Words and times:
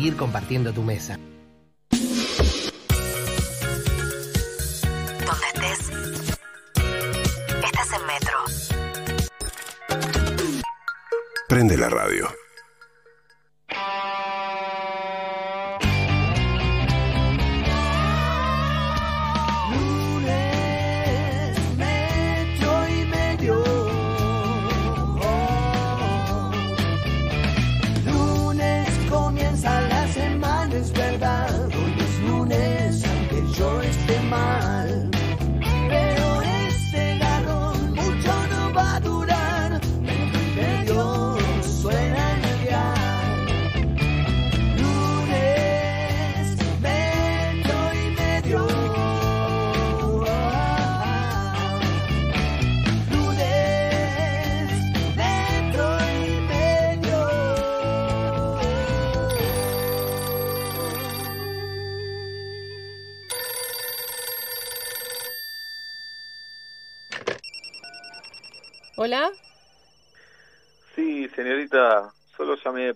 seguir 0.00 0.16
compartiendo 0.16 0.72
tu 0.72 0.82
mesa. 0.82 1.18
Donde 5.26 5.46
estés, 5.52 5.90
estás 7.62 7.88
en 7.92 8.06
Metro. 8.06 8.38
Prende 11.48 11.76
la 11.76 11.90
radio. 11.90 12.39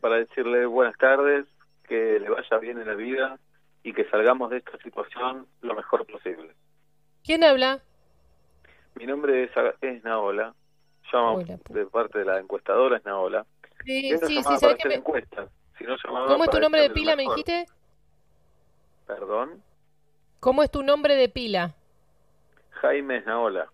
Para 0.00 0.16
decirle 0.16 0.66
buenas 0.66 0.96
tardes, 0.98 1.46
que 1.88 2.18
le 2.20 2.30
vaya 2.30 2.58
bien 2.58 2.78
en 2.78 2.86
la 2.86 2.94
vida 2.94 3.38
y 3.82 3.92
que 3.92 4.08
salgamos 4.08 4.50
de 4.50 4.58
esta 4.58 4.78
situación 4.78 5.46
lo 5.62 5.74
mejor 5.74 6.06
posible. 6.06 6.54
¿Quién 7.24 7.42
habla? 7.42 7.80
Mi 8.94 9.06
nombre 9.06 9.44
es, 9.44 9.50
es 9.80 10.04
Naola, 10.04 10.54
llamo 11.12 11.34
Hola, 11.38 11.58
de 11.70 11.86
parte 11.86 12.20
de 12.20 12.24
la 12.24 12.38
encuestadora, 12.38 12.98
es 12.98 13.04
Naola. 13.04 13.44
Sí, 13.84 14.10
Esta 14.12 14.26
sí, 14.28 14.36
sí, 14.36 14.56
¿sabes 14.58 14.76
me- 14.84 15.02
si 15.76 15.84
no 15.84 15.96
llamaba 16.04 16.26
¿Cómo 16.28 16.44
es 16.44 16.50
tu 16.50 16.60
nombre 16.60 16.82
de 16.82 16.90
pila, 16.90 17.16
me 17.16 17.24
dijiste? 17.24 17.66
Perdón, 19.06 19.60
¿Cómo 20.38 20.62
es 20.62 20.70
tu 20.70 20.82
nombre 20.82 21.16
de 21.16 21.28
pila? 21.28 21.74
Jaime 22.70 23.22
Naola. 23.22 23.68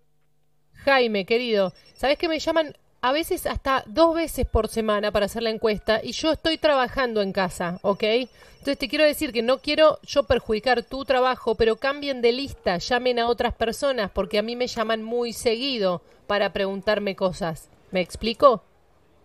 Jaime, 0.85 1.27
querido. 1.27 1.73
¿Sabes 1.95 2.17
que 2.17 2.29
me 2.29 2.39
llaman 2.39 2.75
a 3.03 3.13
veces 3.13 3.47
hasta 3.47 3.83
dos 3.87 4.15
veces 4.15 4.47
por 4.47 4.69
semana 4.69 5.11
para 5.11 5.27
hacer 5.27 5.43
la 5.43 5.51
encuesta 5.51 6.01
y 6.03 6.13
yo 6.13 6.33
estoy 6.33 6.59
trabajando 6.59 7.23
en 7.23 7.33
casa, 7.33 7.79
¿ok? 7.83 8.03
Entonces 8.03 8.79
te 8.79 8.89
quiero 8.89 9.05
decir 9.05 9.33
que 9.33 9.43
no 9.43 9.59
quiero 9.59 9.99
yo 10.03 10.25
perjudicar 10.25 10.83
tu 10.83 11.05
trabajo, 11.05 11.55
pero 11.55 11.77
cambien 11.77 12.21
de 12.21 12.33
lista, 12.33 12.77
llamen 12.77 13.19
a 13.19 13.27
otras 13.27 13.55
personas 13.55 14.11
porque 14.11 14.39
a 14.39 14.43
mí 14.43 14.55
me 14.55 14.67
llaman 14.67 15.03
muy 15.03 15.33
seguido 15.33 16.03
para 16.27 16.53
preguntarme 16.53 17.17
cosas. 17.17 17.71
¿Me 17.91 18.01
explico? 18.01 18.63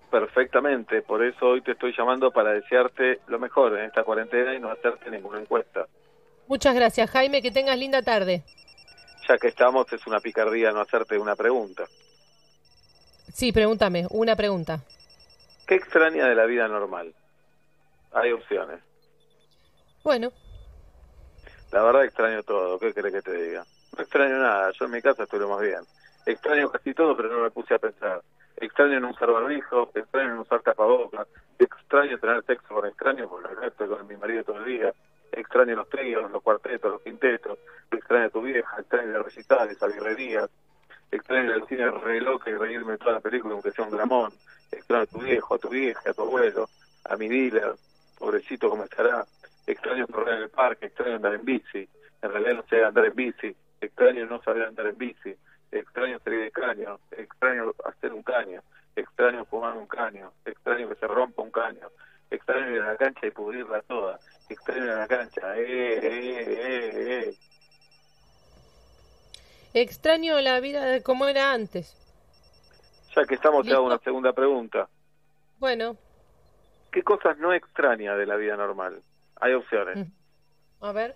Perfectamente, 0.09 1.01
por 1.01 1.23
eso 1.23 1.47
hoy 1.47 1.61
te 1.61 1.73
estoy 1.73 1.93
llamando 1.97 2.31
para 2.31 2.53
desearte 2.53 3.19
lo 3.27 3.37
mejor 3.39 3.77
en 3.77 3.85
esta 3.85 4.03
cuarentena 4.03 4.55
y 4.55 4.59
no 4.59 4.71
hacerte 4.71 5.11
ninguna 5.11 5.41
encuesta. 5.41 5.85
Muchas 6.47 6.73
gracias, 6.73 7.09
Jaime, 7.09 7.41
que 7.41 7.51
tengas 7.51 7.77
linda 7.77 8.01
tarde. 8.01 8.43
Ya 9.27 9.37
que 9.37 9.47
estamos, 9.47 9.91
es 9.91 10.07
una 10.07 10.19
picardía 10.19 10.71
no 10.71 10.79
hacerte 10.79 11.17
una 11.17 11.35
pregunta. 11.35 11.83
Sí, 13.34 13.52
pregúntame, 13.52 14.06
una 14.12 14.36
pregunta. 14.36 14.80
¿Qué 15.68 15.75
extraña 15.75 16.28
de 16.28 16.36
la 16.36 16.46
vida 16.46 16.68
normal? 16.68 17.13
Hay 18.13 18.31
opciones. 18.31 18.80
Bueno, 20.03 20.31
La 21.72 21.81
verdad 21.84 22.06
extraño 22.06 22.44
todo, 22.44 22.80
¿qué 22.80 22.94
querés 22.94 23.12
que 23.12 23.22
te 23.22 23.34
diga? 23.34 23.66
No 23.97 24.03
extraño 24.03 24.38
nada, 24.38 24.72
yo 24.72 24.86
en 24.86 24.91
mi 24.91 25.02
casa 25.02 25.25
lo 25.31 25.50
más 25.50 25.62
bien. 25.62 25.81
Extraño 26.25 26.69
casi 26.72 26.94
todo, 26.94 27.18
pero 27.18 27.30
no 27.30 27.44
me 27.44 27.52
puse 27.52 27.74
a 27.74 27.80
pensar. 27.80 28.22
Extraño 28.58 29.00
no 29.00 29.09
usar 29.09 29.31
barbijo, 29.31 29.92
extraño 29.94 30.36
no 30.36 30.42
usar 30.42 30.62
tapabocas, 30.62 31.28
extraño 31.59 32.18
tener 32.19 32.44
sexo 32.46 32.74
con 32.74 32.86
extraños, 32.86 33.28
porque 33.30 33.52
acá 33.52 33.68
estoy 33.68 33.90
con 33.90 34.07
mi 34.07 34.16
marido 34.16 34.44
todo 34.44 34.57
el 34.59 34.66
día. 34.66 34.94
Extraño 35.31 35.75
los 35.75 35.90
tríos, 35.90 36.31
los 36.31 36.42
cuartetos, 36.42 36.92
los 36.92 37.02
quintetos, 37.02 37.59
extraño 37.92 38.25
a 38.28 38.30
tu 38.30 38.42
vieja, 38.42 38.80
extraño 38.80 39.12
las 39.12 39.25
recitales, 39.25 39.81
a 39.84 39.88
birrerías, 39.88 40.50
extraño 41.15 41.53
el 41.53 41.65
cine 41.67 41.89
re 41.89 42.21
loca 42.21 42.49
y 42.49 42.53
reírme 42.53 42.97
toda 42.97 43.13
la 43.13 43.19
película 43.19 43.53
aunque 43.53 43.71
sea 43.71 43.85
un 43.85 43.91
dramón, 43.91 44.31
extraño 44.71 45.03
a 45.03 45.07
tu 45.07 45.19
viejo, 45.19 45.55
a 45.55 45.57
tu 45.57 45.69
vieja, 45.69 46.09
a 46.09 46.13
tu 46.13 46.21
abuelo, 46.21 46.69
a 47.05 47.15
mi 47.17 47.27
dealer, 47.27 47.75
pobrecito 48.17 48.69
como 48.69 48.83
estará, 48.83 49.25
extraño 49.67 50.07
correr 50.07 50.37
en 50.37 50.43
el 50.43 50.49
parque, 50.49 50.87
extraño 50.87 51.15
andar 51.15 51.33
en 51.33 51.45
bici, 51.45 51.87
en 52.21 52.31
realidad 52.31 52.55
no 52.55 52.63
sé 52.67 52.83
andar 52.83 53.05
en 53.05 53.15
bici, 53.15 53.55
extraño 53.81 54.25
no 54.25 54.41
saber 54.41 54.63
andar 54.63 54.87
en 54.87 54.97
bici, 54.97 55.35
extraño 55.71 56.19
salir 56.19 56.39
de 56.41 56.51
caño, 56.51 56.99
extraño 57.11 57.73
hacer 57.85 58.13
un 58.13 58.23
caño, 58.23 58.61
extraño 58.95 59.45
fumar 59.45 59.77
un 59.77 59.87
caño, 59.87 60.31
extraño 60.45 60.89
que 60.89 60.95
se 60.95 61.07
rompa 61.07 61.41
un 61.41 61.51
caño, 61.51 61.89
extraño 62.29 62.75
ir 62.75 62.81
a 62.81 62.93
la 62.93 62.97
cancha 62.97 63.27
y 63.27 63.31
pudrirla 63.31 63.81
toda, 63.83 64.19
extraño 64.49 64.85
ir 64.85 64.91
a 64.91 64.99
la 64.99 65.07
cancha, 65.07 65.57
eh, 65.57 65.97
eh, 65.97 66.43
eh, 66.47 67.29
eh. 67.29 67.37
Extraño 69.81 70.40
la 70.41 70.59
vida 70.59 70.86
de 70.86 71.03
como 71.03 71.28
era 71.28 71.53
antes. 71.53 71.96
Ya 73.16 73.24
que 73.25 73.36
estamos, 73.36 73.66
te 73.66 73.74
hago 73.74 73.86
una 73.86 74.00
segunda 74.00 74.34
pregunta. 74.34 74.90
Bueno, 75.59 75.97
¿Qué 76.96 77.03
cosas 77.03 77.38
no 77.40 77.52
extraña 77.52 78.16
de 78.16 78.25
la 78.25 78.38
vida 78.38 78.56
normal? 78.56 79.02
Hay 79.41 79.52
opciones. 79.52 79.97
Mm. 79.97 80.86
a 80.86 80.94
ver. 80.94 81.13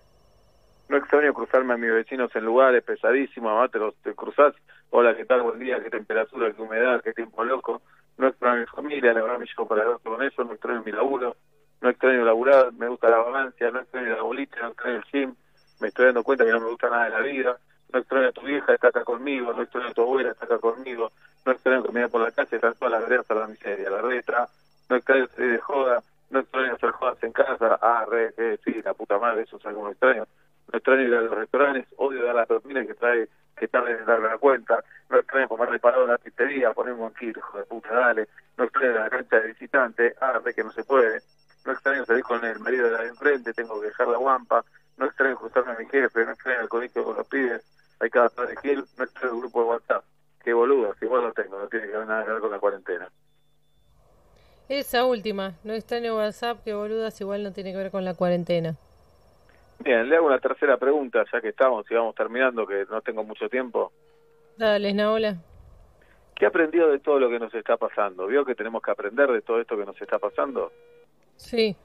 No 0.89 0.97
extraño 0.97 1.33
cruzarme 1.33 1.73
a 1.73 1.77
mis 1.77 1.89
vecinos 1.89 2.35
en 2.35 2.43
lugares 2.43 2.83
pesadísimos, 2.83 3.49
además 3.49 3.71
te 3.71 3.79
los 3.79 3.95
te 4.01 4.13
cruzás, 4.13 4.53
hola, 4.89 5.15
¿qué 5.15 5.23
tal? 5.23 5.41
Buen 5.41 5.57
día, 5.57 5.81
qué 5.81 5.89
temperatura, 5.89 6.51
qué 6.51 6.61
humedad, 6.61 7.01
qué 7.01 7.13
tiempo 7.13 7.45
loco. 7.45 7.81
No 8.17 8.27
extraño 8.27 8.59
mi 8.59 8.65
familia, 8.65 9.13
la 9.13 9.21
verdad 9.21 9.39
me 9.39 9.45
llevo 9.45 9.69
para 9.69 9.83
adelante 9.83 10.09
con 10.09 10.21
eso, 10.21 10.43
no 10.43 10.51
extraño 10.51 10.83
mi 10.83 10.91
laburo, 10.91 11.37
no 11.79 11.89
extraño 11.89 12.25
laburar, 12.25 12.73
me 12.73 12.89
gusta 12.89 13.09
la 13.09 13.19
vagancia, 13.19 13.71
no 13.71 13.79
extraño 13.79 14.17
la 14.17 14.21
boliche, 14.21 14.57
no 14.61 14.67
extraño 14.67 14.97
el 14.97 15.03
gym, 15.05 15.35
me 15.79 15.87
estoy 15.87 16.07
dando 16.07 16.23
cuenta 16.25 16.43
que 16.43 16.51
no 16.51 16.59
me 16.59 16.71
gusta 16.71 16.89
nada 16.89 17.05
de 17.05 17.09
la 17.11 17.19
vida, 17.21 17.57
no 17.91 17.99
extraño 17.99 18.27
a 18.27 18.31
tu 18.31 18.41
vieja, 18.41 18.73
está 18.73 18.89
acá 18.89 19.03
conmigo, 19.03 19.53
no 19.53 19.63
extraño 19.63 19.87
a 19.87 19.93
tu 19.93 20.01
abuela, 20.01 20.31
está 20.31 20.45
acá 20.45 20.59
conmigo, 20.59 21.11
no 21.45 21.51
extraño 21.51 21.83
que 21.83 21.91
me 21.91 22.07
por 22.09 22.21
la 22.21 22.31
calle, 22.31 22.55
están 22.55 22.75
todas 22.75 22.91
las 22.91 23.01
veredas 23.01 23.29
a 23.29 23.35
la 23.35 23.47
miseria, 23.47 23.89
la 23.89 24.01
retra, 24.01 24.47
no 24.89 24.95
extraño 24.95 25.27
salir 25.27 25.51
de 25.51 25.59
joda, 25.59 26.03
no 26.29 26.39
extraño 26.39 26.73
hacer 26.73 26.91
jodas 26.91 27.23
en 27.23 27.31
casa, 27.31 27.79
ah, 27.81 28.05
re, 28.07 28.33
eh, 28.37 28.59
sí, 28.63 28.81
la 28.83 28.93
puta 28.93 29.17
madre, 29.17 29.43
eso 29.43 29.57
es 29.57 29.65
algo 29.65 29.85
que 29.85 29.91
extraño, 29.91 30.27
no 30.71 30.77
extraño 30.77 31.01
ir 31.01 31.15
a 31.15 31.21
los 31.21 31.31
restaurantes, 31.31 31.87
odio 31.97 32.23
dar 32.25 32.35
la 32.35 32.45
propina 32.45 32.85
que 32.85 32.93
trae, 32.93 33.27
que 33.57 33.67
tarde 33.67 33.91
en 33.91 34.05
darme 34.05 34.29
la 34.29 34.37
cuenta, 34.37 34.83
no 35.09 35.17
extraño 35.17 35.47
comer 35.47 35.79
parado 35.79 36.03
en 36.03 36.11
la 36.11 36.17
pizzería, 36.17 36.73
ponerme 36.73 37.01
un 37.01 37.13
kilo, 37.13 37.39
hijo 37.39 37.57
de 37.57 37.65
puta, 37.65 37.93
dale, 37.93 38.27
no 38.57 38.65
extraño 38.65 38.93
la 38.93 39.09
cancha 39.09 39.39
de 39.39 39.47
visitante, 39.47 40.15
ah, 40.21 40.39
re 40.43 40.53
que 40.53 40.63
no 40.63 40.71
se 40.71 40.83
puede, 40.83 41.21
no 41.65 41.71
extraño 41.71 42.05
salir 42.05 42.23
con 42.23 42.43
el 42.45 42.59
marido 42.59 42.85
de 42.85 42.91
la 42.91 43.01
de 43.01 43.09
enfrente, 43.09 43.53
tengo 43.53 43.81
que 43.81 43.87
dejar 43.87 44.07
la 44.07 44.17
guampa, 44.17 44.63
no 44.97 45.05
extraño 45.05 45.37
cruzarme 45.37 45.71
a 45.71 45.79
mi 45.79 45.85
jefe, 45.87 46.25
no 46.25 46.31
extraño 46.31 46.61
el 46.61 46.69
colegio 46.69 47.03
con 47.03 47.15
los 47.15 47.27
pibes, 47.27 47.63
hay 47.99 48.09
Gil, 48.61 48.85
no 48.97 49.03
extraño 49.03 49.33
el 49.33 49.39
grupo 49.41 49.61
de 49.61 49.69
WhatsApp, 49.69 50.03
qué 50.43 50.53
boludo, 50.53 50.93
si 50.95 51.05
igual 51.05 51.23
lo 51.23 51.33
tengo, 51.33 51.59
no 51.59 51.67
tiene 51.67 51.87
que 51.87 51.97
ver 51.97 52.07
nada 52.07 52.25
que 52.25 52.31
ver 52.31 52.41
con 52.41 52.51
la 52.51 52.59
cuarentena. 52.59 53.09
Esa 54.69 55.03
última, 55.05 55.55
no 55.63 55.73
extraño 55.73 56.15
WhatsApp, 56.15 56.63
que 56.63 56.73
boludas, 56.73 57.19
igual 57.21 57.43
no 57.43 57.51
tiene 57.51 57.71
que 57.71 57.77
ver 57.77 57.91
con 57.91 58.05
la 58.05 58.13
cuarentena. 58.13 58.77
Bien, 59.79 60.07
le 60.07 60.17
hago 60.17 60.27
una 60.27 60.39
tercera 60.39 60.77
pregunta, 60.77 61.23
ya 61.31 61.41
que 61.41 61.49
estamos 61.49 61.89
y 61.89 61.95
vamos 61.95 62.13
terminando, 62.13 62.67
que 62.67 62.85
no 62.89 63.01
tengo 63.01 63.23
mucho 63.23 63.49
tiempo. 63.49 63.91
Dale, 64.57 64.93
Naola. 64.93 65.37
¿Qué 66.35 66.45
aprendió 66.45 66.87
de 66.89 66.99
todo 66.99 67.19
lo 67.19 67.29
que 67.29 67.39
nos 67.39 67.53
está 67.53 67.77
pasando? 67.77 68.27
¿Vio 68.27 68.45
que 68.45 68.55
tenemos 68.55 68.81
que 68.81 68.91
aprender 68.91 69.31
de 69.31 69.41
todo 69.41 69.59
esto 69.59 69.77
que 69.77 69.85
nos 69.85 69.99
está 70.01 70.19
pasando? 70.19 70.71
Sí. 71.35 71.75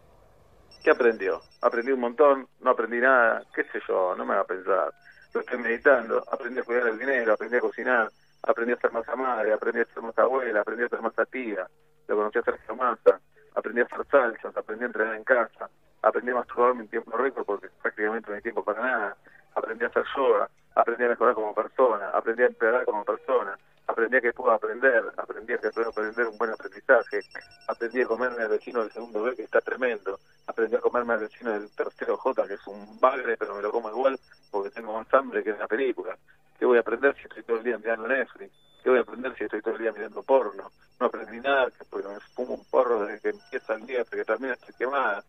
¿Qué 0.83 0.91
aprendió? 0.91 1.41
Aprendí 1.63 1.93
un 1.93 2.01
montón, 2.01 2.49
no 2.61 2.71
aprendí 2.71 2.99
nada, 2.99 3.45
qué 3.55 3.65
sé 3.65 3.81
yo, 3.89 4.15
no 4.17 4.27
me 4.27 4.35
va 4.35 4.43
a 4.43 4.47
pensar. 4.47 4.93
Lo 5.35 5.41
estoy 5.41 5.59
meditando, 5.59 6.23
aprendí 6.31 6.61
a 6.61 6.63
cuidar 6.63 6.87
el 6.87 6.97
dinero, 6.97 7.33
aprendí 7.33 7.57
a 7.57 7.61
cocinar, 7.61 8.09
aprendí 8.45 8.73
a 8.73 8.77
ser 8.77 8.93
más 8.93 9.05
madre, 9.17 9.53
aprendí 9.53 9.81
a 9.81 9.85
ser 9.87 10.01
más 10.01 10.17
abuela, 10.17 10.61
aprendí 10.61 10.85
a 10.85 10.89
ser 10.89 11.03
más 11.03 11.13
tía, 11.29 11.67
lo 12.07 12.17
conocí 12.17 12.39
a 12.39 12.43
Sergio 12.43 12.77
Massa, 12.77 13.19
aprendí 13.57 13.81
a 13.81 13.85
hacer 13.85 14.07
salsas, 14.09 14.57
aprendí 14.57 14.85
a 14.85 14.87
entrenar 14.87 15.17
en 15.17 15.25
casa, 15.25 15.69
aprendí 16.03 16.31
a 16.31 16.37
masturbarme 16.37 16.83
en 16.83 16.89
tiempo 16.89 17.17
récord 17.17 17.45
porque 17.45 17.69
prácticamente 17.83 18.31
no 18.31 18.37
hay 18.37 18.43
tiempo 18.43 18.63
para 18.63 18.81
nada, 18.81 19.17
aprendí 19.57 19.85
a 19.85 19.89
hacer 19.89 20.05
yoga, 20.17 20.49
aprendí 20.77 21.03
a 21.03 21.09
mejorar 21.09 21.35
como 21.35 21.53
persona, 21.53 22.11
aprendí 22.11 22.45
a 22.45 22.47
empeorar 22.47 22.85
como 22.85 23.05
persona, 23.05 23.59
aprendí 23.87 24.17
a 24.17 24.21
que 24.21 24.33
puedo 24.33 24.53
aprender, 24.53 25.05
aprendí 25.17 25.53
a 25.53 25.59
que 25.59 25.71
puedo 25.71 25.91
aprender 25.91 26.27
un 26.27 26.39
buen 26.39 26.51
aprendizaje, 26.51 27.21
aprendí 27.69 28.03
a 28.03 28.07
comerme 28.07 28.43
al 28.43 28.49
vecino 28.49 28.81
del 28.81 28.93
segundo 28.93 29.23
B 29.23 29.37
que 29.37 29.43
está 29.43 29.61
tremendo, 29.61 30.19
aprendí 30.47 30.77
a 30.77 30.81
comerme 30.81 31.15
al 31.15 31.21
vecino 31.21 31.53
del 31.53 31.71
tercero 31.71 32.17
J 32.17 32.47
que 32.47 32.55
es 32.55 32.67
un 32.67 32.99
bagre 33.01 33.37
pero 33.37 33.55
me 33.55 33.63
lo 33.63 33.71
como 33.71 33.91
igual 33.91 34.19
porque 34.51 34.71
tengo 34.71 34.95
más 34.95 35.13
hambre 35.13 35.43
que 35.43 35.51
en 35.51 35.59
la 35.59 35.67
película. 35.67 36.17
¿Qué 36.59 36.65
voy 36.65 36.79
a 36.79 36.81
aprender 36.81 37.15
si 37.17 37.23
estoy 37.23 37.43
todo 37.43 37.59
el 37.59 37.65
día 37.65 37.79
mirando 37.79 38.07
Netflix? 38.09 38.53
¿Qué 38.83 38.91
voy 38.91 38.99
a 38.99 39.03
aprender 39.03 39.37
si 39.37 39.45
estoy 39.45 39.61
todo 39.61 39.75
el 39.75 39.81
día 39.81 39.93
mirando 39.93 40.23
porno? 40.23 40.71
No 41.01 41.07
aprendí 41.07 41.41
nada 41.41 41.69
porque 41.91 42.09
me 42.09 42.21
fumo 42.35 42.55
un 42.55 42.65
porro 42.71 43.05
desde 43.05 43.21
que 43.21 43.29
empieza 43.31 43.75
el 43.75 43.87
día 43.87 44.03
hasta 44.03 44.17
que 44.17 44.25
termina 44.25 44.55
estoy 44.55 44.75
quemada. 44.75 45.25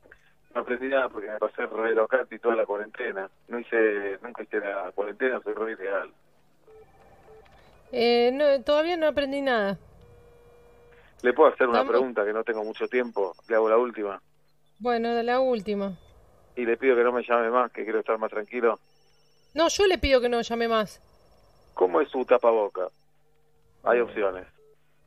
No 0.54 0.62
aprendí 0.62 0.88
nada 0.88 1.10
porque 1.10 1.30
me 1.30 1.38
pasé 1.38 1.66
re 1.66 1.96
locati 1.96 2.40
toda 2.40 2.56
la 2.56 2.66
cuarentena. 2.66 3.30
No 3.48 3.60
hice, 3.60 4.20
nunca 4.22 4.44
hice 4.44 4.60
la 4.60 4.92
cuarentena, 4.94 5.42
soy 5.42 5.54
re 5.54 5.74
ideal. 5.74 6.14
Eh, 7.92 8.32
no, 8.34 8.62
todavía 8.64 8.98
no 8.98 9.08
aprendí 9.08 9.42
nada. 9.42 9.78
Le 11.22 11.34
puedo 11.34 11.52
hacer 11.52 11.68
una 11.68 11.86
pregunta 11.86 12.24
que 12.24 12.34
no 12.34 12.44
tengo 12.44 12.64
mucho 12.64 12.88
tiempo, 12.88 13.36
le 13.48 13.56
hago 13.56 13.70
la 13.70 13.78
última. 13.78 14.22
Bueno, 14.80 15.14
de 15.14 15.24
la 15.24 15.40
última. 15.40 15.98
Y 16.56 16.66
le 16.66 16.78
pido 16.78 16.96
que 16.96 17.04
no 17.04 17.12
me 17.12 17.24
llame 17.24 17.50
más, 17.50 17.72
que 17.72 17.84
quiero 17.84 18.00
estar 18.00 18.18
más 18.18 18.30
tranquilo. 18.30 18.80
No, 19.54 19.68
yo 19.70 19.88
le 19.88 19.98
pido 19.98 20.22
que 20.22 20.30
no 20.30 20.42
llame 20.42 20.68
más. 20.68 21.02
¿Cómo 21.74 22.02
es 22.02 22.10
su 22.10 22.26
tapaboca? 22.26 22.90
Hay 23.84 24.00
opciones. 24.00 24.46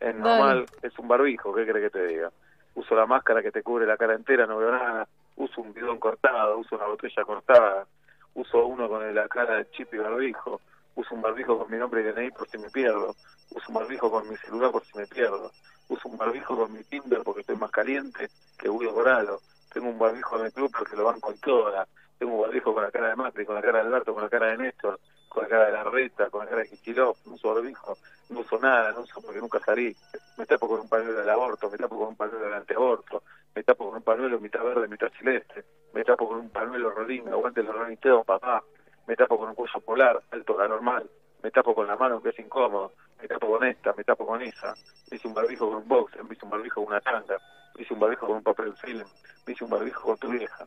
Es 0.00 0.14
normal, 0.14 0.66
es 0.82 0.98
un 0.98 1.08
barbijo, 1.08 1.52
¿qué 1.54 1.66
cree 1.66 1.82
que 1.82 1.90
te 1.90 2.06
diga? 2.06 2.30
Uso 2.74 2.94
la 2.94 3.06
máscara 3.06 3.42
que 3.42 3.50
te 3.50 3.62
cubre 3.62 3.86
la 3.86 3.96
cara 3.96 4.14
entera, 4.14 4.46
no 4.46 4.58
veo 4.58 4.70
nada. 4.70 5.08
Uso 5.36 5.60
un 5.60 5.72
bidón 5.72 5.98
cortado, 5.98 6.58
uso 6.58 6.76
una 6.76 6.86
botella 6.86 7.24
cortada. 7.24 7.86
Uso 8.34 8.66
uno 8.66 8.88
con 8.88 9.14
la 9.14 9.28
cara 9.28 9.56
de 9.56 9.70
chip 9.70 9.92
y 9.94 9.98
barbijo. 9.98 10.60
Uso 10.98 11.14
un 11.14 11.22
barbijo 11.22 11.56
con 11.56 11.70
mi 11.70 11.78
nombre 11.78 12.00
y 12.00 12.04
DNI 12.10 12.32
por 12.32 12.48
si 12.48 12.58
me 12.58 12.68
pierdo. 12.70 13.14
Uso 13.54 13.68
un 13.68 13.74
barbijo 13.74 14.10
con 14.10 14.28
mi 14.28 14.36
celular 14.38 14.72
por 14.72 14.84
si 14.84 14.98
me 14.98 15.06
pierdo. 15.06 15.52
Uso 15.88 16.08
un 16.08 16.16
barbijo 16.16 16.56
con 16.56 16.72
mi 16.72 16.82
Tinder 16.82 17.22
porque 17.22 17.42
estoy 17.42 17.54
más 17.54 17.70
caliente 17.70 18.28
que 18.58 18.68
Guido 18.68 18.92
Coralo. 18.92 19.38
Tengo 19.72 19.90
un 19.90 19.98
barbijo 19.98 20.40
en 20.40 20.46
el 20.46 20.52
club 20.52 20.72
porque 20.76 20.96
lo 20.96 21.04
van 21.04 21.20
con 21.20 21.38
toda. 21.38 21.86
Tengo 22.18 22.34
un 22.34 22.42
barbijo 22.42 22.74
con 22.74 22.82
la 22.82 22.90
cara 22.90 23.10
de 23.10 23.14
Macri, 23.14 23.46
con 23.46 23.54
la 23.54 23.62
cara 23.62 23.78
de 23.78 23.86
Alberto, 23.86 24.12
con 24.12 24.24
la 24.24 24.28
cara 24.28 24.46
de 24.46 24.56
Néstor, 24.56 24.98
con 25.28 25.44
la 25.44 25.48
cara 25.48 25.66
de 25.66 25.72
Larreta, 25.72 26.30
con 26.30 26.44
la 26.44 26.50
cara 26.50 26.62
de 26.62 26.68
Kicillof. 26.70 27.16
No 27.26 27.34
uso 27.34 27.54
barbijo, 27.54 27.96
no 28.30 28.40
uso 28.40 28.58
nada, 28.58 28.90
no 28.90 29.02
uso 29.02 29.20
porque 29.22 29.38
nunca 29.38 29.60
salí. 29.60 29.94
Me 30.36 30.46
tapo 30.46 30.66
con 30.66 30.80
un 30.80 30.88
pañuelo 30.88 31.20
del 31.20 31.30
aborto, 31.30 31.70
me 31.70 31.78
tapo 31.78 31.96
con 31.96 32.08
un 32.08 32.16
pañuelo 32.16 32.44
del 32.44 32.54
anteaborto, 32.54 33.22
me 33.54 33.62
tapo 33.62 33.86
con 33.86 33.98
un 33.98 34.02
pañuelo 34.02 34.40
mitad 34.40 34.64
verde, 34.64 34.88
mitad 34.88 35.12
celeste, 35.16 35.64
me 35.94 36.02
tapo 36.02 36.26
con 36.26 36.40
un 36.40 36.50
pañuelo 36.50 36.90
rolling, 36.90 37.28
aguante 37.28 37.62
Rolling 37.62 37.94
Stones, 37.94 38.26
papá, 38.26 38.64
me 39.08 39.16
tapo 39.16 39.38
con 39.38 39.48
un 39.48 39.54
cuello 39.54 39.80
polar, 39.80 40.22
alto, 40.30 40.60
anormal, 40.60 41.08
me 41.42 41.50
tapo 41.50 41.74
con 41.74 41.86
la 41.86 41.96
mano 41.96 42.20
que 42.22 42.28
es 42.28 42.38
incómodo, 42.38 42.92
me 43.20 43.26
tapo 43.26 43.48
con 43.48 43.66
esta, 43.66 43.92
me 43.94 44.04
tapo 44.04 44.26
con 44.26 44.42
esa, 44.42 44.74
me 45.10 45.16
hice 45.16 45.26
un 45.26 45.32
barbijo 45.34 45.66
con 45.68 45.78
un 45.78 45.88
boxer, 45.88 46.22
me 46.24 46.34
hice 46.34 46.44
un 46.44 46.50
barbijo 46.50 46.84
con 46.84 46.92
una 46.92 47.00
tanga, 47.00 47.38
me 47.74 47.82
hice 47.82 47.94
un 47.94 48.00
barbijo 48.00 48.26
con 48.26 48.36
un 48.36 48.42
papel 48.42 48.74
film, 48.76 49.04
me 49.46 49.52
hice 49.54 49.64
un 49.64 49.70
barbijo 49.70 50.02
con 50.02 50.18
tu 50.18 50.28
vieja. 50.28 50.64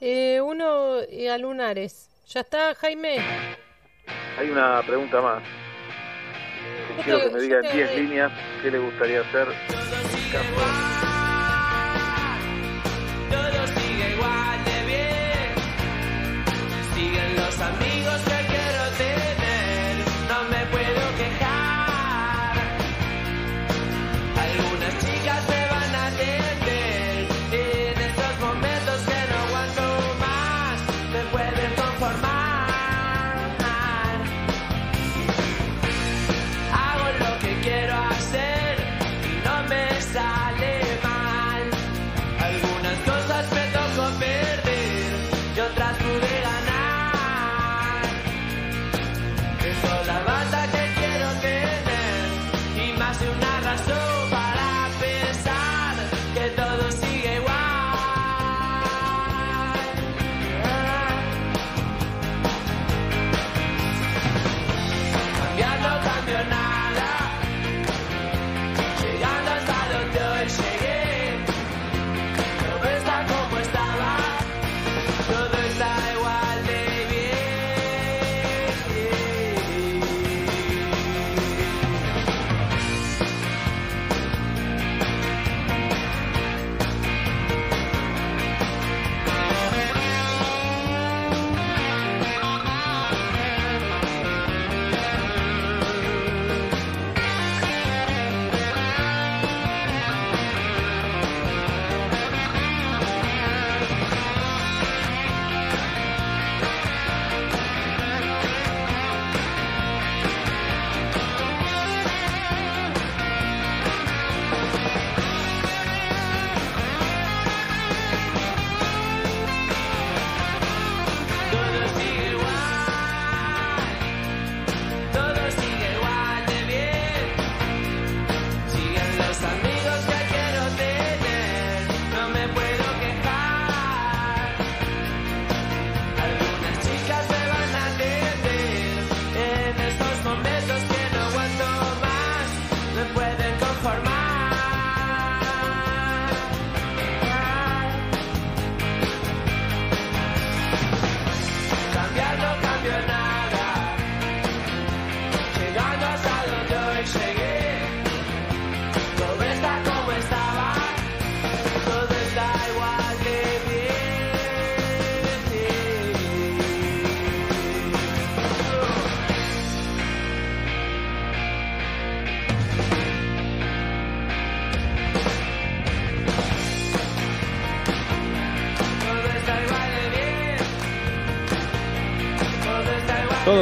Eh, 0.00 0.40
uno 0.40 0.98
eh, 1.00 1.30
a 1.30 1.38
lunares. 1.38 2.08
¿Ya 2.28 2.40
está, 2.40 2.74
Jaime? 2.76 3.18
Hay 4.38 4.50
una 4.50 4.82
pregunta 4.86 5.20
más. 5.20 5.42
Quiero 7.04 7.20
que 7.22 7.30
me 7.30 7.40
diga 7.40 7.56
en 7.58 7.62
te- 7.62 7.72
10 7.72 7.94
líneas 7.96 8.32
qué 8.62 8.70
le 8.70 8.78
gustaría 8.78 9.20
hacer 9.20 9.48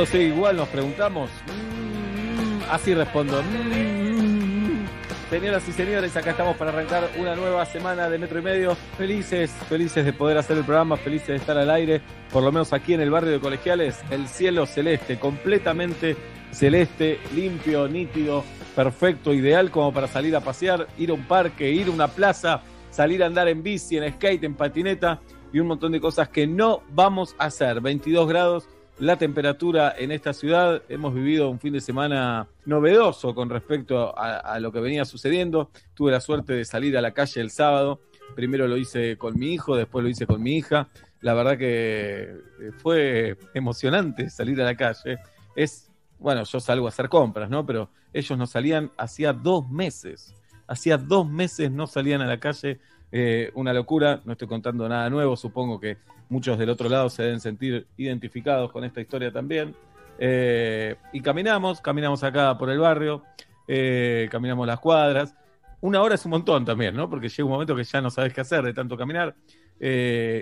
Todo 0.07 0.17
igual, 0.17 0.57
nos 0.57 0.69
preguntamos. 0.69 1.29
Mm, 1.29 2.71
así 2.71 2.95
respondo. 2.95 3.43
Mm. 3.43 4.87
Señoras 5.29 5.69
y 5.69 5.73
señores, 5.73 6.17
acá 6.17 6.31
estamos 6.31 6.57
para 6.57 6.71
arrancar 6.71 7.11
una 7.19 7.37
nueva 7.37 7.67
semana 7.67 8.09
de 8.09 8.17
metro 8.17 8.39
y 8.39 8.43
medio. 8.43 8.75
Felices, 8.97 9.51
felices 9.69 10.07
de 10.07 10.15
poder 10.15 10.39
hacer 10.39 10.57
el 10.57 10.65
programa, 10.65 10.97
felices 10.97 11.29
de 11.29 11.37
estar 11.37 11.59
al 11.59 11.71
aire, 11.71 12.01
por 12.33 12.43
lo 12.43 12.51
menos 12.51 12.73
aquí 12.73 12.95
en 12.95 13.03
el 13.03 13.11
barrio 13.11 13.31
de 13.33 13.41
Colegiales, 13.41 14.01
el 14.11 14.27
cielo 14.27 14.65
celeste, 14.65 15.19
completamente 15.19 16.17
celeste, 16.51 17.21
limpio, 17.35 17.87
nítido, 17.87 18.43
perfecto, 18.75 19.35
ideal 19.35 19.71
como 19.71 19.93
para 19.93 20.09
salir 20.09 20.35
a 20.35 20.41
pasear, 20.41 20.89
ir 20.97 21.11
a 21.11 21.15
un 21.15 21.25
parque, 21.25 21.71
ir 21.71 21.89
a 21.89 21.91
una 21.91 22.09
plaza, 22.09 22.63
salir 22.91 23.23
a 23.23 23.27
andar 23.27 23.49
en 23.49 23.63
bici, 23.63 23.99
en 23.99 24.11
skate, 24.15 24.45
en 24.45 24.55
patineta 24.55 25.21
y 25.53 25.61
un 25.61 25.67
montón 25.67 25.93
de 25.93 26.01
cosas 26.01 26.31
que 26.31 26.47
no 26.47 26.83
vamos 26.89 27.37
a 27.39 27.45
hacer. 27.45 27.83
22 27.83 28.27
grados 28.27 28.67
la 29.01 29.17
temperatura 29.17 29.95
en 29.97 30.13
esta 30.13 30.35
ciudad. 30.35 30.83
Hemos 30.89 31.15
vivido 31.15 31.51
un 31.51 31.59
fin 31.59 31.73
de 31.73 31.81
semana 31.81 32.47
novedoso 32.67 33.35
con 33.35 33.49
respecto 33.49 34.15
a, 34.17 34.61
lo 34.61 34.71
que 34.71 34.81
venía 34.81 35.07
sucediendo. 35.07 35.71
Tuve 35.95 36.13
la 36.13 36.21
suerte 36.21 36.53
de 36.53 36.67
salir 36.67 36.97
a 36.99 37.01
la 37.01 37.13
calle 37.13 37.41
el 37.41 37.51
sábado. 37.51 38.01
Primero 38.37 38.69
lo 38.69 38.77
hice 38.77 39.17
con 39.17 39.39
mi 39.39 39.55
hijo, 39.55 39.75
después 39.75 40.05
lo 40.05 40.11
hice 40.11 40.27
con 40.27 40.43
mi 40.43 40.57
hija. 40.57 40.89
La 41.23 41.33
verdad 41.33 41.57
que 41.57 42.35
eh, 42.61 42.73
fue 42.77 43.39
emocionante 43.55 44.29
salir 44.29 44.61
a 44.61 44.65
la 44.65 44.77
calle. 44.77 45.19
Es, 45.57 45.91
bueno, 46.19 46.45
yo 46.45 46.61
salgo 46.61 46.85
a 46.85 46.91
hacer 46.91 47.09
compras, 47.09 47.49
¿no? 47.49 47.65
Pero 47.65 47.89
ellos 48.13 48.39
no 48.39 48.47
salían 48.47 48.91
hacía 48.99 49.33
dos 49.33 49.69
meses. 49.71 50.35
Hacía 50.67 50.99
dos 50.99 51.29
meses 51.29 51.71
no 51.71 51.87
salían 51.87 52.21
a 52.21 52.27
la 52.27 52.39
calle. 52.39 52.81
Eh, 53.13 53.51
una 53.55 53.73
locura, 53.73 54.21
no 54.25 54.33
estoy 54.33 54.47
contando 54.47 54.89
nada 54.89 55.11
nuevo, 55.11 55.37
supongo 55.37 55.81
que 55.81 55.99
muchos 56.29 56.59
del 56.59 56.71
otro 56.71 56.89
lado 56.89 57.11
se 57.11 57.25
deben 57.25 57.41
sentir 57.41 57.87
identificados 57.97 58.71
con 58.71 58.85
esta 58.85 59.01
historia 59.01 59.33
también. 59.33 59.75
Eh, 60.19 60.97
y 61.13 61.21
caminamos, 61.21 61.81
caminamos 61.81 62.23
acá 62.23 62.57
por 62.57 62.71
el 62.71 62.79
barrio, 62.79 63.25
eh, 63.67 64.29
caminamos 64.31 64.67
las 64.67 64.79
cuadras. 64.79 65.35
Una 65.81 66.03
hora 66.03 66.15
es 66.15 66.25
un 66.25 66.33
montón 66.33 66.65
también, 66.65 66.95
¿no? 66.95 67.09
Porque 67.09 67.29
llega 67.29 67.45
un 67.45 67.53
momento 67.53 67.75
que 67.75 67.85
ya 67.85 68.01
no 68.01 68.11
sabes 68.11 68.33
qué 68.33 68.43
hacer 68.43 68.63
de 68.63 68.75
tanto 68.75 68.97
caminar. 68.97 69.35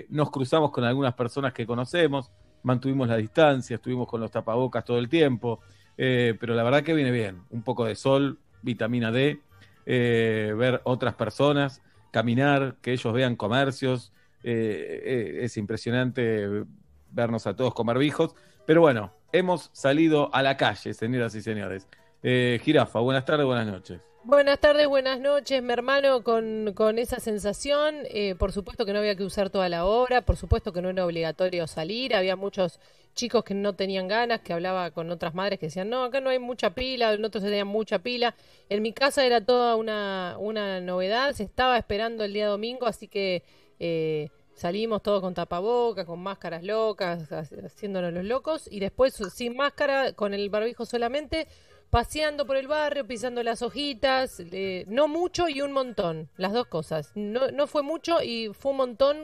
Nos 0.09 0.31
cruzamos 0.31 0.71
con 0.71 0.83
algunas 0.83 1.13
personas 1.13 1.53
que 1.53 1.65
conocemos, 1.65 2.29
mantuvimos 2.63 3.07
la 3.07 3.15
distancia, 3.15 3.75
estuvimos 3.77 4.05
con 4.05 4.19
los 4.19 4.29
tapabocas 4.29 4.83
todo 4.83 4.99
el 4.99 5.07
tiempo, 5.07 5.61
pero 5.95 6.53
la 6.53 6.63
verdad 6.63 6.83
que 6.83 6.93
viene 6.93 7.11
bien. 7.11 7.43
Un 7.51 7.63
poco 7.63 7.85
de 7.85 7.95
sol, 7.95 8.37
vitamina 8.61 9.13
D, 9.13 9.39
ver 9.85 10.81
otras 10.83 11.13
personas, 11.13 11.81
caminar, 12.11 12.75
que 12.81 12.93
ellos 12.93 13.13
vean 13.13 13.35
comercios. 13.35 14.11
Eh, 14.43 15.01
eh, 15.03 15.39
es 15.43 15.57
impresionante 15.57 16.65
vernos 17.11 17.47
a 17.47 17.55
todos 17.55 17.73
con 17.73 17.87
barbijos. 17.87 18.35
Pero 18.65 18.81
bueno, 18.81 19.13
hemos 19.31 19.69
salido 19.73 20.33
a 20.33 20.41
la 20.43 20.57
calle, 20.57 20.93
señoras 20.93 21.35
y 21.35 21.41
señores. 21.41 21.87
Eh, 22.23 22.59
Jirafa, 22.63 22.99
buenas 22.99 23.25
tardes, 23.25 23.45
buenas 23.45 23.67
noches. 23.67 23.99
Buenas 24.23 24.59
tardes, 24.59 24.85
buenas 24.87 25.19
noches, 25.19 25.63
mi 25.63 25.71
hermano, 25.71 26.23
con, 26.23 26.73
con 26.75 26.99
esa 26.99 27.19
sensación. 27.19 27.95
Eh, 28.09 28.35
por 28.37 28.51
supuesto 28.51 28.85
que 28.85 28.91
no 28.93 28.99
había 28.99 29.15
que 29.15 29.23
usar 29.23 29.49
toda 29.49 29.69
la 29.69 29.85
hora, 29.85 30.21
por 30.21 30.35
supuesto 30.35 30.73
que 30.73 30.81
no 30.81 30.89
era 30.89 31.05
obligatorio 31.05 31.65
salir. 31.67 32.13
Había 32.13 32.35
muchos 32.35 32.79
chicos 33.15 33.43
que 33.45 33.53
no 33.53 33.73
tenían 33.75 34.07
ganas, 34.09 34.41
que 34.41 34.53
hablaba 34.53 34.91
con 34.91 35.09
otras 35.09 35.33
madres 35.33 35.57
que 35.59 35.67
decían, 35.67 35.89
no, 35.89 36.03
acá 36.03 36.19
no 36.21 36.29
hay 36.29 36.37
mucha 36.39 36.71
pila, 36.71 37.13
en 37.13 37.23
otros 37.25 37.43
tenían 37.43 37.67
mucha 37.67 37.99
pila. 37.99 38.35
En 38.67 38.81
mi 38.81 38.91
casa 38.93 39.25
era 39.25 39.41
toda 39.43 39.75
una, 39.77 40.35
una 40.37 40.81
novedad, 40.81 41.33
se 41.33 41.43
estaba 41.43 41.77
esperando 41.77 42.23
el 42.25 42.33
día 42.33 42.47
domingo, 42.47 42.87
así 42.87 43.07
que 43.07 43.43
eh, 43.79 44.29
salimos 44.53 45.01
todos 45.01 45.21
con 45.21 45.33
tapaboca, 45.33 46.05
con 46.05 46.19
máscaras 46.19 46.63
locas, 46.63 47.31
ha- 47.31 47.39
haciéndonos 47.65 48.11
los 48.13 48.25
locos, 48.25 48.67
y 48.69 48.79
después 48.81 49.13
sin 49.33 49.55
máscara, 49.55 50.11
con 50.13 50.33
el 50.33 50.49
barbijo 50.49 50.85
solamente 50.85 51.47
paseando 51.89 52.45
por 52.45 52.57
el 52.57 52.67
barrio, 52.67 53.07
pisando 53.07 53.41
las 53.43 53.61
hojitas, 53.61 54.39
eh, 54.39 54.85
no 54.87 55.07
mucho 55.07 55.49
y 55.49 55.61
un 55.61 55.71
montón, 55.71 56.29
las 56.37 56.53
dos 56.53 56.67
cosas. 56.67 57.11
No, 57.15 57.49
no 57.51 57.67
fue 57.67 57.83
mucho 57.83 58.21
y 58.21 58.51
fue 58.53 58.71
un 58.71 58.77
montón 58.77 59.17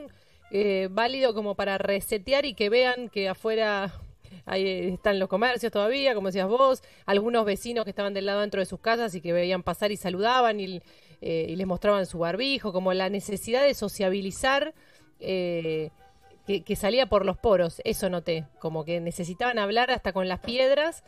eh, 0.50 0.88
válido 0.90 1.34
como 1.34 1.54
para 1.54 1.78
resetear 1.78 2.44
y 2.44 2.54
que 2.54 2.68
vean 2.68 3.08
que 3.08 3.28
afuera 3.28 3.92
están 4.46 5.18
los 5.18 5.28
comercios 5.28 5.70
todavía, 5.72 6.14
como 6.14 6.28
decías 6.28 6.48
vos, 6.48 6.82
algunos 7.04 7.44
vecinos 7.44 7.84
que 7.84 7.90
estaban 7.90 8.14
del 8.14 8.26
lado 8.26 8.40
dentro 8.40 8.60
de 8.60 8.66
sus 8.66 8.80
casas 8.80 9.14
y 9.14 9.20
que 9.20 9.32
veían 9.32 9.62
pasar 9.62 9.92
y 9.92 9.96
saludaban 9.96 10.58
y, 10.60 10.82
eh, 11.20 11.54
les 11.56 11.66
mostraban 11.66 12.04
su 12.06 12.18
barbijo, 12.18 12.72
como 12.72 12.92
la 12.92 13.08
necesidad 13.08 13.62
de 13.62 13.74
sociabilizar. 13.74 14.74
que, 15.18 16.62
que 16.62 16.76
salía 16.76 17.06
por 17.06 17.24
los 17.26 17.36
poros, 17.38 17.80
eso 17.84 18.08
noté, 18.08 18.46
como 18.60 18.84
que 18.84 19.00
necesitaban 19.00 19.58
hablar 19.58 19.90
hasta 19.90 20.12
con 20.12 20.28
las 20.28 20.38
piedras 20.38 21.02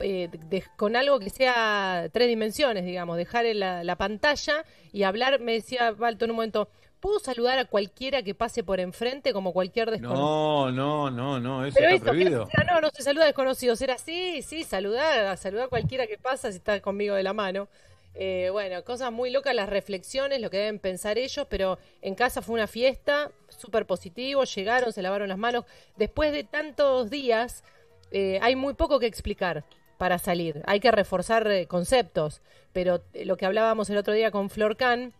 eh, 0.00 0.28
de- 0.32 0.64
con 0.76 0.96
algo 0.96 1.18
que 1.20 1.30
sea 1.30 2.08
tres 2.12 2.28
dimensiones, 2.28 2.84
digamos, 2.84 3.16
dejar 3.16 3.44
la, 3.54 3.84
la 3.84 3.96
pantalla 3.96 4.64
y 4.92 5.02
hablar, 5.04 5.40
me 5.40 5.52
decía 5.52 5.92
Balto 5.92 6.24
en 6.24 6.30
un 6.32 6.36
momento, 6.36 6.68
¿puedo 7.00 7.18
saludar 7.20 7.58
a 7.58 7.64
cualquiera 7.66 8.22
que 8.22 8.34
pase 8.34 8.64
por 8.64 8.80
enfrente 8.80 9.32
como 9.32 9.52
cualquier 9.52 9.90
desconocido? 9.90 10.26
No, 10.26 10.70
no, 10.72 11.10
no, 11.10 11.38
no, 11.40 11.64
eso 11.66 11.74
Pero 11.78 11.88
está 11.90 11.96
esto, 11.96 12.04
¿qué 12.12 12.30
prohibido. 12.30 12.48
era? 12.52 12.74
no, 12.74 12.80
no 12.80 12.90
se 12.90 13.02
saluda 13.02 13.24
a 13.24 13.26
desconocidos, 13.26 13.80
era 13.82 13.98
sí, 13.98 14.42
sí, 14.42 14.64
saludar, 14.64 15.26
a 15.26 15.36
saludar 15.36 15.66
a 15.66 15.68
cualquiera 15.68 16.06
que 16.06 16.18
pasa 16.18 16.50
si 16.50 16.58
está 16.58 16.80
conmigo 16.80 17.14
de 17.14 17.22
la 17.22 17.32
mano. 17.32 17.68
Eh, 18.16 18.48
bueno, 18.52 18.84
cosas 18.84 19.10
muy 19.10 19.30
locas, 19.30 19.54
las 19.56 19.68
reflexiones, 19.68 20.40
lo 20.40 20.48
que 20.48 20.58
deben 20.58 20.78
pensar 20.78 21.18
ellos, 21.18 21.46
pero 21.50 21.78
en 22.00 22.14
casa 22.14 22.42
fue 22.42 22.54
una 22.54 22.68
fiesta, 22.68 23.32
súper 23.48 23.86
positivo, 23.86 24.44
llegaron, 24.44 24.92
se 24.92 25.02
lavaron 25.02 25.28
las 25.28 25.36
manos. 25.38 25.64
Después 25.96 26.30
de 26.32 26.44
tantos 26.44 27.10
días, 27.10 27.64
eh, 28.12 28.38
hay 28.40 28.54
muy 28.54 28.74
poco 28.74 29.00
que 29.00 29.06
explicar 29.06 29.64
para 29.98 30.18
salir. 30.18 30.62
Hay 30.66 30.80
que 30.80 30.90
reforzar 30.90 31.46
eh, 31.50 31.66
conceptos, 31.66 32.42
pero 32.72 33.02
eh, 33.12 33.24
lo 33.24 33.36
que 33.36 33.46
hablábamos 33.46 33.90
el 33.90 33.96
otro 33.96 34.12
día 34.14 34.30
con 34.30 34.50
Flor 34.50 34.76
Can, 34.76 35.12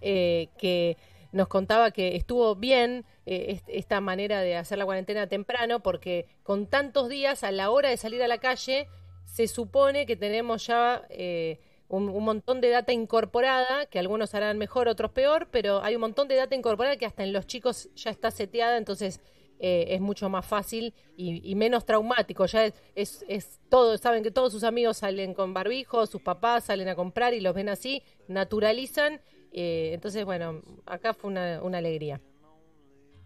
eh, 0.00 0.48
que 0.58 0.96
nos 1.32 1.48
contaba 1.48 1.90
que 1.90 2.16
estuvo 2.16 2.54
bien 2.56 3.04
est- 3.26 3.68
esta 3.68 4.00
manera 4.00 4.40
de 4.40 4.56
hacer 4.56 4.78
la 4.78 4.86
cuarentena 4.86 5.26
temprano, 5.26 5.80
porque 5.80 6.26
con 6.42 6.66
tantos 6.66 7.08
días, 7.08 7.44
a 7.44 7.50
la 7.52 7.70
hora 7.70 7.90
de 7.90 7.96
salir 7.98 8.22
a 8.22 8.28
la 8.28 8.38
calle, 8.38 8.88
se 9.26 9.46
supone 9.46 10.06
que 10.06 10.16
tenemos 10.16 10.66
ya 10.66 11.02
eh, 11.10 11.58
un 11.90 12.22
montón 12.24 12.60
de 12.60 12.68
data 12.70 12.92
incorporada, 12.92 13.86
que 13.86 13.98
algunos 13.98 14.34
harán 14.34 14.58
mejor, 14.58 14.88
otros 14.88 15.10
peor, 15.10 15.48
pero 15.50 15.82
hay 15.82 15.94
un 15.94 16.00
montón 16.02 16.28
de 16.28 16.36
data 16.36 16.54
incorporada 16.54 16.96
que 16.96 17.06
hasta 17.06 17.24
en 17.24 17.32
los 17.32 17.46
chicos 17.46 17.88
ya 17.94 18.10
está 18.10 18.30
seteada, 18.30 18.76
entonces 18.76 19.20
eh, 19.60 19.86
es 19.90 20.00
mucho 20.00 20.28
más 20.28 20.46
fácil 20.46 20.94
y, 21.16 21.40
y 21.50 21.54
menos 21.54 21.84
traumático. 21.84 22.46
Ya 22.46 22.64
es, 22.66 22.74
es, 22.94 23.24
es 23.28 23.60
todo, 23.68 23.96
saben 23.98 24.22
que 24.22 24.30
todos 24.30 24.52
sus 24.52 24.64
amigos 24.64 24.98
salen 24.98 25.34
con 25.34 25.52
barbijo, 25.54 26.06
sus 26.06 26.22
papás 26.22 26.64
salen 26.64 26.88
a 26.88 26.94
comprar 26.94 27.34
y 27.34 27.40
los 27.40 27.54
ven 27.54 27.68
así, 27.68 28.02
naturalizan. 28.28 29.20
eh, 29.52 29.90
entonces, 29.94 30.24
bueno, 30.24 30.62
acá 30.86 31.14
fue 31.14 31.30
una, 31.30 31.60
una 31.62 31.78
alegría. 31.78 32.20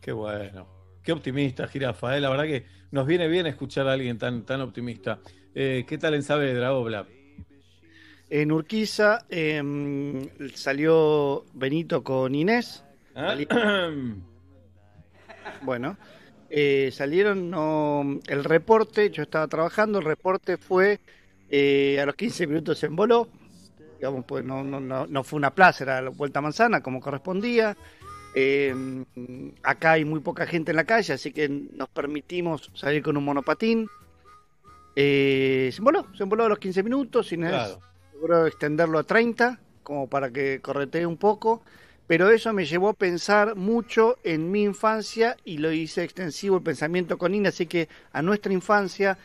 Qué 0.00 0.12
bueno. 0.12 0.66
Qué 1.02 1.12
optimista, 1.12 1.66
Jirafa. 1.66 2.16
¿eh? 2.16 2.20
La 2.20 2.30
verdad 2.30 2.44
que 2.44 2.64
nos 2.92 3.06
viene 3.06 3.26
bien 3.28 3.46
escuchar 3.46 3.88
a 3.88 3.92
alguien 3.92 4.18
tan, 4.18 4.44
tan 4.44 4.60
optimista. 4.60 5.20
Eh, 5.54 5.84
¿Qué 5.86 5.98
tal 5.98 6.14
en 6.14 6.22
Saavedra, 6.22 6.72
Obla? 6.74 7.06
En 8.30 8.50
Urquiza 8.52 9.26
em, 9.28 10.26
salió 10.54 11.44
Benito 11.52 12.02
con 12.02 12.34
Inés. 12.34 12.84
¿Ah? 13.14 13.36
Bueno, 15.62 15.96
eh, 16.54 16.90
salieron 16.92 17.48
no, 17.50 18.20
el 18.26 18.44
reporte, 18.44 19.10
yo 19.10 19.22
estaba 19.22 19.48
trabajando, 19.48 19.98
el 19.98 20.04
reporte 20.04 20.58
fue 20.58 21.00
eh, 21.48 21.98
a 21.98 22.04
los 22.04 22.14
15 22.14 22.46
minutos 22.46 22.78
se 22.78 22.86
emboló, 22.86 23.26
digamos, 23.98 24.26
pues 24.26 24.44
no, 24.44 24.62
no, 24.62 24.78
no, 24.78 25.06
no 25.06 25.24
fue 25.24 25.38
una 25.38 25.54
plaza, 25.54 25.84
era 25.84 26.02
la 26.02 26.10
vuelta 26.10 26.40
a 26.40 26.42
manzana 26.42 26.82
como 26.82 27.00
correspondía. 27.00 27.74
Eh, 28.34 28.74
acá 29.62 29.92
hay 29.92 30.04
muy 30.04 30.20
poca 30.20 30.46
gente 30.46 30.72
en 30.72 30.76
la 30.76 30.84
calle, 30.84 31.14
así 31.14 31.32
que 31.32 31.48
nos 31.48 31.88
permitimos 31.88 32.70
salir 32.74 33.02
con 33.02 33.16
un 33.16 33.24
monopatín. 33.24 33.88
Eh, 34.94 35.70
se 35.72 35.78
emboló, 35.78 36.06
se 36.14 36.22
emboló 36.22 36.44
a 36.44 36.48
los 36.50 36.58
15 36.58 36.82
minutos, 36.82 37.32
Inés 37.32 37.50
Claro. 37.50 38.46
extenderlo 38.46 38.98
a 38.98 39.04
30, 39.04 39.58
como 39.82 40.06
para 40.06 40.30
que 40.30 40.60
corretee 40.60 41.06
un 41.06 41.16
poco, 41.16 41.62
pero 42.12 42.28
eso 42.28 42.52
me 42.52 42.66
llevó 42.66 42.90
a 42.90 42.92
pensar 42.92 43.56
mucho 43.56 44.18
en 44.22 44.50
mi 44.50 44.64
infancia 44.64 45.34
y 45.46 45.56
lo 45.56 45.72
hice 45.72 46.04
extensivo 46.04 46.58
el 46.58 46.62
pensamiento 46.62 47.16
con 47.16 47.34
Ina, 47.34 47.48
así 47.48 47.64
que 47.64 47.88
a 48.12 48.20
nuestra 48.20 48.52
infancia, 48.52 49.16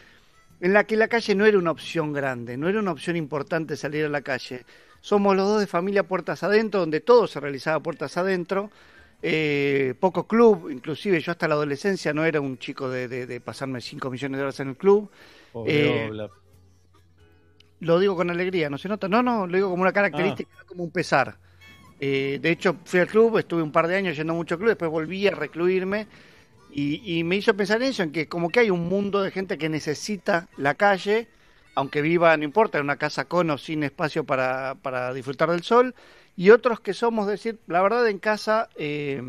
en 0.61 0.71
la 0.71 0.85
que 0.85 0.95
la 0.95 1.09
calle 1.09 1.35
no 1.35 1.45
era 1.45 1.57
una 1.57 1.71
opción 1.71 2.13
grande, 2.13 2.55
no 2.55 2.69
era 2.69 2.79
una 2.79 2.91
opción 2.93 3.17
importante 3.17 3.75
salir 3.75 4.05
a 4.05 4.09
la 4.09 4.21
calle. 4.21 4.63
Somos 5.01 5.35
los 5.35 5.45
dos 5.49 5.59
de 5.59 5.67
familia 5.67 6.03
Puertas 6.03 6.43
Adentro, 6.43 6.79
donde 6.79 7.01
todo 7.01 7.27
se 7.27 7.41
realizaba 7.41 7.81
Puertas 7.81 8.15
Adentro. 8.15 8.71
eh, 9.21 9.93
poco 9.99 10.25
club, 10.25 10.69
inclusive 10.71 11.19
yo 11.19 11.33
hasta 11.33 11.49
la 11.49 11.55
adolescencia 11.55 12.13
no 12.13 12.23
era 12.23 12.39
un 12.39 12.57
chico 12.57 12.87
de, 12.89 13.09
de- 13.09 13.25
de 13.27 13.41
pasarme 13.41 13.81
5 13.81 14.09
millones 14.09 14.37
de 14.37 14.43
horas 14.43 14.59
en 14.61 14.69
el 14.69 14.77
club. 14.77 15.09
Pobre 15.51 16.05
Eh. 16.07 16.29
Lo 17.81 17.99
digo 17.99 18.15
con 18.15 18.29
alegría, 18.29 18.69
¿no 18.69 18.77
se 18.77 18.87
nota? 18.87 19.09
No, 19.09 19.21
no, 19.21 19.45
lo 19.45 19.55
digo 19.57 19.69
como 19.71 19.81
una 19.81 19.91
característica, 19.91 20.51
Ah. 20.61 20.63
como 20.65 20.85
un 20.85 20.91
pesar. 20.91 21.37
Eh, 21.99 22.39
de 22.41 22.51
hecho, 22.51 22.75
fui 22.85 22.99
al 22.99 23.07
club, 23.07 23.37
estuve 23.37 23.63
un 23.63 23.71
par 23.71 23.87
de 23.87 23.95
años 23.95 24.15
yendo 24.15 24.33
mucho 24.33 24.57
club, 24.57 24.69
después 24.69 24.91
volví 24.91 25.27
a 25.27 25.31
recluirme 25.31 26.07
y, 26.71 27.19
y 27.19 27.23
me 27.23 27.37
hizo 27.37 27.55
pensar 27.55 27.81
en 27.81 27.89
eso, 27.89 28.03
en 28.03 28.11
que 28.11 28.27
como 28.27 28.49
que 28.49 28.59
hay 28.59 28.69
un 28.69 28.87
mundo 28.87 29.23
de 29.23 29.31
gente 29.31 29.57
que 29.57 29.69
necesita 29.69 30.47
la 30.57 30.75
calle, 30.75 31.27
aunque 31.75 32.01
viva, 32.01 32.35
no 32.37 32.43
importa, 32.43 32.77
en 32.77 32.83
una 32.83 32.97
casa 32.97 33.25
con 33.25 33.49
o 33.49 33.57
sin 33.57 33.83
espacio 33.83 34.23
para, 34.23 34.75
para 34.81 35.13
disfrutar 35.13 35.49
del 35.49 35.63
sol, 35.63 35.95
y 36.35 36.51
otros 36.51 36.79
que 36.79 36.93
somos, 36.93 37.27
decir, 37.27 37.59
la 37.67 37.81
verdad 37.81 38.07
en 38.07 38.19
casa 38.19 38.69
eh, 38.75 39.21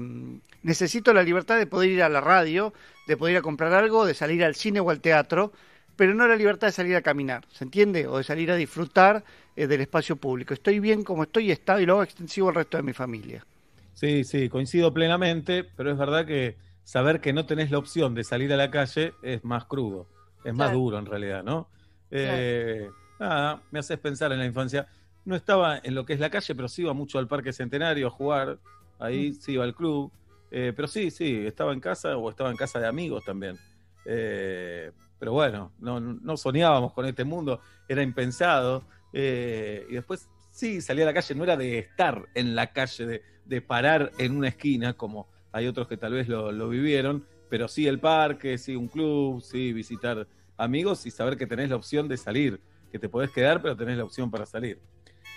necesito 0.62 1.14
la 1.14 1.22
libertad 1.22 1.58
de 1.58 1.66
poder 1.66 1.90
ir 1.90 2.02
a 2.02 2.08
la 2.10 2.20
radio, 2.20 2.75
de 3.06 3.16
poder 3.16 3.32
ir 3.32 3.38
a 3.38 3.42
comprar 3.42 3.72
algo, 3.72 4.04
de 4.04 4.12
salir 4.14 4.44
al 4.44 4.54
cine 4.54 4.80
o 4.80 4.90
al 4.90 5.00
teatro, 5.00 5.52
pero 5.98 6.14
no 6.14 6.26
la 6.26 6.36
libertad 6.36 6.68
de 6.68 6.72
salir 6.72 6.96
a 6.96 7.02
caminar, 7.02 7.42
¿se 7.52 7.64
entiende? 7.64 8.06
O 8.06 8.18
de 8.18 8.24
salir 8.24 8.50
a 8.52 8.56
disfrutar 8.56 9.24
eh, 9.56 9.66
del 9.66 9.82
espacio 9.82 10.16
público. 10.16 10.54
Estoy 10.54 10.80
bien 10.80 11.04
como 11.04 11.24
estoy 11.24 11.44
y 11.48 11.52
está 11.52 11.80
y 11.80 11.86
lo 11.86 11.94
hago 11.94 12.02
extensivo 12.04 12.48
al 12.50 12.54
resto 12.56 12.76
de 12.78 12.84
mi 12.84 12.94
familia. 12.94 13.44
Sí, 13.92 14.24
sí, 14.24 14.48
coincido 14.48 14.92
plenamente, 14.94 15.64
pero 15.64 15.90
es 15.90 15.98
verdad 15.98 16.24
que 16.26 16.56
saber 16.84 17.20
que 17.20 17.32
no 17.32 17.46
tenés 17.46 17.70
la 17.70 17.78
opción 17.78 18.14
de 18.14 18.24
salir 18.24 18.52
a 18.52 18.56
la 18.56 18.70
calle 18.70 19.14
es 19.22 19.44
más 19.44 19.64
crudo, 19.66 20.06
es 20.44 20.54
más 20.54 20.56
Claro. 20.56 20.78
duro 20.78 20.98
en 20.98 21.06
realidad, 21.06 21.42
¿no? 21.42 21.68
Eh, 22.10 22.88
Nada, 23.18 23.62
me 23.72 23.80
haces 23.80 23.98
pensar 23.98 24.32
en 24.32 24.38
la 24.38 24.46
infancia. 24.46 24.86
No 25.24 25.34
estaba 25.34 25.78
en 25.82 25.94
lo 25.96 26.04
que 26.04 26.12
es 26.12 26.20
la 26.20 26.30
calle, 26.30 26.54
pero 26.54 26.68
sí 26.68 26.82
iba 26.82 26.92
mucho 26.94 27.18
al 27.18 27.26
Parque 27.26 27.52
Centenario 27.52 28.06
a 28.06 28.10
jugar, 28.10 28.60
ahí 28.98 29.32
sí 29.34 29.52
iba 29.52 29.64
al 29.64 29.74
club, 29.74 30.12
Eh, 30.50 30.72
pero 30.74 30.88
sí, 30.88 31.10
sí, 31.10 31.44
estaba 31.46 31.74
en 31.74 31.80
casa 31.80 32.16
o 32.16 32.30
estaba 32.30 32.50
en 32.50 32.56
casa 32.56 32.78
de 32.80 32.86
amigos 32.86 33.22
también. 33.24 33.60
Eh, 34.06 34.92
pero 35.18 35.32
bueno, 35.32 35.72
no, 35.78 36.00
no 36.00 36.37
soñábamos 36.37 36.92
con 36.92 37.06
este 37.06 37.25
mundo, 37.25 37.60
era 37.88 38.02
impensado. 38.02 38.84
Eh, 39.12 39.87
y 39.88 39.94
después 39.94 40.28
sí, 40.50 40.80
salía 40.80 41.04
a 41.04 41.06
la 41.06 41.14
calle, 41.14 41.34
no 41.34 41.44
era 41.44 41.56
de 41.56 41.78
estar 41.78 42.26
en 42.34 42.54
la 42.54 42.72
calle, 42.72 43.06
de, 43.06 43.22
de 43.44 43.62
parar 43.62 44.12
en 44.18 44.37
una 44.37 44.48
esquina, 44.48 44.94
como 44.94 45.28
hay 45.52 45.66
otros 45.66 45.88
que 45.88 45.96
tal 45.96 46.12
vez 46.12 46.28
lo, 46.28 46.52
lo 46.52 46.68
vivieron, 46.68 47.25
pero 47.48 47.68
sí 47.68 47.87
el 47.87 47.98
parque, 47.98 48.58
sí 48.58 48.76
un 48.76 48.88
club, 48.88 49.40
sí 49.40 49.72
visitar 49.72 50.26
amigos 50.56 51.06
y 51.06 51.10
saber 51.10 51.37
que 51.37 51.46
tenés 51.46 51.70
la 51.70 51.76
opción 51.76 52.08
de 52.08 52.16
salir, 52.16 52.60
que 52.90 52.98
te 52.98 53.08
podés 53.08 53.30
quedar, 53.30 53.62
pero 53.62 53.76
tenés 53.76 53.96
la 53.96 54.04
opción 54.04 54.30
para 54.30 54.46
salir. 54.46 54.78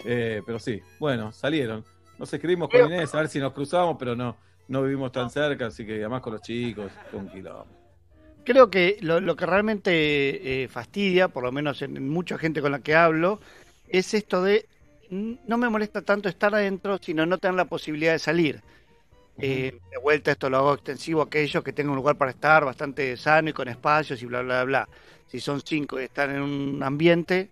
Eh, 0.05 0.41
pero 0.45 0.59
sí, 0.59 0.81
bueno, 0.99 1.31
salieron. 1.31 1.85
Nos 2.17 2.33
escribimos 2.33 2.69
con 2.69 2.85
Inés 2.85 3.13
a 3.15 3.19
ver 3.19 3.29
si 3.29 3.39
nos 3.39 3.53
cruzamos, 3.53 3.95
pero 3.97 4.15
no, 4.15 4.35
no 4.67 4.83
vivimos 4.83 5.11
tan 5.11 5.29
cerca, 5.29 5.67
así 5.67 5.85
que 5.85 5.95
además 5.95 6.21
con 6.21 6.33
los 6.33 6.41
chicos, 6.41 6.91
un 7.13 7.29
quilombo. 7.29 7.80
Creo 8.43 8.69
que 8.71 8.97
lo, 9.01 9.19
lo 9.19 9.35
que 9.35 9.45
realmente 9.45 10.63
eh, 10.63 10.67
fastidia, 10.67 11.27
por 11.27 11.43
lo 11.43 11.51
menos 11.51 11.81
en, 11.81 11.97
en 11.97 12.09
mucha 12.09 12.37
gente 12.37 12.61
con 12.61 12.71
la 12.71 12.79
que 12.79 12.95
hablo, 12.95 13.39
es 13.87 14.13
esto 14.13 14.41
de 14.43 14.65
mm, 15.09 15.33
no 15.47 15.57
me 15.57 15.69
molesta 15.69 16.01
tanto 16.01 16.29
estar 16.29 16.53
adentro, 16.55 16.97
sino 16.97 17.25
no 17.25 17.37
tener 17.37 17.55
la 17.55 17.65
posibilidad 17.65 18.13
de 18.13 18.19
salir. 18.19 18.61
Eh, 19.37 19.79
de 19.89 19.97
vuelta 19.97 20.31
esto 20.31 20.49
lo 20.49 20.57
hago 20.57 20.73
extensivo 20.75 21.21
a 21.21 21.25
aquellos 21.25 21.63
que 21.63 21.73
tengan 21.73 21.91
un 21.91 21.95
lugar 21.95 22.15
para 22.15 22.31
estar 22.31 22.63
bastante 22.63 23.17
sano 23.17 23.49
y 23.49 23.53
con 23.53 23.67
espacios 23.67 24.21
y 24.21 24.25
bla, 24.25 24.41
bla, 24.41 24.63
bla. 24.63 24.89
Si 25.27 25.39
son 25.39 25.61
cinco 25.61 25.99
y 25.99 26.03
están 26.03 26.35
en 26.35 26.41
un 26.41 26.83
ambiente, 26.83 27.49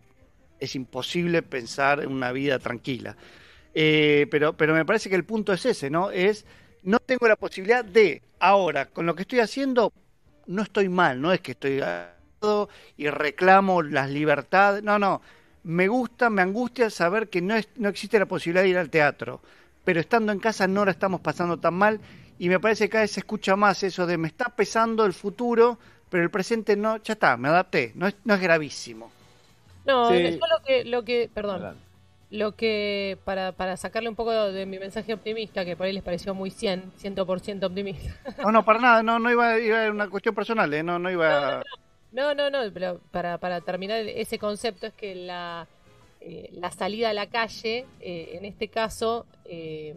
es 0.60 0.76
imposible 0.76 1.42
pensar 1.42 2.02
en 2.02 2.12
una 2.12 2.32
vida 2.32 2.60
tranquila. 2.60 3.16
Eh, 3.74 4.28
pero, 4.30 4.54
pero 4.54 4.74
me 4.74 4.86
parece 4.86 5.10
que 5.10 5.16
el 5.16 5.24
punto 5.24 5.54
es 5.54 5.66
ese, 5.66 5.90
¿no? 5.90 6.12
Es, 6.12 6.46
no 6.84 7.00
tengo 7.00 7.28
la 7.28 7.36
posibilidad 7.36 7.84
de, 7.84 8.22
ahora, 8.40 8.86
con 8.86 9.06
lo 9.06 9.16
que 9.16 9.22
estoy 9.24 9.40
haciendo, 9.40 9.94
no 10.50 10.64
estoy 10.64 10.90
mal, 10.90 11.22
no 11.22 11.32
es 11.32 11.42
que 11.42 11.52
estoy 11.52 11.82
agotado 11.82 12.70
y 12.98 13.10
reclamo 13.10 13.82
las 13.82 14.10
libertades, 14.10 14.84
no, 14.84 15.00
no, 15.00 15.22
me 15.64 15.88
gusta, 15.88 16.30
me 16.30 16.42
angustia 16.42 16.90
saber 16.90 17.30
que 17.30 17.42
no, 17.42 17.56
es, 17.56 17.70
no 17.76 17.90
existe 17.90 18.20
la 18.20 18.26
posibilidad 18.26 18.64
de 18.64 18.70
ir 18.70 18.78
al 18.78 18.90
teatro, 18.90 19.42
pero 19.86 20.00
estando 20.00 20.32
en 20.32 20.40
casa 20.40 20.68
no 20.68 20.86
la 20.86 20.92
estamos 20.92 21.22
pasando 21.22 21.60
tan 21.60 21.76
mal 21.76 22.00
y 22.40 22.50
me 22.50 22.60
parece 22.60 22.86
que 22.86 22.90
cada 22.90 23.04
vez 23.04 23.12
se 23.12 23.20
escucha 23.22 23.56
más 23.56 23.84
eso 23.84 24.06
de 24.08 24.18
me 24.18 24.28
está 24.28 24.50
pesando 24.56 25.06
el 25.06 25.14
futuro, 25.14 25.78
pero 26.10 26.24
el 26.24 26.32
presente 26.32 26.76
no, 26.76 26.98
ya 26.98 27.14
está, 27.14 27.38
me 27.38 27.50
adapté, 27.50 27.92
no 27.96 28.08
es, 28.08 28.16
no 28.24 28.34
es 28.34 28.42
gravísimo. 28.42 29.12
No, 29.86 30.10
Sí. 30.10 30.24
yo 30.32 30.48
lo 30.48 30.64
que, 30.66 30.86
lo 30.86 31.04
que, 31.06 31.30
perdón, 31.34 31.64
Adelante. 31.64 31.89
Lo 32.32 32.56
que, 32.56 33.18
para, 33.26 33.52
para 33.54 33.76
sacarle 33.78 34.10
un 34.10 34.16
poco 34.16 34.32
de 34.32 34.66
mi 34.66 34.78
mensaje 34.78 35.14
optimista, 35.14 35.66
que 35.66 35.76
por 35.76 35.88
ahí 35.88 35.94
les 35.94 36.04
pareció 36.04 36.34
muy 36.34 36.52
100, 36.52 36.94
100% 37.02 37.64
optimista. 37.64 38.16
No, 38.44 38.52
no, 38.52 38.66
para 38.66 38.80
nada, 38.80 39.04
no, 39.04 39.20
no 39.20 39.32
iba, 39.32 39.60
iba 39.60 39.88
a 39.88 39.92
una 39.92 40.10
cuestión 40.10 40.36
personal, 40.36 40.74
¿eh? 40.74 40.84
no, 40.84 41.00
no 41.00 41.10
iba... 41.10 41.64
No, 42.12 42.34
no, 42.34 42.50
no, 42.50 42.60
pero 42.74 43.00
para, 43.12 43.38
para 43.38 43.62
terminar 43.62 44.00
ese 44.00 44.40
concepto 44.40 44.88
es 44.88 44.94
que 44.94 45.14
la, 45.14 45.68
eh, 46.22 46.50
la 46.54 46.72
salida 46.72 47.12
a 47.12 47.14
la 47.14 47.28
calle, 47.28 47.86
eh, 48.00 48.32
en 48.34 48.46
este 48.46 48.68
caso, 48.68 49.26
eh, 49.46 49.96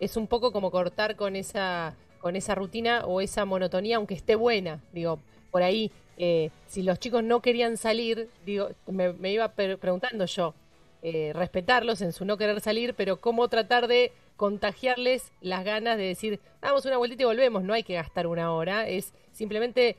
es 0.00 0.16
un 0.16 0.26
poco 0.26 0.50
como 0.50 0.70
cortar 0.70 1.14
con 1.14 1.36
esa, 1.36 1.94
con 2.20 2.36
esa 2.36 2.54
rutina 2.54 3.04
o 3.04 3.20
esa 3.20 3.44
monotonía, 3.44 3.96
aunque 3.96 4.14
esté 4.14 4.34
buena. 4.34 4.80
Digo, 4.92 5.20
por 5.50 5.62
ahí, 5.62 5.90
eh, 6.16 6.50
si 6.66 6.82
los 6.82 6.98
chicos 6.98 7.22
no 7.22 7.40
querían 7.40 7.76
salir, 7.76 8.28
digo, 8.46 8.70
me, 8.86 9.12
me 9.12 9.32
iba 9.32 9.48
preguntando 9.48 10.24
yo, 10.24 10.54
eh, 11.02 11.32
respetarlos 11.34 12.00
en 12.00 12.12
su 12.12 12.24
no 12.24 12.36
querer 12.36 12.60
salir, 12.60 12.94
pero 12.94 13.20
cómo 13.20 13.48
tratar 13.48 13.88
de 13.88 14.12
contagiarles 14.36 15.32
las 15.40 15.64
ganas 15.64 15.96
de 15.96 16.04
decir, 16.04 16.40
damos 16.60 16.84
una 16.86 16.96
vueltita 16.96 17.22
y 17.22 17.26
volvemos, 17.26 17.62
no 17.62 17.74
hay 17.74 17.82
que 17.82 17.94
gastar 17.94 18.26
una 18.26 18.52
hora, 18.52 18.88
es 18.88 19.12
simplemente 19.32 19.96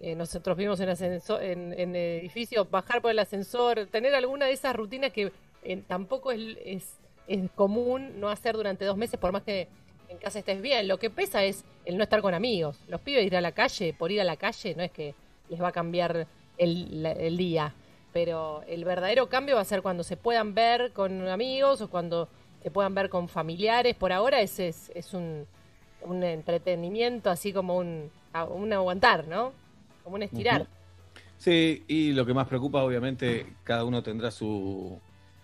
eh, 0.00 0.14
nosotros 0.14 0.56
vimos 0.56 0.80
en, 0.80 0.88
ascenso- 0.88 1.40
en, 1.40 1.72
en 1.78 1.94
edificio, 1.94 2.64
bajar 2.64 3.00
por 3.00 3.10
el 3.10 3.18
ascensor, 3.18 3.86
tener 3.86 4.14
alguna 4.14 4.46
de 4.46 4.52
esas 4.52 4.74
rutinas 4.74 5.12
que 5.12 5.32
eh, 5.62 5.82
tampoco 5.86 6.32
es, 6.32 6.98
es, 7.28 7.50
común 7.54 8.20
no 8.20 8.28
hacer 8.28 8.56
durante 8.56 8.84
dos 8.84 8.96
meses, 8.96 9.18
por 9.18 9.32
más 9.32 9.42
que 9.42 9.68
en 10.08 10.18
casa 10.18 10.38
estés 10.38 10.62
bien. 10.62 10.86
Lo 10.86 10.98
que 10.98 11.10
pesa 11.10 11.44
es 11.44 11.64
el 11.84 11.96
no 11.96 12.04
estar 12.04 12.22
con 12.22 12.34
amigos. 12.34 12.78
Los 12.88 13.00
pibes 13.00 13.24
ir 13.26 13.36
a 13.36 13.40
la 13.40 13.52
calle, 13.52 13.92
por 13.92 14.12
ir 14.12 14.20
a 14.20 14.24
la 14.24 14.36
calle, 14.36 14.74
no 14.76 14.82
es 14.84 14.92
que 14.92 15.14
les 15.48 15.60
va 15.60 15.68
a 15.68 15.72
cambiar 15.72 16.26
el, 16.56 17.04
el 17.04 17.36
día. 17.36 17.74
Pero 18.16 18.62
el 18.66 18.86
verdadero 18.86 19.28
cambio 19.28 19.56
va 19.56 19.60
a 19.60 19.66
ser 19.66 19.82
cuando 19.82 20.02
se 20.02 20.16
puedan 20.16 20.54
ver 20.54 20.92
con 20.92 21.28
amigos 21.28 21.82
o 21.82 21.90
cuando 21.90 22.30
se 22.62 22.70
puedan 22.70 22.94
ver 22.94 23.10
con 23.10 23.28
familiares. 23.28 23.94
Por 23.94 24.10
ahora 24.10 24.40
ese 24.40 24.68
es, 24.68 24.90
es 24.94 25.12
un, 25.12 25.46
entretenimiento, 26.22 27.28
así 27.28 27.52
como 27.52 27.76
un, 27.76 28.10
aguantar, 28.32 29.28
¿no? 29.28 29.52
Como 30.02 30.16
un 30.16 30.22
estirar. 30.22 30.66
Sí, 31.36 31.84
y 31.88 32.12
lo 32.12 32.24
que 32.24 32.32
más 32.32 32.48
preocupa, 32.48 32.82
obviamente, 32.82 33.52
cada 33.64 33.84
uno 33.84 34.02
tendrá 34.02 34.30
su, 34.30 34.98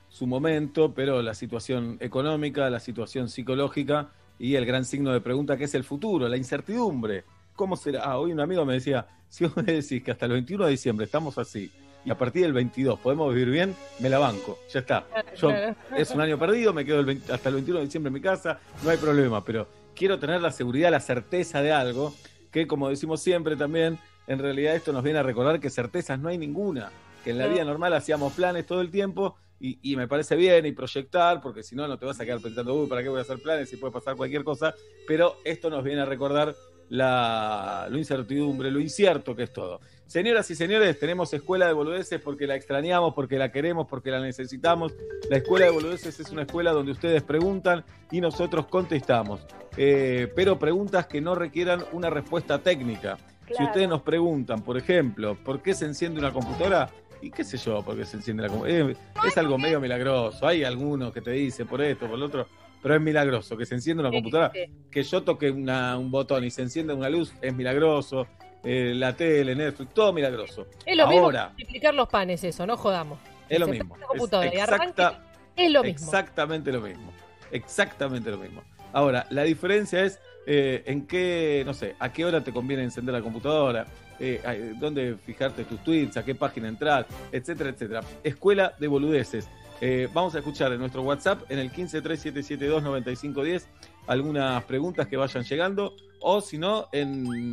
su 0.09 0.27
momento, 0.27 0.95
pero 0.95 1.21
la 1.21 1.35
situación 1.35 1.99
económica, 2.01 2.71
la 2.71 2.81
situación 2.81 3.29
psicológica 3.29 4.13
y 4.39 4.55
el 4.55 4.65
gran 4.65 4.87
signo 4.87 5.13
de 5.13 5.21
pregunta 5.21 5.59
que 5.59 5.65
es 5.65 5.75
el 5.75 5.85
futuro, 5.85 6.27
la 6.27 6.39
incertidumbre. 6.39 7.25
¿Cómo 7.55 7.77
será? 7.77 8.03
Ah, 8.03 8.19
hoy 8.19 8.33
un 8.33 8.41
amigo 8.41 8.65
me 8.65 8.73
decía, 8.73 9.07
si 9.29 9.45
vos 9.45 9.59
me 9.59 9.65
decís 9.75 10.03
que 10.03 10.11
hasta 10.11 10.25
el 10.25 10.33
21 10.33 10.65
de 10.65 10.71
diciembre 10.71 11.05
estamos 11.05 11.37
así 11.37 11.71
y 12.05 12.11
a 12.11 12.19
partir 12.19 12.43
del 12.43 12.53
22 12.53 12.99
podemos 12.99 13.33
vivir 13.33 13.51
bien, 13.51 13.77
me 14.01 14.09
la 14.09 14.19
banco, 14.19 14.59
ya 14.71 14.81
está. 14.81 15.07
Yo, 15.37 15.51
es 15.97 16.11
un 16.11 16.21
año 16.21 16.38
perdido, 16.38 16.73
me 16.73 16.85
quedo 16.85 17.01
el 17.01 17.07
20 17.07 17.33
hasta 17.33 17.49
el 17.49 17.57
21 17.57 17.81
de 17.81 17.85
diciembre 17.87 18.09
en 18.09 18.15
mi 18.15 18.21
casa, 18.21 18.59
no 18.83 18.91
hay 18.91 18.97
problema, 18.97 19.45
pero 19.45 19.69
quiero 19.95 20.19
tener 20.19 20.41
la 20.41 20.51
seguridad, 20.51 20.91
la 20.91 21.01
certeza 21.01 21.62
de 21.62 21.73
algo, 21.73 22.15
que 22.51 22.67
como 22.67 22.88
decimos 22.88 23.21
siempre 23.21 23.57
también, 23.57 23.99
en 24.27 24.38
realidad 24.38 24.75
esto 24.75 24.93
nos 24.93 25.03
viene 25.03 25.19
a 25.19 25.23
recordar 25.23 25.61
que 25.61 25.71
certezas 25.71 26.19
no 26.19 26.29
hay 26.29 26.38
ninguna, 26.38 26.91
que 27.25 27.31
en 27.31 27.38
la 27.38 27.47
vida 27.47 27.65
normal 27.65 27.93
hacíamos 27.95 28.33
planes 28.33 28.67
todo 28.67 28.81
el 28.81 28.91
tiempo 28.91 29.37
y, 29.61 29.79
y 29.83 29.97
me 29.97 30.09
parece 30.09 30.35
bien 30.35 30.67
y 30.67 30.73
proyectar, 30.73 31.41
porque 31.41 31.62
si 31.62 31.77
no, 31.77 31.87
no 31.87 31.97
te 31.99 32.05
vas 32.05 32.21
a 32.21 32.25
quedar 32.25 32.41
pensando, 32.41 32.75
uy, 32.75 32.88
¿para 32.88 33.03
qué 33.03 33.09
voy 33.09 33.19
a 33.19 33.23
hacer 33.23 33.41
planes 33.41 33.71
si 33.71 33.77
puede 33.77 33.93
pasar 33.93 34.17
cualquier 34.17 34.43
cosa? 34.43 34.75
Pero 35.07 35.37
esto 35.45 35.71
nos 35.71 35.85
viene 35.85 36.01
a 36.01 36.05
recordar 36.05 36.55
la, 36.88 37.87
lo 37.91 37.97
incertidumbre, 37.97 38.71
lo 38.71 38.79
incierto 38.81 39.35
que 39.35 39.45
es 39.45 39.53
todo. 39.53 39.81
Señoras 40.12 40.51
y 40.51 40.55
señores, 40.55 40.98
tenemos 40.98 41.33
Escuela 41.33 41.66
de 41.66 41.72
Boludeces 41.72 42.20
porque 42.20 42.46
la 42.46 42.55
extrañamos, 42.55 43.14
porque 43.14 43.38
la 43.38 43.51
queremos, 43.51 43.87
porque 43.88 44.11
la 44.11 44.20
necesitamos. 44.20 44.92
La 45.31 45.38
Escuela 45.38 45.64
de 45.64 45.70
Boludeces 45.72 46.20
es 46.20 46.29
una 46.31 46.42
escuela 46.42 46.70
donde 46.72 46.92
ustedes 46.92 47.22
preguntan 47.22 47.83
y 48.11 48.20
nosotros 48.20 48.66
contestamos. 48.66 49.40
Eh, 49.79 50.31
pero 50.37 50.59
preguntas 50.59 51.07
que 51.07 51.22
no 51.22 51.35
requieran 51.35 51.83
una 51.92 52.11
respuesta 52.11 52.59
técnica. 52.59 53.16
Si 53.57 53.64
ustedes 53.64 53.88
nos 53.88 54.03
preguntan, 54.03 54.61
por 54.62 54.77
ejemplo, 54.77 55.35
¿por 55.42 55.62
qué 55.62 55.72
se 55.72 55.87
enciende 55.87 56.20
una 56.20 56.31
computadora? 56.31 56.90
Y 57.22 57.31
qué 57.31 57.42
sé 57.42 57.57
yo, 57.57 57.83
por 57.83 57.96
qué 57.96 58.05
se 58.05 58.18
enciende 58.18 58.42
la 58.42 58.51
computadora. 58.51 58.92
es 59.27 59.38
algo 59.38 59.57
medio 59.57 59.81
milagroso. 59.81 60.46
Hay 60.46 60.62
algunos 60.62 61.14
que 61.14 61.22
te 61.22 61.31
dicen 61.31 61.66
por 61.66 61.81
esto, 61.81 62.07
por 62.07 62.18
lo 62.18 62.27
otro, 62.27 62.46
pero 62.83 62.94
es 62.96 63.01
milagroso 63.01 63.57
que 63.57 63.64
se 63.64 63.77
encienda 63.77 64.03
una 64.03 64.11
computadora 64.11 64.53
que 64.90 65.03
yo 65.03 65.22
toque 65.22 65.51
una- 65.51 65.96
un 65.96 66.11
botón 66.11 66.44
y 66.44 66.51
se 66.51 66.61
encienda 66.61 66.92
una 66.92 67.09
luz 67.09 67.33
es 67.40 67.55
milagroso. 67.55 68.27
Eh, 68.64 68.92
la 68.94 69.14
tele, 69.14 69.55
Netflix, 69.57 69.92
todo 69.92 70.12
milagroso. 70.12 70.66
Es 70.87 70.96
lo 70.96 71.07
mismo 71.09 71.25
Ahora, 71.25 71.46
que 71.48 71.62
multiplicar 71.64 71.94
los 71.94 72.09
panes, 72.09 72.44
eso, 72.44 72.64
no 72.66 72.77
jodamos. 72.77 73.18
es 73.48 73.59
lo 73.59 73.66
Se 73.66 73.72
mismo. 73.72 73.96
Es 73.96 74.53
exacta- 74.55 75.20
es 75.57 75.70
lo 75.70 75.83
mismo. 75.83 76.07
Exactamente 76.07 76.72
lo 76.72 76.81
mismo. 76.81 77.12
Exactamente 77.51 78.31
lo 78.31 78.38
mismo. 78.38 78.62
Ahora, 78.92 79.27
la 79.31 79.42
diferencia 79.42 80.05
es 80.05 80.20
eh, 80.46 80.83
en 80.87 81.07
qué, 81.07 81.62
no 81.66 81.72
sé, 81.75 81.94
a 81.98 82.12
qué 82.12 82.25
hora 82.25 82.42
te 82.42 82.53
conviene 82.53 82.83
encender 82.83 83.14
la 83.14 83.20
computadora, 83.20 83.87
eh, 84.18 84.72
dónde 84.79 85.16
fijarte 85.25 85.64
tus 85.64 85.83
tweets, 85.85 86.16
a 86.16 86.25
qué 86.25 86.35
página 86.35 86.68
entrar, 86.68 87.07
etcétera, 87.33 87.70
etcétera. 87.70 88.01
Escuela 88.25 88.75
de 88.79 88.87
boludeces. 88.88 89.48
Eh, 89.81 90.09
vamos 90.12 90.35
a 90.35 90.38
escuchar 90.38 90.72
en 90.72 90.79
nuestro 90.79 91.03
WhatsApp, 91.03 91.42
en 91.51 91.59
el 91.59 91.70
1537729510, 91.72 93.64
algunas 94.07 94.62
preguntas 94.65 95.07
que 95.07 95.17
vayan 95.17 95.45
llegando, 95.45 95.95
o 96.21 96.41
si 96.41 96.57
no, 96.59 96.88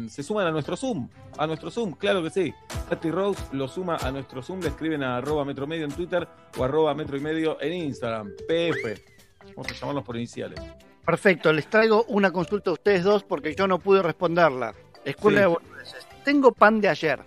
se 0.10 0.24
suman 0.24 0.48
a 0.48 0.52
nuestro 0.52 0.76
Zoom. 0.78 1.10
A 1.38 1.48
nuestro 1.48 1.72
Zoom, 1.72 1.94
claro 1.94 2.22
que 2.24 2.30
sí. 2.30 2.54
Tati 2.90 3.10
Rose 3.12 3.42
lo 3.52 3.68
suma 3.68 3.98
a 3.98 4.12
nuestro 4.12 4.42
Zoom, 4.44 4.60
le 4.62 4.68
escriben 4.70 5.04
a 5.04 5.18
arroba 5.18 5.44
metro 5.46 5.66
medio 5.66 5.86
en 5.86 5.92
Twitter 5.92 6.28
o 6.58 6.64
arroba 6.64 6.94
metro 6.94 7.18
y 7.18 7.20
medio 7.22 7.60
en 7.62 7.74
Instagram. 7.74 8.32
PF. 8.48 9.04
Vamos 9.56 9.72
a 9.72 9.74
llamarlos 9.74 10.04
por 10.04 10.16
iniciales. 10.18 10.60
Perfecto, 11.06 11.52
les 11.52 11.68
traigo 11.68 12.04
una 12.10 12.32
consulta 12.32 12.70
a 12.70 12.74
ustedes 12.74 13.04
dos 13.04 13.24
porque 13.24 13.56
yo 13.56 13.68
no 13.68 13.80
pude 13.80 14.04
responderla. 14.04 14.76
Escuela 15.04 15.48
Sí. 15.84 15.96
de. 15.98 16.24
Tengo 16.24 16.52
pan 16.52 16.80
de 16.82 16.90
ayer. 16.90 17.20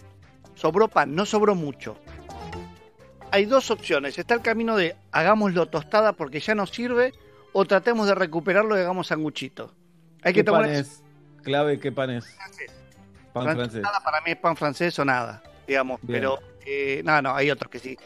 sobró 0.55 0.87
pan, 0.87 1.13
no 1.15 1.27
sobró 1.27 1.55
mucho. 1.57 1.97
Hay 3.33 3.47
dos 3.47 3.71
opciones. 3.71 4.17
Está 4.19 4.35
el 4.35 4.43
camino 4.43 4.77
de 4.77 4.95
hagámoslo 5.11 5.67
tostada 5.67 6.13
porque 6.13 6.39
ya 6.39 6.55
no 6.55 6.67
sirve 6.67 7.13
o 7.53 7.65
tratemos 7.65 8.07
de 8.07 8.15
recuperarlo 8.15 8.77
y 8.77 8.81
hagamos 8.81 9.07
sanguchito. 9.09 9.75
Hay 10.23 10.33
que 10.33 10.41
¿Qué 10.41 10.45
tomar 10.45 10.63
pan 10.63 10.71
es? 10.73 11.03
Clave, 11.43 11.79
¿qué 11.81 11.93
pan 11.93 12.11
es? 12.11 12.25
Pan 13.33 13.45
Pan 13.47 13.57
francés. 13.57 13.83
tostada 13.83 14.01
para 14.05 14.21
mí 14.21 14.31
es 14.33 14.37
pan 14.37 14.57
francés 14.57 14.99
o 14.99 15.05
nada, 15.05 15.43
digamos. 15.67 16.01
Bien. 16.03 16.21
Pero, 16.21 16.39
eh, 16.67 17.03
no, 17.05 17.21
no, 17.23 17.35
hay 17.35 17.51
otros 17.51 17.71
que 17.71 17.79
sí. 17.79 17.97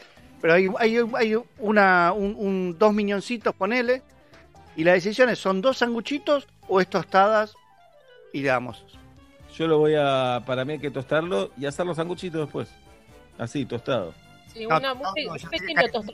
Pero 0.41 0.53
hay, 0.53 0.69
hay, 0.79 0.97
hay 1.15 1.35
una, 1.59 2.13
un, 2.13 2.35
un- 2.37 2.75
dos 2.77 2.93
miñoncitos, 2.93 3.53
ponele. 3.55 4.03
Y 4.75 4.83
la 4.83 4.93
decisión 4.93 5.29
es, 5.29 5.39
¿son 5.39 5.61
dos 5.61 5.77
sanguchitos 5.79 6.47
o 6.67 6.79
es 6.79 6.87
tostadas? 6.87 7.55
Y 8.31 8.43
damos. 8.43 8.85
Yo 9.55 9.67
lo 9.67 9.79
voy 9.79 9.95
a. 9.97 10.43
Para 10.45 10.63
mí 10.65 10.73
hay 10.73 10.79
que 10.79 10.91
tostarlo 10.91 11.51
y 11.57 11.65
hacer 11.65 11.85
los 11.85 11.97
sanguchitos 11.97 12.41
después. 12.41 12.69
Así, 13.39 13.65
tostado. 13.65 14.13
Sí, 14.53 14.65
No, 14.67 14.77
una 14.77 14.93
no, 14.93 14.95
muy- 14.95 15.25
no, 15.25 15.31
un 15.33 15.37
ya 15.39 15.49
pequeño 15.49 15.65
tiene 15.67 15.83
que- 15.85 15.91
tosta- 15.91 16.13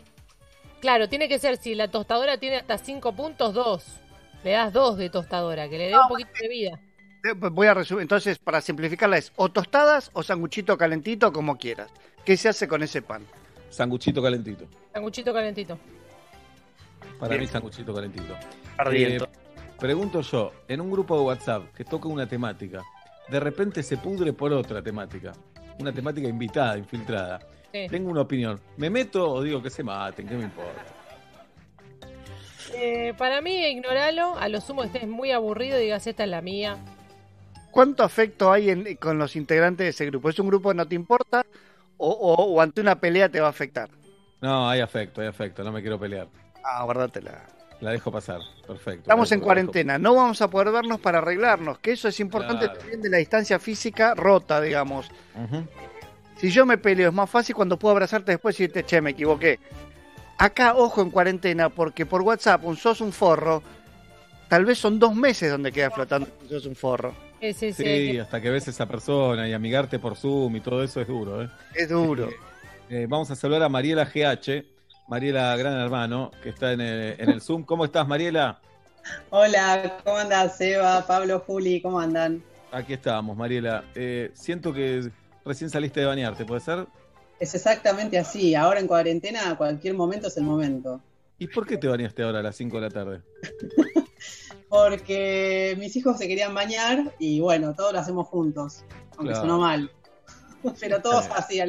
Claro, 0.83 1.07
tiene 1.07 1.29
que 1.29 1.39
ser, 1.39 1.55
si 1.55 1.75
la 1.75 1.87
tostadora 1.87 2.37
tiene 2.37 2.57
hasta 2.57 2.77
5 2.77 3.13
puntos, 3.15 3.53
2. 3.53 3.85
Le 4.43 4.51
das 4.51 4.73
2 4.73 4.97
de 4.97 5.09
tostadora, 5.09 5.69
que 5.69 5.77
le 5.77 5.87
dé 5.87 5.97
un 5.97 6.09
poquito 6.09 6.29
de 6.41 6.49
vida. 6.49 6.79
Eh, 7.23 7.31
Voy 7.33 7.67
a 7.67 7.73
resumir. 7.73 8.01
Entonces, 8.01 8.37
para 8.37 8.59
simplificarla, 8.59 9.17
es 9.17 9.31
o 9.37 9.47
tostadas 9.47 10.11
o 10.11 10.23
sanguchito 10.23 10.77
calentito, 10.77 11.31
como 11.31 11.55
quieras. 11.55 11.89
¿Qué 12.25 12.35
se 12.35 12.49
hace 12.49 12.67
con 12.67 12.83
ese 12.83 13.01
pan? 13.01 13.25
Sanguchito 13.69 14.21
calentito. 14.21 14.65
Sanguchito 14.93 15.33
calentito. 15.33 15.79
Para 17.17 17.29
Bien. 17.29 17.41
mí, 17.43 17.47
sanguchito 17.47 17.93
calentito. 17.93 18.35
Ardiendo. 18.77 19.23
Eh, 19.23 19.29
pregunto 19.79 20.19
yo, 20.19 20.51
en 20.67 20.81
un 20.81 20.91
grupo 20.91 21.15
de 21.17 21.23
WhatsApp 21.23 21.73
que 21.73 21.85
toca 21.85 22.09
una 22.09 22.27
temática, 22.27 22.83
de 23.29 23.39
repente 23.39 23.83
se 23.83 23.95
pudre 23.95 24.33
por 24.33 24.51
otra 24.51 24.81
temática. 24.81 25.31
Una 25.79 25.93
temática 25.93 26.27
invitada, 26.27 26.77
infiltrada. 26.77 27.39
Sí. 27.73 27.87
Tengo 27.89 28.11
una 28.11 28.21
opinión. 28.21 28.61
¿Me 28.77 28.89
meto 28.91 29.27
o 29.31 29.41
digo 29.41 29.61
que 29.63 29.71
se 29.71 29.81
maten? 29.83 30.27
¿Qué 30.27 30.35
me 30.35 30.43
importa? 30.43 30.83
Eh, 32.75 33.13
para 33.17 33.41
mí, 33.41 33.65
ignoralo. 33.65 34.37
A 34.37 34.47
lo 34.47 34.61
sumo 34.61 34.83
estés 34.83 35.07
muy 35.07 35.31
aburrido 35.31 35.79
y 35.79 35.83
digas, 35.83 36.05
esta 36.05 36.23
es 36.23 36.29
la 36.29 36.41
mía. 36.41 36.77
¿Cuánto 37.71 38.03
afecto 38.03 38.51
hay 38.51 38.69
en- 38.69 38.95
con 38.97 39.17
los 39.17 39.35
integrantes 39.35 39.85
de 39.85 39.89
ese 39.89 40.05
grupo? 40.05 40.29
¿Es 40.29 40.37
un 40.37 40.47
grupo 40.47 40.69
que 40.69 40.75
no 40.75 40.87
te 40.87 40.93
importa 40.93 41.43
o, 41.97 42.09
o- 42.09 42.53
o 42.53 42.61
ante 42.61 42.79
una 42.81 42.99
pelea 42.99 43.29
te 43.29 43.41
va 43.41 43.47
a 43.47 43.49
afectar? 43.49 43.89
No, 44.39 44.69
hay 44.69 44.79
afecto, 44.81 45.21
hay 45.21 45.27
afecto. 45.27 45.63
No 45.63 45.71
me 45.71 45.81
quiero 45.81 45.99
pelear. 45.99 46.27
Ah, 46.63 46.83
guárdatela. 46.83 47.43
La 47.81 47.89
dejo 47.91 48.11
pasar. 48.11 48.39
Perfecto. 48.67 49.01
Estamos 49.01 49.31
en 49.31 49.39
dejo- 49.39 49.45
cuarentena, 49.45 49.97
no 49.97 50.13
vamos 50.13 50.39
a 50.43 50.47
poder 50.49 50.71
vernos 50.71 50.99
para 50.99 51.17
arreglarnos, 51.17 51.79
que 51.79 51.93
eso 51.93 52.07
es 52.07 52.19
importante 52.19 52.65
Claro. 52.65 52.79
también 52.79 53.01
de 53.01 53.09
la 53.09 53.17
distancia 53.17 53.57
física 53.57 54.13
rota, 54.13 54.61
digamos. 54.61 55.09
Ujú. 55.35 55.65
Si 56.43 56.51
yo 56.51 56.65
me 56.65 56.77
peleo 56.77 57.07
es 57.07 57.15
más 57.15 57.29
fácil 57.29 57.55
cuando 57.55 57.79
puedo 57.79 57.93
abrazarte 57.93 58.33
después 58.33 58.59
y 58.59 58.63
decirte, 58.63 58.83
che, 58.83 58.99
me 58.99 59.11
equivoqué. 59.11 59.61
Acá, 60.37 60.75
ojo 60.75 61.01
en 61.01 61.09
cuarentena, 61.09 61.69
porque 61.69 62.05
por 62.05 62.21
WhatsApp 62.21 62.65
un 62.65 62.75
sos 62.75 62.99
un 62.99 63.13
forro, 63.13 63.63
tal 64.49 64.65
vez 64.65 64.77
son 64.77 64.99
dos 64.99 65.15
meses 65.15 65.49
donde 65.49 65.71
queda 65.71 65.89
flotando 65.89 66.27
un 66.41 66.49
sos 66.49 66.65
un 66.65 66.75
forro. 66.75 67.15
Ese, 67.39 67.69
ese, 67.69 67.83
Sí, 67.85 68.19
hasta 68.19 68.41
que 68.41 68.49
ves 68.49 68.67
a 68.67 68.71
esa 68.71 68.85
persona 68.85 69.47
y 69.47 69.53
amigarte 69.53 69.99
por 69.99 70.17
Zoom 70.17 70.57
y 70.57 70.59
todo 70.59 70.83
eso 70.83 70.99
es 70.99 71.07
duro. 71.07 71.43
¿eh? 71.43 71.49
Es 71.75 71.87
duro. 71.87 72.29
Eh, 72.89 73.05
vamos 73.07 73.31
a 73.31 73.37
saludar 73.37 73.63
a 73.63 73.69
Mariela 73.69 74.03
GH, 74.03 74.65
Mariela 75.07 75.55
Gran 75.55 75.79
Hermano, 75.79 76.31
que 76.43 76.49
está 76.49 76.73
en 76.73 76.81
el, 76.81 77.21
en 77.21 77.29
el 77.29 77.39
Zoom. 77.39 77.63
¿Cómo 77.63 77.85
estás, 77.85 78.05
Mariela? 78.05 78.59
Hola, 79.29 79.97
¿cómo 80.03 80.17
andás, 80.17 80.57
Seba, 80.57 81.07
Pablo, 81.07 81.41
Juli? 81.47 81.81
¿Cómo 81.81 82.01
andan? 82.01 82.43
Aquí 82.73 82.91
estamos, 82.91 83.37
Mariela. 83.37 83.85
Eh, 83.95 84.31
siento 84.33 84.73
que 84.73 85.09
recién 85.45 85.69
saliste 85.69 85.99
de 86.01 86.05
bañarte, 86.05 86.45
¿puede 86.45 86.61
ser? 86.61 86.85
Es 87.39 87.53
exactamente 87.55 88.17
así. 88.17 88.55
Ahora 88.55 88.79
en 88.79 88.87
cuarentena, 88.87 89.55
cualquier 89.57 89.93
momento 89.95 90.27
es 90.27 90.37
el 90.37 90.43
momento. 90.43 91.01
¿Y 91.39 91.47
por 91.47 91.65
qué 91.65 91.77
te 91.77 91.87
bañaste 91.87 92.23
ahora 92.23 92.39
a 92.39 92.43
las 92.43 92.55
5 92.55 92.77
de 92.77 92.81
la 92.81 92.89
tarde? 92.89 93.21
Porque 94.69 95.75
mis 95.77 95.95
hijos 95.95 96.17
se 96.17 96.27
querían 96.27 96.53
bañar 96.53 97.13
y 97.19 97.39
bueno, 97.39 97.73
todos 97.75 97.93
lo 97.93 97.99
hacemos 97.99 98.27
juntos. 98.27 98.83
Aunque 99.17 99.33
Claro. 99.33 99.41
sonó 99.41 99.59
mal. 99.59 99.91
Pero 100.79 101.01
todos 101.01 101.27
así, 101.35 101.59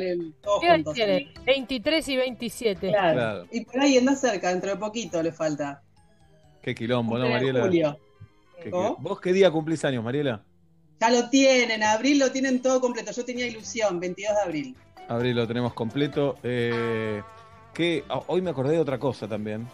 todos 0.42 0.60
¿Qué 0.60 0.66
edad 0.66 0.74
juntos. 0.76 0.94
tiene? 0.94 1.34
23 1.44 2.08
y 2.08 2.16
27. 2.16 2.88
Claro. 2.88 3.12
Claro. 3.14 3.46
Y 3.50 3.64
por 3.64 3.80
ahí 3.80 3.98
anda 3.98 4.14
cerca, 4.14 4.50
dentro 4.50 4.70
de 4.70 4.76
poquito 4.76 5.22
le 5.22 5.32
falta. 5.32 5.82
Qué 6.62 6.74
quilombo, 6.74 7.18
¿no, 7.18 7.28
Mariela? 7.28 7.62
julio. 7.62 7.98
Qué 8.62 8.70
¿Vos 8.70 9.20
qué 9.20 9.32
día 9.32 9.50
cumplís 9.50 9.84
años, 9.84 10.02
Mariela? 10.04 10.42
Ya 11.00 11.11
lo 11.11 11.28
tienen, 11.28 11.83
abril 11.83 12.18
lo 12.18 12.30
tienen 12.30 12.62
todo 12.62 12.80
completo. 12.80 13.12
Yo 13.12 13.24
tenía 13.24 13.46
ilusión, 13.46 14.00
22 14.00 14.35
de 14.35 14.40
abril. 14.40 14.76
Abril 15.09 15.37
lo 15.37 15.46
tenemos 15.46 15.74
completo. 15.74 16.37
Eh, 16.42 17.22
que 17.74 18.04
ah, 18.09 18.20
hoy 18.28 18.40
me 18.40 18.50
acordé 18.50 18.72
de 18.72 18.80
otra 18.80 18.98
cosa 18.98 19.28
también. 19.28 19.66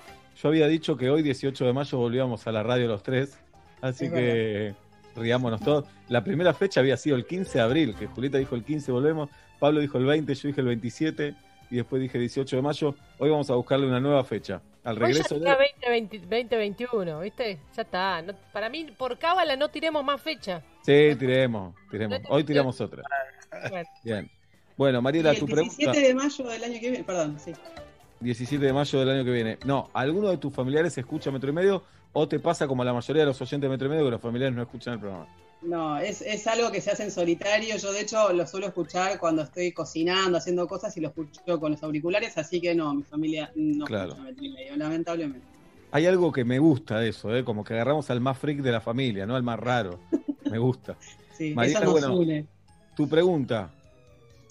Yo 0.42 0.48
había 0.48 0.66
dicho 0.66 0.96
que 0.96 1.11
hoy, 1.11 1.22
18 1.22 1.66
de 1.66 1.72
mayo, 1.72 1.98
volvíamos 1.98 2.46
a 2.46 2.52
la 2.52 2.62
radio 2.62 2.88
los 2.88 3.02
tres. 3.02 3.38
Así 3.80 4.06
Es 4.06 4.12
que 4.12 4.74
riámonos 5.16 5.61
todos. 5.61 5.85
La 6.09 6.24
primera 6.24 6.54
fecha 6.54 6.80
había 6.80 6.96
sido 6.96 7.16
el 7.16 7.26
15 7.26 7.59
de 7.59 7.64
abril, 7.64 7.94
que 7.94 8.06
Julieta 8.06 8.38
dijo 8.38 8.54
el 8.54 8.64
15 8.64 8.92
volvemos, 8.92 9.28
Pablo 9.59 9.80
dijo 9.80 9.98
el 9.98 10.06
20, 10.06 10.35
yo 10.35 10.48
dije 10.48 10.61
el 10.61 10.66
27 10.68 11.35
y 11.70 11.76
después 11.76 12.00
dije 12.00 12.18
18 12.18 12.56
de 12.56 12.62
mayo. 12.62 12.94
Hoy 13.18 13.30
vamos 13.30 13.50
a 13.50 13.54
buscarle 13.54 13.87
una 13.87 14.00
nueva 14.00 14.24
fecha. 14.24 14.62
Al 14.83 14.95
Hoy 14.97 15.01
ya 15.01 15.07
regreso 15.23 15.37
está 15.37 15.57
de... 15.57 15.90
20, 15.90 16.19
2021, 16.21 17.21
¿viste? 17.21 17.59
Ya 17.77 17.83
está. 17.83 18.23
No- 18.23 18.35
para 18.53 18.69
mí, 18.71 18.87
por 18.97 19.19
cábala 19.19 19.55
no 19.57 19.69
tiremos 19.69 20.03
más 20.05 20.21
fecha. 20.23 20.62
Sí, 20.83 21.14
tiremos, 21.19 21.75
tiremos. 21.90 22.21
Hoy 22.29 22.45
tiramos 22.45 22.81
otra. 22.81 23.03
Bueno, 23.69 23.88
Bien. 24.03 24.31
Bueno, 24.77 25.03
Mariela, 25.03 25.33
el 25.33 25.38
tu 25.38 25.47
17 25.47 25.75
pregunta. 25.90 26.01
de 26.09 26.14
mayo 26.14 26.45
del 26.45 26.64
año 26.64 26.81
que 26.81 26.90
viene, 26.90 27.05
perdón, 27.05 27.38
sí. 27.38 27.53
17 28.21 28.64
de 28.64 28.73
mayo 28.73 28.99
del 29.01 29.11
año 29.11 29.25
que 29.25 29.31
viene. 29.31 29.59
No, 29.66 29.90
¿alguno 29.93 30.29
de 30.29 30.38
tus 30.38 30.53
familiares 30.55 30.97
escucha 30.97 31.31
Metro 31.31 31.51
y 31.51 31.53
Medio 31.53 31.83
o 32.14 32.27
te 32.27 32.38
pasa 32.38 32.66
como 32.66 32.81
a 32.83 32.87
la 32.87 32.95
mayoría 32.95 33.23
de 33.23 33.27
los 33.27 33.40
oyentes 33.43 33.61
de 33.61 33.69
Metro 33.69 33.87
y 33.88 33.90
Medio 33.90 34.05
que 34.07 34.11
los 34.12 34.21
familiares 34.21 34.55
no 34.57 34.62
escuchan 34.62 34.95
el 34.95 35.01
programa? 35.01 35.27
No, 35.62 35.99
es, 35.99 36.23
es 36.23 36.46
algo 36.46 36.70
que 36.73 36.81
se 36.81 36.90
hace 36.90 37.03
en 37.05 37.11
solitario. 37.11 37.77
Yo, 37.77 37.92
de 37.92 38.01
hecho, 38.01 38.33
lo 38.33 38.46
suelo 38.46 38.68
escuchar 38.68 39.18
cuando 39.18 39.42
estoy 39.42 39.73
cocinando, 39.73 40.38
haciendo 40.38 40.66
cosas 40.66 40.96
y 40.96 41.01
lo 41.01 41.09
escucho 41.09 41.61
con 41.61 41.73
los 41.73 41.83
auriculares. 41.83 42.37
Así 42.38 42.61
que 42.61 42.75
no, 42.75 42.94
mi 42.94 43.03
familia 43.03 43.53
no 43.55 43.85
Claro. 43.85 44.12
escucha 44.12 44.23
Medio, 44.40 44.77
lamentablemente. 44.77 45.46
Hay 45.92 46.07
algo 46.07 46.33
que 46.33 46.44
me 46.44 46.59
gusta 46.59 47.01
de 47.01 47.09
eso, 47.11 47.35
¿eh? 47.37 47.44
como 47.44 47.64
que 47.64 47.75
agarramos 47.75 48.09
al 48.11 48.20
más 48.20 48.38
freak 48.38 48.61
de 48.61 48.73
la 48.73 48.81
familia, 48.81 49.27
no 49.27 49.37
al 49.37 49.42
más 49.42 49.59
raro. 49.59 50.01
Me 50.51 50.59
gusta. 50.59 50.96
Sí, 51.37 51.55
Mariela, 51.55 51.79
eso 51.81 51.90
nos 51.92 52.01
bueno. 52.01 52.16
une. 52.18 52.46
Tu 52.94 53.09
pregunta. 53.09 53.70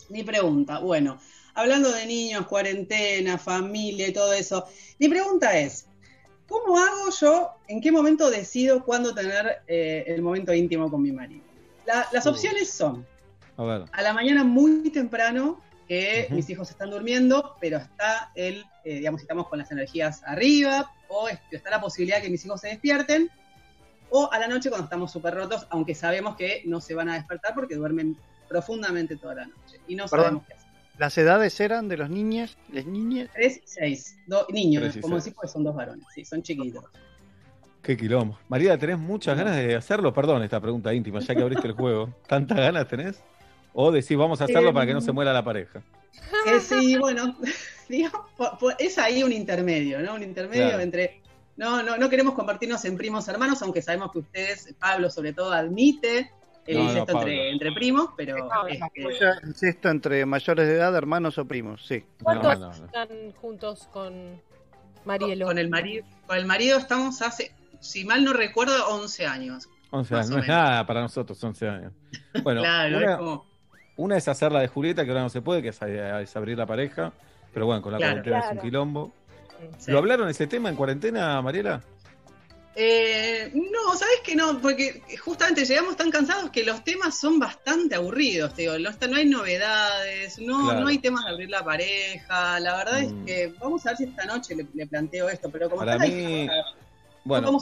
Mi 0.10 0.24
pregunta, 0.24 0.80
bueno, 0.80 1.20
hablando 1.54 1.92
de 1.92 2.08
niños, 2.08 2.48
cuarentena, 2.48 3.38
familia 3.38 4.08
y 4.08 4.14
todo 4.14 4.34
eso, 4.34 4.66
mi 4.98 5.08
pregunta 5.08 5.56
es, 5.60 5.86
¿cómo 6.50 6.78
hago 6.78 7.10
yo, 7.22 7.52
en 7.68 7.80
qué 7.80 7.92
momento 7.92 8.30
decido 8.30 8.84
cuándo 8.84 9.14
tener 9.14 9.60
eh, 9.68 10.04
el 10.08 10.22
momento 10.22 10.54
íntimo 10.54 10.90
con 10.92 11.02
mi 11.02 11.12
marido? 11.12 11.44
La- 11.86 12.08
las 12.12 12.26
Uh. 12.26 12.30
opciones 12.32 12.70
son, 12.72 13.06
A 13.56 13.64
ver. 13.64 13.86
a 13.92 14.02
la 14.02 14.14
mañana 14.14 14.44
muy 14.44 14.90
temprano, 14.90 15.62
que 15.88 16.28
mis 16.32 16.48
hijos 16.50 16.70
están 16.70 16.92
durmiendo, 16.92 17.56
pero 17.60 17.78
está 17.78 18.32
el, 18.36 18.64
eh, 18.84 18.96
digamos, 18.96 19.22
estamos 19.22 19.48
con 19.48 19.58
las 19.60 19.72
energías 19.72 20.22
arriba, 20.26 20.92
o 21.08 21.28
es- 21.28 21.40
está 21.52 21.70
la 21.72 21.82
posibilidad 21.82 22.18
de 22.18 22.24
que 22.24 22.30
mis 22.30 22.46
hijos 22.46 22.62
se 22.62 22.68
despierten, 22.68 23.30
o 24.12 24.30
a 24.32 24.38
la 24.40 24.48
noche 24.48 24.70
cuando 24.70 24.86
estamos 24.86 25.12
súper 25.12 25.34
rotos, 25.36 25.66
aunque 25.72 25.96
sabemos 25.96 26.36
que 26.36 26.62
no 26.66 26.80
se 26.82 26.94
van 26.96 27.10
a 27.10 27.16
despertar 27.16 27.54
porque 27.56 27.76
duermen 27.76 28.18
profundamente 28.48 29.16
toda 29.18 29.36
la 29.36 29.46
noche 29.46 29.80
y 29.88 29.96
no 29.96 30.06
Perdón. 30.08 30.26
sabemos 30.26 30.48
qué 30.48 30.54
hacer. 30.54 30.59
¿Las 31.00 31.18
edades 31.18 31.58
eran 31.62 31.88
de 31.88 31.98
los 31.98 32.10
niños? 32.10 32.58
¿Les 32.72 32.86
niñas? 32.86 33.30
Tres 33.34 33.58
y 33.58 33.62
seis, 33.66 34.18
do- 34.28 34.46
niños, 34.50 34.84
Tres 34.84 34.98
y 34.98 35.00
como 35.02 35.16
decís, 35.18 35.34
pues 35.34 35.52
son 35.52 35.64
dos 35.64 35.74
varones, 35.76 36.06
sí, 36.14 36.26
son 36.26 36.44
chiquitos. 36.44 36.84
Qué 37.82 37.96
quilombo. 37.96 38.38
Mariela, 38.50 38.78
¿tenés 38.78 39.00
muchas 39.00 39.38
ganas 39.38 39.56
de 39.56 39.76
hacerlo? 39.76 40.14
Perdón, 40.14 40.44
esta 40.44 40.60
pregunta 40.60 40.94
íntima, 40.94 41.20
ya 41.22 41.34
que 41.34 41.42
abriste 41.42 41.68
el 41.68 41.74
juego. 41.74 42.14
¿Tantas 42.28 42.58
ganas 42.58 42.88
tenés? 42.90 43.24
O 43.74 43.92
decís, 43.92 44.18
vamos 44.18 44.42
a 44.42 44.44
hacerlo 44.44 44.72
Eh, 44.72 44.74
para 44.74 44.86
que 44.86 44.94
no 44.94 45.00
se 45.02 45.14
muera 45.14 45.32
la 45.32 45.44
pareja. 45.44 45.82
Eh, 46.46 46.60
sí, 46.60 46.98
bueno, 46.98 47.38
digamos, 47.90 48.22
es 48.78 48.98
ahí 48.98 49.24
un 49.24 49.32
intermedio, 49.32 50.02
¿no? 50.02 50.16
Un 50.16 50.24
intermedio 50.24 50.68
Claro. 50.68 50.82
entre. 50.84 51.22
No, 51.56 51.82
no, 51.84 51.98
no 51.98 52.10
queremos 52.10 52.34
convertirnos 52.36 52.84
en 52.86 52.98
primos 52.98 53.28
hermanos, 53.30 53.62
aunque 53.62 53.82
sabemos 53.82 54.12
que 54.12 54.20
ustedes, 54.20 54.74
Pablo 54.80 55.10
sobre 55.10 55.34
todo, 55.34 55.52
admite 55.54 56.30
el 56.72 56.78
No, 56.78 56.84
incesto 56.84 57.18
entre, 57.20 57.50
entre 57.52 57.72
primos, 57.72 58.10
pero 58.16 58.38
No, 58.38 58.68
es 58.68 58.80
que- 58.94 59.50
¿Es 59.50 59.64
esto 59.64 59.90
entre 59.90 60.26
mayores 60.26 60.68
de 60.68 60.76
edad, 60.76 60.96
hermanos 60.96 61.38
o 61.38 61.46
primos? 61.46 61.86
Sí. 61.86 62.04
¿Cuántos 62.22 62.60
No, 62.60 62.70
no, 62.72 62.78
no. 62.78 62.86
están 62.86 63.08
juntos 63.42 63.88
con 63.92 64.42
Marielo? 65.06 65.46
con 65.46 65.58
el 65.58 65.70
marido, 65.70 66.06
con 66.28 66.38
el 66.38 66.46
marido 66.46 66.78
estamos 66.78 67.22
hace, 67.22 67.52
si 67.80 68.06
mal 68.06 68.24
no 68.24 68.34
recuerdo, 68.34 68.74
11 68.90 69.26
años. 69.26 69.68
11 69.92 70.14
Más 70.14 70.26
años, 70.28 70.36
no 70.38 70.42
es 70.44 70.48
nada 70.48 70.86
para 70.86 71.02
nosotros, 71.02 71.44
11 71.44 71.68
años. 71.68 71.94
Bueno, 72.44 72.62
claro, 72.62 72.98
una, 72.98 73.12
es 73.12 73.18
como. 73.18 73.46
una 73.98 74.18
es 74.18 74.28
hacer 74.28 74.52
la 74.52 74.60
de 74.60 74.68
Julieta, 74.68 75.04
que 75.04 75.10
ahora 75.12 75.24
no 75.24 75.30
se 75.30 75.42
puede, 75.42 75.62
que 75.64 75.70
es, 75.70 75.82
es 75.82 76.36
abrir 76.36 76.58
la 76.58 76.66
pareja. 76.68 77.12
Pero 77.54 77.66
bueno, 77.66 77.82
con 77.82 77.92
la 77.94 77.98
Claro. 77.98 78.12
cuarentena 78.22 78.40
es 78.42 78.52
un 78.52 78.60
quilombo. 78.60 79.12
sí. 79.80 79.92
¿Lo 79.92 79.98
hablaron 79.98 80.30
ese 80.30 80.46
tema 80.46 80.70
en 80.70 80.76
cuarentena, 80.76 81.42
Mariela? 81.42 81.82
Eh, 82.76 83.52
no, 83.54 83.96
¿sabes 83.98 84.20
que 84.24 84.36
no? 84.36 84.60
Porque 84.62 85.02
justamente 85.24 85.66
llegamos 85.66 85.98
tan 85.98 86.12
cansados 86.12 86.50
que 86.52 86.64
los 86.64 86.84
temas 86.84 87.20
son 87.20 87.38
bastante 87.40 87.96
aburridos, 87.96 88.54
te 88.54 88.62
digo. 88.62 88.78
No, 88.80 88.90
no 89.10 89.16
hay 89.18 89.26
novedades, 89.26 90.40
no, 90.40 90.66
Claro. 90.66 90.80
no 90.82 90.88
hay 90.88 91.00
temas 91.00 91.26
de 91.26 91.32
abrir 91.32 91.50
la 91.50 91.64
pareja. 91.64 92.60
La 92.60 92.78
verdad 92.78 93.02
Mm. 93.02 93.04
es 93.04 93.26
que 93.26 93.54
vamos 93.60 93.86
a 93.86 93.90
ver 93.90 93.98
si 93.98 94.04
esta 94.06 94.26
noche 94.26 94.56
le, 94.56 94.66
le 94.74 94.88
planteo 94.88 95.28
esto, 95.30 95.50
pero 95.52 95.70
como 95.70 95.80
Para 95.84 95.98
mí, 96.00 96.48
Bueno. 97.26 97.60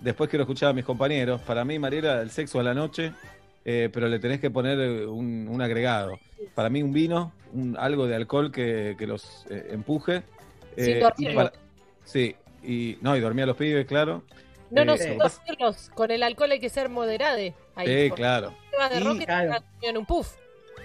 Después 0.00 0.28
quiero 0.28 0.42
escuchar 0.42 0.70
a 0.70 0.72
mis 0.74 0.84
compañeros. 0.84 1.40
Para 1.40 1.64
mí, 1.64 1.78
Mariela, 1.78 2.20
el 2.20 2.30
sexo 2.30 2.60
a 2.60 2.62
la 2.62 2.74
noche, 2.74 3.12
eh, 3.64 3.88
pero 3.90 4.06
le 4.08 4.18
tenés 4.18 4.38
que 4.38 4.50
poner 4.50 4.78
eh, 4.78 5.06
un, 5.06 5.48
un 5.48 5.62
agregado. 5.62 6.18
Para 6.54 6.68
mí, 6.68 6.82
un 6.82 6.92
vino, 6.92 7.32
un, 7.54 7.74
algo 7.78 8.06
de 8.06 8.14
alcohol 8.14 8.52
que, 8.52 8.96
que 8.98 9.06
los 9.06 9.46
eh, 9.48 9.68
empuje. 9.70 10.22
Sin 10.76 10.96
Eh, 10.96 11.00
dormirlos. 11.00 11.32
y 11.32 11.36
para- 11.36 11.52
sí, 12.04 12.36
y 12.66 12.98
no, 13.00 13.16
y 13.16 13.20
dormía 13.20 13.44
a 13.44 13.46
los 13.48 13.56
pibes, 13.56 13.86
claro. 13.86 14.22
No, 14.70 14.84
no, 14.84 14.94
Eh, 14.94 14.98
sin 14.98 15.18
vas- 15.18 15.38
dormirlos. 15.46 15.90
Con 15.94 16.10
el 16.10 16.22
alcohol 16.22 16.50
hay 16.52 16.58
que 16.60 16.68
ser 16.70 16.88
moderade. 16.88 17.54
Ahí, 17.76 17.86
Eh, 17.88 18.06
porque 18.08 18.22
claro, 18.22 18.54
de 18.90 19.00
Y- 19.00 19.04
rock 19.04 19.16
y 19.16 19.18
te 19.20 19.24
Claro. 19.26 19.64
en 19.82 19.96
un 19.98 20.06
puff. 20.06 20.34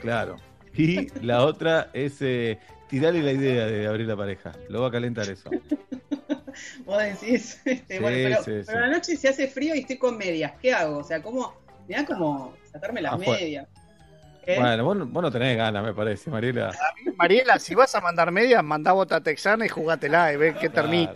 claro. 0.01 0.35
Y 0.75 1.07
la 1.25 1.43
otra 1.43 1.89
es 1.93 2.21
eh, 2.21 2.59
tirarle 2.87 3.23
la 3.23 3.31
idea 3.31 3.65
de 3.65 3.87
abrir 3.87 4.07
la 4.07 4.15
pareja. 4.15 4.51
Lo 4.69 4.81
va 4.81 4.87
a 4.89 4.91
calentar 4.91 5.27
eso. 5.29 5.49
Vos 6.85 6.97
decís, 7.01 7.61
este, 7.65 7.95
Sí, 7.95 8.01
bueno, 8.01 8.17
pero, 8.23 8.35
sí, 8.37 8.43
pero 8.45 8.63
sí. 8.65 8.73
la 8.73 8.87
noche 8.87 9.15
se 9.17 9.29
hace 9.29 9.47
frío 9.47 9.75
y 9.75 9.79
estoy 9.79 9.97
con 9.97 10.17
medias. 10.17 10.53
¿Qué 10.61 10.73
hago? 10.73 10.97
O 10.99 11.03
sea, 11.03 11.21
¿cómo? 11.21 11.53
Me 11.87 11.95
da 11.95 12.05
como 12.05 12.53
sacarme 12.71 13.01
las 13.01 13.17
medias. 13.17 13.67
¿Qué? 14.45 14.59
Bueno, 14.59 14.83
vos, 14.83 14.97
no- 14.97 15.05
vos 15.05 15.23
no 15.23 15.31
tenés 15.31 15.57
ganas, 15.57 15.83
me 15.83 15.93
parece, 15.93 16.29
Mariela. 16.29 16.71
Mariela, 17.17 17.59
si 17.59 17.75
vas 17.75 17.93
a 17.95 18.01
mandar 18.01 18.31
medias, 18.31 18.63
mandá 18.63 18.91
bota 18.93 19.21
texana 19.21 19.65
y 19.65 19.69
jugátela 19.69 20.33
y 20.33 20.37
ve 20.37 20.55
qué 20.59 20.69
termina. 20.69 21.13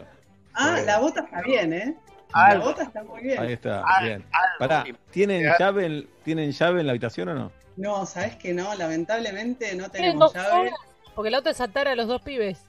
Ah, 0.54 0.72
bueno. 0.72 0.86
la 0.86 1.00
bota 1.00 1.22
está 1.22 1.42
bien, 1.42 1.74
¿eh? 1.74 1.96
La 2.36 2.60
bota 2.60 2.84
está 2.84 3.04
muy 3.04 3.22
bien. 3.22 3.40
ahí 3.40 3.54
está, 3.54 3.84
Al- 3.86 4.06
bien. 4.06 4.26
Pará, 4.60 4.86
¿tienen 5.12 5.46
llave, 5.60 5.86
en, 5.86 6.10
¿tienen 6.24 6.52
llave 6.52 6.80
en 6.82 6.88
la 6.88 6.92
habitación 6.94 7.30
o 7.30 7.36
no? 7.36 7.52
No, 7.76 8.06
¿sabes 8.06 8.36
que 8.36 8.54
no? 8.54 8.74
Lamentablemente 8.76 9.76
no 9.76 9.90
tenemos 9.90 10.34
llave. 10.34 10.62
horas, 10.70 10.74
porque 11.16 11.32
la 11.32 11.40
otra 11.40 11.52
es 11.52 11.62
atar 11.62 11.88
a 11.88 11.96
los 11.96 12.08
dos 12.08 12.22
pibes. 12.22 12.60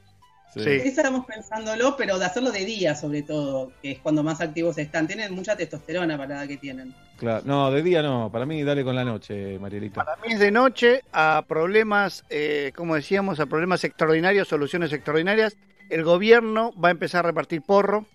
Sí. 0.53 0.63
Estamos 0.71 1.27
pensándolo, 1.27 1.97
pero 1.97 2.17
de 2.17 2.27
hacerlo 2.27 2.53
de 2.53 2.65
día 2.65 2.95
sobre 2.95 3.23
todo, 3.23 3.73
que 3.83 3.93
es 3.93 3.99
cuando 3.99 4.23
más 4.23 4.41
activos 4.41 4.79
están. 4.79 5.09
Tienen 5.09 5.35
mucha 5.35 5.57
testosterona 5.57 6.17
para 6.17 6.29
la 6.29 6.41
edad 6.43 6.49
que 6.49 6.57
tienen. 6.59 6.95
Claro. 7.17 7.43
No, 7.45 7.71
de 7.73 7.83
día 7.83 8.03
no. 8.03 8.31
Para 8.31 8.47
mí, 8.47 8.63
dale 8.63 8.85
con 8.85 8.95
la 8.95 9.05
noche, 9.05 9.59
Marielita. 9.59 10.05
Para 10.05 10.17
mí 10.23 10.33
es 10.35 10.39
de 10.39 10.53
noche 10.53 11.03
a 11.13 11.43
problemas, 11.49 12.25
eh, 12.31 12.71
como 12.77 12.95
decíamos, 12.95 13.41
a 13.41 13.47
problemas 13.47 13.83
extraordinarios, 13.83 14.47
soluciones 14.47 14.93
extraordinarias. 14.93 15.57
El 15.91 16.05
gobierno 16.05 16.73
va 16.83 16.89
a 16.89 16.91
empezar 16.93 17.25
a 17.25 17.29
repartir 17.29 17.63
porro. 17.63 18.07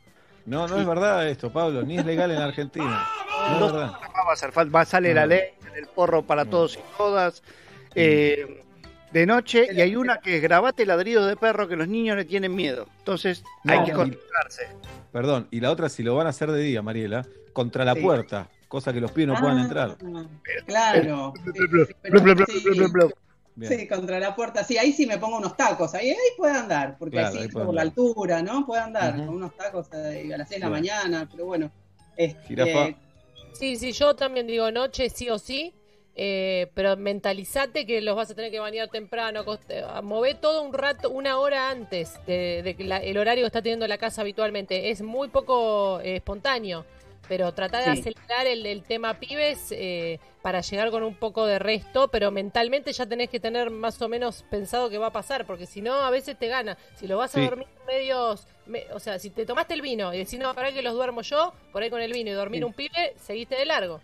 No, 0.46 0.68
no 0.68 0.78
es 0.78 0.86
verdad 0.88 1.28
esto, 1.28 1.52
Pablo. 1.52 1.84
Ni 1.84 1.98
es 1.98 2.06
legal 2.06 2.32
en 2.32 2.40
Argentina. 2.40 3.06
No 3.52 3.66
es 3.68 3.72
verdad. 3.74 3.92
No 3.92 4.26
va 4.28 4.34
a 4.34 4.52
falta, 4.52 4.72
va 4.72 4.82
a 4.82 4.86
salir 4.86 5.16
la 5.16 5.22
No. 5.22 5.28
ley 5.28 5.42
del 5.74 5.86
porro 5.88 6.24
para 6.24 6.44
No. 6.46 6.50
todos 6.50 6.76
y 6.76 6.80
todas. 6.98 7.44
Eh, 7.96 8.64
de 9.12 9.26
noche, 9.26 9.68
y 9.72 9.82
hay 9.82 9.96
una 9.96 10.18
que 10.20 10.38
es 10.38 10.42
grabate 10.42 10.86
ladridos 10.86 11.28
de 11.28 11.36
perro 11.36 11.68
que 11.68 11.76
los 11.76 11.88
niños 11.88 12.16
le 12.18 12.26
tienen 12.26 12.56
miedo. 12.56 12.88
Entonces 13.00 13.44
No, 13.64 13.74
hay 13.74 13.84
que 13.86 13.92
y- 13.92 13.94
concentrarse. 13.94 14.68
Perdón. 15.12 15.48
Y 15.52 15.60
la 15.60 15.72
otra, 15.72 15.90
si 15.90 16.04
lo 16.04 16.16
van 16.16 16.28
a 16.28 16.32
hacer 16.32 16.52
de 16.52 16.62
día, 16.62 16.82
Mariela, 16.82 17.26
contra 17.54 17.86
la 17.86 17.96
Sí. 17.96 18.02
puerta. 18.02 18.50
Cosa 18.68 18.94
que 18.94 19.02
los 19.02 19.12
pibes 19.12 19.30
no 19.30 19.40
puedan 19.40 19.58
Ah, 19.58 19.62
entrar. 19.64 19.98
Claro. 20.68 21.34
Sí. 23.68 23.76
Bien. 23.76 23.88
contra 23.88 24.20
la 24.20 24.36
puerta. 24.36 24.64
Sí, 24.64 24.78
ahí 24.78 24.92
sí 24.94 25.06
me 25.06 25.18
pongo 25.18 25.38
unos 25.38 25.58
tacos. 25.58 25.94
Ahí, 25.96 26.10
ahí 26.10 26.16
puede 26.38 26.54
andar, 26.58 26.98
porque 26.98 27.18
Claro, 27.18 27.28
así 27.30 27.38
ahí 27.40 27.48
por 27.48 27.74
la 27.74 27.82
altura, 27.82 28.42
¿no? 28.42 28.66
Puede 28.66 28.82
andar 28.82 29.16
con 29.26 29.36
unos 29.36 29.56
tacos 29.56 29.88
eh, 29.94 30.32
a 30.34 30.38
las 30.38 30.48
6 30.50 30.60
de 30.62 30.66
la 30.66 30.70
mañana, 30.70 31.28
pero 31.32 31.46
bueno. 31.46 31.72
Este. 32.18 32.44
Sí, 33.54 33.76
sí, 33.76 33.92
yo 33.92 34.16
también 34.16 34.46
digo 34.48 34.72
noche 34.72 35.10
sí 35.10 35.30
o 35.30 35.40
sí, 35.40 35.74
eh, 36.16 36.70
pero 36.74 36.96
mentalizate 36.98 37.86
que 37.86 38.02
los 38.02 38.16
vas 38.16 38.30
a 38.30 38.36
tener 38.36 38.52
que 38.52 38.60
bañar 38.60 38.90
temprano, 38.90 39.44
coste- 39.46 39.84
mové 40.04 40.36
todo 40.36 40.62
un 40.64 40.74
rato, 40.74 41.10
una 41.10 41.40
hora 41.40 41.70
antes 41.70 42.20
de, 42.28 42.62
de 42.64 42.76
que 42.76 42.84
la- 42.84 42.98
el 42.98 43.18
horario 43.18 43.44
que 43.44 43.48
está 43.48 43.62
teniendo 43.62 43.88
la 43.88 43.98
casa 43.98 44.22
habitualmente. 44.22 44.90
Es 44.92 45.02
muy 45.02 45.30
poco 45.30 46.00
eh, 46.02 46.18
espontáneo, 46.18 46.86
pero 47.30 47.54
trata 47.54 47.78
de 47.78 47.94
Sí. 47.96 48.00
acelerar 48.02 48.48
el, 48.48 48.66
el 48.66 48.84
tema 48.84 49.14
pibes 49.20 49.72
eh, 49.72 50.20
para 50.42 50.60
llegar 50.62 50.90
con 50.92 51.04
un 51.04 51.16
poco 51.16 51.46
de 51.46 51.60
resto, 51.60 52.10
pero 52.10 52.32
mentalmente 52.32 52.92
ya 52.92 53.06
tenés 53.06 53.30
que 53.30 53.40
tener 53.40 53.70
más 53.70 54.02
o 54.02 54.10
menos 54.10 54.44
pensado 54.50 54.90
qué 54.90 54.98
va 54.98 55.08
a 55.08 55.12
pasar, 55.14 55.46
porque 55.46 55.66
si 55.66 55.82
no, 55.82 55.94
a 55.94 56.10
veces 56.10 56.38
te 56.38 56.48
gana. 56.48 56.78
Si 56.96 57.08
lo 57.08 57.18
vas 57.18 57.34
a 57.36 57.40
Sí. 57.40 57.46
dormir 57.46 57.68
medios, 57.88 58.48
me- 58.66 58.86
o 58.94 59.00
sea, 59.00 59.20
si 59.20 59.30
te 59.30 59.46
tomaste 59.46 59.76
el 59.76 59.82
vino 59.82 60.14
y 60.14 60.18
decís, 60.18 60.40
no, 60.40 60.54
para 60.56 60.74
que 60.74 60.82
los 60.82 60.94
duermo 60.94 61.22
yo, 61.22 61.54
por 61.72 61.84
ahí 61.84 61.90
con 61.90 62.02
el 62.02 62.12
vino 62.12 62.32
y 62.32 62.34
dormir 62.34 62.60
Sí. 62.62 62.66
un 62.66 62.74
pibe, 62.74 63.14
seguiste 63.18 63.56
de 63.56 63.66
largo. 63.66 64.02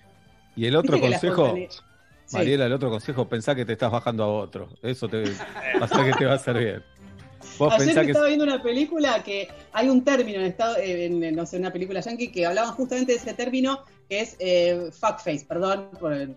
Y 0.56 0.68
el 0.68 0.76
otro 0.76 0.96
que 1.02 1.02
consejo. 1.10 1.54
Mariela, 2.32 2.66
el 2.66 2.74
otro 2.74 2.90
consejo, 2.90 3.28
pensá 3.30 3.54
que 3.54 3.66
te 3.66 3.74
estás 3.74 3.92
bajando 3.92 4.24
a 4.24 4.28
otro. 4.28 4.70
Eso 4.82 5.08
te 5.08 5.24
va 5.24 5.82
a 5.82 5.84
hacer 5.86 6.06
que 6.06 6.14
te 6.14 6.26
va 6.26 6.32
a 6.32 6.36
hacer 6.36 6.58
bien. 6.58 6.84
Vos 7.58 7.74
Ayer 7.74 7.94
que. 7.96 8.12
estaba 8.12 8.28
viendo 8.28 8.44
una 8.46 8.62
película 8.62 9.24
que 9.24 9.48
hay 9.72 9.90
un 9.90 10.04
término 10.04 10.40
en, 10.40 10.46
estado, 10.46 10.78
eh, 10.78 11.06
en, 11.06 11.24
en, 11.24 11.36
no 11.36 11.46
sé, 11.46 11.58
una 11.58 11.72
película 11.72 12.00
yankee 12.00 12.32
que 12.32 12.46
hablaban 12.46 12.74
justamente 12.74 13.14
de 13.14 13.18
ese 13.18 13.34
término 13.34 13.80
que 14.10 14.22
es 14.22 14.36
eh, 14.40 14.90
fuckface, 14.92 15.46
perdón, 15.48 15.90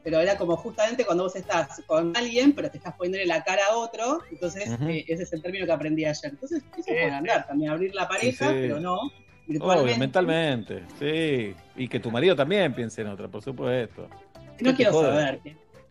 pero 0.03 0.21
era 0.21 0.37
como 0.39 0.57
justamente 0.57 1.05
cuando 1.05 1.25
vos 1.25 1.37
estás 1.37 1.83
con 1.87 2.17
alguien, 2.17 2.53
pero 2.53 2.71
te 2.71 2.79
estás 2.79 2.95
poniéndole 2.95 3.27
la 3.27 3.45
cara 3.45 3.63
a 3.71 3.77
otro, 3.77 4.21
entonces 4.31 4.71
eh, 4.83 5.05
ese 5.07 5.25
es 5.25 5.33
el 5.33 5.43
término 5.43 5.67
que 5.67 5.73
aprendí 5.73 6.05
ayer. 6.05 6.31
Entonces, 6.33 6.63
eso 6.73 6.83
Sí, 6.85 6.93
puede 6.93 7.11
andar 7.11 7.47
también, 7.47 7.71
abrir 7.71 7.95
la 7.95 8.09
pareja, 8.09 8.49
Sí, 8.49 8.55
sí. 8.55 8.61
pero 8.63 8.81
no 8.81 8.99
virtualmente. 9.47 9.93
Obvio, 9.93 9.99
mentalmente, 9.99 10.83
sí. 10.99 11.55
Y 11.77 11.89
que 11.89 12.01
tu 12.01 12.11
marido 12.11 12.35
también 12.35 12.73
piense 12.75 13.03
en 13.03 13.09
otra, 13.09 13.29
por 13.29 13.43
supuesto. 13.43 14.09
¿Qué 14.57 14.65
No 14.65 14.75
quiero 14.75 15.03
saber. 15.03 15.41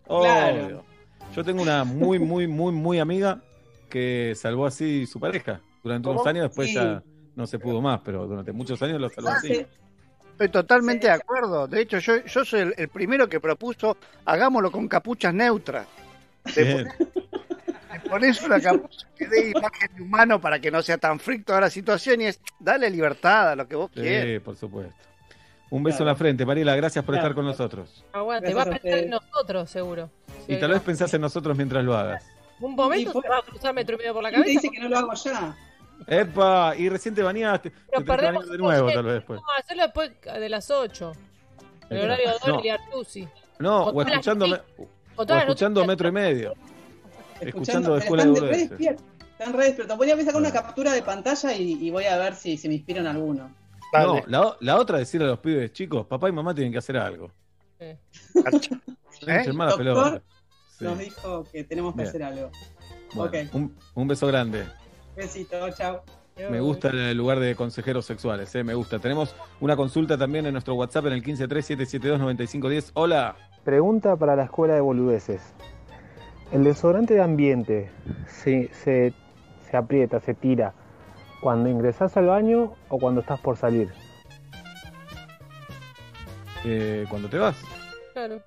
Obvio. 0.07 0.23
Claro. 0.23 0.83
Yo 1.35 1.43
tengo 1.43 1.61
una 1.61 1.83
muy, 1.83 2.17
muy, 2.17 2.47
muy, 2.47 2.71
muy 2.71 2.99
amiga 2.99 3.39
que 3.89 4.33
salvó 4.35 4.65
así 4.65 5.05
su 5.05 5.19
pareja. 5.19 5.61
Durante 5.83 6.09
unos 6.09 6.21
¿Cómo? 6.21 6.29
años, 6.29 6.43
después 6.49 6.67
Sí. 6.69 6.75
ya 6.75 7.01
no 7.35 7.47
se 7.47 7.59
pudo 7.59 7.81
más, 7.81 8.01
pero 8.03 8.27
durante 8.27 8.51
muchos 8.51 8.81
años 8.81 8.99
lo 8.99 9.09
salvó 9.09 9.29
así. 9.29 9.47
Sí. 9.55 9.65
Estoy 10.31 10.49
totalmente 10.49 11.07
Sí. 11.07 11.07
de 11.07 11.13
acuerdo. 11.13 11.67
De 11.67 11.81
hecho, 11.81 11.97
yo, 11.99 12.23
yo 12.25 12.45
soy 12.45 12.59
el, 12.61 12.73
el 12.77 12.89
primero 12.89 13.27
que 13.27 13.39
propuso 13.39 13.97
hagámoslo 14.25 14.71
con 14.71 14.87
capuchas 14.87 15.33
neutras. 15.33 15.87
Bien. 16.55 16.87
Pones 18.09 18.41
una 18.43 18.59
capucha 18.61 19.07
que 19.17 19.27
dé 19.27 19.49
imagen 19.49 19.95
de 19.95 20.01
humano 20.01 20.39
para 20.39 20.59
que 20.59 20.71
no 20.71 20.81
sea 20.81 20.97
tan 20.97 21.19
freak 21.19 21.43
toda 21.45 21.59
la 21.61 21.69
situación 21.69 22.21
y 22.21 22.25
es 22.25 22.39
dale 22.59 22.89
libertad 22.89 23.49
a 23.51 23.55
lo 23.55 23.67
que 23.67 23.75
vos 23.75 23.89
quieras. 23.91 24.25
Sí, 24.25 24.39
por 24.39 24.55
supuesto. 24.55 24.93
Un 25.69 25.83
beso 25.83 25.97
Claro. 25.97 26.11
en 26.11 26.13
la 26.13 26.15
frente, 26.15 26.45
Mariela. 26.45 26.75
Gracias 26.75 27.03
por 27.03 27.15
Claro. 27.15 27.27
estar 27.27 27.35
con 27.35 27.45
nosotros. 27.45 28.05
Aguante, 28.13 28.53
va 28.53 28.61
a 28.61 28.65
pensar 28.65 28.99
en 28.99 29.09
nosotros, 29.09 29.69
seguro. 29.69 30.09
Y 30.47 30.53
Sí, 30.53 30.59
tal 30.59 30.69
no. 30.69 30.75
vez 30.75 30.83
pensás 30.83 31.13
en 31.13 31.21
nosotros 31.21 31.57
mientras 31.57 31.83
lo 31.83 31.97
hagas. 31.97 32.23
Un 32.59 32.75
momento 32.75 33.13
por- 33.13 33.23
se 33.23 33.29
va 33.29 33.37
a 33.37 33.41
cruzar 33.41 33.73
metro 33.73 33.95
y 33.95 33.99
medio 33.99 34.13
por 34.13 34.23
la 34.23 34.29
¿Quién 34.29 34.41
te 34.43 34.47
cabeza. 34.47 34.61
dice 34.61 34.73
que 34.75 34.81
no 34.83 34.89
lo 34.89 34.97
hago 34.97 35.13
ya? 35.13 35.55
¡Epa! 36.07 36.73
Y 36.77 36.89
recién 36.89 37.15
te 37.15 37.23
bañaste. 37.23 37.69
Te 37.71 37.75
que 37.75 38.03
bañar 38.03 38.05
perdemos 38.17 38.49
de 38.49 38.57
nuevo, 38.57 38.91
tal 38.91 39.03
vez 39.05 39.13
después. 39.15 39.39
Vamos 39.39 39.55
a 39.57 39.59
hacerlo 39.61 39.83
después 39.83 40.11
de 40.21 40.49
las 40.49 40.69
8. 40.71 41.11
El 41.89 41.99
horario 42.01 42.29
de 42.29 42.33
No. 42.47 42.55
Dolly 42.55 42.67
y 42.67 42.69
Artusi. 42.69 43.27
No, 43.59 43.83
o 43.85 44.03
las 44.03 44.11
escuchando, 44.11 44.45
o 45.15 45.25
escuchando 45.39 45.85
metro 45.85 46.07
y 46.09 46.11
medio. 46.11 46.53
Escuchando 47.39 47.95
de 47.95 48.01
pero 48.01 48.21
Escuela 48.21 48.25
de 48.25 48.61
están. 48.61 48.95
Están 49.39 49.53
re 49.53 49.65
despiertos. 49.65 49.97
Voy 49.97 50.09
a 50.11 50.17
sacar 50.17 50.35
una 50.35 50.51
Claro. 50.51 50.65
captura 50.65 50.93
de 50.93 51.01
pantalla 51.03 51.53
y, 51.53 51.73
y 51.87 51.89
voy 51.91 52.05
a 52.05 52.17
ver 52.17 52.33
si, 52.35 52.57
si 52.57 52.67
me 52.67 52.73
inspiro 52.75 52.99
en 53.01 53.07
alguno. 53.07 53.43
No, 53.93 54.13
Dale. 54.15 54.23
la, 54.27 54.41
o- 54.41 54.57
la 54.59 54.77
otra 54.77 54.97
es 54.97 55.01
decirle 55.07 55.27
a 55.27 55.29
los 55.29 55.39
pibes, 55.39 55.71
chicos, 55.71 56.05
papá 56.07 56.27
y 56.27 56.31
mamá 56.31 56.53
tienen 56.53 56.71
que 56.71 56.79
hacer 56.79 56.97
algo. 56.97 57.31
Sí. 57.79 57.85
No 59.25 59.33
¿Eh? 59.33 59.43
Doctor. 59.47 60.21
Sí. 60.77 60.83
Nos 60.85 60.99
dijo 60.99 61.43
que 61.51 61.63
tenemos 61.63 61.93
que 61.93 61.97
Bien. 62.03 62.09
hacer 62.09 62.23
algo. 62.23 62.51
Bueno, 63.15 63.49
un, 63.53 63.75
un 63.95 64.07
beso 64.07 64.27
grande. 64.27 64.65
Besito, 65.15 65.69
chao. 65.71 66.03
Me 66.51 66.59
gusta 66.61 66.89
el 66.89 67.17
lugar 67.17 67.39
de 67.39 67.55
consejeros 67.55 68.05
sexuales, 68.05 68.53
eh, 68.53 68.63
me 68.63 68.75
gusta. 68.75 68.99
Tenemos 68.99 69.35
una 69.59 69.75
consulta 69.75 70.19
también 70.19 70.45
en 70.45 70.51
nuestro 70.53 70.75
WhatsApp 70.75 71.07
en 71.07 71.13
el 71.13 71.23
1537729510. 71.23 72.91
Hola. 72.93 73.35
Pregunta 73.63 74.15
para 74.15 74.35
la 74.35 74.43
escuela 74.43 74.75
de 74.75 74.81
boludeces. 74.81 75.41
El 76.51 76.63
desodorante 76.63 77.15
de 77.15 77.21
ambiente 77.23 77.89
se, 78.27 78.69
se, 78.71 79.13
se 79.69 79.77
aprieta, 79.77 80.19
se 80.19 80.35
tira 80.35 80.75
cuando 81.41 81.69
ingresás 81.69 82.15
al 82.17 82.27
baño 82.27 82.75
o 82.89 82.99
cuando 82.99 83.21
estás 83.21 83.39
por 83.39 83.57
salir. 83.57 83.91
Eh, 86.65 87.05
cuando 87.09 87.29
te 87.29 87.37
vas. 87.39 87.57
Claro. 88.13 88.41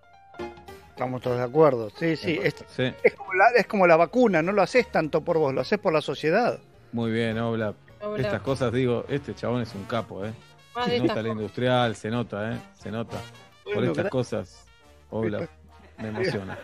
Estamos 1.01 1.23
todos 1.23 1.39
de 1.39 1.45
acuerdo. 1.45 1.89
Sí, 1.99 2.15
sí. 2.15 2.39
Es, 2.43 2.57
Sí, 2.69 2.83
es 3.03 3.15
como 3.15 3.33
la, 3.33 3.49
es 3.57 3.67
como 3.67 3.87
la 3.87 3.97
vacuna, 3.97 4.43
no 4.43 4.53
lo 4.53 4.61
haces 4.61 4.93
tanto 4.93 5.23
por 5.23 5.39
vos, 5.39 5.55
lo 5.55 5.63
haces 5.63 5.79
por 5.79 5.95
la 5.95 6.03
sociedad. 6.03 6.59
muy 6.93 7.11
bien, 7.11 7.39
Obla. 7.39 7.73
Obla. 8.03 8.23
Estas 8.23 8.43
cosas, 8.43 8.71
digo, 8.71 9.07
este 9.09 9.35
chabón 9.35 9.63
es 9.63 9.75
un 9.75 9.85
capo, 9.85 10.27
¿eh? 10.27 10.35
Más 10.75 10.85
Se 10.85 10.99
nota 10.99 11.07
estas 11.07 11.25
la 11.25 11.29
industrial, 11.31 11.97
se 11.97 12.11
nota, 12.11 12.53
¿eh? 12.53 12.59
Se 12.75 12.91
nota. 12.91 13.17
Por 13.65 13.77
Bueno, 13.77 13.93
estas 13.93 14.11
cosas, 14.11 14.67
Obla, 15.09 15.49
me 15.97 16.09
emociona. 16.09 16.59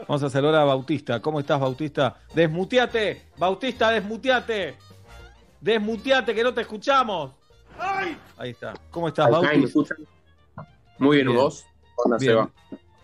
Vamos 0.00 0.22
a 0.22 0.28
saludar 0.28 0.56
a 0.56 0.64
Bautista. 0.64 1.22
¿Cómo 1.22 1.40
estás, 1.40 1.58
Bautista? 1.58 2.20
¡Desmuteate! 2.34 3.22
¡Bautista, 3.38 3.90
desmuteate! 3.90 4.76
¡Desmuteate, 5.62 6.34
que 6.34 6.42
no 6.42 6.52
te 6.52 6.60
escuchamos! 6.60 7.32
Ahí 8.36 8.50
está. 8.50 8.74
¿Cómo 8.90 9.08
estás, 9.08 9.28
Ahí 9.28 9.32
está, 9.32 9.54
¿me 9.54 9.60
Bautista? 9.62 9.96
Muy 10.98 11.16
bien, 11.16 11.28
¿y 11.28 11.32
Bien. 11.32 11.42
vos? 11.42 11.64
Hola, 11.96 12.18
Bien. 12.18 12.32
Seba. 12.32 12.50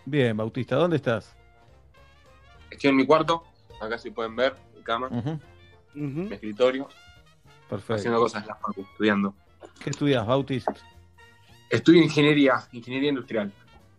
Bien, 0.05 0.35
Bautista, 0.37 0.75
¿dónde 0.75 0.97
estás? 0.97 1.35
Estoy 2.69 2.89
en 2.91 2.95
mi 2.97 3.05
cuarto, 3.05 3.43
acá 3.81 3.97
si 3.97 4.11
pueden 4.11 4.35
ver, 4.35 4.55
mi 4.75 4.83
cama, 4.83 5.09
mi 5.93 6.33
escritorio, 6.33 6.87
Perfecto. 7.69 7.95
haciendo 7.95 8.19
cosas 8.19 8.43
en 8.43 8.47
la 8.49 8.55
facu, 8.55 8.81
estudiando. 8.81 9.33
¿Qué 9.83 9.89
estudias, 9.89 10.25
Bautista? 10.25 10.73
Estudio 11.69 12.03
ingeniería, 12.03 12.55
ingeniería 12.71 13.09
industrial. 13.09 13.51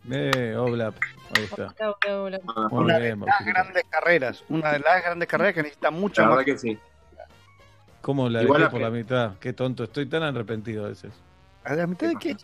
Eh, 0.09 0.55
Oblap. 0.57 0.95
Ahí 1.37 1.45
está. 1.45 1.75
Hola, 1.81 2.23
hola, 2.23 2.41
hola. 2.45 2.69
Muy 2.71 2.85
Una 2.85 2.99
de 2.99 3.09
las 3.11 3.19
Bautista. 3.19 3.45
grandes 3.45 3.85
carreras, 3.91 4.45
una 4.49 4.73
de 4.73 4.79
las 4.79 5.03
grandes 5.03 5.29
carreras 5.29 5.55
que 5.55 5.63
necesita 5.63 5.91
mucho 5.91 6.23
La 6.23 6.29
más. 6.29 6.37
verdad 6.39 6.53
que 6.53 6.59
sí. 6.59 6.79
¿Cómo 8.03 8.29
la 8.29 8.43
Igual 8.45 8.61
dejé 8.61 8.65
la 8.67 8.71
por 8.71 8.81
la 8.81 8.91
mitad? 8.91 9.39
Qué 9.39 9.53
tonto, 9.53 9.83
estoy 9.83 10.07
tan 10.07 10.23
arrepentido 10.23 10.85
a 10.85 10.89
veces. 10.91 11.13
¿A 11.65 11.75
la 11.75 11.89
mitad 11.89 12.09
de 12.09 12.15
qué? 12.17 12.37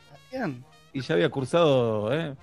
Y 0.92 1.00
ya 1.02 1.14
había 1.14 1.28
cursado, 1.28 2.12
¿eh? 2.12 2.34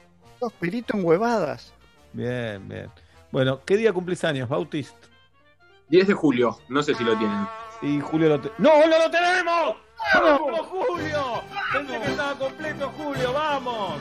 Perito 0.59 0.95
en 0.97 1.03
huevadas. 1.05 1.73
Bien, 2.13 2.67
bien. 2.67 2.89
Bueno, 3.31 3.59
¿qué 3.65 3.77
día 3.77 3.93
cumplís 3.93 4.23
años, 4.23 4.47
Bautista? 4.49 4.95
10 5.89 6.07
de 6.07 6.13
julio, 6.13 6.57
no 6.69 6.81
sé 6.83 6.93
si 6.95 7.03
lo 7.03 7.17
tienen. 7.17 7.47
Y 7.81 7.99
Julio 8.01 8.29
lo 8.29 8.39
te... 8.41 8.51
¡No, 8.57 8.85
no 8.87 8.99
lo 8.99 9.09
tenemos! 9.09 9.75
¡Vamos, 10.13 10.67
Julio! 10.67 11.41
Pensé 11.73 11.99
que 11.99 12.05
estaba 12.11 12.35
completo, 12.35 12.91
Julio, 12.97 13.33
vamos. 13.33 13.93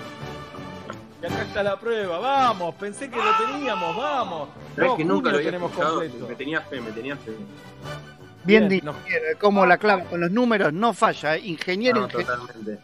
Y 1.23 1.27
acá 1.27 1.43
está 1.43 1.63
la 1.63 1.79
prueba, 1.79 2.19
vamos. 2.19 2.75
Pensé 2.77 3.09
que 3.11 3.17
lo 3.17 3.37
teníamos, 3.47 3.97
vamos. 3.97 4.49
¿Sabes 4.77 4.91
No, 4.91 4.97
que 4.97 5.05
nunca 5.05 5.31
lo 5.31 5.39
tenemos 5.39 5.71
escuchado? 5.71 6.01
completo. 6.01 6.27
Me 6.29 6.35
tenía 6.35 6.61
fe, 6.63 6.81
me 6.81 6.91
tenía 6.93 7.17
fe. 7.17 7.31
Bien, 8.45 8.69
Bien, 8.69 8.69
dicho, 8.69 8.87
no. 8.93 9.39
como 9.41 9.67
la 9.67 9.79
clave 9.79 10.05
con 10.05 10.21
los 10.21 10.31
números 10.31 10.73
no 10.73 10.93
falla, 10.95 11.37
¿eh? 11.37 11.41
ingeniero, 11.45 12.01
No, 12.01 12.07
ingeniero. 12.07 12.37
totalmente. 12.47 12.79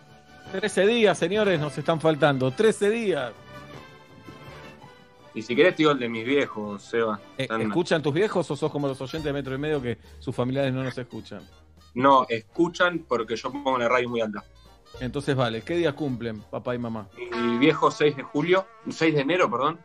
13 0.52 0.86
días, 0.86 1.18
señores, 1.18 1.58
nos 1.60 1.76
están 1.78 2.00
faltando. 2.00 2.50
13 2.50 2.90
días. 2.90 3.32
Y 5.34 5.42
si 5.42 5.56
querés 5.56 5.76
digo 5.76 5.90
el 5.90 5.98
de 5.98 6.08
mis 6.08 6.24
viejos, 6.24 6.82
Seba. 6.82 7.18
Eh, 7.36 7.42
Están- 7.42 7.60
¿Escuchan 7.62 8.02
tus 8.02 8.14
viejos 8.14 8.48
o 8.50 8.56
sos 8.56 8.70
como 8.70 8.86
los 8.86 9.00
oyentes 9.00 9.24
de 9.24 9.32
Metro 9.32 9.54
y 9.54 9.58
Medio 9.58 9.82
que 9.82 9.98
sus 10.20 10.34
familiares 10.34 10.72
no 10.72 10.84
nos 10.84 10.96
escuchan? 10.96 11.42
No, 11.94 12.26
escuchan 12.28 13.04
porque 13.08 13.36
yo 13.36 13.50
pongo 13.50 13.76
la 13.78 13.88
radio 13.88 14.08
muy 14.08 14.20
alta. 14.20 14.44
Entonces, 15.00 15.34
vale, 15.34 15.62
¿qué 15.62 15.74
días 15.76 15.94
cumplen 15.94 16.40
papá 16.42 16.74
y 16.74 16.78
mamá? 16.78 17.08
Mi 17.36 17.58
viejo 17.58 17.90
6 17.90 18.16
de 18.16 18.22
julio, 18.22 18.64
6 18.88 19.14
de 19.14 19.20
enero, 19.22 19.50
perdón. 19.50 19.78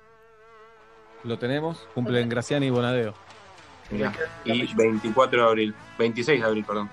¿Lo 1.23 1.37
tenemos? 1.39 1.87
Cumplen 1.95 2.29
Graciani 2.29 2.67
y 2.67 2.69
Bonadeo. 2.69 3.13
Mirá, 3.91 4.13
y 4.45 4.73
24 4.75 5.41
de 5.41 5.47
abril, 5.47 5.75
26 5.97 6.39
de 6.41 6.45
abril, 6.45 6.63
perdón. 6.63 6.89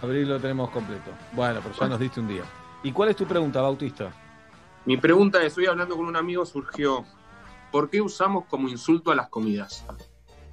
Abril 0.00 0.28
lo 0.28 0.38
tenemos 0.40 0.70
completo. 0.70 1.10
Bueno, 1.32 1.60
pero 1.62 1.74
ya 1.74 1.88
nos 1.88 1.98
diste 1.98 2.20
un 2.20 2.28
día. 2.28 2.44
¿Y 2.84 2.92
cuál 2.92 3.08
es 3.10 3.16
tu 3.16 3.26
pregunta, 3.26 3.60
Bautista? 3.60 4.12
Mi 4.84 4.96
pregunta 4.96 5.42
es, 5.42 5.58
hoy 5.58 5.66
hablando 5.66 5.96
con 5.96 6.06
un 6.06 6.16
amigo 6.16 6.46
surgió, 6.46 7.04
¿por 7.70 7.90
qué 7.90 8.00
usamos 8.00 8.46
como 8.46 8.68
insulto 8.68 9.10
a 9.10 9.14
las 9.14 9.28
comidas? 9.28 9.84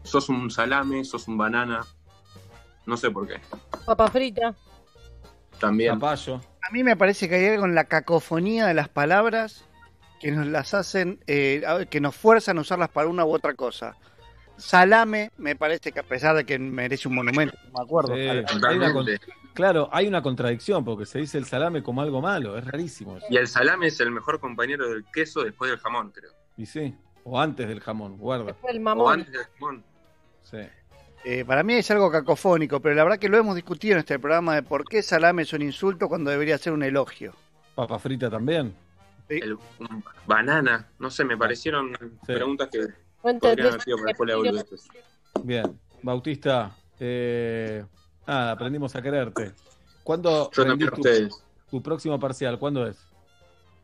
Sos 0.03 0.29
un 0.29 0.51
salame, 0.51 1.03
sos 1.03 1.27
un 1.27 1.37
banana, 1.37 1.85
no 2.85 2.97
sé 2.97 3.09
por 3.11 3.27
qué. 3.27 3.41
Papa 3.85 4.07
frita. 4.07 4.55
También. 5.59 5.93
Zapallo. 5.93 6.41
A 6.61 6.71
mí 6.71 6.83
me 6.83 6.95
parece 6.95 7.29
que 7.29 7.35
hay 7.35 7.45
algo 7.47 7.65
en 7.65 7.75
la 7.75 7.85
cacofonía 7.85 8.67
de 8.67 8.73
las 8.73 8.89
palabras 8.89 9.65
que 10.19 10.31
nos 10.31 10.47
las 10.47 10.73
hacen, 10.73 11.19
eh, 11.27 11.63
que 11.89 12.01
nos 12.01 12.15
fuerzan 12.15 12.57
a 12.57 12.61
usarlas 12.61 12.89
para 12.89 13.07
una 13.07 13.25
u 13.25 13.33
otra 13.33 13.53
cosa. 13.53 13.95
Salame, 14.57 15.31
me 15.37 15.55
parece 15.55 15.91
que 15.91 15.99
a 15.99 16.03
pesar 16.03 16.35
de 16.35 16.45
que 16.45 16.57
merece 16.57 17.07
un 17.07 17.15
monumento, 17.15 17.57
no 17.65 17.79
me 17.79 17.83
acuerdo. 17.83 18.15
Sí, 18.15 18.21
hay 18.21 18.77
una. 18.77 18.93
Claro, 19.53 19.89
hay 19.91 20.07
una 20.07 20.21
contradicción 20.21 20.83
porque 20.83 21.05
se 21.05 21.19
dice 21.19 21.37
el 21.37 21.45
salame 21.45 21.83
como 21.83 22.01
algo 22.01 22.21
malo. 22.21 22.57
Es 22.57 22.65
rarísimo 22.65 23.17
eso. 23.17 23.25
Y 23.29 23.37
el 23.37 23.47
salame 23.47 23.87
es 23.87 23.99
el 23.99 24.11
mejor 24.11 24.39
compañero 24.39 24.89
del 24.89 25.05
queso 25.13 25.43
después 25.43 25.71
del 25.71 25.79
jamón, 25.79 26.11
creo. 26.11 26.31
Y 26.57 26.65
sí, 26.65 26.95
o 27.25 27.39
antes 27.39 27.67
del 27.67 27.81
jamón, 27.81 28.17
guarda. 28.17 28.55
O 28.95 29.09
antes 29.09 29.31
del 29.33 29.43
jamón. 29.59 29.83
Sí. 30.43 30.59
Eh, 31.25 31.43
para 31.43 31.63
mí 31.63 31.73
es 31.73 31.89
algo 31.89 32.11
cacofónico, 32.11 32.79
pero 32.79 32.93
la 32.95 33.03
verdad 33.03 33.17
que 33.19 33.27
lo 33.29 33.37
hemos 33.37 33.55
discutido 33.55 33.93
en 33.93 33.99
este 33.99 34.19
programa 34.19 34.53
de 34.55 34.61
por 34.63 34.85
qué 34.85 35.01
salame 35.01 35.41
es 35.41 35.51
un 35.53 35.63
insulto 35.63 36.07
cuando 36.07 36.29
debería 36.29 36.57
ser 36.57 36.71
un 36.73 36.83
elogio. 36.83 37.33
Papa 37.73 37.97
frita 37.99 38.29
también. 38.29 38.73
El, 39.27 39.53
un- 39.53 40.03
banana, 40.27 40.87
no 40.99 41.09
sé, 41.09 41.25
me 41.25 41.35
parecieron 41.35 41.97
preguntas 42.27 42.69
que 42.71 42.77
No 43.23 43.29
entendés 43.31 43.39
podrían 43.41 43.67
haber 43.67 43.81
sido 43.81 43.97
para 43.97 44.61
de. 44.61 44.65
Bien. 45.43 45.79
Bautista, 46.03 46.77
eh, 46.99 47.83
nada, 48.27 48.51
aprendimos 48.51 48.95
a 48.95 49.01
quererte. 49.01 49.51
¿Cuándo 50.03 50.51
Yo 50.51 50.63
rendís 50.63 50.87
también 50.87 50.89
a 50.89 50.91
tu, 50.91 51.01
ustedes. 51.01 51.43
tu 51.71 51.81
próximo 51.81 52.19
parcial? 52.19 52.59
¿Cuándo 52.59 52.85
es? 52.85 53.03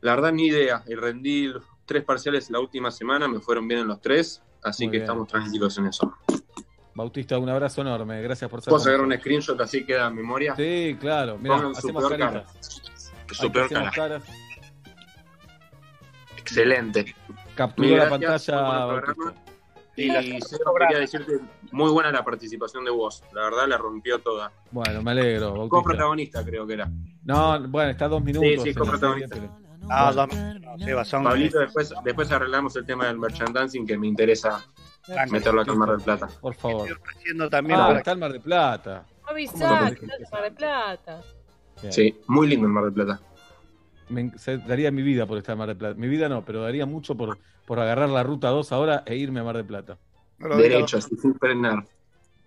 La 0.02 0.14
verdad, 0.14 0.32
ni 0.32 0.46
idea. 0.46 0.84
Y 0.88 0.94
rendí 0.94 1.48
los 1.48 1.64
tres 1.92 2.06
parciales 2.06 2.50
la 2.50 2.62
última 2.62 2.90
semana, 2.90 3.28
me 3.28 3.42
fueron 3.42 3.68
bien 3.68 3.82
en 3.82 3.88
los 3.88 4.00
tres, 4.00 4.42
así 4.64 4.86
Muy 4.86 4.92
que 4.92 4.98
bien. 5.00 5.04
estamos 5.04 5.28
tranquilos 5.28 5.78
en 5.78 5.88
eso. 5.88 6.14
Bautista, 6.96 7.38
un 7.38 7.50
abrazo 7.50 7.82
enorme. 7.82 8.22
Gracias 8.22 8.50
por 8.50 8.62
ser 8.62 8.72
¿Puedo 8.72 8.82
sacar 8.82 9.02
un 9.02 9.14
screenshot 9.14 9.60
así 9.60 9.86
queda 9.86 10.08
en 10.08 10.16
memoria? 10.16 10.56
Sí, 10.56 10.96
claro. 11.02 11.38
Mira, 11.38 11.70
hacemos 11.76 12.08
caritas. 12.08 12.82
Su 13.32 13.52
peor 13.52 13.66
hacemos 13.66 13.92
cara. 13.94 14.20
caras. 14.20 14.24
Excelente. 16.38 17.14
Capturó 17.56 17.98
la 17.98 18.10
pantalla. 18.10 18.38
Y 19.98 20.08
quería 20.08 21.00
decirte, 21.00 21.40
muy 21.74 21.92
buena 21.92 22.10
la 22.10 22.24
participación 22.24 22.86
de 22.86 22.92
vos. 22.92 23.22
La 23.34 23.44
verdad, 23.44 23.68
la 23.68 23.78
rompió 23.78 24.20
toda. 24.20 24.54
Bueno, 24.72 25.02
me 25.02 25.12
alegro, 25.12 25.52
Bautista. 25.52 25.70
Co-protagonista, 25.70 26.46
creo 26.46 26.66
que 26.66 26.74
era. 26.74 26.90
No, 27.26 27.68
bueno, 27.68 27.92
está 27.92 28.08
dos 28.08 28.24
minutos. 28.24 28.50
Sí, 28.64 28.72
sí, 28.72 28.74
coprotagonista. 28.74 29.36
Ah, 29.94 30.12
Bueno. 30.16 30.54
no, 30.60 30.78
no, 30.78 30.86
Seba, 30.86 31.04
son- 31.06 31.24
Pablito, 31.24 31.60
después, 31.60 31.94
después 32.04 32.32
arreglamos 32.32 32.76
el 32.78 32.86
tema 32.86 33.08
del 33.08 33.20
merchandising 33.20 33.86
que 33.86 33.98
me 33.98 34.08
interesa 34.08 34.66
meterlo 35.30 35.62
acá 35.62 35.72
en 35.74 35.78
Mar 35.80 35.90
del 35.92 36.02
Plata. 36.02 36.30
Por 36.40 36.56
favor. 36.56 36.88
también 37.50 37.80
Ah, 37.80 37.88
para- 37.88 37.98
está 38.00 38.12
el 38.14 38.18
Mar 38.20 38.32
de 38.32 38.40
Plata. 38.40 39.06
No 39.08 39.16
¿Cómo 39.22 39.32
avisá, 39.32 39.88
en 39.90 40.30
Mar 40.32 40.44
del 40.44 40.54
Plata. 40.54 41.22
Bien. 41.82 41.94
Sí, 41.94 42.20
muy 42.28 42.48
lindo 42.48 42.68
el 42.68 42.74
Mar 42.74 42.84
del 42.86 42.94
Plata. 42.94 43.20
Me 44.10 44.22
en- 44.22 44.40
se- 44.40 44.58
daría 44.60 44.92
mi 44.92 45.02
vida 45.02 45.26
por 45.26 45.38
estar 45.38 45.54
en 45.54 45.60
Mar 45.60 45.68
del 45.68 45.78
Plata. 45.78 45.96
Mi 46.00 46.08
vida 46.08 46.30
no, 46.30 46.44
pero 46.46 46.62
daría 46.62 46.86
mucho 46.86 47.16
por, 47.16 47.38
por 47.66 47.80
agarrar 47.80 48.10
la 48.10 48.24
ruta 48.24 48.50
2 48.50 48.72
ahora 48.72 49.04
e 49.06 49.16
irme 49.16 49.40
a 49.40 49.44
Mar 49.44 49.56
del 49.58 49.66
Plata. 49.66 49.98
no. 50.38 50.56
Derecho, 50.58 50.98
así 50.98 51.16
sin 51.18 51.36
frenar. 51.36 51.86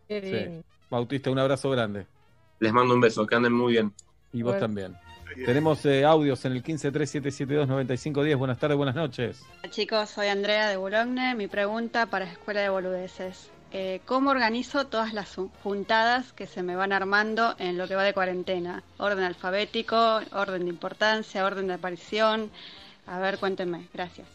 Qué 0.09 0.63
Sí. 0.63 0.71
Bautista, 0.91 1.31
un 1.31 1.39
abrazo 1.39 1.71
grande. 1.71 2.07
Les 2.61 2.73
mando 2.73 2.95
un 2.95 3.01
beso, 3.01 3.27
que 3.27 3.35
anden 3.35 3.53
muy 3.53 3.73
bien. 3.73 3.93
Y 4.33 4.43
vos 4.43 4.53
Bueno. 4.53 4.61
también. 4.67 4.97
Tenemos 5.35 5.85
eh, 5.87 6.05
audios 6.05 6.45
en 6.45 6.53
el 6.53 6.63
1537729510. 6.63 8.37
Buenas 8.39 8.59
tardes, 8.59 8.77
buenas 8.77 8.95
noches. 8.95 9.43
Hola, 9.63 9.71
Chicos, 9.71 10.11
soy 10.11 10.29
Andrea 10.29 10.69
de 10.69 10.77
Boulogne. 10.77 11.35
Mi 11.35 11.49
pregunta 11.49 12.07
para 12.07 12.25
Escuela 12.31 12.61
de 12.61 12.69
Boludeces. 12.69 13.51
Eh, 13.73 14.01
¿Cómo 14.07 14.31
organizo 14.31 14.87
todas 14.87 15.13
las 15.13 15.37
ju- 15.37 15.51
juntadas 15.65 16.33
que 16.33 16.47
se 16.47 16.63
me 16.63 16.77
van 16.77 16.93
armando 16.93 17.57
en 17.59 17.77
lo 17.77 17.89
que 17.89 17.97
va 17.97 18.05
de 18.05 18.15
cuarentena? 18.15 18.85
Orden 18.99 19.25
alfabético, 19.25 20.21
orden 20.33 20.63
de 20.65 20.69
importancia, 20.71 21.45
orden 21.45 21.67
de 21.67 21.75
aparición. 21.75 22.51
A 23.07 23.19
ver, 23.19 23.39
cuéntenme. 23.39 23.89
Gracias. 23.93 24.29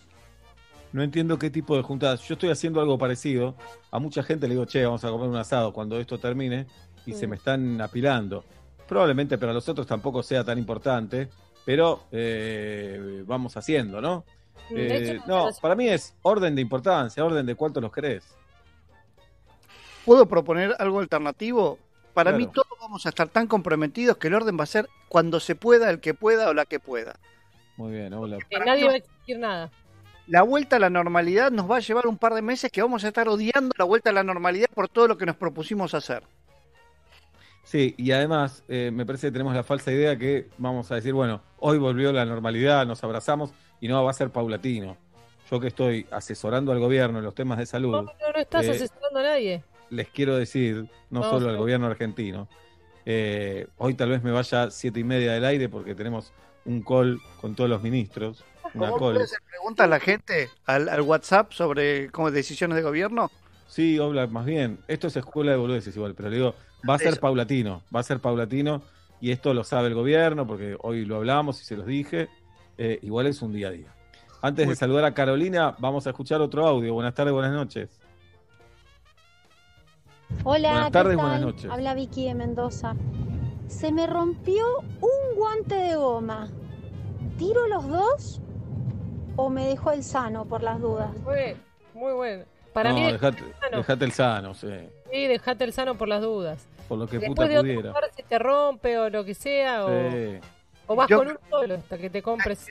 No 0.91 1.03
entiendo 1.03 1.39
qué 1.39 1.49
tipo 1.49 1.77
de 1.77 1.83
juntadas. 1.83 2.21
Yo 2.27 2.33
estoy 2.33 2.49
haciendo 2.49 2.81
algo 2.81 2.97
parecido. 2.97 3.55
A 3.91 3.99
mucha 3.99 4.23
gente 4.23 4.47
le 4.47 4.55
digo, 4.55 4.65
che, 4.65 4.83
vamos 4.83 5.05
a 5.05 5.09
comer 5.09 5.29
un 5.29 5.37
asado 5.37 5.71
cuando 5.71 5.97
esto 5.99 6.17
termine 6.17 6.65
y 7.05 7.13
se 7.13 7.25
me 7.27 7.37
están 7.37 7.79
apilando. 7.79 8.43
Probablemente 8.89 9.37
para 9.37 9.53
los 9.53 9.69
otros 9.69 9.85
tampoco 9.87 10.23
sea 10.23 10.43
tan 10.43 10.57
importante, 10.57 11.29
pero 11.63 12.01
eh, 12.11 13.23
vamos 13.25 13.55
haciendo, 13.55 14.01
¿no? 14.01 14.25
De 14.69 14.87
Eh, 14.87 15.11
hecho, 15.13 15.23
no, 15.27 15.49
para 15.61 15.75
mí 15.75 15.87
es 15.87 16.15
orden 16.23 16.55
de 16.55 16.61
importancia, 16.61 17.23
orden 17.23 17.45
de 17.45 17.55
cuántos 17.55 17.81
los 17.83 17.91
querés. 17.91 18.35
¿Puedo 20.05 20.25
proponer 20.27 20.75
algo 20.79 20.99
alternativo? 20.99 21.77
Para 22.13 22.31
Claro. 22.31 22.45
mí 22.45 22.51
todos 22.51 22.67
vamos 22.81 23.05
a 23.05 23.09
estar 23.09 23.27
tan 23.29 23.45
comprometidos 23.47 24.17
que 24.17 24.27
el 24.27 24.33
orden 24.33 24.57
va 24.59 24.63
a 24.63 24.67
ser 24.67 24.89
cuando 25.07 25.39
se 25.39 25.55
pueda, 25.55 25.89
el 25.91 25.99
que 25.99 26.13
pueda 26.15 26.49
o 26.49 26.53
la 26.53 26.65
que 26.65 26.79
pueda. 26.79 27.15
Muy 27.77 27.91
bien, 27.93 28.13
hola. 28.13 28.37
que 28.49 28.59
nadie 28.59 28.85
va 28.87 28.93
a 28.93 28.95
exigir 28.97 29.37
nada. 29.39 29.69
La 30.27 30.41
vuelta 30.43 30.75
a 30.75 30.79
la 30.79 30.89
normalidad 30.89 31.51
nos 31.51 31.69
va 31.69 31.77
a 31.77 31.79
llevar 31.79 32.07
un 32.07 32.17
par 32.17 32.33
de 32.33 32.41
meses 32.41 32.71
que 32.71 32.81
vamos 32.81 33.03
a 33.03 33.07
estar 33.07 33.27
odiando 33.29 33.71
la 33.77 33.85
vuelta 33.85 34.09
a 34.09 34.13
la 34.13 34.23
normalidad 34.23 34.67
por 34.73 34.89
todo 34.89 35.07
lo 35.07 35.17
que 35.17 35.25
nos 35.25 35.35
propusimos 35.35 35.93
hacer. 35.93 36.23
Sí, 37.63 37.93
y 37.97 38.11
además 38.11 38.63
eh, 38.67 38.89
me 38.91 39.05
parece 39.05 39.27
que 39.27 39.31
tenemos 39.31 39.53
la 39.53 39.63
falsa 39.63 39.91
idea 39.91 40.17
que 40.17 40.47
vamos 40.57 40.91
a 40.91 40.95
decir, 40.95 41.13
bueno, 41.13 41.41
hoy 41.59 41.77
volvió 41.77 42.11
la 42.11 42.25
normalidad, 42.25 42.85
nos 42.87 43.03
abrazamos 43.03 43.51
y 43.79 43.87
no 43.87 44.03
va 44.03 44.09
a 44.09 44.13
ser 44.13 44.31
paulatino. 44.31 44.97
Yo 45.51 45.59
que 45.59 45.67
estoy 45.67 46.05
asesorando 46.11 46.71
al 46.71 46.79
gobierno 46.79 47.19
en 47.19 47.25
los 47.25 47.35
temas 47.35 47.57
de 47.59 47.65
salud, 47.65 47.91
No, 47.91 48.01
no, 48.03 48.11
no 48.33 48.39
estás 48.39 48.65
Eh, 48.65 48.71
asesorando 48.71 49.19
a 49.19 49.23
nadie. 49.23 49.63
les 49.89 50.07
quiero 50.09 50.35
decir, 50.35 50.89
no 51.09 51.21
No, 51.21 51.29
solo 51.29 51.45
sí. 51.45 51.51
al 51.51 51.57
gobierno 51.57 51.87
argentino, 51.87 52.47
eh, 53.05 53.67
hoy 53.77 53.93
tal 53.93 54.09
vez 54.09 54.23
me 54.23 54.31
vaya 54.31 54.69
siete 54.71 54.99
y 54.99 55.03
media 55.03 55.33
del 55.33 55.45
aire 55.45 55.69
porque 55.69 55.95
tenemos 55.95 56.31
un 56.65 56.81
call 56.83 57.19
con 57.41 57.55
todos 57.55 57.69
los 57.69 57.81
ministros, 57.81 58.43
una 58.73 58.89
¿Cómo 58.91 59.11
call. 59.13 59.25
preguntas 59.49 59.83
a 59.85 59.87
la 59.87 59.99
gente 59.99 60.49
al, 60.65 60.89
al 60.89 61.01
WhatsApp 61.01 61.51
sobre 61.53 62.09
cómo 62.11 62.29
decisiones 62.31 62.75
de 62.75 62.81
gobierno? 62.83 63.31
Sí, 63.67 63.99
más 64.31 64.45
bien. 64.45 64.79
Esto 64.87 65.07
es 65.07 65.15
escuela 65.15 65.51
de 65.51 65.57
boludeces 65.57 65.95
igual, 65.95 66.13
pero 66.15 66.29
le 66.29 66.35
digo, 66.37 66.55
va 66.87 66.95
a 66.95 66.97
ser 66.97 67.09
Eso. 67.09 67.21
paulatino, 67.21 67.81
va 67.93 67.99
a 68.01 68.03
ser 68.03 68.19
paulatino 68.19 68.81
y 69.21 69.31
esto 69.31 69.53
lo 69.53 69.63
sabe 69.63 69.87
el 69.89 69.95
gobierno, 69.95 70.45
porque 70.47 70.77
hoy 70.81 71.05
lo 71.05 71.17
hablamos 71.17 71.61
y 71.61 71.65
se 71.65 71.75
los 71.75 71.85
dije, 71.85 72.29
eh, 72.77 72.99
igual 73.01 73.27
es 73.27 73.41
un 73.41 73.51
día 73.53 73.67
a 73.67 73.71
día. 73.71 73.93
Antes 74.41 74.67
de 74.69 74.75
saludar 74.75 75.03
a 75.03 75.13
Carolina, 75.13 75.75
vamos 75.79 76.07
a 76.07 76.11
escuchar 76.11 76.39
otro 76.39 76.65
audio. 76.65 76.93
Buenas 76.93 77.13
tardes, 77.13 77.33
buenas 77.33 77.51
noches. 77.51 77.99
Hola, 80.43 80.69
Buenas 80.69 80.85
¿qué 80.87 80.91
tardes, 80.91 81.17
tal? 81.17 81.25
buenas 81.25 81.41
noches. 81.41 81.71
Habla 81.71 81.93
Vicky 81.95 82.25
de 82.25 82.35
Mendoza. 82.35 82.95
Se 83.67 83.91
me 83.91 84.07
rompió 84.07 84.63
un 85.01 85.35
guante 85.35 85.75
de 85.75 85.95
goma. 85.95 86.47
¿Tiro 87.37 87.67
los 87.67 87.87
dos 87.87 88.41
o 89.35 89.49
me 89.49 89.65
dejo 89.67 89.91
el 89.91 90.03
sano 90.03 90.45
por 90.45 90.63
las 90.63 90.79
dudas? 90.79 91.11
Muy, 91.23 91.55
muy 91.93 92.13
bueno. 92.13 92.45
Para 92.73 92.91
no, 92.91 92.99
mí, 92.99 93.11
dejate, 93.11 93.43
sano. 93.59 93.77
dejate 93.77 94.05
el 94.05 94.11
sano, 94.11 94.53
sí, 94.53 94.67
sí, 95.11 95.27
dejate 95.27 95.63
el 95.63 95.73
sano 95.73 95.95
por 95.95 96.07
las 96.07 96.21
dudas. 96.21 96.65
por 96.87 96.97
lo 96.97 97.05
que 97.07 97.19
Después 97.19 97.35
puta 97.35 97.47
de 97.47 97.57
otro 97.59 97.61
pudiera. 97.69 97.87
lugar 97.89 98.03
se 98.15 98.23
te 98.23 98.39
rompe 98.39 98.97
o 98.97 99.09
lo 99.11 99.23
que 99.23 99.35
sea, 99.35 99.85
o, 99.85 99.89
Sí. 100.11 100.39
o 100.87 100.95
vas 100.95 101.07
Yo- 101.07 101.19
con 101.19 101.27
un 101.27 101.37
solo 101.49 101.75
hasta 101.75 101.97
que 101.99 102.09
te 102.09 102.21
compres. 102.23 102.65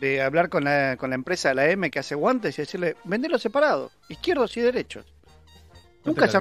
De 0.00 0.20
hablar 0.20 0.48
con 0.48 0.64
la, 0.64 0.96
con 0.98 1.10
la 1.10 1.14
empresa 1.14 1.50
de 1.50 1.54
la 1.54 1.66
M 1.70 1.88
que 1.90 2.00
hace 2.00 2.14
guantes 2.16 2.58
y 2.58 2.62
decirle, 2.62 2.96
vendelo 3.04 3.38
separado, 3.38 3.90
izquierdos 4.08 4.56
y 4.56 4.60
derechos. 4.60 5.06
No 6.04 6.12
Nunca 6.12 6.26
se 6.28 6.38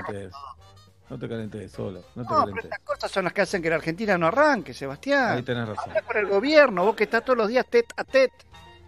no 1.09 1.19
te 1.19 1.29
calentes 1.29 1.71
solo, 1.71 2.01
no 2.15 2.23
te 2.23 2.29
No, 2.29 2.29
pero 2.29 2.39
calentes. 2.39 2.63
estas 2.65 2.79
cosas 2.79 3.11
son 3.11 3.23
las 3.25 3.33
que 3.33 3.41
hacen 3.41 3.61
que 3.61 3.69
la 3.69 3.75
Argentina 3.75 4.17
no 4.17 4.25
arranque, 4.27 4.73
Sebastián. 4.73 5.37
Ahí 5.37 5.43
tenés 5.43 5.67
razón. 5.67 5.83
Habla 5.89 6.01
con 6.01 6.17
el 6.17 6.25
gobierno, 6.25 6.83
vos 6.85 6.95
que 6.95 7.03
estás 7.03 7.23
todos 7.23 7.37
los 7.37 7.47
días 7.47 7.65
tet 7.69 7.85
a 7.95 8.03
tet. 8.03 8.31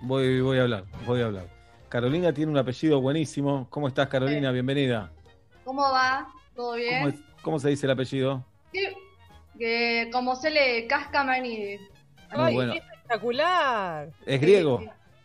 Voy, 0.01 0.41
voy 0.41 0.57
a 0.57 0.63
hablar, 0.63 0.85
voy 1.05 1.21
a 1.21 1.25
hablar. 1.25 1.45
Carolina 1.89 2.33
tiene 2.33 2.51
un 2.51 2.57
apellido 2.57 2.99
buenísimo. 2.99 3.67
¿Cómo 3.69 3.87
estás, 3.87 4.07
Carolina? 4.07 4.51
Bienvenida. 4.51 5.11
¿Cómo 5.65 5.81
va? 5.81 6.27
¿Todo 6.55 6.75
bien? 6.75 6.99
¿Cómo, 6.99 7.09
es- 7.09 7.21
cómo 7.41 7.59
se 7.59 7.69
dice 7.69 7.85
el 7.87 7.91
apellido? 7.91 8.45
Sí, 8.71 8.87
que 9.59 10.09
como 10.13 10.35
se 10.37 10.49
le 10.51 10.87
casca 10.87 11.23
Manidis. 11.25 11.81
Muy 12.33 12.45
Ay, 12.45 12.53
bueno. 12.55 12.71
qué 12.73 12.79
espectacular. 12.79 14.09
¿Es 14.25 14.39
griego? 14.39 14.81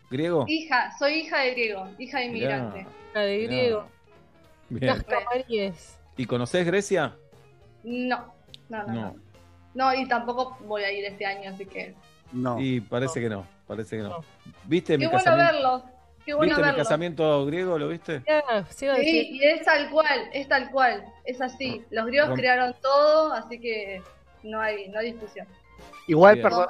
¿Griego? 0.09 0.45
Hija, 0.49 0.91
soy 0.99 1.13
hija 1.13 1.39
de 1.39 1.51
griego, 1.51 1.87
hija 1.97 2.19
de 2.19 2.25
inmigrante. 2.25 2.85
La 3.13 3.21
de 3.21 3.43
griego. 3.43 3.87
Bien. 4.69 4.93
Cascamaríes. 4.93 5.97
¿Y 6.17 6.25
conocés 6.25 6.65
Grecia? 6.65 7.15
No, 7.83 8.33
no, 8.69 8.83
no, 8.83 8.87
no. 8.87 8.93
No. 8.93 9.15
No, 9.73 9.93
y 9.93 10.05
tampoco 10.05 10.57
voy 10.65 10.83
a 10.83 10.91
ir 10.91 11.05
este 11.05 11.25
año, 11.25 11.49
así 11.49 11.65
que. 11.65 11.95
No. 12.33 12.59
Y 12.59 12.81
parece 12.81 13.21
que 13.21 13.29
no, 13.29 13.45
parece 13.67 13.97
que 13.97 14.03
no. 14.03 14.21
¿Viste 14.65 14.97
mi 14.97 15.05
Qué 15.05 15.07
bueno 15.11 15.23
casamiento? 15.23 15.53
verlo. 15.53 15.83
Qué 16.25 16.33
bueno 16.33 16.51
¿Viste 16.51 16.61
verlo. 16.61 16.77
casamiento 16.83 17.45
griego? 17.45 17.77
¿Lo 17.79 17.87
viste? 17.87 18.21
Sí, 18.69 18.85
decir. 18.85 19.25
y 19.33 19.43
es 19.43 19.63
tal 19.65 19.89
cual, 19.89 20.29
es 20.33 20.47
tal 20.47 20.69
cual, 20.71 21.03
es 21.25 21.41
así. 21.41 21.83
Los 21.89 22.05
griegos 22.05 22.29
Rom- 22.31 22.35
crearon 22.37 22.75
todo, 22.81 23.33
así 23.33 23.59
que 23.59 24.01
no 24.43 24.61
hay, 24.61 24.87
no 24.89 24.99
hay 24.99 25.13
discusión. 25.13 25.47
Igual, 26.07 26.35
Bien. 26.35 26.43
perdón, 26.47 26.67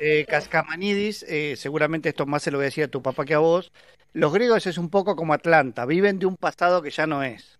eh, 0.00 0.24
Cascamanidis, 0.28 1.24
eh, 1.28 1.54
seguramente 1.56 2.08
esto 2.08 2.24
más 2.26 2.42
se 2.42 2.50
lo 2.50 2.58
voy 2.58 2.64
a 2.64 2.66
decir 2.66 2.84
a 2.84 2.88
tu 2.88 3.02
papá 3.02 3.24
que 3.24 3.34
a 3.34 3.38
vos. 3.38 3.72
Los 4.12 4.32
griegos 4.32 4.66
es 4.66 4.78
un 4.78 4.90
poco 4.90 5.16
como 5.16 5.32
Atlanta, 5.34 5.86
viven 5.86 6.18
de 6.20 6.26
un 6.26 6.36
pasado 6.36 6.80
que 6.82 6.90
ya 6.90 7.06
no 7.06 7.22
es. 7.24 7.58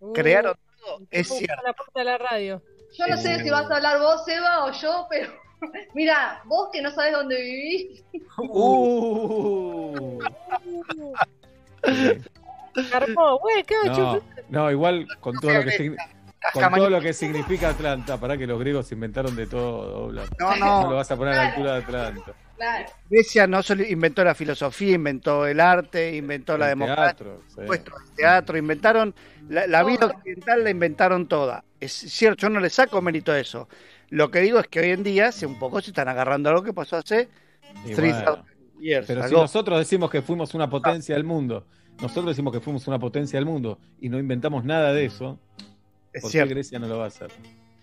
Uh, 0.00 0.12
Crearon 0.12 0.54
todo, 0.80 1.00
es 1.10 1.26
cierto. 1.28 1.60
la 1.64 1.72
puerta 1.72 1.98
de 1.98 2.04
la 2.04 2.18
radio. 2.18 2.62
Yo 2.96 3.06
no 3.08 3.16
sé 3.16 3.34
Eh. 3.34 3.42
si 3.42 3.50
vas 3.50 3.68
a 3.70 3.76
hablar 3.76 3.98
vos, 3.98 4.26
Eva, 4.28 4.64
o 4.64 4.72
yo, 4.72 5.06
pero 5.10 5.28
mira, 5.94 6.40
vos 6.44 6.68
que 6.72 6.82
no 6.82 6.90
sabes 6.90 7.12
dónde 7.12 7.40
vivís, 7.40 8.04
Uh. 8.38 10.18
Carmó, 12.90 13.38
güey. 13.38 13.64
No, 13.86 14.20
no, 14.48 14.70
igual 14.70 15.06
con 15.20 15.34
todo 15.40 15.52
lo 15.52 15.64
que 15.64 15.96
con 16.52 16.72
todo 16.72 16.88
lo 16.90 17.00
que 17.00 17.12
significa 17.12 17.70
Atlanta, 17.70 18.18
para 18.18 18.36
que 18.38 18.46
los 18.46 18.58
griegos 18.60 18.90
inventaron 18.92 19.34
de 19.34 19.46
todo, 19.46 20.08
Blas. 20.08 20.28
No, 20.38 20.56
no. 20.56 20.82
No 20.82 20.90
lo 20.90 20.96
vas 20.96 21.10
a 21.10 21.16
poner 21.16 21.34
a 21.34 21.36
la 21.36 21.48
altura 21.48 21.72
de 21.72 21.78
Atlanta. 21.78 22.32
claro. 22.56 22.86
Grecia 23.10 23.46
no 23.46 23.62
solo 23.62 23.82
inventó 23.84 24.22
la 24.24 24.34
filosofía, 24.34 24.94
inventó 24.94 25.46
el 25.46 25.58
arte, 25.60 26.14
inventó 26.14 26.56
la 26.56 26.66
El 26.66 26.78
democracia, 26.78 27.04
teatro, 27.16 27.42
sí. 27.48 27.60
puesto 27.66 27.92
el 27.98 28.14
teatro, 28.14 28.56
inventaron 28.56 29.14
la, 29.48 29.66
la 29.66 29.82
vida 29.82 30.06
occidental, 30.06 30.62
la 30.62 30.70
inventaron 30.70 31.26
toda. 31.26 31.64
Es 31.80 31.92
cierto, 31.92 32.42
yo 32.42 32.50
no 32.50 32.60
le 32.60 32.70
saco 32.70 33.02
mérito 33.02 33.32
a 33.32 33.38
eso. 33.40 33.68
Lo 34.10 34.30
que 34.30 34.40
digo 34.40 34.58
es 34.58 34.68
que 34.68 34.80
hoy 34.80 34.90
en 34.90 35.02
día 35.02 35.32
se 35.32 35.46
un 35.46 35.58
poco 35.58 35.80
se 35.80 35.90
están 35.90 36.08
agarrando 36.08 36.50
a 36.50 36.52
lo 36.52 36.62
que 36.62 36.72
pasó 36.72 36.96
hace 36.96 37.28
Y 37.84 37.92
3000 37.94 38.24
bueno, 38.24 38.44
years 38.80 39.06
pero 39.06 39.28
si 39.28 39.34
nosotros 39.34 39.78
decimos 39.78 40.10
que 40.10 40.22
fuimos 40.22 40.54
una 40.54 40.70
potencia 40.70 41.14
del 41.14 41.24
mundo, 41.24 41.66
nosotros 42.00 42.26
decimos 42.26 42.52
que 42.52 42.60
fuimos 42.60 42.86
una 42.88 42.98
potencia 42.98 43.38
del 43.38 43.44
mundo 43.46 43.78
y 44.00 44.08
no 44.08 44.18
inventamos 44.18 44.64
nada 44.64 44.92
de 44.92 45.04
eso, 45.04 45.38
Es 46.12 46.22
¿por 46.22 46.30
qué. 46.32 46.44
Grecia 46.46 46.78
no 46.78 46.86
lo 46.88 46.98
va 46.98 47.04
a 47.04 47.08
hacer? 47.08 47.30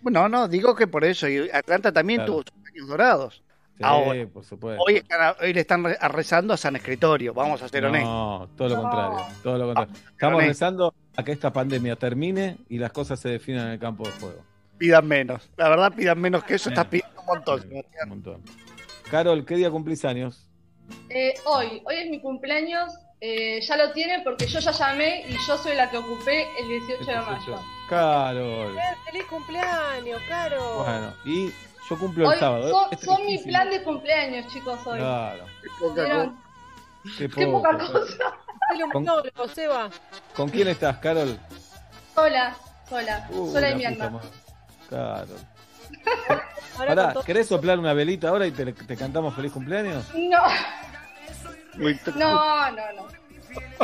No, 0.01 0.29
no, 0.29 0.47
digo 0.47 0.75
que 0.75 0.87
por 0.87 1.03
eso. 1.03 1.27
Y 1.27 1.49
Atlanta 1.51 1.91
también 1.91 2.19
Claro. 2.19 2.33
tuvo 2.33 2.43
sus 2.43 2.67
años 2.71 2.87
dorados. 2.87 3.43
Sí, 3.77 3.83
Ahora, 3.83 4.25
por 4.27 4.43
supuesto. 4.45 4.81
Hoy, 4.87 4.95
están- 4.97 5.35
hoy 5.41 5.53
le 5.53 5.59
están 5.59 5.83
re- 5.83 5.97
rezando 6.09 6.53
a 6.53 6.57
San 6.57 6.75
Escritorio, 6.77 7.33
vamos 7.33 7.61
a 7.61 7.67
ser 7.67 7.83
honestos. 7.85 8.09
No, 8.09 8.49
todo 8.55 8.69
lo 8.69 8.75
No. 8.75 8.81
contrario, 8.83 9.17
todo 9.43 9.57
lo 9.57 9.65
contrario. 9.65 9.93
Estamos 10.11 10.43
rezando 10.43 10.93
a 11.17 11.23
que 11.23 11.31
esta 11.33 11.51
pandemia 11.51 11.95
termine 11.97 12.57
y 12.69 12.77
las 12.77 12.91
cosas 12.93 13.19
se 13.19 13.27
definan 13.29 13.67
en 13.67 13.73
el 13.73 13.79
campo 13.79 14.05
de 14.05 14.11
juego. 14.11 14.43
Pidan 14.77 15.07
menos. 15.07 15.49
La 15.57 15.69
verdad, 15.69 15.93
pidan 15.95 16.19
menos 16.19 16.43
que 16.43 16.55
eso. 16.55 16.69
Estás 16.69 16.85
pidiendo 16.87 17.19
un 17.21 17.25
montón. 17.25 17.61
Sí, 17.61 17.67
Sebastián. 17.69 18.03
un 18.03 18.09
montón. 18.09 18.41
Carol, 19.09 19.45
¿qué 19.45 19.55
día 19.55 19.69
cumplís 19.71 20.03
años? 20.05 20.47
Eh, 21.09 21.33
hoy, 21.45 21.81
hoy 21.85 21.95
es 21.95 22.09
mi 22.09 22.19
cumpleaños, 22.21 22.93
eh, 23.21 23.59
ya 23.61 23.77
lo 23.77 23.91
tiene 23.93 24.19
porque 24.23 24.45
yo 24.47 24.59
ya 24.59 24.71
llamé 24.71 25.25
y 25.27 25.33
yo 25.47 25.57
soy 25.57 25.75
la 25.75 25.89
que 25.89 25.97
ocupé 25.97 26.45
el 26.59 26.67
18 26.67 27.05
de 27.05 27.21
mayo. 27.21 27.59
Carol. 27.89 28.77
Eh, 28.77 28.81
¡Feliz 29.05 29.23
cumpleaños, 29.29 30.21
Caro! 30.27 30.83
Bueno, 30.83 31.13
y 31.25 31.51
yo 31.89 31.97
cumplo 31.99 32.27
Hoy 32.27 32.33
el 32.33 32.39
sábado. 32.39 32.69
son, 32.69 32.87
Es 32.91 32.99
son 32.99 33.25
mi 33.25 33.37
plan 33.39 33.69
de 33.69 33.83
cumpleaños, 33.83 34.51
chicos, 34.51 34.79
hoy. 34.85 34.99
Claro. 34.99 35.45
¿Vieron? 35.95 36.39
Qué, 37.17 37.29
Qué 37.29 37.47
poca 37.47 37.77
cosa. 37.77 38.17
Con-. 38.91 39.05
¿Con 40.35 40.49
quién 40.49 40.67
estás, 40.67 40.97
Carol? 40.97 41.37
Sola, 42.13 42.55
sola, 42.89 43.27
Uh, 43.31 43.47
sola 43.51 43.61
la 43.61 43.71
y 43.71 43.75
mi 43.75 43.85
alma. 43.85 44.21
Ahora 46.77 46.95
Pará, 46.95 47.13
¿querés 47.25 47.47
soplar 47.47 47.79
una 47.79 47.93
velita 47.93 48.29
ahora 48.29 48.45
y 48.47 48.51
te, 48.51 48.73
te 48.73 48.97
cantamos 48.97 49.33
feliz 49.35 49.51
cumpleaños? 49.51 50.05
No, 50.13 50.41
no, 52.15 52.71
no, 52.71 52.93
no. 52.95 53.07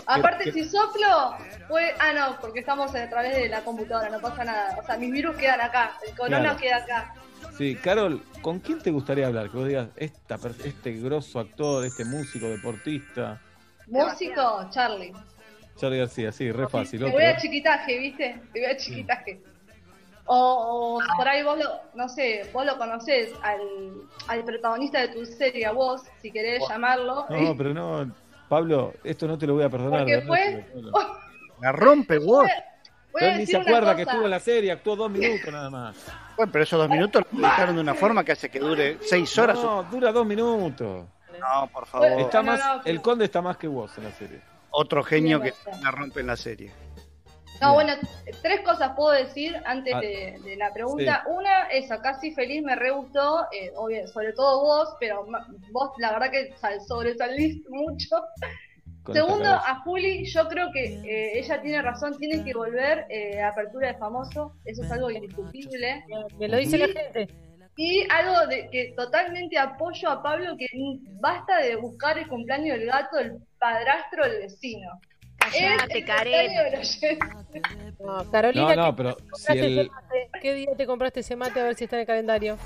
Aparte, 0.05 0.45
¿Qué- 0.45 0.51
si 0.51 0.65
soplo, 0.65 1.35
puede... 1.69 1.93
Ah, 1.99 2.11
no, 2.13 2.37
porque 2.41 2.59
estamos 2.59 2.93
a 2.93 3.09
través 3.09 3.35
de 3.37 3.47
la 3.49 3.61
computadora, 3.61 4.09
no 4.09 4.19
pasa 4.19 4.43
nada. 4.43 4.77
O 4.81 4.85
sea, 4.85 4.97
mis 4.97 5.11
virus 5.11 5.35
quedan 5.37 5.61
acá, 5.61 5.93
el 6.07 6.15
corona 6.17 6.39
Claro. 6.41 6.57
queda 6.57 6.77
acá. 6.77 7.13
Sí, 7.57 7.75
Carol, 7.75 8.21
¿con 8.41 8.59
quién 8.59 8.79
te 8.79 8.91
gustaría 8.91 9.27
hablar? 9.27 9.49
Que 9.49 9.57
vos 9.57 9.67
digas, 9.67 9.87
esta, 9.95 10.37
per- 10.37 10.55
este 10.65 10.93
grosso 10.99 11.39
actor, 11.39 11.85
este 11.85 12.03
músico, 12.05 12.47
deportista. 12.47 13.39
Músico, 13.87 14.67
Charlie. 14.69 15.13
Charlie 15.77 15.99
García, 15.99 16.31
sí, 16.33 16.51
re 16.51 16.67
fácil. 16.67 16.99
Te 16.99 17.09
voy 17.09 17.23
a 17.23 17.37
chiquitaje, 17.37 17.97
¿viste? 17.97 18.41
Te 18.51 18.59
voy 18.61 18.69
a 18.69 18.77
chiquitaje. 18.77 19.41
O, 20.25 20.97
o 20.97 21.17
por 21.17 21.27
ahí 21.27 21.43
vos 21.43 21.57
lo, 21.57 21.81
no 21.93 22.07
sé, 22.07 22.49
vos 22.53 22.65
lo 22.65 22.77
conocés 22.77 23.31
al, 23.41 23.59
al 24.27 24.43
protagonista 24.43 24.99
de 25.01 25.09
tu 25.09 25.25
serie, 25.25 25.65
a 25.65 25.71
vos, 25.71 26.03
si 26.21 26.31
querés 26.31 26.63
llamarlo. 26.69 27.25
No, 27.29 27.57
pero 27.57 27.73
no, 27.73 28.11
Pablo, 28.47 28.93
esto 29.03 29.27
no 29.27 29.37
te 29.37 29.47
lo 29.47 29.55
voy 29.55 29.63
a 29.63 29.69
perdonar. 29.69 30.01
Porque 30.01 30.21
fue-. 30.21 30.65
La 31.61 31.71
rompe 31.71 32.17
vos. 32.17 32.45
Voy 33.13 33.23
a 33.23 33.33
Él 33.33 33.39
ni 33.39 33.45
se 33.45 33.57
acuerda 33.57 33.95
que 33.95 34.03
estuvo 34.03 34.23
en 34.23 34.31
la 34.31 34.39
serie, 34.39 34.71
actuó 34.71 34.95
dos 34.95 35.11
minutos 35.11 35.51
nada 35.51 35.69
más. 35.69 35.95
Bueno, 36.35 36.51
pero 36.51 36.63
esos 36.63 36.79
dos 36.79 36.89
minutos 36.89 37.23
lo 37.31 37.47
editaron 37.47 37.75
de 37.75 37.81
una 37.81 37.93
forma 37.93 38.23
que 38.23 38.31
hace 38.31 38.49
que 38.49 38.59
dure 38.59 38.97
seis 39.01 39.37
horas. 39.37 39.57
No, 39.61 39.83
dura 39.83 40.11
dos 40.11 40.25
minutos. 40.25 41.05
No, 41.39 41.67
por 41.71 41.85
favor. 41.85 42.07
Está 42.19 42.41
No, 42.41 42.51
más, 42.51 42.59
no, 42.59 42.81
el 42.85 43.01
conde 43.01 43.25
está 43.25 43.41
más 43.41 43.57
que 43.57 43.67
vos 43.67 43.97
en 43.97 44.05
la 44.05 44.11
serie. 44.11 44.41
Otro 44.71 45.03
genio 45.03 45.41
que 45.41 45.53
la 45.81 45.91
rompe 45.91 46.21
en 46.21 46.27
la 46.27 46.37
serie. 46.37 46.71
No, 47.61 47.73
bueno, 47.75 47.93
tres 48.41 48.61
cosas 48.61 48.93
puedo 48.95 49.11
decir 49.11 49.55
antes 49.65 49.93
Ah, 49.93 49.99
de, 50.01 50.39
de 50.43 50.55
la 50.57 50.73
pregunta. 50.73 51.23
Una, 51.27 51.67
eso, 51.71 51.95
casi 52.01 52.31
feliz, 52.33 52.63
me 52.63 52.75
re 52.75 52.91
gustó, 52.91 53.45
eh, 53.51 53.71
obvio, 53.75 54.07
sobre 54.07 54.33
todo 54.33 54.61
vos, 54.61 54.95
pero 54.99 55.25
vos 55.71 55.91
la 55.99 56.11
verdad 56.13 56.31
que 56.31 56.53
sal, 56.57 56.79
sobresalís 56.87 57.61
mucho. 57.69 58.15
Segundo, 59.13 59.49
a 59.49 59.81
Juli, 59.83 60.25
yo 60.25 60.47
creo 60.47 60.71
que 60.71 60.83
eh, 60.85 61.39
ella 61.39 61.59
tiene 61.61 61.81
razón, 61.81 62.15
tiene 62.19 62.43
que 62.43 62.53
volver 62.53 63.05
eh, 63.09 63.41
a 63.41 63.49
apertura 63.49 63.87
de 63.87 63.97
famoso, 63.97 64.53
eso 64.65 64.83
es 64.83 64.91
algo 64.91 65.09
indiscutible. 65.09 66.03
Me 66.37 66.47
lo 66.47 66.57
dice 66.57 66.77
la 66.77 66.87
Y- 66.87 66.93
gente. 66.93 67.27
Y 67.77 68.03
algo 68.11 68.47
de 68.47 68.69
que 68.69 68.93
totalmente 68.97 69.57
apoyo 69.57 70.09
a 70.09 70.21
Pablo, 70.21 70.55
que 70.57 70.67
basta 71.19 71.57
de 71.59 71.77
buscar 71.77 72.17
el 72.17 72.27
cumpleaños 72.27 72.77
del 72.77 72.87
gato, 72.87 73.17
el 73.17 73.37
padrastro 73.59 74.23
del 74.25 74.41
vecino. 74.41 74.89
Callate, 75.51 75.99
Es 75.99 77.03
el 77.03 77.17
Karen. 77.19 77.19
No, 77.99 78.31
Carolina, 78.31 78.75
No, 78.75 78.81
no, 78.83 78.95
¿qué, 78.95 79.03
pero 79.03 79.17
si 79.35 79.57
el. 79.59 79.91
¿qué 80.41 80.53
día 80.53 80.69
te 80.77 80.85
compraste 80.85 81.19
ese 81.21 81.35
mate? 81.35 81.59
A 81.59 81.63
ver 81.65 81.75
si 81.75 81.83
está 81.85 81.95
en 81.97 82.01
el 82.01 82.07
calendario. 82.07 82.57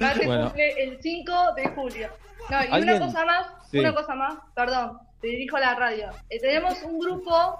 Mate 0.00 0.26
Bueno. 0.26 0.44
cumple 0.46 0.82
el 0.82 1.00
5 1.00 1.32
de 1.56 1.68
julio. 1.70 2.08
No, 2.50 2.62
y 2.62 2.66
¿Alguien? 2.70 2.96
una 2.96 3.06
cosa 3.06 3.24
más, 3.24 3.46
Sí. 3.70 3.78
una 3.78 3.94
cosa 3.94 4.14
más, 4.14 4.34
perdón, 4.54 4.98
te 5.20 5.28
dirijo 5.28 5.56
a 5.56 5.60
la 5.60 5.74
radio. 5.74 6.10
Eh, 6.28 6.38
tenemos 6.40 6.82
un 6.82 6.98
grupo 6.98 7.58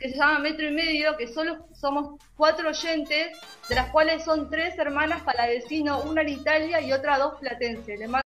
que 0.00 0.10
se 0.10 0.16
llama 0.16 0.40
Metro 0.40 0.66
y 0.68 0.72
Medio, 0.72 1.16
que 1.16 1.28
solo 1.28 1.66
somos 1.72 2.20
cuatro 2.36 2.68
oyentes, 2.70 3.38
de 3.68 3.74
las 3.74 3.90
cuales 3.90 4.24
son 4.24 4.50
tres 4.50 4.76
hermanas 4.78 5.22
palavecino, 5.22 6.02
una 6.02 6.22
en 6.22 6.30
Italia 6.30 6.80
y 6.80 6.92
otra 6.92 7.16
dos 7.18 7.38
platense. 7.38 7.96
Le 7.96 8.08
mando 8.08 8.23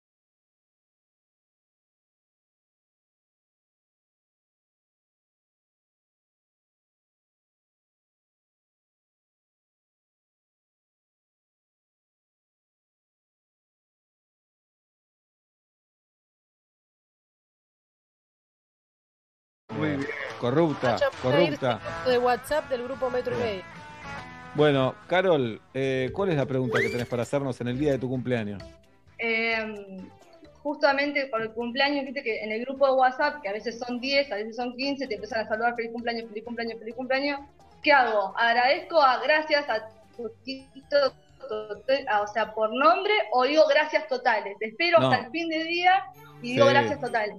Corrupta, 20.44 20.98
corrupta. 21.22 21.80
de 22.06 22.18
WhatsApp 22.18 22.70
del 22.70 22.84
grupo 22.84 23.10
Metro 23.10 23.34
y 23.34 23.40
Medio. 23.42 23.62
Bueno, 24.56 24.94
Carol, 25.08 25.62
eh, 25.74 26.10
¿cuál 26.14 26.32
es 26.32 26.36
la 26.36 26.46
pregunta 26.46 26.80
que 26.82 26.90
tenés 26.90 27.08
para 27.08 27.24
hacernos 27.24 27.62
en 27.62 27.70
el 27.70 27.80
día 27.80 27.94
de 27.94 27.98
tu 27.98 28.10
cumpleaños? 28.10 28.62
Eh, 29.20 30.02
justamente 30.62 31.28
por 31.28 31.42
el 31.42 31.52
cumpleaños, 31.52 32.04
viste 32.04 32.22
que 32.24 32.44
en 32.44 32.52
el 32.52 32.66
grupo 32.66 32.86
de 32.88 32.94
WhatsApp, 32.94 33.42
que 33.42 33.48
a 33.48 33.54
veces 33.54 33.80
son 33.80 34.02
10, 34.02 34.34
a 34.34 34.36
veces 34.36 34.58
son 34.58 34.76
15, 34.76 35.08
te 35.08 35.14
empiezan 35.16 35.46
a 35.46 35.48
saludar 35.48 35.76
feliz 35.78 35.92
cumpleaños, 35.94 36.28
feliz 36.28 36.44
cumpleaños, 36.44 36.78
feliz 36.80 36.96
cumpleaños. 36.96 37.40
¿Qué 37.82 37.94
hago? 37.94 38.34
Agradezco 38.38 39.02
a 39.02 39.24
gracias 39.24 39.70
a 39.70 39.88
Totito, 40.18 41.14
o 42.22 42.28
sea, 42.34 42.54
por 42.54 42.70
nombre, 42.76 43.14
o 43.32 43.44
digo 43.46 43.64
gracias 43.70 44.08
totales. 44.10 44.58
Te 44.60 44.66
espero 44.68 45.00
No. 45.00 45.10
hasta 45.10 45.26
el 45.26 45.32
fin 45.32 45.48
de 45.48 45.64
día 45.64 46.04
y 46.42 46.52
digo 46.54 46.66
Sí. 46.68 46.74
gracias 46.74 47.00
totales. 47.00 47.38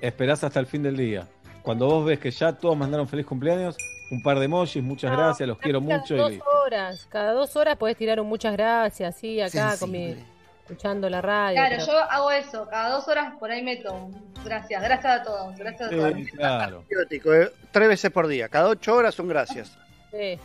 Esperás 0.00 0.42
hasta 0.44 0.58
el 0.60 0.66
fin 0.66 0.82
del 0.82 0.96
día. 0.96 1.26
Cuando 1.62 1.86
vos 1.86 2.04
ves 2.04 2.18
que 2.18 2.30
ya 2.30 2.52
todos 2.52 2.76
mandaron 2.76 3.06
feliz 3.06 3.26
cumpleaños, 3.26 3.76
un 4.10 4.22
par 4.22 4.38
de 4.38 4.46
emojis, 4.46 4.82
muchas 4.82 5.12
gracias, 5.12 5.46
los 5.48 5.58
quiero 5.58 5.80
Cada 5.80 5.98
mucho 5.98 6.16
dos 6.16 6.32
y 6.32 6.40
horas, 6.64 7.06
cada 7.10 7.32
dos 7.32 7.54
horas 7.56 7.76
podés 7.76 7.96
tirar 7.96 8.18
un 8.20 8.28
muchas 8.28 8.52
gracias, 8.52 9.16
sí, 9.16 9.40
acá 9.40 9.76
con 9.78 9.90
mi, 9.90 10.16
escuchando 10.62 11.08
la 11.10 11.20
radio. 11.20 11.56
Claro, 11.56 11.76
pero- 11.78 11.86
yo 11.86 11.98
hago 12.10 12.30
eso, 12.30 12.66
cada 12.68 12.90
dos 12.90 13.06
horas 13.08 13.34
por 13.38 13.50
ahí 13.50 13.62
meto 13.62 13.92
un 13.92 14.32
gracias, 14.44 14.82
gracias 14.82 15.20
a 15.20 15.22
todos, 15.22 15.56
gracias 15.56 15.92
a 15.92 15.94
todos. 15.94 16.14
Sí, 16.14 16.24
claro. 16.26 16.84
¿eh? 17.10 17.50
Tres 17.70 17.88
veces 17.88 18.10
por 18.10 18.26
día. 18.26 18.48
Cada 18.48 18.68
ocho 18.68 18.94
horas 18.96 19.14
son 19.14 19.28
gracias. 19.28 19.76
Sí. 20.10 20.38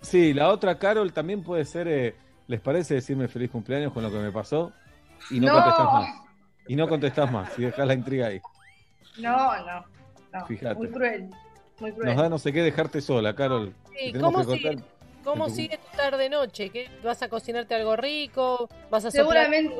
Sí, 0.00 0.34
la 0.34 0.48
otra 0.50 0.78
Carol 0.78 1.12
también 1.12 1.42
puede 1.42 1.64
ser, 1.64 1.88
eh, 1.88 2.14
¿les 2.46 2.60
parece 2.60 2.94
decirme 2.94 3.26
feliz 3.26 3.50
cumpleaños 3.50 3.92
con 3.92 4.02
lo 4.02 4.10
que 4.10 4.18
me 4.18 4.30
pasó? 4.30 4.72
Y 5.30 5.40
no, 5.40 5.48
No. 5.48 5.54
contestás 5.54 5.92
más. 5.92 6.08
Y 6.68 6.76
no 6.76 6.88
contestás 6.88 7.32
más, 7.32 7.58
y 7.58 7.62
dejás 7.62 7.86
la 7.86 7.94
intriga 7.94 8.26
ahí. 8.28 8.40
No, 9.18 9.56
no, 9.64 9.84
no. 10.32 10.46
Fíjate. 10.46 10.74
Muy 10.74 10.88
cruel, 10.90 11.30
muy 11.80 11.92
cruel. 11.92 12.06
Nos 12.14 12.16
da 12.22 12.28
no 12.28 12.38
sé 12.38 12.52
qué 12.52 12.62
dejarte 12.62 13.00
sola, 13.00 13.34
Carol. 13.34 13.72
Sí, 13.96 14.12
¿cómo 14.12 14.44
que 14.46 14.56
sigue, 14.56 14.78
cómo 15.22 15.44
tu- 15.46 15.54
sigue 15.54 15.78
tu 15.78 15.96
tarde-noche? 15.96 16.70
¿Qué, 16.70 16.90
¿Vas 17.02 17.22
a 17.22 17.28
cocinarte 17.28 17.74
algo 17.74 17.94
rico? 17.96 18.68
¿Vas 18.90 19.04
a 19.04 19.08
soplar- 19.10 19.12
Seguramente, 19.12 19.76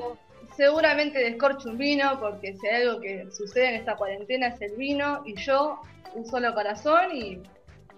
seguramente 0.57 1.19
descorcho 1.19 1.71
un 1.71 1.79
vino, 1.79 2.19
porque 2.21 2.55
si 2.55 2.67
hay 2.69 2.83
algo 2.83 3.01
que 3.01 3.27
sucede 3.33 3.71
en 3.71 3.75
esta 3.77 3.97
cuarentena 3.97 4.49
es 4.49 4.61
el 4.63 4.77
vino, 4.77 5.23
y 5.27 5.35
yo 5.35 5.81
un 6.15 6.25
solo 6.27 6.55
corazón 6.55 7.15
y 7.17 7.41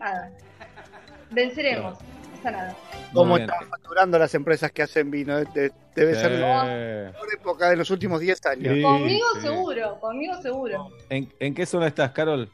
nada. 0.01 0.30
Venceremos, 1.30 1.99
pasa 2.37 2.51
nada. 2.51 2.76
¿Cómo 3.12 3.30
Muy 3.32 3.41
bien. 3.41 3.51
están 3.51 3.68
facturando 3.68 4.18
las 4.18 4.34
empresas 4.34 4.72
que 4.72 4.82
hacen 4.82 5.11
vino? 5.11 5.37
De- 5.45 5.72
debe 5.95 6.14
ser 6.14 6.32
la 6.32 6.64
mejor 7.12 7.28
época 7.34 7.70
de 7.70 7.76
los 7.76 7.91
últimos 7.91 8.20
10 8.20 8.45
años. 8.47 8.74
Sí, 8.74 8.82
Conmigo 8.82 9.26
sí. 9.34 9.41
seguro, 9.41 9.99
conmigo 10.01 10.34
seguro. 10.43 10.89
¿En, 11.09 11.32
en 11.41 11.55
qué 11.55 11.64
zona 11.66 11.87
estás, 11.89 12.11
Carol? 12.12 12.51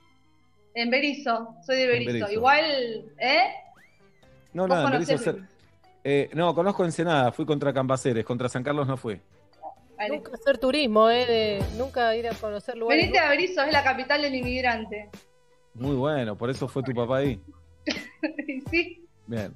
En 0.75 0.91
Berizo, 0.91 1.55
soy 1.67 1.77
de 1.77 1.87
Berizo. 1.87 2.13
Berizo. 2.13 2.31
Igual, 2.33 2.65
¿eh? 3.19 3.43
No, 4.53 4.67
nada, 4.69 4.85
en 4.97 5.05
Berizo 5.05 5.37
eh, 6.05 6.29
no, 6.35 6.53
conozco 6.55 6.85
Ensenada, 6.85 7.31
fui 7.31 7.47
contra 7.47 7.73
Cambaceres, 7.73 8.25
contra 8.25 8.49
San 8.49 8.63
Carlos 8.65 8.89
no 8.89 8.97
fui. 8.97 9.21
Vale. 9.97 10.17
Nunca 10.17 10.33
hacer 10.35 10.59
turismo, 10.59 11.09
¿eh? 11.11 11.27
de- 11.27 11.65
nunca 11.77 12.17
ir 12.17 12.27
a 12.29 12.35
conocer 12.35 12.77
lugares. 12.77 13.03
Venite 13.03 13.19
a 13.21 13.29
Berizo, 13.29 13.63
es 13.63 13.73
la 13.73 13.85
capital 13.85 14.21
del 14.23 14.35
inmigrante. 14.35 15.11
Muy 15.75 15.95
bueno, 15.95 16.37
por 16.37 16.51
eso 16.51 16.67
fue 16.69 16.83
tu 16.83 16.93
papá 16.93 17.19
ahí. 17.19 17.41
sí, 18.71 19.07
Bien. 19.27 19.55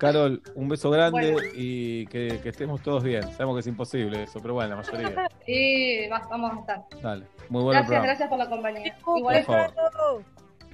Carol, 0.00 0.42
un 0.54 0.68
beso 0.68 0.90
grande 0.90 1.32
Bueno. 1.32 1.48
y 1.54 2.06
que, 2.06 2.40
que 2.42 2.48
estemos 2.48 2.82
todos 2.82 3.04
bien. 3.04 3.22
Sabemos 3.32 3.54
que 3.56 3.60
es 3.60 3.66
imposible 3.66 4.22
eso, 4.24 4.40
pero 4.40 4.54
bueno, 4.54 4.70
la 4.70 4.76
mayoría. 4.82 5.28
y 5.46 6.08
va- 6.08 6.26
vamos 6.30 6.52
a 6.56 6.60
estar. 6.60 6.82
Dale, 7.02 7.26
muy 7.50 7.62
bueno 7.62 7.80
el 7.80 7.86
Gracias, 7.86 7.86
programa. 7.86 8.06
gracias 8.06 8.28
por 8.30 8.38
la 8.38 8.48
compañía. 8.48 8.96
Igual 9.16 9.44
favor. 9.44 10.24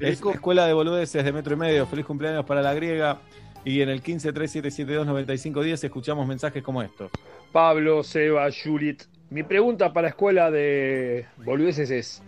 Es 0.00 0.22
Escuela 0.24 0.66
de 0.66 0.72
Boludeces 0.74 1.24
de 1.24 1.32
Metro 1.32 1.54
y 1.54 1.56
Medio. 1.56 1.86
Feliz 1.86 2.06
cumpleaños 2.06 2.44
para 2.44 2.62
la 2.62 2.72
griega. 2.74 3.18
Y 3.64 3.80
en 3.82 3.88
el 3.88 4.00
1537729510 4.02 5.84
escuchamos 5.84 6.26
mensajes 6.26 6.62
como 6.62 6.82
estos. 6.82 7.10
Pablo, 7.50 8.02
Seba, 8.04 8.46
Juliet. 8.52 9.04
Mi 9.30 9.42
pregunta 9.42 9.92
para 9.92 10.06
escuela 10.08 10.50
de 10.52 11.26
boludeces 11.44 11.90
es: 11.90 12.22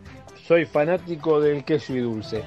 soy 0.46 0.64
fanático 0.64 1.40
del 1.40 1.64
queso 1.64 1.94
y 1.94 2.00
dulce. 2.00 2.42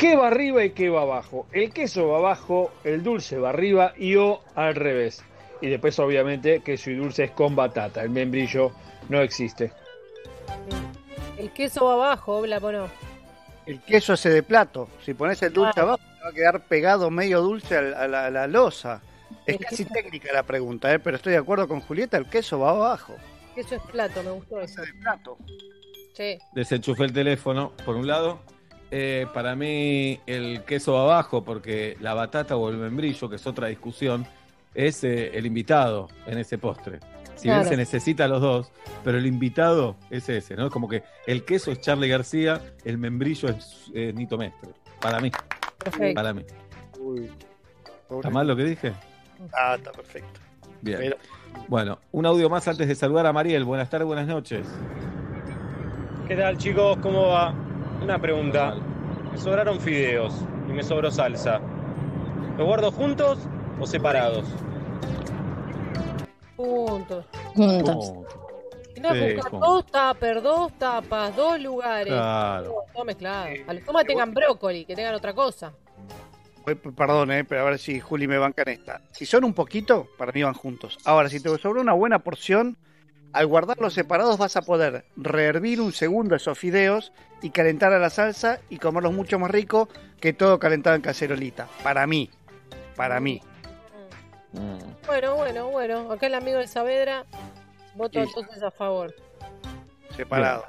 ¿Qué 0.00 0.16
va 0.16 0.28
arriba 0.28 0.64
y 0.64 0.70
qué 0.70 0.88
va 0.88 1.02
abajo? 1.02 1.46
El 1.52 1.72
queso 1.74 2.08
va 2.08 2.18
abajo, 2.18 2.72
el 2.84 3.02
dulce 3.02 3.38
va 3.38 3.50
arriba 3.50 3.92
y 3.98 4.16
o 4.16 4.40
al 4.54 4.74
revés. 4.74 5.22
Y 5.60 5.68
después, 5.68 5.98
obviamente, 5.98 6.60
queso 6.60 6.90
y 6.90 6.94
dulce 6.96 7.24
es 7.24 7.30
con 7.32 7.54
batata. 7.54 8.02
El 8.02 8.08
membrillo 8.08 8.72
no 9.10 9.20
existe. 9.20 9.72
El 11.36 11.50
queso 11.52 11.84
va 11.84 11.92
abajo, 11.94 12.46
la 12.46 12.58
no. 12.60 12.88
El 13.66 13.80
queso 13.82 14.14
hace 14.14 14.30
de 14.30 14.42
plato. 14.42 14.88
Si 15.04 15.12
pones 15.12 15.42
el 15.42 15.52
dulce 15.52 15.80
Ah. 15.80 15.82
abajo, 15.82 15.98
te 15.98 16.22
va 16.24 16.28
a 16.30 16.32
quedar 16.32 16.60
pegado 16.66 17.10
medio 17.10 17.42
dulce 17.42 17.76
a 17.76 17.82
la, 17.82 17.98
a 18.00 18.08
la- 18.08 18.26
a 18.26 18.30
la 18.30 18.46
losa. 18.46 19.02
Es 19.46 19.58
casi 19.58 19.84
técnica 19.84 20.32
la 20.32 20.42
pregunta, 20.44 20.92
¿eh? 20.92 20.98
pero 20.98 21.16
estoy 21.16 21.32
de 21.32 21.38
acuerdo 21.38 21.68
con 21.68 21.80
Julieta, 21.82 22.16
el 22.16 22.26
queso 22.26 22.58
va 22.58 22.70
abajo. 22.70 23.14
Queso 23.54 23.74
es 23.76 23.82
plato, 23.82 24.22
me 24.22 24.30
gustó 24.30 24.60
eso. 24.62 24.80
de 24.80 24.92
plato. 24.94 25.36
Sí. 26.14 26.38
Desenchufé 26.54 27.04
el 27.04 27.12
teléfono, 27.12 27.72
por 27.84 27.96
un 27.96 28.06
lado. 28.06 28.40
Eh, 28.90 29.26
para 29.32 29.54
mí, 29.54 30.18
el 30.26 30.64
queso 30.64 30.94
va 30.94 31.02
abajo, 31.02 31.44
porque 31.44 31.96
la 32.00 32.14
batata 32.14 32.56
o 32.56 32.68
el 32.70 32.76
membrillo, 32.76 33.28
que 33.28 33.36
es 33.36 33.46
otra 33.46 33.68
discusión, 33.68 34.26
es 34.74 35.04
eh, 35.04 35.30
el 35.36 35.46
invitado 35.46 36.08
en 36.26 36.38
ese 36.38 36.58
postre. 36.58 36.98
Si 37.36 37.48
bien 37.48 37.64
se 37.64 37.76
necesita 37.76 38.28
los 38.28 38.40
dos, 38.42 38.70
pero 39.02 39.16
el 39.16 39.26
invitado 39.26 39.96
es 40.10 40.28
ese, 40.28 40.56
¿no? 40.56 40.66
Es 40.66 40.72
como 40.72 40.88
que 40.88 41.02
el 41.26 41.44
queso 41.44 41.70
es 41.72 41.80
Charlie 41.80 42.08
García, 42.08 42.60
el 42.84 42.98
membrillo 42.98 43.48
es 43.48 43.90
eh, 43.94 44.12
Nito 44.14 44.36
Mestre. 44.36 44.70
Para 45.00 45.20
mí. 45.20 45.30
Perfecto. 45.82 46.14
Para 46.14 46.34
mí. 46.34 46.44
Uy, 46.98 47.30
¿Está 48.10 48.28
mal 48.28 48.46
lo 48.46 48.54
que 48.56 48.64
dije? 48.64 48.92
Ah, 49.54 49.76
está 49.78 49.90
perfecto. 49.92 50.40
Bien. 50.82 50.98
Pero- 50.98 51.16
Bueno, 51.68 51.98
un 52.12 52.26
audio 52.26 52.50
más 52.50 52.66
antes 52.68 52.86
de 52.88 52.94
saludar 52.94 53.24
a 53.26 53.32
Mariel. 53.32 53.64
Buenas 53.64 53.88
tardes, 53.88 54.06
buenas 54.06 54.26
noches. 54.26 54.66
¿Qué 56.28 56.36
tal 56.36 56.58
chicos? 56.58 56.98
¿Cómo 57.00 57.28
va? 57.28 57.54
Una 58.02 58.18
pregunta. 58.18 58.74
Me 59.32 59.38
sobraron 59.38 59.80
fideos 59.80 60.34
y 60.68 60.72
me 60.72 60.82
sobró 60.82 61.10
salsa. 61.10 61.60
¿Los 62.56 62.66
guardo 62.66 62.90
juntos 62.90 63.38
o 63.78 63.86
separados? 63.86 64.44
Juntos. 66.56 67.24
Juntos. 67.54 68.12
No, 69.00 69.14
Sí, 69.14 69.20
buscar 69.34 69.50
juntos. 69.50 69.60
dos 69.60 69.86
tapas, 69.86 70.42
dos 70.42 70.72
tapas, 70.78 71.36
dos 71.36 71.60
lugares. 71.60 72.08
Claro. 72.12 72.64
No, 72.86 72.92
todo 72.92 73.04
mezclado. 73.04 73.48
A 73.66 73.72
los 73.72 73.84
tomas 73.84 74.04
tengan 74.04 74.34
brócoli, 74.34 74.84
que 74.84 74.94
tengan 74.94 75.14
otra 75.14 75.32
cosa. 75.32 75.72
Perdón, 76.94 77.32
eh, 77.32 77.44
pero 77.44 77.62
a 77.62 77.64
ver 77.64 77.78
si 77.78 77.98
Juli 77.98 78.28
me 78.28 78.36
banca 78.36 78.62
en 78.62 78.68
esta. 78.68 79.00
Si 79.12 79.24
son 79.24 79.44
un 79.44 79.54
poquito, 79.54 80.06
para 80.18 80.32
mí 80.32 80.42
van 80.42 80.52
juntos. 80.52 80.98
Ahora, 81.06 81.30
si 81.30 81.40
te 81.40 81.48
sobra 81.58 81.80
una 81.80 81.94
buena 81.94 82.18
porción, 82.18 82.76
al 83.32 83.46
guardarlos 83.46 83.94
separados 83.94 84.38
vas 84.38 84.56
a 84.56 84.62
poder 84.62 85.04
rehervir 85.16 85.80
un 85.80 85.92
segundo 85.92 86.34
esos 86.34 86.58
fideos 86.58 87.12
y 87.42 87.50
calentar 87.50 87.92
a 87.92 87.98
la 87.98 88.10
salsa 88.10 88.60
y 88.68 88.78
comerlos 88.78 89.12
mucho 89.12 89.38
más 89.38 89.50
rico 89.50 89.88
que 90.20 90.32
todo 90.32 90.58
calentado 90.58 90.96
en 90.96 91.02
cacerolita. 91.02 91.68
Para 91.82 92.06
mí. 92.06 92.30
Para 92.96 93.20
mí. 93.20 93.40
Bueno, 95.06 95.36
bueno, 95.36 95.68
bueno. 95.70 96.10
Acá 96.12 96.26
el 96.26 96.34
amigo 96.34 96.58
de 96.58 96.66
Saavedra 96.66 97.24
voto 97.94 98.20
Sí. 98.20 98.28
entonces 98.28 98.62
a 98.62 98.70
favor. 98.70 99.14
Separado. 100.16 100.64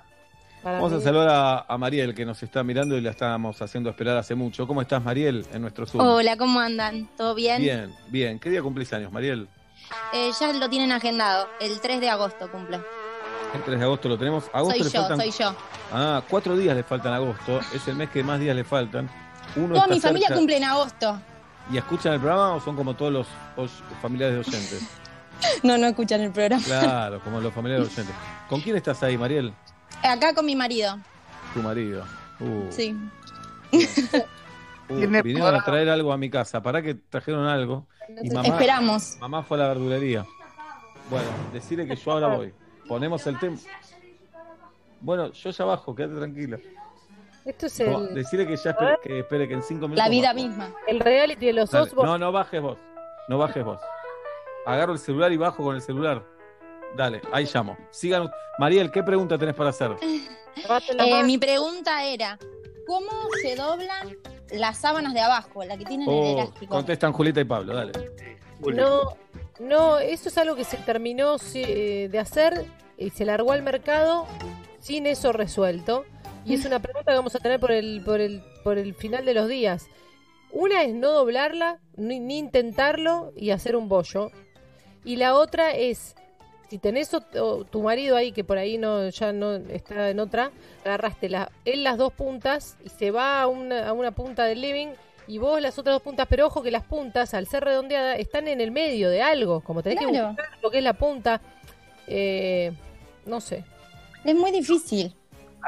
Para 0.63 0.75
Vamos 0.79 0.93
a 0.93 1.01
saludar 1.01 1.29
a, 1.29 1.59
a 1.67 1.77
Mariel, 1.79 2.13
que 2.13 2.23
nos 2.23 2.43
está 2.43 2.63
mirando 2.63 2.95
y 2.95 3.01
la 3.01 3.09
estábamos 3.09 3.59
haciendo 3.63 3.89
esperar 3.89 4.15
hace 4.17 4.35
mucho. 4.35 4.67
¿Cómo 4.67 4.83
estás, 4.83 5.03
Mariel, 5.03 5.43
en 5.51 5.63
nuestro 5.63 5.87
Zoom? 5.87 6.05
Hola, 6.05 6.37
¿cómo 6.37 6.59
andan? 6.59 7.09
¿Todo 7.17 7.33
bien? 7.33 7.59
Bien, 7.59 7.91
bien. 8.09 8.39
¿Qué 8.39 8.51
día 8.51 8.61
cumplís 8.61 8.93
años, 8.93 9.11
Mariel? 9.11 9.47
Eh, 10.13 10.31
ya 10.39 10.53
lo 10.53 10.69
tienen 10.69 10.91
agendado. 10.91 11.47
El 11.59 11.79
3 11.79 11.99
de 12.01 12.09
agosto 12.09 12.49
cumple. 12.51 12.79
El 13.53 13.63
3 13.63 13.79
de 13.79 13.85
agosto 13.85 14.09
lo 14.09 14.17
tenemos. 14.17 14.45
Agosto 14.53 14.83
soy 14.83 14.83
le 14.85 14.89
yo, 14.91 14.99
faltan... 15.01 15.17
soy 15.19 15.31
yo. 15.31 15.55
Ah, 15.93 16.21
cuatro 16.29 16.55
días 16.55 16.75
le 16.75 16.83
faltan 16.83 17.13
a 17.13 17.17
agosto. 17.17 17.59
Es 17.73 17.87
el 17.87 17.95
mes 17.95 18.09
que 18.09 18.23
más 18.23 18.39
días 18.39 18.55
le 18.55 18.63
faltan. 18.63 19.09
Uno 19.55 19.73
Toda 19.75 19.87
mi 19.87 19.99
familia 19.99 20.27
cerca- 20.27 20.39
cumple 20.39 20.57
en 20.57 20.63
agosto. 20.63 21.19
¿Y 21.71 21.77
escuchan 21.77 22.13
el 22.13 22.19
programa 22.19 22.53
o 22.55 22.59
son 22.61 22.75
como 22.75 22.95
todos 22.95 23.11
los 23.11 23.27
os- 23.55 23.83
familiares 24.01 24.35
de 24.35 24.39
oyentes? 24.51 24.81
No, 25.63 25.75
no 25.75 25.87
escuchan 25.87 26.21
el 26.21 26.31
programa. 26.31 26.61
Claro, 26.63 27.19
como 27.23 27.41
los 27.41 27.51
familiares 27.55 27.87
de 27.87 27.93
oyentes. 28.01 28.15
¿Con 28.47 28.61
quién 28.61 28.75
estás 28.75 29.01
ahí, 29.01 29.17
Mariel? 29.17 29.51
Acá 30.03 30.35
con 30.35 30.45
mi 30.45 30.55
marido. 30.55 30.99
Tu 31.55 31.61
marido. 31.63 32.05
Uh, 32.39 32.71
Sí. 32.71 32.95
Uh, 34.91 34.97
Tiene 34.97 35.21
vinieron 35.21 35.55
a 35.55 35.63
traer 35.63 35.89
algo 35.89 36.11
a 36.11 36.17
mi 36.17 36.29
casa. 36.29 36.61
¿Para 36.61 36.81
que 36.81 36.95
trajeron 36.95 37.45
algo? 37.47 37.87
Y 38.21 38.29
mamá, 38.29 38.47
Esperamos. 38.47 39.17
mamá 39.19 39.43
fue 39.43 39.57
a 39.57 39.61
la 39.61 39.67
verdulería. 39.69 40.25
Bueno, 41.09 41.27
decirle 41.53 41.87
que 41.87 41.95
yo 41.95 42.11
ahora 42.11 42.27
voy. 42.27 42.53
Ponemos 42.87 43.25
el 43.27 43.39
tema. 43.39 43.57
Bueno, 44.99 45.31
yo 45.31 45.49
ya 45.49 45.65
bajo, 45.65 45.95
quédate 45.95 46.15
tranquila. 46.15 46.57
Esto 47.45 47.65
es 47.65 47.79
No, 47.79 47.99
el, 48.07 48.13
decirle 48.13 48.45
que 48.45 48.55
ya 48.55 48.69
espere, 48.69 48.97
que 49.01 49.19
espere 49.19 49.47
que 49.47 49.55
en 49.55 49.63
cinco 49.63 49.87
minutos. 49.87 50.03
La 50.03 50.09
vida 50.09 50.27
bajo. 50.33 50.35
misma. 50.47 50.71
el 50.87 50.99
reality 50.99 51.47
de 51.47 51.53
los. 51.53 51.73
Osborne. 51.73 52.11
No, 52.11 52.17
no 52.17 52.31
bajes 52.31 52.61
vos. 52.61 52.77
No 53.27 53.37
bajes 53.37 53.63
vos. 53.63 53.79
Agarro 54.65 54.93
el 54.93 54.99
celular 54.99 55.31
y 55.31 55.37
bajo 55.37 55.63
con 55.63 55.75
el 55.75 55.81
celular. 55.81 56.23
Dale, 56.95 57.21
ahí 57.31 57.49
llamo. 57.51 57.77
Sigan. 57.89 58.29
Mariel, 58.59 58.91
¿qué 58.91 59.01
pregunta 59.01 59.37
tenés 59.37 59.55
para 59.55 59.69
hacer? 59.71 59.95
Eh, 60.03 61.23
mi 61.23 61.37
pregunta 61.37 62.03
era, 62.03 62.37
¿cómo 62.85 63.11
se 63.41 63.55
doblan 63.55 64.17
las 64.53 64.77
sábanas 64.79 65.13
de 65.13 65.19
abajo, 65.21 65.63
la 65.63 65.77
que 65.77 65.85
tienen 65.85 66.09
el 66.09 66.15
Oh, 66.15 66.33
elástico? 66.39 66.75
contestan 66.75 67.13
Julieta 67.13 67.41
y 67.41 67.45
Pablo, 67.45 67.73
dale. 67.73 67.91
No, 68.73 69.15
no, 69.59 69.99
eso 69.99 70.29
es 70.29 70.37
algo 70.37 70.55
que 70.55 70.63
se 70.63 70.77
terminó 70.77 71.37
eh, 71.55 72.09
de 72.11 72.19
hacer 72.19 72.65
y 72.97 73.09
se 73.09 73.25
largó 73.25 73.51
al 73.51 73.63
mercado 73.63 74.27
sin 74.79 75.07
eso 75.07 75.31
resuelto. 75.33 76.05
Y 76.45 76.55
es 76.55 76.65
una 76.65 76.79
pregunta 76.79 77.11
que 77.11 77.17
vamos 77.17 77.35
a 77.35 77.39
tener 77.39 77.59
por 77.59 77.71
el, 77.71 78.01
por 78.03 78.19
el, 78.19 78.43
por 78.63 78.77
el 78.77 78.95
final 78.95 79.25
de 79.25 79.33
los 79.35 79.47
días. 79.47 79.85
Una 80.51 80.83
es 80.83 80.93
no 80.93 81.11
doblarla, 81.11 81.79
ni, 81.95 82.19
ni 82.19 82.37
intentarlo 82.39 83.31
y 83.35 83.51
hacer 83.51 83.75
un 83.75 83.87
bollo. 83.89 84.31
Y 85.03 85.15
la 85.17 85.35
otra 85.35 85.71
es, 85.71 86.15
si 86.71 86.77
tenés 86.77 87.13
o- 87.13 87.21
o 87.43 87.65
tu 87.65 87.81
marido 87.83 88.15
ahí 88.15 88.31
que 88.31 88.45
por 88.45 88.57
ahí 88.57 88.77
no 88.77 89.09
ya 89.09 89.33
no 89.33 89.55
está 89.55 90.09
en 90.09 90.21
otra, 90.21 90.51
agarraste 90.85 91.27
la, 91.27 91.51
él 91.65 91.83
las 91.83 91.97
dos 91.97 92.13
puntas 92.13 92.77
y 92.85 92.87
se 92.87 93.11
va 93.11 93.41
a 93.41 93.47
una, 93.47 93.89
a 93.89 93.91
una 93.91 94.11
punta 94.11 94.45
del 94.45 94.61
living 94.61 94.87
y 95.27 95.37
vos 95.37 95.59
las 95.59 95.77
otras 95.77 95.95
dos 95.95 96.01
puntas, 96.01 96.27
pero 96.29 96.47
ojo 96.47 96.63
que 96.63 96.71
las 96.71 96.83
puntas, 96.83 97.33
al 97.33 97.45
ser 97.45 97.65
redondeadas, 97.65 98.19
están 98.19 98.47
en 98.47 98.61
el 98.61 98.71
medio 98.71 99.09
de 99.09 99.21
algo, 99.21 99.59
como 99.59 99.83
tenés 99.83 99.99
que 99.99 100.05
Claro. 100.07 100.29
buscar 100.29 100.45
lo 100.63 100.71
que 100.71 100.77
es 100.77 100.83
la 100.85 100.93
punta. 100.93 101.41
Eh, 102.07 102.71
no 103.25 103.41
sé. 103.41 103.65
Es 104.23 104.33
muy 104.35 104.51
difícil. 104.51 105.13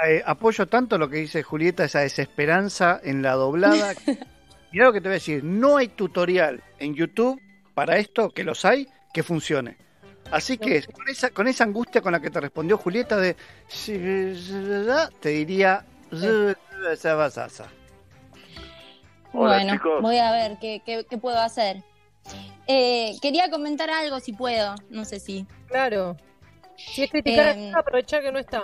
Eh, 0.07 0.23
apoyo 0.25 0.65
tanto 0.67 0.97
lo 0.97 1.09
que 1.09 1.17
dice 1.17 1.43
Julieta, 1.43 1.83
esa 1.83 1.99
desesperanza 1.99 2.99
en 3.03 3.21
la 3.21 3.33
doblada. 3.33 3.93
Mira 4.71 4.85
lo 4.85 4.93
que 4.93 5.01
te 5.01 5.09
voy 5.09 5.15
a 5.15 5.19
decir, 5.19 5.43
no 5.43 5.75
hay 5.77 5.89
tutorial 5.89 6.63
en 6.79 6.95
YouTube 6.95 7.41
para 7.73 7.97
esto, 7.97 8.29
que 8.31 8.43
los 8.45 8.63
hay, 8.63 8.87
que 9.13 9.21
funcione. 9.21 9.75
Así 10.33 10.57
que 10.57 10.81
con 10.87 11.07
esa, 11.07 11.29
con 11.29 11.47
esa 11.47 11.63
angustia 11.63 12.01
con 12.01 12.11
la 12.11 12.19
que 12.19 12.31
te 12.31 12.39
respondió 12.41 12.77
Julieta 12.77 13.17
de 13.17 13.35
te 15.21 15.29
diría 15.29 15.85
bueno, 19.31 19.79
voy 20.01 20.17
a 20.17 20.31
ver 20.31 20.57
qué, 20.59 20.81
qué- 20.85 21.05
qué 21.09 21.17
puedo 21.17 21.39
hacer. 21.39 21.83
Eh, 22.67 23.15
quería 23.21 23.49
comentar 23.49 23.89
algo 23.89 24.19
si 24.19 24.33
puedo, 24.33 24.75
no 24.89 25.05
sé 25.05 25.19
si. 25.19 25.45
Claro. 25.67 26.15
Si 26.77 27.03
es 27.03 27.11
criticar, 27.11 27.55
aprovechar 27.75 28.21
que 28.23 28.31
no 28.31 28.39
está. 28.39 28.63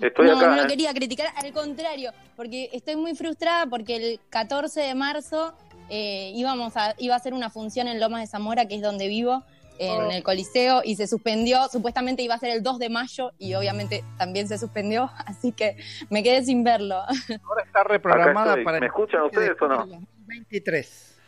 Estoy 0.00 0.26
no, 0.26 0.36
acá. 0.36 0.48
no 0.48 0.56
lo 0.56 0.62
¿eh? 0.64 0.66
quería 0.66 0.92
criticar, 0.92 1.28
al 1.36 1.52
contrario, 1.52 2.12
porque 2.36 2.68
estoy 2.72 2.96
muy 2.96 3.14
frustrada 3.14 3.66
porque 3.66 3.96
el 3.96 4.20
14 4.30 4.80
de 4.80 4.94
marzo 4.94 5.54
eh, 5.88 6.32
íbamos 6.34 6.76
a, 6.76 6.94
iba 6.98 7.14
a 7.14 7.16
hacer 7.16 7.32
una 7.32 7.50
función 7.50 7.88
en 7.88 7.98
Lomas 8.00 8.20
de 8.20 8.26
Zamora, 8.26 8.66
que 8.66 8.74
es 8.76 8.82
donde 8.82 9.08
vivo, 9.08 9.42
en 9.78 10.10
el 10.10 10.22
Coliseo, 10.22 10.82
y 10.84 10.96
se 10.96 11.06
suspendió, 11.06 11.68
supuestamente 11.68 12.22
iba 12.22 12.34
a 12.34 12.38
ser 12.38 12.50
el 12.50 12.62
2 12.62 12.78
de 12.78 12.88
mayo, 12.88 13.32
y 13.38 13.54
obviamente 13.54 14.04
también 14.18 14.48
se 14.48 14.58
suspendió, 14.58 15.10
así 15.26 15.52
que 15.52 15.76
me 16.10 16.22
quedé 16.22 16.42
sin 16.44 16.64
verlo. 16.64 16.96
Ahora 16.96 17.62
está 17.64 17.84
reprogramada 17.84 18.56
para 18.64 18.80
¿Me 18.80 18.86
escuchan 18.86 19.22
ustedes 19.22 19.60
o 19.60 19.68
no? 19.68 19.86
2023. 19.86 21.18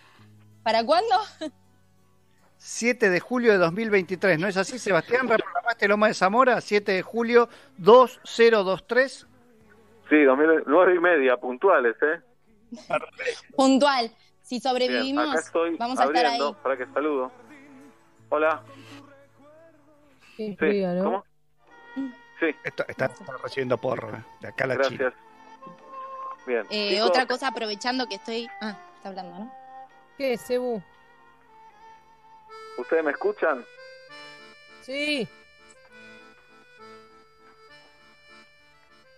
¿Para 0.62 0.84
cuándo? 0.84 1.14
7 2.58 3.08
de 3.08 3.20
julio 3.20 3.52
de 3.52 3.58
2023, 3.58 4.38
¿no 4.38 4.48
es 4.48 4.56
así, 4.56 4.78
Sebastián? 4.78 5.28
¿Reprogramaste 5.28 5.88
Loma 5.88 6.08
de 6.08 6.14
Zamora? 6.14 6.60
7 6.60 6.92
de 6.92 7.02
julio 7.02 7.48
2023. 7.78 9.26
Sí, 10.10 10.22
2000, 10.24 10.64
nueve 10.66 10.94
y 10.96 10.98
media, 10.98 11.36
puntuales, 11.36 11.94
¿eh? 12.02 12.20
Puntual. 13.56 14.10
Si 14.42 14.56
Bien, 14.56 14.62
sobrevivimos, 14.62 15.30
acá 15.30 15.40
estoy 15.40 15.76
vamos 15.76 15.98
a 16.00 16.04
estar 16.04 16.16
ahí. 16.16 16.24
abriendo, 16.24 16.54
para 16.62 16.76
que 16.76 16.86
saludo. 16.86 17.30
Hola. 18.30 18.62
Sí, 20.36 20.56
Sí. 20.60 20.82
¿cómo? 21.02 21.24
Sí, 22.40 22.54
Está, 22.62 22.84
está- 22.88 23.10
recibiendo 23.42 23.76
porro, 23.78 24.14
¿eh? 24.16 24.22
de 24.40 24.48
acá 24.48 24.64
a 24.64 24.66
la 24.68 24.74
gracias. 24.76 24.98
China. 24.98 25.14
Bien. 26.46 26.66
Eh, 26.70 26.90
Chicos, 26.94 27.08
otra 27.10 27.26
cosa, 27.26 27.48
aprovechando 27.48 28.06
que 28.06 28.14
estoy... 28.14 28.48
Ah, 28.60 28.76
está 28.96 29.08
hablando, 29.08 29.38
¿no? 29.38 29.52
¿Qué, 30.16 30.38
Cebu? 30.38 30.80
¿Ustedes 32.78 33.02
me 33.04 33.10
escuchan? 33.10 33.64
Sí. 34.82 35.26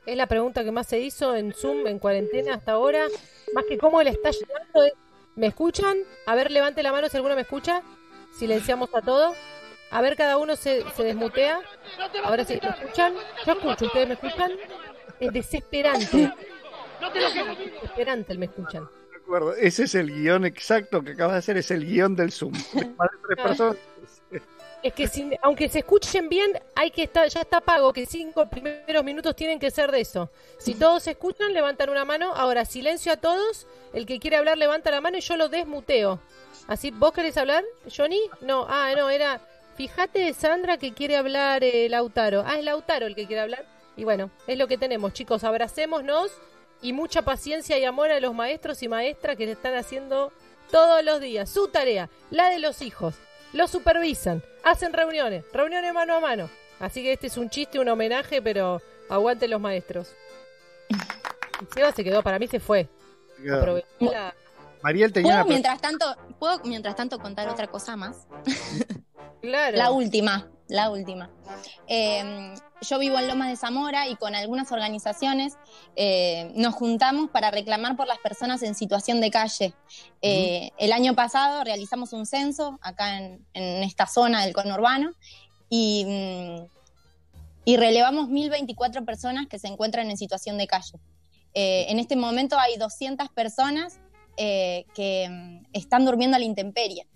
Es 0.06 0.16
la 0.16 0.26
pregunta 0.26 0.64
que 0.64 0.72
más 0.72 0.86
se 0.86 0.98
hizo 0.98 1.36
en 1.36 1.52
Zoom 1.52 1.86
en 1.86 1.98
cuarentena 1.98 2.54
hasta 2.54 2.72
ahora. 2.72 3.06
Más 3.52 3.64
que 3.66 3.76
cómo 3.76 4.02
le 4.02 4.10
está 4.10 4.30
llegando. 4.30 4.82
es, 4.82 4.94
¿Me 5.36 5.48
escuchan? 5.48 5.98
A 6.26 6.34
ver, 6.34 6.50
levante 6.50 6.82
la 6.82 6.90
mano 6.90 7.08
si 7.10 7.16
alguno 7.18 7.34
me 7.34 7.42
escucha. 7.42 7.82
Silenciamos 8.32 8.90
a 8.94 9.00
todos. 9.02 9.36
A 9.90 10.00
ver, 10.02 10.16
cada 10.16 10.36
uno 10.38 10.54
se, 10.56 10.84
se 10.96 11.02
desmutea. 11.02 11.60
Ahora 12.24 12.44
sí, 12.44 12.58
¿me 12.62 12.68
escuchan? 12.68 13.14
Yo 13.44 13.52
escucho, 13.52 13.86
¿ustedes 13.86 14.08
me 14.08 14.14
escuchan? 14.14 14.52
Es 15.18 15.32
desesperante. 15.32 16.32
Desesperante 17.12 18.32
el 18.32 18.38
me 18.38 18.46
escuchan. 18.46 18.88
De 19.10 19.16
acuerdo, 19.16 19.54
ese 19.54 19.84
es 19.84 19.94
el 19.94 20.10
guion 20.12 20.44
exacto 20.44 21.02
que 21.02 21.12
acabas 21.12 21.32
de 21.34 21.38
hacer, 21.38 21.56
es 21.56 21.70
el 21.70 21.84
guion 21.86 22.14
del 22.16 22.32
Zoom. 22.32 22.52
De 22.74 22.88
tres 23.26 23.42
personas. 23.42 23.76
Es 24.82 24.94
que 24.94 25.08
sin- 25.08 25.36
aunque 25.42 25.68
se 25.68 25.80
escuchen 25.80 26.28
bien, 26.30 26.58
hay 26.74 26.90
que 26.90 27.02
estar, 27.02 27.28
ya 27.28 27.42
está 27.42 27.60
pago, 27.60 27.92
que 27.92 28.06
cinco 28.06 28.48
primeros 28.48 29.04
minutos 29.04 29.36
tienen 29.36 29.58
que 29.58 29.70
ser 29.70 29.90
de 29.90 30.00
eso. 30.00 30.30
Si 30.58 30.74
todos 30.74 31.02
se 31.02 31.10
escuchan, 31.10 31.52
levantan 31.52 31.90
una 31.90 32.04
mano. 32.06 32.32
Ahora, 32.34 32.64
silencio 32.64 33.12
a 33.12 33.16
todos. 33.18 33.66
El 33.92 34.06
que 34.06 34.18
quiere 34.18 34.36
hablar, 34.36 34.56
levanta 34.56 34.90
la 34.90 35.02
mano 35.02 35.18
y 35.18 35.20
yo 35.20 35.36
lo 35.36 35.48
desmuteo. 35.50 36.20
Así, 36.66 36.90
¿vos 36.90 37.12
querés 37.12 37.36
hablar, 37.36 37.64
Johnny? 37.94 38.20
No, 38.40 38.66
ah, 38.68 38.92
no, 38.96 39.10
era. 39.10 39.40
Fíjate, 39.76 40.32
Sandra, 40.34 40.76
que 40.76 40.92
quiere 40.92 41.16
hablar 41.16 41.64
eh, 41.64 41.88
Lautaro. 41.88 42.42
Ah, 42.46 42.58
es 42.58 42.64
Lautaro 42.64 43.06
el 43.06 43.14
que 43.14 43.26
quiere 43.26 43.42
hablar. 43.42 43.64
Y 43.96 44.04
bueno, 44.04 44.30
es 44.46 44.56
lo 44.58 44.68
que 44.68 44.78
tenemos, 44.78 45.12
chicos. 45.12 45.42
Abracémonos 45.44 46.30
y 46.82 46.92
mucha 46.92 47.22
paciencia 47.22 47.78
y 47.78 47.84
amor 47.84 48.10
a 48.10 48.20
los 48.20 48.34
maestros 48.34 48.82
y 48.82 48.88
maestras 48.88 49.36
que 49.36 49.46
le 49.46 49.52
están 49.52 49.74
haciendo 49.74 50.32
todos 50.70 51.02
los 51.04 51.20
días. 51.20 51.48
Su 51.50 51.68
tarea, 51.68 52.08
la 52.30 52.50
de 52.50 52.58
los 52.58 52.82
hijos. 52.82 53.14
Los 53.52 53.70
supervisan, 53.70 54.44
hacen 54.62 54.92
reuniones, 54.92 55.44
reuniones 55.52 55.92
mano 55.92 56.14
a 56.14 56.20
mano. 56.20 56.48
Así 56.78 57.02
que 57.02 57.12
este 57.12 57.26
es 57.26 57.36
un 57.36 57.50
chiste, 57.50 57.78
un 57.80 57.88
homenaje, 57.88 58.40
pero 58.40 58.80
aguante 59.08 59.48
los 59.48 59.60
maestros. 59.60 60.14
Seba 61.74 61.92
se 61.92 62.04
quedó, 62.04 62.22
para 62.22 62.38
mí 62.38 62.46
se 62.46 62.60
fue. 62.60 62.88
Aprovechó 63.58 63.86
la- 64.00 64.34
Mariel 64.82 65.12
tenía 65.12 65.36
¿Puedo 65.36 65.46
mientras 65.46 65.80
tanto, 65.80 66.16
puedo 66.38 66.60
mientras 66.64 66.96
tanto 66.96 67.18
contar 67.18 67.48
otra 67.48 67.66
cosa 67.66 67.96
más? 67.96 68.26
Claro. 69.42 69.74
La 69.74 69.90
última, 69.90 70.50
la 70.68 70.90
última. 70.90 71.30
Eh, 71.88 72.54
yo 72.82 72.98
vivo 72.98 73.18
en 73.18 73.26
Lomas 73.26 73.48
de 73.48 73.56
Zamora 73.56 74.06
y 74.06 74.16
con 74.16 74.34
algunas 74.34 74.70
organizaciones 74.70 75.54
eh, 75.96 76.52
nos 76.56 76.74
juntamos 76.74 77.30
para 77.30 77.50
reclamar 77.50 77.96
por 77.96 78.06
las 78.06 78.18
personas 78.18 78.62
en 78.62 78.74
situación 78.74 79.22
de 79.22 79.30
calle. 79.30 79.72
Eh, 80.20 80.72
El 80.76 80.92
año 80.92 81.14
pasado 81.14 81.64
realizamos 81.64 82.12
un 82.12 82.26
censo 82.26 82.78
acá 82.82 83.16
en, 83.16 83.46
en 83.54 83.82
esta 83.82 84.06
zona 84.06 84.44
del 84.44 84.52
conurbano 84.52 85.12
y, 85.70 86.04
mm, 86.04 86.66
y 87.64 87.76
relevamos 87.78 88.28
1.024 88.28 89.06
personas 89.06 89.46
que 89.46 89.58
se 89.58 89.68
encuentran 89.68 90.10
en 90.10 90.18
situación 90.18 90.58
de 90.58 90.66
calle. 90.66 90.98
Eh, 91.54 91.86
en 91.88 91.98
este 91.98 92.16
momento 92.16 92.58
hay 92.58 92.76
200 92.76 93.28
personas 93.30 93.98
eh, 94.36 94.84
que 94.94 95.28
mm, 95.28 95.66
están 95.72 96.04
durmiendo 96.04 96.36
a 96.36 96.40
la 96.40 96.44
intemperie. 96.46 97.06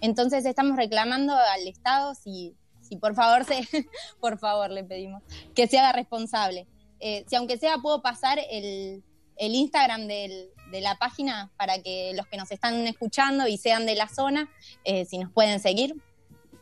Entonces 0.00 0.44
estamos 0.44 0.76
reclamando 0.76 1.34
al 1.34 1.66
Estado 1.66 2.14
si, 2.14 2.54
si 2.80 2.96
por 2.96 3.14
favor 3.14 3.44
se, 3.44 3.60
por 4.20 4.38
favor 4.38 4.70
le 4.70 4.84
pedimos 4.84 5.22
que 5.54 5.66
se 5.66 5.78
haga 5.78 5.92
responsable. 5.92 6.66
Eh, 7.00 7.24
si 7.28 7.36
aunque 7.36 7.58
sea 7.58 7.78
puedo 7.78 8.02
pasar 8.02 8.38
el, 8.50 9.02
el 9.36 9.54
Instagram 9.54 10.06
del- 10.06 10.48
de 10.70 10.80
la 10.82 10.96
página 10.98 11.50
para 11.56 11.80
que 11.82 12.12
los 12.14 12.26
que 12.26 12.36
nos 12.36 12.50
están 12.50 12.86
escuchando 12.86 13.46
y 13.48 13.56
sean 13.56 13.86
de 13.86 13.94
la 13.94 14.06
zona, 14.08 14.50
eh, 14.84 15.06
si 15.06 15.16
nos 15.18 15.32
pueden 15.32 15.60
seguir. 15.60 15.94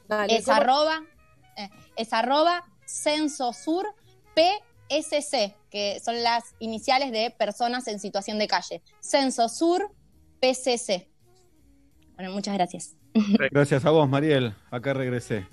Dale, 0.09 0.37
es 0.37 0.45
¿cómo? 0.45 0.59
arroba, 0.59 1.03
eh, 1.57 1.68
es 1.97 2.12
arroba 2.12 2.62
censosur 2.87 3.87
PSC, 4.37 5.57
que 5.77 6.01
son 6.01 6.22
las 6.22 6.55
iniciales 6.59 7.12
de 7.12 7.31
personas 7.31 7.87
en 7.87 7.99
situación 7.99 8.39
de 8.39 8.49
calle. 8.49 8.83
Censosur 9.01 9.91
PCC. 10.41 11.11
Bueno, 12.14 12.33
muchas 12.33 12.55
gracias. 12.55 12.97
Gracias 13.51 13.85
a 13.85 13.91
vos, 13.91 14.09
Mariel. 14.09 14.55
Acá 14.70 14.95
regresé. 14.95 15.47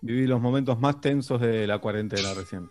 Viví 0.00 0.26
los 0.26 0.40
momentos 0.40 0.80
más 0.80 1.00
tensos 1.00 1.40
de 1.40 1.66
la 1.68 1.78
cuarentena 1.78 2.34
recién. 2.34 2.68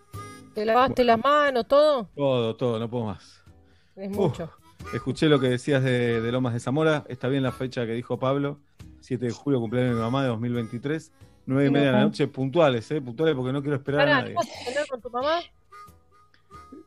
¿Te 0.54 0.66
lavaste 0.66 1.02
las 1.04 1.18
manos, 1.18 1.66
todo? 1.66 2.10
Todo, 2.14 2.56
todo, 2.56 2.78
no 2.78 2.90
puedo 2.90 3.06
más. 3.06 3.42
Es 3.96 4.10
Uf. 4.10 4.16
mucho. 4.16 4.50
Escuché 4.92 5.28
lo 5.28 5.40
que 5.40 5.48
decías 5.48 5.82
de, 5.82 6.20
de 6.20 6.32
Lomas 6.32 6.52
de 6.52 6.60
Zamora. 6.60 7.04
Está 7.08 7.28
bien 7.28 7.42
la 7.42 7.52
fecha 7.52 7.86
que 7.86 7.92
dijo 7.92 8.18
Pablo. 8.18 8.58
7 9.00 9.24
de 9.24 9.32
julio, 9.32 9.60
cumpleaños 9.60 9.92
de 9.92 9.96
mi 9.96 10.02
mamá 10.02 10.22
de 10.22 10.28
2023. 10.28 11.10
9 11.46 11.66
y 11.66 11.70
media 11.70 11.86
de 11.86 11.92
la 11.92 12.02
noche, 12.02 12.28
puntuales, 12.28 12.90
¿eh? 12.90 13.00
Puntuales 13.00 13.34
porque 13.34 13.52
no 13.54 13.62
quiero 13.62 13.76
esperar 13.76 14.06
a 14.06 14.20
nadie. 14.20 14.34
¿vas 14.34 14.46
a 14.46 14.64
cenar 14.64 14.86
con 14.88 15.00
tu 15.00 15.08
mamá? 15.08 15.40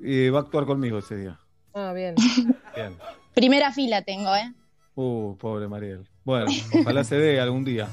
Y 0.04 0.30
va 0.30 0.40
a 0.40 0.42
actuar 0.42 0.66
conmigo 0.66 0.98
ese 1.00 1.16
día. 1.16 1.40
Ah, 1.74 1.94
bien. 1.94 2.16
Bien. 2.76 2.98
Primera 3.34 3.72
fila 3.72 4.02
tengo, 4.02 4.36
¿eh? 4.36 4.52
Uh, 4.96 5.36
pobre 5.38 5.68
Mariel. 5.68 6.08
Bueno, 6.26 6.48
ojalá 6.82 7.04
se 7.04 7.16
dé 7.18 7.40
algún 7.40 7.64
día. 7.64 7.88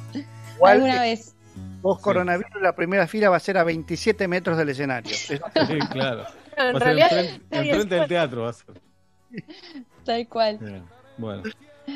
Igual, 0.57 0.73
Alguna 0.77 1.07
eh, 1.07 1.11
vez. 1.11 1.35
Vos, 1.81 2.01
coronavirus, 2.01 2.61
la 2.63 2.75
primera 2.75 3.07
fila 3.07 3.31
va 3.31 3.37
a 3.37 3.41
ser 3.41 3.59
a 3.59 3.65
27 3.65 4.27
metros 4.29 4.57
del 4.59 4.69
escenario. 4.71 5.11
Es- 5.13 5.27
Sí, 5.67 5.79
claro. 5.91 6.25
en 6.57 6.65
Va 6.65 6.69
a 6.71 6.73
ser 6.73 6.83
realidad, 6.83 7.19
enfrente, 7.51 7.95
del 7.95 8.09
teatro 8.09 8.43
va 8.43 8.51
a 8.51 8.53
ser. 8.53 8.81
Tal 10.05 10.27
cual. 10.29 10.59
Bien. 10.59 10.83
Bueno. 11.17 11.43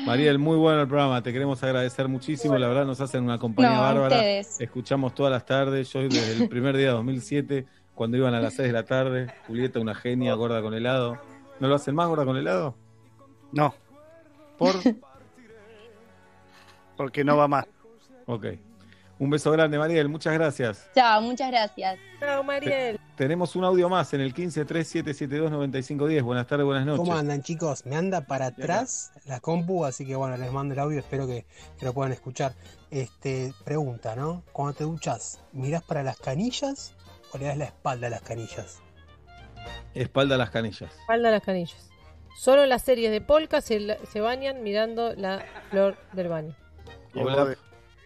Mariel, 0.05 0.39
muy 0.39 0.57
bueno 0.57 0.81
el 0.81 0.87
programa, 0.87 1.21
te 1.21 1.31
queremos 1.31 1.61
agradecer 1.63 2.07
muchísimo, 2.07 2.57
la 2.57 2.67
verdad 2.67 2.83
nos 2.85 2.99
hacen 2.99 3.23
una 3.23 3.37
compañía 3.37 3.71
No, 3.75 3.77
a 3.77 3.93
bárbara. 3.93 4.15
ustedes. 4.15 4.59
Escuchamos 4.59 5.13
todas 5.13 5.31
las 5.31 5.45
tardes, 5.45 5.91
yo 5.93 6.01
desde 6.01 6.43
el 6.43 6.49
primer 6.49 6.75
día 6.75 6.87
de 6.87 6.93
2007, 6.93 7.65
cuando 7.95 8.17
iban 8.17 8.33
a 8.33 8.39
las 8.39 8.55
6 8.55 8.67
de 8.67 8.73
la 8.73 8.83
tarde, 8.83 9.33
Julieta 9.47 9.79
una 9.79 9.95
genia, 9.95 10.33
gorda 10.33 10.61
con 10.61 10.73
helado. 10.73 11.19
¿No 11.59 11.67
lo 11.67 11.75
hacen 11.75 11.95
más 11.95 12.07
gorda 12.07 12.25
con 12.25 12.37
helado? 12.37 12.75
No, 13.51 13.73
¿Por? 14.57 14.75
porque 16.97 17.23
no 17.23 17.37
va 17.37 17.47
más. 17.47 17.65
Ok. 18.25 18.47
Un 19.19 19.29
beso 19.29 19.51
grande, 19.51 19.77
Mariel, 19.77 20.09
muchas 20.09 20.33
gracias. 20.33 20.89
Chao, 20.95 21.21
muchas 21.21 21.51
gracias. 21.51 21.99
Chao, 22.19 22.43
Mariel. 22.43 22.99
Tenemos 23.15 23.55
un 23.55 23.63
audio 23.63 23.87
más 23.87 24.11
en 24.13 24.21
el 24.21 24.33
1537729510. 24.33 26.23
Buenas 26.23 26.47
tardes, 26.47 26.65
buenas 26.65 26.85
noches. 26.85 27.05
¿Cómo 27.05 27.15
andan 27.15 27.43
chicos? 27.43 27.85
Me 27.85 27.95
anda 27.95 28.21
para 28.21 28.47
atrás 28.47 29.13
la 29.25 29.39
compu, 29.39 29.85
así 29.85 30.05
que 30.05 30.15
bueno, 30.15 30.35
les 30.35 30.51
mando 30.51 30.73
el 30.73 30.79
audio, 30.79 30.99
espero 30.99 31.27
que, 31.27 31.45
que 31.77 31.85
lo 31.85 31.93
puedan 31.93 32.11
escuchar. 32.11 32.53
Este, 32.89 33.53
pregunta, 33.63 34.15
¿no? 34.15 34.43
Cuando 34.51 34.73
te 34.73 34.83
duchas, 34.83 35.39
¿mirás 35.53 35.83
para 35.83 36.03
las 36.03 36.17
canillas 36.17 36.95
o 37.33 37.37
le 37.37 37.45
das 37.45 37.57
la 37.57 37.65
espalda 37.65 38.07
a 38.07 38.09
las 38.09 38.21
canillas? 38.21 38.79
Espalda 39.93 40.35
a 40.35 40.37
las 40.37 40.49
canillas. 40.49 40.91
Espalda 40.99 41.29
a 41.29 41.31
las 41.31 41.43
canillas. 41.43 41.89
Solo 42.35 42.63
en 42.63 42.69
las 42.69 42.81
series 42.81 43.11
de 43.11 43.21
polka 43.21 43.61
se, 43.61 43.97
se 44.11 44.21
bañan 44.21 44.63
mirando 44.63 45.13
la 45.15 45.45
flor 45.69 45.97
del 46.13 46.27
baño. 46.29 46.55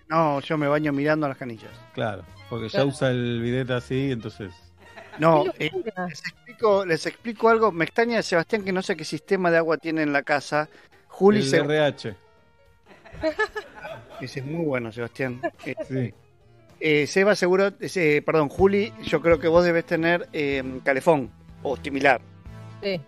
No, 0.09 0.39
yo 0.41 0.57
me 0.57 0.67
baño 0.67 0.91
mirando 0.93 1.27
las 1.27 1.37
canillas. 1.37 1.71
Claro, 1.93 2.23
porque 2.49 2.65
ya 2.67 2.71
Claro. 2.79 2.87
usa 2.87 3.09
el 3.11 3.41
bidet 3.41 3.69
así, 3.71 4.11
entonces... 4.11 4.51
No, 5.19 5.45
eh, 5.57 5.71
les, 6.07 6.19
explico, 6.19 6.85
les 6.85 7.05
explico 7.07 7.49
algo. 7.49 7.71
Me 7.71 7.85
extraña, 7.85 8.21
Sebastián, 8.21 8.63
que 8.63 8.71
no 8.71 8.81
sé 8.83 8.95
qué 8.95 9.03
sistema 9.03 9.49
de 9.49 9.57
agua 9.57 9.77
tiene 9.77 10.03
en 10.03 10.13
la 10.13 10.21
casa. 10.21 10.69
Juli 11.07 11.39
el 11.39 11.49
se... 11.49 11.57
RH. 11.57 12.15
Ese 14.21 14.39
es 14.41 14.45
muy 14.45 14.63
bueno, 14.65 14.91
Sebastián. 14.91 15.41
Eh, 15.65 15.75
Sí. 15.87 16.13
Eh, 16.79 17.07
Seba, 17.07 17.35
seguro, 17.35 17.71
eh, 17.79 18.21
perdón, 18.25 18.49
Juli, 18.49 18.93
yo 19.03 19.21
creo 19.21 19.39
que 19.39 19.47
vos 19.47 19.63
debes 19.65 19.85
tener 19.85 20.27
eh, 20.33 20.63
calefón 20.83 21.31
o 21.63 21.77
similar. 21.77 22.21
Sí. 22.81 23.01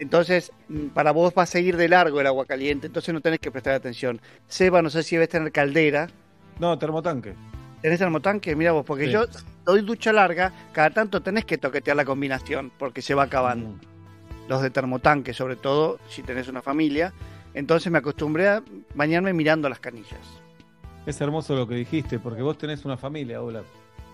Entonces, 0.00 0.52
mm, 0.68 0.88
para 0.88 1.12
vos 1.12 1.32
va 1.36 1.44
a 1.44 1.46
seguir 1.46 1.76
de 1.76 1.88
largo 1.88 2.20
el 2.20 2.26
agua 2.26 2.46
caliente, 2.46 2.86
entonces 2.88 3.14
no 3.14 3.20
tenés 3.20 3.38
que 3.40 3.50
prestar 3.50 3.74
atención. 3.74 4.20
Seba, 4.48 4.82
no 4.82 4.90
sé 4.90 5.02
si 5.02 5.16
debes 5.16 5.28
tener 5.28 5.52
caldera. 5.52 6.08
No, 6.58 6.78
termotanque. 6.78 7.34
¿Tenés 7.80 7.98
termotanque? 7.98 8.56
Mira 8.56 8.72
vos, 8.72 8.84
porque 8.84 9.06
Sí. 9.06 9.12
yo 9.12 9.26
doy 9.64 9.82
ducha 9.82 10.12
larga, 10.12 10.52
cada 10.72 10.90
tanto 10.90 11.22
tenés 11.22 11.44
que 11.44 11.58
toquetear 11.58 11.96
la 11.96 12.04
combinación, 12.04 12.72
porque 12.78 13.02
se 13.02 13.14
va 13.14 13.24
acabando. 13.24 13.68
Mm. 13.68 13.80
Los 14.48 14.62
de 14.62 14.70
termotanque, 14.70 15.32
sobre 15.32 15.56
todo, 15.56 15.98
si 16.08 16.22
tenés 16.22 16.48
una 16.48 16.62
familia. 16.62 17.12
Entonces 17.54 17.90
me 17.92 17.98
acostumbré 17.98 18.48
a 18.48 18.62
bañarme 18.94 19.32
mirando 19.32 19.68
las 19.68 19.78
canillas. 19.78 20.42
Es 21.06 21.20
hermoso 21.20 21.54
lo 21.54 21.66
que 21.66 21.74
dijiste, 21.74 22.18
porque 22.18 22.42
vos 22.42 22.56
tenés 22.56 22.84
una 22.84 22.96
familia, 22.96 23.42
Olaf. 23.42 23.66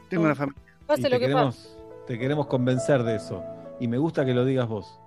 Tengo 0.09 0.25
una 0.25 0.35
familia. 0.35 0.61
Pase 0.87 1.03
Y 1.03 1.05
lo 1.05 1.11
te 1.11 1.19
que 1.19 1.27
queremos, 1.27 1.79
te 2.07 2.19
queremos 2.19 2.47
convencer 2.49 3.03
de 3.05 3.17
eso. 3.17 3.45
Y 3.79 3.87
me 3.87 3.97
gusta 3.99 4.25
que 4.25 4.35
lo 4.35 4.45
digas 4.45 4.67
vos. 4.69 4.99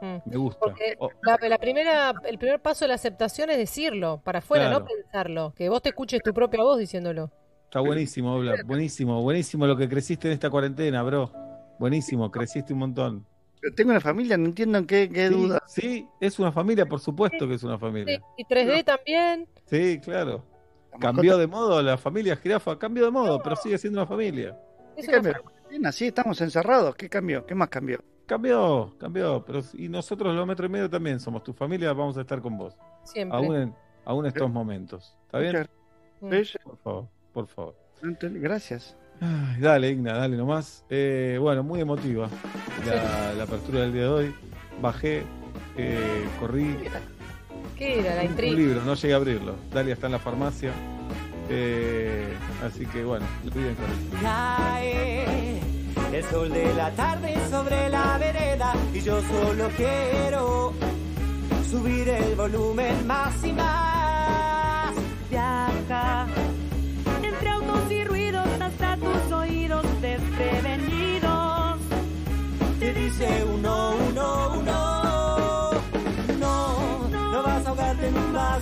Mm. 0.00 0.16
Me 0.30 0.36
gusta. 0.36 0.60
Porque 0.60 0.94
Oh, 0.98 1.10
la, 1.22 1.36
la 1.48 1.58
primera, 1.58 2.12
el 2.24 2.38
primer 2.38 2.60
paso 2.60 2.84
de 2.84 2.88
la 2.90 2.94
aceptación 2.94 3.50
es 3.50 3.58
decirlo, 3.58 4.20
para 4.24 4.38
afuera, 4.38 4.66
Claro. 4.68 4.80
no 4.80 4.86
pensarlo. 4.86 5.52
Que 5.56 5.68
vos 5.68 5.82
te 5.82 5.88
escuches 5.90 6.20
tu 6.22 6.32
propia 6.32 6.62
voz 6.62 6.78
diciéndolo. 6.78 7.30
está 7.64 7.80
buenísimo, 7.80 8.34
Olaf. 8.36 8.60
Buenísimo, 8.64 9.20
buenísimo 9.22 9.66
lo 9.66 9.76
que 9.76 9.88
creciste 9.88 10.28
en 10.28 10.34
esta 10.34 10.48
cuarentena, 10.50 11.02
bro. 11.02 11.30
Buenísimo, 11.78 12.30
creciste 12.30 12.72
un 12.72 12.78
montón. 12.80 13.26
Pero 13.60 13.74
tengo 13.74 13.90
una 13.90 14.00
familia, 14.00 14.36
no 14.36 14.46
entiendo 14.46 14.78
en 14.78 14.86
qué, 14.86 15.08
qué 15.08 15.28
Sí, 15.28 15.34
duda. 15.34 15.62
sí, 15.66 16.08
es 16.20 16.38
una 16.38 16.50
familia, 16.52 16.86
por 16.86 17.00
supuesto 17.00 17.46
que 17.48 17.54
es 17.54 17.62
una 17.64 17.78
familia. 17.78 18.20
Y 18.36 18.44
3D 18.44 18.84
también. 18.84 19.48
Sí, 19.66 20.00
claro. 20.02 20.44
Cambió 21.00 21.38
de 21.38 21.46
modo 21.46 21.82
la 21.82 21.96
familia 21.96 22.36
jirafa, 22.36 22.78
cambió 22.78 23.06
de 23.06 23.10
modo, 23.10 23.42
pero 23.42 23.56
sigue 23.56 23.78
siendo 23.78 24.00
una 24.00 24.06
familia. 24.06 24.56
¿Qué 24.96 25.06
cambió? 25.06 25.34
Estamos 26.00 26.40
encerrados. 26.40 26.94
¿Qué 26.96 27.08
cambió? 27.08 27.46
¿Qué 27.46 27.54
más 27.54 27.68
cambió? 27.68 27.98
Cambió, 28.26 28.94
cambió, 28.98 29.44
pero 29.44 29.60
y 29.74 29.88
nosotros 29.88 30.34
los 30.34 30.46
metro 30.46 30.66
y 30.66 30.68
medio 30.68 30.88
también 30.88 31.18
somos 31.18 31.42
tu 31.42 31.52
familia, 31.52 31.92
vamos 31.92 32.16
a 32.16 32.20
estar 32.20 32.40
con 32.40 32.56
vos. 32.56 32.76
Siempre. 33.04 33.36
Aún 33.36 33.56
en, 33.56 33.74
aún 34.04 34.26
estos 34.26 34.50
momentos. 34.50 35.16
¿Está 35.26 35.38
bien? 35.38 35.68
Sí, 36.44 36.58
Por 36.62 36.78
favor, 36.78 37.08
por 37.32 37.46
favor. 37.48 37.76
Gracias. 38.00 38.96
Ay, 39.20 39.60
dale, 39.60 39.90
Igna, 39.90 40.14
dale 40.14 40.36
nomás. 40.36 40.84
Eh, 40.88 41.36
bueno, 41.40 41.62
muy 41.62 41.80
emotiva 41.80 42.28
la, 42.86 43.34
la 43.34 43.44
apertura 43.44 43.80
del 43.80 43.92
día 43.92 44.02
de 44.02 44.08
hoy. 44.08 44.34
Bajé, 44.80 45.24
eh, 45.76 46.28
corrí. 46.40 46.76
¿Qué 47.76 48.00
era 48.00 48.14
la 48.14 48.20
Un, 48.22 48.26
un 48.26 48.30
intriga? 48.32 48.56
libro, 48.56 48.82
no 48.84 48.94
llegué 48.94 49.12
a 49.14 49.16
abrirlo. 49.16 49.54
Dalia 49.72 49.94
está 49.94 50.06
en 50.06 50.12
la 50.12 50.18
farmacia. 50.18 50.72
Eh, 51.48 52.32
así 52.64 52.86
que 52.86 53.04
bueno, 53.04 53.26
lo 53.44 53.50
piden 53.50 53.74
con 53.74 53.84
eso. 53.86 54.22
Cae 54.22 55.60
el 56.12 56.24
sol 56.24 56.50
de 56.52 56.74
la 56.74 56.90
tarde 56.92 57.34
sobre 57.50 57.88
la 57.88 58.16
vereda 58.18 58.74
y 58.94 59.00
yo 59.00 59.20
solo 59.22 59.68
quiero 59.76 60.72
subir 61.70 62.08
el 62.08 62.34
volumen 62.36 63.06
más 63.06 63.44
y 63.44 63.52
más. 63.52 64.94
Viaja 65.30 66.26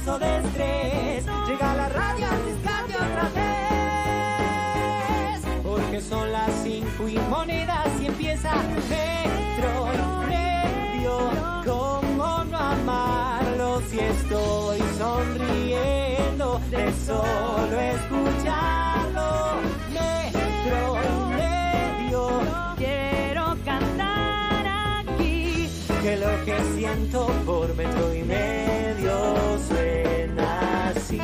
de 0.07 0.39
estrés. 0.39 1.27
Llega 1.47 1.75
la 1.75 1.89
radio 1.91 2.27
a 2.27 2.31
riscarte 2.31 2.95
otra 2.95 3.29
vez. 3.35 3.51
Porque 5.63 6.01
son 6.01 6.33
las 6.33 6.51
cinco 6.63 7.07
y 7.07 7.19
monedas 7.29 7.87
y 8.01 8.07
empieza 8.07 8.51
metro 8.89 9.89
medio. 10.27 11.31
¿Cómo 11.67 12.45
no 12.45 12.57
amarlo 12.57 13.83
si 13.91 14.01
estoy 14.01 14.81
sonriendo 14.99 16.61
de 16.71 16.93
solo 17.05 17.79
escucharlo? 17.79 18.90
Que 26.11 26.17
lo 26.17 26.45
que 26.45 26.59
siento 26.77 27.27
por 27.47 27.75
metro 27.77 28.13
y 28.13 28.23
medio 28.25 29.59
suena 29.69 30.89
así. 30.89 31.21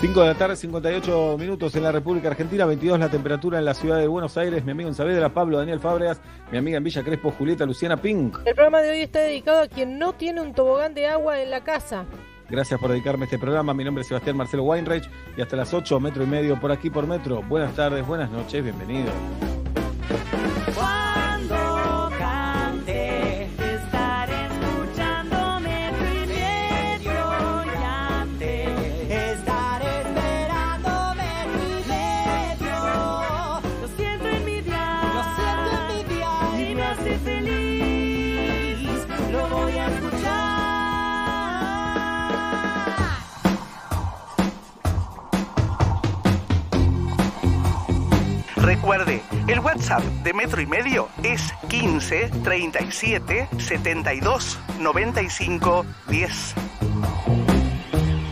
5 0.00 0.20
de 0.20 0.26
la 0.26 0.34
tarde, 0.34 0.56
58 0.56 1.36
minutos 1.38 1.76
en 1.76 1.84
la 1.84 1.92
República 1.92 2.28
Argentina, 2.28 2.66
22 2.66 2.98
la 2.98 3.08
temperatura 3.08 3.60
en 3.60 3.64
la 3.64 3.74
ciudad 3.74 3.98
de 3.98 4.08
Buenos 4.08 4.36
Aires. 4.36 4.64
Mi 4.64 4.72
amigo 4.72 4.88
en 4.88 4.96
Saavedra, 4.96 5.32
Pablo 5.32 5.58
Daniel 5.58 5.78
Fábregas. 5.78 6.20
Mi 6.50 6.58
amiga 6.58 6.78
en 6.78 6.84
Villa 6.84 7.04
Crespo, 7.04 7.30
Julieta 7.30 7.64
Luciana 7.64 7.96
Pink. 7.96 8.38
El 8.44 8.54
programa 8.54 8.80
de 8.80 8.90
hoy 8.90 9.00
está 9.02 9.20
dedicado 9.20 9.62
a 9.62 9.68
quien 9.68 9.96
no 9.96 10.12
tiene 10.14 10.40
un 10.40 10.54
tobogán 10.54 10.92
de 10.94 11.06
agua 11.06 11.40
en 11.40 11.50
la 11.52 11.62
casa. 11.62 12.04
Gracias 12.50 12.80
por 12.80 12.90
dedicarme 12.90 13.24
a 13.24 13.26
este 13.26 13.38
programa. 13.38 13.74
Mi 13.74 13.84
nombre 13.84 14.02
es 14.02 14.08
Sebastián 14.08 14.36
Marcelo 14.36 14.64
Weinreich 14.64 15.08
y 15.36 15.40
hasta 15.40 15.54
las 15.54 15.72
8, 15.72 16.00
metro 16.00 16.24
y 16.24 16.26
medio 16.26 16.58
por 16.58 16.72
aquí 16.72 16.90
por 16.90 17.06
metro. 17.06 17.42
Buenas 17.42 17.76
tardes, 17.76 18.04
buenas 18.04 18.28
noches, 18.28 18.60
bienvenido. 18.60 19.12
Recuerde, 48.74 49.20
el 49.48 49.60
WhatsApp 49.60 50.00
de 50.24 50.32
Metro 50.32 50.58
y 50.62 50.64
Medio 50.64 51.06
es 51.22 51.52
15 51.68 52.30
37 52.42 53.46
72 53.58 54.58
95 54.80 55.84
10. 56.08 56.54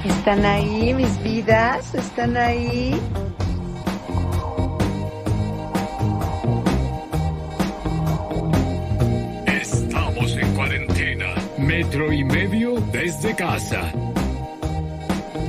¿Están 0.03 0.47
ahí 0.47 0.95
mis 0.95 1.23
vidas? 1.23 1.95
¿Están 1.95 2.39
ahí? 2.39 2.99
Estamos 9.47 10.37
en 10.39 10.55
cuarentena. 10.55 11.35
Metro 11.59 12.11
y 12.15 12.25
medio 12.25 12.81
desde 12.93 13.37
casa. 13.37 13.93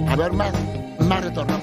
A 0.10 0.16
ver, 0.18 0.34
más, 0.34 0.54
más 1.00 1.24
retorno. 1.24 1.62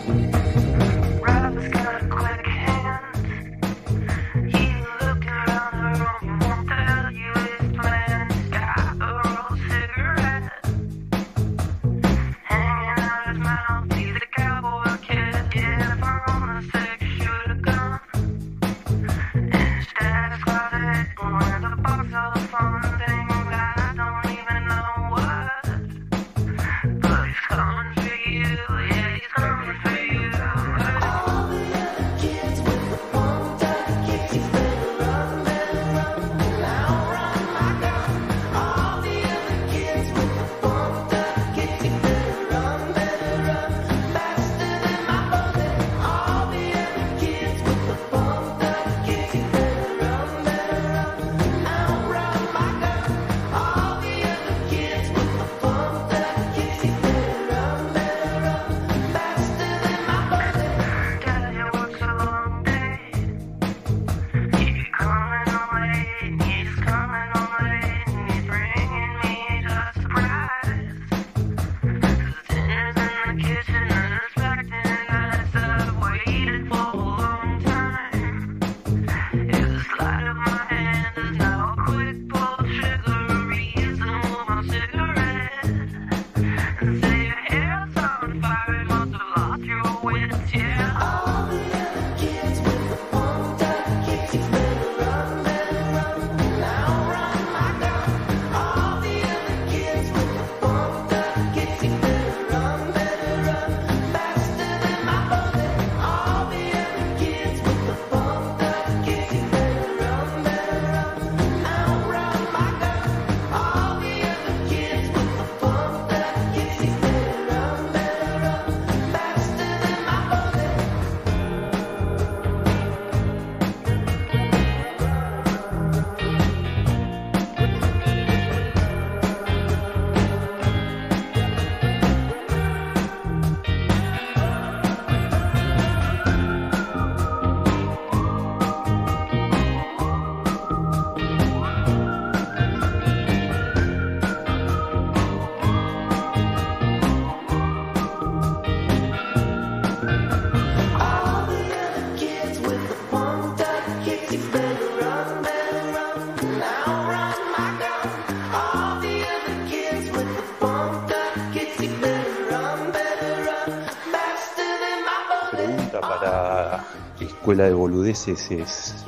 Escuela 167.58 167.70
de 167.70 167.74
Boludeces 167.74 168.50
es 168.52 169.04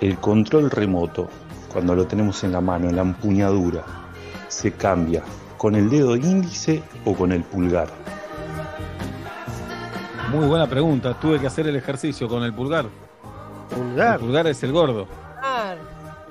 el 0.00 0.18
control 0.18 0.72
remoto, 0.72 1.28
cuando 1.72 1.94
lo 1.94 2.04
tenemos 2.04 2.42
en 2.42 2.50
la 2.50 2.60
mano, 2.60 2.88
en 2.88 2.96
la 2.96 3.02
empuñadura, 3.02 3.84
¿se 4.48 4.72
cambia 4.72 5.22
con 5.56 5.76
el 5.76 5.88
dedo 5.88 6.16
índice 6.16 6.82
o 7.04 7.14
con 7.14 7.30
el 7.30 7.44
pulgar? 7.44 7.86
Muy 10.32 10.48
buena 10.48 10.66
pregunta. 10.66 11.14
Tuve 11.14 11.38
que 11.38 11.46
hacer 11.46 11.68
el 11.68 11.76
ejercicio 11.76 12.26
con 12.26 12.42
el 12.42 12.52
pulgar. 12.52 12.86
¿Pulgar? 13.72 14.14
El 14.14 14.20
pulgar 14.26 14.46
es 14.48 14.60
el 14.64 14.72
gordo. 14.72 15.06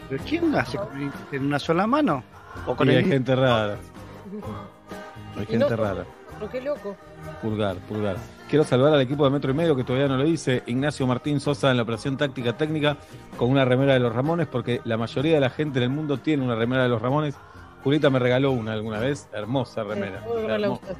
¿Pero 0.10 0.24
quién 0.28 0.54
hace 0.56 0.78
con- 0.78 1.14
en 1.32 1.46
una 1.46 1.58
sola 1.60 1.88
mano? 1.88 2.22
¿O 2.68 2.76
con 2.76 2.86
Y 2.90 2.92
el 2.92 2.98
hay 2.98 3.06
gente 3.06 3.34
rara. 3.34 3.78
Hay 5.40 5.46
gente 5.46 5.74
rara. 5.74 6.04
Pero 6.38 6.52
qué 6.52 6.60
loco. 6.60 6.98
Pulgar, 7.42 7.78
pulgar. 7.88 8.18
Quiero 8.50 8.64
saludar 8.64 8.96
al 8.96 9.02
equipo 9.02 9.24
de 9.26 9.30
Metro 9.30 9.52
y 9.52 9.54
Medio 9.54 9.76
que 9.76 9.84
todavía 9.84 10.08
no 10.08 10.18
lo 10.18 10.26
hice. 10.26 10.64
Ignacio 10.66 11.06
Martín 11.06 11.40
Sosa 11.40 11.70
en 11.70 11.78
la 11.78 11.84
operación 11.84 12.18
táctica 12.18 12.58
técnica 12.58 12.98
con 13.38 13.52
una 13.52 13.64
remera 13.64 13.94
de 13.94 14.00
los 14.00 14.12
Ramones, 14.12 14.48
porque 14.48 14.82
la 14.86 14.98
mayoría 14.98 15.36
de 15.36 15.40
la 15.40 15.52
gente 15.52 15.78
en 15.78 15.84
el 15.84 15.90
mundo 15.92 16.18
tiene 16.18 16.44
una 16.44 16.56
remera 16.56 16.82
de 16.82 16.90
los 16.90 17.00
Ramones. 17.00 17.36
Julita 17.84 18.10
me 18.10 18.18
regaló 18.18 18.52
una 18.52 18.74
alguna 18.74 18.98
vez. 18.98 19.30
Hermosa 19.34 19.84
remera. 19.84 20.24
Buena 20.28 20.58
la 20.58 20.66
Hermosa. 20.66 20.96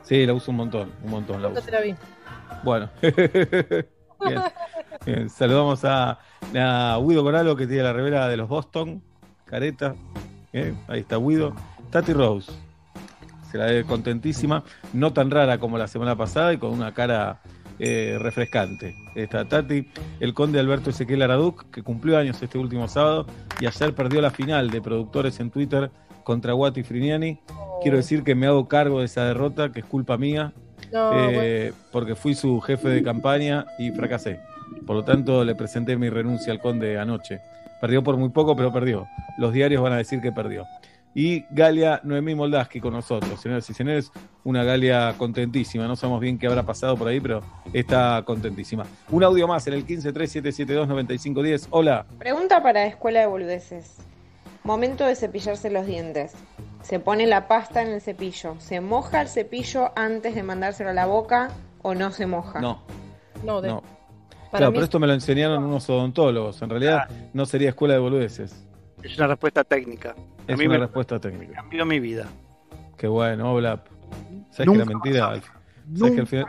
Sí, 0.00 0.24
la 0.24 0.32
uso 0.32 0.50
un 0.50 0.56
montón, 0.56 0.90
un 1.04 1.10
montón 1.10 1.42
la 1.42 1.48
uso. 1.48 1.60
te 1.60 1.70
la 1.70 1.80
vi. 1.82 1.94
Bueno. 2.64 2.88
Bien. 3.02 4.42
Bien. 5.04 5.28
Saludamos 5.28 5.84
a, 5.84 6.18
a 6.54 6.98
Guido 7.06 7.22
Coralo 7.22 7.54
que 7.54 7.66
tiene 7.66 7.82
la 7.82 7.92
remera 7.92 8.28
de 8.28 8.38
los 8.38 8.48
Boston. 8.48 9.02
Careta. 9.44 9.94
Bien, 10.54 10.78
Ahí 10.88 11.00
está 11.00 11.18
Guido. 11.18 11.54
Tati 11.90 12.14
Rose. 12.14 12.50
Se 13.50 13.58
la 13.58 13.66
ve 13.66 13.84
contentísima. 13.84 14.64
No 14.92 15.12
tan 15.12 15.30
rara 15.30 15.58
como 15.58 15.78
la 15.78 15.88
semana 15.88 16.16
pasada 16.16 16.52
y 16.52 16.58
con 16.58 16.70
una 16.70 16.92
cara 16.92 17.40
eh, 17.78 18.18
refrescante. 18.20 18.94
Está 19.14 19.46
Tati. 19.46 19.88
El 20.20 20.34
conde 20.34 20.58
Alberto 20.58 20.90
Ezequiel 20.90 21.22
Araduc, 21.22 21.70
que 21.70 21.82
cumplió 21.82 22.18
años 22.18 22.42
este 22.42 22.58
último 22.58 22.88
sábado 22.88 23.26
y 23.60 23.66
ayer 23.66 23.94
perdió 23.94 24.20
la 24.20 24.30
final 24.30 24.70
de 24.70 24.80
productores 24.80 25.38
en 25.40 25.50
Twitter 25.50 25.90
contra 26.24 26.52
Guati 26.52 26.82
Friniani. 26.82 27.38
Quiero 27.82 27.96
decir 27.96 28.22
que 28.24 28.34
me 28.34 28.46
hago 28.46 28.68
cargo 28.68 28.98
de 29.00 29.06
esa 29.06 29.24
derrota, 29.24 29.70
que 29.72 29.80
es 29.80 29.86
culpa 29.86 30.18
mía. 30.18 30.52
No, 30.92 31.10
Eh, 31.14 31.72
porque 31.92 32.14
fui 32.14 32.34
su 32.34 32.60
jefe 32.60 32.88
de 32.88 33.02
campaña 33.02 33.66
y 33.78 33.90
fracasé. 33.92 34.40
Por 34.86 34.96
lo 34.96 35.04
tanto, 35.04 35.44
le 35.44 35.54
presenté 35.54 35.96
mi 35.96 36.08
renuncia 36.10 36.52
al 36.52 36.60
conde 36.60 36.98
anoche. 36.98 37.40
Perdió 37.80 38.02
por 38.02 38.16
muy 38.16 38.30
poco, 38.30 38.56
pero 38.56 38.72
perdió. 38.72 39.06
Los 39.38 39.52
diarios 39.52 39.82
van 39.82 39.92
a 39.92 39.96
decir 39.96 40.20
que 40.20 40.32
perdió. 40.32 40.64
Y 41.20 41.44
Galia 41.50 42.00
Noemí 42.04 42.36
Moldaski 42.36 42.78
con 42.80 42.92
nosotros, 42.92 43.40
señoras 43.40 43.68
y 43.68 43.74
señores, 43.74 44.12
una 44.44 44.62
Galia 44.62 45.14
contentísima. 45.18 45.88
No 45.88 45.96
sabemos 45.96 46.20
bien 46.20 46.38
qué 46.38 46.46
habrá 46.46 46.62
pasado 46.62 46.96
por 46.96 47.08
ahí, 47.08 47.18
pero 47.18 47.42
está 47.72 48.22
contentísima. 48.24 48.86
Un 49.10 49.24
audio 49.24 49.48
más 49.48 49.66
en 49.66 49.74
el 49.74 49.84
1537729510. 49.84 51.66
Hola. 51.70 52.06
Pregunta 52.20 52.62
para 52.62 52.86
Escuela 52.86 53.18
de 53.18 53.26
Boludeces. 53.26 53.96
Momento 54.62 55.04
de 55.06 55.16
cepillarse 55.16 55.70
los 55.70 55.86
dientes. 55.86 56.34
Se 56.82 57.00
pone 57.00 57.26
la 57.26 57.48
pasta 57.48 57.82
en 57.82 57.88
el 57.88 58.00
cepillo. 58.00 58.54
¿Se 58.60 58.80
moja 58.80 59.20
el 59.20 59.26
cepillo 59.26 59.90
antes 59.96 60.36
de 60.36 60.44
mandárselo 60.44 60.90
a 60.90 60.92
la 60.92 61.06
boca 61.06 61.50
o 61.82 61.96
no 61.96 62.12
se 62.12 62.26
moja? 62.26 62.60
No. 62.60 62.82
No, 63.44 63.60
de- 63.60 63.70
No. 63.70 63.82
Para 64.52 64.58
claro, 64.60 64.70
mí- 64.70 64.74
pero 64.76 64.84
esto 64.84 65.00
me 65.00 65.08
lo 65.08 65.14
enseñaron 65.14 65.64
unos 65.64 65.90
odontólogos. 65.90 66.62
En 66.62 66.70
realidad 66.70 67.08
no 67.34 67.44
sería 67.44 67.70
escuela 67.70 67.94
de 67.94 68.00
boludeces. 68.00 68.67
Es 69.02 69.16
una 69.16 69.26
respuesta 69.28 69.64
técnica. 69.64 70.14
A 70.48 70.52
Es 70.52 70.58
mí 70.58 70.66
una 70.66 70.74
me 70.74 70.80
respuesta 70.84 71.18
técnica. 71.20 71.54
cambió 71.54 71.84
mi 71.86 72.00
vida. 72.00 72.26
Qué 72.96 73.06
bueno, 73.06 73.52
Oblap. 73.54 73.86
¿Sabes 74.50 74.66
Nunca 74.66 74.84
que 74.84 74.90
era 74.90 74.98
mentira? 74.98 75.26
a. 75.26 75.96
¿Sabes 75.98 76.14
que 76.14 76.20
al 76.20 76.26
final... 76.26 76.46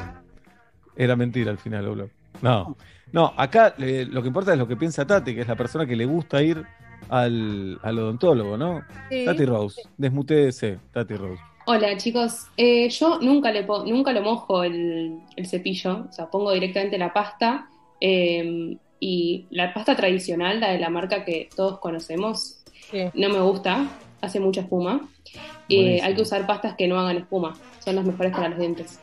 Era 0.96 1.16
mentira 1.16 1.52
al 1.52 1.58
final, 1.58 1.88
Oblap. 1.88 2.10
No. 2.42 2.76
No, 3.12 3.34
acá 3.38 3.74
eh, 3.80 4.06
lo 4.10 4.22
que 4.22 4.28
importa 4.28 4.54
es 4.54 4.60
lo 4.60 4.68
que 4.68 4.76
piensa 4.76 5.06
Tati, 5.06 5.34
que 5.34 5.42
es 5.42 5.48
la 5.48 5.56
persona 5.56 5.86
que 5.86 5.96
le 5.96 6.06
gusta 6.06 6.42
ir 6.44 6.64
al, 7.10 7.80
al 7.82 8.00
odontólogo, 8.00 8.58
¿no? 8.58 8.82
Sí. 9.10 9.26
Tati 9.26 9.46
Rose, 9.46 9.82
desmutece, 9.98 10.80
Tati 10.92 11.16
Rose. 11.16 11.42
Hola 11.66 11.96
chicos, 11.98 12.48
Eh, 12.58 12.90
yo 12.90 13.20
nunca, 13.22 13.52
le 13.52 13.64
po- 13.64 13.84
nunca 13.86 14.12
lo 14.12 14.22
mojo 14.22 14.64
el, 14.64 15.20
el 15.36 15.48
cepillo, 15.48 16.06
o 16.10 16.12
sea, 16.12 16.30
pongo 16.30 16.52
directamente 16.52 16.98
la 16.98 17.12
pasta 17.14 17.68
eh, 18.02 18.78
y 19.00 19.46
la 19.50 19.74
pasta 19.74 19.96
tradicional, 19.96 20.60
la 20.60 20.72
de 20.72 20.80
la 20.80 20.90
marca 20.90 21.26
que 21.26 21.50
todos 21.56 21.80
conocemos, 21.80 22.62
no 23.14 23.30
me 23.30 23.40
gusta, 23.42 23.88
hace 24.22 24.40
mucha 24.40 24.62
espuma. 24.62 25.08
Eh, 25.70 26.02
hay 26.02 26.16
que 26.16 26.22
usar 26.22 26.48
pastas 26.48 26.76
que 26.76 26.88
no 26.88 27.00
hagan 27.00 27.18
espuma, 27.18 27.56
son 27.84 27.96
las 27.96 28.06
mejores 28.06 28.32
para 28.32 28.50
los 28.50 28.60
dientes. 28.60 29.00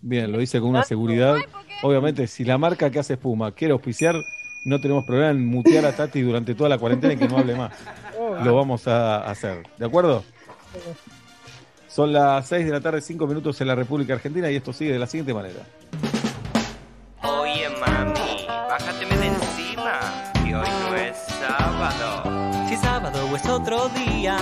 Bien, 0.00 0.30
lo 0.30 0.38
dice 0.38 0.60
con 0.60 0.70
una 0.70 0.84
seguridad. 0.84 1.36
Obviamente, 1.82 2.26
si 2.26 2.44
la 2.44 2.58
marca 2.58 2.90
que 2.90 2.98
hace 2.98 3.14
espuma 3.14 3.52
quiere 3.52 3.72
auspiciar, 3.72 4.14
no 4.64 4.80
tenemos 4.80 5.04
problema 5.04 5.30
en 5.30 5.46
mutear 5.46 5.84
a 5.84 5.94
Tati 5.94 6.22
durante 6.22 6.54
toda 6.54 6.68
la 6.68 6.78
cuarentena 6.78 7.14
y 7.14 7.16
que 7.16 7.28
no 7.28 7.38
hable 7.38 7.54
más. 7.54 7.72
Lo 8.44 8.54
vamos 8.54 8.86
a 8.88 9.18
hacer. 9.28 9.62
¿De 9.78 9.86
acuerdo? 9.86 10.24
Son 11.88 12.12
las 12.12 12.48
6 12.48 12.66
de 12.66 12.72
la 12.72 12.80
tarde, 12.80 13.00
5 13.00 13.26
minutos 13.26 13.60
en 13.60 13.68
la 13.68 13.74
República 13.74 14.14
Argentina 14.14 14.50
y 14.50 14.56
esto 14.56 14.72
sigue 14.72 14.92
de 14.92 14.98
la 14.98 15.06
siguiente 15.06 15.32
manera. 15.32 15.60
Es 23.36 23.42
sábado 23.42 23.56
o 23.56 23.58
es 23.58 23.60
otro 23.60 23.88
día, 23.88 24.36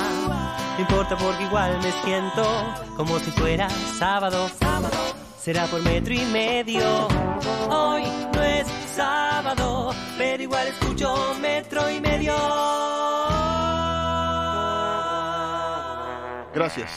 no 0.77 0.81
importa 0.81 1.17
porque 1.17 1.45
igual 1.45 1.79
me 1.83 1.93
siento 2.05 2.45
como 2.97 3.19
si 3.19 3.31
fuera 3.33 3.69
sábado. 3.99 4.49
Será 5.41 5.67
por 5.67 5.83
metro 5.83 6.15
y 6.15 6.25
medio. 6.27 7.09
Hoy 7.69 8.05
no 8.35 8.43
es 8.43 8.67
sábado, 8.97 9.93
pero 10.17 10.43
igual 10.43 10.69
escucho 10.69 11.35
metro 11.41 11.91
y 11.91 12.01
medio. 12.01 12.35
Gracias. 16.55 16.91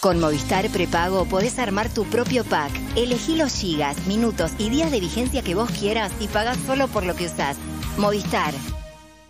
Con 0.00 0.18
Movistar 0.18 0.66
Prepago 0.70 1.26
podés 1.26 1.58
armar 1.58 1.88
tu 1.90 2.04
propio 2.04 2.42
pack. 2.42 2.72
Elegí 2.96 3.36
los 3.36 3.52
gigas, 3.52 4.06
minutos 4.06 4.52
y 4.58 4.70
días 4.70 4.90
de 4.90 4.98
vigencia 4.98 5.42
que 5.42 5.54
vos 5.54 5.70
quieras 5.70 6.10
y 6.18 6.26
pagás 6.26 6.56
solo 6.66 6.88
por 6.88 7.04
lo 7.04 7.14
que 7.14 7.26
usás. 7.26 7.58
Movistar. 7.98 8.54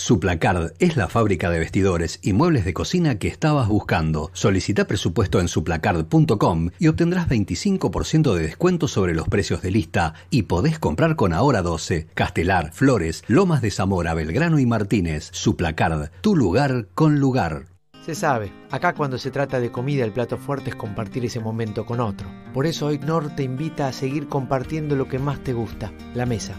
Suplacard 0.00 0.72
es 0.78 0.96
la 0.96 1.08
fábrica 1.08 1.50
de 1.50 1.58
vestidores 1.58 2.20
y 2.22 2.32
muebles 2.32 2.64
de 2.64 2.72
cocina 2.72 3.18
que 3.18 3.28
estabas 3.28 3.68
buscando. 3.68 4.30
Solicita 4.32 4.86
presupuesto 4.86 5.40
en 5.40 5.48
suplacard.com 5.48 6.70
y 6.78 6.88
obtendrás 6.88 7.28
25% 7.28 8.34
de 8.34 8.42
descuento 8.42 8.88
sobre 8.88 9.14
los 9.14 9.28
precios 9.28 9.60
de 9.60 9.70
lista 9.70 10.14
y 10.30 10.44
podés 10.44 10.78
comprar 10.78 11.16
con 11.16 11.34
Ahora 11.34 11.60
12, 11.60 12.08
Castelar, 12.14 12.72
Flores, 12.72 13.22
Lomas 13.28 13.60
de 13.60 13.70
Zamora, 13.70 14.14
Belgrano 14.14 14.58
y 14.58 14.64
Martínez. 14.64 15.28
Suplacard, 15.32 16.10
tu 16.22 16.34
lugar 16.34 16.88
con 16.94 17.20
lugar. 17.20 17.66
Se 18.04 18.14
sabe, 18.14 18.50
acá 18.70 18.94
cuando 18.94 19.18
se 19.18 19.30
trata 19.30 19.60
de 19.60 19.70
comida 19.70 20.06
el 20.06 20.12
plato 20.12 20.38
fuerte 20.38 20.70
es 20.70 20.76
compartir 20.76 21.26
ese 21.26 21.40
momento 21.40 21.84
con 21.84 22.00
otro. 22.00 22.26
Por 22.54 22.66
eso 22.66 22.86
hoy 22.86 22.98
Nor 22.98 23.36
te 23.36 23.42
invita 23.42 23.86
a 23.86 23.92
seguir 23.92 24.28
compartiendo 24.28 24.96
lo 24.96 25.08
que 25.08 25.18
más 25.18 25.44
te 25.44 25.52
gusta, 25.52 25.92
la 26.14 26.24
mesa. 26.24 26.58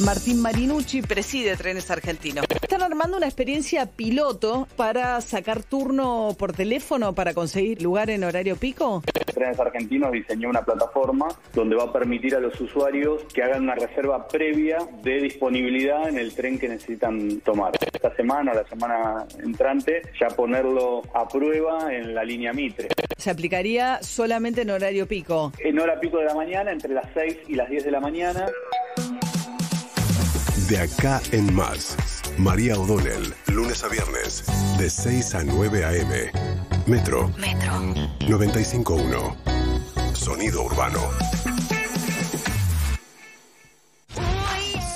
Martín 0.00 0.40
Marinucci 0.40 1.02
preside 1.02 1.56
Trenes 1.56 1.90
Argentinos. 1.90 2.46
Están 2.62 2.82
armando 2.82 3.18
una 3.18 3.26
experiencia 3.26 3.84
piloto 3.84 4.66
para 4.76 5.20
sacar 5.20 5.62
turno 5.62 6.34
por 6.38 6.54
teléfono 6.54 7.14
para 7.14 7.34
conseguir 7.34 7.82
lugar 7.82 8.08
en 8.08 8.24
horario 8.24 8.56
pico. 8.56 9.02
Trenes 9.34 9.60
Argentinos 9.60 10.12
diseñó 10.12 10.48
una 10.48 10.64
plataforma 10.64 11.28
donde 11.52 11.76
va 11.76 11.84
a 11.84 11.92
permitir 11.92 12.34
a 12.34 12.40
los 12.40 12.58
usuarios 12.60 13.24
que 13.34 13.42
hagan 13.42 13.64
una 13.64 13.74
reserva 13.74 14.26
previa 14.26 14.78
de 15.02 15.20
disponibilidad 15.20 16.08
en 16.08 16.18
el 16.18 16.34
tren 16.34 16.58
que 16.58 16.68
necesitan 16.68 17.40
tomar. 17.40 17.72
Esta 17.92 18.14
semana 18.16 18.52
o 18.52 18.54
la 18.54 18.66
semana 18.66 19.26
entrante 19.42 20.02
ya 20.18 20.28
ponerlo 20.28 21.02
a 21.14 21.28
prueba 21.28 21.94
en 21.94 22.14
la 22.14 22.24
línea 22.24 22.54
Mitre. 22.54 22.88
Se 23.18 23.28
aplicaría 23.28 24.02
solamente 24.02 24.62
en 24.62 24.70
horario 24.70 25.06
pico. 25.06 25.52
En 25.58 25.78
hora 25.78 26.00
pico 26.00 26.18
de 26.18 26.24
la 26.24 26.34
mañana, 26.34 26.72
entre 26.72 26.94
las 26.94 27.06
6 27.12 27.36
y 27.48 27.54
las 27.54 27.68
10 27.68 27.84
de 27.84 27.90
la 27.90 28.00
mañana. 28.00 28.46
De 30.70 30.78
acá 30.78 31.20
en 31.32 31.52
más. 31.52 31.96
María 32.38 32.78
O'Donnell, 32.78 33.34
lunes 33.48 33.82
a 33.82 33.88
viernes, 33.88 34.44
de 34.78 34.88
6 34.88 35.34
a 35.34 35.42
9 35.42 35.84
a.m. 35.84 36.30
Metro. 36.86 37.28
Metro. 37.36 37.72
95.1. 38.20 40.14
Sonido 40.14 40.62
urbano. 40.62 41.00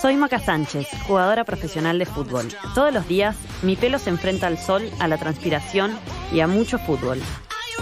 Soy 0.01 0.15
Maca 0.15 0.39
Sánchez, 0.39 0.87
jugadora 1.09 1.43
profesional 1.43 1.99
de 1.99 2.07
fútbol. 2.07 2.47
Todos 2.77 2.95
los 2.95 3.09
días 3.09 3.35
mi 3.65 3.75
pelo 3.75 3.99
se 3.99 4.11
enfrenta 4.11 4.47
al 4.47 4.59
sol, 4.59 4.89
a 5.01 5.09
la 5.09 5.19
transpiración 5.19 5.99
y 6.33 6.39
a 6.39 6.47
mucho 6.47 6.79
fútbol. 6.79 7.21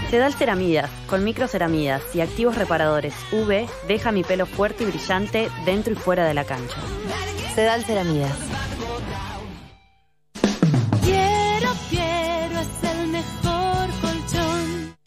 Sedal 0.08 0.32
Ceramidas, 0.32 0.88
con 1.10 1.24
microceramidas 1.24 2.02
y 2.14 2.22
activos 2.22 2.56
reparadores 2.56 3.12
UV, 3.32 3.68
deja 3.86 4.12
mi 4.12 4.24
pelo 4.24 4.46
fuerte 4.46 4.84
y 4.84 4.86
brillante 4.86 5.50
dentro 5.66 5.92
y 5.92 5.96
fuera 5.96 6.24
de 6.24 6.32
la 6.32 6.44
cancha. 6.44 6.78
Sedal 7.54 7.84
Ceramidas. 7.84 8.32
Quiero, 11.04 11.70
quiero, 11.90 12.54
colchón. 12.54 12.91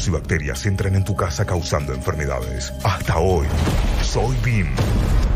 Virus 0.00 0.08
y 0.08 0.10
bacterias 0.12 0.64
entran 0.64 0.94
en 0.94 1.04
tu 1.04 1.14
casa 1.14 1.44
causando 1.44 1.92
enfermedades. 1.92 2.72
Hasta 2.84 3.18
hoy, 3.18 3.46
soy 4.02 4.34
BIM. 4.42 4.66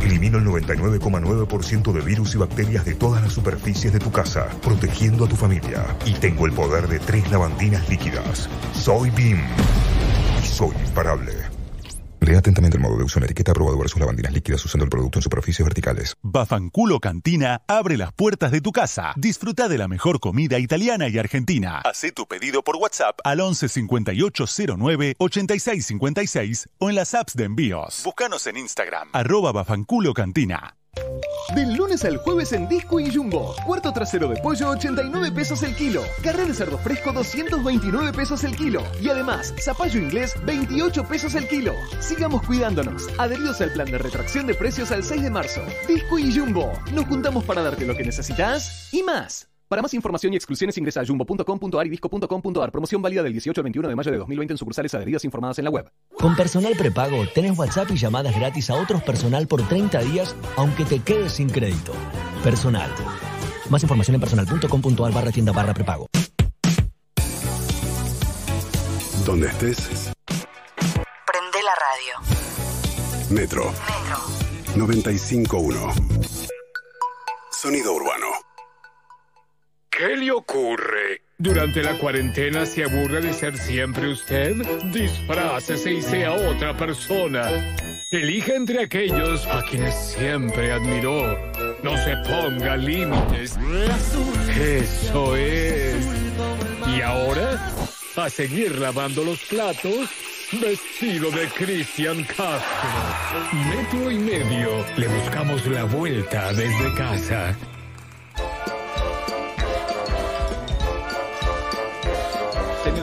Elimino 0.01 0.39
el 0.39 0.47
99,9% 0.47 1.93
de 1.93 2.01
virus 2.01 2.35
y 2.35 2.39
bacterias 2.39 2.87
de 2.87 2.95
todas 2.95 3.23
las 3.23 3.35
superficies 3.35 3.93
de 3.93 3.99
tu 3.99 4.11
casa, 4.11 4.49
protegiendo 4.63 5.27
a 5.27 5.29
tu 5.29 5.37
familia. 5.37 5.85
Y 6.07 6.15
tengo 6.15 6.47
el 6.47 6.53
poder 6.53 6.89
de 6.89 6.99
tres 6.99 7.31
lavandinas 7.31 7.87
líquidas. 7.91 8.49
Soy 8.73 9.11
BIM. 9.11 9.39
Y 10.43 10.47
soy 10.47 10.75
imparable. 10.87 11.54
Lea 12.25 12.39
atentamente 12.39 12.77
el 12.77 12.83
modo 12.83 12.97
de 12.97 13.05
uso 13.05 13.19
en 13.19 13.23
la 13.23 13.27
etiqueta 13.27 13.53
aprobado 13.53 13.79
versus 13.79 14.01
lavandinas 14.01 14.33
líquidas 14.33 14.65
usando 14.65 14.85
el 14.85 14.91
producto 14.91 15.19
en 15.19 15.23
superficies 15.23 15.65
verticales. 15.65 16.17
Bafanculo 16.23 17.01
Cantina 17.01 17.63
abre 17.69 17.97
las 17.97 18.13
puertas 18.13 18.51
de 18.51 18.61
tu 18.61 18.73
casa. 18.73 19.13
Disfruta 19.17 19.69
de 19.69 19.79
la 19.79 19.89
mejor 19.89 20.21
comida 20.21 20.59
italiana 20.59 21.09
y 21.09 21.19
argentina. 21.19 21.81
Hacé 21.85 22.13
tu 22.13 22.27
pedido 22.27 22.63
por 22.63 22.77
WhatsApp 22.77 23.19
al 23.25 23.41
11 23.41 23.69
58 23.69 24.45
09 24.77 25.15
86 25.19 25.87
56 25.87 26.69
o 26.79 26.91
en 26.91 26.97
las 26.97 27.15
apps 27.15 27.35
de 27.35 27.45
envíos. 27.45 28.03
Búscanos 28.05 28.47
en 28.47 28.57
Instagram, 28.57 29.11
arroba 29.13 29.53
Bafanculo 29.53 30.15
Cantina. 30.15 30.77
Del 31.55 31.75
lunes 31.75 32.05
al 32.05 32.17
jueves 32.17 32.53
en 32.53 32.69
Disco 32.69 32.99
y 32.99 33.15
Jumbo. 33.15 33.55
Cuarto 33.65 33.93
trasero 33.93 34.29
de 34.29 34.41
pollo 34.41 34.71
89 34.71 35.31
pesos 35.31 35.63
el 35.63 35.77
kilo. 35.77 36.03
Carré 36.23 36.47
de 36.47 36.55
cerdo 36.55 36.79
fresco 36.79 37.13
229 37.13 38.13
pesos 38.13 38.43
el 38.45 38.57
kilo. 38.57 38.83
Y 39.01 39.09
además, 39.09 39.55
zapallo 39.61 40.01
inglés 40.01 40.35
28 40.45 41.05
pesos 41.05 41.35
el 41.35 41.47
kilo. 41.47 41.75
Sigamos 42.01 42.45
cuidándonos. 42.45 43.09
Adheridos 43.19 43.61
al 43.61 43.73
plan 43.73 43.91
de 43.91 43.99
retracción 43.99 44.47
de 44.47 44.55
precios 44.55 44.91
al 44.91 45.05
6 45.05 45.23
de 45.23 45.31
marzo. 45.31 45.61
Disco 45.87 46.19
y 46.19 46.37
Jumbo. 46.37 46.73
Nos 46.93 47.05
juntamos 47.07 47.45
para 47.45 47.63
darte 47.63 47.87
lo 47.87 47.95
que 47.95 48.05
necesitas 48.05 48.89
y 48.93 49.03
más. 49.03 49.54
Para 49.75 49.83
más 49.83 49.93
información 49.93 50.33
y 50.33 50.37
exclusiones 50.37 50.79
ingresa 50.79 51.01
a 51.01 51.05
jumbo.com.ar 51.05 51.85
y 51.85 51.91
disco.com.ar. 51.91 52.71
Promoción 52.71 53.03
válida 53.03 53.25
del 53.25 53.33
18 53.33 53.61
al 53.61 53.65
21 53.65 53.89
de 53.89 53.97
mayo 53.97 54.13
de 54.13 54.19
2020 54.19 54.55
en 54.55 54.59
sucursales 54.59 54.95
adheridas 54.95 55.25
informadas 55.25 55.59
en 55.59 55.65
la 55.65 55.71
web. 55.73 55.91
Con 56.17 56.37
personal 56.37 56.75
prepago 56.79 57.27
tenés 57.35 57.59
WhatsApp 57.59 57.91
y 57.91 57.97
llamadas 57.97 58.37
gratis 58.39 58.71
a 58.71 58.77
otros 58.77 59.03
personal 59.03 59.49
por 59.49 59.67
30 59.67 59.99
días, 60.03 60.37
aunque 60.55 60.85
te 60.85 61.01
quedes 61.01 61.33
sin 61.33 61.51
crédito. 61.51 61.93
Personal. 62.45 62.89
Más 63.69 63.83
información 63.83 64.15
en 64.15 64.21
personal.com.ar 64.21 65.13
barra 65.13 65.33
tienda 65.33 65.51
barra 65.51 65.75
prepago. 65.75 66.07
Donde 69.27 69.49
estés, 69.49 70.13
Prende 71.27 71.59
la 71.65 71.75
radio. 71.75 72.21
Metro. 73.31 73.65
Metro. 73.65 74.19
95.1. 74.77 75.95
Sonido 77.51 77.93
urbano. 77.93 78.54
¿Qué 79.97 80.17
le 80.17 80.33
ocurre? 80.33 81.23
¿Durante 81.39 81.81
la 81.81 81.97
cuarentena 81.99 82.67
se 82.67 82.83
aburre 82.83 83.21
de 83.21 83.33
ser 83.33 83.57
siempre 83.57 84.09
usted? 84.09 84.57
Disfrácese 84.93 85.93
y 85.93 86.03
sea 86.03 86.33
otra 86.33 86.77
persona. 86.77 87.49
Elige 88.11 88.57
entre 88.57 88.83
aquellos 88.83 89.47
a 89.47 89.63
quienes 89.63 89.95
siempre 89.95 90.73
admiró. 90.73 91.39
No 91.85 91.97
se 91.97 92.17
ponga 92.29 92.77
límites. 92.77 93.57
Eso 94.59 95.37
es. 95.37 95.97
¿Y 96.89 97.01
ahora? 97.01 97.73
A 98.17 98.29
seguir 98.29 98.77
lavando 98.81 99.23
los 99.23 99.45
platos. 99.45 100.11
Vestido 100.61 101.31
de 101.31 101.47
Cristian 101.49 102.25
Castro. 102.25 102.91
Metro 103.53 104.11
y 104.11 104.19
medio. 104.19 104.85
Le 104.97 105.07
buscamos 105.07 105.65
la 105.67 105.85
vuelta 105.85 106.53
desde 106.53 106.95
casa. 106.97 107.57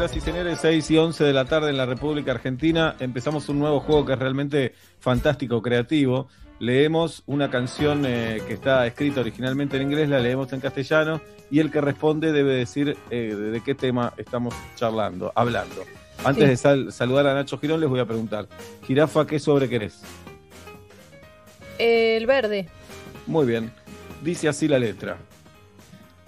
Señoras 0.02 0.18
y 0.18 0.22
señores, 0.22 0.60
6 0.64 0.92
y 0.92 0.98
11 0.98 1.24
de 1.26 1.32
la 1.32 1.46
tarde 1.46 1.70
en 1.70 1.78
la 1.78 1.86
República 1.86 2.32
Argentina. 2.32 2.96
Empezamos 3.00 3.50
un 3.50 3.60
nuevo 3.60 3.80
juego 3.82 4.04
que 4.04 4.14
es 4.14 4.18
realmente 4.18 4.74
fantástico, 5.00 5.62
creativo. 5.62 6.28
Leemos 6.58 7.22
una 7.28 7.52
canción 7.52 8.04
eh, 8.08 8.42
que 8.48 8.56
está 8.56 8.88
escrita 8.88 9.22
originalmente 9.22 9.78
en 9.78 9.84
inglés, 9.84 10.10
la 10.10 10.18
leemos 10.20 10.52
en 10.54 10.60
castellano 10.60 11.22
y 11.52 11.60
el 11.60 11.70
que 11.70 11.82
responde 11.82 12.32
debe 12.32 12.56
decir 12.56 12.98
eh, 13.12 13.36
de, 13.36 13.62
qué 13.62 13.76
tema 13.76 14.12
estamos 14.18 14.56
charlando, 14.76 15.32
hablando. 15.36 15.84
Antes 16.26 16.46
Sí. 16.46 16.50
de 16.50 16.58
sal- 16.58 16.92
saludar 16.92 17.28
a 17.28 17.36
Nacho 17.36 17.60
Girón, 17.60 17.80
les 17.80 17.88
voy 17.88 18.00
a 18.00 18.06
preguntar: 18.06 18.48
Jirafa, 18.88 19.28
¿qué 19.28 19.38
sobre 19.38 19.70
querés? 19.70 20.02
El 21.78 22.26
verde. 22.26 22.68
Muy 23.28 23.46
bien. 23.46 23.72
Dice 24.24 24.50
así 24.50 24.68
la 24.68 24.80
letra. 24.80 25.18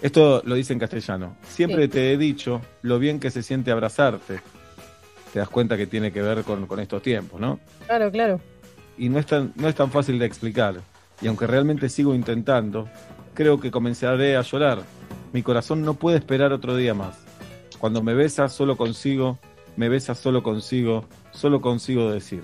Esto 0.03 0.41
lo 0.45 0.55
dice 0.55 0.73
en 0.73 0.79
castellano. 0.79 1.37
Siempre 1.47 1.83
Sí. 1.83 1.87
te 1.91 2.11
he 2.13 2.17
dicho 2.17 2.61
lo 2.81 2.99
bien 2.99 3.19
que 3.21 3.31
se 3.31 3.41
siente 3.41 3.71
abrazarte. 3.71 4.41
Te 5.31 5.39
das 5.39 5.47
cuenta 5.47 5.77
que 5.77 5.87
tiene 5.87 6.11
que 6.11 6.21
ver 6.21 6.43
con, 6.43 6.67
con 6.67 6.79
estos 6.81 7.01
tiempos, 7.01 7.39
¿no? 7.39 7.59
Claro, 7.87 8.11
claro. 8.11 8.41
Y 8.97 9.07
no 9.07 9.17
es, 9.17 9.25
tan, 9.25 9.53
no 9.55 9.69
es 9.69 9.75
tan 9.75 9.89
fácil 9.89 10.19
de 10.19 10.25
explicar. 10.25 10.81
Y 11.21 11.27
aunque 11.27 11.47
realmente 11.47 11.87
sigo 11.87 12.13
intentando, 12.13 12.89
creo 13.33 13.61
que 13.61 13.71
comenzaré 13.71 14.35
a 14.35 14.41
llorar. 14.41 14.81
Mi 15.31 15.41
corazón 15.41 15.83
no 15.83 15.93
puede 15.93 16.17
esperar 16.17 16.51
otro 16.51 16.75
día 16.75 16.93
más. 16.93 17.17
Cuando 17.79 18.03
me 18.03 18.13
besas, 18.13 18.51
solo 18.51 18.75
consigo, 18.75 19.39
me 19.77 19.87
besas, 19.87 20.19
solo 20.19 20.43
consigo, 20.43 21.05
solo 21.31 21.61
consigo 21.61 22.11
decir. 22.11 22.43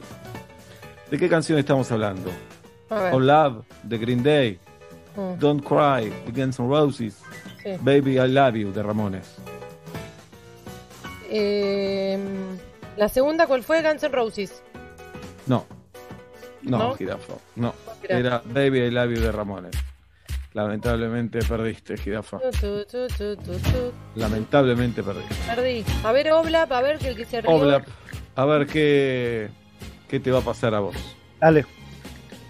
¿De 1.11 1.17
qué 1.17 1.27
canción 1.27 1.59
estamos 1.59 1.91
hablando? 1.91 2.31
Oh 2.89 3.19
Love, 3.19 3.65
de 3.83 3.97
Green 3.97 4.23
Day. 4.23 4.59
Mm. 5.17 5.39
Don't 5.39 5.63
Cry, 5.63 6.11
N' 6.33 6.51
Roses. 6.57 7.21
Sí. 7.63 7.71
Baby, 7.81 8.19
I 8.19 8.27
Love 8.27 8.55
You, 8.55 8.71
de 8.71 8.83
Ramones. 8.83 9.35
Eh, 11.29 12.17
la 12.97 13.09
segunda, 13.09 13.47
¿cuál 13.47 13.63
fue? 13.63 13.81
Guns 13.81 14.03
N' 14.03 14.11
Roses. 14.13 14.63
No. 15.45 15.65
No, 16.61 16.77
¿No? 16.77 16.95
Girafo. 16.95 17.39
No. 17.55 17.73
era? 18.07 18.41
Baby, 18.45 18.79
I 18.79 18.91
Love 18.91 19.15
You, 19.15 19.21
de 19.21 19.31
Ramones. 19.31 19.75
Lamentablemente 20.53 21.39
perdiste, 21.39 21.95
Girafa. 21.95 22.39
Tu, 22.39 22.83
tu, 22.85 23.07
tu, 23.07 23.35
tu, 23.35 23.53
tu. 23.53 23.93
Lamentablemente 24.15 25.03
perdiste. 25.03 25.35
Perdí. 25.45 25.85
A 26.03 26.11
ver, 26.11 26.31
Oblap, 26.31 26.71
a 26.71 26.81
ver 26.81 26.97
que 26.97 27.09
el 27.09 27.15
que 27.15 27.25
se. 27.25 27.39
Oblap, 27.45 27.85
a 28.35 28.45
ver 28.45 28.65
qué, 28.65 29.49
qué 30.07 30.19
te 30.19 30.31
va 30.31 30.39
a 30.39 30.41
pasar 30.41 30.73
a 30.73 30.79
vos. 30.79 30.95
Dale. 31.39 31.65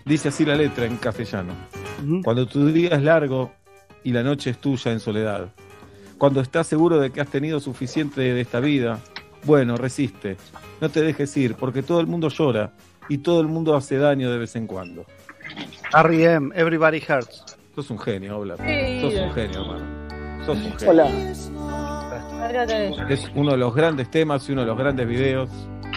Dice 0.06 0.30
así 0.30 0.46
la 0.46 0.56
letra 0.56 0.86
en 0.86 0.96
castellano. 0.98 1.54
Cuando 2.24 2.48
tu 2.48 2.68
día 2.72 2.96
es 2.96 3.02
largo 3.02 3.52
y 4.04 4.12
la 4.12 4.24
noche 4.24 4.52
es 4.52 4.58
tuya 4.58 4.92
en 4.92 5.00
soledad. 5.00 5.50
Cuando 6.18 6.42
estás 6.42 6.68
seguro 6.68 7.00
de 7.00 7.12
que 7.12 7.22
has 7.22 7.30
tenido 7.30 7.60
suficiente 7.60 8.22
de 8.22 8.42
esta 8.42 8.60
vida, 8.60 9.00
bueno, 9.44 9.78
resiste. 9.78 10.38
No 10.82 10.90
te 10.90 11.02
dejes 11.02 11.36
ir, 11.38 11.56
porque 11.56 11.84
todo 11.84 12.02
el 12.02 12.08
mundo 12.08 12.30
llora 12.30 12.74
y 13.08 13.20
todo 13.20 13.42
el 13.42 13.48
mundo 13.48 13.76
hace 13.76 13.98
daño 13.98 14.32
de 14.32 14.38
vez 14.38 14.56
en 14.56 14.68
cuando. 14.68 15.06
R.E.M., 15.94 16.52
Everybody 16.56 17.02
Hurts. 17.08 17.58
Sos 17.76 17.90
un 17.90 18.00
genio. 18.00 18.44
Sí. 18.44 19.02
Sos 19.02 19.14
un 19.14 19.32
genio, 19.32 19.62
hermano. 19.62 20.46
Sos 20.46 20.58
un 20.58 20.72
genio. 20.74 20.90
Hola. 20.90 21.10
Es 23.10 23.32
uno 23.36 23.52
de 23.52 23.58
los 23.58 23.74
grandes 23.74 24.10
temas 24.12 24.48
y 24.50 24.52
uno 24.52 24.62
de 24.62 24.68
los 24.68 24.78
grandes 24.78 25.08
videos 25.08 25.50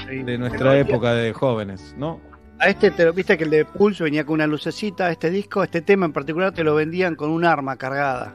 de 0.08 0.38
nuestra 0.38 0.78
época 0.78 1.14
de 1.14 1.32
jóvenes, 1.32 1.94
¿no? 1.96 2.20
A 2.58 2.68
este, 2.68 2.90
te 2.90 3.04
lo 3.04 3.12
viste 3.12 3.36
que 3.36 3.44
el 3.44 3.50
de 3.50 3.64
Pulso 3.64 4.04
venía 4.04 4.24
con 4.24 4.34
una 4.34 4.46
lucecita, 4.46 5.10
este 5.10 5.30
disco, 5.30 5.64
este 5.64 5.82
tema 5.82 6.06
en 6.06 6.12
particular 6.12 6.52
te 6.52 6.62
lo 6.62 6.74
vendían 6.74 7.16
con 7.16 7.30
un 7.30 7.44
arma 7.44 7.76
cargada. 7.76 8.34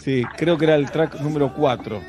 Sí, 0.00 0.24
creo 0.36 0.58
que 0.58 0.64
era 0.64 0.74
el 0.74 0.90
track 0.90 1.20
número 1.20 1.52
4. 1.54 2.00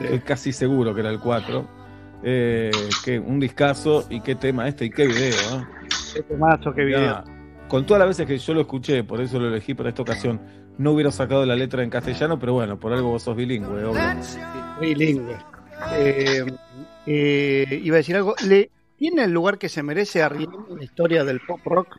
Estoy 0.00 0.20
casi 0.20 0.52
seguro 0.52 0.94
que 0.94 1.00
era 1.00 1.10
el 1.10 1.18
4. 1.18 1.82
Eh, 2.24 2.70
que 3.04 3.18
un 3.18 3.40
discazo 3.40 4.06
y 4.08 4.20
qué 4.20 4.34
tema 4.34 4.68
este 4.68 4.84
y 4.84 4.90
qué 4.90 5.06
video. 5.06 5.58
¿eh? 5.58 5.66
Qué 6.14 6.22
temazo, 6.22 6.72
qué 6.72 6.84
video. 6.84 7.24
Con 7.68 7.86
todas 7.86 8.00
las 8.00 8.08
veces 8.08 8.26
que 8.26 8.38
yo 8.38 8.54
lo 8.54 8.60
escuché, 8.60 9.02
por 9.02 9.20
eso 9.20 9.40
lo 9.40 9.48
elegí 9.48 9.74
para 9.74 9.88
esta 9.88 10.02
ocasión, 10.02 10.40
no 10.78 10.92
hubiera 10.92 11.10
sacado 11.10 11.46
la 11.46 11.56
letra 11.56 11.82
en 11.82 11.90
castellano, 11.90 12.38
pero 12.38 12.52
bueno, 12.52 12.78
por 12.78 12.92
algo 12.92 13.10
vos 13.10 13.22
sos 13.22 13.34
bilingüe, 13.34 13.84
obvio. 13.84 14.02
Bilingüe. 14.80 15.36
Eh, 15.94 16.44
eh, 17.06 17.80
iba 17.82 17.96
a 17.96 17.98
decir 17.98 18.16
algo. 18.16 18.34
¿Le 18.46 18.70
tiene 19.02 19.24
el 19.24 19.32
lugar 19.32 19.58
que 19.58 19.68
se 19.68 19.82
merece 19.82 20.22
a 20.22 20.26
R.E.M. 20.26 20.54
en 20.70 20.76
la 20.78 20.84
historia 20.84 21.24
del 21.24 21.40
pop 21.40 21.58
rock? 21.64 21.98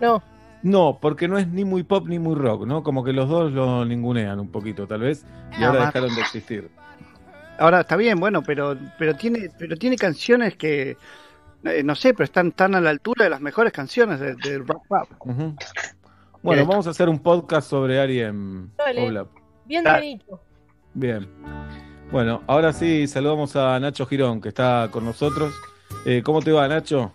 No. 0.00 0.22
No, 0.62 0.98
porque 0.98 1.28
no 1.28 1.36
es 1.36 1.46
ni 1.46 1.62
muy 1.66 1.82
pop 1.82 2.06
ni 2.08 2.18
muy 2.18 2.34
rock, 2.34 2.66
¿no? 2.66 2.82
Como 2.82 3.04
que 3.04 3.12
los 3.12 3.28
dos 3.28 3.52
lo 3.52 3.84
ningunean 3.84 4.40
un 4.40 4.50
poquito, 4.50 4.86
tal 4.86 5.00
vez, 5.00 5.26
y 5.58 5.62
ahora 5.62 5.80
más. 5.80 5.92
dejaron 5.92 6.14
de 6.14 6.20
existir. 6.22 6.70
Ahora 7.58 7.80
está 7.80 7.96
bien, 7.96 8.18
bueno, 8.18 8.42
pero 8.42 8.78
pero 8.98 9.14
tiene 9.14 9.50
pero 9.58 9.76
tiene 9.76 9.96
canciones 9.96 10.56
que 10.56 10.96
eh, 11.64 11.82
no 11.84 11.94
sé, 11.94 12.14
pero 12.14 12.24
están 12.24 12.52
tan 12.52 12.74
a 12.74 12.80
la 12.80 12.88
altura 12.88 13.24
de 13.24 13.30
las 13.30 13.42
mejores 13.42 13.74
canciones 13.74 14.18
del 14.18 14.36
de 14.38 14.58
rock 14.60 14.86
pop. 14.88 15.08
Bueno, 16.42 16.62
Eh, 16.62 16.66
vamos 16.66 16.86
a 16.86 16.90
hacer 16.90 17.10
un 17.10 17.18
podcast 17.18 17.68
sobre 17.68 18.00
Ariem. 18.00 18.70
Dale. 18.78 19.06
Oblap. 19.06 19.28
Bien. 19.66 19.84
Bien. 20.94 21.28
Bueno, 22.10 22.42
ahora 22.46 22.72
sí 22.72 23.06
saludamos 23.06 23.56
a 23.56 23.78
Nacho 23.80 24.06
Girón, 24.06 24.40
que 24.40 24.48
está 24.48 24.88
con 24.90 25.04
nosotros. 25.04 25.54
Eh, 26.04 26.22
¿Cómo 26.24 26.40
te 26.40 26.52
va, 26.52 26.66
Nacho? 26.68 27.12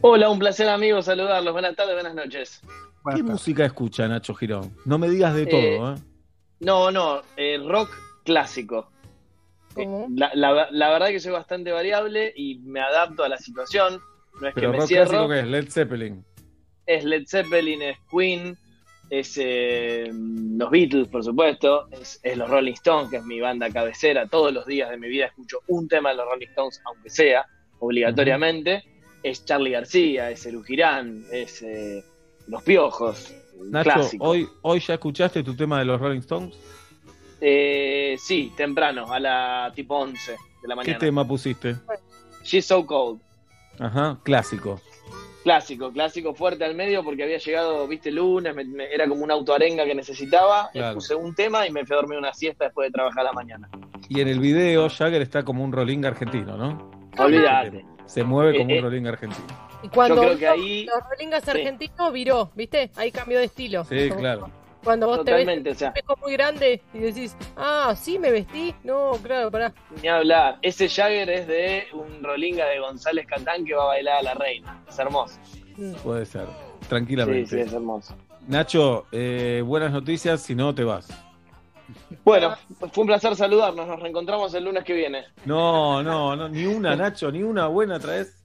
Hola, 0.00 0.28
un 0.30 0.38
placer 0.38 0.68
amigo 0.68 1.02
saludarlos. 1.02 1.52
Buenas 1.52 1.74
tardes, 1.76 1.94
buenas 1.94 2.14
noches. 2.14 2.60
¿Qué 3.14 3.22
música 3.22 3.64
escucha 3.64 4.06
Nacho 4.08 4.34
Girón? 4.34 4.76
No 4.84 4.98
me 4.98 5.08
digas 5.08 5.34
de 5.34 5.42
Eh, 5.42 5.46
todo, 5.46 5.94
¿eh? 5.94 5.98
No, 6.60 6.90
no, 6.90 7.22
eh, 7.36 7.58
rock 7.66 7.90
clásico. 8.24 8.90
Eh, 9.76 9.86
La, 10.14 10.30
la- 10.34 10.68
la 10.70 10.90
verdad 10.90 11.08
que 11.08 11.18
soy 11.20 11.32
bastante 11.32 11.72
variable 11.72 12.32
y 12.36 12.58
me 12.60 12.80
adapto 12.80 13.24
a 13.24 13.28
la 13.28 13.38
situación. 13.38 14.00
No 14.40 14.48
es 14.48 14.54
que 14.54 14.60
Pero 14.60 14.72
me 14.72 14.78
rock 14.78 14.86
cierro. 14.88 15.08
clásico 15.10 15.28
que 15.30 15.40
es 15.40 15.46
Led 15.46 15.70
Zeppelin. 15.70 16.24
Es 16.86 17.04
Led 17.04 17.24
Zeppelin, 17.26 17.82
es 17.82 17.98
Queen, 18.10 18.56
es 19.12 19.34
eh, 19.38 20.10
los 20.10 20.70
Beatles, 20.70 21.06
por 21.08 21.22
supuesto, 21.22 21.86
es, 21.90 22.18
es 22.22 22.34
los 22.38 22.48
Rolling 22.48 22.72
Stones, 22.72 23.10
que 23.10 23.18
es 23.18 23.24
mi 23.24 23.40
banda 23.40 23.68
cabecera. 23.68 24.26
Todos 24.26 24.54
los 24.54 24.64
días 24.64 24.88
de 24.88 24.96
mi 24.96 25.08
vida 25.08 25.26
escucho 25.26 25.58
un 25.68 25.86
tema 25.86 26.08
de 26.10 26.16
los 26.16 26.24
Rolling 26.30 26.46
Stones, 26.46 26.80
aunque 26.86 27.10
sea, 27.10 27.44
obligatoriamente, 27.78 28.82
es 29.22 29.44
Charlie 29.44 29.72
García, 29.72 30.30
es 30.30 30.46
Eru 30.46 30.62
Girán, 30.62 31.24
es 31.30 31.60
eh, 31.60 32.02
Los 32.48 32.62
Piojos, 32.62 33.34
Nacho, 33.64 33.90
clásico. 33.90 34.24
hoy, 34.24 34.48
hoy 34.62 34.80
ya 34.80 34.94
escuchaste 34.94 35.42
tu 35.42 35.54
tema 35.54 35.78
de 35.80 35.84
los 35.84 36.00
Rolling 36.00 36.20
Stones. 36.20 36.56
Eh, 37.38 38.16
sí, 38.18 38.50
temprano, 38.56 39.12
a 39.12 39.20
la 39.20 39.72
tipo 39.74 39.98
11 39.98 40.32
de 40.32 40.36
la 40.38 40.74
¿Qué 40.74 40.76
mañana. 40.76 40.98
tema 40.98 41.28
pusiste? 41.28 41.76
She's 42.44 42.64
So 42.64 42.86
Cold. 42.86 43.20
Ajá, 43.78 44.18
clásico. 44.22 44.80
Clásico, 45.42 45.90
clásico 45.92 46.34
fuerte 46.34 46.64
al 46.64 46.74
medio 46.74 47.02
porque 47.02 47.24
había 47.24 47.38
llegado, 47.38 47.86
viste, 47.88 48.10
lunes, 48.12 48.54
me- 48.54 48.64
me- 48.64 48.92
era 48.94 49.08
como 49.08 49.24
una 49.24 49.34
autoarenga 49.34 49.84
que 49.84 49.94
necesitaba. 49.94 50.70
le 50.72 50.80
Claro. 50.80 50.94
Puse 50.94 51.14
un 51.14 51.34
tema 51.34 51.66
y 51.66 51.70
me 51.70 51.84
fui 51.84 51.94
a 51.94 52.00
dormir 52.00 52.18
una 52.18 52.32
siesta 52.32 52.66
después 52.66 52.88
de 52.88 52.92
trabajar 52.92 53.20
a 53.20 53.24
la 53.24 53.32
mañana. 53.32 53.68
Y 54.08 54.20
en 54.20 54.28
el 54.28 54.38
video 54.40 54.88
Jagger 54.88 55.20
está 55.22 55.42
como 55.44 55.64
un 55.64 55.72
rolling 55.72 56.04
argentino, 56.04 56.56
¿no? 56.56 56.90
Olvídate. 57.18 57.84
Se 58.06 58.22
mueve 58.24 58.58
como 58.58 58.70
Eh, 58.70 58.74
un 58.74 58.78
eh. 58.78 58.80
rolling 58.82 59.06
argentino. 59.06 59.46
Y 59.82 59.88
cuando 59.88 60.14
Yo 60.16 60.22
creo 60.22 60.38
que 60.38 60.48
ahí- 60.48 60.84
los 60.86 60.94
Rolingas 61.10 61.42
Sí. 61.44 61.50
argentinos 61.50 62.12
viró, 62.12 62.50
¿viste? 62.54 62.90
Ahí 62.96 63.10
cambió 63.10 63.38
de 63.38 63.46
estilo. 63.46 63.84
Sí, 63.84 64.10
claro. 64.16 64.48
Cuando 64.84 65.06
vos 65.06 65.18
Totalmente, 65.18 65.62
te 65.62 65.68
ves 65.70 65.76
o 65.76 65.78
sea. 65.78 65.88
un 65.90 65.96
espejo 65.96 66.20
muy 66.20 66.32
grande 66.32 66.82
y 66.92 66.98
decís, 66.98 67.36
ah, 67.56 67.94
sí 67.96 68.18
me 68.18 68.30
vestí. 68.30 68.74
No, 68.82 69.12
claro, 69.22 69.50
pará. 69.50 69.72
Ni 70.02 70.08
hablar. 70.08 70.58
Ese 70.62 70.88
Jagger 70.88 71.30
es 71.30 71.46
de 71.46 71.84
un 71.92 72.22
rolinga 72.22 72.66
de 72.66 72.80
González 72.80 73.26
Catán 73.26 73.64
que 73.64 73.74
va 73.74 73.84
a 73.84 73.86
bailar 73.86 74.18
a 74.18 74.22
la 74.22 74.34
reina. 74.34 74.82
Es 74.88 74.98
hermoso. 74.98 75.38
Puede 76.02 76.26
ser. 76.26 76.46
Sí, 76.46 76.88
Tranquilamente. 76.88 77.46
sí, 77.46 77.60
es 77.60 77.72
hermoso. 77.72 78.14
Nacho, 78.48 79.06
eh, 79.12 79.62
buenas 79.64 79.92
noticias, 79.92 80.42
si 80.42 80.54
no 80.54 80.74
te 80.74 80.82
vas. 80.82 81.08
Bueno, 82.24 82.56
fue 82.92 83.02
un 83.02 83.06
placer 83.06 83.36
saludarnos. 83.36 83.86
Nos 83.86 84.00
reencontramos 84.00 84.52
el 84.54 84.64
lunes 84.64 84.82
que 84.84 84.94
viene. 84.94 85.24
No, 85.44 86.02
no, 86.02 86.34
no, 86.34 86.48
ni 86.48 86.66
una, 86.66 86.96
Nacho, 86.96 87.30
ni 87.30 87.42
una 87.42 87.68
buena 87.68 88.00
traes. 88.00 88.42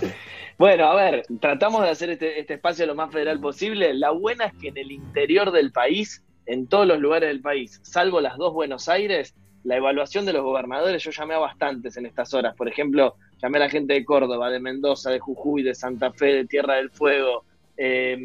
Bueno, 0.62 0.86
a 0.86 0.94
ver, 0.94 1.24
tratamos 1.40 1.82
de 1.82 1.90
hacer 1.90 2.10
este, 2.10 2.38
este 2.38 2.54
espacio 2.54 2.86
lo 2.86 2.94
más 2.94 3.10
federal 3.10 3.40
posible. 3.40 3.92
La 3.94 4.12
buena 4.12 4.44
es 4.44 4.52
que 4.54 4.68
en 4.68 4.78
el 4.78 4.92
interior 4.92 5.50
del 5.50 5.72
país, 5.72 6.22
en 6.46 6.68
todos 6.68 6.86
los 6.86 7.00
lugares 7.00 7.30
del 7.30 7.40
país, 7.40 7.80
salvo 7.82 8.20
las 8.20 8.36
dos 8.36 8.52
Buenos 8.52 8.88
Aires, 8.88 9.34
la 9.64 9.78
evaluación 9.78 10.24
de 10.24 10.32
los 10.32 10.44
gobernadores, 10.44 11.02
yo 11.02 11.10
llamé 11.10 11.34
a 11.34 11.38
bastantes 11.38 11.96
en 11.96 12.06
estas 12.06 12.32
horas. 12.32 12.54
Por 12.54 12.68
ejemplo, 12.68 13.16
llamé 13.42 13.56
a 13.56 13.62
la 13.62 13.70
gente 13.70 13.94
de 13.94 14.04
Córdoba, 14.04 14.50
de 14.50 14.60
Mendoza, 14.60 15.10
de 15.10 15.18
Jujuy, 15.18 15.64
de 15.64 15.74
Santa 15.74 16.12
Fe, 16.12 16.26
de 16.26 16.44
Tierra 16.44 16.76
del 16.76 16.90
Fuego. 16.90 17.44
eh, 17.76 18.16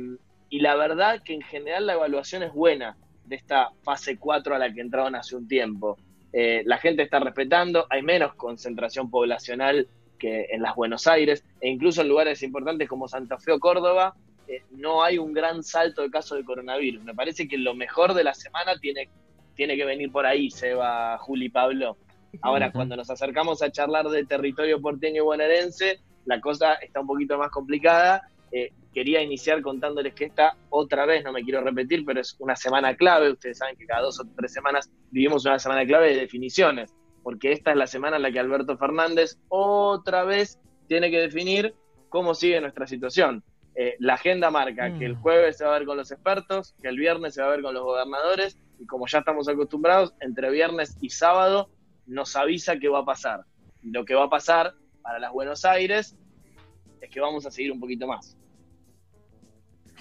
y 0.52 0.60
la 0.60 0.76
verdad 0.76 1.24
que 1.24 1.34
en 1.34 1.42
general 1.42 1.88
la 1.88 1.94
evaluación 1.94 2.44
es 2.44 2.54
buena 2.54 2.98
de 3.26 3.36
esta 3.36 3.72
fase 3.82 4.20
4 4.20 4.54
a 4.54 4.60
la 4.60 4.72
que 4.72 4.82
entraron 4.82 5.16
hace 5.16 5.36
un 5.36 5.48
tiempo. 5.48 5.98
Eh, 6.32 6.62
la 6.68 6.78
gente 6.78 7.02
está 7.02 7.20
respetando, 7.20 7.88
hay 7.90 8.04
menos 8.04 8.36
concentración 8.36 9.10
poblacional 9.10 9.88
que 10.18 10.48
en 10.52 10.62
las 10.62 10.76
Buenos 10.76 11.08
Aires, 11.08 11.44
e 11.62 11.70
incluso 11.70 12.02
en 12.02 12.10
lugares 12.10 12.42
importantes 12.44 12.88
como 12.88 13.08
Santa 13.08 13.38
Fe 13.38 13.52
o 13.52 13.60
Córdoba, 13.60 14.16
eh, 14.48 14.64
no 14.72 15.04
hay 15.04 15.18
un 15.18 15.34
gran 15.34 15.64
salto 15.64 16.02
de 16.02 16.10
casos 16.10 16.38
de 16.38 16.46
coronavirus. 16.46 17.04
Me 17.04 17.14
parece 17.14 17.48
que 17.48 17.58
lo 17.58 17.76
mejor 17.76 18.14
de 18.14 18.24
la 18.24 18.34
semana 18.34 18.78
tiene, 18.80 19.10
tiene 19.56 19.76
que 19.76 19.86
venir 19.86 20.12
por 20.12 20.26
ahí, 20.26 20.50
Seba, 20.50 21.18
Juli, 21.18 21.50
Pablo. 21.50 21.98
Ahora, 22.42 22.72
cuando 22.72 22.96
nos 22.96 23.10
acercamos 23.10 23.62
a 23.62 23.72
charlar 23.72 24.08
de 24.10 24.26
territorio 24.26 24.82
porteño 24.82 25.24
y 25.24 25.26
bonaerense, 25.26 26.00
la 26.26 26.40
cosa 26.40 26.74
está 26.76 27.02
un 27.02 27.08
poquito 27.08 27.38
más 27.38 27.50
complicada. 27.52 28.30
Eh, 28.52 28.72
quería 28.94 29.22
iniciar 29.22 29.62
contándoles 29.62 30.14
que 30.14 30.26
esta, 30.26 30.56
otra 30.70 31.06
vez, 31.06 31.24
no 31.24 31.32
me 31.32 31.44
quiero 31.44 31.62
repetir, 31.62 32.06
pero 32.06 32.22
es 32.22 32.36
una 32.40 32.56
semana 32.56 32.96
clave. 32.96 33.32
Ustedes 33.32 33.58
saben 33.58 33.76
que 33.76 33.86
cada 33.86 34.02
dos 34.02 34.20
o 34.20 34.24
tres 34.36 34.54
semanas 34.54 34.90
vivimos 35.12 35.46
una 35.46 35.60
semana 35.60 35.86
clave 35.86 36.10
de 36.10 36.22
definiciones, 36.22 36.94
porque 37.28 37.52
esta 37.52 37.72
es 37.72 37.78
la 37.78 37.88
semana 37.88 38.16
en 38.16 38.22
la 38.22 38.32
que 38.32 38.40
Alberto 38.40 38.78
Fernández 38.78 39.38
otra 39.50 40.24
vez 40.24 40.62
tiene 40.88 41.12
que 41.12 41.20
definir 41.20 41.76
cómo 42.08 42.34
sigue 42.34 42.62
nuestra 42.62 42.88
situación. 42.88 43.44
Eh, 43.76 43.98
la 44.00 44.14
agenda 44.14 44.50
marca 44.50 44.98
que 44.98 45.04
el 45.04 45.18
jueves 45.18 45.58
se 45.58 45.66
va 45.66 45.76
a 45.76 45.80
ver 45.80 45.86
con 45.86 45.98
los 45.98 46.10
expertos, 46.10 46.74
que 46.82 46.88
el 46.88 46.98
viernes 46.98 47.34
se 47.34 47.42
va 47.42 47.50
a 47.50 47.52
ver 47.52 47.62
con 47.62 47.74
los 47.74 47.84
gobernadores, 47.84 48.58
y 48.80 48.86
como 48.86 49.08
ya 49.08 49.20
estamos 49.20 49.50
acostumbrados, 49.50 50.14
entre 50.22 50.50
viernes 50.52 50.98
y 51.02 51.10
sábado 51.10 51.70
nos 52.06 52.34
avisa 52.38 52.80
qué 52.80 52.88
va 52.88 53.00
a 53.00 53.06
pasar. 53.06 53.42
Y 53.84 53.92
lo 53.92 54.06
que 54.06 54.16
va 54.16 54.24
a 54.24 54.30
pasar 54.30 54.76
para 55.02 55.20
las 55.20 55.34
Buenos 55.34 55.66
Aires 55.66 56.16
es 57.02 57.10
que 57.10 57.20
vamos 57.20 57.46
a 57.46 57.52
seguir 57.52 57.74
un 57.74 57.82
poquito 57.82 58.08
más. 58.08 58.38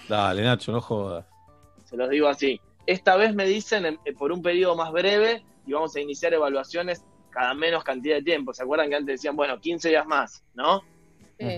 Dale, 0.07 0.43
Nacho, 0.43 0.71
no 0.71 0.79
jodas. 0.79 1.25
Se 1.83 1.97
los 1.97 2.09
digo 2.09 2.29
así. 2.29 2.61
Esta 2.85 3.17
vez 3.17 3.35
me 3.35 3.43
dicen 3.43 3.85
eh, 3.85 4.13
por 4.17 4.31
un 4.31 4.41
periodo 4.41 4.77
más 4.77 4.93
breve 4.93 5.43
y 5.65 5.73
vamos 5.73 5.93
a 5.97 5.99
iniciar 5.99 6.33
evaluaciones 6.33 7.03
cada 7.37 7.53
menos 7.53 7.83
cantidad 7.83 8.15
de 8.15 8.23
tiempo. 8.23 8.51
¿Se 8.51 8.63
acuerdan 8.63 8.89
que 8.89 8.95
antes 8.95 9.13
decían, 9.13 9.35
bueno, 9.35 9.59
15 9.61 9.89
días 9.89 10.07
más, 10.07 10.43
¿no? 10.55 10.81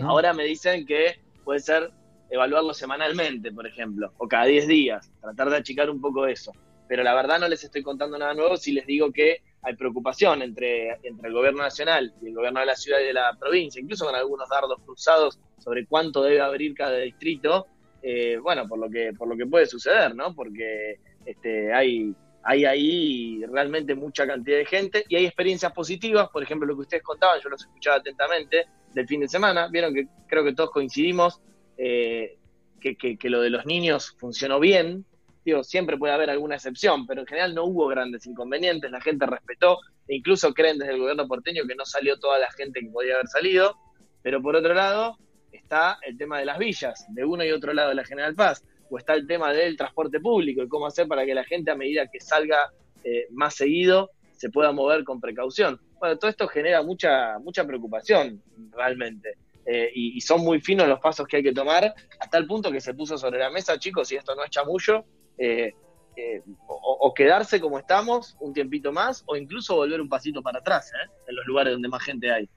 Ahora 0.04 0.34
me 0.34 0.44
dicen 0.44 0.86
que 0.86 1.22
puede 1.46 1.62
ser 1.62 1.90
evaluarlo 2.30 2.74
semanalmente, 2.74 3.50
por 3.54 3.66
ejemplo, 3.66 4.12
o 4.18 4.28
cada 4.28 4.44
10 4.44 4.68
días, 4.68 5.10
tratar 5.22 5.50
de 5.50 5.56
achicar 5.56 5.90
un 5.90 6.02
poco 6.02 6.28
eso. 6.28 6.52
Pero 6.90 7.02
la 7.02 7.16
verdad 7.16 7.40
no 7.40 7.48
les 7.48 7.64
estoy 7.64 7.82
contando 7.82 8.18
nada 8.18 8.34
nuevo 8.34 8.58
si 8.58 8.74
les 8.74 8.86
digo 8.86 9.14
que 9.14 9.38
hay 9.62 9.74
preocupación 9.78 10.42
entre, 10.42 11.00
entre 11.04 11.30
el 11.30 11.34
gobierno 11.34 11.64
nacional 11.64 12.14
y 12.22 12.28
el 12.28 12.34
gobierno 12.34 12.60
de 12.60 12.66
la 12.66 12.76
ciudad 12.76 13.00
y 13.00 13.06
de 13.06 13.14
la 13.14 13.34
provincia, 13.40 13.80
incluso 13.80 14.06
con 14.06 14.16
algunos 14.16 14.50
dardos 14.50 14.82
cruzados 14.84 15.40
sobre 15.60 15.86
cuánto 15.86 16.24
debe 16.24 16.42
abrir 16.42 16.74
cada 16.74 16.98
distrito, 16.98 17.68
eh, 18.02 18.38
bueno, 18.42 18.68
por 18.68 18.80
lo 18.80 18.90
que 18.90 19.14
por 19.18 19.30
lo 19.30 19.38
que 19.38 19.46
puede 19.46 19.66
suceder, 19.66 20.14
¿no? 20.14 20.36
Porque 20.36 21.00
este, 21.26 21.74
hay 21.74 22.14
hay 22.44 22.66
ahí 22.66 23.44
realmente 23.52 23.96
mucha 23.96 24.26
cantidad 24.26 24.58
de 24.58 24.66
gente 24.66 25.06
y 25.10 25.16
hay 25.16 25.26
experiencias 25.26 25.72
positivas, 25.74 26.30
por 26.30 26.42
ejemplo, 26.44 26.68
lo 26.68 26.76
que 26.76 26.82
ustedes 26.82 27.04
contaban, 27.04 27.40
yo 27.44 27.50
los 27.50 27.62
escuchaba 27.62 27.98
atentamente 27.98 28.66
del 28.94 29.08
fin 29.08 29.20
de 29.22 29.28
semana, 29.28 29.68
vieron 29.68 29.94
que 29.94 30.08
creo 30.28 30.44
que 30.44 30.54
todos 30.54 30.72
coincidimos 30.72 31.42
eh, 31.78 32.38
que, 32.80 32.96
que- 32.96 33.18
que 33.18 33.30
lo 33.30 33.42
de 33.42 33.50
los 33.50 33.66
niños 33.66 34.16
funcionó 34.18 34.60
bien, 34.60 35.06
digo, 35.46 35.64
siempre 35.64 35.98
puede 35.98 36.14
haber 36.14 36.30
alguna 36.30 36.56
excepción, 36.56 37.06
pero 37.08 37.22
en 37.22 37.28
general 37.28 37.54
no 37.56 37.66
hubo 37.66 37.88
grandes 37.88 38.26
inconvenientes, 38.26 38.90
la 38.92 39.02
gente 39.02 39.26
respetó, 39.26 39.78
e 40.08 40.16
incluso 40.16 40.54
creen 40.54 40.78
desde 40.78 40.94
el 40.94 41.00
gobierno 41.00 41.28
porteño 41.28 41.64
que 41.68 41.76
no 41.76 41.86
salió 41.86 42.18
toda 42.20 42.40
la 42.40 42.52
gente 42.52 42.80
que 42.82 42.90
podía 42.90 43.16
haber 43.16 43.28
salido, 43.28 43.76
pero 44.22 44.42
por 44.42 44.56
otro 44.56 44.74
lado 44.74 45.18
está 45.52 45.98
el 46.06 46.18
tema 46.18 46.40
de 46.40 46.46
las 46.46 46.58
villas, 46.58 47.06
de 47.10 47.26
uno 47.26 47.44
y 47.44 47.52
otro 47.52 47.74
lado 47.74 47.90
de 47.90 47.96
la 47.96 48.04
General 48.06 48.34
Paz, 48.36 48.64
o 48.90 48.98
está 48.98 49.14
el 49.14 49.28
tema 49.28 49.54
del 49.54 49.78
transporte 49.78 50.20
público 50.20 50.64
y 50.64 50.68
cómo 50.68 50.88
hacer 50.88 51.08
para 51.08 51.26
que 51.26 51.34
la 51.34 51.44
gente 51.44 51.72
a 51.72 51.76
medida 51.76 52.08
que 52.08 52.20
salga 52.20 52.72
eh, 53.04 53.28
más 53.32 53.56
seguido 53.56 54.12
se 54.32 54.50
pueda 54.50 54.72
mover 54.72 55.04
con 55.04 55.20
precaución. 55.20 55.80
Bueno, 56.00 56.18
todo 56.18 56.30
esto 56.30 56.48
genera 56.48 56.82
mucha, 56.82 57.40
mucha 57.40 57.66
preocupación 57.66 58.42
realmente. 58.72 59.36
Eh, 59.66 59.92
y, 59.94 60.18
y 60.18 60.22
son 60.22 60.42
muy 60.42 60.62
finos 60.62 60.88
los 60.88 61.00
pasos 61.00 61.28
que 61.28 61.38
hay 61.38 61.44
que 61.44 61.52
tomar, 61.52 61.84
a 61.86 62.30
tal 62.30 62.48
punto 62.48 62.72
que 62.72 62.82
se 62.82 62.94
puso 62.94 63.18
sobre 63.18 63.40
la 63.40 63.50
mesa, 63.50 63.78
chicos, 63.78 64.12
y 64.12 64.16
esto 64.16 64.34
no 64.34 64.44
es 64.44 64.50
chamullo, 64.50 65.04
eh, 65.38 65.74
eh, 66.16 66.42
o, 66.68 66.98
o 67.02 67.14
quedarse 67.14 67.60
como 67.60 67.78
estamos 67.78 68.36
un 68.40 68.54
tiempito 68.54 68.92
más, 68.92 69.24
o 69.28 69.36
incluso 69.36 69.76
volver 69.76 70.02
un 70.02 70.10
pasito 70.10 70.42
para 70.42 70.60
atrás, 70.60 70.92
¿eh? 70.94 71.10
en 71.28 71.36
los 71.36 71.46
lugares 71.46 71.74
donde 71.74 71.88
más 71.88 72.04
gente 72.04 72.32
hay. 72.32 72.50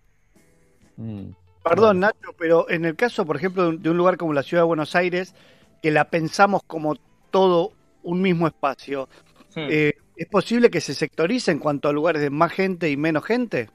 Perdón, 1.62 2.00
Nacho, 2.00 2.32
pero 2.38 2.68
en 2.70 2.84
el 2.84 2.96
caso, 2.96 3.24
por 3.24 3.36
ejemplo, 3.36 3.72
de 3.72 3.90
un 3.90 3.96
lugar 3.96 4.16
como 4.16 4.32
la 4.32 4.42
ciudad 4.42 4.62
de 4.62 4.66
Buenos 4.66 4.94
Aires, 4.96 5.34
que 5.82 5.90
la 5.90 6.09
pensamos 6.10 6.62
como 6.66 6.96
todo 7.30 7.72
un 8.02 8.22
mismo 8.22 8.46
espacio, 8.46 9.09
Hmm. 9.54 9.68
eh, 9.70 9.92
¿es 10.16 10.28
posible 10.28 10.70
que 10.70 10.80
se 10.80 10.94
sectorice 10.94 11.50
en 11.50 11.59
cuanto 11.59 11.88
a 11.88 11.92
lugares 11.92 12.22
de 12.22 12.30
más 12.30 12.52
gente 12.52 12.88
y 12.90 12.96
menos 12.96 13.24
gente? 13.24 13.68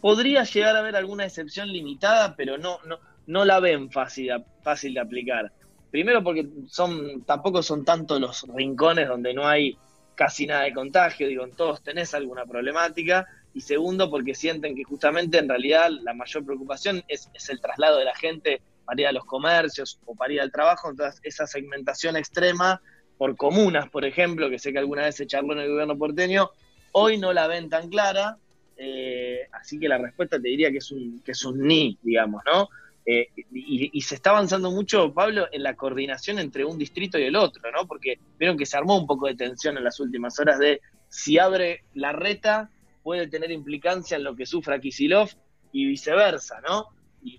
Podría 0.00 0.44
llegar 0.44 0.76
a 0.76 0.80
haber 0.80 0.96
alguna 0.96 1.24
excepción 1.24 1.68
limitada, 1.72 2.36
pero 2.36 2.58
no, 2.58 2.78
no, 2.86 2.98
no 3.26 3.44
la 3.44 3.58
ven 3.60 3.90
fácil, 3.90 4.28
de- 4.28 4.44
fácil 4.62 4.94
de 4.94 5.00
aplicar. 5.00 5.52
Primero 5.90 6.22
porque 6.22 6.46
son, 6.68 7.22
tampoco 7.24 7.62
son 7.62 7.84
tantos 7.84 8.20
los 8.20 8.42
rincones 8.54 9.08
donde 9.08 9.34
no 9.34 9.46
hay 9.48 9.76
casi 10.14 10.46
nada 10.46 10.62
de 10.62 10.72
contagio, 10.72 11.28
digo, 11.28 11.44
en 11.44 11.52
todos 11.52 11.82
tenés 11.82 12.14
alguna 12.14 12.44
problemática. 12.46 13.26
Y 13.54 13.62
segundo, 13.62 14.10
porque 14.10 14.34
sienten 14.34 14.76
que 14.76 14.84
justamente 14.84 15.38
en 15.38 15.48
realidad 15.48 15.88
la 16.02 16.12
mayor 16.12 16.44
preocupación 16.44 17.02
es, 17.08 17.30
es 17.32 17.48
el 17.48 17.60
traslado 17.60 17.98
de 17.98 18.04
la 18.04 18.14
gente 18.14 18.60
para 18.86 19.00
ir 19.02 19.06
a 19.08 19.12
los 19.12 19.24
comercios 19.24 20.00
o 20.06 20.14
para 20.14 20.32
ir 20.32 20.40
al 20.40 20.52
trabajo. 20.52 20.90
Entonces, 20.90 21.20
esa 21.22 21.46
segmentación 21.46 22.16
extrema 22.16 22.80
por 23.18 23.36
comunas, 23.36 23.90
por 23.90 24.04
ejemplo, 24.04 24.48
que 24.48 24.58
sé 24.58 24.72
que 24.72 24.78
alguna 24.78 25.02
vez 25.02 25.16
se 25.16 25.26
charló 25.26 25.52
en 25.52 25.60
el 25.60 25.70
gobierno 25.70 25.98
porteño, 25.98 26.50
hoy 26.92 27.18
no 27.18 27.32
la 27.32 27.46
ven 27.46 27.68
tan 27.68 27.88
clara. 27.88 28.38
eh, 28.78 29.40
así 29.52 29.78
que 29.78 29.88
la 29.88 29.98
respuesta 29.98 30.38
te 30.40 30.48
diría 30.48 30.70
que 30.70 30.78
es 30.78 30.90
un, 30.92 31.20
que 31.24 31.32
es 31.32 31.44
un 31.44 31.66
ni, 31.66 31.98
digamos, 32.02 32.42
¿no? 32.44 32.68
Eh, 33.06 33.28
y, 33.52 33.90
y 33.92 34.00
se 34.02 34.16
está 34.16 34.30
avanzando 34.30 34.70
mucho, 34.70 35.14
Pablo, 35.14 35.46
en 35.52 35.62
la 35.62 35.76
coordinación 35.76 36.38
entre 36.38 36.64
un 36.64 36.76
distrito 36.76 37.18
y 37.18 37.22
el 37.22 37.36
otro, 37.36 37.70
¿no? 37.70 37.86
Porque 37.86 38.18
vieron 38.38 38.58
que 38.58 38.66
se 38.66 38.76
armó 38.76 38.98
un 38.98 39.06
poco 39.06 39.28
de 39.28 39.34
tensión 39.36 39.78
en 39.78 39.84
las 39.84 40.00
últimas 40.00 40.38
horas 40.40 40.58
de 40.58 40.80
si 41.08 41.38
abre 41.38 41.84
la 41.94 42.12
reta, 42.12 42.70
puede 43.02 43.28
tener 43.28 43.50
implicancia 43.52 44.16
en 44.16 44.24
lo 44.24 44.34
que 44.34 44.44
sufra 44.44 44.80
Kisilov 44.80 45.30
y 45.72 45.86
viceversa, 45.86 46.60
¿no? 46.68 46.88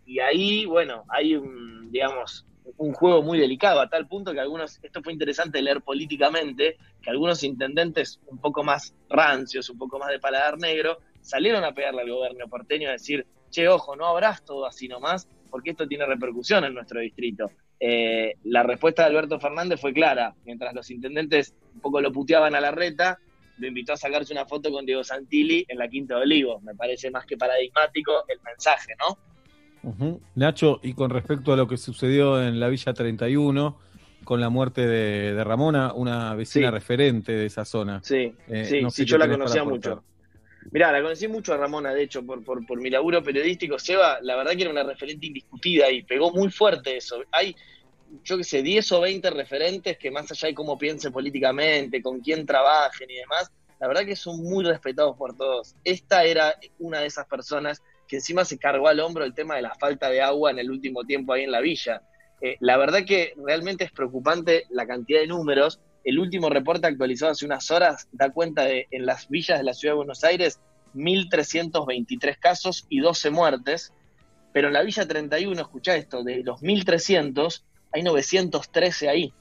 Y, 0.05 0.19
ahí, 0.19 0.65
bueno, 0.65 1.05
hay 1.07 1.35
un, 1.35 1.89
digamos, 1.91 2.45
un 2.77 2.93
juego 2.93 3.21
muy 3.23 3.39
delicado, 3.39 3.79
a 3.79 3.89
tal 3.89 4.07
punto 4.07 4.33
que 4.33 4.41
algunos, 4.41 4.79
esto 4.83 5.01
fue 5.01 5.13
interesante 5.13 5.61
leer 5.61 5.81
políticamente, 5.81 6.77
que 7.01 7.09
algunos 7.09 7.41
intendentes 7.43 8.19
un 8.27 8.39
poco 8.39 8.63
más 8.63 8.93
rancios, 9.09 9.69
un 9.69 9.77
poco 9.77 9.97
más 9.97 10.09
de 10.09 10.19
paladar 10.19 10.57
negro, 10.57 10.99
salieron 11.21 11.63
a 11.63 11.73
pegarle 11.73 12.01
al 12.01 12.09
gobierno 12.09 12.47
porteño 12.49 12.89
a 12.89 12.93
decir, 12.93 13.25
che, 13.49 13.67
ojo, 13.69 13.95
no 13.95 14.05
abrás 14.05 14.43
todo 14.43 14.65
así 14.65 14.87
nomás, 14.87 15.27
porque 15.49 15.71
esto 15.71 15.87
tiene 15.87 16.05
repercusión 16.05 16.65
en 16.65 16.73
nuestro 16.73 16.99
distrito. 16.99 17.49
Eh, 17.79 18.35
la 18.43 18.63
respuesta 18.63 19.03
de 19.03 19.09
Alberto 19.09 19.39
Fernández 19.39 19.79
fue 19.79 19.93
clara. 19.93 20.35
Mientras 20.45 20.73
los 20.73 20.89
intendentes 20.89 21.53
un 21.73 21.79
poco 21.79 22.01
lo 22.01 22.11
puteaban 22.11 22.55
a 22.55 22.61
la 22.61 22.71
reta, 22.71 23.19
lo 23.57 23.67
invitó 23.67 23.93
a 23.93 23.97
sacarse 23.97 24.33
una 24.33 24.45
foto 24.45 24.71
con 24.71 24.85
Diego 24.85 25.03
Santilli 25.03 25.65
en 25.67 25.77
la 25.77 25.87
Quinta 25.87 26.15
de 26.15 26.21
Olivos. 26.21 26.61
Me 26.63 26.75
parece 26.75 27.11
más 27.11 27.25
que 27.25 27.37
paradigmático 27.37 28.25
el 28.27 28.39
mensaje, 28.41 28.93
¿no? 28.99 29.17
Ujú. 29.83 30.21
Nacho, 30.35 30.79
y 30.83 30.93
con 30.93 31.09
respecto 31.09 31.53
a 31.53 31.57
lo 31.57 31.67
que 31.67 31.77
sucedió 31.77 32.41
en 32.41 32.59
la 32.59 32.67
Villa 32.69 32.93
31, 32.93 33.77
con 34.23 34.41
la 34.41 34.49
muerte 34.49 34.85
de, 34.85 35.33
de 35.33 35.43
Ramona, 35.43 35.93
una 35.93 36.35
vecina 36.35 36.67
Sí. 36.67 36.71
referente 36.73 37.31
de 37.31 37.45
esa 37.45 37.63
zona. 37.65 38.01
Sí, 38.03 38.33
Eh, 38.47 38.65
sí, 38.65 38.81
no 38.81 38.89
sé 38.89 38.97
sí, 38.97 39.05
qué 39.05 39.11
yo 39.11 39.17
la 39.17 39.29
conocía 39.29 39.63
mucho. 39.63 40.03
Mirá, 40.71 40.91
la 40.91 41.01
conocí 41.01 41.27
mucho 41.29 41.53
a 41.53 41.57
Ramona, 41.57 41.93
de 41.93 42.03
hecho, 42.03 42.25
por, 42.25 42.43
por, 42.43 42.65
por 42.65 42.81
mi 42.81 42.89
laburo 42.89 43.23
periodístico. 43.23 43.79
Seba, 43.79 44.19
la 44.21 44.35
verdad 44.35 44.51
que 44.51 44.63
era 44.63 44.71
una 44.71 44.83
referente 44.83 45.27
indiscutida 45.27 45.89
y 45.89 46.03
pegó 46.03 46.31
muy 46.31 46.51
fuerte 46.51 46.97
eso. 46.97 47.23
Hay, 47.31 47.55
yo 48.23 48.37
qué 48.37 48.43
sé, 48.43 48.61
10 48.61 48.91
o 48.91 48.99
20 48.99 49.29
referentes 49.29 49.97
que 49.97 50.11
más 50.11 50.29
allá 50.29 50.49
de 50.49 50.53
cómo 50.53 50.77
piensen 50.77 51.13
políticamente, 51.13 52.01
con 52.01 52.19
quién 52.19 52.45
trabajen 52.45 53.09
y 53.09 53.15
demás, 53.15 53.49
la 53.79 53.87
verdad 53.87 54.05
que 54.05 54.15
son 54.17 54.43
muy 54.43 54.65
respetados 54.65 55.15
por 55.15 55.37
todos. 55.37 55.75
Esta 55.85 56.25
era 56.25 56.53
una 56.79 56.99
de 56.99 57.07
esas 57.07 57.27
personas 57.27 57.81
que 58.07 58.17
encima 58.17 58.45
se 58.45 58.57
cargó 58.57 58.87
al 58.87 58.99
hombro 58.99 59.23
el 59.23 59.33
tema 59.33 59.55
de 59.55 59.61
la 59.61 59.75
falta 59.75 60.09
de 60.09 60.21
agua 60.21 60.51
en 60.51 60.59
el 60.59 60.71
último 60.71 61.03
tiempo 61.03 61.33
ahí 61.33 61.43
en 61.43 61.51
la 61.51 61.61
villa. 61.61 62.01
Eh, 62.41 62.57
la 62.59 62.77
verdad 62.77 63.05
que 63.05 63.33
realmente 63.37 63.83
es 63.83 63.91
preocupante 63.91 64.65
la 64.69 64.85
cantidad 64.87 65.19
de 65.19 65.27
números. 65.27 65.79
El 66.03 66.19
último 66.19 66.49
reporte 66.49 66.87
actualizado 66.87 67.31
hace 67.31 67.45
unas 67.45 67.69
horas 67.71 68.07
da 68.11 68.31
cuenta 68.31 68.63
de 68.63 68.87
en 68.91 69.05
las 69.05 69.27
villas 69.27 69.57
de 69.57 69.63
la 69.63 69.73
ciudad 69.73 69.93
de 69.93 69.97
Buenos 69.97 70.23
Aires 70.23 70.59
1.323 70.93 72.39
casos 72.39 72.85
y 72.89 72.99
12 72.99 73.29
muertes, 73.29 73.93
pero 74.53 74.67
en 74.67 74.73
la 74.73 74.83
Villa 74.83 75.07
31, 75.07 75.61
escuchá 75.61 75.95
esto, 75.95 76.23
de 76.23 76.43
los 76.43 76.61
1.300 76.61 77.63
hay 77.93 78.03
913 78.03 79.09
ahí. 79.09 79.33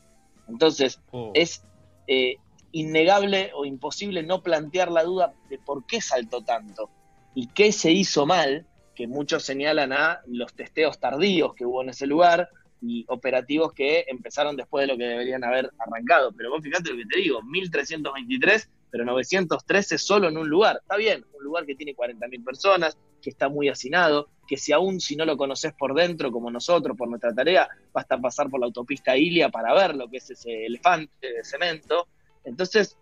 Entonces, 0.48 1.00
es 1.34 1.64
eh, 2.06 2.36
innegable 2.72 3.50
o 3.54 3.64
imposible 3.64 4.22
no 4.22 4.42
plantear 4.42 4.90
la 4.90 5.02
duda 5.02 5.34
de 5.48 5.58
por 5.58 5.86
qué 5.86 6.00
saltó 6.00 6.42
tanto 6.42 6.90
y 7.36 7.48
qué 7.48 7.70
se 7.70 7.92
hizo 7.92 8.24
mal, 8.24 8.66
que 8.94 9.06
muchos 9.06 9.44
señalan 9.44 9.92
a 9.92 10.22
los 10.26 10.54
testeos 10.54 10.98
tardíos 10.98 11.54
que 11.54 11.66
hubo 11.66 11.82
en 11.82 11.90
ese 11.90 12.06
lugar 12.06 12.48
y 12.80 13.04
operativos 13.08 13.74
que 13.74 14.06
empezaron 14.08 14.56
después 14.56 14.82
de 14.82 14.94
lo 14.94 14.98
que 14.98 15.04
deberían 15.04 15.44
haber 15.44 15.70
arrancado. 15.78 16.32
Pero 16.34 16.48
vos 16.48 16.62
fíjate 16.62 16.90
lo 16.90 16.96
que 16.96 17.04
te 17.04 17.20
digo, 17.20 17.42
1323, 17.42 18.70
pero 18.90 19.04
913 19.04 19.98
solo 19.98 20.30
en 20.30 20.38
un 20.38 20.48
lugar. 20.48 20.78
Está 20.80 20.96
bien, 20.96 21.26
un 21.36 21.44
lugar 21.44 21.66
que 21.66 21.74
tiene 21.74 21.94
40.000 21.94 22.42
personas, 22.42 22.96
que 23.20 23.28
está 23.28 23.50
muy 23.50 23.68
hacinado, 23.68 24.30
que 24.48 24.56
si 24.56 24.72
aún 24.72 24.98
si 24.98 25.14
no 25.14 25.26
lo 25.26 25.36
conoces 25.36 25.74
por 25.74 25.92
dentro, 25.92 26.32
como 26.32 26.50
nosotros, 26.50 26.96
por 26.96 27.06
nuestra 27.06 27.34
tarea, 27.34 27.68
basta 27.92 28.18
pasar 28.18 28.48
por 28.48 28.60
la 28.60 28.66
autopista 28.66 29.14
Ilia 29.14 29.50
para 29.50 29.74
ver 29.74 29.94
lo 29.94 30.08
que 30.08 30.16
es 30.16 30.30
ese 30.30 30.64
elefante 30.64 31.34
de 31.34 31.44
cemento. 31.44 32.08
Entonces, 32.44 32.96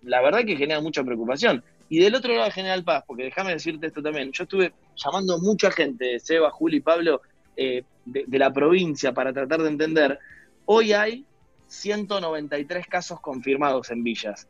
la 0.00 0.22
verdad 0.22 0.44
que 0.46 0.56
genera 0.56 0.80
mucha 0.80 1.04
preocupación. 1.04 1.62
Y 1.88 1.98
del 1.98 2.14
otro 2.14 2.34
lado 2.34 2.50
General 2.50 2.82
Paz, 2.82 3.04
porque 3.06 3.24
déjame 3.24 3.52
decirte 3.52 3.86
esto 3.86 4.02
también, 4.02 4.32
yo 4.32 4.44
estuve 4.44 4.72
llamando 4.96 5.34
a 5.34 5.38
mucha 5.38 5.70
gente, 5.70 6.18
Seba, 6.18 6.50
Juli 6.50 6.80
Pablo, 6.80 7.20
eh, 7.56 7.84
de, 8.04 8.38
la 8.38 8.52
provincia 8.52 9.12
para 9.12 9.32
tratar 9.32 9.62
de 9.62 9.68
entender. 9.68 10.18
Hoy 10.66 10.92
hay 10.92 11.24
193 11.68 12.86
casos 12.86 13.20
confirmados 13.20 13.90
en 13.90 14.02
villas, 14.02 14.46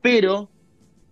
pero 0.00 0.48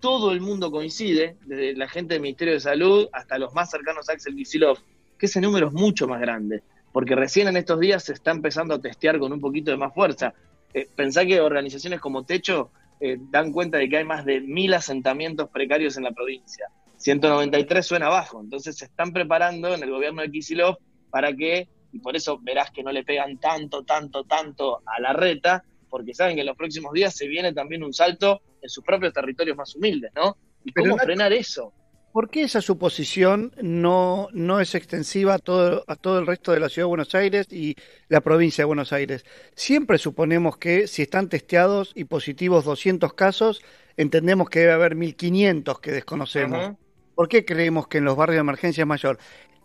todo 0.00 0.32
el 0.32 0.40
mundo 0.40 0.70
coincide, 0.70 1.36
desde 1.46 1.74
la 1.76 1.88
gente 1.88 2.14
del 2.14 2.22
Ministerio 2.22 2.54
de 2.54 2.60
Salud 2.60 3.08
hasta 3.12 3.38
los 3.38 3.54
más 3.54 3.70
cercanos 3.70 4.08
a 4.08 4.12
Axel 4.12 4.36
Kicillof, 4.36 4.80
que 5.18 5.26
ese 5.26 5.40
número 5.40 5.68
es 5.68 5.72
mucho 5.72 6.06
más 6.06 6.20
grande, 6.20 6.62
porque 6.92 7.14
recién 7.14 7.48
en 7.48 7.56
estos 7.56 7.80
días 7.80 8.04
se 8.04 8.12
está 8.12 8.30
empezando 8.30 8.74
a 8.74 8.80
testear 8.80 9.18
con 9.18 9.32
un 9.32 9.40
poquito 9.40 9.70
de 9.70 9.76
más 9.76 9.94
fuerza. 9.94 10.34
Eh, 10.72 10.88
pensá 10.94 11.24
que 11.24 11.40
organizaciones 11.40 12.00
como 12.00 12.24
Techo 12.24 12.70
eh, 13.00 13.18
dan 13.18 13.52
cuenta 13.52 13.78
de 13.78 13.88
que 13.88 13.98
hay 13.98 14.04
más 14.04 14.24
de 14.24 14.40
mil 14.40 14.72
asentamientos 14.74 15.48
precarios 15.50 15.96
en 15.96 16.04
la 16.04 16.12
provincia. 16.12 16.66
193 16.96 17.86
suena 17.86 18.08
bajo, 18.08 18.40
entonces 18.40 18.76
se 18.76 18.86
están 18.86 19.12
preparando 19.12 19.74
en 19.74 19.82
el 19.82 19.90
gobierno 19.90 20.22
de 20.22 20.30
Kicillof 20.30 20.78
para 21.10 21.32
que, 21.32 21.68
y 21.92 21.98
por 21.98 22.16
eso 22.16 22.38
verás 22.40 22.70
que 22.70 22.82
no 22.82 22.92
le 22.92 23.04
pegan 23.04 23.38
tanto, 23.38 23.84
tanto, 23.84 24.24
tanto 24.24 24.82
a 24.86 25.00
la 25.00 25.12
reta, 25.12 25.64
porque 25.90 26.14
saben 26.14 26.34
que 26.34 26.40
en 26.40 26.46
los 26.46 26.56
próximos 26.56 26.92
días 26.92 27.14
se 27.14 27.28
viene 27.28 27.52
también 27.52 27.84
un 27.84 27.92
salto 27.92 28.40
en 28.60 28.68
sus 28.68 28.82
propios 28.82 29.12
territorios 29.12 29.56
más 29.56 29.74
humildes, 29.76 30.12
¿no? 30.14 30.36
¿Y 30.64 30.72
Pero 30.72 30.90
cómo 30.90 31.02
frenar 31.02 31.32
eso? 31.32 31.72
¿Por 32.14 32.30
qué 32.30 32.42
esa 32.44 32.60
suposición 32.60 33.52
no, 33.60 34.28
no 34.32 34.60
es 34.60 34.76
extensiva 34.76 35.34
a 35.34 35.38
todo, 35.40 35.82
a 35.88 35.96
todo 35.96 36.20
el 36.20 36.28
resto 36.28 36.52
de 36.52 36.60
la 36.60 36.68
ciudad 36.68 36.84
de 36.86 36.90
Buenos 36.90 37.12
Aires 37.16 37.48
y 37.50 37.74
la 38.08 38.20
provincia 38.20 38.62
de 38.62 38.66
Buenos 38.66 38.92
Aires? 38.92 39.24
Siempre 39.56 39.98
suponemos 39.98 40.56
que 40.56 40.86
si 40.86 41.02
están 41.02 41.28
testeados 41.28 41.90
y 41.96 42.04
positivos 42.04 42.64
200 42.66 43.14
casos, 43.14 43.62
entendemos 43.96 44.48
que 44.48 44.60
debe 44.60 44.74
haber 44.74 44.94
1500 44.94 45.80
que 45.80 45.90
desconocemos. 45.90 46.76
¿Por 47.16 47.28
qué 47.28 47.44
creemos 47.44 47.88
que 47.88 47.98
en 47.98 48.04
los 48.04 48.14
barrios 48.16 48.36
de 48.36 48.42
emergencia 48.42 48.82
es 48.82 48.86
mayor? 48.86 49.18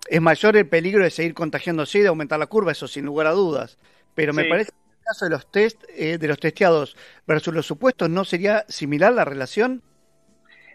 Es 0.07 0.19
mayor 0.19 0.57
el 0.57 0.67
peligro 0.67 1.03
de 1.03 1.11
seguir 1.11 1.35
contagiándose 1.35 1.99
y 1.99 2.01
de 2.01 2.07
aumentar 2.07 2.39
la 2.39 2.47
curva, 2.47 2.71
eso 2.71 2.87
sin 2.87 3.05
lugar 3.05 3.27
a 3.27 3.33
dudas. 3.33 3.77
Pero 4.15 4.33
me 4.33 4.41
Sí. 4.41 4.49
parece 4.49 4.71
que 4.71 4.77
en 4.87 4.97
el 4.97 5.03
caso 5.05 5.25
de 5.25 5.31
los 5.31 5.51
test, 5.51 5.83
eh, 5.95 6.17
de 6.17 6.27
los 6.27 6.39
testeados 6.39 6.97
versus 7.27 7.53
los 7.53 7.67
supuestos, 7.67 8.09
¿no 8.09 8.25
sería 8.25 8.65
similar 8.69 9.13
la 9.13 9.23
relación? 9.23 9.83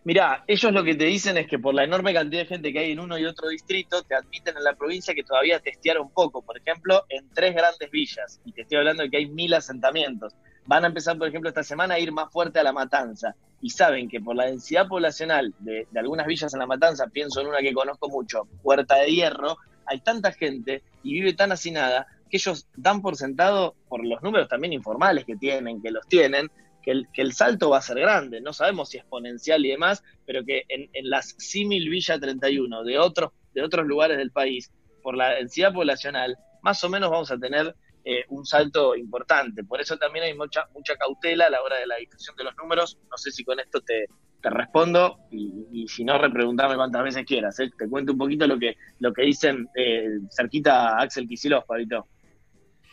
Mirá, 0.05 0.45
ellos 0.47 0.71
lo 0.71 0.85
que 0.85 0.95
te 0.95 1.07
dicen 1.07 1.39
es 1.39 1.47
que 1.47 1.59
por 1.59 1.75
la 1.75 1.85
enorme 1.85 2.13
cantidad 2.13 2.43
de 2.43 2.47
gente 2.47 2.73
que 2.75 2.79
hay 2.79 2.93
en 2.93 3.01
uno 3.01 3.19
y 3.19 3.25
otro 3.25 3.49
distrito, 3.49 4.03
te 4.03 4.15
admiten 4.15 4.55
en 4.55 4.63
la 4.63 4.75
provincia 4.75 5.15
que 5.15 5.23
todavía 5.23 5.61
testearon 5.61 6.11
poco. 6.11 6.43
Por 6.43 6.59
ejemplo, 6.59 7.07
en 7.09 7.27
tres 7.31 7.55
grandes 7.55 7.91
villas, 7.91 8.39
y 8.45 8.53
te 8.53 8.63
estoy 8.63 8.79
hablando 8.79 9.03
de 9.03 9.11
que 9.11 9.17
hay 9.17 9.27
mil 9.27 9.55
asentamientos. 9.55 10.35
Van 10.67 10.85
a 10.85 10.89
empezar, 10.89 11.17
por 11.17 11.29
ejemplo, 11.29 11.49
esta 11.49 11.63
semana 11.63 11.95
a 11.95 11.99
ir 11.99 12.13
más 12.13 12.31
fuerte 12.31 12.59
a 12.59 12.63
la 12.63 12.73
matanza. 12.73 13.35
Y 13.63 13.71
saben 13.71 14.11
que 14.11 14.21
por 14.21 14.37
la 14.37 14.45
densidad 14.45 14.87
poblacional 14.89 15.55
de, 15.61 15.87
de 15.91 16.01
algunas 16.01 16.27
villas 16.27 16.53
en 16.53 16.61
la 16.61 16.67
matanza, 16.67 17.07
pienso 17.07 17.41
en 17.41 17.47
una 17.47 17.61
que 17.61 17.73
conozco 17.73 18.11
mucho, 18.11 18.47
Puerta 18.63 18.97
de 18.97 19.11
Hierro, 19.11 19.57
hay 19.87 20.01
tanta 20.01 20.33
gente 20.33 20.83
y 21.03 21.15
vive 21.15 21.33
tan 21.33 21.51
hacinada 21.51 22.07
que 22.31 22.37
ellos 22.37 22.67
dan 22.77 23.01
por 23.01 23.17
sentado, 23.17 23.75
por 23.89 24.05
los 24.05 24.23
números 24.23 24.49
también 24.49 24.75
informales 24.75 25.25
que 25.25 25.37
tienen, 25.37 25.81
que 25.81 25.91
los 25.91 26.07
tienen, 26.09 26.51
que 26.85 26.91
el, 26.91 27.07
que 27.13 27.23
el 27.23 27.33
salto 27.33 27.71
va 27.71 27.79
a 27.79 27.83
ser 27.83 27.99
grande. 27.99 28.41
No 28.41 28.53
sabemos 28.53 28.91
si 28.91 28.99
exponencial 28.99 29.65
y 29.65 29.71
demás, 29.71 30.03
pero 30.27 30.45
que 30.45 30.65
en, 30.69 30.91
en 30.93 31.09
las 31.11 31.35
símil 31.39 31.89
Villa 31.89 32.19
31 32.19 32.85
de 32.85 32.99
otros, 32.99 33.31
de 33.55 33.63
otros 33.63 33.87
lugares 33.87 34.19
del 34.19 34.31
país, 34.31 34.71
por 35.03 35.17
la 35.17 35.31
densidad 35.35 35.73
poblacional, 35.73 36.37
más 36.63 36.83
o 36.85 36.89
menos 36.89 37.11
vamos 37.11 37.31
a 37.31 37.39
tener 37.39 37.75
eh, 38.05 38.25
un 38.29 38.45
salto 38.45 38.95
importante. 38.97 39.65
Por 39.65 39.81
eso 39.81 39.97
también 39.97 40.25
hay 40.27 40.35
mucha, 40.35 40.67
mucha 40.75 40.95
cautela 40.97 41.47
a 41.47 41.51
la 41.51 41.63
hora 41.63 41.79
de 41.79 41.87
la 41.87 41.97
difusión 41.97 42.37
de 42.37 42.45
los 42.45 42.55
números. 42.57 42.99
No 43.11 43.17
sé 43.17 43.31
si 43.31 43.45
con 43.45 43.59
esto 43.61 43.81
te, 43.81 44.07
te 44.43 44.51
respondo 44.51 45.19
y, 45.31 45.51
y 45.73 45.89
si 45.89 46.05
no, 46.05 46.19
repreguntame 46.19 46.75
cuantas 46.77 47.03
veces 47.03 47.25
quieras. 47.25 47.59
¿eh? 47.61 47.71
Te 47.79 47.89
cuento 47.89 48.13
un 48.13 48.19
poquito 48.19 48.47
lo 48.47 48.59
que, 48.59 48.77
lo 48.99 49.13
que 49.13 49.23
dicen 49.23 49.67
eh, 49.75 50.07
cerquita 50.31 50.89
a 50.99 51.03
Axel 51.03 51.27
Kicillof, 51.29 51.65
Pablito. 51.67 52.07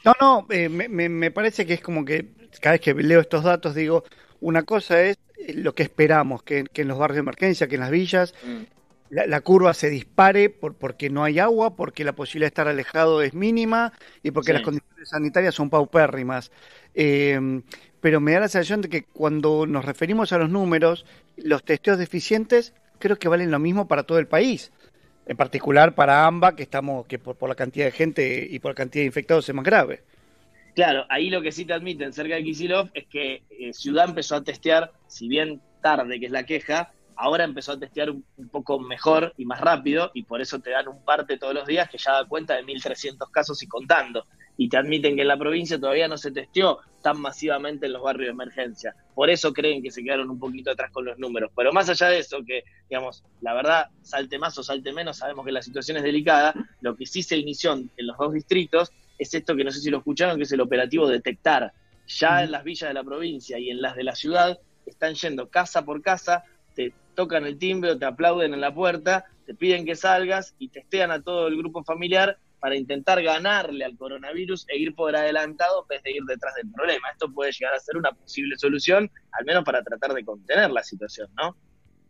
No, 0.05 0.13
no, 0.19 0.47
me- 0.49 1.09
me 1.09 1.31
parece 1.31 1.65
que 1.65 1.73
es 1.75 1.81
como 1.81 2.03
que 2.03 2.33
cada 2.59 2.73
vez 2.73 2.81
que 2.81 2.93
leo 2.93 3.19
estos 3.21 3.43
datos 3.43 3.75
digo, 3.75 4.03
una 4.39 4.63
cosa 4.63 5.01
es 5.03 5.17
eh, 5.37 5.53
lo 5.53 5.73
que 5.75 5.83
esperamos, 5.83 6.43
que, 6.43 6.65
que 6.71 6.81
en 6.83 6.87
los 6.87 6.97
barrios 6.97 7.15
de 7.17 7.21
emergencia, 7.21 7.67
que 7.67 7.75
en 7.75 7.81
las 7.81 7.91
villas, 7.91 8.33
la, 9.09 9.27
la 9.27 9.41
curva 9.41 9.73
se 9.73 9.89
dispare 9.89 10.49
por, 10.49 10.75
porque 10.75 11.09
no 11.09 11.23
hay 11.23 11.39
agua, 11.39 11.75
porque 11.75 12.03
la 12.03 12.13
posibilidad 12.13 12.45
de 12.47 12.53
estar 12.53 12.67
alejado 12.67 13.21
es 13.21 13.33
mínima 13.33 13.93
y 14.23 14.31
porque 14.31 14.51
Sí. 14.51 14.53
las 14.53 14.61
condiciones 14.63 15.09
sanitarias 15.09 15.55
son 15.55 15.69
paupérrimas. 15.69 16.51
Eh, 16.95 17.61
pero 17.99 18.19
me 18.19 18.31
da 18.33 18.41
la 18.41 18.47
sensación 18.47 18.81
de 18.81 18.89
que 18.89 19.03
cuando 19.05 19.67
nos 19.67 19.85
referimos 19.85 20.33
a 20.33 20.37
los 20.39 20.49
números, 20.49 21.05
los 21.37 21.63
testeos 21.63 21.97
deficientes 21.99 22.73
creo 22.99 23.17
que 23.17 23.27
valen 23.27 23.51
lo 23.51 23.59
mismo 23.59 23.87
para 23.87 24.03
todo 24.03 24.17
el 24.19 24.27
país. 24.27 24.71
En 25.25 25.37
particular 25.37 25.93
para 25.95 26.25
AMBA, 26.25 26.55
que 26.55 26.63
estamos, 26.63 27.05
que 27.05 27.19
por, 27.19 27.35
por 27.37 27.49
la 27.49 27.55
cantidad 27.55 27.85
de 27.85 27.91
gente 27.91 28.47
y 28.49 28.59
por 28.59 28.71
la 28.71 28.75
cantidad 28.75 29.03
de 29.03 29.07
infectados 29.07 29.47
es 29.47 29.55
más 29.55 29.65
grave. 29.65 30.03
Claro, 30.73 31.05
ahí 31.09 31.29
lo 31.29 31.41
que 31.41 31.51
sí 31.51 31.65
te 31.65 31.73
admiten 31.73 32.13
cerca 32.13 32.35
de 32.35 32.43
Kisilov 32.43 32.89
es 32.93 33.05
que 33.07 33.43
eh, 33.49 33.73
Ciudad 33.73 34.07
empezó 34.07 34.35
a 34.35 34.43
testear, 34.43 34.91
si 35.07 35.27
bien 35.27 35.61
tarde, 35.81 36.19
que 36.19 36.27
es 36.27 36.31
la 36.31 36.45
queja, 36.45 36.93
ahora 37.15 37.43
empezó 37.43 37.73
a 37.73 37.79
testear 37.79 38.09
un, 38.09 38.23
un 38.37 38.49
poco 38.49 38.79
mejor 38.79 39.33
y 39.37 39.45
más 39.45 39.59
rápido, 39.59 40.11
y 40.13 40.23
por 40.23 40.41
eso 40.41 40.59
te 40.59 40.69
dan 40.71 40.87
un 40.87 41.03
parte 41.03 41.37
todos 41.37 41.53
los 41.53 41.67
días 41.67 41.89
que 41.89 41.97
ya 41.97 42.13
da 42.13 42.25
cuenta 42.25 42.55
de 42.55 42.63
1.300 42.63 43.29
casos 43.31 43.61
y 43.61 43.67
contando. 43.67 44.25
Y 44.57 44.69
te 44.69 44.77
admiten 44.77 45.15
que 45.15 45.23
en 45.23 45.27
la 45.27 45.37
provincia 45.37 45.79
todavía 45.79 46.07
no 46.07 46.17
se 46.17 46.31
testeó 46.31 46.79
tan 47.01 47.19
masivamente 47.19 47.87
en 47.87 47.93
los 47.93 48.03
barrios 48.03 48.27
de 48.27 48.31
emergencia. 48.31 48.95
Por 49.15 49.29
eso 49.29 49.53
creen 49.53 49.81
que 49.81 49.91
se 49.91 50.03
quedaron 50.03 50.29
un 50.29 50.39
poquito 50.39 50.71
atrás 50.71 50.91
con 50.91 51.03
los 51.03 51.17
números. 51.17 51.51
Pero 51.55 51.73
más 51.73 51.89
allá 51.89 52.07
de 52.09 52.19
eso, 52.19 52.39
que, 52.45 52.63
digamos, 52.89 53.23
la 53.41 53.53
verdad, 53.53 53.87
salte 54.03 54.37
más 54.37 54.57
o 54.57 54.63
salte 54.63 54.93
menos, 54.93 55.17
sabemos 55.17 55.45
que 55.45 55.51
la 55.51 55.61
situación 55.61 55.97
es 55.97 56.03
delicada, 56.03 56.53
lo 56.81 56.95
que 56.95 57.05
sí 57.05 57.23
se 57.23 57.37
inició 57.37 57.73
en 57.73 57.89
los 57.97 58.17
dos 58.17 58.33
distritos 58.33 58.91
es 59.21 59.35
esto 59.35 59.55
que 59.55 59.63
no 59.63 59.69
sé 59.69 59.79
si 59.79 59.91
lo 59.91 59.99
escucharon, 59.99 60.37
que 60.37 60.43
es 60.43 60.51
el 60.51 60.61
operativo 60.61 61.07
detectar. 61.07 61.71
Ya 62.07 62.43
en 62.43 62.51
las 62.51 62.63
villas 62.63 62.89
de 62.89 62.95
la 62.95 63.03
provincia 63.03 63.59
y 63.59 63.69
en 63.69 63.79
las 63.79 63.95
de 63.95 64.03
la 64.03 64.15
ciudad 64.15 64.59
están 64.87 65.13
yendo 65.13 65.47
casa 65.47 65.85
por 65.85 66.01
casa, 66.01 66.43
te 66.73 66.91
tocan 67.13 67.45
el 67.45 67.59
timbre 67.59 67.91
o 67.91 67.99
te 67.99 68.05
aplauden 68.05 68.55
en 68.55 68.61
la 68.61 68.73
puerta, 68.73 69.25
te 69.45 69.53
piden 69.53 69.85
que 69.85 69.95
salgas 69.95 70.55
y 70.57 70.69
testean 70.69 71.11
a 71.11 71.21
todo 71.21 71.47
el 71.47 71.55
grupo 71.55 71.83
familiar 71.83 72.39
para 72.59 72.75
intentar 72.75 73.21
ganarle 73.21 73.85
al 73.85 73.95
coronavirus 73.95 74.65
e 74.69 74.77
ir 74.79 74.95
por 74.95 75.15
adelantado 75.15 75.83
en 75.83 75.87
vez 75.87 76.03
de 76.03 76.13
ir 76.13 76.23
detrás 76.27 76.55
del 76.55 76.71
problema. 76.71 77.09
Esto 77.11 77.31
puede 77.31 77.51
llegar 77.51 77.75
a 77.75 77.79
ser 77.79 77.97
una 77.97 78.11
posible 78.13 78.57
solución, 78.57 79.11
al 79.33 79.45
menos 79.45 79.63
para 79.63 79.83
tratar 79.83 80.13
de 80.15 80.25
contener 80.25 80.71
la 80.71 80.81
situación, 80.81 81.29
¿no? 81.37 81.55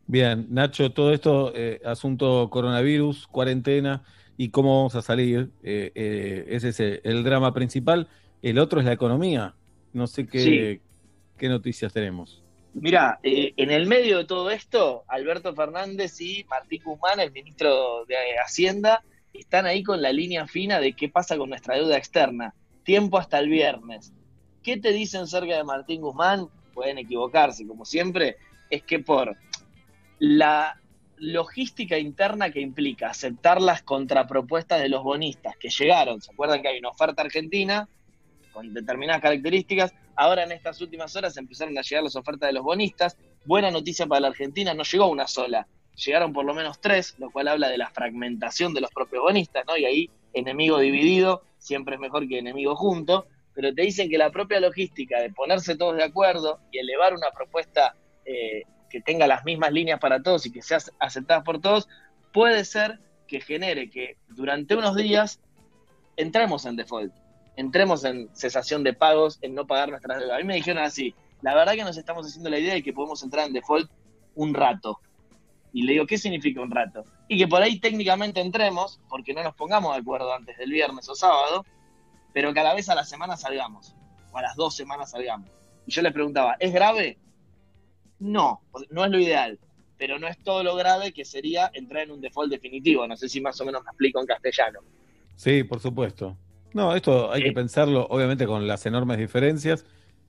Bien, 0.07 0.47
Nacho, 0.49 0.93
todo 0.93 1.11
esto, 1.11 1.51
eh, 1.55 1.81
asunto 1.83 2.49
coronavirus, 2.49 3.27
cuarentena 3.27 4.01
y 4.37 4.49
cómo 4.49 4.77
vamos 4.77 4.95
a 4.95 5.01
salir, 5.01 5.51
eh, 5.63 5.91
eh, 5.95 6.45
ese 6.49 6.69
es 6.69 6.79
el, 6.79 7.23
drama 7.23 7.53
principal. 7.53 8.07
El 8.41 8.59
otro 8.59 8.79
es 8.79 8.85
la 8.85 8.93
economía. 8.93 9.55
No 9.93 10.07
sé 10.07 10.25
qué, 10.25 10.39
Sí. 10.39 10.81
qué 11.37 11.49
noticias 11.49 11.93
tenemos. 11.93 12.41
Mira, 12.73 13.19
eh, 13.21 13.53
en 13.57 13.69
el 13.69 13.85
medio 13.85 14.17
de 14.17 14.25
todo 14.25 14.49
esto, 14.49 15.03
Alberto 15.07 15.53
Fernández 15.53 16.19
y 16.21 16.45
Martín 16.49 16.81
Guzmán, 16.83 17.19
el 17.19 17.31
ministro 17.31 18.05
de 18.05 18.15
Hacienda, 18.43 19.03
están 19.33 19.65
ahí 19.65 19.83
con 19.83 20.01
la 20.01 20.13
línea 20.13 20.47
fina 20.47 20.79
de 20.79 20.93
qué 20.93 21.09
pasa 21.09 21.37
con 21.37 21.49
nuestra 21.49 21.75
deuda 21.75 21.97
externa. 21.97 22.53
Tiempo 22.83 23.17
hasta 23.17 23.39
el 23.39 23.49
viernes. 23.49 24.13
¿Qué 24.63 24.77
te 24.77 24.93
dicen 24.93 25.27
cerca 25.27 25.57
de 25.57 25.63
Martín 25.63 26.01
Guzmán? 26.01 26.47
Pueden 26.73 26.97
equivocarse, 26.97 27.67
como 27.67 27.83
siempre, 27.83 28.37
es 28.69 28.83
que 28.83 28.99
por 28.99 29.35
la 30.19 30.80
logística 31.21 31.99
interna 31.99 32.49
que 32.49 32.59
implica 32.59 33.11
aceptar 33.11 33.61
las 33.61 33.83
contrapropuestas 33.83 34.81
de 34.81 34.89
los 34.89 35.03
bonistas 35.03 35.55
que 35.55 35.69
llegaron, 35.69 36.19
¿se 36.19 36.31
acuerdan 36.31 36.63
que 36.63 36.69
hay 36.69 36.79
una 36.79 36.89
oferta 36.89 37.21
argentina 37.21 37.87
con 38.51 38.73
determinadas 38.73 39.21
características? 39.21 39.93
Ahora 40.15 40.43
en 40.43 40.51
estas 40.51 40.81
últimas 40.81 41.15
horas 41.15 41.37
empezaron 41.37 41.77
a 41.77 41.83
llegar 41.83 42.03
las 42.03 42.15
ofertas 42.15 42.47
de 42.47 42.53
los 42.53 42.63
bonistas. 42.63 43.17
Buena 43.45 43.69
noticia 43.69 44.07
para 44.07 44.21
la 44.21 44.27
Argentina, 44.29 44.73
no 44.73 44.81
llegó 44.81 45.07
una 45.07 45.27
sola, 45.27 45.67
llegaron 45.95 46.33
por 46.33 46.43
lo 46.43 46.55
menos 46.55 46.81
tres, 46.81 47.15
lo 47.19 47.29
cual 47.29 47.49
habla 47.49 47.69
de 47.69 47.77
la 47.77 47.91
fragmentación 47.91 48.73
de 48.73 48.81
los 48.81 48.89
propios 48.89 49.21
bonistas, 49.21 49.63
¿no? 49.67 49.77
Y 49.77 49.85
ahí 49.85 50.09
enemigo 50.33 50.79
dividido 50.79 51.43
siempre 51.59 51.95
es 51.95 52.01
mejor 52.01 52.27
que 52.27 52.39
enemigo 52.39 52.75
junto, 52.75 53.27
pero 53.53 53.71
te 53.75 53.83
dicen 53.83 54.09
que 54.09 54.17
la 54.17 54.31
propia 54.31 54.59
logística 54.59 55.21
de 55.21 55.29
ponerse 55.29 55.75
todos 55.75 55.97
de 55.97 56.03
acuerdo 56.03 56.61
y 56.71 56.79
elevar 56.79 57.13
una 57.13 57.29
propuesta 57.29 57.95
eh, 58.25 58.63
que 58.91 59.01
tenga 59.01 59.25
las 59.25 59.45
mismas 59.45 59.71
líneas 59.71 59.99
para 59.99 60.21
todos 60.21 60.45
y 60.45 60.51
que 60.51 60.61
sea 60.61 60.79
aceptada 60.99 61.43
por 61.43 61.61
todos, 61.61 61.87
puede 62.33 62.65
ser 62.65 62.99
que 63.27 63.41
genere 63.41 63.89
que 63.89 64.17
durante 64.29 64.75
unos 64.75 64.95
días 64.95 65.39
entremos 66.17 66.65
en 66.65 66.75
default, 66.75 67.13
entremos 67.55 68.03
en 68.03 68.29
cesación 68.35 68.83
de 68.83 68.93
pagos, 68.93 69.39
en 69.41 69.55
no 69.55 69.65
pagar 69.65 69.89
nuestras 69.89 70.19
deudas. 70.19 70.35
A 70.35 70.39
mí 70.39 70.43
me 70.45 70.55
dijeron 70.55 70.83
así, 70.83 71.15
la 71.41 71.55
verdad 71.55 71.73
que 71.73 71.83
nos 71.83 71.97
estamos 71.97 72.27
haciendo 72.27 72.49
la 72.49 72.59
idea 72.59 72.73
de 72.73 72.83
que 72.83 72.93
podemos 72.93 73.23
entrar 73.23 73.47
en 73.47 73.53
default 73.53 73.89
un 74.35 74.53
rato. 74.53 74.99
Y 75.73 75.83
le 75.83 75.93
digo, 75.93 76.05
¿qué 76.05 76.17
significa 76.17 76.61
un 76.61 76.71
rato? 76.71 77.05
Y 77.29 77.37
que 77.37 77.47
por 77.47 77.61
ahí 77.61 77.79
técnicamente 77.79 78.41
entremos, 78.41 78.99
porque 79.09 79.33
no 79.33 79.41
nos 79.41 79.55
pongamos 79.55 79.93
de 79.93 80.01
acuerdo 80.01 80.33
antes 80.33 80.57
del 80.57 80.69
viernes 80.69 81.07
o 81.07 81.15
sábado, 81.15 81.65
pero 82.33 82.53
que 82.53 82.59
a 82.59 82.63
la 82.63 82.75
vez 82.75 82.89
a 82.89 82.95
la 82.95 83.05
semana 83.05 83.37
salgamos, 83.37 83.95
o 84.31 84.37
a 84.37 84.41
las 84.41 84.55
dos 84.55 84.75
semanas 84.75 85.11
salgamos. 85.11 85.49
Y 85.85 85.91
yo 85.91 86.01
les 86.01 86.13
preguntaba, 86.13 86.57
¿es 86.59 86.73
grave? 86.73 87.17
No, 88.21 88.61
no 88.91 89.03
es 89.05 89.11
lo 89.11 89.19
ideal, 89.19 89.59
pero 89.97 90.17
no 90.19 90.27
es 90.27 90.37
todo 90.43 90.63
lo 90.63 90.75
grave 90.75 91.11
que 91.11 91.25
sería 91.25 91.69
entrar 91.73 92.03
en 92.03 92.11
un 92.11 92.21
default 92.21 92.51
definitivo. 92.51 93.05
No 93.07 93.17
sé 93.17 93.27
si 93.27 93.41
más 93.41 93.59
o 93.59 93.65
menos 93.65 93.83
me 93.83 93.89
explico 93.89 94.19
en 94.21 94.27
castellano. 94.27 94.79
Sí, 95.35 95.63
por 95.63 95.79
supuesto. 95.79 96.37
No, 96.73 96.95
esto 96.95 97.31
hay 97.31 97.43
que 97.43 97.51
pensarlo, 97.51 98.05
obviamente, 98.09 98.45
con 98.45 98.67
las 98.67 98.85
enormes 98.85 99.17
diferencias. 99.17 99.85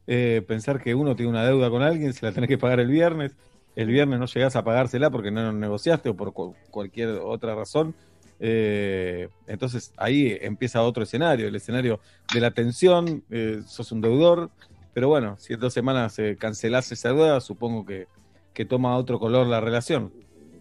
Eh, 0.06 0.42
pensar 0.48 0.82
que 0.82 0.94
uno 0.94 1.14
tiene 1.14 1.30
una 1.30 1.44
deuda 1.44 1.70
con 1.70 1.82
alguien, 1.82 2.12
se 2.12 2.26
la 2.26 2.32
tenés 2.32 2.48
que 2.48 2.58
pagar 2.58 2.80
el 2.80 2.88
viernes, 2.88 3.36
el 3.76 3.86
viernes 3.88 4.18
no 4.18 4.26
llegás 4.26 4.56
a 4.56 4.64
pagársela 4.64 5.10
porque 5.10 5.30
no 5.30 5.52
negociaste 5.52 6.08
o 6.08 6.16
por 6.16 6.32
cu- 6.32 6.56
cualquier 6.70 7.10
otra 7.10 7.54
razón. 7.54 7.94
Eh, 8.40 9.28
entonces 9.46 9.92
ahí 9.96 10.36
empieza 10.40 10.82
otro 10.82 11.04
escenario, 11.04 11.46
el 11.46 11.54
escenario 11.54 12.00
de 12.34 12.40
la 12.40 12.50
tensión, 12.50 13.22
eh, 13.30 13.60
sos 13.64 13.92
un 13.92 14.00
deudor, 14.00 14.50
pero 14.94 15.08
bueno, 15.08 15.36
si 15.38 15.52
en 15.54 15.60
dos 15.60 15.72
semanas 15.72 16.18
eh, 16.18 16.36
cancelás 16.38 16.90
esa 16.92 17.08
deuda, 17.10 17.40
supongo 17.40 17.84
que, 17.86 18.06
que 18.52 18.64
toma 18.64 18.96
otro 18.96 19.18
color 19.18 19.46
la 19.46 19.60
relación. 19.60 20.12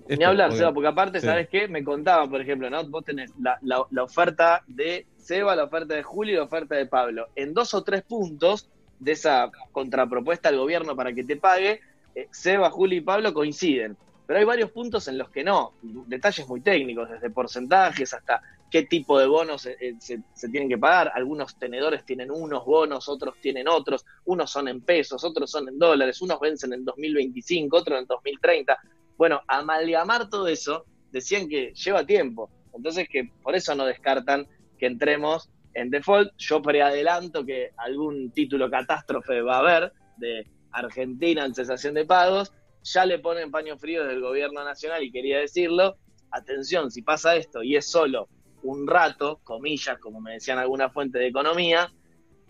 Ni 0.10 0.24
hablar, 0.26 0.52
Seba, 0.52 0.74
porque 0.74 0.88
aparte, 0.90 1.22
Sí. 1.22 1.26
¿sabes 1.28 1.48
qué? 1.48 1.68
Me 1.70 1.84
contaban, 1.86 2.30
por 2.30 2.42
ejemplo, 2.42 2.70
¿no? 2.70 2.84
Vos 2.90 3.06
tenés 3.06 3.32
la, 3.40 3.58
la- 3.62 3.86
la 3.92 4.04
oferta 4.04 4.62
de 4.68 5.06
Seba, 5.16 5.56
la 5.56 5.66
oferta 5.66 5.94
de 5.96 6.04
Julio 6.04 6.34
y 6.34 6.38
la 6.38 6.44
oferta 6.44 6.76
de 6.76 6.86
Pablo. 6.86 7.28
En 7.36 7.54
dos 7.54 7.74
o 7.74 7.84
tres 7.84 8.02
puntos 8.04 8.70
de 9.00 9.14
esa 9.14 9.50
contrapropuesta 9.72 10.50
al 10.50 10.58
gobierno 10.58 10.96
para 10.96 11.14
que 11.14 11.24
te 11.24 11.38
pague, 11.38 11.80
eh, 12.16 12.28
Seba, 12.32 12.70
Julio 12.72 12.98
y 12.98 13.02
Pablo 13.02 13.34
coinciden. 13.34 13.96
Pero 14.28 14.40
hay 14.40 14.46
varios 14.46 14.72
puntos 14.72 15.08
en 15.08 15.18
los 15.18 15.30
que 15.30 15.44
no, 15.44 15.74
detalles 15.82 16.48
muy 16.48 16.60
técnicos, 16.62 17.10
desde 17.10 17.30
porcentajes 17.30 18.14
hasta 18.14 18.42
qué 18.72 18.84
tipo 18.84 19.20
de 19.20 19.28
bonos 19.28 19.66
eh, 19.66 19.78
eh, 19.82 19.96
se, 20.00 20.24
se 20.34 20.50
tienen 20.50 20.70
que 20.70 20.78
pagar. 20.78 21.12
Algunos 21.14 21.60
tenedores 21.60 22.06
tienen 22.06 22.32
unos 22.32 22.66
bonos, 22.66 23.08
otros 23.10 23.36
tienen 23.42 23.68
otros, 23.68 24.06
unos 24.26 24.50
son 24.50 24.70
en 24.70 24.82
pesos, 24.82 25.24
otros 25.24 25.52
son 25.52 25.68
en 25.68 25.78
dólares, 25.78 26.22
unos 26.22 26.40
vencen 26.40 26.74
en 26.74 26.86
2025, 26.86 27.78
otros 27.78 28.00
en 28.00 28.08
2030. 28.08 28.80
Bueno, 29.18 29.42
amalgamar 29.46 30.30
todo 30.30 30.48
eso, 30.48 30.86
decían 31.12 31.50
que 31.50 31.74
lleva 31.74 32.06
tiempo. 32.06 32.50
Entonces 32.74 33.10
que 33.10 33.30
por 33.44 33.56
eso 33.56 33.76
no 33.76 33.86
descartan 33.86 34.48
que 34.80 34.86
entremos 34.86 35.50
en 35.74 35.90
default. 35.90 36.32
Yo 36.38 36.62
preadelanto 36.62 37.46
que 37.46 37.72
algún 37.76 38.32
título 38.32 38.70
catástrofe 38.70 39.42
va 39.42 39.58
a 39.58 39.60
haber 39.60 39.94
de 40.16 40.48
Argentina 40.72 41.46
en 41.46 41.54
cesación 41.54 41.94
de 41.94 42.06
pagos. 42.06 42.54
Ya 42.84 43.06
le 43.06 43.20
ponen 43.20 43.52
paño 43.52 43.78
frío 43.78 44.06
del 44.06 44.22
gobierno 44.22 44.64
nacional 44.64 45.04
y 45.04 45.12
quería 45.12 45.40
decirlo. 45.40 45.98
Atención, 46.32 46.90
si 46.90 47.02
pasa 47.02 47.36
esto 47.36 47.62
y 47.62 47.76
es 47.76 47.92
solo 47.92 48.30
un 48.64 48.88
rato, 48.88 49.40
comillas, 49.44 49.98
como 50.00 50.20
me 50.22 50.34
decían 50.34 50.58
alguna 50.60 50.90
fuente 50.90 51.20
de 51.20 51.28
economía, 51.28 51.92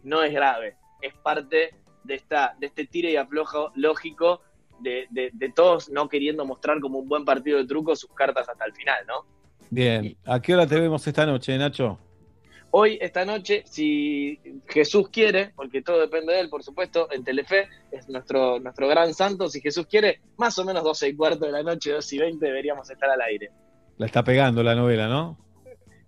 no 0.04 0.24
es 0.24 0.34
grave. 0.34 0.76
Es 1.02 1.14
parte 1.16 1.76
de, 2.04 2.14
esta, 2.16 2.56
de 2.60 2.68
este 2.68 2.86
tire 2.88 3.12
y 3.12 3.16
aflojo 3.16 3.72
lógico 3.76 4.42
de, 4.80 5.08
de- 5.12 5.30
de 5.34 5.50
todos 5.52 5.90
no 5.90 6.10
queriendo 6.10 6.46
mostrar 6.46 6.80
como 6.80 7.00
un 7.00 7.08
buen 7.08 7.24
partido 7.26 7.58
de 7.60 7.66
truco 7.66 7.96
sus 7.96 8.12
cartas 8.14 8.50
hasta 8.50 8.66
el 8.66 8.74
final, 8.74 9.06
¿no? 9.08 9.26
Bien, 9.70 10.18
¿a 10.26 10.42
qué 10.42 10.54
hora 10.54 10.66
te 10.68 10.80
vemos 10.80 11.06
esta 11.08 11.26
noche, 11.26 11.58
Nacho? 11.58 11.98
Hoy, 12.74 12.98
esta 13.02 13.26
noche, 13.26 13.64
si 13.66 14.40
Jesús 14.68 15.10
quiere, 15.10 15.52
porque 15.56 15.82
todo 15.82 16.00
depende 16.00 16.34
de 16.34 16.40
él, 16.40 16.50
por 16.50 16.64
supuesto, 16.64 17.10
en 17.12 17.24
Telefe 17.24 17.68
es 17.92 18.08
nuestro, 18.08 18.60
nuestro 18.60 18.88
gran 18.88 19.14
santo, 19.14 19.50
si 19.50 19.60
Jesús 19.60 19.88
quiere, 19.88 20.22
más 20.38 20.58
o 20.58 20.64
menos 20.66 20.82
12 20.84 21.10
y 21.10 21.16
cuarto 21.16 21.46
de 21.46 21.52
la 21.52 21.64
noche, 21.64 21.92
2 21.92 22.14
y 22.14 22.18
20 22.18 22.46
deberíamos 22.46 22.90
estar 22.90 23.10
al 23.10 23.22
aire. 23.22 23.52
La 23.98 24.06
está 24.06 24.24
pegando 24.24 24.64
la 24.64 24.74
novela, 24.74 25.08
¿no? 25.10 25.38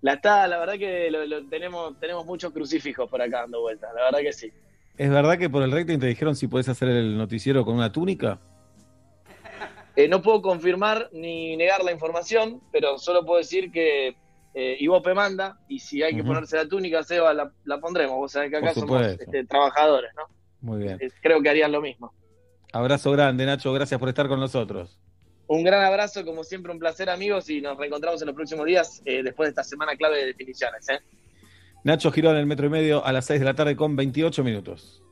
La 0.03 0.15
está, 0.15 0.45
la 0.49 0.57
verdad 0.59 0.73
que 0.73 1.09
lo, 1.09 1.25
lo 1.25 1.47
tenemos, 1.47 1.97
tenemos 1.97 2.25
muchos 2.25 2.51
crucifijos 2.51 3.09
por 3.09 3.21
acá 3.21 3.39
dando 3.41 3.61
vueltas, 3.61 3.89
la 3.95 4.03
verdad 4.03 4.19
que 4.19 4.33
sí. 4.33 4.51
¿Es 4.97 5.09
verdad 5.09 5.37
que 5.37 5.49
por 5.49 5.63
el 5.63 5.71
rating 5.71 5.97
te 5.97 6.07
dijeron 6.07 6.35
si 6.35 6.47
podés 6.47 6.67
hacer 6.67 6.89
el 6.89 7.17
noticiero 7.17 7.63
con 7.63 7.75
una 7.75 7.89
túnica? 7.89 8.37
Eh, 9.95 10.09
no 10.09 10.21
puedo 10.21 10.41
confirmar 10.41 11.09
ni 11.13 11.55
negar 11.55 11.85
la 11.85 11.93
información, 11.93 12.61
pero 12.73 12.97
solo 12.97 13.25
puedo 13.25 13.37
decir 13.37 13.71
que 13.71 14.17
eh, 14.53 14.75
Ivope 14.81 15.13
manda, 15.13 15.57
y 15.69 15.79
si 15.79 16.03
hay 16.03 16.13
que 16.13 16.23
ponerse 16.23 16.57
la 16.57 16.67
túnica, 16.67 17.01
Seba, 17.03 17.33
la, 17.33 17.53
la 17.63 17.79
pondremos. 17.79 18.17
Vos 18.17 18.33
sabés 18.33 18.49
que 18.49 18.57
acá 18.57 18.73
somos 18.73 19.01
este, 19.03 19.45
trabajadores, 19.45 20.11
¿no? 20.17 20.23
Muy 20.59 20.83
bien. 20.83 20.97
Eh, 20.99 21.09
creo 21.21 21.41
que 21.41 21.49
harían 21.49 21.71
lo 21.71 21.79
mismo. 21.79 22.13
Abrazo 22.73 23.11
grande, 23.11 23.45
Nacho. 23.45 23.71
Gracias 23.71 23.97
por 23.97 24.09
estar 24.09 24.27
con 24.27 24.39
nosotros. 24.39 24.99
Un 25.53 25.63
gran 25.63 25.83
abrazo, 25.83 26.25
como 26.25 26.43
siempre, 26.43 26.71
un 26.71 26.79
placer, 26.79 27.11
amigos, 27.11 27.47
y 27.47 27.61
nos 27.61 27.77
reencontramos 27.77 28.19
en 28.23 28.25
los 28.25 28.35
próximos 28.35 28.65
días 28.65 29.03
eh, 29.05 29.21
después 29.21 29.45
de 29.45 29.49
esta 29.51 29.63
semana 29.63 29.95
clave 29.95 30.17
de 30.17 30.25
definiciones. 30.25 30.89
¿eh? 30.89 30.99
Nacho 31.83 32.11
Girón, 32.11 32.37
el 32.37 32.47
metro 32.47 32.65
y 32.65 32.69
medio, 32.69 33.05
a 33.05 33.11
las 33.13 33.27
6 33.27 33.39
de 33.39 33.45
la 33.45 33.53
tarde 33.53 33.75
con 33.75 33.95
28 33.95 34.43
minutos. 34.43 35.03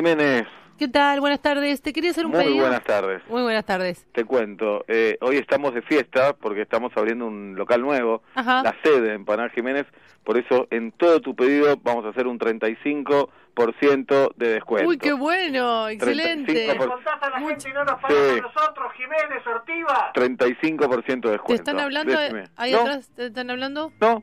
Jiménez, 0.00 0.46
¿Qué 0.78 0.88
tal? 0.88 1.20
Buenas 1.20 1.40
tardes. 1.40 1.80
Te 1.80 1.90
quería 1.94 2.10
hacer 2.10 2.26
un 2.26 2.32
muy 2.32 2.44
pedido. 2.44 2.60
buenas 2.60 2.84
tardes. 2.84 3.22
Muy 3.30 3.40
buenas 3.40 3.64
tardes. 3.64 4.06
Te 4.12 4.26
cuento, 4.26 4.84
eh, 4.88 5.16
hoy 5.22 5.38
estamos 5.38 5.72
de 5.72 5.80
fiesta 5.80 6.34
porque 6.34 6.60
estamos 6.60 6.92
abriendo 6.96 7.24
un 7.26 7.56
local 7.56 7.80
nuevo, 7.80 8.22
Ajá. 8.34 8.62
la 8.62 8.76
sede 8.84 9.14
en 9.14 9.24
Panal 9.24 9.50
Jiménez, 9.52 9.86
por 10.22 10.36
eso 10.36 10.68
en 10.70 10.92
todo 10.92 11.22
tu 11.22 11.34
pedido 11.34 11.78
vamos 11.82 12.04
a 12.04 12.10
hacer 12.10 12.26
un 12.26 12.38
35% 12.38 14.34
de 14.36 14.48
descuento. 14.50 14.90
Uy, 14.90 14.98
qué 14.98 15.14
bueno. 15.14 15.88
Excelente. 15.88 16.76
35%. 16.76 16.88
Contás 16.88 17.22
a 17.22 17.30
la 17.30 17.38
gente 17.38 17.70
y 17.70 17.72
no 17.72 17.84
nos 17.84 17.94
a 17.94 18.06
a 18.06 18.40
nosotros, 18.42 18.92
Jiménez 18.98 19.46
Ortiva. 19.46 20.12
35% 20.12 21.20
de 21.22 21.30
descuento. 21.30 21.46
¿Te 21.46 21.54
están 21.54 21.80
hablando 21.80 22.12
Decime. 22.18 22.44
ahí 22.56 22.72
¿No? 22.72 22.80
atrás? 22.80 23.10
¿Te 23.16 23.26
están 23.28 23.48
hablando? 23.48 23.92
No. 24.02 24.22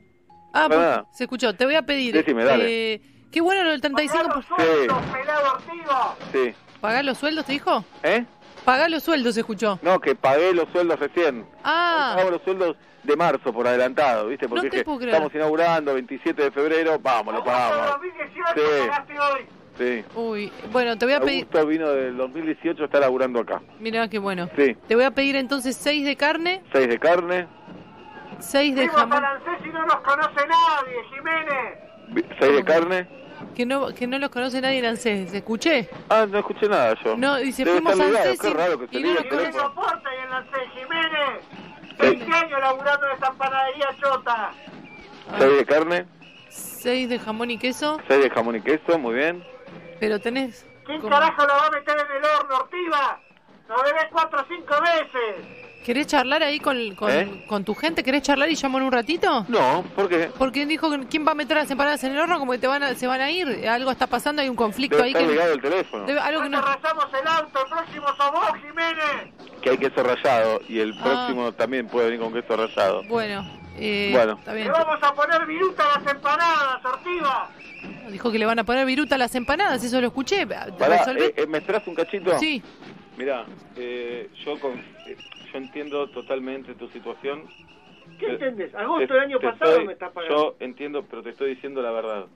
Ah, 0.54 0.66
pues, 0.68 0.78
nada. 0.80 1.06
se 1.14 1.24
escuchó. 1.24 1.56
Te 1.56 1.66
voy 1.66 1.74
a 1.74 1.82
pedir. 1.82 2.14
Decime, 2.14 2.44
dale. 2.44 2.94
eh, 2.94 3.02
qué 3.34 3.42
bueno 3.42 3.64
lo 3.64 3.72
del 3.72 3.82
35%. 3.82 4.44
Sí, 4.58 4.88
Pelado 5.12 5.54
Ortiva. 5.54 6.16
sí. 6.32 6.54
¿Pagar 6.80 7.04
los 7.06 7.18
sueldos, 7.18 7.46
te 7.46 7.54
dijo? 7.54 7.84
¿Eh? 8.04 8.26
Pagar 8.66 8.90
los 8.92 9.04
sueldos, 9.04 9.34
se 9.36 9.40
escuchó. 9.42 9.80
No, 9.82 10.00
que 10.00 10.16
pagué 10.16 10.54
los 10.54 10.70
sueldos 10.70 11.00
recién. 11.00 11.46
Ah. 11.64 12.14
Pago 12.18 12.32
los 12.32 12.42
sueldos 12.44 12.78
de 13.04 13.16
marzo 13.18 13.52
por 13.52 13.68
adelantado, 13.68 14.28
¿viste? 14.28 14.48
Porque 14.48 14.66
No 14.66 14.70
te 14.70 14.76
dije, 14.78 14.86
puedo 14.86 14.98
creer. 15.00 15.14
estamos 15.16 15.34
inaugurando 15.36 15.94
27 15.94 16.44
de 16.44 16.52
febrero, 16.52 16.98
vamos, 17.00 17.34
lo 17.34 17.44
pagamos. 17.44 17.92
2018 17.92 18.54
Sí. 18.56 19.14
hoy. 19.18 19.46
Sí. 19.78 20.06
Uy, 20.16 20.52
bueno, 20.72 20.98
te 20.98 21.06
voy 21.06 21.16
a 21.16 21.20
pedir. 21.20 21.46
Augusto 21.46 21.66
vino 21.68 21.90
del 21.90 22.16
2018, 22.18 22.84
está 22.86 23.00
laburando 23.00 23.40
acá. 23.40 23.62
Mira 23.80 24.08
qué 24.08 24.20
bueno. 24.20 24.48
Sí. 24.56 24.76
Te 24.88 24.96
voy 24.96 25.04
a 25.06 25.12
pedir 25.12 25.36
entonces 25.36 25.76
6 25.78 26.06
de 26.06 26.16
carne, 26.16 26.62
6 26.74 26.88
de 26.88 27.00
carne, 27.00 27.48
6 28.40 28.76
de 28.76 28.82
Vimos 28.82 28.96
jamón. 28.96 29.22
Lancés 29.22 29.66
y 29.66 29.70
no 29.70 29.86
nos 29.86 29.96
conoce 30.02 30.48
nadie, 30.48 31.04
Jiménez. 31.16 32.28
6 32.40 32.56
de 32.56 32.64
carne. 32.64 33.23
Que 33.56 33.66
no, 33.66 33.94
que 33.94 34.08
no 34.08 34.18
los 34.18 34.30
conoce 34.30 34.62
nadie 34.62 34.80
en 34.80 34.86
ANSES. 34.86 35.34
¿Escuché? 35.34 35.90
Ah, 36.10 36.26
no 36.28 36.40
escuché 36.40 36.68
nada 36.68 36.96
yo. 37.04 37.16
No, 37.16 37.36
dice, 37.38 37.64
Debe 37.64 37.82
fuimos 37.82 38.00
a 38.00 38.04
ANSES 38.04 38.40
qué 38.40 38.50
y- 38.50 38.54
raro 38.54 38.80
que 38.80 38.88
se 38.88 38.98
y 39.00 39.04
no 39.04 39.16
¿Qué 39.18 39.24
teléfono. 39.30 39.64
soporte 39.64 40.10
ahí 40.10 40.18
en 40.24 40.30
Lancés, 40.32 40.70
Jiménez? 40.74 41.44
20 42.00 42.34
años 42.36 42.60
laburando 42.60 43.08
en 43.10 43.18
esa 43.18 43.32
panadería 43.34 43.90
chota. 44.02 44.52
6 45.38 45.58
de 45.58 45.66
carne, 45.66 46.06
6 46.50 47.10
de 47.10 47.20
jamón 47.20 47.52
y 47.52 47.58
queso, 47.60 48.00
6 48.08 48.24
de 48.24 48.30
jamón 48.32 48.56
y 48.56 48.62
queso, 48.62 48.98
muy 49.00 49.14
bien. 49.16 49.44
pero 50.00 50.20
tenés... 50.20 50.66
¿Quién 50.86 51.00
carajo 51.02 51.46
la 51.48 51.54
va 51.54 51.68
a 51.68 51.72
meter 51.72 51.96
en 51.98 52.18
el 52.18 52.26
horno, 52.26 52.56
Ortiva? 52.58 53.20
Lo 53.70 53.82
debes 53.84 54.06
4 54.12 54.42
o 54.42 54.46
5 54.50 54.76
veces. 54.82 55.63
¿Querés 55.84 56.08
charlar 56.08 56.42
ahí 56.44 56.60
con, 56.60 56.96
con, 56.96 57.12
¿Eh? 57.12 57.44
con 57.48 57.64
tu 57.66 57.76
gente? 57.76 58.04
¿Querés 58.04 58.22
charlar 58.24 58.50
y 58.50 58.56
llamo 58.56 58.78
en 58.78 58.86
un 58.86 58.92
ratito? 58.92 59.46
No, 59.50 59.84
¿por 59.96 60.08
qué? 60.08 60.30
Porque 60.38 60.66
dijo 60.66 60.90
que 60.90 61.06
quién 61.08 61.28
va 61.28 61.32
a 61.32 61.36
meter 61.36 61.58
las 61.58 61.70
empanadas 61.70 62.04
en 62.06 62.14
el 62.14 62.20
horno 62.20 62.40
como 62.40 62.54
que 62.54 62.58
te 62.60 62.68
van 62.68 62.84
a, 62.84 62.96
se 62.96 63.06
van 63.06 63.20
a 63.22 63.30
ir. 63.30 63.68
Algo 63.68 63.92
está 63.92 64.08
pasando, 64.08 64.42
hay 64.42 64.50
un 64.50 64.56
conflicto 64.56 64.96
Debe 64.98 65.08
ahí 65.08 65.12
estar 65.14 65.26
que... 65.28 65.32
ligado 65.34 65.54
el 65.54 65.62
teléfono. 65.62 66.06
Debe- 66.06 66.20
algo 66.22 66.42
que 66.44 66.50
no... 66.50 66.58
El 66.60 67.28
auto, 67.28 67.60
el 67.64 67.70
próximo 67.70 68.08
sos 68.18 68.32
vos, 68.32 68.50
Jiménez. 68.62 69.34
Que 69.62 69.70
hay 69.72 69.78
queso 69.78 70.04
rallado 70.04 70.62
y 70.68 70.80
el 70.80 70.94
Ah. 71.00 71.04
próximo 71.04 71.52
también 71.54 71.88
puede 71.88 72.06
venir 72.12 72.22
con 72.22 72.34
queso 72.34 72.56
rallado. 72.56 73.04
Bueno, 73.10 73.46
eh, 73.78 74.10
Bueno. 74.14 74.34
está 74.40 74.54
Le 74.54 74.62
bien. 74.62 74.72
vamos 74.72 75.00
a 75.02 75.14
poner 75.14 75.46
viruta 75.46 75.84
a 75.84 76.00
las 76.00 76.14
empanadas, 76.14 76.86
Ortiva. 76.86 77.50
Dijo 78.10 78.32
que 78.32 78.40
le 78.40 78.46
van 78.46 78.60
a 78.60 78.64
poner 78.64 78.86
viruta 78.86 79.16
a 79.16 79.18
las 79.18 79.36
empanadas, 79.36 79.84
eso 79.84 80.00
lo 80.00 80.08
escuché. 80.08 80.46
Pará, 80.48 81.04
eh, 81.18 81.34
eh, 81.38 81.48
¿me 81.48 81.58
esperás 81.58 81.86
un 81.88 81.96
cachito? 81.96 82.38
Sí. 82.40 82.62
Mirá, 83.16 83.48
eh, 83.76 84.30
yo, 84.46 84.60
con- 84.60 84.80
eh, 85.06 85.18
yo 85.52 85.58
entiendo 85.58 86.10
totalmente 86.10 86.76
tu 86.76 86.88
situación. 86.90 87.48
¿Qué 88.20 88.26
Te- 88.26 88.32
entendés? 88.34 88.74
Agosto 88.76 89.08
te- 89.08 89.14
del 89.14 89.24
año 89.24 89.40
te 89.40 89.48
pasado 89.48 89.72
estoy- 89.72 89.88
me 89.88 89.94
está 89.94 90.12
pagando. 90.12 90.36
Yo 90.36 90.56
entiendo, 90.60 91.06
pero 91.08 91.24
te 91.24 91.30
estoy 91.32 91.56
diciendo 91.56 91.82
la 91.82 91.92
verdad. 91.92 92.28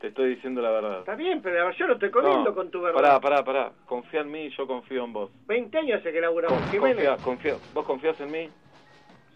Te 0.00 0.08
estoy 0.08 0.34
diciendo 0.34 0.62
la 0.62 0.70
verdad. 0.70 1.00
Está 1.00 1.14
bien, 1.14 1.42
pero 1.42 1.70
yo 1.72 1.86
no 1.86 1.92
estoy 1.94 2.10
comiendo 2.10 2.50
No, 2.50 2.54
con 2.54 2.70
tu 2.70 2.80
verdad. 2.80 3.00
Pará, 3.00 3.20
pará, 3.20 3.44
pará. 3.44 3.72
Confía 3.86 4.20
en 4.22 4.30
mí 4.30 4.46
y 4.46 4.50
yo 4.50 4.66
confío 4.66 5.04
en 5.04 5.12
vos. 5.12 5.30
20 5.46 5.76
años 5.78 6.00
hace 6.00 6.12
que 6.12 6.20
laburamos, 6.20 6.66
Jiménez. 6.70 6.94
Confía, 6.96 7.18
confía. 7.20 7.58
¿Vos 7.74 7.84
confías 7.84 8.18
en 8.20 8.30
mí? 8.30 8.50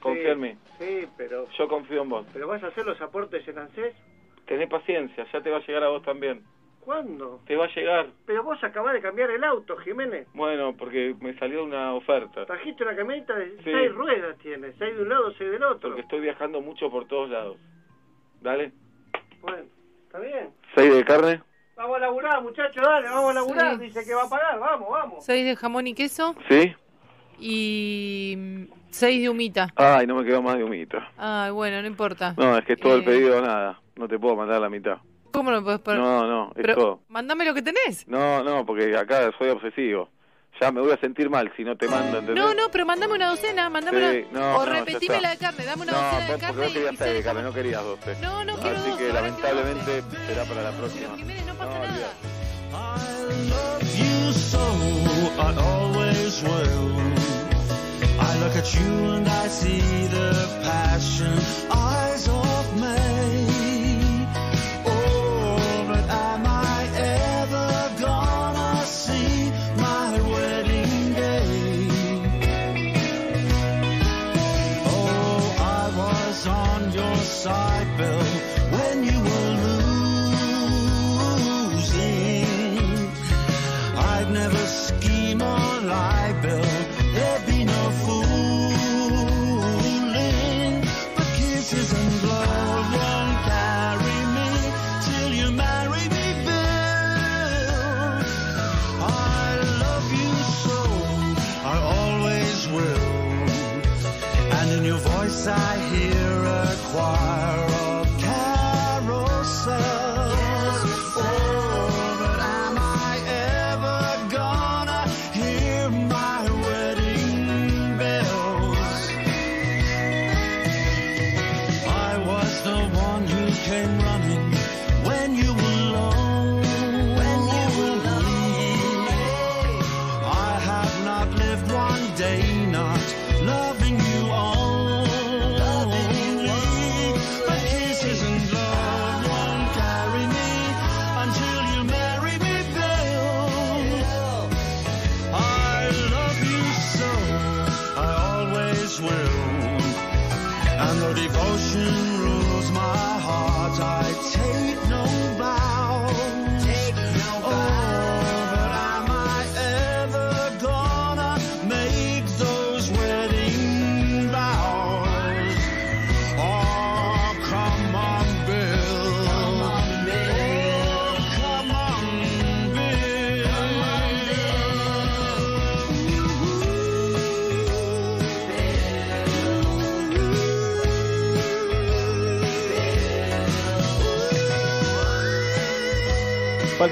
Confía 0.01 0.23
Sí, 0.25 0.31
en 0.31 0.41
mí. 0.41 0.59
Sí, 0.79 1.09
pero... 1.17 1.49
Yo 1.51 1.69
confío 1.69 2.03
en 2.03 2.09
vos. 2.09 2.27
¿Pero 2.33 2.49
vas 2.49 2.63
a 2.63 2.69
hacer 2.69 2.85
los 2.87 3.01
aportes 3.01 3.47
en 3.47 3.59
ANSES? 3.59 3.95
Tené 4.47 4.67
paciencia, 4.69 5.27
ya 5.33 5.41
te 5.43 5.51
va 5.51 5.59
a 5.59 5.67
llegar 5.67 5.85
a 5.85 5.89
vos 5.89 6.03
también. 6.03 6.45
¿Cuándo? 6.85 7.41
Te 7.47 7.57
va 7.57 7.65
a 7.65 7.75
llegar. 7.75 8.09
Pero 8.27 8.43
vos 8.43 8.63
acabás 8.63 8.93
de 8.95 9.01
cambiar 9.01 9.31
el 9.31 9.43
auto, 9.45 9.77
Jiménez. 9.79 10.27
Bueno, 10.35 10.75
porque 10.77 11.15
me 11.21 11.37
salió 11.39 11.65
una 11.65 11.95
oferta. 11.95 12.45
Trajiste 12.47 12.83
una 12.85 12.95
camioneta 12.95 13.35
de 13.37 13.51
Sí. 13.59 13.63
seis 13.65 13.93
ruedas 13.95 14.37
tiene, 14.39 14.73
seis 14.79 14.95
de 14.97 15.03
un 15.03 15.09
lado, 15.09 15.33
seis 15.39 15.51
del 15.51 15.63
otro. 15.63 15.89
Porque 15.91 16.03
estoy 16.03 16.21
viajando 16.21 16.61
mucho 16.61 16.91
por 16.91 17.07
todos 17.07 17.31
lados. 17.31 17.57
Dale. 18.43 18.73
Bueno, 19.41 19.65
está 20.07 20.19
bien. 20.19 20.51
¿Seis 20.75 20.95
de 20.95 21.05
carne? 21.05 21.41
Vamos 21.77 21.97
a 21.97 22.01
laburar, 22.01 22.43
muchachos, 22.43 22.83
dale, 22.83 23.09
vamos 23.09 23.31
a 23.31 23.35
laburar. 23.35 23.75
Sí. 23.77 23.81
Dice 23.87 24.05
que 24.05 24.15
va 24.15 24.25
a 24.25 24.29
pagar, 24.29 24.61
vamos, 24.61 24.89
vamos. 24.91 25.25
6 25.25 25.45
de 25.45 25.57
jamón 25.57 25.87
y 25.89 25.95
queso 25.95 26.35
¿Sí? 26.49 26.73
y 27.41 28.69
6 28.91 29.23
de 29.23 29.29
humita. 29.29 29.69
Ay, 29.75 30.07
no 30.07 30.15
me 30.17 30.25
quedó 30.25 30.41
más 30.43 30.57
de 30.57 30.65
humita. 30.65 31.11
Ay, 31.17 31.51
bueno, 31.51 31.81
no 31.83 31.89
importa. 31.89 32.35
No, 32.37 32.57
es 32.59 32.65
que 32.65 32.75
es 32.75 32.81
todo 32.81 32.95
el 32.97 33.03
Eh, 33.03 33.05
pedido 33.05 33.41
nada. 33.41 33.81
No 33.97 34.07
te 34.07 34.19
puedo 34.19 34.37
mandar 34.37 34.61
la 34.61 34.69
mitad. 34.69 34.99
¿Cómo 35.35 35.51
no 35.51 35.65
puedes 35.65 35.81
poner? 35.81 36.01
No, 36.01 36.27
no, 36.29 36.47
es 36.55 36.63
Pero 36.63 36.75
todo. 36.77 37.01
mandame 37.09 37.45
lo 37.45 37.53
que 37.55 37.61
tenés. 37.63 38.07
No, 38.07 38.45
no, 38.45 38.65
porque 38.65 38.97
acá 38.97 39.31
soy 39.37 39.49
obsesivo. 39.49 40.09
Ya 40.61 40.71
me 40.71 40.81
voy 40.81 40.93
a 40.93 40.97
sentir 40.99 41.29
mal 41.29 41.53
si 41.57 41.65
no 41.65 41.77
te 41.77 41.89
mando, 41.89 42.19
¿entendés? 42.19 42.37
No, 42.45 42.55
no, 42.55 42.71
pero 42.71 42.87
mandame 42.87 43.15
una 43.15 43.31
docena, 43.31 43.69
mandame 43.69 43.99
Sí, 43.99 44.27
una... 44.31 44.41
no, 44.41 44.57
o 44.59 44.65
no, 44.65 44.73
repetime 44.73 45.21
la 45.21 45.31
de 45.31 45.37
carne, 45.39 45.65
dame 45.65 45.83
una 45.83 45.93
No, 45.93 45.99
docena 45.99 46.33
de 46.33 46.39
carne 46.39 46.57
vos 46.63 46.71
y, 46.71 46.73
querías 46.75 46.93
y 46.93 46.97
seis 46.97 47.15
de 47.15 47.23
carne, 47.25 47.43
no 47.43 47.53
querías 47.53 47.83
12. 47.83 48.17
No, 48.23 48.45
no 48.45 48.57
quiero 48.59 48.77
Así 48.79 48.91
12, 48.91 49.05
que 49.05 49.13
lamentablemente 49.13 50.03
será 50.29 50.45
para 50.45 50.63
la 50.63 50.71
próxima. 50.71 51.17
no 51.17 51.55
pasa 51.55 51.79
No, 51.79 51.85
nada. 51.85 52.13
you 53.97 54.33
so, 54.33 54.59
I 55.39 55.55
always 55.59 56.43
will. 56.45 56.95
I 58.21 58.39
look 58.39 58.55
at 58.55 58.73
you 58.73 59.15
and 59.17 59.27
I 59.29 59.49
see 59.49 59.81
the 60.07 60.49
passion 60.63 61.37
eyes 61.73 62.29
of 62.29 62.81
May. 62.81 63.54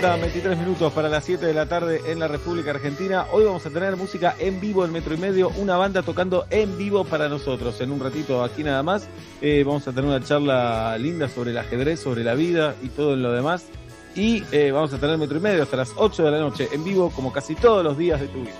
Faltan 0.02 0.20
23 0.22 0.58
minutos 0.58 0.92
para 0.92 1.08
las 1.08 1.24
7 1.24 1.46
de 1.46 1.54
la 1.54 1.66
tarde 1.66 2.00
en 2.06 2.18
la 2.18 2.26
República 2.26 2.72
Argentina. 2.72 3.26
Hoy 3.30 3.44
vamos 3.44 3.64
a 3.66 3.70
tener 3.70 3.96
música 3.96 4.34
en 4.36 4.60
vivo 4.60 4.84
en 4.84 4.90
Metro 4.90 5.14
y 5.14 5.16
Medio, 5.16 5.50
una 5.50 5.76
banda 5.76 6.02
tocando 6.02 6.44
en 6.50 6.76
vivo 6.76 7.04
para 7.04 7.28
nosotros. 7.28 7.80
En 7.80 7.92
un 7.92 8.00
ratito 8.00 8.42
aquí 8.42 8.64
nada 8.64 8.82
más 8.82 9.06
eh, 9.40 9.62
vamos 9.64 9.86
a 9.86 9.92
tener 9.92 10.10
una 10.10 10.20
charla 10.20 10.98
linda 10.98 11.28
sobre 11.28 11.52
el 11.52 11.58
ajedrez, 11.58 12.00
sobre 12.00 12.24
la 12.24 12.34
vida 12.34 12.74
y 12.82 12.88
todo 12.88 13.14
lo 13.14 13.30
demás. 13.30 13.66
Y 14.16 14.42
eh, 14.50 14.72
vamos 14.72 14.92
a 14.92 14.98
tener 14.98 15.16
Metro 15.18 15.38
y 15.38 15.40
Medio 15.40 15.62
hasta 15.62 15.76
las 15.76 15.92
8 15.94 16.24
de 16.24 16.30
la 16.32 16.40
noche 16.40 16.68
en 16.72 16.82
vivo 16.82 17.12
como 17.14 17.32
casi 17.32 17.54
todos 17.54 17.84
los 17.84 17.96
días 17.96 18.20
de 18.20 18.26
tu 18.26 18.40
vida. 18.40 18.58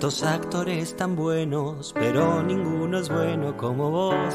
Tantos 0.00 0.22
actores 0.22 0.96
tan 0.96 1.14
buenos, 1.14 1.92
pero 1.92 2.42
ninguno 2.42 2.96
es 3.00 3.10
bueno 3.10 3.54
como 3.58 3.90
vos. 3.90 4.34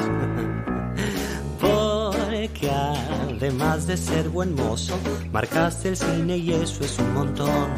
Porque 1.60 2.70
además 2.70 3.88
de 3.88 3.96
ser 3.96 4.28
buen 4.28 4.54
mozo, 4.54 4.96
marcaste 5.32 5.88
el 5.88 5.96
cine 5.96 6.36
y 6.36 6.52
eso 6.52 6.84
es 6.84 6.96
un 7.00 7.14
montón. 7.14 7.68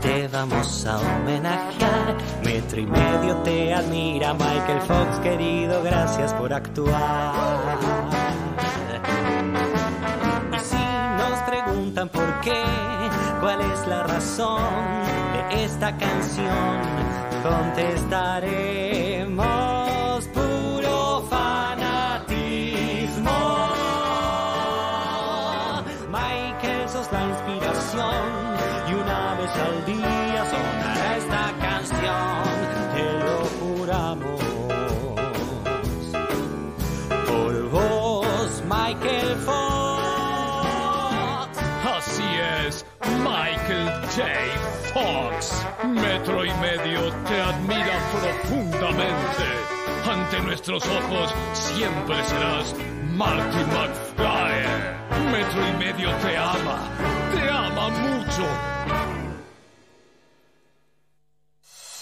Te 0.00 0.26
vamos 0.28 0.86
a 0.86 1.00
homenajear, 1.00 2.16
metro 2.42 2.80
y 2.80 2.86
medio 2.86 3.36
te 3.44 3.74
admira 3.74 4.32
Michael 4.32 4.80
Fox, 4.80 5.18
querido, 5.22 5.82
gracias 5.82 6.32
por 6.32 6.54
actuar. 6.54 7.78
Y 10.50 10.58
si 10.60 10.76
nos 11.18 11.38
preguntan 11.40 12.08
por 12.08 12.40
qué, 12.40 12.64
cuál 13.38 13.60
es 13.60 13.86
la 13.86 14.02
razón 14.04 15.15
esta 15.50 15.96
canción, 15.96 16.80
contestaremos 17.42 18.75
medio 46.66 47.12
te 47.28 47.40
admira 47.40 47.96
profundamente. 48.10 49.46
Ante 50.04 50.40
nuestros 50.40 50.82
ojos 50.84 51.34
siempre 51.52 52.16
serás 52.24 52.74
Marty 53.12 53.62
McFly. 53.74 54.56
Metro 55.30 55.68
y 55.68 55.72
medio 55.78 56.10
te 56.16 56.36
ama, 56.36 56.90
te 57.32 57.48
ama 57.48 57.88
mucho. 57.88 58.46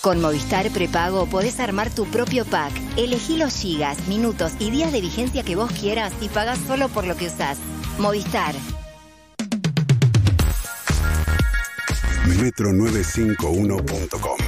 Con 0.01 0.21
Movistar 0.21 0.71
Prepago 0.71 1.27
podés 1.27 1.61
armar 1.61 1.91
tu 1.91 2.07
propio 2.07 2.45
pack. 2.45 2.73
Elegí 2.97 3.37
los 3.37 3.55
gigas, 3.55 4.07
minutos 4.07 4.53
y 4.59 4.71
días 4.71 4.93
de 4.93 5.01
vigencia 5.01 5.43
que 5.43 5.57
vos 5.57 5.71
quieras 5.73 6.13
y 6.21 6.29
pagás 6.29 6.59
solo 6.67 6.89
por 6.89 7.07
lo 7.07 7.17
que 7.17 7.27
usás. 7.27 7.59
Movistar. 7.99 8.55
Metro951.com 12.25 14.39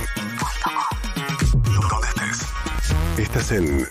Donde 1.91 2.09
estés. 2.09 2.47
Estás 3.19 3.53
en 3.53 3.87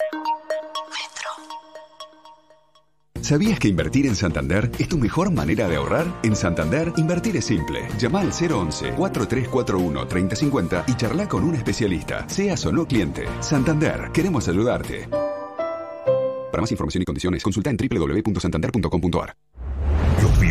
¿Sabías 3.21 3.59
que 3.59 3.67
invertir 3.67 4.05
en 4.05 4.15
Santander 4.15 4.71
es 4.77 4.87
tu 4.87 4.99
mejor 4.99 5.31
manera 5.31 5.67
de 5.67 5.77
ahorrar? 5.77 6.05
En 6.21 6.35
Santander, 6.35 6.93
invertir 6.97 7.35
es 7.37 7.45
simple. 7.45 7.87
Llama 7.97 8.21
al 8.21 8.31
011-4341-3050 8.31 10.83
y 10.85 10.93
charla 10.93 11.27
con 11.27 11.43
un 11.43 11.55
especialista, 11.55 12.29
seas 12.29 12.63
o 12.67 12.71
no 12.71 12.85
cliente. 12.85 13.25
Santander, 13.39 14.11
queremos 14.13 14.47
ayudarte. 14.47 15.09
Para 16.51 16.61
más 16.61 16.71
información 16.71 17.01
y 17.01 17.05
condiciones, 17.05 17.41
consulta 17.41 17.71
en 17.71 17.77
www.santander.com.ar. 17.77 19.35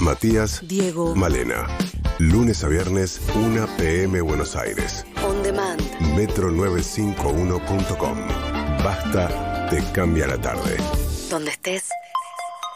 Matías. 0.00 0.60
Diego. 0.66 1.14
Malena. 1.14 1.68
Lunes 2.18 2.64
a 2.64 2.68
viernes, 2.68 3.20
1 3.34 3.68
pm 3.76 4.20
Buenos 4.20 4.56
Aires. 4.56 5.06
On 5.24 5.40
demand. 5.42 5.80
Metro951.com. 6.16 8.18
Basta, 8.82 9.68
te 9.70 9.82
cambia 9.92 10.26
la 10.26 10.40
tarde. 10.40 10.76
Donde 11.30 11.50
estés. 11.50 11.88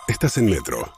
Estás 0.07 0.39
en 0.39 0.47
Metro. 0.47 0.93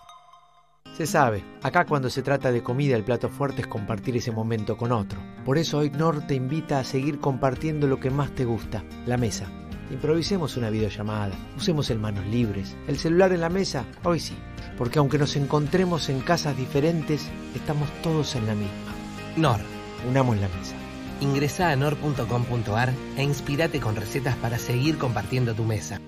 Se 0.97 1.07
sabe, 1.07 1.43
acá 1.63 1.87
cuando 1.87 2.11
se 2.11 2.23
trata 2.23 2.53
de 2.53 2.63
comida 2.63 2.95
el 2.95 3.05
plato 3.05 3.31
fuerte 3.31 3.63
es 3.63 3.67
compartir 3.67 4.17
ese 4.17 4.33
momento 4.33 4.77
con 4.77 4.93
otro. 4.93 5.19
Por 5.47 5.57
eso 5.57 5.79
hoy 5.79 5.91
Nor 5.91 6.27
te 6.27 6.35
invita 6.35 6.79
a 6.79 6.85
seguir 6.85 7.21
compartiendo 7.21 7.87
lo 7.87 8.01
que 8.01 8.11
más 8.11 8.35
te 8.35 8.45
gusta, 8.45 8.85
la 9.07 9.17
mesa. 9.17 9.51
Improvisemos 9.91 10.57
una 10.57 10.71
videollamada, 10.71 11.35
usemos 11.57 11.91
el 11.91 11.99
manos 11.99 12.25
libres, 12.27 12.77
el 12.87 12.99
celular 12.99 13.33
en 13.33 13.41
la 13.41 13.49
mesa, 13.49 13.85
hoy 14.05 14.21
sí, 14.21 14.37
porque 14.79 14.99
aunque 14.99 15.19
nos 15.19 15.37
encontremos 15.37 16.09
en 16.09 16.21
casas 16.21 16.57
diferentes, 16.57 17.29
estamos 17.55 17.89
todos 18.03 18.37
en 18.37 18.47
la 18.47 18.55
misma. 18.55 18.95
Nor. 19.37 19.61
Unamos 20.09 20.37
la 20.39 20.49
mesa. 20.49 20.75
Ingresa 21.21 21.71
a 21.71 21.77
nor.com.ar 21.77 22.93
e 23.17 23.23
inspirate 23.23 23.81
con 23.81 23.97
recetas 23.97 24.35
para 24.37 24.59
seguir 24.59 24.97
compartiendo 24.97 25.55
tu 25.55 25.65
mesa. 25.65 26.01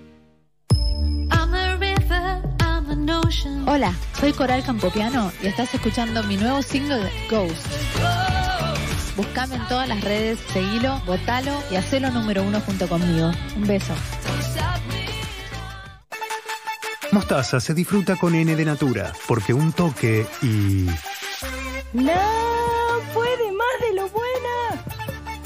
Hola, 3.67 3.95
soy 4.19 4.33
Coral 4.33 4.63
Campopiano 4.65 5.31
y 5.43 5.47
estás 5.47 5.75
escuchando 5.75 6.23
mi 6.25 6.37
nuevo 6.37 6.63
single 6.63 7.11
Ghost. 7.31 7.67
Buscame 9.17 9.57
en 9.57 9.69
todas 9.69 9.89
las 9.89 10.01
redes, 10.03 10.39
seguilo, 10.53 11.01
votalo 11.07 11.53
y 11.71 11.77
hacelo 11.77 12.11
número 12.11 12.43
uno 12.43 12.61
junto 12.61 12.89
conmigo. 12.89 13.31
Un 13.57 13.67
beso. 13.67 13.95
Mostaza 17.13 17.61
se 17.61 17.75
disfruta 17.75 18.17
con 18.17 18.35
N 18.35 18.57
de 18.57 18.65
Natura, 18.65 19.13
porque 19.29 19.53
un 19.53 19.73
toque 19.73 20.27
y... 20.41 20.87
¡No! 21.93 22.13
¡Puede 23.13 23.53
más 23.53 23.81
de 23.87 23.95
lo 23.95 24.09
buena! 24.09 24.83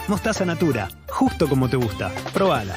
Mostaza 0.06 0.44
Natura, 0.44 0.88
justo 1.08 1.48
como 1.48 1.68
te 1.68 1.76
gusta. 1.76 2.12
Probala. 2.32 2.76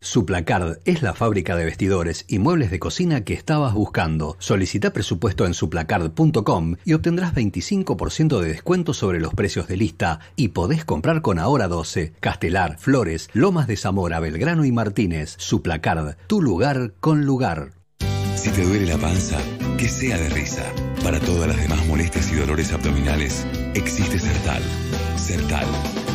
Suplacard 0.00 0.78
es 0.84 1.02
la 1.02 1.14
fábrica 1.14 1.56
de 1.56 1.64
vestidores 1.64 2.24
y 2.28 2.38
muebles 2.38 2.70
de 2.70 2.78
cocina 2.78 3.24
que 3.24 3.34
estabas 3.34 3.74
buscando. 3.74 4.36
Solicita 4.38 4.92
presupuesto 4.92 5.46
en 5.46 5.54
suplacard.com 5.54 6.76
y 6.84 6.92
obtendrás 6.92 7.34
25% 7.34 8.40
de 8.40 8.48
descuento 8.48 8.94
sobre 8.94 9.20
los 9.20 9.34
precios 9.34 9.68
de 9.68 9.76
lista 9.76 10.20
y 10.36 10.48
podés 10.48 10.84
comprar 10.84 11.22
con 11.22 11.38
Ahora 11.38 11.68
12, 11.68 12.12
Castelar, 12.20 12.78
Flores, 12.78 13.28
Lomas 13.32 13.66
de 13.66 13.76
Zamora, 13.76 14.20
Belgrano 14.20 14.64
y 14.64 14.72
Martínez. 14.72 15.34
Suplacard, 15.38 16.16
tu 16.26 16.42
lugar 16.42 16.94
con 17.00 17.24
lugar. 17.24 17.72
Si 18.36 18.50
te 18.50 18.64
duele 18.64 18.86
la 18.86 18.98
panza, 18.98 19.38
que 19.78 19.88
sea 19.88 20.18
de 20.18 20.28
risa. 20.28 20.64
Para 21.02 21.18
todas 21.20 21.48
las 21.48 21.56
demás 21.56 21.84
molestias 21.86 22.30
y 22.30 22.36
dolores 22.36 22.72
abdominales, 22.72 23.46
existe 23.74 24.18
Sertal. 24.18 24.62
Sertal, 25.16 25.66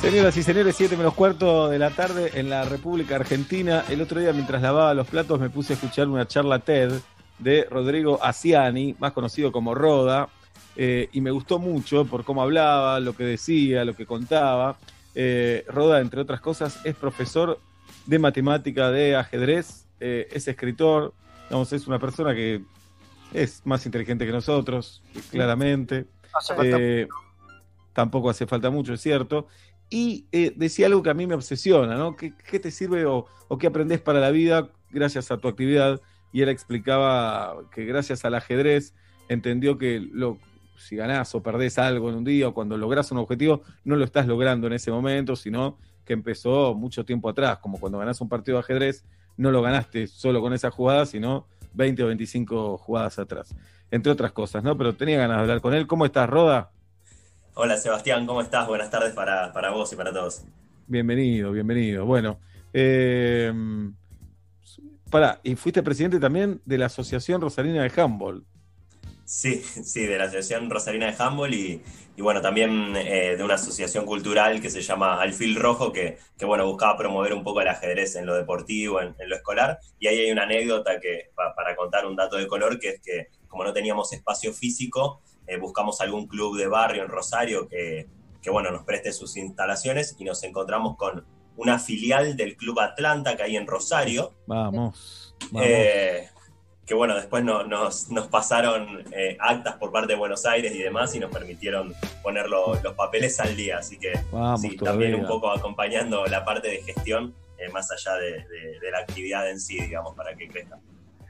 Señoras 0.00 0.36
y 0.36 0.42
señores, 0.42 0.74
7 0.74 0.96
menos 0.96 1.14
cuarto 1.14 1.68
de 1.68 1.78
la 1.78 1.90
tarde 1.90 2.32
en 2.34 2.50
la 2.50 2.64
República 2.64 3.14
Argentina. 3.14 3.84
El 3.88 4.00
otro 4.00 4.18
día, 4.18 4.32
mientras 4.32 4.62
lavaba 4.62 4.94
los 4.94 5.06
platos, 5.06 5.38
me 5.38 5.48
puse 5.48 5.74
a 5.74 5.76
escuchar 5.76 6.08
una 6.08 6.26
charla 6.26 6.58
TED 6.58 6.90
de 7.38 7.68
Rodrigo 7.70 8.18
Asiani, 8.20 8.96
más 8.98 9.12
conocido 9.12 9.52
como 9.52 9.76
Roda, 9.76 10.28
eh, 10.74 11.08
y 11.12 11.20
me 11.20 11.30
gustó 11.30 11.60
mucho 11.60 12.04
por 12.04 12.24
cómo 12.24 12.42
hablaba, 12.42 12.98
lo 12.98 13.14
que 13.14 13.22
decía, 13.22 13.84
lo 13.84 13.94
que 13.94 14.06
contaba. 14.06 14.76
Eh, 15.14 15.64
Roda, 15.68 16.00
entre 16.00 16.20
otras 16.20 16.40
cosas, 16.40 16.80
es 16.84 16.96
profesor 16.96 17.60
de 18.06 18.18
matemática 18.18 18.90
de 18.90 19.14
ajedrez, 19.14 19.81
eh, 20.02 20.28
es 20.32 20.48
escritor, 20.48 21.14
digamos, 21.48 21.72
es 21.72 21.86
una 21.86 21.98
persona 21.98 22.34
que 22.34 22.62
es 23.32 23.62
más 23.64 23.86
inteligente 23.86 24.26
que 24.26 24.32
nosotros, 24.32 25.02
claramente. 25.30 26.06
hace 26.32 26.54
falta 26.54 26.76
Eh, 26.78 27.08
tampoco 27.92 28.30
hace 28.30 28.46
falta 28.46 28.70
mucho, 28.70 28.94
es 28.94 29.00
cierto. 29.00 29.46
Y 29.88 30.26
eh, 30.32 30.52
decía 30.56 30.86
algo 30.86 31.02
que 31.02 31.10
a 31.10 31.14
mí 31.14 31.26
me 31.26 31.34
obsesiona, 31.34 31.96
¿no? 31.96 32.16
¿Qué, 32.16 32.34
qué 32.50 32.58
te 32.58 32.70
sirve 32.70 33.04
o, 33.04 33.26
o 33.48 33.58
qué 33.58 33.66
aprendes 33.66 34.00
para 34.00 34.20
la 34.20 34.30
vida 34.30 34.70
gracias 34.90 35.30
a 35.30 35.36
tu 35.38 35.48
actividad? 35.48 36.00
Y 36.32 36.40
él 36.40 36.48
explicaba 36.48 37.68
que 37.70 37.84
gracias 37.84 38.24
al 38.24 38.34
ajedrez 38.34 38.94
entendió 39.28 39.76
que 39.76 40.00
lo, 40.00 40.38
si 40.78 40.96
ganás 40.96 41.34
o 41.34 41.42
perdés 41.42 41.78
algo 41.78 42.08
en 42.08 42.16
un 42.16 42.24
día 42.24 42.48
o 42.48 42.54
cuando 42.54 42.76
lográs 42.76 43.12
un 43.12 43.18
objetivo, 43.18 43.62
no 43.84 43.96
lo 43.96 44.04
estás 44.04 44.26
logrando 44.26 44.66
en 44.66 44.72
ese 44.72 44.90
momento, 44.90 45.36
sino 45.36 45.78
que 46.04 46.12
empezó 46.12 46.74
mucho 46.74 47.04
tiempo 47.04 47.28
atrás, 47.28 47.58
como 47.58 47.78
cuando 47.78 47.98
ganás 47.98 48.20
un 48.20 48.28
partido 48.28 48.56
de 48.56 48.60
ajedrez, 48.60 49.04
no 49.36 49.50
lo 49.50 49.62
ganaste 49.62 50.06
solo 50.06 50.40
con 50.40 50.52
esa 50.52 50.70
jugada, 50.70 51.06
sino 51.06 51.46
20 51.74 52.02
o 52.02 52.06
25 52.08 52.78
jugadas 52.78 53.18
atrás, 53.18 53.54
entre 53.90 54.12
otras 54.12 54.32
cosas, 54.32 54.62
¿no? 54.62 54.76
Pero 54.76 54.94
tenía 54.94 55.18
ganas 55.18 55.38
de 55.38 55.42
hablar 55.42 55.60
con 55.60 55.74
él. 55.74 55.86
¿Cómo 55.86 56.04
estás, 56.04 56.28
Roda? 56.28 56.70
Hola 57.54 57.76
Sebastián, 57.76 58.26
¿cómo 58.26 58.40
estás? 58.40 58.66
Buenas 58.66 58.90
tardes 58.90 59.12
para, 59.12 59.52
para 59.52 59.70
vos 59.70 59.92
y 59.92 59.96
para 59.96 60.12
todos. 60.12 60.42
Bienvenido, 60.86 61.52
bienvenido. 61.52 62.06
Bueno, 62.06 62.38
eh, 62.72 63.52
pará, 65.10 65.40
y 65.42 65.54
fuiste 65.56 65.82
presidente 65.82 66.18
también 66.18 66.60
de 66.64 66.78
la 66.78 66.86
Asociación 66.86 67.40
Rosarina 67.40 67.82
de 67.82 67.92
Handball. 68.00 68.44
Sí, 69.32 69.62
sí, 69.84 70.04
de 70.06 70.18
la 70.18 70.24
Asociación 70.24 70.68
Rosarina 70.68 71.06
de 71.06 71.16
Handball 71.18 71.54
y, 71.54 71.82
y 72.16 72.20
bueno, 72.22 72.42
también 72.42 72.94
eh, 72.96 73.34
de 73.36 73.42
una 73.42 73.54
asociación 73.54 74.04
cultural 74.04 74.60
que 74.60 74.68
se 74.68 74.82
llama 74.82 75.20
Alfil 75.22 75.56
Rojo, 75.56 75.90
que, 75.90 76.18
que 76.36 76.44
bueno, 76.44 76.66
buscaba 76.66 76.98
promover 76.98 77.32
un 77.32 77.42
poco 77.42 77.62
el 77.62 77.68
ajedrez 77.68 78.14
en 78.16 78.26
lo 78.26 78.34
deportivo, 78.34 79.00
en, 79.00 79.14
en 79.18 79.30
lo 79.30 79.36
escolar. 79.36 79.78
Y 79.98 80.06
ahí 80.06 80.18
hay 80.18 80.30
una 80.30 80.42
anécdota 80.42 81.00
que, 81.00 81.30
pa- 81.34 81.54
para 81.54 81.74
contar 81.74 82.04
un 82.06 82.14
dato 82.14 82.36
de 82.36 82.46
color, 82.46 82.78
que 82.78 82.90
es 82.90 83.00
que 83.00 83.28
como 83.48 83.64
no 83.64 83.72
teníamos 83.72 84.12
espacio 84.12 84.52
físico, 84.52 85.22
eh, 85.46 85.56
buscamos 85.56 86.02
algún 86.02 86.26
club 86.26 86.58
de 86.58 86.66
barrio 86.66 87.02
en 87.02 87.08
Rosario 87.08 87.66
que, 87.68 88.06
que 88.42 88.50
bueno, 88.50 88.70
nos 88.70 88.84
preste 88.84 89.12
sus 89.14 89.38
instalaciones 89.38 90.14
y 90.18 90.24
nos 90.24 90.42
encontramos 90.42 90.96
con 90.98 91.24
una 91.56 91.78
filial 91.78 92.36
del 92.36 92.54
Club 92.56 92.80
Atlanta 92.80 93.34
que 93.36 93.44
hay 93.44 93.56
en 93.56 93.66
Rosario. 93.66 94.34
Vamos. 94.46 95.34
vamos. 95.50 95.66
Eh, 95.66 96.28
que 96.86 96.94
bueno, 96.94 97.14
después 97.14 97.44
no- 97.44 97.64
nos, 97.64 98.10
nos 98.10 98.26
pasaron 98.28 99.04
eh, 99.12 99.36
actas 99.40 99.76
por 99.76 99.92
parte 99.92 100.12
de 100.14 100.18
Buenos 100.18 100.44
Aires 100.46 100.74
y 100.74 100.78
demás 100.78 101.14
y 101.14 101.20
nos 101.20 101.30
permitieron 101.30 101.94
poner 102.22 102.48
lo- 102.48 102.74
los 102.82 102.94
papeles 102.94 103.38
al 103.40 103.54
día. 103.56 103.78
Así 103.78 103.98
que 103.98 104.12
Vamos 104.32 104.60
sí, 104.60 104.76
también 104.76 105.14
un 105.14 105.26
poco 105.26 105.50
acompañando 105.50 106.24
la 106.26 106.44
parte 106.44 106.68
de 106.68 106.82
gestión 106.82 107.34
eh, 107.58 107.68
más 107.70 107.90
allá 107.92 108.16
de, 108.16 108.32
de- 108.48 108.80
de 108.80 108.90
la 108.90 108.98
actividad 108.98 109.48
en 109.48 109.60
sí, 109.60 109.78
digamos, 109.80 110.16
para 110.16 110.34
que 110.34 110.48
crezca. 110.48 110.78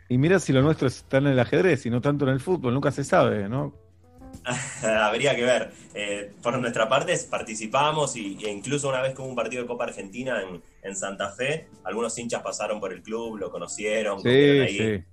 Y 0.09 0.19
mira 0.19 0.39
si 0.39 0.53
lo 0.53 0.63
nuestro 0.63 0.89
está 0.89 1.19
en 1.19 1.27
el 1.29 1.39
ajedrez 1.39 1.85
y 1.87 1.91
no 1.91 2.01
tanto 2.01 2.25
en 2.27 2.31
el 2.33 2.41
fútbol, 2.41 2.73
nunca 2.75 2.91
se 2.91 3.05
sabe, 3.05 3.49
¿no? 3.49 3.75
Habría 4.83 5.37
que 5.37 5.43
ver. 5.45 5.73
Eh, 5.95 6.33
por 6.43 6.59
nuestra 6.59 6.89
parte 6.89 7.15
participamos 7.31 8.17
y, 8.17 8.39
e 8.45 8.51
incluso 8.51 8.89
una 8.89 9.03
vez 9.03 9.15
que 9.15 9.21
hubo 9.23 9.29
un 9.29 9.37
partido 9.37 9.63
de 9.63 9.69
Copa 9.69 9.85
Argentina 9.85 10.41
en, 10.43 10.63
en 10.83 10.97
Santa 10.97 11.31
Fe, 11.31 11.69
algunos 11.85 12.17
hinchas 12.19 12.43
pasaron 12.43 12.81
por 12.81 12.93
el 12.93 13.03
club, 13.03 13.37
lo 13.37 13.51
conocieron, 13.51 14.21
Sí, 14.23 14.29
ahí. 14.29 14.79
sí. 14.79 15.05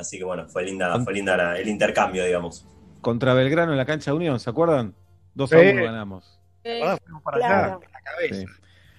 Así 0.00 0.18
que 0.18 0.24
bueno, 0.24 0.48
fue 0.48 0.64
linda, 0.64 0.98
fue 1.04 1.12
linda 1.12 1.36
la- 1.36 1.58
el 1.58 1.68
intercambio, 1.68 2.24
digamos. 2.24 2.66
Contra 3.02 3.34
Belgrano 3.34 3.72
en 3.72 3.78
la 3.78 3.84
cancha 3.84 4.10
de 4.10 4.16
Unión, 4.16 4.40
¿se 4.40 4.48
acuerdan? 4.50 4.94
2 5.34 5.52
a 5.52 5.60
Sí. 5.60 5.66
1 5.68 5.84
ganamos. 5.84 6.40
Ah, 6.82 6.98
fuimos 7.04 7.22
para 7.22 7.36
Claro. 7.38 7.64
allá, 7.80 7.88
la 7.92 8.00
cabeza. 8.02 8.34
Sí. 8.40 8.46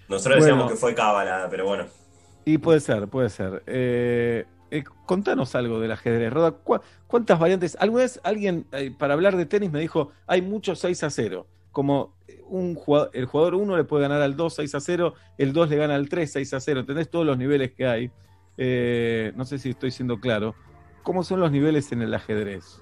Nosotros 0.08 0.36
decíamos 0.40 0.64
Bueno. 0.66 0.76
que 0.76 0.80
fue 0.80 0.94
cábala, 0.96 1.48
pero 1.50 1.66
bueno. 1.66 1.86
Y 2.46 2.58
puede 2.60 2.80
ser, 2.80 3.08
puede 3.08 3.30
ser. 3.30 3.64
Eh, 3.68 4.46
eh, 4.72 4.84
contanos 5.06 5.56
algo 5.56 5.80
del 5.80 5.92
ajedrez, 5.92 6.32
Roda. 6.32 6.52
¿Cu- 6.52 6.80
¿Cuántas 7.08 7.40
variantes? 7.40 7.76
Alguna 7.80 8.04
vez 8.04 8.20
alguien, 8.24 8.66
eh, 8.72 8.92
para 8.98 9.14
hablar 9.16 9.36
de 9.38 9.46
tenis, 9.46 9.72
me 9.72 9.80
dijo, 9.80 10.12
hay 10.28 10.42
muchos 10.42 10.80
6 10.80 11.04
a 11.04 11.10
0. 11.10 11.48
Como 11.72 12.16
eh, 12.28 12.42
un 12.48 12.76
jugador, 12.76 13.10
el 13.14 13.26
jugador 13.26 13.56
1 13.56 13.76
le 13.78 13.84
puede 13.86 14.04
ganar 14.04 14.22
al 14.22 14.36
2 14.36 14.56
6 14.56 14.74
a 14.76 14.80
0, 14.80 15.14
el 15.38 15.52
2 15.54 15.70
le 15.70 15.78
gana 15.78 15.96
al 15.96 16.10
3 16.10 16.32
6 16.32 16.54
a 16.54 16.60
0. 16.60 16.82
¿Entendés 16.82 17.10
todos 17.10 17.26
los 17.26 17.38
niveles 17.38 17.72
que 17.72 17.88
hay? 17.88 18.12
Eh, 18.58 19.32
no 19.36 19.46
sé 19.46 19.58
si 19.60 19.70
estoy 19.70 19.92
siendo 19.92 20.20
claro. 20.20 20.56
¿Cómo 21.04 21.24
son 21.24 21.40
los 21.40 21.52
niveles 21.52 21.92
en 21.92 22.02
el 22.02 22.14
ajedrez? 22.14 22.80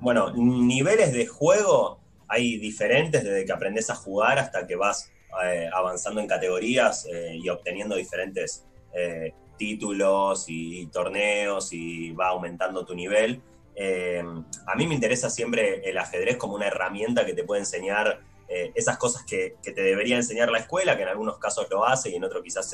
Bueno, 0.00 0.32
niveles 0.34 1.12
de 1.12 1.26
juego 1.26 2.00
hay 2.28 2.56
diferentes 2.56 3.24
desde 3.24 3.44
que 3.44 3.52
aprendes 3.52 3.88
a 3.90 3.94
jugar 3.94 4.38
hasta 4.38 4.66
que 4.66 4.74
vas 4.74 5.12
eh, 5.44 5.68
avanzando 5.72 6.20
en 6.20 6.26
categorías 6.26 7.06
eh, 7.06 7.38
y 7.42 7.48
obteniendo 7.48 7.94
diferentes 7.94 8.66
eh, 8.94 9.32
títulos 9.56 10.46
y, 10.48 10.86
torneos 10.88 11.72
y 11.72 12.12
va 12.12 12.28
aumentando 12.28 12.84
tu 12.84 12.94
nivel. 12.94 13.40
A 14.66 14.74
mí 14.76 14.86
me 14.86 14.94
interesa 14.94 15.30
siempre 15.30 15.88
el 15.88 15.96
ajedrez 15.96 16.36
como 16.36 16.54
una 16.54 16.66
herramienta 16.66 17.24
que 17.24 17.32
te 17.32 17.44
puede 17.44 17.60
enseñar 17.60 18.20
esas 18.74 18.98
cosas 18.98 19.24
que, 19.24 19.56
te 19.62 19.72
debería 19.72 20.16
enseñar 20.16 20.50
la 20.50 20.58
escuela, 20.58 20.96
que 20.96 21.04
en 21.04 21.08
algunos 21.08 21.38
casos 21.38 21.68
lo 21.70 21.86
hace 21.86 22.10
y 22.10 22.16
en 22.16 22.24
otros 22.24 22.42
quizás 22.42 22.70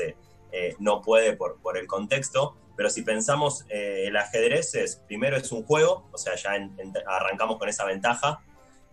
no 0.81 1.01
puede 1.03 1.35
por 1.37 1.79
el 1.79 1.87
contexto. 1.87 2.57
Pero 2.79 2.91
si 2.91 3.03
pensamos, 3.03 3.65
eh, 3.69 4.05
el 4.07 4.17
ajedrez 4.17 4.73
es, 4.77 5.03
primero 5.09 5.37
es 5.37 5.51
un 5.51 5.65
juego, 5.65 6.09
o 6.13 6.17
sea, 6.17 6.37
ya 6.37 6.53
arrancamos 7.09 7.59
con 7.59 7.69
esa 7.69 7.85
ventaja, 7.85 8.41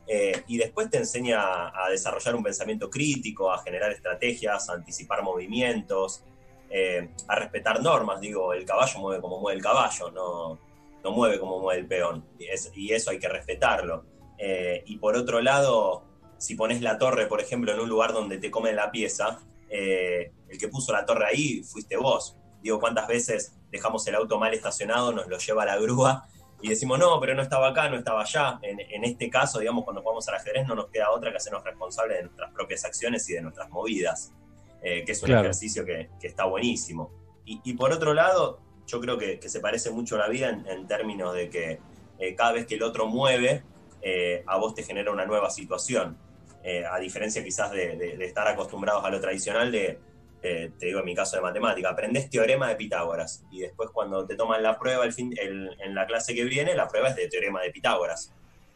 eh, 0.07 0.41
y 0.47 0.57
después 0.57 0.89
te 0.89 0.97
enseña 0.97 1.67
a 1.67 1.87
desarrollar 1.91 2.35
un 2.35 2.41
pensamiento 2.43 2.89
crítico, 2.89 3.51
a 3.51 3.59
generar 3.61 3.91
estrategias, 3.91 4.69
a 4.69 4.73
anticipar 4.73 5.21
movimientos, 5.21 6.23
eh, 6.71 7.09
a 7.27 7.35
respetar 7.35 7.79
normas. 7.83 8.19
Digo, 8.19 8.53
el 8.53 8.65
caballo 8.65 8.99
mueve 8.99 9.21
como 9.21 9.39
mueve 9.39 9.57
el 9.57 9.63
caballo, 9.63 10.09
no, 10.09 10.59
no 11.03 11.11
mueve 11.11 11.39
como 11.39 11.59
mueve 11.59 11.81
el 11.81 11.87
peón. 11.87 12.25
Y, 12.39 12.45
es- 12.45 12.71
y 12.75 12.91
eso 12.91 13.11
hay 13.11 13.19
que 13.19 13.29
respetarlo. 13.29 14.03
Eh, 14.39 14.81
y 14.87 14.97
por 14.97 15.15
otro 15.15 15.41
lado, 15.41 16.03
si 16.39 16.55
pones 16.55 16.81
la 16.81 16.97
torre, 16.97 17.27
por 17.27 17.39
ejemplo, 17.39 17.71
en 17.71 17.79
un 17.79 17.87
lugar 17.89 18.13
donde 18.13 18.39
te 18.39 18.49
comen 18.49 18.75
la 18.75 18.89
pieza, 18.89 19.39
eh, 19.69 20.31
el 20.49 20.57
que 20.57 20.69
puso 20.69 20.91
la 20.91 21.05
torre 21.05 21.25
ahí 21.27 21.63
fuiste 21.63 21.97
vos. 21.97 22.35
Digo, 22.65 22.79
¿cuántas 22.79 23.07
veces 23.07 23.53
dejamos 23.71 24.07
el 24.07 24.15
auto 24.15 24.39
mal 24.39 24.51
estacionado, 24.55 25.11
nos 25.13 25.27
lo 25.27 25.37
lleva 25.37 25.65
la 25.65 25.77
grúa 25.77 26.25
y 26.63 26.69
decimos, 26.69 26.97
no, 26.97 27.19
pero 27.19 27.35
no 27.35 27.43
estaba 27.43 27.67
acá, 27.69 27.89
no 27.89 27.95
estaba 27.95 28.21
allá? 28.23 28.57
En, 28.63 28.79
en 28.79 29.03
este 29.03 29.29
caso, 29.29 29.59
digamos, 29.59 29.83
cuando 29.83 30.01
jugamos 30.01 30.27
al 30.29 30.35
ajedrez 30.35 30.67
no 30.67 30.73
nos 30.73 30.87
queda 30.87 31.11
otra 31.11 31.29
que 31.29 31.37
hacernos 31.37 31.63
responsables 31.63 32.17
de 32.17 32.23
nuestras 32.23 32.51
propias 32.51 32.83
acciones 32.83 33.29
y 33.29 33.33
de 33.33 33.41
nuestras 33.43 33.69
movidas, 33.69 34.33
eh, 34.81 35.03
que 35.05 35.11
es 35.11 35.21
un 35.21 35.27
Claro. 35.27 35.41
ejercicio 35.43 35.85
que, 35.85 36.09
que 36.19 36.25
está 36.27 36.45
buenísimo. 36.45 37.11
y, 37.45 37.61
y 37.63 37.73
por 37.75 37.91
otro 37.91 38.15
lado, 38.15 38.59
yo 38.87 38.99
creo 38.99 39.19
que, 39.19 39.39
que 39.39 39.47
se 39.49 39.59
parece 39.59 39.91
mucho 39.91 40.15
a 40.15 40.17
la 40.19 40.27
vida 40.27 40.49
en, 40.49 40.65
en 40.67 40.87
términos 40.87 41.35
de 41.35 41.49
que 41.51 41.79
eh, 42.17 42.33
cada 42.33 42.51
vez 42.53 42.65
que 42.65 42.73
el 42.75 42.81
otro 42.83 43.05
mueve, 43.05 43.63
eh, 44.01 44.43
a 44.47 44.57
vos 44.57 44.73
te 44.73 44.81
genera 44.81 45.11
una 45.11 45.25
nueva 45.27 45.51
situación. 45.51 46.17
Eh, 46.63 46.83
a 46.83 46.97
diferencia 46.97 47.43
quizás 47.43 47.69
de, 47.71 47.95
de- 47.95 48.17
de 48.17 48.25
estar 48.25 48.47
acostumbrados 48.47 49.05
a 49.05 49.11
lo 49.11 49.19
tradicional 49.19 49.71
de, 49.71 49.99
eh, 50.47 50.71
te 50.77 50.85
digo 50.85 50.99
en 50.99 51.05
mi 51.05 51.15
caso 51.15 51.37
de 51.37 51.41
matemática, 51.41 51.89
aprendés 51.89 52.29
teorema 52.29 52.69
de 52.69 52.75
Pitágoras 52.75 53.43
y 53.49 53.61
después 53.61 53.89
cuando 53.89 54.27
te 54.27 54.35
toman 54.35 54.61
la 54.61 54.77
prueba 54.77 55.03
el 55.03 55.11
fin, 55.11 55.33
en 55.39 55.95
la 55.95 56.05
clase 56.05 56.35
que 56.35 56.43
viene, 56.43 56.75
la 56.75 56.87
prueba 56.87 57.09
es 57.09 57.15
de 57.15 57.27
teorema 57.27 57.63
de 57.63 57.71
Pitágoras. 57.71 58.31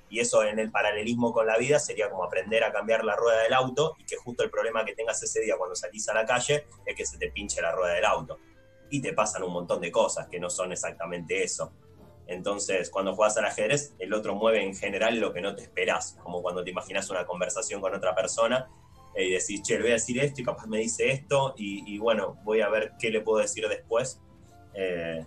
Y 0.09 0.19
eso 0.19 0.43
en 0.43 0.57
el 0.57 0.71
paralelismo 0.71 1.31
con 1.31 1.45
la 1.45 1.57
vida 1.57 1.77
sería 1.77 2.09
como 2.09 2.23
aprender 2.23 2.63
a 2.63 2.71
cambiar 2.71 3.05
la 3.05 3.15
rueda 3.15 3.43
del 3.43 3.53
auto 3.53 3.95
y 3.99 4.05
que 4.05 4.15
justo 4.15 4.43
el 4.43 4.49
problema 4.49 4.83
que 4.83 4.95
tengas 4.95 5.21
ese 5.21 5.41
día 5.41 5.57
cuando 5.57 5.75
salís 5.75 6.09
a 6.09 6.15
la 6.15 6.25
calle 6.25 6.65
es 6.87 6.95
que 6.95 7.05
se 7.05 7.19
te 7.19 7.29
pinche 7.29 7.61
la 7.61 7.71
rueda 7.71 7.93
del 7.93 8.05
auto. 8.05 8.39
Y 8.89 8.99
te 8.99 9.13
pasan 9.13 9.43
un 9.43 9.53
montón 9.53 9.79
de 9.79 9.91
cosas 9.91 10.27
que 10.27 10.39
no 10.39 10.49
son 10.49 10.71
exactamente 10.71 11.43
eso. 11.43 11.71
Entonces, 12.25 12.89
cuando 12.89 13.13
juegas 13.13 13.37
al 13.37 13.45
ajedrez, 13.45 13.93
el 13.99 14.11
otro 14.15 14.33
mueve 14.33 14.63
en 14.63 14.75
general 14.75 15.19
lo 15.19 15.31
que 15.31 15.41
no 15.41 15.55
te 15.55 15.61
esperás, 15.61 16.17
como 16.23 16.41
cuando 16.41 16.63
te 16.63 16.71
imaginas 16.71 17.11
una 17.11 17.27
conversación 17.27 17.79
con 17.79 17.93
otra 17.93 18.15
persona 18.15 18.67
y 19.23 19.31
decís, 19.31 19.61
che, 19.61 19.75
le 19.75 19.81
voy 19.81 19.91
a 19.91 19.93
decir 19.93 20.19
esto 20.19 20.41
y 20.41 20.43
capaz 20.43 20.67
me 20.67 20.79
dice 20.79 21.11
esto 21.11 21.53
y, 21.57 21.93
y 21.93 21.97
bueno, 21.97 22.37
voy 22.43 22.61
a 22.61 22.69
ver 22.69 22.93
qué 22.99 23.09
le 23.09 23.21
puedo 23.21 23.39
decir 23.39 23.67
después. 23.67 24.21
Eh, 24.73 25.25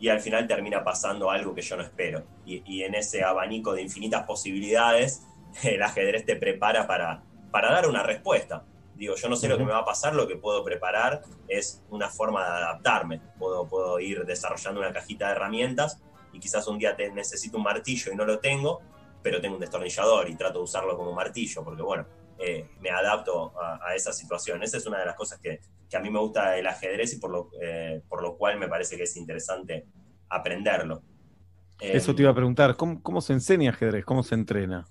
y 0.00 0.08
al 0.08 0.20
final 0.20 0.46
termina 0.46 0.84
pasando 0.84 1.30
algo 1.30 1.54
que 1.54 1.62
yo 1.62 1.76
no 1.76 1.82
espero. 1.82 2.24
Y, 2.44 2.62
y 2.66 2.84
en 2.84 2.94
ese 2.94 3.24
abanico 3.24 3.72
de 3.74 3.82
infinitas 3.82 4.24
posibilidades, 4.24 5.22
el 5.62 5.82
ajedrez 5.82 6.24
te 6.24 6.36
prepara 6.36 6.86
para, 6.86 7.24
para 7.50 7.72
dar 7.72 7.88
una 7.88 8.02
respuesta. 8.02 8.64
Digo, 8.94 9.14
yo 9.14 9.28
no 9.28 9.36
sé 9.36 9.48
lo 9.48 9.56
que 9.56 9.64
me 9.64 9.70
va 9.70 9.78
a 9.78 9.84
pasar, 9.84 10.14
lo 10.14 10.26
que 10.26 10.36
puedo 10.36 10.64
preparar 10.64 11.22
es 11.46 11.84
una 11.88 12.08
forma 12.08 12.44
de 12.44 12.50
adaptarme. 12.50 13.20
Puedo, 13.38 13.68
puedo 13.68 14.00
ir 14.00 14.24
desarrollando 14.24 14.80
una 14.80 14.92
cajita 14.92 15.26
de 15.26 15.32
herramientas 15.32 16.02
y 16.32 16.40
quizás 16.40 16.66
un 16.66 16.78
día 16.78 16.96
te 16.96 17.10
necesito 17.12 17.56
un 17.58 17.62
martillo 17.62 18.12
y 18.12 18.16
no 18.16 18.24
lo 18.24 18.40
tengo, 18.40 18.80
pero 19.22 19.40
tengo 19.40 19.54
un 19.54 19.60
destornillador 19.60 20.28
y 20.28 20.34
trato 20.34 20.58
de 20.58 20.64
usarlo 20.64 20.96
como 20.96 21.12
martillo, 21.12 21.62
porque 21.62 21.82
bueno, 21.82 22.06
eh, 22.38 22.68
me 22.80 22.90
adapto 22.90 23.52
a, 23.60 23.80
a 23.88 23.94
esa 23.94 24.12
situación. 24.12 24.62
Esa 24.62 24.76
es 24.78 24.86
una 24.86 24.98
de 24.98 25.06
las 25.06 25.16
cosas 25.16 25.38
que, 25.40 25.60
que 25.88 25.96
a 25.96 26.00
mí 26.00 26.10
me 26.10 26.18
gusta 26.18 26.50
del 26.52 26.66
ajedrez 26.66 27.12
y 27.14 27.18
por 27.18 27.30
lo, 27.30 27.50
eh, 27.60 28.02
por 28.08 28.22
lo 28.22 28.36
cual 28.36 28.58
me 28.58 28.68
parece 28.68 28.96
que 28.96 29.04
es 29.04 29.16
interesante 29.16 29.86
aprenderlo. 30.28 31.02
Eh, 31.80 31.92
Eso 31.96 32.14
te 32.14 32.22
iba 32.22 32.30
a 32.30 32.34
preguntar, 32.34 32.76
¿cómo, 32.76 33.02
cómo 33.02 33.20
se 33.20 33.32
enseña 33.32 33.70
ajedrez? 33.70 34.04
¿Cómo 34.04 34.22
se 34.22 34.34
entrena? 34.34 34.86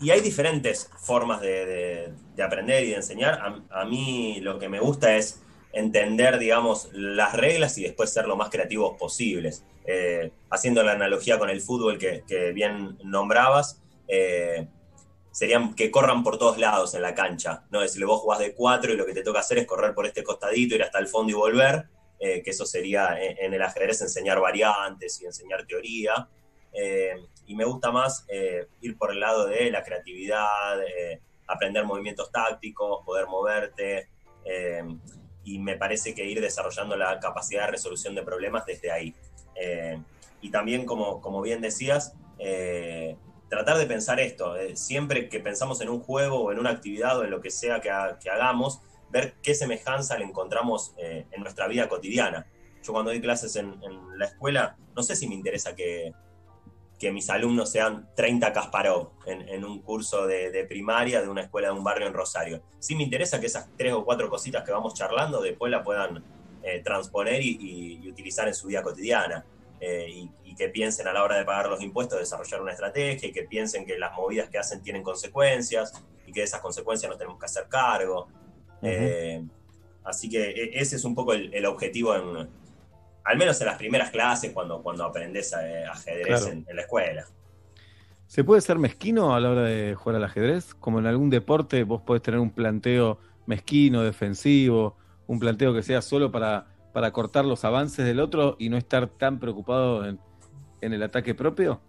Y 0.00 0.10
hay 0.10 0.20
diferentes 0.20 0.88
formas 0.98 1.40
de, 1.40 1.66
de- 1.66 2.12
de 2.36 2.42
aprender 2.42 2.84
y 2.84 2.90
de 2.90 2.96
enseñar. 2.96 3.34
A, 3.70 3.80
a 3.80 3.84
mí 3.84 4.38
lo 4.40 4.58
que 4.60 4.68
me 4.68 4.78
gusta 4.78 5.16
es 5.16 5.42
entender, 5.72 6.38
digamos, 6.38 6.88
las 6.92 7.34
reglas 7.34 7.76
y 7.78 7.82
después 7.82 8.12
ser 8.12 8.26
lo 8.26 8.36
más 8.36 8.48
creativos 8.50 8.96
posibles. 8.98 9.64
Eh, 9.86 10.30
haciendo 10.50 10.82
la 10.82 10.92
analogía 10.92 11.38
con 11.38 11.50
el 11.50 11.60
fútbol 11.60 11.98
que, 11.98 12.22
que 12.28 12.52
bien 12.52 12.96
nombrabas, 13.02 13.82
eh, 14.06 14.68
serían 15.38 15.74
que 15.74 15.88
corran 15.96 16.22
por 16.24 16.36
todos 16.36 16.58
lados 16.58 16.94
en 16.94 17.02
la 17.02 17.14
cancha. 17.14 17.52
¿no? 17.70 17.80
Decirle, 17.80 18.06
vos 18.06 18.20
jugás 18.22 18.40
de 18.40 18.54
cuatro 18.60 18.92
y 18.92 18.96
lo 18.96 19.06
que 19.06 19.14
te 19.14 19.22
toca 19.22 19.38
hacer 19.40 19.58
es 19.58 19.66
correr 19.66 19.94
por 19.94 20.04
este 20.06 20.22
costadito, 20.24 20.74
ir 20.74 20.82
hasta 20.82 20.98
el 20.98 21.06
fondo 21.06 21.30
y 21.30 21.34
volver. 21.34 21.74
eh, 22.20 22.42
que 22.42 22.50
eso 22.50 22.66
sería 22.66 23.02
en, 23.22 23.38
en 23.44 23.54
el 23.54 23.62
ajedrez 23.62 24.00
enseñar 24.02 24.40
variantes 24.40 25.20
y 25.22 25.26
enseñar 25.26 25.64
teoría. 25.66 26.28
Eh, 26.72 27.14
y 27.46 27.54
me 27.54 27.64
gusta 27.64 27.90
más 27.92 28.24
eh, 28.28 28.66
ir 28.80 28.98
por 28.98 29.12
el 29.12 29.20
lado 29.20 29.46
de 29.46 29.70
la 29.70 29.82
creatividad, 29.84 30.82
eh, 30.82 31.20
aprender 31.46 31.84
movimientos 31.84 32.30
tácticos, 32.32 33.04
poder 33.04 33.26
moverte. 33.28 34.08
eh, 34.44 34.82
y 35.44 35.58
me 35.60 35.76
parece 35.76 36.14
que 36.14 36.24
ir 36.26 36.40
desarrollando 36.42 36.94
la 36.96 37.18
capacidad 37.20 37.64
de 37.66 37.70
resolución 37.70 38.14
de 38.14 38.22
problemas 38.22 38.66
desde 38.66 38.90
ahí. 38.90 39.14
Eh, 39.54 39.96
y 40.42 40.50
también, 40.50 40.84
como, 40.84 41.20
como 41.22 41.40
bien 41.40 41.60
decías, 41.62 42.12
eh, 42.38 43.16
tratar 43.48 43.78
de 43.78 43.86
pensar 43.86 44.20
esto. 44.20 44.56
eh, 44.56 44.76
siempre 44.76 45.28
que 45.28 45.40
pensamos 45.40 45.80
en 45.80 45.88
un 45.88 46.00
juego 46.00 46.40
o 46.42 46.52
en 46.52 46.58
una 46.58 46.70
actividad 46.70 47.18
o 47.18 47.24
en 47.24 47.30
lo 47.30 47.40
que 47.40 47.50
sea 47.50 47.80
que, 47.80 47.90
ha- 47.90 48.18
que 48.20 48.30
hagamos, 48.30 48.80
ver 49.10 49.34
qué 49.42 49.54
semejanza 49.54 50.18
le 50.18 50.24
encontramos 50.24 50.92
eh, 50.98 51.26
en 51.30 51.42
nuestra 51.42 51.66
vida 51.66 51.88
cotidiana. 51.88 52.46
Yo 52.82 52.92
cuando 52.92 53.10
doy 53.10 53.20
clases 53.20 53.56
en, 53.56 53.80
la 54.16 54.26
escuela, 54.26 54.76
no 54.94 55.02
sé 55.02 55.16
si 55.16 55.26
me 55.28 55.34
interesa 55.34 55.74
que, 55.74 56.12
que 56.98 57.10
mis 57.12 57.28
alumnos 57.30 57.70
sean 57.70 58.08
30 58.14 58.52
Kasparov 58.52 59.10
en, 59.26 59.64
un 59.64 59.80
curso 59.82 60.26
de, 60.26 60.64
primaria 60.68 61.20
de 61.22 61.28
una 61.28 61.42
escuela 61.42 61.68
de 61.68 61.74
un 61.74 61.84
barrio 61.84 62.06
en 62.06 62.14
Rosario. 62.14 62.62
Sí 62.78 62.94
me 62.94 63.02
interesa 63.02 63.40
que 63.40 63.46
esas 63.46 63.68
tres 63.76 63.92
o 63.92 64.04
cuatro 64.04 64.28
cositas 64.28 64.62
que 64.64 64.72
vamos 64.72 64.94
charlando 64.94 65.40
después 65.40 65.70
la 65.70 65.82
puedan 65.82 66.22
eh, 66.62 66.80
transponer 66.84 67.40
y 67.42 68.08
utilizar 68.08 68.46
en 68.48 68.54
su 68.54 68.66
vida 68.68 68.82
cotidiana. 68.82 69.44
Eh, 69.80 70.06
y, 70.10 70.30
y 70.44 70.54
que 70.56 70.68
piensen 70.70 71.06
a 71.06 71.12
la 71.12 71.22
hora 71.22 71.36
de 71.38 71.44
pagar 71.44 71.68
los 71.68 71.80
impuestos, 71.82 72.18
desarrollar 72.18 72.60
una 72.62 72.72
estrategia 72.72 73.28
y 73.28 73.32
que 73.32 73.44
piensen 73.44 73.86
que 73.86 73.96
las 73.98 74.12
movidas 74.14 74.48
que 74.48 74.58
hacen 74.58 74.82
tienen 74.82 75.02
consecuencias 75.04 75.92
y 76.26 76.32
que 76.32 76.40
de 76.40 76.46
esas 76.46 76.60
consecuencias 76.60 77.08
nos 77.08 77.16
tenemos 77.18 77.38
que 77.38 77.46
hacer 77.46 77.68
cargo. 77.68 78.26
Eh, 78.82 79.44
así 80.04 80.28
que 80.28 80.50
e- 80.50 80.80
ese 80.80 80.96
es 80.96 81.04
un 81.04 81.14
poco 81.14 81.32
el, 81.32 81.52
el 81.54 81.64
objetivo 81.66 82.14
en, 82.16 82.48
al 83.24 83.38
menos 83.38 83.60
en 83.60 83.66
las 83.68 83.76
primeras 83.78 84.10
clases 84.10 84.52
cuando, 84.52 84.82
cuando 84.82 85.04
aprendes 85.04 85.52
eh, 85.60 85.84
ajedrez 85.84 86.26
Claro. 86.26 86.46
en, 86.48 86.66
en 86.68 86.76
la 86.76 86.82
escuela. 86.82 87.24
¿Se 88.26 88.44
puede 88.44 88.60
ser 88.60 88.78
mezquino 88.78 89.34
a 89.34 89.40
la 89.40 89.50
hora 89.50 89.62
de 89.62 89.94
jugar 89.94 90.16
al 90.16 90.24
ajedrez? 90.24 90.74
Como 90.74 90.98
en 90.98 91.06
algún 91.06 91.30
deporte 91.30 91.84
vos 91.84 92.02
podés 92.02 92.22
tener 92.22 92.40
un 92.40 92.50
planteo 92.50 93.18
mezquino, 93.46 94.02
defensivo, 94.02 94.96
un 95.26 95.38
planteo 95.38 95.72
que 95.72 95.82
sea 95.82 96.02
solo 96.02 96.30
para, 96.30 96.66
para 96.98 97.12
cortar 97.12 97.44
los 97.44 97.64
avances 97.64 98.04
del 98.04 98.18
otro 98.18 98.56
y 98.58 98.70
no 98.70 98.76
estar 98.76 99.06
tan 99.06 99.38
preocupado 99.38 100.04
en, 100.04 100.18
el 100.80 101.00
ataque 101.00 101.32
propio. 101.32 101.80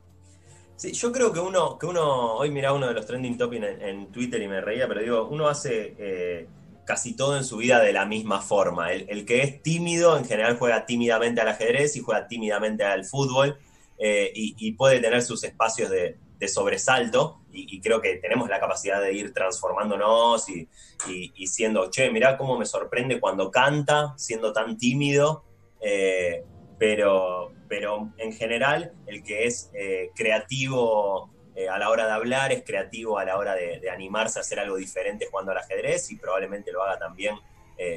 Sí, 0.76 0.92
yo 0.92 1.12
creo 1.12 1.34
que 1.34 1.40
uno, 1.40 1.80
que 1.80 1.88
uno 1.88 2.36
hoy 2.36 2.52
mira 2.52 2.74
uno 2.74 2.88
de 2.88 2.94
los 2.94 3.08
trending 3.08 3.36
topics 3.36 3.66
en, 3.82 4.12
Twitter 4.12 4.40
y 4.40 4.48
me 4.48 4.62
reía, 4.62 4.88
pero 4.88 5.02
digo, 5.02 5.28
uno 5.28 5.48
hace 5.48 5.96
eh, 5.98 6.48
casi 6.86 7.16
todo 7.16 7.36
en 7.38 7.44
su 7.44 7.58
vida 7.58 7.80
de 7.80 7.92
la 7.92 8.06
misma 8.06 8.40
forma. 8.40 8.94
El, 8.94 9.26
que 9.26 9.42
es 9.42 9.64
tímido 9.64 10.16
en 10.16 10.26
general 10.26 10.60
juega 10.60 10.86
tímidamente 10.86 11.42
al 11.42 11.48
ajedrez 11.48 11.96
y 11.96 12.02
juega 12.02 12.28
tímidamente 12.28 12.84
al 12.84 13.04
fútbol 13.04 13.58
eh, 13.98 14.32
y, 14.36 14.72
puede 14.74 15.00
tener 15.00 15.24
sus 15.24 15.44
espacios 15.44 15.90
de 15.90 16.48
sobresalto 16.48 17.40
y, 17.68 17.82
creo 17.82 18.02
que 18.02 18.16
tenemos 18.18 18.50
la 18.50 18.60
capacidad 18.60 19.02
de 19.02 19.14
ir 19.14 19.34
transformándonos 19.34 20.48
y, 20.50 20.68
y- 21.08 21.48
siendo, 21.48 21.90
che, 21.90 22.12
mirá 22.12 22.38
cómo 22.38 22.58
me 22.58 22.66
sorprende 22.66 23.20
cuando 23.20 23.52
canta, 23.52 24.14
siendo 24.18 24.54
tan 24.54 24.78
tímido. 24.78 25.44
eh, 25.82 26.44
pero, 26.78 27.52
pero 27.68 28.14
en 28.18 28.32
general 28.32 28.94
el 29.06 29.22
que 29.22 29.46
es 29.46 29.70
eh, 29.74 30.12
creativo 30.16 31.30
eh, 31.54 31.68
a 31.68 31.78
la 31.78 31.90
hora 31.90 32.06
de 32.06 32.14
hablar 32.14 32.54
es 32.54 32.64
creativo 32.64 33.18
a 33.18 33.26
la 33.26 33.38
hora 33.38 33.54
de, 33.54 33.90
animarse 33.90 34.40
a 34.40 34.44
hacer 34.44 34.60
algo 34.60 34.78
diferente 34.78 35.28
jugando 35.30 35.52
al 35.52 35.58
ajedrez 35.58 36.10
y 36.10 36.16
probablemente 36.16 36.72
lo 36.72 36.82
haga 36.82 36.98
también 36.98 37.36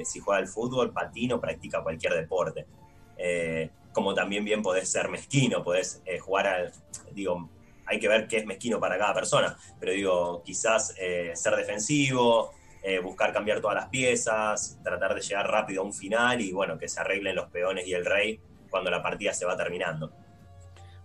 si 0.05 0.21
juega 0.21 0.39
al 0.39 0.47
fútbol, 0.47 0.93
patina 0.93 1.35
o 1.35 1.41
practica 1.41 1.83
cualquier 1.83 2.15
deporte. 2.15 2.67
Como 3.93 4.15
también 4.15 4.45
bien 4.45 4.63
podés 4.63 4.89
ser 4.89 5.09
mezquino, 5.09 5.65
podés 5.65 6.01
jugar 6.21 6.47
al, 6.47 6.73
digo, 7.11 7.51
hay 7.87 7.99
que 7.99 8.09
ver 8.09 8.29
qué 8.29 8.39
es 8.39 8.47
mezquino 8.47 8.79
para 8.81 8.99
cada 8.99 9.15
persona, 9.15 9.57
pero 9.79 9.93
digo, 9.93 10.43
quizás 10.45 10.95
eh, 10.99 11.33
ser 11.35 11.57
defensivo, 11.57 12.53
eh, 12.83 12.99
buscar 12.99 13.33
cambiar 13.33 13.61
todas 13.61 13.77
las 13.77 13.89
piezas, 13.89 14.79
tratar 14.83 15.15
de 15.15 15.21
llegar 15.21 15.49
rápido 15.49 15.83
a 15.83 15.85
un 15.85 15.93
final 15.93 16.41
y 16.41 16.53
bueno, 16.53 16.79
que 16.79 16.89
se 16.89 17.01
arreglen 17.01 17.37
los 17.37 17.51
peones 17.51 17.87
y 17.87 17.95
el 17.95 18.05
rey 18.05 18.41
cuando 18.71 18.91
la 18.91 19.03
partida 19.03 19.33
se 19.33 19.45
va 19.45 19.57
terminando. 19.57 20.13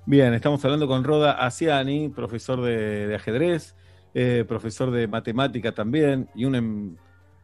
Bien, 0.05 0.33
estamos 0.33 0.63
hablando 0.63 0.87
con 0.87 1.03
Roda 1.03 1.33
Asiani, 1.33 2.09
profesor 2.09 2.61
de, 2.61 3.07
de 3.07 3.15
ajedrez, 3.15 3.75
eh, 4.13 4.45
profesor 4.47 4.89
de 4.91 5.07
matemática 5.07 5.73
también, 5.73 6.29
y 6.33 6.45
un, 6.45 6.55
em- 6.55 6.95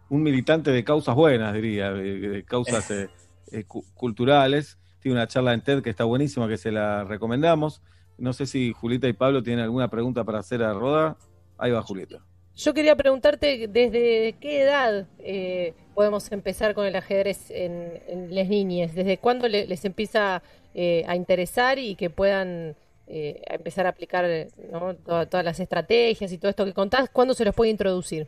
un 0.09 0.23
militante 0.23 0.71
de 0.71 0.83
causas 0.83 1.13
buenas, 1.15 1.53
diría, 1.53 1.91
de, 1.91 2.43
causas 2.45 2.85
cu- 3.67 3.85
culturales. 3.93 4.77
Tiene 4.99 5.17
una 5.17 5.27
charla 5.27 5.53
en 5.53 5.61
TED 5.61 5.81
que 5.83 5.89
está 5.89 6.05
buenísima, 6.05 6.47
que 6.47 6.57
se 6.57 6.71
la 6.71 7.03
recomendamos. 7.03 7.81
No 8.17 8.33
sé 8.33 8.45
si 8.45 8.73
Julieta 8.73 9.07
y 9.07 9.13
Pablo 9.13 9.41
tienen 9.43 9.63
alguna 9.63 9.89
pregunta 9.89 10.23
para 10.23 10.39
hacer 10.39 10.63
a 10.63 10.73
Roda. 10.73 11.17
Ahí 11.57 11.71
va 11.71 11.81
Julieta. 11.81 12.19
Yo 12.55 12.73
quería 12.73 12.95
preguntarte 12.95 13.67
desde 13.67 14.35
qué 14.39 14.61
edad 14.61 15.07
eh, 15.19 15.73
podemos 15.95 16.31
empezar 16.31 16.75
con 16.75 16.85
el 16.85 16.95
ajedrez 16.95 17.49
en, 17.49 17.99
en 18.07 18.33
las 18.35 18.47
niñas, 18.47 18.93
desde 18.93 19.17
cuándo 19.17 19.47
le- 19.47 19.65
les 19.65 19.83
empieza 19.85 20.43
eh, 20.75 21.03
a 21.07 21.15
interesar 21.15 21.79
y 21.79 21.95
que 21.95 22.11
puedan 22.11 22.75
eh, 23.07 23.41
empezar 23.47 23.87
a 23.87 23.89
aplicar 23.89 24.25
¿no? 24.71 24.93
Toda- 24.95 25.25
todas 25.25 25.43
las 25.43 25.59
estrategias 25.59 26.31
y 26.31 26.37
todo 26.37 26.49
esto 26.49 26.63
que 26.65 26.73
contás, 26.73 27.09
¿cuándo 27.11 27.33
se 27.33 27.43
los 27.43 27.55
puede 27.55 27.71
introducir? 27.71 28.27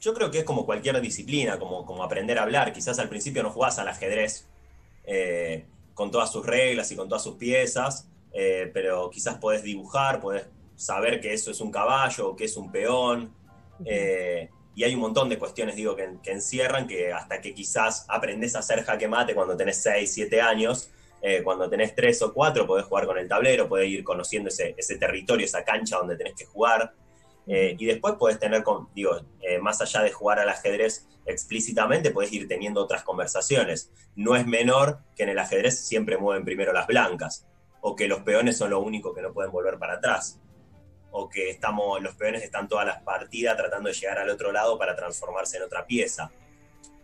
Yo 0.00 0.14
creo 0.14 0.30
que 0.30 0.38
es 0.38 0.44
como 0.44 0.64
cualquier 0.64 1.00
disciplina, 1.00 1.58
como, 1.58 1.84
como 1.84 2.04
aprender 2.04 2.38
a 2.38 2.42
hablar. 2.42 2.72
Quizás 2.72 2.98
al 3.00 3.08
principio 3.08 3.42
no 3.42 3.50
jugás 3.50 3.78
al 3.80 3.88
ajedrez 3.88 4.46
eh, 5.04 5.64
con 5.94 6.10
todas 6.12 6.30
sus 6.30 6.46
reglas 6.46 6.92
y 6.92 6.96
con 6.96 7.08
todas 7.08 7.24
sus 7.24 7.34
piezas, 7.36 8.06
eh, 8.32 8.70
pero 8.72 9.10
quizás 9.10 9.38
podés 9.38 9.62
dibujar, 9.62 10.20
podés 10.20 10.46
saber 10.74 11.20
que 11.20 11.32
eso 11.32 11.50
es 11.50 11.60
un 11.60 11.70
caballo 11.70 12.30
o 12.30 12.36
que 12.36 12.44
es 12.44 12.56
un 12.56 12.70
peón. 12.70 13.34
eh, 13.84 14.50
y 14.74 14.84
hay 14.84 14.94
un 14.94 15.00
montón 15.00 15.30
de 15.30 15.38
cuestiones, 15.38 15.74
digo, 15.74 15.96
que, 15.96 16.06
que 16.22 16.32
encierran 16.32 16.86
que 16.86 17.10
hasta 17.10 17.40
que 17.40 17.54
quizás 17.54 18.04
aprendes 18.08 18.54
a 18.54 18.58
hacer 18.58 18.84
jaque 18.84 19.08
mate 19.08 19.34
cuando 19.34 19.56
tenés 19.56 19.82
6, 19.82 20.12
7 20.12 20.42
años, 20.42 20.90
eh, 21.22 21.42
cuando 21.42 21.68
tenés 21.68 21.94
3 21.94 22.22
o 22.22 22.32
4 22.32 22.66
podés 22.66 22.84
jugar 22.84 23.06
con 23.06 23.18
el 23.18 23.26
tablero, 23.26 23.68
podés 23.68 23.88
ir 23.88 24.04
conociendo 24.04 24.48
ese, 24.48 24.74
ese 24.76 24.96
territorio, 24.96 25.46
esa 25.46 25.64
cancha 25.64 25.96
donde 25.96 26.16
tenés 26.16 26.34
que 26.34 26.44
jugar. 26.44 26.92
Eh, 27.46 27.74
y 27.78 27.86
después 27.86 28.14
podés 28.14 28.38
tener, 28.38 28.62
con, 28.62 28.88
digo, 28.94 29.16
eh, 29.40 29.58
más 29.58 29.80
allá 29.80 30.02
de 30.02 30.12
jugar 30.12 30.40
al 30.40 30.48
ajedrez 30.48 31.06
explícitamente, 31.24 32.10
podés 32.10 32.32
ir 32.32 32.46
teniendo 32.46 32.82
otras 32.82 33.02
conversaciones. 33.02 33.90
No 34.14 34.36
es 34.36 34.46
menor 34.46 34.98
que 35.16 35.22
en 35.22 35.30
el 35.30 35.38
ajedrez 35.38 35.78
siempre 35.78 36.18
mueven 36.18 36.44
primero 36.44 36.72
las 36.72 36.86
blancas, 36.86 37.46
o 37.88 37.94
que 37.94 38.08
los 38.08 38.22
peones 38.22 38.58
son 38.58 38.70
lo 38.70 38.80
único 38.80 39.14
que 39.14 39.22
no 39.22 39.32
pueden 39.32 39.52
volver 39.52 39.78
para 39.78 39.94
atrás, 39.94 40.40
o 41.12 41.28
que 41.28 41.50
estamos, 41.50 42.02
los 42.02 42.16
peones 42.16 42.42
están 42.42 42.66
todas 42.66 42.84
las 42.84 43.00
partidas 43.02 43.56
tratando 43.56 43.88
de 43.88 43.94
llegar 43.94 44.18
al 44.18 44.28
otro 44.28 44.50
lado 44.50 44.76
para 44.76 44.96
transformarse 44.96 45.58
en 45.58 45.62
otra 45.62 45.86
pieza. 45.86 46.32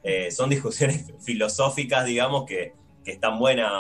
Eh, 0.02 0.32
son 0.32 0.50
discusiones 0.50 1.12
filosóficas, 1.24 2.04
digamos, 2.04 2.46
que, 2.46 2.74
que 3.04 3.12
están 3.12 3.38
buenas 3.38 3.70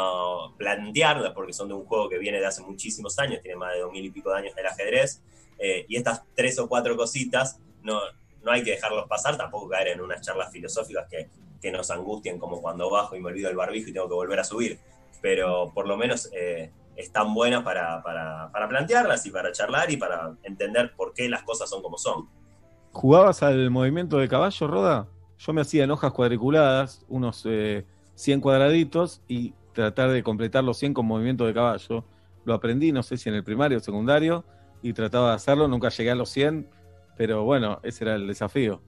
plantearlas, 0.56 1.32
porque 1.32 1.52
son 1.52 1.66
de 1.66 1.74
un 1.74 1.86
juego 1.86 2.08
que 2.08 2.18
viene 2.18 2.38
de 2.38 2.46
hace 2.46 2.62
muchísimos 2.62 3.18
años, 3.18 3.40
tiene 3.42 3.56
más 3.56 3.72
de 3.72 3.80
dos 3.80 3.90
mil 3.90 4.04
y 4.04 4.10
pico 4.12 4.30
de 4.30 4.38
años 4.38 4.54
del 4.54 4.66
ajedrez, 4.66 5.22
eh, 5.58 5.84
y 5.88 5.96
estas 5.96 6.22
tres 6.36 6.56
o 6.60 6.68
cuatro 6.68 6.96
cositas 6.96 7.58
no, 7.82 7.98
no 8.44 8.52
hay 8.52 8.62
que 8.62 8.70
dejarlos 8.70 9.08
pasar, 9.08 9.36
tampoco 9.36 9.68
caer 9.68 9.88
en 9.88 10.02
unas 10.02 10.20
charlas 10.20 10.52
filosóficas 10.52 11.08
que, 11.10 11.28
que 11.60 11.72
nos 11.72 11.90
angustien 11.90 12.38
como 12.38 12.62
cuando 12.62 12.88
bajo 12.88 13.16
y 13.16 13.20
me 13.20 13.30
olvido 13.30 13.50
el 13.50 13.56
barbijo 13.56 13.90
y 13.90 13.92
tengo 13.92 14.06
que 14.06 14.14
volver 14.14 14.38
a 14.38 14.44
subir, 14.44 14.78
pero 15.20 15.72
por 15.74 15.88
lo 15.88 15.96
menos 15.96 16.30
eh, 16.32 16.70
están 16.96 17.34
buenas 17.34 17.62
para, 17.62 18.02
para, 18.02 18.50
para 18.52 18.68
plantearlas 18.68 19.24
y 19.26 19.30
para 19.30 19.52
charlar 19.52 19.90
y 19.90 19.96
para 19.96 20.34
entender 20.42 20.92
por 20.94 21.12
qué 21.14 21.28
las 21.28 21.42
cosas 21.42 21.68
son 21.68 21.82
como 21.82 21.98
son. 21.98 22.28
¿Jugabas 22.92 23.42
al 23.42 23.70
movimiento 23.70 24.18
de 24.18 24.28
caballo, 24.28 24.66
Roda? 24.66 25.08
Yo 25.38 25.52
me 25.52 25.62
hacía 25.62 25.84
en 25.84 25.90
hojas 25.90 26.12
cuadriculadas, 26.12 27.04
unos 27.08 27.42
eh, 27.46 27.84
100 28.14 28.40
cuadraditos, 28.40 29.22
y 29.26 29.54
tratar 29.72 30.10
de 30.10 30.22
completar 30.22 30.62
los 30.62 30.76
100 30.78 30.94
con 30.94 31.06
movimiento 31.06 31.46
de 31.46 31.54
caballo. 31.54 32.04
Lo 32.44 32.54
aprendí, 32.54 32.92
no 32.92 33.02
sé 33.02 33.16
si 33.16 33.28
en 33.28 33.34
el 33.34 33.44
primario 33.44 33.78
o 33.78 33.80
secundario, 33.80 34.44
y 34.82 34.92
trataba 34.92 35.30
de 35.30 35.36
hacerlo. 35.36 35.68
Nunca 35.68 35.88
llegué 35.88 36.10
a 36.10 36.14
los 36.14 36.28
100, 36.28 36.68
pero 37.16 37.44
bueno, 37.44 37.80
ese 37.82 38.04
era 38.04 38.14
el 38.14 38.26
desafío. 38.26 38.82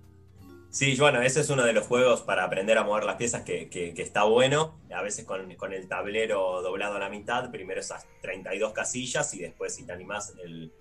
Sí, 0.74 0.96
bueno, 0.98 1.22
ese 1.22 1.38
es 1.38 1.50
uno 1.50 1.62
de 1.62 1.72
los 1.72 1.86
juegos 1.86 2.22
para 2.22 2.42
aprender 2.42 2.78
a 2.78 2.82
mover 2.82 3.04
las 3.04 3.14
piezas 3.14 3.42
que, 3.42 3.94
está 3.96 4.24
bueno. 4.24 4.76
A 4.92 5.02
veces 5.02 5.24
con, 5.24 5.72
el 5.72 5.88
tablero 5.88 6.62
doblado 6.62 6.96
a 6.96 6.98
la 6.98 7.08
mitad, 7.08 7.48
primero 7.52 7.78
esas 7.78 8.08
32 8.22 8.72
casillas 8.72 9.32
y 9.34 9.38
después, 9.38 9.72
si 9.72 9.86
te 9.86 9.92
animás, 9.92 10.34
el 10.42 10.72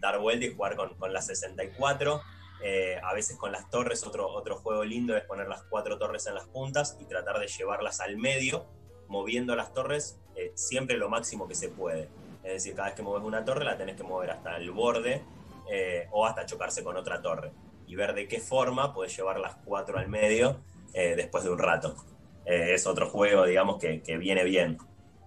dar 0.00 0.18
vuelta 0.18 0.46
y 0.46 0.52
jugar 0.52 0.74
con, 0.74 0.96
con 0.96 1.12
las 1.12 1.28
64. 1.28 2.20
Eh, 2.64 2.98
a 3.00 3.14
veces 3.14 3.36
con 3.36 3.52
las 3.52 3.70
torres, 3.70 4.04
otro, 4.04 4.28
otro 4.28 4.56
juego 4.56 4.82
lindo 4.82 5.16
es 5.16 5.22
poner 5.22 5.46
las 5.46 5.62
cuatro 5.62 5.96
torres 5.96 6.26
en 6.26 6.34
las 6.34 6.46
puntas 6.46 6.96
y 6.98 7.04
tratar 7.04 7.38
de 7.38 7.46
llevarlas 7.46 8.00
al 8.00 8.16
medio, 8.16 8.66
moviendo 9.06 9.54
las 9.54 9.72
torres 9.72 10.18
eh, 10.34 10.50
siempre 10.56 10.96
lo 10.96 11.08
máximo 11.08 11.46
que 11.46 11.54
se 11.54 11.68
puede. 11.68 12.08
Es 12.42 12.54
decir, 12.54 12.74
cada 12.74 12.88
vez 12.88 12.96
que 12.96 13.02
mueves 13.02 13.24
una 13.24 13.44
torre 13.44 13.64
la 13.64 13.78
tenés 13.78 13.94
que 13.94 14.02
mover 14.02 14.32
hasta 14.32 14.56
el 14.56 14.72
borde 14.72 15.22
eh, 15.70 16.08
o 16.10 16.26
hasta 16.26 16.46
chocarse 16.46 16.82
con 16.82 16.96
otra 16.96 17.22
torre 17.22 17.52
y 17.86 17.94
ver 17.94 18.14
de 18.14 18.28
qué 18.28 18.40
forma 18.40 18.92
puedes 18.92 19.16
llevar 19.16 19.38
las 19.38 19.56
cuatro 19.64 19.98
al 19.98 20.08
medio 20.08 20.60
eh, 20.94 21.14
después 21.16 21.44
de 21.44 21.50
un 21.50 21.58
rato. 21.58 21.94
Eh, 22.44 22.74
es 22.74 22.86
otro 22.86 23.08
juego, 23.08 23.44
digamos, 23.44 23.78
que, 23.78 24.02
que 24.02 24.16
viene 24.16 24.44
bien. 24.44 24.78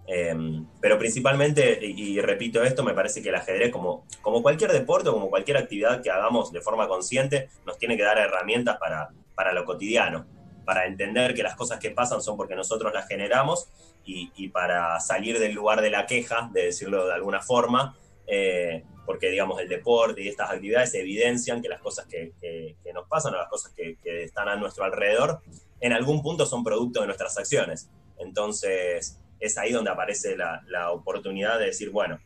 Eh, 0.07 0.35
pero 0.81 0.97
principalmente, 0.97 1.79
y, 1.85 2.17
y 2.17 2.21
repito 2.21 2.63
esto, 2.63 2.83
me 2.83 2.93
parece 2.93 3.21
que 3.21 3.29
el 3.29 3.35
ajedrez, 3.35 3.71
como, 3.71 4.05
como 4.21 4.41
cualquier 4.41 4.71
deporte 4.71 5.09
o 5.09 5.13
como 5.13 5.29
cualquier 5.29 5.57
actividad 5.57 6.01
que 6.01 6.09
hagamos 6.09 6.51
de 6.51 6.61
forma 6.61 6.87
consciente, 6.87 7.49
nos 7.65 7.77
tiene 7.77 7.95
que 7.95 8.03
dar 8.03 8.17
herramientas 8.17 8.77
para, 8.77 9.09
para 9.35 9.53
lo 9.53 9.65
cotidiano, 9.65 10.25
para 10.65 10.87
entender 10.87 11.35
que 11.35 11.43
las 11.43 11.55
cosas 11.55 11.79
que 11.79 11.91
pasan 11.91 12.21
son 12.21 12.37
porque 12.37 12.55
nosotros 12.55 12.91
las 12.91 13.07
generamos 13.07 13.69
y, 14.03 14.31
y 14.35 14.49
para 14.49 14.99
salir 14.99 15.37
del 15.37 15.53
lugar 15.53 15.81
de 15.81 15.91
la 15.91 16.07
queja, 16.07 16.49
de 16.53 16.65
decirlo 16.65 17.05
de 17.05 17.13
alguna 17.13 17.41
forma, 17.41 17.95
eh, 18.25 18.83
porque 19.09 19.31
digamos 19.31 19.59
el 19.59 19.67
deporte 19.67 20.21
y 20.21 20.27
estas 20.27 20.51
actividades 20.51 20.93
evidencian 20.93 21.63
que 21.63 21.67
las 21.67 21.81
cosas 21.81 22.05
que, 22.05 22.33
que- 22.39 22.75
que 22.83 22.93
nos 22.93 23.07
pasan 23.07 23.33
o 23.33 23.37
las 23.37 23.49
cosas 23.49 23.73
que, 23.73 23.97
que 24.03 24.23
están 24.25 24.47
a 24.47 24.55
nuestro 24.55 24.83
alrededor 24.83 25.41
en 25.81 25.93
algún 25.93 26.21
punto 26.21 26.45
son 26.45 26.63
producto 26.63 27.01
de 27.01 27.07
nuestras 27.07 27.35
acciones. 27.35 27.89
Entonces 28.19 29.19
es 29.39 29.57
ahí 29.57 29.71
donde 29.71 29.89
aparece 29.89 30.37
la, 30.37 30.61
la 30.67 30.91
oportunidad 30.91 31.57
de 31.57 31.65
decir, 31.65 31.89
bueno, 31.89 32.19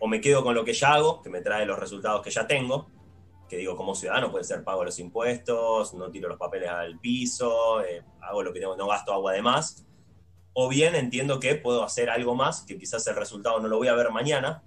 o 0.00 0.08
me 0.08 0.20
quedo 0.20 0.42
con 0.42 0.56
lo 0.56 0.64
que 0.64 0.72
ya 0.72 0.94
hago, 0.94 1.22
que 1.22 1.30
me 1.30 1.40
trae 1.40 1.66
los 1.66 1.78
resultados 1.78 2.20
que 2.20 2.30
ya 2.32 2.48
tengo, 2.48 2.90
que 3.48 3.58
digo 3.58 3.76
como 3.76 3.94
ciudadano 3.94 4.32
puede 4.32 4.42
ser 4.42 4.64
pago 4.64 4.84
los 4.84 4.98
impuestos, 4.98 5.94
no 5.94 6.10
tiro 6.10 6.28
los 6.28 6.36
papeles 6.36 6.68
al 6.68 6.98
piso, 6.98 7.80
eh, 7.84 8.02
hago 8.22 8.42
lo 8.42 8.52
que 8.52 8.58
tengo, 8.58 8.74
no 8.76 8.88
gasto 8.88 9.12
agua 9.12 9.34
de 9.34 9.42
más, 9.42 9.86
o 10.52 10.68
bien 10.68 10.96
entiendo 10.96 11.38
que 11.38 11.54
puedo 11.54 11.84
hacer 11.84 12.10
algo 12.10 12.34
más, 12.34 12.62
que 12.62 12.76
quizás 12.76 13.06
el 13.06 13.14
resultado 13.14 13.60
no 13.60 13.68
lo 13.68 13.76
voy 13.76 13.86
a 13.86 13.94
ver 13.94 14.10
mañana, 14.10 14.64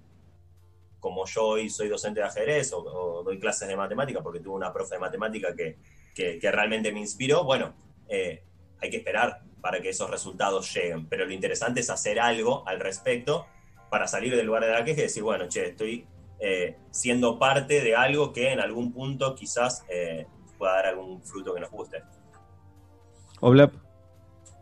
como 1.06 1.24
yo 1.24 1.46
hoy 1.46 1.70
soy 1.70 1.86
docente 1.88 2.18
de 2.18 2.26
ajedrez 2.26 2.72
o, 2.72 2.78
o 2.78 3.22
doy 3.22 3.38
clases 3.38 3.68
de 3.68 3.76
matemática 3.76 4.20
porque 4.24 4.40
tuve 4.40 4.56
una 4.56 4.72
profe 4.72 4.96
de 4.96 4.98
matemática 4.98 5.54
que, 5.54 5.76
que- 6.16 6.36
que 6.40 6.50
realmente 6.50 6.90
me 6.90 6.98
inspiró, 6.98 7.44
bueno, 7.44 7.74
eh, 8.08 8.42
hay 8.80 8.90
que 8.90 8.96
esperar 8.96 9.40
para 9.60 9.80
que 9.80 9.90
esos 9.90 10.10
resultados 10.10 10.74
lleguen. 10.74 11.06
Pero 11.08 11.24
lo 11.24 11.32
interesante 11.32 11.78
es 11.78 11.90
hacer 11.90 12.18
algo 12.18 12.66
al 12.66 12.80
respecto 12.80 13.46
para 13.88 14.08
salir 14.08 14.34
del 14.34 14.46
lugar 14.46 14.64
de 14.64 14.72
la 14.72 14.82
queja 14.84 14.98
y 14.98 15.04
decir, 15.04 15.22
bueno, 15.22 15.46
che, 15.48 15.66
estoy 15.68 16.08
eh, 16.40 16.76
siendo 16.90 17.38
parte 17.38 17.80
de 17.80 17.94
algo 17.94 18.32
que 18.32 18.50
en 18.52 18.58
algún 18.58 18.92
punto 18.92 19.36
quizás 19.36 19.84
eh, 19.88 20.26
pueda 20.58 20.72
dar 20.74 20.86
algún 20.86 21.22
fruto 21.22 21.54
que 21.54 21.60
nos 21.60 21.70
guste. 21.70 22.02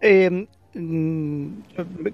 Oblap. 0.02 0.63
Mm, 0.76 1.60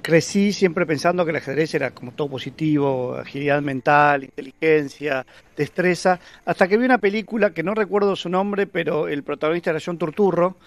crecí 0.03 0.53
siempre 0.53 0.85
pensando 0.85 1.25
que 1.25 1.31
el 1.31 1.37
ajedrez 1.39 1.75
era 1.75 1.93
como 1.93 2.13
todo 2.13 2.29
positivo, 2.29 3.15
agilidad 3.17 3.63
mental, 3.63 4.25
inteligencia, 4.25 5.25
destreza, 5.57 6.21
hasta 6.45 6.69
que 6.69 6.77
vi 6.77 6.85
una 6.85 6.99
película 6.99 7.55
que 7.55 7.63
no 7.63 7.75
recuerdo 7.75 8.15
su 8.17 8.29
nombre, 8.29 8.67
pero 8.67 9.09
el 9.09 9.23
protagonista 9.23 9.71
era 9.71 9.81
John 9.85 9.97
Turturro, 9.97 10.59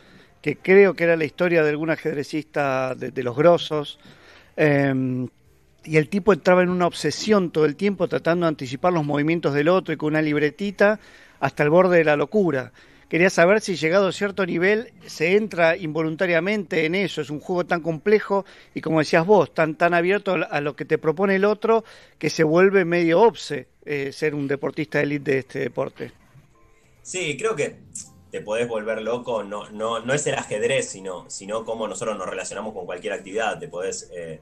que 0.42 0.58
creo 0.58 0.96
que 0.96 1.04
era 1.04 1.16
la 1.16 1.26
historia 1.26 1.64
de 1.64 1.70
algún 1.70 1.92
ajedrecista 1.92 2.96
de, 2.96 3.12
de 3.12 3.24
los 3.24 3.36
grosos. 3.36 4.00
eh, 4.58 5.28
y 5.86 5.98
el 5.98 6.10
tipo 6.10 6.32
entraba 6.34 6.64
en 6.64 6.70
una 6.70 6.88
obsesión 6.88 7.52
todo 7.52 7.66
el 7.66 7.76
tiempo 7.76 8.08
tratando 8.08 8.46
de 8.46 8.50
anticipar 8.50 8.94
los 8.94 9.06
movimientos 9.06 9.54
del 9.54 9.68
otro 9.68 9.94
y 9.94 9.98
con 9.98 10.10
una 10.10 10.22
libretita 10.22 11.00
hasta 11.40 11.64
el 11.64 11.70
borde 11.70 11.98
de 11.98 12.04
la 12.06 12.16
locura. 12.16 12.72
Quería 13.14 13.30
saber 13.30 13.62
si 13.62 13.76
llegado 13.76 14.08
a 14.08 14.12
cierto 14.12 14.44
nivel 14.44 14.92
se 15.06 15.36
entra 15.36 15.78
involuntariamente 15.78 16.88
en 16.88 16.96
eso. 16.96 17.22
Es 17.22 17.30
un 17.30 17.40
juego 17.40 17.64
tan 17.64 17.82
complejo 17.82 18.44
y 18.74 18.82
como 18.82 18.98
decías 18.98 19.24
vos, 19.24 19.54
tan, 19.54 19.76
tan 19.76 19.94
abierto 19.94 20.36
a 20.50 20.62
lo 20.62 20.76
que 20.76 20.84
te 20.84 20.98
propone 20.98 21.36
el 21.36 21.46
otro 21.46 21.84
que 22.18 22.32
se 22.32 22.44
vuelve 22.44 22.86
medio 22.86 23.22
obse 23.22 23.68
eh, 23.86 24.12
ser 24.12 24.34
un 24.34 24.48
deportista 24.48 24.98
de 24.98 25.04
élite 25.04 25.32
de 25.32 25.38
este 25.38 25.60
deporte. 25.60 26.12
Sí, 27.04 27.38
creo 27.38 27.56
que 27.56 27.76
te 28.32 28.42
podés 28.42 28.68
volver 28.68 29.00
loco, 29.04 29.44
no, 29.44 29.70
no, 29.70 30.00
no 30.00 30.14
es 30.16 30.26
el 30.26 30.34
ajedrez, 30.34 30.90
sino, 30.90 31.30
sino 31.30 31.64
cómo 31.66 31.88
nosotros 31.88 32.18
nos 32.18 32.28
relacionamos 32.28 32.74
con 32.74 32.88
cualquier 32.88 33.14
actividad. 33.14 33.60
Te 33.60 33.68
podés 33.68 34.10
eh, 34.12 34.42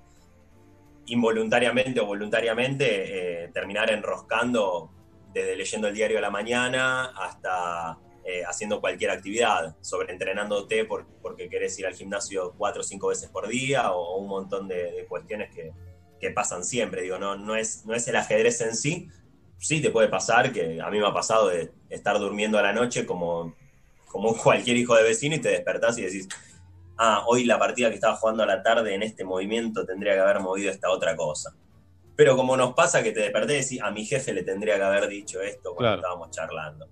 involuntariamente 1.07 1.99
o 1.99 2.05
voluntariamente 2.05 3.43
eh, 3.43 3.49
terminar 3.49 3.91
enroscando 3.91 4.89
desde 5.33 5.57
leyendo 5.57 5.89
el 5.89 5.93
diario 5.93 6.15
de 6.15 6.21
la 6.21 6.31
mañana 6.31 7.07
hasta 7.17 7.97
eh, 8.23 8.43
haciendo 8.45 8.79
cualquier 8.81 9.11
actividad, 9.11 9.75
sobreentrenándote 9.81 10.85
por, 10.85 11.07
porque 11.21 11.49
querés 11.49 11.77
ir 11.79 11.87
al 11.87 11.95
gimnasio 11.95 12.53
cuatro 12.57 12.81
o 12.81 12.83
cinco 12.83 13.07
veces 13.07 13.29
por 13.29 13.47
día 13.47 13.91
o, 13.91 14.17
un 14.17 14.27
montón 14.27 14.67
de, 14.67 14.91
de 14.91 15.05
cuestiones 15.07 15.53
que, 15.53 15.71
que 16.19 16.31
pasan 16.31 16.63
siempre. 16.63 17.01
Digo, 17.01 17.17
no, 17.17 17.35
no, 17.35 17.55
es, 17.55 17.85
no 17.85 17.93
es 17.95 18.07
el 18.07 18.15
ajedrez 18.15 18.61
en 18.61 18.75
sí, 18.75 19.07
sí 19.57 19.81
te 19.81 19.89
puede 19.89 20.07
pasar, 20.07 20.51
que 20.51 20.81
a 20.81 20.89
mí 20.89 20.99
me 20.99 21.07
ha 21.07 21.13
pasado 21.13 21.49
de 21.49 21.71
estar 21.89 22.17
durmiendo 22.19 22.57
a 22.57 22.61
la 22.61 22.73
noche 22.73 23.05
como, 23.05 23.55
como 24.07 24.35
cualquier 24.43 24.77
hijo 24.77 24.95
de 24.95 25.03
vecino 25.03 25.35
y 25.35 25.39
te 25.39 25.49
despertás 25.49 25.97
y 25.97 26.03
decís, 26.03 26.27
ah, 26.97 27.23
hoy 27.27 27.45
la 27.45 27.57
partida 27.57 27.89
que 27.89 27.95
estaba 27.95 28.15
jugando 28.15 28.43
a 28.43 28.45
la 28.45 28.61
tarde 28.61 28.93
en 28.93 29.03
este 29.03 29.23
movimiento 29.23 29.85
tendría 29.85 30.13
que 30.13 30.19
haber 30.19 30.39
movido 30.39 30.71
esta 30.71 30.89
otra 30.89 31.15
cosa. 31.15 31.55
Pero 32.15 32.35
como 32.35 32.55
nos 32.55 32.73
pasa 32.73 33.01
que 33.01 33.13
te 33.13 33.21
desperté 33.21 33.53
y 33.53 33.61
decís, 33.61 33.81
a 33.81 33.89
mi 33.89 34.05
jefe 34.05 34.33
le 34.33 34.43
tendría 34.43 34.75
que 34.75 34.83
haber 34.83 35.07
dicho 35.07 35.41
esto 35.41 35.73
cuando 35.73 35.79
Claro. 35.79 35.95
estábamos 35.95 36.29
charlando. 36.29 36.87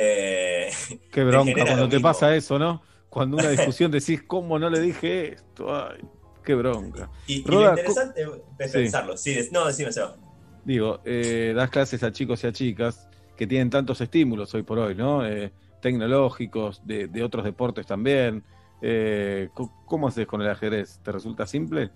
Eh, 0.00 0.70
Qué 1.10 1.24
bronca 1.24 1.64
cuando 1.64 1.88
te 1.88 2.00
pasa 2.00 2.34
eso, 2.36 2.58
¿no? 2.58 2.82
Cuando 3.08 3.36
una 3.38 3.50
discusión 3.50 3.90
decís, 3.90 4.22
¿cómo 4.26 4.58
no 4.58 4.70
le 4.70 4.80
dije 4.80 5.32
esto? 5.32 5.74
Ay, 5.74 6.00
qué 6.44 6.54
bronca. 6.54 7.10
Y, 7.26 7.40
y 7.40 7.44
Roda, 7.44 7.70
lo 7.72 7.78
interesante 7.78 8.22
es 8.58 8.70
Sí. 8.72 8.78
pensarlo. 8.78 9.16
Sí, 9.16 9.34
des- 9.34 9.52
no, 9.52 9.66
decime, 9.66 9.92
Seba. 9.92 10.16
Digo, 10.64 11.00
eh, 11.04 11.52
das 11.56 11.70
clases 11.70 12.02
a 12.02 12.12
chicos 12.12 12.44
y 12.44 12.46
a 12.46 12.52
chicas 12.52 13.08
que 13.36 13.46
tienen 13.46 13.70
tantos 13.70 14.00
estímulos 14.00 14.54
hoy 14.54 14.62
por 14.62 14.78
hoy, 14.78 14.94
¿no? 14.94 15.26
Eh, 15.26 15.52
tecnológicos, 15.80 16.86
de, 16.86 17.06
de 17.08 17.22
otros 17.22 17.44
deportes 17.44 17.86
también. 17.86 18.44
Eh, 18.82 19.48
¿Cómo 19.86 20.08
haces 20.08 20.26
con 20.26 20.42
el 20.42 20.48
ajedrez? 20.50 21.00
¿Te 21.02 21.10
resulta 21.12 21.46
simple? 21.46 21.90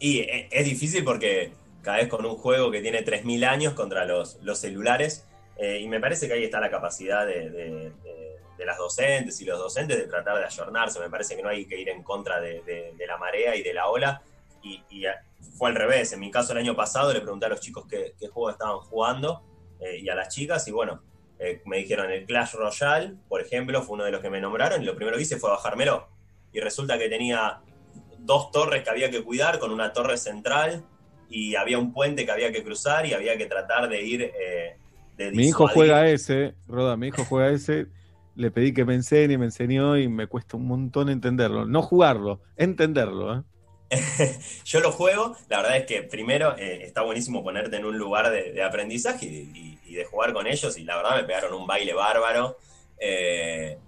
Y 0.00 0.24
es 0.50 0.64
difícil 0.64 1.04
porque 1.04 1.52
cada 1.82 1.98
vez 1.98 2.08
con 2.08 2.24
un 2.24 2.36
juego 2.36 2.70
que 2.70 2.80
tiene 2.80 3.02
3.000 3.02 3.44
años 3.44 3.74
contra 3.74 4.04
los, 4.04 4.38
los 4.42 4.58
celulares, 4.58 5.26
Eh, 5.58 5.80
y 5.80 5.88
me 5.88 5.98
parece 5.98 6.28
que 6.28 6.34
ahí 6.34 6.44
está 6.44 6.60
la 6.60 6.70
capacidad 6.70 7.26
de, 7.26 7.50
de- 7.50 7.92
las 8.64 8.76
docentes 8.76 9.40
y 9.40 9.44
los 9.44 9.58
docentes 9.58 9.96
de 9.96 10.04
tratar 10.04 10.36
de 10.36 10.44
ayornarse. 10.44 11.00
Me 11.00 11.08
parece 11.08 11.34
que 11.34 11.42
no 11.42 11.48
hay 11.48 11.64
que 11.64 11.80
ir 11.80 11.88
en 11.88 12.02
contra 12.02 12.40
de, 12.40 12.94
la 13.06 13.16
marea 13.16 13.56
y 13.56 13.62
de 13.62 13.72
la 13.72 13.88
ola. 13.88 14.22
Y, 14.62 15.04
fue 15.56 15.70
al 15.70 15.76
revés. 15.76 16.12
En 16.12 16.20
mi 16.20 16.30
caso, 16.30 16.52
el 16.52 16.58
año 16.58 16.76
pasado 16.76 17.12
le 17.12 17.20
pregunté 17.20 17.46
a 17.46 17.48
los 17.48 17.60
chicos 17.60 17.86
qué, 17.88 18.14
juego 18.28 18.50
estaban 18.50 18.78
jugando 18.78 19.42
eh, 19.80 19.98
y 19.98 20.08
a 20.08 20.14
las 20.14 20.34
chicas, 20.34 20.66
y 20.68 20.72
bueno, 20.72 21.02
eh, 21.38 21.62
me 21.64 21.78
dijeron 21.78 22.10
el 22.10 22.26
Clash 22.26 22.54
Royale, 22.54 23.14
por 23.28 23.40
ejemplo, 23.40 23.82
fue 23.82 23.94
uno 23.94 24.04
de 24.04 24.10
los 24.10 24.20
que 24.20 24.30
me 24.30 24.40
nombraron, 24.40 24.82
y 24.82 24.84
lo 24.84 24.94
primero 24.94 25.16
que 25.16 25.22
hice 25.22 25.38
fue 25.38 25.50
bajármelo. 25.50 26.08
Y 26.52 26.60
resulta 26.60 26.98
que 26.98 27.08
tenía 27.08 27.60
dos 28.18 28.50
torres 28.50 28.82
que 28.82 28.90
había 28.90 29.10
que 29.10 29.22
cuidar 29.22 29.58
con 29.58 29.72
una 29.72 29.92
torre 29.92 30.18
central 30.18 30.84
y 31.30 31.54
había 31.54 31.78
un 31.78 31.92
puente 31.92 32.24
que 32.24 32.32
había 32.32 32.52
que 32.52 32.62
cruzar 32.62 33.06
y 33.06 33.14
había 33.14 33.36
que 33.38 33.46
tratar 33.46 33.88
de 33.88 34.02
ir 34.02 34.32
de 35.18 35.32
Mi 35.32 35.48
hijo 35.48 35.68
juega 35.68 36.08
ese, 36.08 36.54
Roda, 36.66 36.96
mi 36.96 37.08
hijo 37.08 37.24
juega 37.24 37.50
ese. 37.50 37.86
Le 38.34 38.50
pedí 38.52 38.72
que 38.72 38.84
me 38.84 38.94
enseñe, 38.94 39.36
me 39.36 39.46
enseñó 39.46 39.96
y 39.98 40.08
me 40.08 40.28
cuesta 40.28 40.56
un 40.56 40.66
montón 40.66 41.08
entenderlo. 41.08 41.66
No 41.66 41.82
jugarlo, 41.82 42.40
entenderlo. 42.56 43.38
¿eh? 43.38 43.42
Yo 44.64 44.80
lo 44.80 44.92
juego, 44.92 45.36
la 45.48 45.58
verdad 45.62 45.76
es 45.78 45.86
que 45.86 46.02
primero 46.02 46.56
eh, 46.56 46.84
está 46.84 47.02
buenísimo 47.02 47.42
ponerte 47.42 47.76
en 47.76 47.84
un 47.86 47.98
lugar 47.98 48.30
de, 48.30 48.52
de 48.52 48.62
aprendizaje 48.62 49.26
y, 49.26 49.36
y- 49.54 49.78
y 49.88 49.94
de 49.94 50.04
jugar 50.04 50.34
con 50.34 50.46
ellos 50.46 50.76
y 50.76 50.84
la 50.84 50.96
verdad 50.96 51.16
me 51.16 51.24
pegaron 51.24 51.54
un 51.54 51.66
baile 51.66 51.94
bárbaro, 51.94 52.58
eh, 53.00 53.78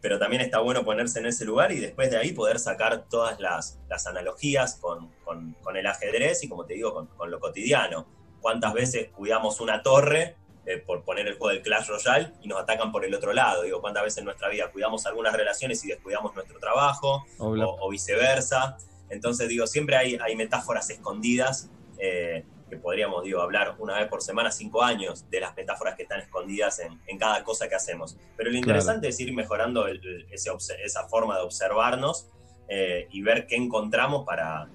pero 0.00 0.18
también 0.18 0.40
está 0.40 0.58
bueno 0.60 0.82
ponerse 0.86 1.18
en 1.20 1.26
ese 1.26 1.44
lugar 1.44 1.70
y 1.70 1.78
después 1.80 2.10
de 2.10 2.16
ahí 2.16 2.32
poder 2.32 2.58
sacar 2.58 3.04
todas 3.10 3.38
las, 3.40 3.78
las 3.88 4.06
analogías 4.06 4.76
con, 4.76 5.10
con- 5.24 5.52
con 5.62 5.76
el 5.76 5.86
ajedrez 5.86 6.42
y 6.42 6.48
como 6.48 6.64
te 6.64 6.74
digo, 6.74 6.94
con, 6.94 7.06
con 7.08 7.30
lo 7.30 7.38
cotidiano. 7.38 8.06
¿Cuántas 8.40 8.72
veces 8.72 9.10
cuidamos 9.14 9.60
una 9.60 9.82
torre 9.82 10.36
eh, 10.72 10.78
por 10.78 11.04
poner 11.04 11.26
el 11.26 11.34
juego 11.36 11.48
del 11.54 11.62
Clash 11.62 11.88
Royale 11.88 12.32
y 12.42 12.48
nos 12.48 12.60
atacan 12.60 12.92
por 12.92 13.04
el 13.04 13.14
otro 13.14 13.32
lado? 13.32 13.62
Digo, 13.62 13.80
¿cuántas 13.80 14.02
veces 14.04 14.18
en 14.18 14.24
nuestra 14.26 14.48
vida 14.48 14.70
cuidamos 14.70 15.06
algunas 15.06 15.32
relaciones 15.34 15.84
y 15.84 15.88
descuidamos 15.88 16.34
nuestro 16.34 16.58
trabajo? 16.58 17.24
O, 17.66 17.86
o 17.86 17.90
viceversa. 17.90 18.76
Entonces, 19.08 19.48
digo, 19.48 19.66
siempre 19.66 19.96
hay, 19.96 20.16
hay 20.22 20.36
metáforas 20.36 20.88
escondidas 20.90 21.68
eh, 21.98 22.44
que 22.68 22.76
podríamos, 22.76 23.24
digo, 23.24 23.40
hablar 23.40 23.74
una 23.80 23.98
vez 23.98 24.06
por 24.08 24.22
semana, 24.22 24.52
cinco 24.52 24.82
años, 24.84 25.28
de 25.28 25.40
las 25.40 25.56
metáforas 25.56 25.96
que 25.96 26.04
están 26.04 26.20
escondidas 26.20 26.78
en, 26.78 27.00
en 27.08 27.18
cada 27.18 27.42
cosa 27.42 27.68
que 27.68 27.74
hacemos. 27.74 28.16
Pero 28.36 28.50
lo 28.50 28.56
interesante 28.56 29.08
es 29.08 29.18
ir 29.18 29.32
mejorando 29.34 29.88
el- 29.88 30.26
ese 30.30 30.50
esa 30.84 31.08
forma 31.08 31.36
de 31.36 31.42
observarnos 31.42 32.28
eh, 32.68 33.08
y 33.10 33.22
ver 33.22 33.48
qué 33.48 33.56
encontramos 33.56 34.24
para, 34.24 34.68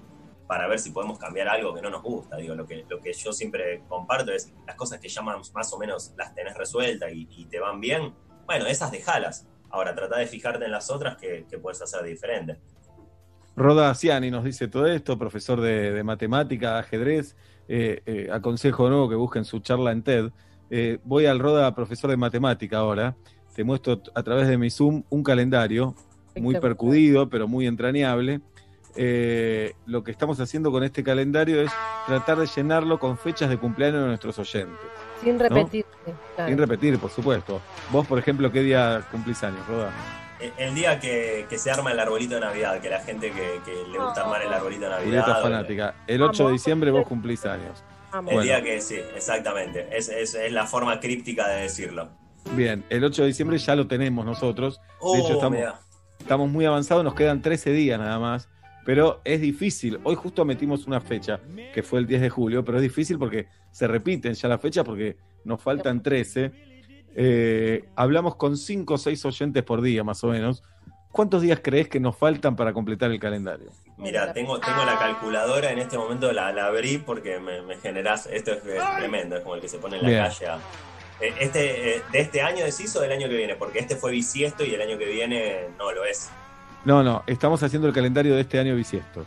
para 0.46 0.68
ver 0.68 0.78
si 0.78 0.90
podemos 0.90 1.18
cambiar 1.18 1.48
algo 1.48 1.74
que 1.74 1.82
no 1.82 1.90
nos 1.90 2.02
gusta. 2.02 2.36
Digo, 2.36 2.54
lo 2.54 2.66
que, 2.66 2.84
lo 2.88 3.00
que 3.00 3.12
yo 3.12 3.32
siempre 3.32 3.82
comparto 3.88 4.32
es 4.32 4.52
las 4.66 4.76
cosas 4.76 5.00
que 5.00 5.08
llaman 5.08 5.40
más 5.54 5.72
o 5.72 5.78
menos 5.78 6.12
las 6.16 6.34
tenés 6.34 6.56
resueltas 6.56 7.12
y, 7.12 7.28
y 7.30 7.46
te 7.46 7.58
van 7.58 7.80
bien. 7.80 8.14
Bueno, 8.46 8.66
esas 8.66 8.90
dejalas. 8.90 9.46
Ahora, 9.70 9.94
trata 9.94 10.18
de 10.18 10.26
fijarte 10.26 10.64
en 10.64 10.70
las 10.70 10.90
otras 10.90 11.16
que, 11.16 11.46
que 11.50 11.58
puedes 11.58 11.82
hacer 11.82 12.04
diferente. 12.04 12.58
Roda 13.56 13.94
Ciani 13.94 14.30
nos 14.30 14.44
dice 14.44 14.68
todo 14.68 14.86
esto, 14.86 15.18
profesor 15.18 15.60
de, 15.60 15.92
de 15.92 16.04
matemática, 16.04 16.78
ajedrez. 16.78 17.36
Eh, 17.68 18.00
eh, 18.06 18.28
aconsejo 18.30 18.88
nuevo 18.88 19.08
que 19.08 19.16
busquen 19.16 19.44
su 19.44 19.58
charla 19.58 19.90
en 19.90 20.02
TED. 20.02 20.30
Eh, 20.70 20.98
voy 21.02 21.26
al 21.26 21.40
Roda, 21.40 21.74
profesor 21.74 22.10
de 22.10 22.16
matemática 22.16 22.78
ahora. 22.78 23.16
Te 23.54 23.64
muestro 23.64 24.00
a 24.14 24.22
través 24.22 24.46
de 24.46 24.58
mi 24.58 24.70
Zoom 24.70 25.02
un 25.08 25.22
calendario 25.22 25.94
muy 26.36 26.60
percudido, 26.60 27.28
pero 27.28 27.48
muy 27.48 27.66
entrañable. 27.66 28.40
Eh, 28.96 29.74
lo 29.86 30.02
que 30.02 30.10
estamos 30.10 30.40
haciendo 30.40 30.70
con 30.70 30.82
este 30.82 31.04
calendario 31.04 31.60
es 31.60 31.70
tratar 32.06 32.38
de 32.38 32.46
llenarlo 32.46 32.98
con 32.98 33.18
fechas 33.18 33.50
de 33.50 33.58
cumpleaños 33.58 34.00
de 34.02 34.06
nuestros 34.08 34.38
oyentes. 34.38 34.76
Sin 35.22 35.36
claro. 35.38 35.68
Sin 36.46 36.58
repetir, 36.58 36.98
por 36.98 37.10
supuesto. 37.10 37.60
Vos, 37.90 38.06
por 38.06 38.18
ejemplo, 38.18 38.50
¿qué 38.50 38.60
día 38.62 39.02
cumplís 39.10 39.42
años, 39.42 39.66
Roda? 39.66 39.90
El- 40.40 40.52
El 40.58 40.74
día 40.74 41.00
que, 41.00 41.46
que 41.48 41.58
se 41.58 41.70
arma 41.70 41.92
el 41.92 41.98
arbolito 42.00 42.34
de 42.34 42.40
Navidad, 42.42 42.80
que 42.80 42.90
la 42.90 43.00
gente 43.00 43.30
que, 43.30 43.60
que 43.64 43.72
le 43.90 43.98
gusta 43.98 44.22
armar 44.22 44.42
el 44.42 44.52
arbolito 44.52 44.82
de 44.84 44.90
Navidad. 44.90 45.04
Julieta 45.06 45.38
o- 45.38 45.42
fanática. 45.42 45.94
El 46.06 46.22
8 46.22 46.46
de 46.46 46.52
diciembre 46.52 46.90
vos 46.90 47.06
cumplís 47.06 47.44
años. 47.46 47.82
El 48.14 48.20
Bueno. 48.22 48.40
día 48.42 48.62
que 48.62 48.80
sí, 48.80 48.96
exactamente. 49.14 49.88
Es, 49.90 50.08
es, 50.08 50.34
es 50.34 50.52
la 50.52 50.66
forma 50.66 51.00
críptica 51.00 51.48
de 51.48 51.62
decirlo. 51.62 52.08
Bien, 52.52 52.84
el 52.90 53.02
8 53.04 53.22
de 53.22 53.28
diciembre 53.28 53.58
ya 53.58 53.74
lo 53.74 53.86
tenemos 53.88 54.24
nosotros. 54.24 54.78
De 54.78 54.84
Oh, 55.00 55.16
hecho, 55.16 55.40
estamos 56.20 56.48
muy 56.50 56.64
avanzados, 56.64 57.02
nos 57.02 57.14
quedan 57.14 57.42
13 57.42 57.70
días 57.70 57.98
nada 57.98 58.18
más. 58.18 58.48
Pero 58.86 59.20
es 59.24 59.40
difícil. 59.40 59.98
Hoy 60.04 60.14
justo 60.14 60.44
metimos 60.44 60.86
una 60.86 61.00
fecha, 61.00 61.40
que 61.74 61.82
fue 61.82 61.98
el 61.98 62.06
10 62.06 62.20
de 62.22 62.30
julio, 62.30 62.64
pero 62.64 62.78
es 62.78 62.82
difícil 62.82 63.18
porque 63.18 63.48
se 63.72 63.86
repiten 63.88 64.32
ya 64.32 64.48
las 64.48 64.60
fechas 64.60 64.84
porque 64.84 65.16
nos 65.44 65.60
faltan 65.60 66.02
13. 66.02 66.52
Eh, 67.16 67.84
hablamos 67.96 68.36
con 68.36 68.56
5 68.56 68.94
o 68.94 68.98
6 68.98 69.24
oyentes 69.24 69.62
por 69.64 69.82
día, 69.82 70.04
más 70.04 70.22
o 70.22 70.28
menos. 70.28 70.62
¿Cuántos 71.10 71.42
días 71.42 71.60
crees 71.62 71.88
que 71.88 71.98
nos 71.98 72.16
faltan 72.16 72.54
para 72.56 72.72
completar 72.72 73.10
el 73.10 73.18
calendario? 73.18 73.70
Mira, 73.96 74.32
tengo, 74.32 74.60
tengo 74.60 74.84
la 74.84 74.98
calculadora 74.98 75.72
en 75.72 75.78
este 75.78 75.96
momento, 75.98 76.30
la, 76.32 76.52
la 76.52 76.66
abrí 76.66 76.98
porque 76.98 77.40
me, 77.40 77.62
me 77.62 77.78
generás. 77.78 78.26
Esto 78.26 78.52
es, 78.52 78.62
tremendo, 78.98 79.36
es 79.36 79.42
como 79.42 79.56
el 79.56 79.60
que 79.62 79.68
se 79.68 79.78
pone 79.78 79.96
en 79.96 80.02
la 80.04 80.08
Bien. 80.08 80.22
calle. 80.22 80.46
a- 80.46 80.58
Eh, 81.20 81.32
Este, 81.40 81.96
eh, 81.96 82.02
¿De 82.12 82.20
este 82.20 82.42
año 82.42 82.64
decís 82.64 82.94
o 82.94 83.00
del 83.00 83.10
año 83.10 83.26
que 83.28 83.36
viene? 83.36 83.56
Porque 83.56 83.78
este 83.78 83.96
fue 83.96 84.12
bisiesto 84.12 84.62
y 84.64 84.74
el 84.74 84.82
año 84.82 84.98
que 84.98 85.06
viene 85.06 85.68
no 85.78 85.90
lo 85.90 86.04
es. 86.04 86.30
No, 86.86 87.02
no, 87.02 87.22
estamos 87.26 87.62
haciendo 87.62 87.88
el 87.88 87.92
calendario 87.94 88.34
de 88.34 88.40
este 88.42 88.58
año 88.58 88.74
bisiesto. 88.74 89.26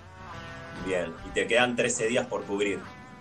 Bien, 0.87 1.13
y 1.27 1.29
te 1.29 1.45
quedan 1.45 1.75
13 1.75 2.07
días 2.07 2.25
por 2.25 2.43
cubrir. 2.45 2.79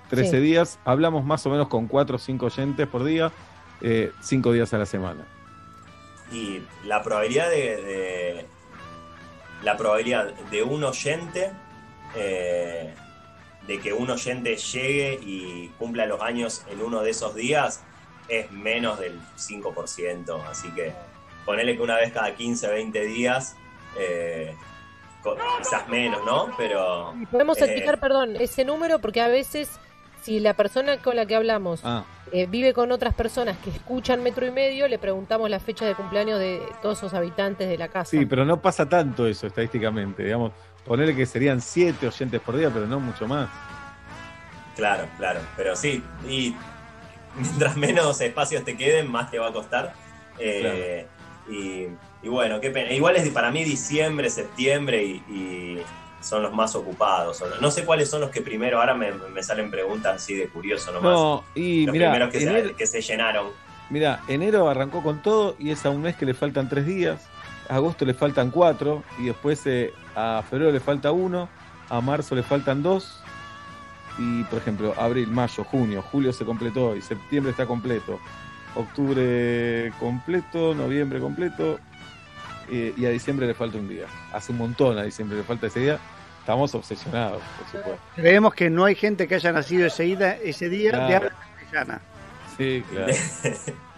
13 0.09 0.31
Sí. 0.31 0.39
días, 0.39 0.78
hablamos 0.86 1.24
más 1.24 1.44
o 1.44 1.51
menos 1.51 1.69
con 1.69 1.86
4 1.89 2.16
o 2.16 2.19
5 2.19 2.47
oyentes 2.47 2.86
por 2.86 3.05
día, 3.05 3.31
5 4.20 4.52
días 4.52 4.73
a 4.73 4.78
la 4.78 4.86
semana. 4.86 5.27
Y 6.32 6.62
la 6.86 7.02
probabilidad 7.02 7.51
de, 7.51 7.56
de- 7.82 8.47
la 9.65 9.77
probabilidad 9.77 10.32
de 10.51 10.62
un 10.62 10.85
oyente 10.85 11.51
eh, 12.15 12.94
de 13.66 13.81
que 13.81 13.93
un 13.93 14.09
oyente 14.09 14.56
llegue 14.56 15.19
y 15.20 15.69
cumpla 15.78 16.06
los 16.06 16.23
años 16.23 16.62
en 16.70 16.81
uno 16.81 17.02
de 17.02 17.10
esos 17.10 17.35
días 17.35 17.82
es 18.28 18.51
menos 18.52 18.98
del 19.01 19.19
5%. 19.36 20.43
Así 20.48 20.70
que 20.70 20.93
ponele 21.44 21.77
que 21.77 21.82
una 21.82 21.97
vez 21.97 22.12
cada 22.12 22.35
15, 22.35 22.69
20 22.69 23.05
días, 23.05 23.56
eh, 23.97 24.55
quizás 25.59 25.89
menos, 25.89 26.24
¿no? 26.24 26.48
Pero. 26.56 27.15
Y 27.20 27.27
podemos 27.27 27.59
eh, 27.59 27.65
explicar, 27.65 28.01
perdón, 28.01 28.36
ese 28.39 28.65
número 28.65 28.98
porque 28.98 29.20
a 29.20 29.28
veces 29.28 29.78
si 30.23 30.40
la 30.40 30.55
persona 30.55 30.98
con 30.98 31.16
la 31.16 31.27
que 31.27 31.36
hablamos 31.36 31.81
Ah, 31.85 32.05
eh, 32.32 32.47
vive 32.47 32.74
con 32.74 32.93
otras 32.93 33.15
personas 33.15 33.56
que 33.59 33.70
escuchan 33.70 34.23
metro 34.23 34.47
y 34.47 34.51
medio, 34.51 34.89
le 34.89 34.98
preguntamos 34.98 35.48
la 35.48 35.60
fecha 35.60 35.86
de 35.86 35.94
cumpleaños 35.94 36.39
de 36.39 36.60
todos 36.82 36.98
esos 36.98 37.15
habitantes 37.15 37.69
de 37.69 37.78
la 37.78 37.89
casa. 37.89 38.10
sí, 38.10 38.27
pero 38.27 38.44
no 38.44 38.60
pasa 38.60 38.86
tanto 38.89 39.27
eso 39.27 39.47
estadísticamente. 39.47 40.24
Digamos, 40.24 40.52
ponerle 40.85 41.16
que 41.16 41.24
serían 41.24 41.60
7 41.60 42.06
oyentes 42.06 42.40
por 42.40 42.56
día, 42.56 42.70
pero 42.70 42.86
no 42.86 43.01
mucho 43.01 43.27
más. 43.27 43.48
Claro, 44.77 45.09
claro. 45.16 45.40
Pero 45.56 45.74
sí, 45.74 46.02
y 46.28 46.55
mientras 47.36 47.77
menos 47.77 48.20
espacios 48.20 48.65
te 48.65 48.77
queden, 48.77 49.10
más 49.10 49.31
te 49.31 49.39
va 49.39 49.48
a 49.48 49.52
costar. 49.52 49.94
Eh, 50.39 51.06
y, 51.48 51.86
y 52.23 52.28
bueno, 52.28 52.61
qué 52.61 52.70
pena. 52.70 52.93
Igual 52.93 53.16
es 53.16 53.28
para 53.31 53.51
mí 53.51 53.65
diciembre, 53.65 54.28
septiembre 54.31 55.05
y, 55.05 55.11
y 55.32 55.78
son 56.20 56.43
los 56.43 56.53
más 56.53 56.74
ocupados. 56.74 57.43
No 57.61 57.70
sé 57.70 57.85
cuáles 57.85 58.11
son 58.11 58.20
los 58.20 58.31
que 58.31 58.43
primero, 58.43 58.81
ahora 58.81 58.95
me, 58.95 59.12
me 59.12 59.43
salen 59.43 59.70
preguntas 59.70 60.16
así 60.16 60.35
de 60.35 60.49
curioso 60.49 60.90
nomás. 60.93 61.12
No, 61.12 61.45
y 61.55 61.86
los 61.86 61.93
mirá, 61.93 62.11
primeros 62.11 62.32
que, 62.32 62.40
se, 62.40 62.47
enero- 62.51 62.77
que 62.77 62.86
se 62.86 63.01
llenaron. 63.01 63.47
Mira, 63.90 64.20
enero 64.28 64.69
arrancó 64.69 65.03
con 65.03 65.23
todo 65.23 65.57
y 65.59 65.70
es 65.70 65.86
a 65.86 65.90
un 65.90 66.03
mes 66.03 66.16
que 66.16 66.27
le 66.27 66.35
faltan 66.35 66.69
3 66.69 66.85
días. 66.85 67.27
A 67.69 67.77
agosto 67.77 68.05
le 68.05 68.15
faltan 68.15 68.51
4 68.51 69.03
y 69.19 69.27
después 69.27 69.62
eh, 69.66 69.93
a 70.16 70.43
febrero 70.49 70.73
le 70.73 70.81
falta 70.81 71.12
1, 71.12 71.49
a 71.90 72.01
marzo 72.01 72.35
le 72.35 72.43
faltan 72.43 72.82
2 72.82 73.23
y 74.19 74.43
por 74.45 74.59
ejemplo 74.59 74.95
abril, 74.99 75.28
mayo, 75.28 75.62
junio, 75.65 76.03
julio 76.03 76.32
se 76.32 76.45
completó 76.45 76.97
y 76.97 77.03
septiembre 77.03 77.53
está 77.53 77.66
completo, 77.66 78.19
octubre 78.74 79.93
completo, 80.01 80.74
noviembre 80.74 81.20
completo 81.20 81.78
eh, 82.70 82.95
y 82.97 83.07
a 83.07 83.11
diciembre 83.11 83.47
le 83.47 83.55
falta 83.55 83.78
un 83.78 83.89
día. 83.89 84.07
Hace 84.32 84.53
un 84.53 84.59
montón 84.59 84.99
a 84.99 85.03
diciembre 85.03 85.39
le 85.39 85.45
falta 85.45 85.66
ese 85.66 85.81
día. 85.81 85.99
Estamos 86.40 86.74
obsesionados, 86.74 87.43
por 87.59 87.66
supuesto. 87.66 88.03
Creemos 88.16 88.55
que 88.55 88.70
no 88.70 88.85
hay 88.85 88.95
gente 88.95 89.28
que 89.28 89.35
haya 89.35 89.53
nacido 89.53 89.86
ese 89.86 90.05
día, 90.05 90.39
ese 90.43 90.69
día 90.69 90.93
de 90.93 90.99
Claro. 90.99 91.16
habla 91.16 91.32
castellana. 91.59 92.01
Sí, 92.57 92.85
claro. 92.90 93.12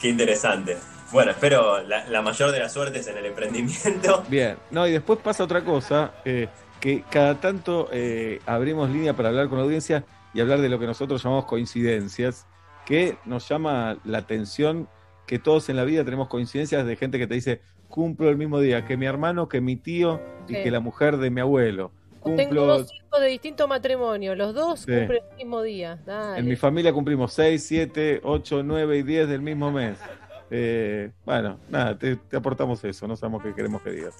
Qué 0.00 0.08
interesante. 0.08 0.76
Bueno, 1.12 1.32
espero 1.32 1.82
la, 1.82 2.06
la 2.08 2.22
mayor 2.22 2.50
de 2.52 2.58
las 2.58 2.72
suertes 2.72 3.06
en 3.06 3.18
el 3.18 3.26
emprendimiento. 3.26 4.24
Bien, 4.28 4.56
no, 4.70 4.86
y 4.86 4.92
después 4.92 5.18
pasa 5.20 5.44
otra 5.44 5.62
cosa, 5.64 6.12
eh, 6.24 6.48
que 6.80 7.04
cada 7.10 7.38
tanto 7.40 7.88
eh, 7.92 8.40
abrimos 8.46 8.90
línea 8.90 9.14
para 9.14 9.28
hablar 9.28 9.48
con 9.48 9.58
la 9.58 9.64
audiencia 9.64 10.04
y 10.34 10.40
hablar 10.40 10.60
de 10.60 10.68
lo 10.68 10.78
que 10.78 10.86
nosotros 10.86 11.22
llamamos 11.22 11.44
coincidencias, 11.44 12.46
que 12.86 13.16
nos 13.26 13.48
llama 13.48 13.96
la 14.04 14.18
atención 14.18 14.88
que 15.26 15.38
todos 15.38 15.68
en 15.68 15.76
la 15.76 15.84
vida 15.84 16.04
tenemos 16.04 16.28
coincidencias 16.28 16.86
de 16.86 16.96
gente 16.96 17.18
que 17.18 17.26
te 17.26 17.34
dice, 17.34 17.60
cumplo 17.88 18.28
el 18.28 18.36
mismo 18.36 18.60
día 18.60 18.84
que 18.84 18.96
mi 18.96 19.06
hermano, 19.06 19.48
que 19.48 19.60
mi 19.60 19.76
tío 19.76 20.20
y 20.48 20.54
Sí. 20.54 20.62
que 20.62 20.70
la 20.70 20.80
mujer 20.80 21.16
de 21.18 21.30
mi 21.30 21.40
abuelo. 21.40 21.92
Tengo 22.24 22.36
cumplo, 22.36 22.66
dos 22.66 22.92
hijos 22.94 23.20
de 23.20 23.26
distinto 23.26 23.66
matrimonio, 23.68 24.34
los 24.34 24.54
dos 24.54 24.80
Sí. 24.80 24.92
cumplen 24.92 25.22
el 25.32 25.36
mismo 25.36 25.62
día. 25.62 25.98
Dale. 26.06 26.38
en 26.40 26.46
mi 26.46 26.56
familia 26.56 26.92
cumplimos 26.92 27.32
6, 27.32 27.64
7, 27.66 28.20
8, 28.22 28.62
9 28.62 28.98
y 28.98 29.02
10 29.02 29.28
del 29.28 29.42
mismo 29.42 29.70
mes. 29.72 29.98
Eh, 30.50 31.10
bueno, 31.24 31.58
nada, 31.70 31.98
te, 31.98 32.16
te 32.16 32.36
aportamos 32.36 32.84
eso, 32.84 33.08
no 33.08 33.16
sabemos 33.16 33.42
qué 33.42 33.54
queremos 33.54 33.82
que 33.82 33.90
digas. 33.90 34.14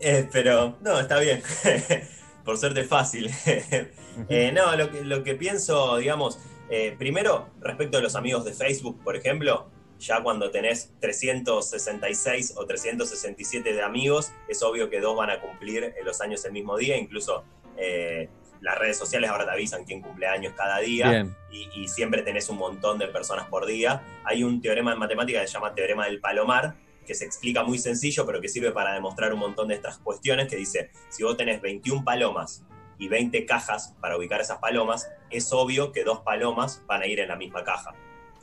Eh, 0.00 0.28
pero, 0.32 0.76
no, 0.82 0.98
está 1.00 1.18
bien. 1.20 1.40
Por 2.44 2.58
suerte 2.58 2.84
fácil. 2.84 3.30
Eh, 4.30 4.50
no, 4.50 4.74
lo 4.76 4.90
que, 4.90 5.04
lo 5.04 5.22
que 5.22 5.34
pienso, 5.34 5.98
digamos, 5.98 6.38
eh, 6.70 6.94
primero, 6.98 7.50
respecto 7.60 7.98
de 7.98 8.02
los 8.02 8.16
amigos 8.16 8.46
de 8.46 8.54
Facebook, 8.54 8.98
por 9.04 9.14
ejemplo, 9.14 9.68
ya 9.98 10.22
cuando 10.22 10.50
tenés 10.50 10.92
366 11.00 12.54
o 12.56 12.66
367 12.66 13.72
de 13.72 13.82
amigos, 13.82 14.32
es 14.48 14.62
obvio 14.62 14.90
que 14.90 15.00
dos 15.00 15.16
van 15.16 15.30
a 15.30 15.40
cumplir 15.40 15.84
eh, 15.84 15.94
los 16.04 16.20
años 16.20 16.44
el 16.44 16.52
mismo 16.52 16.76
día, 16.76 16.96
incluso 16.96 17.44
eh, 17.76 18.28
las 18.60 18.78
redes 18.78 18.96
sociales 18.96 19.30
ahora 19.30 19.44
te 19.44 19.52
avisan 19.52 19.84
quién 19.84 20.00
cumple 20.00 20.26
años 20.26 20.54
cada 20.56 20.78
día 20.78 21.26
y 21.50 21.88
siempre 21.88 22.22
tenés 22.22 22.48
un 22.48 22.56
montón 22.56 22.98
de 22.98 23.06
personas 23.08 23.46
por 23.48 23.66
día. 23.66 24.02
Hay 24.24 24.44
un 24.44 24.60
teorema 24.60 24.92
en 24.92 24.98
matemática 24.98 25.40
que 25.40 25.46
se 25.46 25.52
llama 25.52 25.74
teorema 25.74 26.06
del 26.06 26.20
palomar, 26.20 26.74
que 27.06 27.14
se 27.14 27.24
explica 27.24 27.62
muy 27.62 27.78
sencillo, 27.78 28.26
pero 28.26 28.40
que 28.40 28.48
sirve 28.48 28.72
para 28.72 28.92
demostrar 28.92 29.32
un 29.32 29.40
montón 29.40 29.68
de 29.68 29.74
estas 29.74 29.98
cuestiones, 29.98 30.48
que 30.48 30.56
dice, 30.56 30.90
si 31.08 31.22
vos 31.22 31.36
tenés 31.36 31.60
21 31.62 32.04
palomas 32.04 32.64
y 32.98 33.08
20 33.08 33.46
cajas 33.46 33.94
para 34.00 34.16
ubicar 34.16 34.40
esas 34.40 34.58
palomas, 34.58 35.08
es 35.30 35.52
obvio 35.52 35.92
que 35.92 36.02
dos 36.02 36.20
palomas 36.20 36.82
van 36.86 37.02
a 37.02 37.06
ir 37.06 37.20
en 37.20 37.28
la 37.28 37.36
misma 37.36 37.62
caja, 37.62 37.94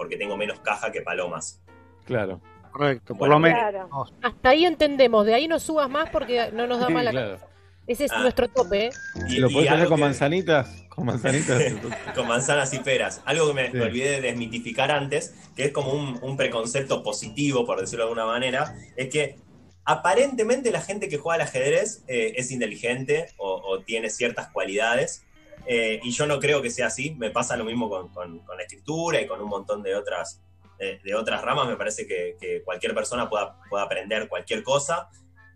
porque 0.04 0.18
tengo 0.18 0.36
menos 0.38 0.60
caja 0.60 0.92
que 0.92 1.02
palomas. 1.02 1.62
Claro. 2.06 2.42
Correcto, 2.72 3.14
por 3.14 3.20
Bueno, 3.30 3.36
lo 3.36 3.40
menos. 3.40 3.60
claro. 3.60 3.90
Hasta 4.22 4.50
ahí 4.50 4.66
entendemos, 4.66 5.26
de 5.26 5.34
ahí 5.36 5.48
no 5.48 5.60
subas 5.60 5.90
más 5.90 6.10
porque 6.10 6.50
no 6.52 6.68
nos 6.68 6.80
da 6.80 6.88
Sí, 6.88 6.94
mala 6.94 7.12
claro. 7.12 7.38
Ese 7.86 8.06
es 8.06 8.12
Ah. 8.14 8.20
nuestro 8.22 8.48
tope, 8.50 8.86
¿eh? 8.86 8.90
Y- 9.30 9.38
¿Lo 9.40 9.50
podés 9.50 9.70
hacer 9.70 9.88
con 9.88 9.98
que- 9.98 10.02
manzanitas? 10.04 10.84
Con 10.90 11.06
manzanitas. 11.06 11.62
con 12.16 12.28
manzanas 12.28 12.74
y 12.74 12.80
peras. 12.80 13.22
Algo 13.26 13.48
que 13.48 13.54
me, 13.54 13.66
Sí. 13.72 13.78
me 13.78 13.84
olvidé 13.84 14.10
de 14.12 14.22
desmitificar 14.22 14.90
antes, 14.92 15.36
que 15.56 15.66
es 15.66 15.72
como 15.72 15.92
un, 15.94 16.18
un 16.22 16.36
preconcepto 16.38 17.04
positivo, 17.04 17.66
por 17.66 17.80
decirlo 17.80 18.06
de 18.06 18.10
alguna 18.12 18.26
manera, 18.26 18.74
es 18.96 19.10
que 19.10 19.36
aparentemente 19.86 20.72
la 20.72 20.82
gente 20.82 21.10
que 21.10 21.18
juega 21.18 21.36
al 21.36 21.42
ajedrez 21.48 22.04
eh, 22.08 22.34
es 22.38 22.52
inteligente 22.52 23.28
o, 23.38 23.62
o 23.66 23.82
tiene 23.82 24.10
ciertas 24.10 24.48
cualidades. 24.50 25.26
Eh, 25.68 26.00
y 26.04 26.12
yo 26.12 26.26
no 26.26 26.40
creo 26.40 26.62
que 26.62 26.70
sea 26.70 26.88
así. 26.88 27.16
Me 27.16 27.32
pasa 27.32 27.58
lo 27.58 27.66
mismo 27.66 27.90
con, 27.90 28.10
con- 28.10 28.42
la 28.56 28.64
escritura 28.64 29.22
y 29.22 29.28
con 29.28 29.42
un 29.42 29.50
montón 29.50 29.82
de 29.84 29.96
otras, 29.96 30.42
de 30.80 31.16
otras 31.16 31.42
ramas. 31.42 31.68
Me 31.68 31.78
parece 31.78 32.06
que, 32.06 32.62
cualquier 32.66 32.94
persona 32.94 33.30
pueda, 33.30 33.58
pueda 33.70 33.84
aprender 33.84 34.28
cualquier 34.28 34.64
cosa. 34.64 35.10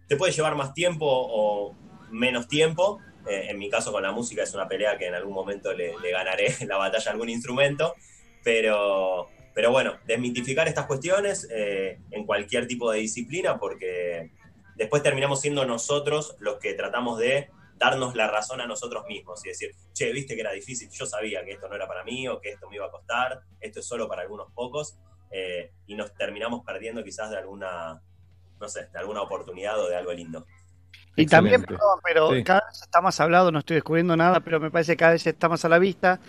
Te 0.08 0.16
puede 0.16 0.32
llevar 0.32 0.56
más 0.56 0.74
tiempo 0.74 1.06
o 1.08 1.76
menos 2.10 2.48
tiempo. 2.48 3.00
Eh, 3.30 3.48
en 3.50 3.58
mi 3.58 3.70
caso 3.70 3.92
con 3.92 4.04
la 4.04 4.12
música 4.12 4.44
es 4.44 4.54
una 4.54 4.68
pelea 4.68 4.98
que 4.98 5.08
en 5.08 5.14
algún 5.16 5.34
momento 5.34 5.74
le, 5.74 5.98
le 6.00 6.12
ganaré 6.12 6.56
la 6.66 6.78
batalla 6.78 7.12
a 7.12 7.14
algún 7.14 7.30
instrumento. 7.30 7.94
Pero, 8.44 9.28
pero 9.54 9.72
bueno, 9.72 9.98
desmitificar 10.06 10.68
estas 10.68 10.86
cuestiones 10.86 11.48
eh, 11.52 12.00
en 12.12 12.26
cualquier 12.26 12.68
tipo 12.68 12.92
de 12.92 13.00
disciplina 13.00 13.58
porque 13.60 14.32
después 14.76 15.04
terminamos 15.04 15.42
siendo 15.42 15.66
nosotros 15.66 16.36
los 16.40 16.58
que 16.60 16.74
tratamos 16.74 17.20
de 17.20 17.50
darnos 17.78 18.16
la 18.16 18.28
razón 18.28 18.62
a 18.62 18.68
nosotros 18.68 19.06
mismos 19.08 19.46
y 19.46 19.50
decir, 19.50 19.72
che, 19.94 20.12
viste 20.12 20.36
que 20.36 20.42
era 20.42 20.52
difícil, 20.52 20.90
yo 20.92 21.06
sabía 21.06 21.44
que 21.46 21.52
esto 21.52 21.68
no 21.68 21.76
era 21.76 21.88
para 21.88 22.04
mí 22.04 22.28
o 22.28 22.40
que 22.42 22.50
esto 22.52 22.70
me 22.70 22.76
iba 22.78 22.86
a 22.88 22.92
costar, 22.92 23.42
esto 23.60 23.80
es 23.80 23.88
solo 23.88 24.08
para 24.08 24.24
algunos 24.24 24.52
pocos, 24.54 24.98
eh, 25.32 25.72
y 25.86 25.96
nos 25.96 26.14
terminamos 26.16 26.64
perdiendo 26.66 27.04
quizás 27.04 27.30
de 27.30 27.38
alguna, 27.38 28.02
no 28.60 28.68
sé, 28.70 28.88
de 28.92 29.00
alguna 29.00 29.22
oportunidad 29.22 29.80
o 29.80 29.88
de 29.90 29.96
algo 29.96 30.14
lindo. 30.14 30.46
Y 31.16 31.26
también, 31.26 31.64
perdón, 31.64 32.00
pero 32.04 32.32
Sí. 32.32 32.44
cada 32.44 32.62
vez 32.68 32.82
está 32.82 33.02
más 33.02 33.20
hablado, 33.20 33.52
no 33.52 33.60
estoy 33.60 33.76
descubriendo 33.76 34.16
nada, 34.16 34.40
pero 34.40 34.60
me 34.60 34.70
parece 34.72 34.94
que 34.94 34.98
cada 34.98 35.12
vez 35.14 35.26
está 35.26 35.50
más 35.50 35.66
a 35.66 35.70
la 35.70 35.80
vista. 35.80 36.20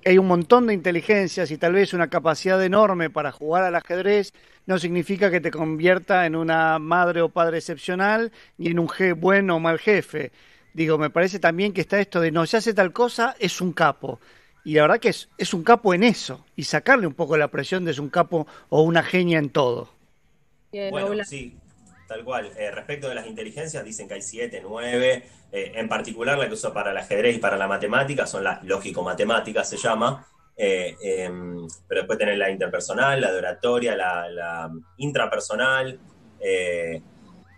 que 0.00 0.10
Hay 0.10 0.18
un 0.18 0.28
montón 0.28 0.66
de 0.68 0.74
inteligencias 0.74 1.50
y 1.50 1.58
tal 1.58 1.72
vez 1.72 1.92
una 1.92 2.08
capacidad 2.08 2.62
enorme 2.64 3.10
para 3.10 3.32
jugar 3.32 3.64
al 3.64 3.74
ajedrez 3.74 4.32
no 4.66 4.78
significa 4.78 5.30
que 5.30 5.40
te 5.40 5.50
convierta 5.50 6.24
en 6.26 6.36
una 6.36 6.78
madre 6.78 7.20
o 7.22 7.30
padre 7.30 7.58
excepcional 7.58 8.30
ni 8.58 8.68
en 8.68 8.78
un 8.78 8.86
je- 8.88 9.14
bueno 9.14 9.56
o 9.56 9.60
mal 9.60 9.78
jefe. 9.80 10.30
Digo, 10.78 10.96
me 10.96 11.10
parece 11.10 11.40
también 11.40 11.72
que 11.72 11.80
está 11.80 11.98
esto 11.98 12.20
de 12.20 12.30
no, 12.30 12.46
se 12.46 12.56
hace 12.56 12.72
tal 12.72 12.92
cosa, 12.92 13.34
es 13.40 13.60
un 13.60 13.72
capo. 13.72 14.20
Y 14.62 14.74
la 14.74 14.82
verdad 14.82 15.00
que 15.00 15.08
es, 15.08 15.28
es 15.36 15.52
un 15.52 15.64
capo 15.64 15.92
en 15.92 16.04
eso. 16.04 16.46
Y 16.54 16.62
sacarle 16.62 17.08
un 17.08 17.14
poco 17.14 17.36
la 17.36 17.48
presión 17.48 17.84
de 17.84 17.90
es 17.90 17.98
un 17.98 18.10
capo 18.10 18.46
o 18.68 18.82
una 18.82 19.02
genia 19.02 19.40
en 19.40 19.50
todo. 19.50 19.90
Bueno, 20.70 21.24
sí, 21.24 21.56
tal 22.06 22.22
cual. 22.22 22.52
Eh, 22.56 22.70
respecto 22.70 23.08
de 23.08 23.16
las 23.16 23.26
inteligencias, 23.26 23.84
dicen 23.84 24.06
que 24.06 24.14
hay 24.14 24.22
siete, 24.22 24.62
nueve. 24.62 25.24
Eh, 25.50 25.72
en 25.74 25.88
particular, 25.88 26.38
la 26.38 26.46
que 26.46 26.54
uso 26.54 26.72
para 26.72 26.92
el 26.92 26.96
ajedrez 26.96 27.34
y 27.34 27.40
para 27.40 27.56
la 27.56 27.66
matemática 27.66 28.24
son 28.24 28.44
las 28.44 28.62
lógico-matemáticas, 28.62 29.68
se 29.68 29.78
llama. 29.78 30.28
Eh, 30.56 30.94
em, 31.02 31.66
pero 31.88 32.02
después 32.02 32.20
tenés 32.20 32.38
la 32.38 32.50
interpersonal, 32.50 33.20
la 33.20 33.32
de 33.32 33.38
oratoria, 33.38 33.96
la, 33.96 34.28
la 34.28 34.70
intrapersonal. 34.98 35.98
eh, 36.38 37.02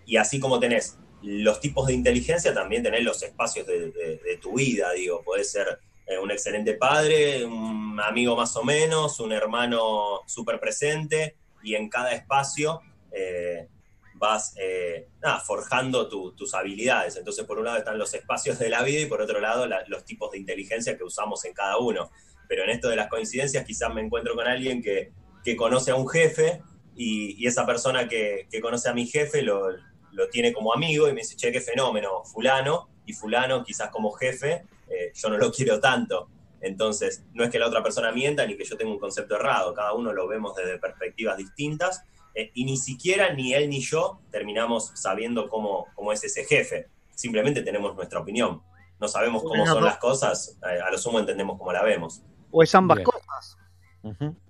y 0.06 0.16
así 0.16 0.40
como 0.40 0.58
tenés 0.58 0.96
los 1.22 1.60
tipos 1.60 1.86
de 1.86 1.94
inteligencia, 1.94 2.54
también 2.54 2.82
tenés 2.82 3.02
los 3.02 3.22
espacios 3.22 3.66
de, 3.66 4.38
tu 4.40 4.54
vida. 4.54 4.92
Digo, 4.92 5.22
podés 5.22 5.50
ser 5.50 5.78
eh, 6.06 6.18
un 6.18 6.30
excelente 6.30 6.74
padre, 6.74 7.44
un 7.44 8.00
amigo 8.00 8.36
más 8.36 8.56
o 8.56 8.64
menos, 8.64 9.20
un 9.20 9.32
hermano 9.32 10.20
súper 10.26 10.58
presente, 10.58 11.36
y 11.62 11.74
en 11.74 11.88
cada 11.88 12.12
espacio 12.12 12.80
eh, 13.12 13.68
vas 14.14 14.54
eh, 14.58 15.08
forjando 15.44 16.08
tu- 16.08 16.32
tus 16.32 16.54
habilidades. 16.54 17.16
Entonces, 17.16 17.44
por 17.44 17.58
un 17.58 17.64
lado 17.66 17.78
están 17.78 17.98
los 17.98 18.12
espacios 18.14 18.58
de 18.58 18.70
la 18.70 18.82
vida 18.82 19.00
y 19.00 19.06
por 19.06 19.20
otro 19.20 19.40
lado 19.40 19.66
la- 19.66 19.84
los 19.88 20.04
tipos 20.04 20.30
de 20.30 20.38
inteligencia 20.38 20.96
que 20.96 21.04
usamos 21.04 21.44
en 21.44 21.52
cada 21.52 21.78
uno. 21.78 22.10
Pero 22.48 22.64
en 22.64 22.70
esto 22.70 22.88
de 22.88 22.96
las 22.96 23.08
coincidencias, 23.08 23.64
quizás 23.64 23.92
me 23.92 24.00
encuentro 24.00 24.34
con 24.34 24.46
alguien 24.46 24.82
que, 24.82 25.12
que 25.44 25.54
conoce 25.56 25.90
a 25.90 25.94
un 25.94 26.08
jefe 26.08 26.62
y, 26.96 27.42
y 27.42 27.46
esa 27.46 27.64
persona 27.66 28.08
que, 28.08 28.46
que 28.50 28.60
conoce 28.60 28.88
a 28.88 28.94
mi 28.94 29.06
jefe 29.06 29.42
lo, 29.42 29.68
lo 30.12 30.28
tiene 30.28 30.52
como 30.52 30.72
amigo 30.74 31.08
y 31.08 31.12
me 31.12 31.20
dice, 31.20 31.36
che, 31.36 31.50
qué 31.52 31.60
fenómeno, 31.60 32.24
fulano, 32.24 32.88
y 33.06 33.12
fulano 33.12 33.64
quizás 33.64 33.90
como 33.90 34.10
jefe, 34.12 34.64
eh, 34.88 35.12
yo 35.14 35.28
no 35.30 35.38
lo 35.38 35.50
quiero 35.52 35.80
tanto. 35.80 36.28
Entonces, 36.60 37.22
no 37.32 37.42
es 37.44 37.50
que 37.50 37.58
la 37.58 37.66
otra 37.68 37.82
persona 37.82 38.12
mienta 38.12 38.46
ni 38.46 38.56
que 38.56 38.64
yo 38.64 38.76
tenga 38.76 38.92
un 38.92 38.98
concepto 38.98 39.36
errado, 39.36 39.72
cada 39.74 39.94
uno 39.94 40.12
lo 40.12 40.28
vemos 40.28 40.54
desde 40.54 40.78
perspectivas 40.78 41.36
distintas 41.38 42.02
eh, 42.34 42.50
y 42.54 42.64
ni 42.64 42.76
siquiera 42.76 43.32
ni 43.32 43.54
él 43.54 43.70
ni 43.70 43.80
yo 43.80 44.20
terminamos 44.30 44.92
sabiendo 44.94 45.48
cómo, 45.48 45.86
cómo 45.94 46.12
es 46.12 46.22
ese 46.22 46.44
jefe, 46.44 46.88
simplemente 47.14 47.62
tenemos 47.62 47.94
nuestra 47.96 48.20
opinión, 48.20 48.62
no 49.00 49.08
sabemos 49.08 49.42
cómo 49.42 49.66
son 49.66 49.82
las 49.84 49.96
cosas, 49.96 50.58
eh, 50.70 50.78
a 50.86 50.90
lo 50.90 50.98
sumo 50.98 51.18
entendemos 51.18 51.56
cómo 51.58 51.72
la 51.72 51.82
vemos. 51.82 52.20
O 52.50 52.62
es 52.62 52.74
ambas 52.74 52.98
Bien. 52.98 53.06
cosas. 53.06 53.56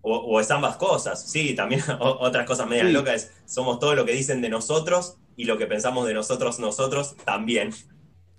O, 0.02 0.16
o 0.16 0.40
es 0.40 0.50
ambas 0.50 0.76
cosas, 0.76 1.28
sí, 1.30 1.54
también 1.54 1.82
o- 2.00 2.18
otras 2.20 2.44
cosas 2.46 2.66
medias 2.68 2.86
Sí. 2.88 2.92
locas 2.92 3.14
es, 3.14 3.32
somos 3.46 3.78
todo 3.78 3.94
lo 3.94 4.04
que 4.04 4.12
dicen 4.12 4.40
de 4.42 4.48
nosotros 4.48 5.16
y 5.40 5.44
lo 5.44 5.56
que 5.58 5.66
pensamos 5.66 6.06
de 6.06 6.14
nosotros 6.14 6.58
nosotros 6.60 7.16
también. 7.24 7.70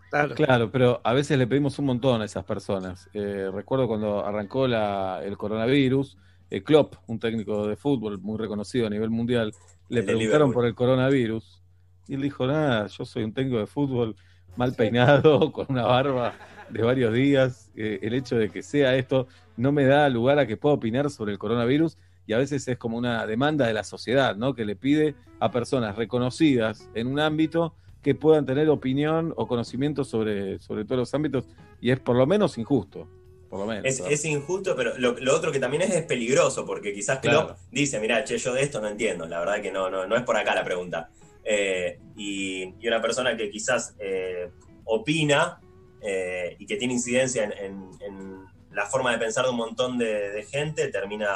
Claro. 0.10 0.36
Claro, 0.36 0.72
pero 0.72 1.00
a 1.06 1.14
veces 1.14 1.38
le 1.38 1.48
pedimos 1.48 1.80
un 1.80 1.86
montón 1.86 2.22
a 2.22 2.26
esas 2.26 2.44
personas. 2.44 3.10
Eh, 3.14 3.50
recuerdo 3.54 3.88
cuando 3.88 4.26
arrancó 4.26 4.68
la- 4.68 5.22
el 5.24 5.38
coronavirus, 5.38 6.18
eh, 6.50 6.64
Klopp, 6.64 6.96
un 7.08 7.18
técnico 7.20 7.66
de 7.68 7.78
fútbol 7.78 8.20
muy 8.20 8.38
reconocido 8.38 8.88
a 8.88 8.90
nivel 8.90 9.10
mundial, 9.10 9.54
le 9.88 10.00
El 10.02 10.06
preguntaron 10.06 10.52
por 10.52 10.66
el 10.66 10.76
coronavirus 10.76 11.64
y 12.08 12.16
él 12.16 12.22
dijo, 12.22 12.46
nada, 12.46 12.88
yo 12.88 13.06
soy 13.06 13.24
un 13.24 13.34
técnico 13.34 13.60
de 13.60 13.68
fútbol 13.68 14.16
mal 14.58 14.76
peinado, 14.76 15.52
con 15.54 15.68
una 15.70 15.84
barba 15.84 16.34
de 16.70 16.84
varios 16.84 17.14
días. 17.14 17.72
Eh, 17.76 18.00
el 18.02 18.14
hecho 18.14 18.36
de 18.38 18.50
que 18.50 18.64
sea 18.64 18.96
esto 18.98 19.28
no 19.56 19.72
me 19.72 19.86
da 19.86 20.10
lugar 20.10 20.40
a 20.40 20.46
que 20.48 20.58
pueda 20.58 20.76
opinar 20.76 21.10
sobre 21.10 21.32
el 21.32 21.40
coronavirus 21.40 21.98
y 22.32 22.34
a 22.34 22.38
veces 22.38 22.66
es 22.70 22.78
como 22.78 22.98
una 22.98 23.28
demanda 23.28 23.68
de 23.68 23.74
la 23.74 23.84
sociedad, 23.84 24.38
¿no? 24.38 24.56
Que 24.56 24.64
le 24.64 24.78
pide 24.78 25.16
a 25.42 25.52
personas 25.52 25.98
reconocidas 25.98 26.88
en 26.94 27.08
un 27.08 27.20
ámbito 27.20 27.76
que 28.02 28.16
puedan 28.16 28.46
tener 28.46 28.70
opinión 28.70 29.34
o 29.36 29.50
conocimiento 29.50 30.06
sobre, 30.06 30.60
sobre 30.62 30.86
todos 30.86 31.00
los 31.00 31.14
ámbitos 31.14 31.44
y 31.82 31.92
es 31.92 32.00
por 32.00 32.16
lo 32.16 32.26
menos 32.26 32.58
injusto. 32.58 33.06
Por 33.50 33.60
lo 33.60 33.66
menos. 33.66 33.84
Es, 33.86 34.24
injusto, 34.24 34.78
pero 34.78 34.98
lo, 34.98 35.12
lo 35.20 35.36
otro 35.36 35.52
que 35.52 35.60
también 35.60 35.82
es, 35.82 35.90
es 35.94 36.04
peligroso, 36.06 36.66
porque 36.66 36.94
quizás 36.94 37.20
Klopp 37.20 37.48
Claro. 37.48 37.56
dice, 37.70 38.00
mira, 38.00 38.24
che, 38.24 38.38
yo 38.38 38.54
de 38.54 38.62
esto 38.64 38.80
no 38.80 38.88
entiendo, 38.88 39.28
la 39.28 39.40
verdad 39.40 39.62
que 39.62 39.74
no, 39.74 39.90
no, 39.90 40.08
no 40.08 40.16
es 40.16 40.24
por 40.24 40.38
acá 40.38 40.56
la 40.56 40.64
pregunta. 40.64 41.10
Eh, 41.44 42.00
y, 42.16 42.74
y 42.80 42.88
una 42.88 43.02
persona 43.02 43.36
que 43.36 43.50
quizás 43.50 43.94
eh, 44.00 44.50
opina 44.86 45.60
eh, 46.02 46.56
y 46.60 46.66
que 46.66 46.78
tiene 46.78 46.94
incidencia 46.94 47.44
en, 47.44 47.52
en- 47.52 47.90
en 48.08 48.42
la 48.72 48.86
forma 48.86 49.12
de 49.12 49.18
pensar 49.18 49.44
de 49.44 49.52
un 49.52 49.58
montón 49.58 49.98
de, 49.98 50.30
de 50.32 50.44
gente, 50.44 50.88
termina 50.88 51.28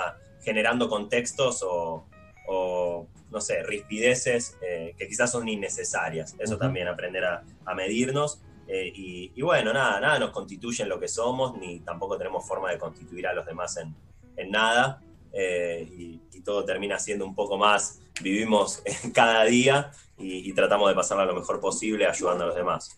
generando 0.46 0.88
contextos 0.88 1.64
o, 1.64 2.06
o, 2.48 3.08
no 3.32 3.42
sé, 3.42 3.64
rispideces 3.64 4.58
eh, 4.62 4.94
que 4.98 5.08
quizás 5.08 5.32
son 5.32 5.50
innecesarias. 5.50 6.36
Eso 6.40 6.58
también, 6.58 6.88
aprender 6.88 7.26
a, 7.26 7.44
a 7.66 7.74
medirnos. 7.76 8.42
Eh, 8.68 8.92
y, 8.96 9.32
y 9.36 9.42
bueno, 9.42 9.74
nada, 9.74 10.00
nada 10.00 10.20
nos 10.20 10.32
constituye 10.32 10.84
en 10.84 10.90
lo 10.90 11.00
que 11.00 11.08
somos, 11.08 11.58
ni 11.58 11.80
tampoco 11.82 12.18
tenemos 12.18 12.48
forma 12.48 12.72
de 12.72 12.78
constituir 12.78 13.28
a 13.28 13.34
los 13.34 13.46
demás 13.46 13.76
en, 13.78 13.94
en 14.38 14.52
nada. 14.52 15.02
eh, 15.38 15.86
y, 15.92 16.22
y 16.34 16.42
todo 16.42 16.64
termina 16.64 16.98
siendo 16.98 17.26
un 17.26 17.36
poco 17.36 17.58
más, 17.58 18.00
vivimos 18.22 18.82
cada 19.14 19.44
día 19.44 19.92
y, 20.18 20.50
y 20.50 20.54
tratamos 20.54 20.88
de 20.88 20.96
pasarla 20.96 21.26
lo 21.26 21.36
mejor 21.36 21.60
posible 21.60 22.06
ayudando 22.08 22.46
a 22.46 22.48
los 22.48 22.56
demás. 22.56 22.98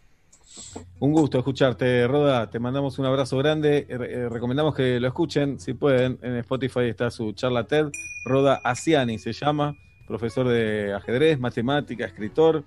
Un 0.99 1.11
gusto 1.11 1.37
escucharte, 1.37 2.07
Roda. 2.07 2.49
Te 2.49 2.59
mandamos 2.59 2.97
un 2.99 3.05
abrazo 3.05 3.37
grande. 3.37 3.85
Eh, 3.87 3.87
eh, 3.89 4.29
recomendamos 4.29 4.75
que 4.75 4.99
lo 4.99 5.07
escuchen, 5.07 5.59
si 5.59 5.73
pueden. 5.73 6.17
En 6.21 6.37
Spotify 6.37 6.81
está 6.81 7.11
su 7.11 7.33
charla 7.33 7.65
TED. 7.65 7.87
Roda 8.25 8.59
Asiani 8.63 9.19
se 9.19 9.33
llama, 9.33 9.75
profesor 10.07 10.47
de 10.47 10.93
ajedrez, 10.93 11.39
matemática, 11.39 12.05
escritor 12.05 12.63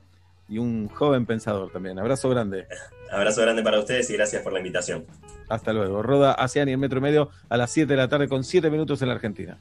y 0.48 0.58
un 0.58 0.88
joven 0.88 1.26
pensador 1.26 1.70
también. 1.70 1.98
Abrazo 1.98 2.28
grande. 2.28 2.66
Abrazo 3.12 3.42
grande 3.42 3.62
para 3.62 3.78
ustedes 3.78 4.08
y 4.10 4.14
gracias 4.14 4.42
por 4.42 4.52
la 4.52 4.58
invitación. 4.58 5.04
Hasta 5.48 5.72
luego. 5.72 6.02
Roda 6.02 6.32
Asiani 6.32 6.72
en 6.72 6.80
metro 6.80 6.98
y 6.98 7.02
medio 7.02 7.30
a 7.48 7.56
las 7.56 7.72
7 7.72 7.92
de 7.92 7.96
la 7.96 8.08
tarde 8.08 8.28
con 8.28 8.44
7 8.44 8.70
minutos 8.70 9.02
en 9.02 9.08
la 9.08 9.14
Argentina. 9.14 9.58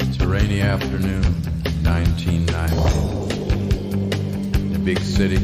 It's 0.00 0.20
a 0.20 0.26
rainy 0.26 0.60
afternoon, 0.60 1.41
1990. 1.84 4.72
The 4.72 4.78
Big 4.78 4.98
city. 5.00 5.38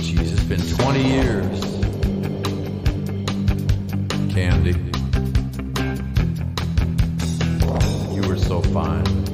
Jeez, 0.00 0.32
it's 0.32 0.44
been 0.44 0.60
20 0.60 1.02
years. 1.02 1.60
Candy. 4.34 4.74
You 8.14 8.22
were 8.28 8.36
so 8.36 8.60
fine. 8.62 9.33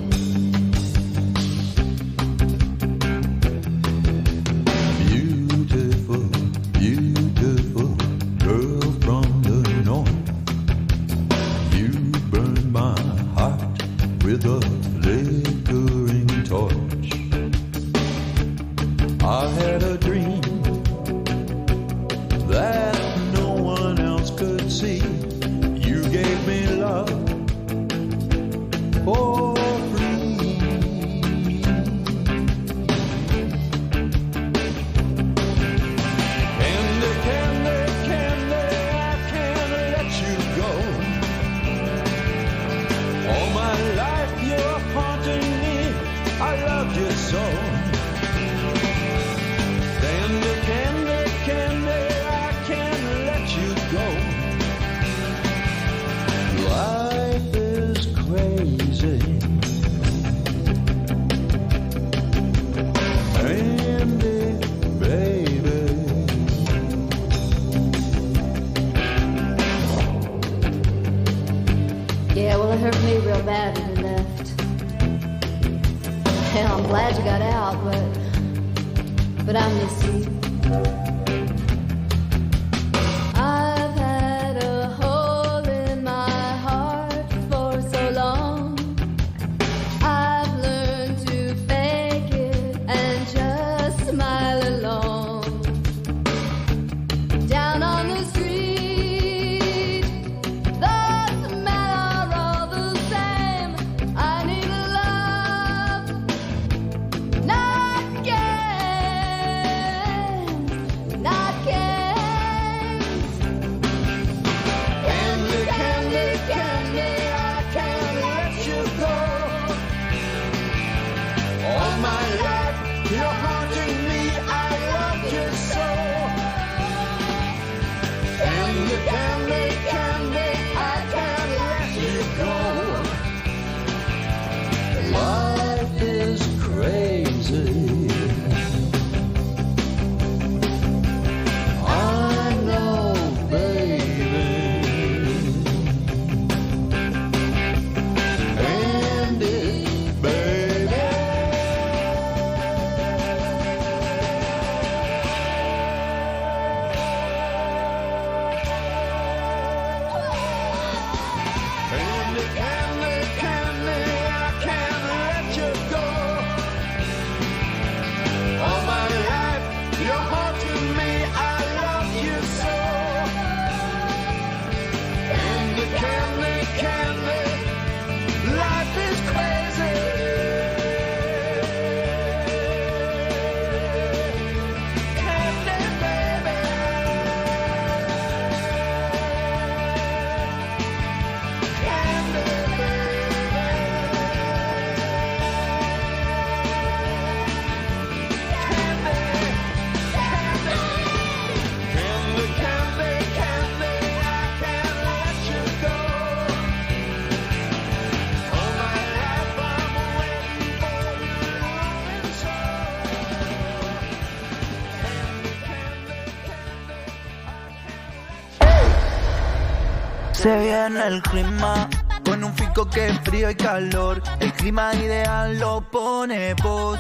Se 220.41 220.59
viene 220.59 221.07
el 221.07 221.21
clima 221.21 221.87
con 222.25 222.43
un 222.43 222.55
fico 222.55 222.89
que 222.89 223.09
es 223.09 223.21
frío 223.21 223.51
y 223.51 223.55
calor. 223.55 224.23
El 224.41 224.51
clima 224.55 224.95
ideal 224.95 225.59
lo 225.59 225.83
pone 225.91 226.55
vos. 226.55 226.99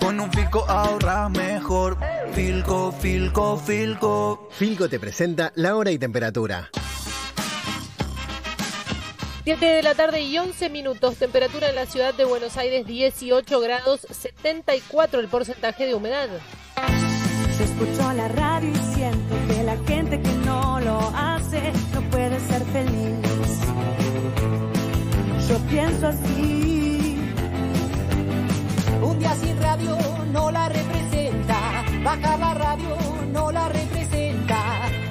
Con 0.00 0.18
un 0.18 0.32
fico 0.32 0.68
ahorras 0.68 1.30
mejor. 1.30 1.96
Filco, 2.32 2.90
filco, 2.90 3.56
filco. 3.56 4.48
Filco 4.50 4.88
te 4.88 4.98
presenta 4.98 5.52
la 5.54 5.76
hora 5.76 5.92
y 5.92 5.98
temperatura. 6.00 6.70
7 9.44 9.64
de 9.64 9.82
la 9.84 9.94
tarde 9.94 10.22
y 10.22 10.36
11 10.36 10.68
minutos. 10.68 11.18
Temperatura 11.18 11.68
en 11.68 11.76
la 11.76 11.86
ciudad 11.86 12.12
de 12.14 12.24
Buenos 12.24 12.56
Aires 12.56 12.84
18 12.84 13.60
grados, 13.60 14.08
74 14.10 15.20
el 15.20 15.28
porcentaje 15.28 15.86
de 15.86 15.94
humedad. 15.94 16.28
Yo 17.56 17.64
escucho 17.64 18.12
la 18.12 18.26
radio 18.26 18.72
y 18.72 18.94
siento 18.96 19.36
que 19.46 19.62
la 19.62 19.76
gente 19.86 20.20
que 20.20 20.31
lo 20.84 20.98
hace 21.14 21.72
no 21.94 22.00
puede 22.10 22.38
ser 22.40 22.62
feliz. 22.64 23.60
Yo 25.48 25.58
pienso 25.70 26.08
así. 26.08 26.92
radio 29.60 29.96
no 30.32 30.50
la 30.50 30.68
representa. 30.68 31.58
Bajar 32.04 32.38
la 32.38 32.54
radio 32.54 32.96
no 33.32 33.50
la 33.50 33.68
representa. 33.68 34.58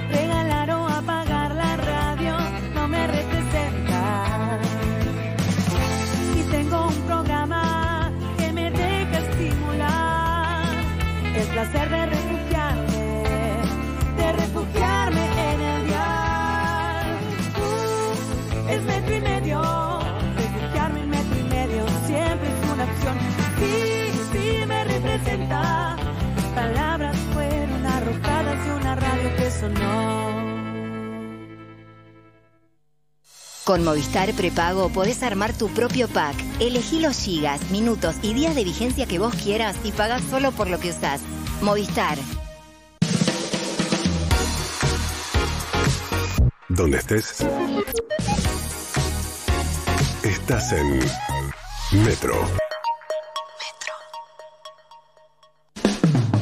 Regalar 0.10 0.69
o 0.72 0.88
apagar 0.88 1.56
la 1.56 1.77
radio 1.77 2.34
no 2.76 2.88
me 2.88 3.07
representa. 3.07 4.60
Y 6.38 6.41
tengo 6.52 6.88
un 6.88 7.02
programa 7.10 8.11
que 8.38 8.52
me 8.53 8.72
deja 8.72 9.18
estimular. 9.19 10.65
El 11.35 11.48
placer 11.48 11.89
de 11.89 12.20
metro 19.11 19.17
y 19.17 19.21
medio. 19.21 19.61
Refugiarme 20.38 21.01
en 21.01 21.09
metro 21.09 21.39
y 21.39 21.43
medio 21.43 21.85
siempre 22.07 22.49
es 22.49 22.71
una 22.71 22.83
opción. 22.83 23.17
Sí, 23.59 24.29
sí 24.31 24.65
me 24.67 24.83
representa. 24.83 25.95
Mis 26.35 26.45
palabras 26.45 27.17
fueron 27.33 27.85
arrojadas 27.85 28.65
de 28.65 28.73
una 28.73 28.95
radio 28.95 29.35
que 29.38 29.51
sonó. 29.51 30.51
Con 33.63 33.83
Movistar 33.83 34.33
Prepago 34.33 34.89
podés 34.89 35.23
armar 35.23 35.53
tu 35.53 35.69
propio 35.69 36.07
pack. 36.07 36.35
Elegí 36.59 36.99
los 36.99 37.17
gigas, 37.17 37.69
minutos 37.69 38.15
y 38.21 38.33
días 38.33 38.55
de 38.55 38.63
vigencia 38.63 39.05
que 39.05 39.19
vos 39.19 39.33
quieras 39.35 39.77
y 39.83 39.91
pagás 39.91 40.23
solo 40.29 40.51
por 40.51 40.69
lo 40.69 40.79
que 40.79 40.89
usás. 40.89 41.21
Movistar. 41.61 42.17
Donde 46.69 46.97
estés. 46.97 47.45
Estás 50.41 50.72
en 50.72 50.99
Metro. 52.03 52.34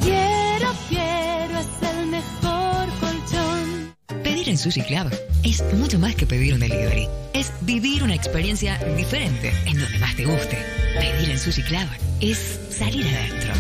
Quiero, 0.01 0.73
quiero, 0.88 1.59
es 1.59 1.67
el 1.84 2.07
mejor 2.07 2.88
colchón. 3.01 3.95
Pedir 4.23 4.47
en 4.47 4.57
Sushi 4.57 4.84
Club 4.84 5.11
es 5.43 5.61
mucho 5.73 5.99
más 5.99 6.15
que 6.15 6.26
pedir 6.26 6.53
un 6.53 6.61
delivery. 6.61 7.09
Es 7.34 7.51
vivir 7.61 8.01
una 8.01 8.15
experiencia 8.15 8.77
diferente 8.95 9.51
en 9.65 9.77
donde 9.77 9.99
más 9.99 10.15
te 10.15 10.23
guste. 10.26 10.57
Pedir 10.97 11.31
en 11.31 11.38
Sushi 11.38 11.63
Club 11.63 11.89
es 12.21 12.57
salir 12.69 13.05
adentro. 13.05 13.53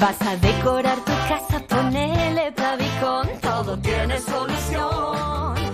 Vas 0.00 0.22
a 0.22 0.36
decorar 0.36 0.98
tu 0.98 1.10
casa, 1.28 1.66
ponele 1.68 2.52
Plavicon. 2.52 3.28
Todo 3.40 3.76
tiene 3.76 4.20
solución. 4.20 5.69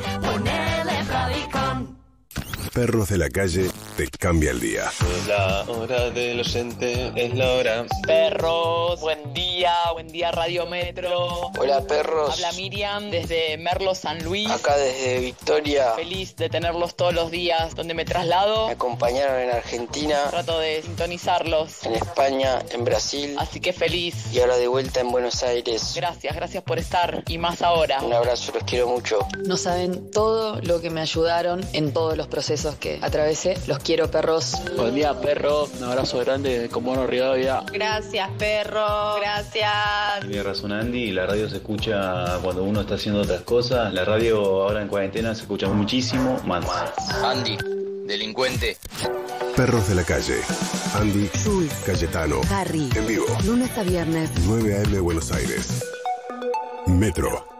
Perros 2.76 3.08
de 3.08 3.16
la 3.16 3.30
calle 3.30 3.70
te 3.96 4.06
cambia 4.06 4.50
el 4.50 4.60
día. 4.60 4.92
La 5.26 5.62
hora 5.66 6.10
del 6.10 6.40
oyente 6.40 7.10
es 7.16 7.34
la 7.34 7.52
hora. 7.52 7.86
Perros, 8.06 9.00
buen 9.00 9.32
día, 9.32 9.72
buen 9.94 10.08
día 10.08 10.30
Radio 10.30 10.66
Metro. 10.66 11.50
Hola 11.58 11.80
perros. 11.86 12.34
Habla 12.34 12.52
Miriam 12.52 13.10
desde 13.10 13.56
Merlo 13.56 13.94
San 13.94 14.22
Luis. 14.22 14.50
Acá 14.50 14.76
desde 14.76 15.20
Victoria. 15.20 15.92
Feliz 15.96 16.36
de 16.36 16.50
tenerlos 16.50 16.94
todos 16.96 17.14
los 17.14 17.30
días 17.30 17.74
donde 17.74 17.94
me 17.94 18.04
traslado. 18.04 18.66
Me 18.66 18.74
acompañaron 18.74 19.40
en 19.40 19.52
Argentina, 19.52 20.24
Trato 20.28 20.58
de 20.58 20.82
sintonizarlos. 20.82 21.82
en 21.86 21.94
España, 21.94 22.58
en 22.72 22.84
Brasil 22.84 23.36
Así 23.38 23.58
que 23.58 23.72
feliz. 23.72 24.14
y 24.34 24.40
ahora 24.40 24.58
de 24.58 24.68
vuelta 24.68 25.00
en 25.00 25.10
Buenos 25.10 25.42
Aires. 25.42 25.94
Gracias, 25.96 26.36
gracias 26.36 26.62
por 26.62 26.78
estar 26.78 27.24
y 27.26 27.38
más 27.38 27.62
ahora. 27.62 28.02
Un 28.02 28.12
abrazo, 28.12 28.52
los 28.52 28.64
quiero 28.64 28.86
mucho. 28.86 29.20
No 29.46 29.56
saben 29.56 30.10
todo 30.10 30.60
lo 30.60 30.82
que 30.82 30.90
me 30.90 31.00
ayudaron 31.00 31.66
en 31.72 31.94
todos 31.94 32.18
los 32.18 32.26
procesos 32.26 32.65
que 32.74 32.98
atravesé. 33.00 33.56
Los 33.66 33.78
quiero, 33.78 34.10
perros. 34.10 34.54
Buen 34.76 34.94
día 34.94 35.14
perro, 35.20 35.68
un 35.78 35.84
abrazo 35.84 36.18
grande 36.18 36.68
con 36.70 36.84
Mono 36.84 37.06
Rivadavia. 37.06 37.62
Gracias, 37.72 38.28
perro. 38.38 39.16
Gracias. 39.20 40.20
Tiene 40.20 40.42
razón 40.42 40.72
Andy, 40.72 41.12
la 41.12 41.26
radio 41.26 41.48
se 41.48 41.56
escucha 41.56 42.38
cuando 42.42 42.64
uno 42.64 42.80
está 42.80 42.96
haciendo 42.96 43.20
otras 43.22 43.42
cosas. 43.42 43.92
La 43.92 44.04
radio 44.04 44.38
ahora 44.62 44.82
en 44.82 44.88
cuarentena 44.88 45.34
se 45.34 45.42
escucha 45.42 45.68
muchísimo 45.68 46.40
más. 46.44 46.64
Andy, 47.22 47.56
delincuente. 48.06 48.76
Perros 49.56 49.88
de 49.88 49.94
la 49.94 50.04
calle. 50.04 50.40
Andy, 50.94 51.30
Cayetano. 51.84 52.40
Harry. 52.50 52.88
En 52.94 53.06
vivo. 53.06 53.26
Lunes 53.44 53.70
a 53.78 53.82
viernes. 53.82 54.30
9 54.44 54.82
AM 54.82 55.02
Buenos 55.02 55.32
Aires. 55.32 55.82
Metro. 56.86 57.55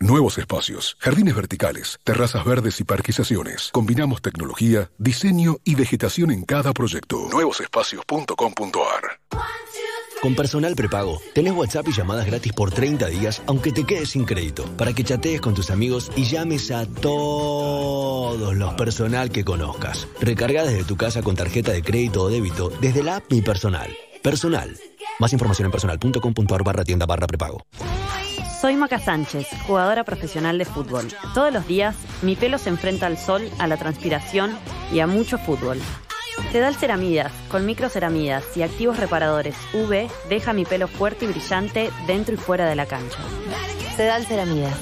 Nuevos 0.00 0.38
espacios, 0.38 0.96
jardines 0.98 1.34
verticales, 1.34 1.98
terrazas 2.04 2.44
verdes 2.44 2.80
y 2.80 2.84
parquizaciones. 2.84 3.70
Combinamos 3.72 4.20
tecnología, 4.20 4.90
diseño 4.98 5.58
y 5.64 5.76
vegetación 5.76 6.30
en 6.30 6.44
cada 6.44 6.72
proyecto. 6.72 7.28
Nuevosespacios.com.ar 7.30 9.20
Con 10.20 10.34
personal 10.34 10.74
prepago, 10.74 11.20
tenés 11.32 11.54
WhatsApp 11.54 11.88
y 11.88 11.92
llamadas 11.92 12.26
gratis 12.26 12.52
por 12.52 12.70
30 12.70 13.06
días, 13.06 13.42
aunque 13.46 13.72
te 13.72 13.84
quedes 13.84 14.10
sin 14.10 14.24
crédito, 14.24 14.64
para 14.76 14.92
que 14.92 15.04
chatees 15.04 15.40
con 15.40 15.54
tus 15.54 15.70
amigos 15.70 16.10
y 16.16 16.24
llames 16.24 16.70
a 16.70 16.86
todos 16.86 18.54
los 18.54 18.74
personal 18.74 19.30
que 19.30 19.44
conozcas. 19.44 20.06
Recarga 20.20 20.64
desde 20.64 20.84
tu 20.84 20.96
casa 20.96 21.22
con 21.22 21.36
tarjeta 21.36 21.72
de 21.72 21.82
crédito 21.82 22.24
o 22.24 22.28
débito 22.28 22.70
desde 22.80 23.02
la 23.02 23.16
app 23.16 23.30
Mi 23.30 23.40
Personal. 23.40 23.96
Personal. 24.22 24.76
Más 25.18 25.32
información 25.32 25.66
en 25.66 25.72
personal.com.ar 25.72 26.64
barra 26.64 26.84
tienda 26.84 27.06
barra 27.06 27.26
prepago. 27.26 27.64
Soy 28.64 28.76
Maca 28.76 28.98
Sánchez, 28.98 29.46
jugadora 29.66 30.04
profesional 30.04 30.56
de 30.56 30.64
fútbol. 30.64 31.08
Todos 31.34 31.52
los 31.52 31.66
días 31.66 31.94
mi 32.22 32.34
pelo 32.34 32.56
se 32.56 32.70
enfrenta 32.70 33.04
al 33.04 33.18
sol, 33.18 33.42
a 33.58 33.66
la 33.66 33.76
transpiración 33.76 34.52
y 34.90 35.00
a 35.00 35.06
mucho 35.06 35.36
fútbol. 35.36 35.76
Sedal 36.50 36.74
Ceramidas, 36.74 37.30
con 37.50 37.66
microceramidas 37.66 38.56
y 38.56 38.62
activos 38.62 38.98
reparadores 38.98 39.54
UV, 39.74 40.08
deja 40.30 40.54
mi 40.54 40.64
pelo 40.64 40.88
fuerte 40.88 41.26
y 41.26 41.28
brillante 41.28 41.90
dentro 42.06 42.36
y 42.36 42.38
fuera 42.38 42.64
de 42.66 42.74
la 42.74 42.86
cancha. 42.86 43.18
Sedal 43.96 44.24
Ceramidas. 44.24 44.78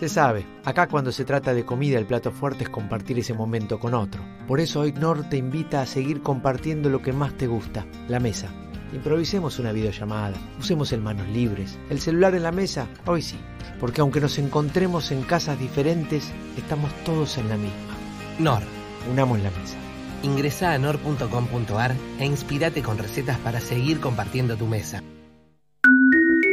Se 0.00 0.08
sabe, 0.08 0.48
acá 0.64 0.88
cuando 0.88 1.12
se 1.12 1.24
trata 1.24 1.54
de 1.54 1.64
comida 1.64 1.96
el 1.96 2.06
plato 2.06 2.32
fuerte 2.32 2.64
es 2.64 2.70
compartir 2.70 3.20
ese 3.20 3.34
momento 3.34 3.78
con 3.78 3.94
otro. 3.94 4.20
Por 4.48 4.58
eso 4.58 4.80
hoy 4.80 4.90
Nor 4.94 5.28
te 5.28 5.36
invita 5.36 5.80
a 5.80 5.86
seguir 5.86 6.22
compartiendo 6.22 6.90
lo 6.90 7.02
que 7.02 7.12
más 7.12 7.36
te 7.36 7.46
gusta, 7.46 7.86
la 8.08 8.18
mesa. 8.18 8.48
Improvisemos 8.92 9.58
una 9.58 9.72
videollamada, 9.72 10.36
usemos 10.58 10.92
el 10.92 11.00
manos 11.00 11.28
libres, 11.28 11.78
el 11.90 12.00
celular 12.00 12.34
en 12.34 12.42
la 12.42 12.52
mesa, 12.52 12.86
hoy 13.06 13.22
sí, 13.22 13.36
porque 13.78 14.00
aunque 14.00 14.20
nos 14.20 14.38
encontremos 14.38 15.10
en 15.10 15.22
casas 15.22 15.58
diferentes, 15.58 16.32
estamos 16.56 16.90
todos 17.04 17.36
en 17.38 17.48
la 17.48 17.56
misma. 17.56 17.96
Nor. 18.38 18.62
Unamos 19.10 19.38
la 19.40 19.50
mesa. 19.50 19.76
Ingresa 20.22 20.72
a 20.72 20.78
nor.com.ar 20.78 21.94
e 22.18 22.26
inspirate 22.26 22.82
con 22.82 22.98
recetas 22.98 23.38
para 23.38 23.60
seguir 23.60 24.00
compartiendo 24.00 24.56
tu 24.56 24.66
mesa. 24.66 25.02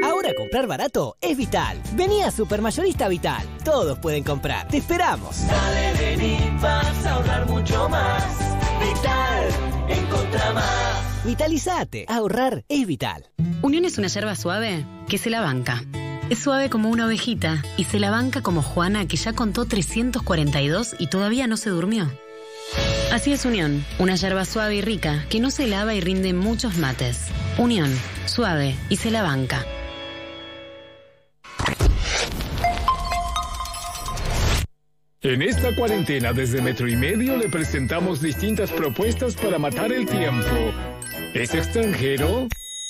Ahora 0.04 0.30
comprar 0.38 0.68
barato 0.68 1.18
es 1.20 1.36
vital. 1.36 1.82
Vení 1.94 2.22
a 2.22 2.32
Supermayorista 2.32 3.08
Vital. 3.08 3.46
Todos 3.64 3.98
pueden 4.00 4.24
comprar. 4.24 4.68
Te 4.68 4.78
esperamos. 4.78 5.46
Dale, 5.48 5.94
vení, 5.94 6.38
vas 6.62 7.06
a 7.06 7.14
ahorrar 7.16 7.50
mucho 7.50 7.90
más. 7.90 8.24
Vital, 8.80 9.50
encontra 9.90 10.54
más. 10.54 11.15
Vitalizate. 11.26 12.06
Ahorrar 12.08 12.64
es 12.70 12.86
vital. 12.86 13.26
Unión 13.64 13.86
es 13.86 13.98
una 13.98 14.08
yerba 14.08 14.36
suave 14.36 14.86
que 15.10 15.18
se 15.18 15.32
la 15.32 15.42
banca. 15.42 15.84
Es 16.30 16.38
suave 16.38 16.70
como 16.70 16.90
una 16.90 17.08
ovejita 17.08 17.64
y 17.78 17.86
se 17.86 18.00
la 18.00 18.12
banca 18.12 18.42
como 18.42 18.62
Juana 18.62 19.08
que 19.08 19.18
ya 19.18 19.34
contó 19.34 19.66
342 19.66 20.96
y 21.00 21.08
todavía 21.08 21.48
no 21.48 21.58
se 21.58 21.72
durmió. 21.72 22.12
Así 23.12 23.32
es 23.34 23.44
Unión, 23.46 23.84
una 23.98 24.16
yerba 24.16 24.46
suave 24.46 24.76
y 24.76 24.82
rica 24.82 25.26
que 25.30 25.40
no 25.40 25.50
se 25.50 25.66
lava 25.66 25.96
y 25.96 26.00
rinde 26.00 26.34
muchos 26.34 26.78
mates. 26.78 27.28
Unión, 27.58 27.92
suave 28.28 28.76
y 28.90 28.98
se 28.98 29.10
la 29.10 29.24
banca. 29.24 29.66
En 35.22 35.42
esta 35.42 35.76
cuarentena 35.76 36.34
desde 36.34 36.62
Metro 36.62 36.88
y 36.88 36.96
Medio 36.96 37.36
le 37.36 37.50
presentamos 37.50 38.22
distintas 38.22 38.70
propuestas 38.72 39.34
para 39.34 39.58
matar 39.58 39.92
el 39.92 40.06
tiempo. 40.06 40.72
¿Es 41.34 41.54
extranjero? 41.54 42.48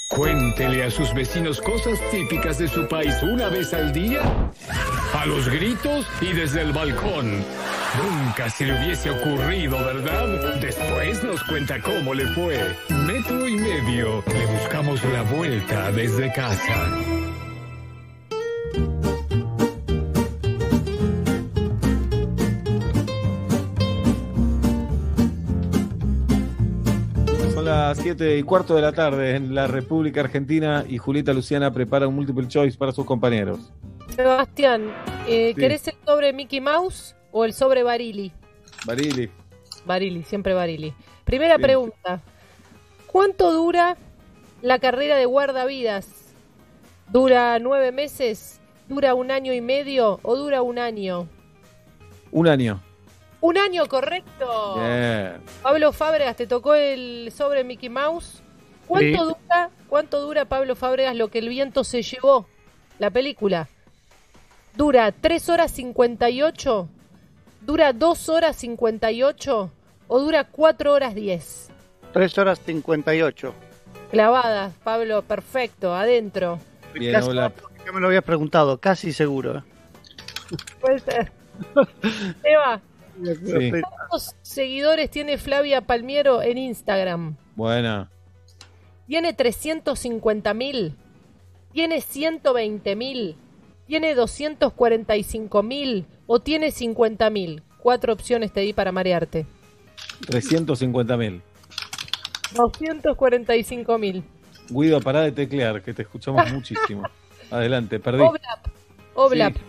Cuéntele 0.08 0.84
a 0.84 0.92
sus 0.92 1.14
vecinos 1.14 1.60
cosas 1.62 2.00
típicas 2.12 2.60
de 2.60 2.68
su 2.68 2.88
país 2.88 3.16
una 3.24 3.50
vez 3.50 3.74
al 3.74 3.92
día. 3.92 4.22
A 5.14 5.26
los 5.26 5.50
gritos 5.50 6.06
y 6.22 6.32
desde 6.32 6.62
el 6.62 6.72
balcón. 6.72 7.44
Nunca 8.04 8.50
se 8.50 8.66
le 8.66 8.78
hubiese 8.78 9.10
ocurrido, 9.10 9.78
¿verdad? 9.84 10.60
Después 10.62 11.24
nos 11.24 11.44
cuenta 11.46 11.82
cómo 11.82 12.14
le 12.14 12.28
fue. 12.28 12.60
Metro 12.90 13.48
y 13.48 13.56
Medio. 13.56 14.24
Le 14.28 14.46
buscamos 14.46 15.04
la 15.06 15.24
vuelta 15.24 15.92
desde 15.92 16.32
casa. 16.34 17.35
Las 27.96 28.04
7 28.04 28.38
y 28.38 28.44
cuarto 28.44 28.76
de 28.76 28.82
la 28.82 28.92
tarde 28.92 29.36
en 29.36 29.56
la 29.56 29.68
República 29.68 30.20
Argentina 30.20 30.84
y 30.88 30.98
Julieta 30.98 31.34
Luciana 31.34 31.72
prepara 31.72 32.08
un 32.08 32.16
multiple 32.16 32.48
choice 32.48 32.78
para 32.78 32.92
sus 32.92 33.06
compañeros. 33.06 33.72
Sebastián, 34.16 34.92
eh, 35.28 35.54
Sí. 35.56 35.62
¿querés 35.62 35.88
el 35.88 35.96
sobre 36.06 36.34
Mickey 36.34 36.60
Mouse 36.60 37.16
o 37.32 37.46
el 37.46 37.54
sobre 37.54 37.84
Barili? 37.84 38.34
Barili. 38.86 39.30
Barili, 39.86 40.24
siempre 40.24 40.54
Barili. 40.54 40.94
Primera 41.24 41.58
pregunta. 41.58 42.22
¿Cuánto 43.08 43.54
dura 43.54 43.96
la 44.62 44.80
carrera 44.80 45.16
de 45.16 45.26
guardavidas? 45.26 46.34
¿Dura 47.12 47.58
nueve 47.60 47.92
meses? 47.94 48.60
¿Dura 48.90 49.14
un 49.16 49.32
año 49.32 49.54
y 49.54 49.62
medio 49.62 50.20
o 50.22 50.36
dura 50.36 50.62
un 50.62 50.80
año? 50.80 51.28
Un 52.32 52.48
año. 52.48 52.82
Un 53.46 53.60
año, 53.60 53.86
correcto. 53.86 54.76
Bien. 54.80 55.40
Pablo 55.62 55.92
Fábregas, 55.94 56.36
te 56.36 56.48
tocó 56.48 56.74
el 56.74 57.32
sobre 57.32 57.64
Mickey 57.64 57.90
Mouse. 57.90 58.42
¿Cuánto 58.88 59.06
Sí. 59.08 59.34
dura, 59.40 59.70
cuánto 59.88 60.20
dura 60.22 60.46
Pablo 60.46 60.76
Fábregas 60.76 61.16
lo 61.16 61.28
que 61.28 61.38
el 61.40 61.50
viento 61.50 61.84
se 61.84 62.02
llevó? 62.02 62.48
La 62.98 63.12
película. 63.12 63.68
¿Dura 64.76 65.12
3 65.12 65.48
horas 65.50 65.70
58? 65.72 66.90
¿Dura 67.62 67.94
2 67.94 68.30
horas 68.30 68.56
58? 68.56 69.72
¿O 70.08 70.20
dura 70.20 70.46
4 70.46 70.94
horas 70.94 71.14
10? 71.14 71.70
3 72.14 72.38
horas 72.40 72.60
58. 72.66 73.54
Clavadas, 74.10 74.74
Pablo, 74.84 75.22
perfecto, 75.22 75.94
adentro. 75.94 76.58
Bien, 76.96 77.14
Casi- 77.14 77.30
hola. 77.30 77.52
Ya 77.86 77.92
me 77.92 78.00
lo 78.00 78.08
habías 78.08 78.24
preguntado, 78.24 78.80
casi 78.80 79.14
seguro. 79.14 79.60
¿eh? 79.60 79.64
Puede 80.82 80.98
ser. 81.00 81.32
Eva, 82.44 82.82
Sí. 83.24 83.72
¿cuántos 83.72 84.36
seguidores 84.42 85.10
tiene 85.10 85.38
Flavia 85.38 85.82
Palmiero 85.82 86.42
en 86.42 86.58
Instagram? 86.58 87.38
Buena. 87.56 88.10
¿Tiene 89.08 89.34
350 89.34 90.54
mil? 90.54 90.96
¿Tiene 91.72 92.02
120 92.02 92.96
mil? 92.96 93.36
¿Tiene 93.88 94.16
245 94.16 95.64
mil? 95.64 96.06
¿O 96.26 96.40
tiene 96.40 96.72
50 96.72 97.30
mil? 97.30 97.64
Cuatro 97.80 98.14
opciones 98.14 98.52
te 98.52 98.62
di 98.62 98.74
para 98.74 98.92
marearte. 98.92 99.46
350 100.28 101.18
mil. 101.18 101.42
245 102.56 103.98
mil. 103.98 104.24
Guido, 104.70 105.02
pará 105.02 105.22
de 105.22 105.32
teclear, 105.32 105.82
que 105.84 105.94
te 105.94 106.02
escuchamos 106.02 106.52
muchísimo. 106.54 107.04
Adelante, 107.52 108.00
perdí. 108.00 108.22
Oblap. 108.22 108.68
Oblap. 109.14 109.54
Sí. 109.54 109.62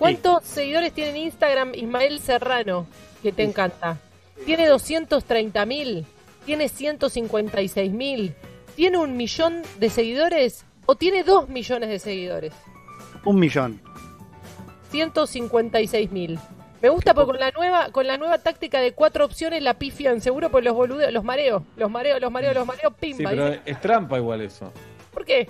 ¿Cuántos 0.00 0.44
seguidores 0.44 0.94
tiene 0.94 1.10
en 1.10 1.16
Instagram 1.18 1.72
Ismael 1.74 2.20
Serrano? 2.20 2.86
Que 3.22 3.32
te 3.32 3.42
encanta. 3.42 3.98
¿Tiene 4.46 4.66
230 4.66 5.66
mil? 5.66 6.06
¿Tiene 6.46 6.70
156 6.70 7.92
mil? 7.92 8.34
¿Tiene 8.76 8.96
un 8.96 9.14
millón 9.18 9.60
de 9.78 9.90
seguidores? 9.90 10.64
¿O 10.86 10.94
tiene 10.96 11.22
dos 11.22 11.50
millones 11.50 11.90
de 11.90 11.98
seguidores? 11.98 12.54
Un 13.26 13.38
millón. 13.38 13.78
156 14.90 16.10
mil. 16.10 16.38
Me 16.80 16.88
gusta 16.88 17.12
porque 17.12 17.32
con 17.32 17.40
la 17.40 17.50
nueva 17.50 17.90
con 17.92 18.06
la 18.06 18.16
nueva 18.16 18.38
táctica 18.38 18.80
de 18.80 18.92
cuatro 18.92 19.26
opciones 19.26 19.62
la 19.62 19.74
pifian 19.74 20.22
seguro 20.22 20.50
por 20.50 20.64
los 20.64 20.74
boludos, 20.74 21.12
los 21.12 21.22
mareos, 21.22 21.62
los 21.76 21.90
mareos, 21.90 22.22
los 22.22 22.32
mareos, 22.32 22.54
los 22.54 22.66
mareos, 22.66 22.94
Sí, 22.98 23.12
pimba. 23.12 23.30
pero 23.30 23.46
Dice, 23.50 23.60
es 23.66 23.80
trampa 23.82 24.16
igual 24.16 24.40
eso. 24.40 24.72
¿Por 25.12 25.26
qué? 25.26 25.46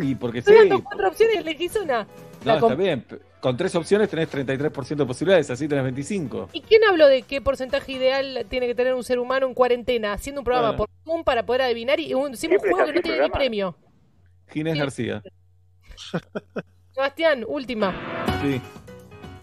Y 0.00 0.14
porque 0.14 0.38
Estoy 0.38 0.54
sí. 0.54 0.58
dando 0.68 0.84
cuatro 0.84 1.08
opciones 1.08 1.34
y 1.34 1.38
elegís 1.38 1.74
una. 1.74 2.04
No, 2.04 2.06
La 2.44 2.54
está 2.54 2.74
bien. 2.76 3.04
Con 3.42 3.56
tres 3.56 3.74
opciones 3.74 4.08
tenés 4.08 4.30
33% 4.30 4.94
de 4.94 5.04
posibilidades, 5.04 5.50
así 5.50 5.66
tenés 5.66 5.82
25. 5.82 6.50
¿Y 6.52 6.60
quién 6.60 6.84
habló 6.84 7.08
de 7.08 7.22
qué 7.22 7.40
porcentaje 7.40 7.90
ideal 7.90 8.46
tiene 8.48 8.68
que 8.68 8.74
tener 8.76 8.94
un 8.94 9.02
ser 9.02 9.18
humano 9.18 9.48
en 9.48 9.54
cuarentena 9.54 10.12
haciendo 10.12 10.42
un 10.42 10.44
programa 10.44 10.68
Bueno. 10.68 10.86
por 10.86 10.88
Zoom 11.04 11.24
para 11.24 11.44
poder 11.44 11.62
adivinar 11.62 11.98
y 11.98 12.14
un, 12.14 12.26
un 12.26 12.36
juego 12.36 12.84
que 12.86 12.92
no 12.92 13.00
tiene 13.02 13.20
ni 13.20 13.30
premio? 13.30 13.76
Ginés 14.46 14.78
García. 14.78 15.24
Sebastián, 16.92 17.44
última. 17.48 17.92
Sí. 18.42 18.60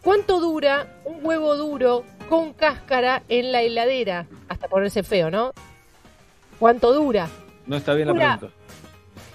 ¿Cuánto 0.01 0.39
dura 0.39 1.01
un 1.03 1.17
huevo 1.21 1.57
duro 1.57 2.05
con 2.29 2.53
cáscara 2.53 3.23
en 3.27 3.51
la 3.51 3.63
heladera? 3.63 4.27
Hasta 4.47 4.69
ponerse 4.69 5.03
feo, 5.03 5.29
¿no? 5.29 5.51
¿Cuánto 6.57 6.93
dura? 6.93 7.27
No 7.65 7.75
está 7.75 7.93
bien 7.95 8.07
la 8.07 8.13
pregunta. 8.13 8.47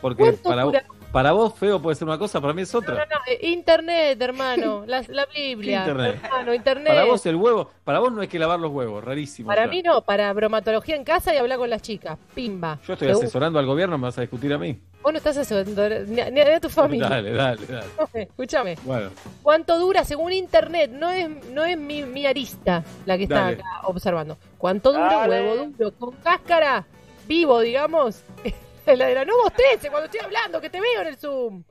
Porque 0.01 0.23
¿Cuánto 0.23 0.49
para, 0.49 0.63
dura? 0.63 0.85
Para 1.15 1.31
vos 1.31 1.55
feo 1.55 1.81
puede 1.81 1.95
ser 1.95 2.09
una 2.09 2.19
cosa, 2.19 2.41
para 2.41 2.53
mí 2.53 2.63
es 2.63 2.73
No, 2.73 2.81
otra. 2.81 3.07
no, 3.07 3.17
eh, 3.29 3.39
internet, 3.49 4.21
hermano. 4.21 4.83
La, 4.85 5.01
la 5.09 5.27
Biblia. 5.27 5.79
internet? 5.87 6.21
Hermano, 6.25 6.53
internet. 6.53 6.89
Para 6.89 7.05
vos 7.05 7.25
el 7.27 7.37
huevo, 7.37 7.71
para 7.85 8.01
vos 8.01 8.13
no 8.13 8.21
hay 8.21 8.27
que 8.27 8.37
lavar 8.39 8.59
los 8.59 8.73
huevos, 8.73 9.03
rarísimo. 9.05 9.47
Para 9.47 9.69
mí 9.69 9.81
no, 9.81 10.03
para 10.03 10.33
bromatología 10.33 10.97
en 10.97 11.05
casa 11.05 11.33
y 11.33 11.37
hablar 11.37 11.59
con 11.59 11.71
las 11.71 11.83
chicas. 11.83 12.19
Pimba. 12.35 12.81
Yo 12.85 12.95
estoy 12.95 13.11
asesorando 13.11 13.61
al 13.61 13.67
gobierno, 13.67 13.97
me 13.97 14.09
vas 14.09 14.19
a 14.19 14.23
discutir 14.23 14.53
a 14.53 14.59
mí. 14.59 14.77
Vos 15.05 15.13
no 15.13 15.19
estás 15.19 15.37
asesorando 15.37 15.89
ni 16.07 16.21
a, 16.21 16.31
ni 16.31 16.41
a 16.41 16.59
tu 16.59 16.69
familia. 16.69 17.09
Dale, 17.09 17.31
dale, 17.33 17.65
dale. 17.65 17.87
Escúchame. 18.25 18.77
Bueno, 18.83 19.11
¿Cuánto 19.41 19.79
dura 19.79 20.05
según 20.05 20.33
internet? 20.33 20.91
No 20.91 21.11
es, 21.11 21.29
no 21.53 21.65
es 21.65 21.79
mi, 21.79 22.03
mi 22.03 22.27
arista 22.27 22.83
la 23.07 23.17
que 23.17 23.23
está 23.23 23.37
Dale. 23.43 23.55
acá 23.55 23.81
observando. 23.85 24.37
¿Cuánto 24.59 24.93
dura 24.93 25.19
un 25.19 25.31
huevo 25.31 25.67
duro 25.79 25.93
con 25.97 26.11
cáscara? 26.17 26.85
Vivo, 27.29 27.61
digamos. 27.61 28.21
Heladera. 28.93 29.25
No 29.25 29.37
bosteces 29.43 29.91
cuando 29.91 30.07
estoy 30.07 30.21
hablando, 30.25 30.61
que 30.61 30.71
te 30.71 30.81
veo 30.81 31.01
en 31.03 31.07
el 31.09 31.17
Zoom. 31.17 31.63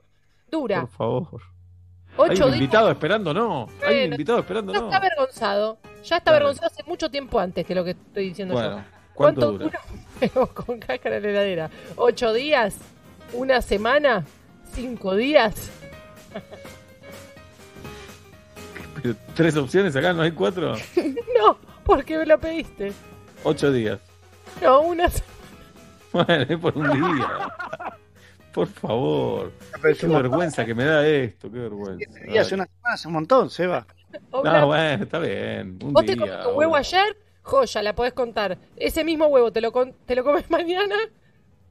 Dura. 0.50 0.80
por 0.82 0.90
favor. 0.90 1.42
Hay 2.16 2.30
Ocho 2.30 2.44
un 2.44 2.50
días. 2.52 2.54
invitado 2.62 2.90
esperando, 2.90 3.34
no. 3.34 3.68
Hay 3.84 4.04
un 4.06 4.12
invitado 4.12 4.38
esperando, 4.38 4.72
Ya 4.72 4.78
no. 4.80 4.84
está 4.86 4.98
avergonzado. 4.98 5.78
Ya 6.04 6.16
está 6.18 6.30
avergonzado 6.30 6.66
hace 6.68 6.82
mucho 6.84 7.10
tiempo 7.10 7.40
antes 7.40 7.66
que 7.66 7.74
lo 7.74 7.82
que 7.84 7.90
estoy 7.92 8.28
diciendo 8.28 8.54
Bueno, 8.54 8.76
yo. 8.78 8.82
¿cuánto 9.14 9.52
dura? 9.52 9.80
un 9.92 10.00
huevo 10.20 10.46
con 10.54 10.78
cáscara 10.78 11.16
en 11.16 11.22
la 11.24 11.30
heladera? 11.30 11.70
¿Ocho 11.96 12.32
días? 12.32 12.76
¿Una 13.32 13.60
semana? 13.62 14.24
¿Cinco 14.72 15.16
días? 15.16 15.54
Pero 19.02 19.16
Tres 19.34 19.56
opciones 19.56 19.96
acá, 19.96 20.12
¿no 20.12 20.22
hay 20.22 20.30
cuatro? 20.32 20.74
no, 21.38 21.58
porque 21.84 22.16
me 22.18 22.26
lo 22.26 22.38
pediste. 22.38 22.92
Ocho 23.42 23.72
días. 23.72 23.98
No, 24.62 24.80
una 24.82 25.08
semana. 25.10 25.33
Bueno, 26.14 26.46
es 26.48 26.58
por 26.58 26.78
un 26.78 26.90
día. 26.92 27.28
Por 28.52 28.68
favor. 28.68 29.52
Qué 29.98 30.06
vergüenza 30.06 30.64
que 30.64 30.74
me 30.74 30.84
da 30.84 31.04
esto, 31.06 31.50
qué 31.50 31.58
vergüenza. 31.58 32.08
Días, 32.24 32.46
Ay. 32.48 32.54
una 32.54 32.66
semana 32.66 32.94
es 32.94 33.06
un 33.06 33.12
montón, 33.12 33.50
Seba. 33.50 33.86
No, 34.32 34.66
bueno, 34.68 35.02
está 35.04 35.18
bien. 35.18 35.76
Un 35.82 35.92
¿Vos 35.92 36.06
te 36.06 36.12
día. 36.14 36.20
comiste 36.24 36.46
un 36.48 36.54
huevo 36.56 36.76
ayer? 36.76 37.16
Joya, 37.42 37.82
la 37.82 37.94
podés 37.96 38.12
contar. 38.12 38.56
Ese 38.76 39.02
mismo 39.02 39.26
huevo, 39.26 39.50
¿te 39.50 39.60
lo, 39.60 39.72
con- 39.72 39.92
te 40.06 40.14
lo 40.14 40.22
comes 40.22 40.48
mañana? 40.52 40.94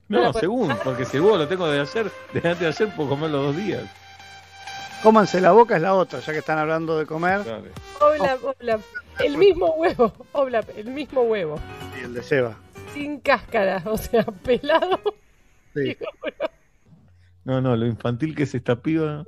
No, 0.10 0.34
podés- 0.34 0.42
según, 0.42 0.76
porque 0.84 1.06
si 1.06 1.16
el 1.18 1.24
huevo 1.24 1.38
lo 1.38 1.48
tengo 1.48 1.66
de 1.70 1.80
ayer, 1.80 2.12
de 2.34 2.40
antes 2.40 2.60
de 2.60 2.68
ayer 2.68 2.90
puedo 2.98 3.10
comerlo 3.10 3.44
dos 3.44 3.56
días. 3.56 3.84
Cómanse 5.02 5.40
la 5.40 5.52
boca 5.54 5.78
es 5.78 5.82
la 5.82 5.94
otra, 5.94 6.20
ya 6.20 6.34
que 6.34 6.40
están 6.40 6.58
hablando 6.60 6.98
de 7.00 7.06
comer. 7.06 7.40
Hola, 8.02 8.38
hola. 8.60 8.80
El 9.20 9.38
mismo 9.38 9.68
huevo. 9.76 10.12
Hola, 10.34 10.66
el 10.76 10.88
mismo 10.88 11.22
huevo. 11.22 11.58
Y 11.98 12.04
el 12.04 12.14
de 12.14 12.24
Seba. 12.24 12.58
Sin 12.94 13.20
cáscara, 13.20 13.82
o 13.86 13.98
sea, 13.98 14.24
pelado. 14.26 15.00
Sí. 15.76 15.98
No, 17.46 17.60
no, 17.60 17.76
lo 17.76 17.86
infantil 17.86 18.38
que 18.38 18.44
es 18.44 18.56
esta 18.56 18.82
piba. 18.82 19.26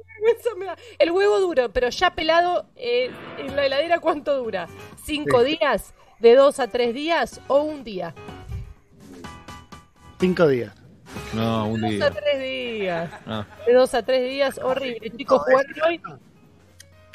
El 0.99 1.11
huevo 1.11 1.37
duro, 1.41 1.73
pero 1.73 1.89
ya 1.89 2.11
pelado, 2.15 2.65
eh, 2.77 3.11
en 3.37 3.53
la 3.57 3.65
heladera, 3.65 3.99
¿cuánto 3.99 4.37
dura? 4.41 4.67
¿Cinco 5.03 5.43
Sí. 5.43 5.57
días? 5.59 5.93
¿De 6.19 6.33
dos 6.33 6.61
a 6.61 6.67
tres 6.69 6.93
días? 6.93 7.41
¿O 7.49 7.63
un 7.63 7.83
día? 7.83 8.15
Cinco 10.17 10.47
días. 10.47 10.73
No, 11.33 11.67
un 11.67 11.81
Dos 11.81 11.89
a 11.89 11.93
día. 11.93 12.11
tres 12.11 12.39
días. 12.41 13.11
Ah, 13.25 13.45
De 13.67 13.73
dos 13.73 13.93
a 13.93 14.01
tres 14.03 14.29
días, 14.29 14.59
horrible. 14.63 15.11
Chicos, 15.17 15.41
jugar 15.43 15.65
hoy. 15.85 16.01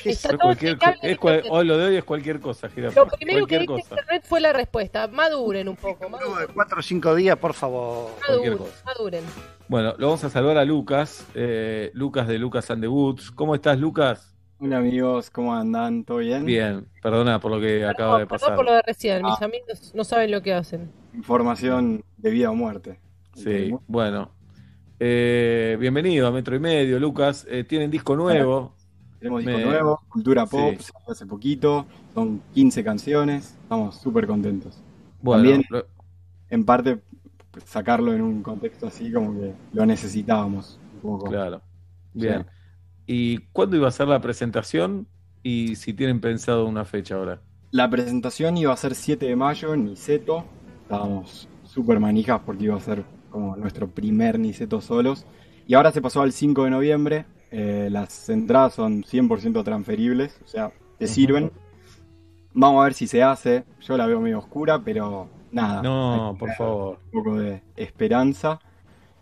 Está 0.04 0.28
todo 0.30 0.38
cualquier 0.38 0.78
es 1.02 1.18
cual- 1.18 1.66
lo 1.66 1.76
de 1.78 1.86
hoy 1.86 1.96
es 1.96 2.04
cualquier 2.04 2.40
cosa. 2.40 2.68
Lo 2.94 3.06
primero 3.06 3.46
que 3.46 3.58
dice 3.60 3.74
internet 3.74 4.22
fue 4.26 4.40
la 4.40 4.52
respuesta. 4.52 5.06
Maduren 5.08 5.68
un 5.68 5.76
poco, 5.76 6.08
maduren. 6.08 6.48
Cuatro 6.54 6.78
o 6.78 6.82
cinco 6.82 7.14
días, 7.14 7.36
por 7.36 7.54
favor. 7.54 8.10
Maduren. 8.84 9.22
Bueno, 9.68 9.94
lo 9.98 10.06
vamos 10.08 10.24
a 10.24 10.30
saludar 10.30 10.58
a 10.58 10.64
Lucas, 10.64 11.26
eh, 11.34 11.90
Lucas 11.94 12.26
de 12.28 12.38
Lucas 12.38 12.70
and 12.70 12.82
the 12.82 12.88
Woods. 12.88 13.30
¿Cómo 13.30 13.54
estás, 13.54 13.78
Lucas? 13.78 14.34
Hola 14.58 14.78
amigos, 14.78 15.30
¿cómo 15.30 15.54
andan? 15.54 16.04
¿Todo 16.04 16.18
bien? 16.18 16.44
Bien, 16.44 16.86
perdona 17.02 17.40
por 17.40 17.50
lo 17.50 17.60
que 17.60 17.84
acaba 17.86 18.18
de 18.18 18.26
Perdón 18.26 18.40
pasar. 18.40 18.56
por 18.56 18.64
lo 18.66 18.72
de 18.74 18.82
recién, 18.82 19.22
mis 19.22 19.32
Ah. 19.40 19.44
amigos 19.46 19.92
no 19.94 20.04
saben 20.04 20.30
lo 20.30 20.42
que 20.42 20.52
hacen. 20.52 20.90
Información 21.14 22.04
de 22.18 22.30
vida 22.30 22.50
o 22.50 22.54
muerte. 22.54 23.00
Sí, 23.34 23.72
bueno. 23.86 24.32
Eh, 24.98 25.78
bienvenido 25.80 26.26
a 26.26 26.30
Metro 26.30 26.54
y 26.54 26.58
Medio, 26.58 26.98
Lucas. 26.98 27.46
Eh, 27.48 27.64
tienen 27.64 27.90
disco 27.90 28.14
nuevo. 28.16 28.74
Tenemos 29.20 29.40
disco 29.44 29.58
Me- 29.58 29.64
nuevo, 29.64 30.00
Cultura 30.08 30.46
Pop, 30.46 30.74
Sí. 30.78 30.92
hace 31.08 31.26
poquito, 31.26 31.86
son 32.14 32.42
15 32.54 32.82
canciones, 32.82 33.56
estamos 33.62 33.96
súper 34.00 34.26
contentos. 34.26 34.82
Bueno, 35.22 35.42
También, 35.42 35.64
lo- 35.70 35.86
en 36.48 36.64
parte, 36.64 37.00
sacarlo 37.66 38.12
en 38.14 38.22
un 38.22 38.42
contexto 38.42 38.86
así 38.86 39.12
como 39.12 39.34
que 39.38 39.52
lo 39.72 39.86
necesitábamos 39.86 40.80
un 40.94 41.00
poco. 41.00 41.26
Claro. 41.30 41.60
Bien. 42.14 42.46
¿Y 43.06 43.38
cuándo 43.52 43.76
iba 43.76 43.88
a 43.88 43.92
ser 43.92 44.08
la 44.08 44.20
presentación? 44.20 45.06
Y 45.42 45.76
si 45.76 45.92
tienen 45.94 46.20
pensado 46.20 46.66
una 46.66 46.84
fecha 46.84 47.14
ahora. 47.14 47.40
La 47.72 47.88
presentación 47.88 48.56
iba 48.56 48.72
a 48.72 48.76
ser 48.76 48.94
7 48.94 49.26
de 49.26 49.36
mayo 49.36 49.74
en 49.74 49.84
Niceto, 49.86 50.44
estábamos 50.82 51.48
súper 51.64 52.00
manijas 52.00 52.40
porque 52.44 52.64
iba 52.64 52.76
a 52.76 52.80
ser 52.80 53.04
como 53.30 53.54
nuestro 53.56 53.88
primer 53.88 54.38
Niceto 54.38 54.80
solos. 54.80 55.24
Y 55.66 55.74
ahora 55.74 55.92
se 55.92 56.02
pasó 56.02 56.20
al 56.22 56.32
5 56.32 56.64
de 56.64 56.70
noviembre. 56.70 57.26
Eh, 57.50 57.88
las 57.90 58.28
entradas 58.28 58.74
son 58.74 59.02
100% 59.02 59.64
transferibles, 59.64 60.38
o 60.44 60.48
sea, 60.48 60.72
te 60.98 61.06
sirven. 61.06 61.50
Vamos 62.52 62.80
a 62.80 62.84
ver 62.84 62.94
si 62.94 63.06
se 63.06 63.22
hace. 63.22 63.64
Yo 63.80 63.96
la 63.96 64.06
veo 64.06 64.20
medio 64.20 64.38
oscura, 64.38 64.80
pero 64.84 65.28
nada. 65.52 65.82
No, 65.82 66.36
por 66.38 66.52
favor. 66.52 66.98
Un 67.12 67.22
poco 67.22 67.38
de 67.38 67.62
esperanza. 67.76 68.60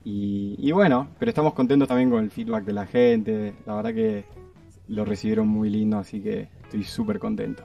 Y, 0.04 0.56
y 0.58 0.72
bueno, 0.72 1.08
pero 1.18 1.30
estamos 1.30 1.54
contentos 1.54 1.88
también 1.88 2.10
con 2.10 2.24
el 2.24 2.30
feedback 2.30 2.64
de 2.64 2.72
la 2.72 2.86
gente. 2.86 3.54
La 3.66 3.74
verdad 3.74 3.94
que 3.94 4.24
lo 4.88 5.04
recibieron 5.04 5.48
muy 5.48 5.70
lindo, 5.70 5.98
así 5.98 6.20
que 6.20 6.48
estoy 6.62 6.84
súper 6.84 7.18
contento. 7.18 7.64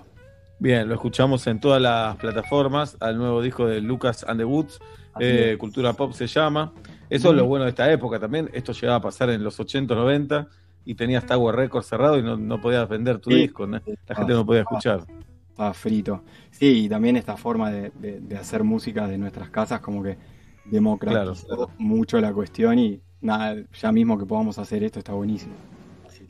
Bien, 0.60 0.88
lo 0.88 0.94
escuchamos 0.96 1.46
en 1.48 1.60
todas 1.60 1.82
las 1.82 2.16
plataformas, 2.18 2.96
al 3.00 3.18
nuevo 3.18 3.42
disco 3.42 3.68
de 3.68 3.82
Lucas 3.82 4.24
and 4.28 4.40
the 4.40 4.46
Woods, 4.46 4.80
eh. 5.20 5.58
Cultura 5.60 5.94
Pop 5.94 6.14
se 6.14 6.26
llama. 6.28 6.72
Eso 7.10 7.30
es 7.30 7.36
lo 7.36 7.46
bueno 7.46 7.66
de 7.66 7.70
esta 7.72 7.92
época 7.92 8.18
también. 8.20 8.50
Esto 8.54 8.72
llegaba 8.72 8.98
a 8.98 9.02
pasar 9.02 9.30
en 9.30 9.44
los 9.44 9.60
80, 9.60 9.94
90 9.94 10.48
y 10.86 10.96
tenías 10.96 11.26
Tower 11.26 11.56
Records 11.56 11.88
cerrado 11.88 12.18
y 12.18 12.24
no, 12.24 12.38
no 12.38 12.60
podías 12.62 12.88
vender 12.90 13.20
tu 13.20 13.30
Sí. 13.30 13.38
disco. 13.38 13.68
¿no? 13.68 13.80
La 14.08 14.16
gente 14.16 14.34
no 14.34 14.46
podía 14.46 14.62
escuchar. 14.62 15.06
Estaba 15.50 15.74
frito. 15.74 16.24
Sí, 16.50 16.86
y 16.86 16.90
también 16.90 17.16
esta 17.18 17.38
forma 17.38 17.70
de, 17.70 17.92
de- 18.00 18.20
de 18.22 18.38
hacer 18.38 18.64
música 18.64 19.08
de 19.08 19.18
nuestras 19.18 19.50
casas 19.50 19.82
como 19.82 20.02
que 20.02 20.18
democratizó 20.66 21.70
mucho 21.78 22.20
la 22.20 22.34
cuestión 22.34 22.80
y 22.80 23.00
nada, 23.22 23.56
ya 23.80 23.92
mismo 23.92 24.18
que 24.18 24.26
podamos 24.26 24.58
hacer 24.58 24.84
esto 24.84 24.98
está 25.00 25.14
buenísimo. 25.14 25.54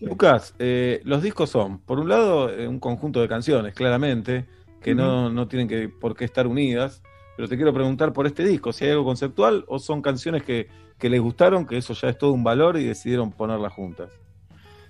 Lucas, 0.04 0.54
eh, 0.60 1.02
los 1.06 1.22
discos 1.22 1.50
son, 1.50 1.80
por 1.80 2.00
un 2.00 2.10
lado, 2.10 2.50
eh, 2.50 2.68
un 2.68 2.80
conjunto 2.80 3.22
de 3.22 3.28
canciones, 3.28 3.74
claramente, 3.74 4.46
que 4.82 4.94
no, 4.94 5.30
no 5.30 5.48
tienen 5.48 5.68
que, 5.68 5.88
por 5.88 6.16
qué 6.16 6.26
estar 6.26 6.46
unidas, 6.46 7.02
pero 7.38 7.48
te 7.48 7.56
quiero 7.56 7.74
preguntar 7.74 8.12
por 8.14 8.28
este 8.28 8.44
disco, 8.44 8.74
si 8.74 8.86
hay 8.86 8.92
algo 8.92 9.06
conceptual 9.06 9.64
o 9.68 9.80
son 9.80 10.02
canciones 10.02 10.44
que, 10.44 10.68
que 11.00 11.10
les 11.10 11.22
gustaron, 11.22 11.66
que 11.66 11.78
eso 11.78 11.94
ya 11.94 12.10
es 12.10 12.18
todo 12.18 12.34
un 12.34 12.44
valor 12.44 12.78
y 12.78 12.84
decidieron 12.84 13.32
ponerlas 13.32 13.74
juntas. 13.74 14.12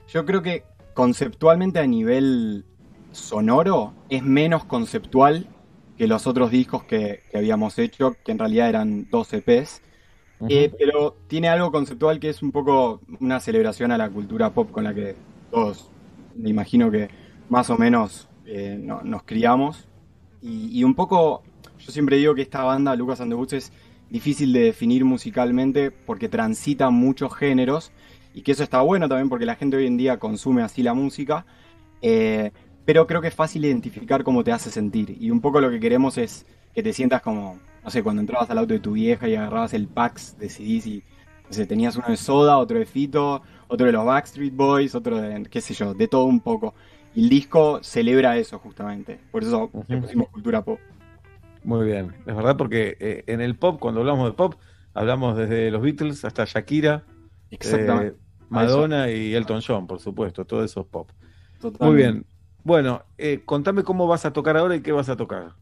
Yo 0.08 0.26
creo 0.26 0.42
que 0.42 0.64
conceptualmente 0.94 1.80
a 1.80 1.88
nivel 1.88 2.66
sonoro 3.12 3.94
es 4.10 4.24
menos 4.24 4.66
conceptual 4.66 5.48
que 5.98 6.08
los 6.08 6.28
otros 6.28 6.52
discos 6.52 6.84
que, 6.84 7.22
que 7.32 7.38
habíamos 7.38 7.78
hecho, 7.80 8.16
que 8.26 8.32
en 8.32 8.40
realidad 8.40 8.70
eran 8.70 9.08
dos 9.10 9.32
EPs. 9.32 9.82
Eh, 10.50 10.72
pero 10.78 11.16
tiene 11.28 11.48
algo 11.50 11.72
conceptual 11.72 12.20
que 12.20 12.30
es 12.30 12.42
un 12.42 12.52
poco 12.52 13.02
una 13.20 13.40
celebración 13.40 13.92
a 13.92 13.98
la 13.98 14.10
cultura 14.10 14.50
pop 14.52 14.72
con 14.72 14.84
la 14.84 14.94
que 14.94 15.16
todos, 15.52 15.90
me 16.36 16.50
imagino 16.50 16.90
que 16.92 17.10
más 17.50 17.70
o 17.70 17.78
menos 17.78 18.28
eh, 18.46 18.78
no- 18.80 19.02
nos 19.04 19.24
criamos. 19.24 19.88
Y, 20.42 20.70
y 20.80 20.84
un 20.84 20.96
poco, 20.96 21.44
yo 21.80 21.92
siempre 21.92 22.18
digo 22.18 22.36
que 22.36 22.42
esta 22.42 22.64
banda, 22.64 22.96
Lucas 22.96 23.22
and 23.22 23.32
the 23.32 23.36
Boots, 23.36 23.54
es 23.54 23.72
difícil 24.10 24.52
de 24.54 24.62
definir 24.62 25.06
musicalmente 25.06 25.92
porque 25.92 26.30
transita 26.30 26.90
muchos 26.90 27.34
géneros 27.36 27.92
y 28.34 28.42
que 28.42 28.52
eso 28.52 28.64
está 28.64 28.82
bueno 28.82 29.08
también 29.08 29.30
porque 29.30 29.46
la 29.46 29.56
gente 29.56 29.78
hoy 29.78 29.88
en 29.88 29.98
día 29.98 30.18
consume 30.20 30.62
así 30.64 30.84
la 30.84 30.94
música. 30.94 31.46
Eh, 32.02 32.52
pero 32.86 33.08
creo 33.08 33.22
que 33.22 33.30
es 33.30 33.34
fácil 33.36 33.64
identificar 33.64 34.24
cómo 34.24 34.44
te 34.44 34.52
hace 34.52 34.70
sentir. 34.70 35.16
Y 35.20 35.32
un 35.32 35.40
poco 35.40 35.62
lo 35.62 35.70
que 35.70 35.80
queremos 35.80 36.18
es 36.18 36.46
que 36.76 36.84
te 36.84 36.92
sientas 36.92 37.22
como, 37.22 37.58
no 37.84 37.90
sé, 37.90 38.04
cuando 38.04 38.22
entrabas 38.22 38.50
al 38.50 38.58
auto 38.58 38.74
de 38.74 38.80
tu 38.80 38.94
vieja 38.94 39.28
y 39.28 39.36
agarrabas 39.36 39.74
el 39.74 39.88
Pax 39.88 40.38
de 40.38 40.50
CDs 40.50 40.88
y, 40.88 41.04
no 41.48 41.54
sé, 41.54 41.66
tenías 41.66 41.96
uno 41.96 42.08
de 42.08 42.18
Soda, 42.18 42.58
otro 42.58 42.80
de 42.80 42.86
Fito, 42.86 43.42
otro 43.68 43.86
de 43.86 43.92
los 43.92 44.06
Backstreet 44.06 44.56
Boys, 44.56 44.96
otro 44.96 45.20
de, 45.20 45.44
qué 45.50 45.62
sé 45.62 45.74
yo, 45.74 45.94
de 45.94 46.08
todo 46.08 46.26
un 46.26 46.40
poco. 46.40 46.74
Y 47.16 47.24
el 47.24 47.30
disco 47.30 47.80
celebra 47.84 48.38
eso 48.38 48.58
justamente. 48.60 49.20
Por 49.32 49.44
eso 49.44 49.70
le 49.88 49.98
pusimos 49.98 50.30
cultura 50.30 50.64
pop. 50.64 50.80
Muy 51.64 51.86
bien, 51.86 52.14
es 52.26 52.36
verdad 52.36 52.58
porque 52.58 52.98
eh, 53.00 53.24
en 53.28 53.42
el 53.42 53.56
pop, 53.56 53.80
cuando 53.80 54.02
hablamos 54.02 54.26
de 54.26 54.34
pop, 54.34 54.56
hablamos 54.94 55.38
desde 55.38 55.72
los 55.72 55.82
Beatles 55.82 56.26
hasta 56.26 56.46
Shakira, 56.46 57.04
eh, 57.52 58.14
Madonna 58.50 59.10
y 59.10 59.34
Elton 59.34 59.62
John, 59.66 59.88
por 59.88 60.00
supuesto, 60.00 60.46
todo 60.46 60.64
eso 60.64 60.82
es 60.82 60.88
pop. 60.88 61.10
Muy 61.12 61.72
Totalmente. 61.72 62.12
bien. 62.12 62.26
Bueno, 62.64 63.04
eh, 63.18 63.42
contame 63.46 63.84
cómo 63.84 64.08
vas 64.08 64.26
a 64.26 64.34
tocar 64.34 64.58
ahora 64.58 64.76
y 64.76 64.82
qué 64.82 64.92
vas 64.92 65.10
a 65.10 65.16
tocar. 65.16 65.54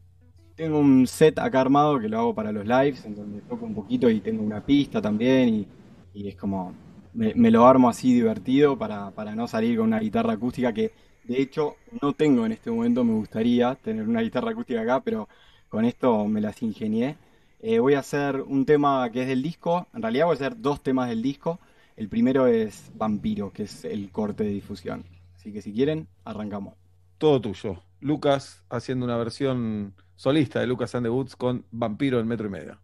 Tengo 0.62 0.78
un 0.78 1.08
set 1.08 1.40
acá 1.40 1.60
armado 1.60 1.98
que 1.98 2.08
lo 2.08 2.20
hago 2.20 2.34
para 2.36 2.52
los 2.52 2.64
lives, 2.64 3.04
en 3.04 3.16
donde 3.16 3.40
toco 3.40 3.66
un 3.66 3.74
poquito 3.74 4.08
y 4.08 4.20
tengo 4.20 4.44
una 4.44 4.64
pista 4.64 5.02
también 5.02 5.66
y, 6.14 6.28
es 6.28 6.36
como, 6.36 6.72
me, 7.14 7.34
me 7.34 7.50
lo 7.50 7.66
armo 7.66 7.88
así 7.88 8.14
divertido 8.14 8.78
para, 8.78 9.10
para 9.10 9.34
no 9.34 9.48
salir 9.48 9.76
con 9.76 9.88
una 9.88 9.98
guitarra 9.98 10.34
acústica 10.34 10.72
que 10.72 10.92
de 11.24 11.42
hecho 11.42 11.74
no 12.00 12.12
tengo 12.12 12.46
en 12.46 12.52
este 12.52 12.70
momento, 12.70 13.02
me 13.02 13.14
gustaría 13.14 13.74
tener 13.74 14.08
una 14.08 14.20
guitarra 14.20 14.52
acústica 14.52 14.82
acá, 14.82 15.00
pero 15.00 15.28
con 15.68 15.84
esto 15.84 16.28
me 16.28 16.40
las 16.40 16.62
ingenié. 16.62 17.16
Eh, 17.58 17.80
voy 17.80 17.94
a 17.94 17.98
hacer 17.98 18.40
un 18.40 18.64
tema 18.64 19.10
que 19.10 19.22
es 19.22 19.26
del 19.26 19.42
disco, 19.42 19.88
en 19.92 20.02
realidad 20.02 20.26
voy 20.26 20.34
a 20.34 20.36
hacer 20.36 20.60
dos 20.60 20.80
temas 20.80 21.08
del 21.08 21.22
disco. 21.22 21.58
El 21.96 22.08
primero 22.08 22.46
es 22.46 22.92
Vampiro, 22.94 23.52
que 23.52 23.64
es 23.64 23.84
el 23.84 24.12
corte 24.12 24.44
de 24.44 24.50
difusión. 24.50 25.06
Así 25.34 25.52
que 25.52 25.60
si 25.60 25.72
quieren, 25.72 26.06
arrancamos. 26.24 26.74
Todo 27.18 27.40
tuyo. 27.40 27.82
Lucas 27.98 28.62
haciendo 28.70 29.04
una 29.04 29.16
versión 29.16 29.94
solista 30.22 30.60
de 30.60 30.68
Lucas 30.68 30.94
and 30.94 31.08
Woods 31.08 31.34
con 31.34 31.64
Vampiro 31.72 32.20
en 32.20 32.28
metro 32.28 32.46
y 32.46 32.50
medio. 32.50 32.78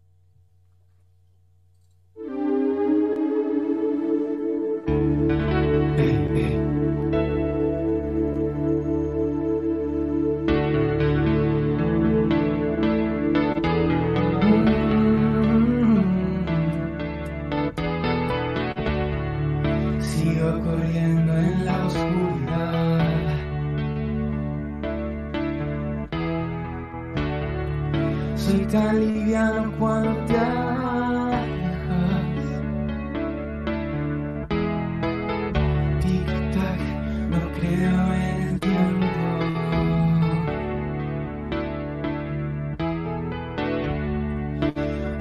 Tan 28.79 28.95
liviano 29.01 29.73
cuando 29.79 30.13
te 30.27 30.37
alejas. 30.39 31.79
Tic-tac, 36.03 36.81
no 37.33 37.41
creo 37.59 38.03
en 38.15 38.37
el 38.49 38.55
tiempo. 38.61 39.23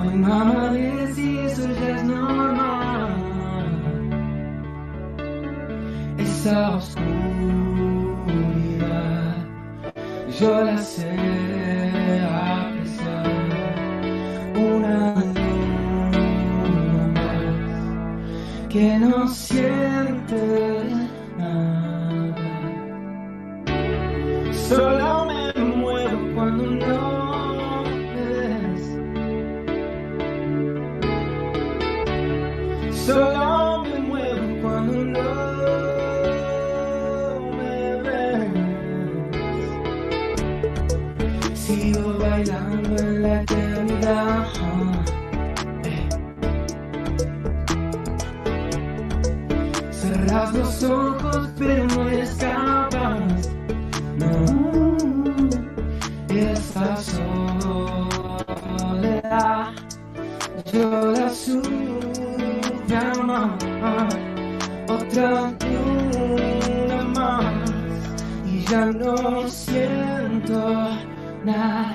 Hoy 0.01 0.15
mamá 0.27 0.63
decía 0.71 1.45
eso 1.45 1.65
ya 1.79 1.89
es 1.95 2.03
normal. 2.03 3.11
Esa 6.19 6.57
oscuridad, 6.75 7.15
yo 10.39 10.49
la 10.63 10.77
sé 10.77 11.26
que 19.27 20.16
Otra 65.17 65.51
luna 65.65 67.03
más 67.15 67.71
y 68.45 68.63
ya 68.69 68.85
no 68.85 69.49
siento 69.49 70.89
nada. 71.43 71.86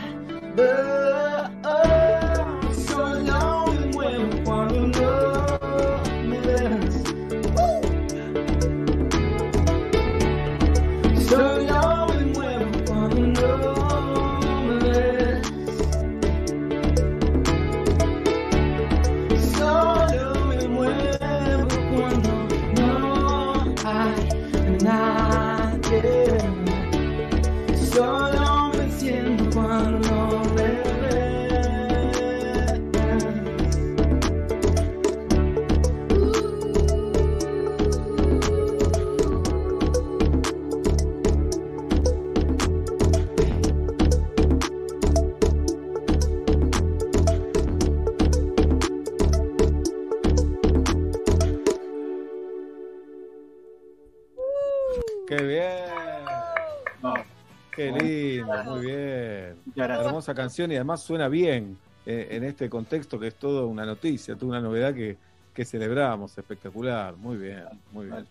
¡Qué 57.74 57.90
lindo! 57.92 58.64
Muy 58.64 58.86
bien. 58.86 59.56
Hermosa 59.76 60.34
canción 60.34 60.70
y 60.72 60.76
además 60.76 61.02
suena 61.02 61.28
bien 61.28 61.78
eh, 62.04 62.28
en 62.30 62.44
este 62.44 62.68
contexto 62.68 63.18
que 63.18 63.28
es 63.28 63.34
todo 63.36 63.66
una 63.66 63.86
noticia, 63.86 64.34
toda 64.36 64.50
una 64.50 64.60
novedad 64.60 64.94
que, 64.94 65.16
que 65.54 65.64
celebramos. 65.64 66.36
Espectacular. 66.36 67.16
Muy 67.16 67.36
bien, 67.36 67.64
muy 67.92 68.06
bien. 68.06 68.26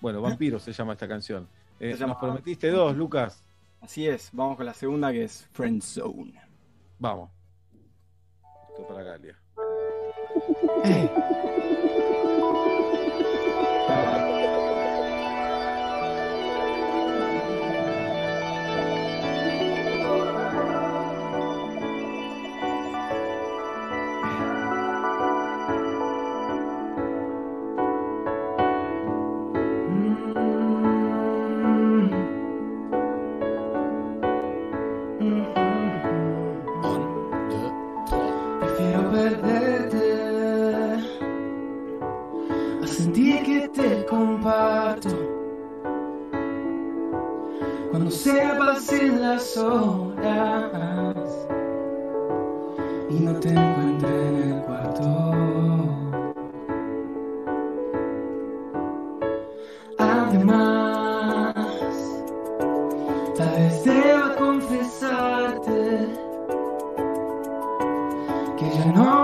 Bueno, 0.00 0.20
Vampiro 0.20 0.58
se 0.60 0.72
llama 0.72 0.92
esta 0.92 1.08
canción. 1.08 1.48
Eh, 1.80 1.92
Se 1.92 1.98
llama- 1.98 2.12
Nos 2.14 2.20
prometiste 2.22 2.70
dos, 2.70 2.94
Lucas. 2.96 3.42
Así 3.80 4.06
es, 4.06 4.30
vamos 4.32 4.56
con 4.56 4.66
la 4.66 4.74
segunda 4.74 5.12
que 5.12 5.24
es 5.24 5.46
Friend 5.52 5.82
Zone. 5.82 6.34
Vamos. 6.98 7.30
Esto 8.70 8.86
para 8.88 9.02
Galia. 9.02 9.38
te 43.74 44.06
comparto. 44.06 45.08
Cuando 47.90 48.10
se 48.10 48.40
pasen 48.58 49.20
las 49.20 49.56
horas 49.56 51.16
y 53.10 53.14
no 53.14 53.34
te 53.40 53.48
encuentre 53.48 54.28
en 54.28 54.36
el 54.36 54.62
cuarto. 54.62 55.04
Además, 59.98 61.54
tal 63.36 63.50
vez 63.50 63.84
deba 63.84 64.34
confesarte 64.36 66.08
que 68.56 68.70
ya 68.70 68.84
no 68.92 69.23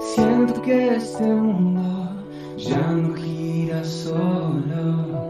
Siento 0.00 0.62
que 0.62 0.94
este 0.96 1.22
mundo 1.22 2.08
ya 2.56 2.80
no 2.92 3.14
gira 3.14 3.84
solo. 3.84 5.20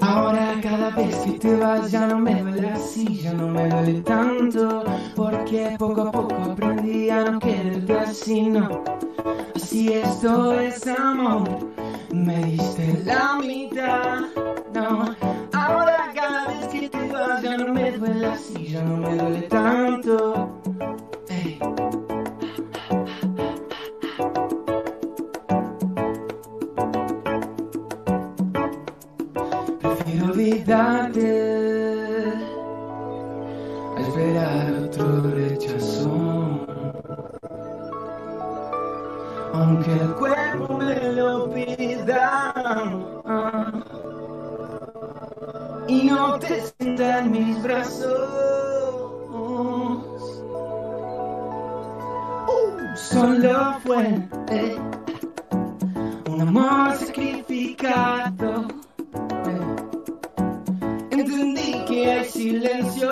Ahora 0.00 0.54
cada 0.62 0.88
vez 0.90 1.14
que 1.16 1.32
te 1.32 1.54
vas 1.56 1.90
ya 1.90 2.06
no 2.06 2.18
me 2.18 2.42
duele 2.42 2.70
así, 2.70 3.18
ya 3.18 3.34
no 3.34 3.48
me 3.48 3.68
duele 3.68 4.00
tanto, 4.00 4.84
porque 5.14 5.76
poco 5.78 6.02
a 6.02 6.10
poco 6.12 6.34
aprendí 6.50 7.10
a 7.10 7.30
no 7.30 7.38
quererte 7.40 7.92
así, 7.92 8.42
no. 8.42 8.82
Si 9.56 9.92
esto 9.92 10.58
es 10.58 10.86
amor, 10.86 11.46
me 12.10 12.42
diste 12.44 13.02
la 13.04 13.38
mitad, 13.44 14.22
no. 14.72 15.33
No 17.64 17.74
me 17.74 17.90
duele 17.92 18.26
así, 18.26 18.66
ya 18.68 18.82
no 18.82 18.96
me 18.96 19.16
duele 19.16 19.42
tanto. 19.42 20.60
Prefiero 29.80 30.26
olvidarte 30.26 32.32
a 33.96 34.00
esperar 34.00 34.72
otro 34.84 35.20
rechazo. 35.30 36.10
Aunque 39.54 39.92
el 39.92 40.14
cuerpo 40.14 40.78
me 40.78 41.12
lo 41.12 41.50
pida 41.50 42.52
y 45.94 46.04
no 46.04 46.38
te 46.38 46.60
sienta 46.60 47.20
en 47.20 47.30
mis 47.30 47.62
brazos. 47.62 48.10
Uh, 52.48 52.96
solo 52.96 53.76
fue 53.84 54.28
eh, 54.50 54.76
un 56.30 56.40
amor 56.40 56.94
sacrificado. 56.96 58.68
Entendí 61.10 61.84
que 61.86 62.12
hay 62.12 62.24
silencio 62.24 63.10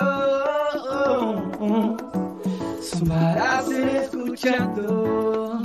son 2.81 3.07
para 3.07 3.61
ser 3.61 3.95
escuchado. 3.95 5.61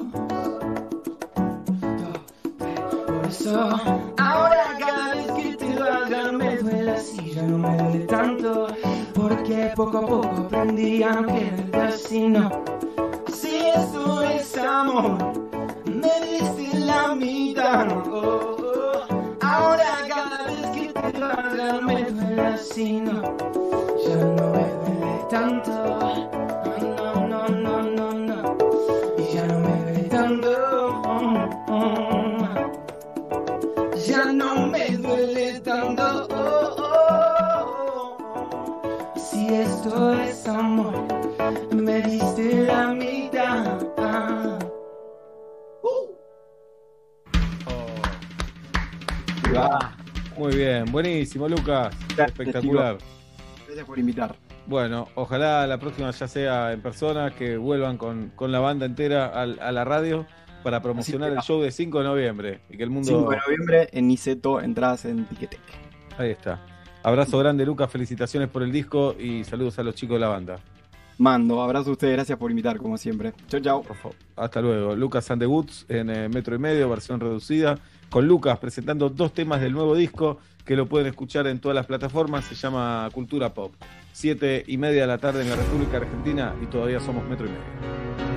Por 3.06 3.26
eso, 3.26 3.80
ahora 4.18 4.67
así, 6.98 7.32
ya 7.32 7.42
no 7.42 7.58
me 7.58 7.76
duele 7.76 8.06
tanto. 8.06 8.66
Porque 9.14 9.72
poco 9.74 9.98
a 9.98 10.06
poco 10.06 10.28
aprendí 10.46 11.02
a 11.02 11.12
no 11.12 11.26
quererte 11.26 11.76
así, 11.76 12.28
no. 12.28 12.64
Si 13.32 13.56
eso 13.74 14.22
es 14.22 14.56
amor, 14.58 15.18
me 15.84 16.12
diste 16.26 16.78
la 16.80 17.14
mitad. 17.14 17.88
oh, 17.92 18.56
oh. 18.60 19.36
Ahora 19.40 20.06
cada 20.08 20.44
vez 20.46 20.66
que 20.74 20.92
te 20.92 21.18
no 21.18 21.82
me 21.82 22.04
duele 22.04 22.40
así, 22.42 23.00
no 23.00 23.67
amor, 40.48 40.92
me 41.74 42.00
diste 42.02 42.64
la 42.66 42.88
mitad. 42.88 43.78
Muy 50.36 50.54
bien, 50.54 50.84
buenísimo, 50.92 51.48
Lucas. 51.48 51.94
Espectacular. 52.16 52.98
Gracias 53.66 53.86
por 53.86 53.98
invitar. 53.98 54.36
Bueno, 54.66 55.08
ojalá 55.14 55.66
la 55.66 55.78
próxima 55.78 56.10
ya 56.10 56.28
sea 56.28 56.72
en 56.72 56.82
persona, 56.82 57.30
que 57.34 57.56
vuelvan 57.56 57.96
con, 57.96 58.30
con 58.36 58.52
la 58.52 58.60
banda 58.60 58.86
entera 58.86 59.26
al- 59.26 59.58
a, 59.60 59.72
la 59.72 59.84
radio 59.84 60.26
para 60.62 60.80
promocionar 60.82 61.32
el 61.32 61.40
show 61.40 61.60
de 61.62 61.70
5 61.70 61.98
de 61.98 62.04
noviembre 62.04 62.60
y 62.68 62.76
que 62.76 62.82
el 62.82 62.90
mundo... 62.90 63.08
5 63.08 63.30
de 63.30 63.36
noviembre 63.38 63.88
en 63.92 64.08
Niceto, 64.08 64.60
entradas 64.60 65.06
en 65.06 65.24
Ticketek. 65.26 65.60
Ahí 66.18 66.30
está. 66.30 66.60
Abrazo 67.02 67.38
grande, 67.38 67.64
Lucas. 67.64 67.90
Felicitaciones 67.90 68.48
por 68.48 68.62
el 68.62 68.72
disco 68.72 69.14
y 69.18 69.44
saludos 69.44 69.78
a 69.78 69.82
los 69.82 69.94
chicos 69.94 70.16
de 70.16 70.20
la 70.20 70.28
banda. 70.28 70.58
Mando, 71.18 71.60
abrazo 71.60 71.90
a 71.90 71.92
ustedes, 71.94 72.14
gracias 72.14 72.38
por 72.38 72.50
invitar, 72.50 72.78
como 72.78 72.96
siempre. 72.96 73.32
Chau, 73.48 73.60
chau. 73.60 73.84
Hasta 74.36 74.60
luego. 74.60 74.94
Lucas 74.94 75.28
and 75.32 75.42
the 75.42 75.46
Woods 75.46 75.84
en 75.88 76.10
eh, 76.10 76.28
Metro 76.28 76.54
y 76.54 76.58
Medio, 76.60 76.88
versión 76.88 77.18
reducida. 77.18 77.78
Con 78.08 78.26
Lucas 78.26 78.58
presentando 78.58 79.10
dos 79.10 79.34
temas 79.34 79.60
del 79.60 79.72
nuevo 79.72 79.96
disco 79.96 80.38
que 80.64 80.76
lo 80.76 80.86
pueden 80.86 81.08
escuchar 81.08 81.46
en 81.48 81.58
todas 81.58 81.74
las 81.74 81.86
plataformas. 81.86 82.44
Se 82.44 82.54
llama 82.54 83.08
Cultura 83.12 83.52
Pop. 83.52 83.72
Siete 84.12 84.64
y 84.66 84.76
media 84.76 85.02
de 85.02 85.06
la 85.08 85.18
tarde 85.18 85.42
en 85.42 85.50
la 85.50 85.56
República 85.56 85.96
Argentina 85.96 86.54
y 86.62 86.66
todavía 86.66 87.00
somos 87.00 87.28
Metro 87.28 87.46
y 87.46 87.50
Medio. 87.50 88.27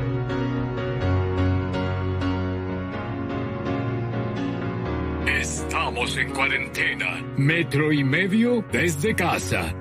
Estamos 5.27 6.17
en 6.17 6.31
cuarentena. 6.31 7.21
Metro 7.37 7.91
y 7.93 8.03
medio 8.03 8.63
desde 8.71 9.15
casa. 9.15 9.73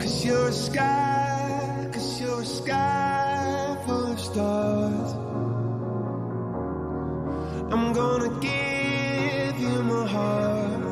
Cause 0.00 0.24
you're 0.24 0.48
a 0.48 0.52
sky, 0.52 1.88
cause 1.92 2.20
you're 2.20 2.40
a 2.40 2.44
sky 2.44 3.76
full 3.86 4.12
of 4.12 4.20
stars. 4.20 5.14
I'm 7.70 7.92
gonna 7.92 8.30
give 8.40 9.58
you 9.58 9.82
my 9.84 10.06
heart. 10.06 10.82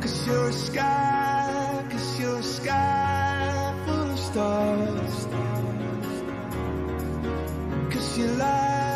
Cause 0.00 0.26
you're 0.26 0.48
a 0.48 0.52
sky, 0.52 1.84
cause 1.90 2.20
you're 2.20 2.38
a 2.38 2.42
sky 2.42 3.74
full 3.86 4.10
of 4.10 4.18
stars. 4.18 4.85
You 8.16 8.28
light 8.28 8.95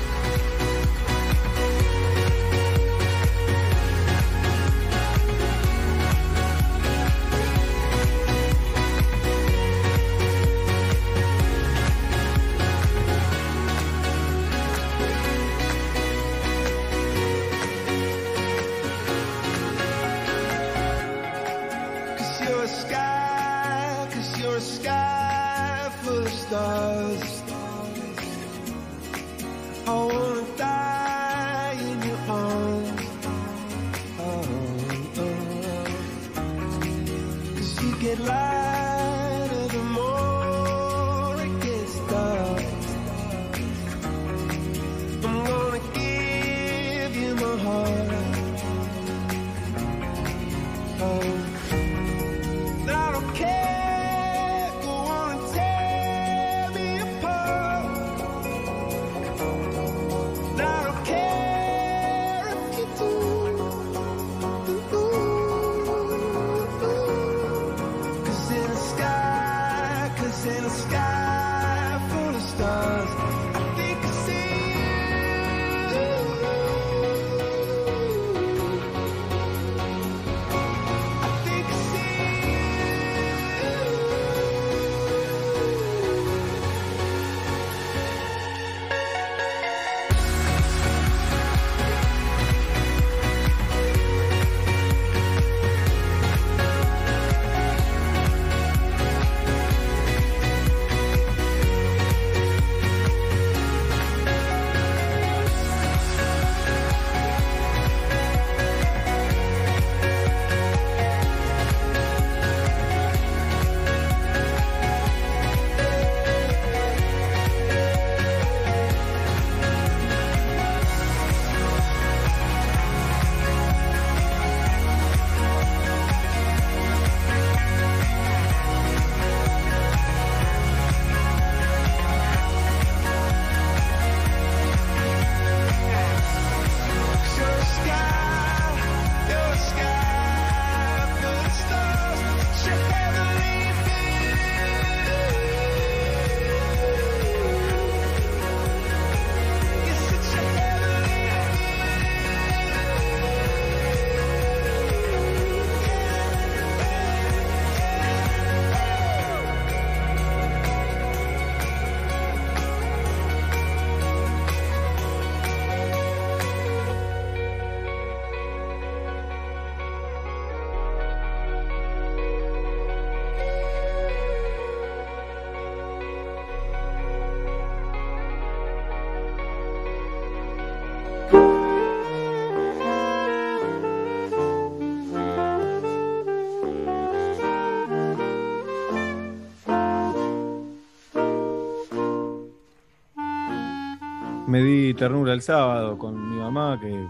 Ternura 194.93 195.33
el 195.33 195.41
sábado 195.41 195.97
con 195.97 196.29
mi 196.29 196.37
mamá, 196.37 196.79
que 196.81 197.07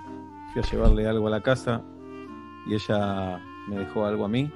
fui 0.53 0.61
a 0.61 0.65
llevarle 0.65 1.07
algo 1.07 1.27
a 1.27 1.31
la 1.31 1.41
casa 1.41 1.81
y 2.67 2.73
ella 2.73 3.39
me 3.67 3.77
dejó 3.77 4.05
algo 4.05 4.25
a 4.25 4.27
mí. 4.27 4.51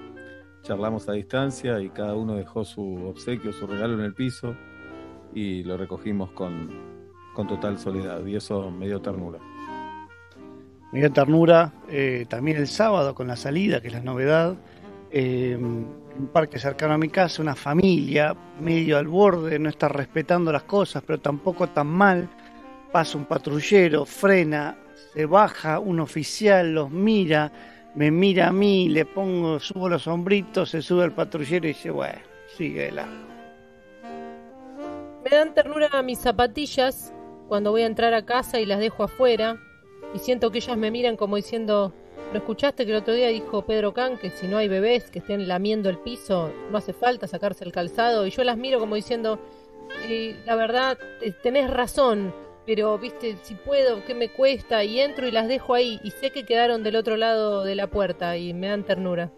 Charlamos 0.63 1.07
a 1.07 1.13
distancia 1.13 1.79
y 1.79 1.89
cada 1.89 2.15
uno 2.15 2.35
dejó 2.35 2.65
su 2.65 3.05
obsequio, 3.05 3.53
su 3.53 3.67
regalo 3.67 3.93
en 3.93 4.01
el 4.01 4.13
piso 4.13 4.55
y 5.33 5.63
lo 5.63 5.77
recogimos 5.77 6.31
con, 6.31 6.69
con 7.33 7.47
total 7.47 7.77
soledad 7.77 8.25
y 8.25 8.35
eso 8.35 8.71
me 8.71 8.87
dio 8.87 8.99
ternura. 9.01 9.39
Me 10.91 10.99
dio 10.99 11.11
ternura 11.11 11.73
eh, 11.89 12.25
también 12.29 12.57
el 12.57 12.67
sábado 12.67 13.13
con 13.15 13.27
la 13.27 13.35
salida, 13.35 13.81
que 13.81 13.87
es 13.87 13.93
la 13.93 14.01
novedad. 14.01 14.55
eh, 15.11 15.57
un 16.17 16.27
parque 16.27 16.59
cercano 16.59 16.93
a 16.93 16.97
mi 16.97 17.09
casa, 17.09 17.41
una 17.41 17.55
familia 17.55 18.35
medio 18.61 18.97
al 18.97 19.07
borde, 19.07 19.59
no 19.59 19.69
está 19.69 19.87
respetando 19.89 20.51
las 20.51 20.63
cosas, 20.63 21.03
pero 21.05 21.19
tampoco 21.19 21.67
tan 21.67 21.87
mal. 21.87 22.29
Pasa 22.95 23.17
un 23.17 23.25
patrullero, 23.25 24.05
frena, 24.05 24.77
se 25.13 25.25
baja 25.25 25.79
un 25.79 25.99
oficial, 25.99 26.73
los 26.73 26.89
mira, 26.89 27.51
me 27.93 28.09
mira 28.09 28.47
a 28.47 28.51
mí, 28.53 28.87
le 28.87 29.03
pongo, 29.03 29.59
subo 29.59 29.89
los 29.89 30.07
hombritos, 30.07 30.69
se 30.69 30.81
sube 30.81 31.03
el 31.03 31.11
patrullero 31.11 31.65
y 31.65 31.73
dice, 31.73 31.91
bueno, 31.91 32.19
sigue 32.55 32.89
largo. 32.93 33.11
Me 35.25 35.29
dan 35.29 35.53
ternura 35.53 36.01
mis 36.03 36.19
zapatillas 36.19 37.11
cuando 37.49 37.71
voy 37.71 37.81
a 37.81 37.85
entrar 37.87 38.13
a 38.13 38.23
casa 38.23 38.61
y 38.61 38.65
las 38.65 38.79
dejo 38.79 39.03
afuera 39.03 39.57
y 40.13 40.19
siento 40.19 40.49
que 40.49 40.59
ellas 40.59 40.77
me 40.77 40.89
miran 40.89 41.17
como 41.17 41.35
diciendo, 41.35 41.91
¿lo 42.31 42.37
escuchaste 42.39 42.85
que 42.85 42.91
el 42.93 42.97
otro 42.99 43.13
día 43.13 43.27
dijo 43.27 43.65
Pedro 43.65 43.93
Can 43.93 44.17
que 44.17 44.29
si 44.29 44.47
no 44.47 44.55
hay 44.57 44.69
bebés 44.69 45.11
que 45.11 45.19
estén 45.19 45.49
lamiendo 45.49 45.89
el 45.89 45.97
piso 45.97 46.49
no 46.71 46.77
hace 46.77 46.93
falta 46.93 47.27
sacarse 47.27 47.65
el 47.65 47.73
calzado? 47.73 48.25
Y 48.25 48.29
yo 48.29 48.45
las 48.45 48.55
miro 48.55 48.79
como 48.79 48.95
diciendo, 48.95 49.37
"Eh, 50.07 50.37
la 50.45 50.55
verdad, 50.55 50.97
te- 51.19 51.33
tenés 51.33 51.69
razón, 51.69 52.33
pero 52.65 52.97
viste, 52.97 53.37
si 53.43 53.55
puedo, 53.55 54.03
¿qué 54.05 54.13
me 54.15 54.29
cuesta? 54.29 54.83
Y 54.83 54.99
entro 54.99 55.27
y 55.27 55.31
las 55.31 55.47
dejo 55.47 55.73
ahí 55.73 55.99
y 56.03 56.11
sé 56.11 56.31
que 56.31 56.45
quedaron 56.45 56.83
del 56.83 56.95
otro 56.95 57.15
lado 57.17 57.63
de 57.63 57.75
la 57.75 57.87
puerta 57.87 58.37
y 58.37 58.53
me 58.53 58.67
dan 58.67 58.83
ternura. 58.83 59.31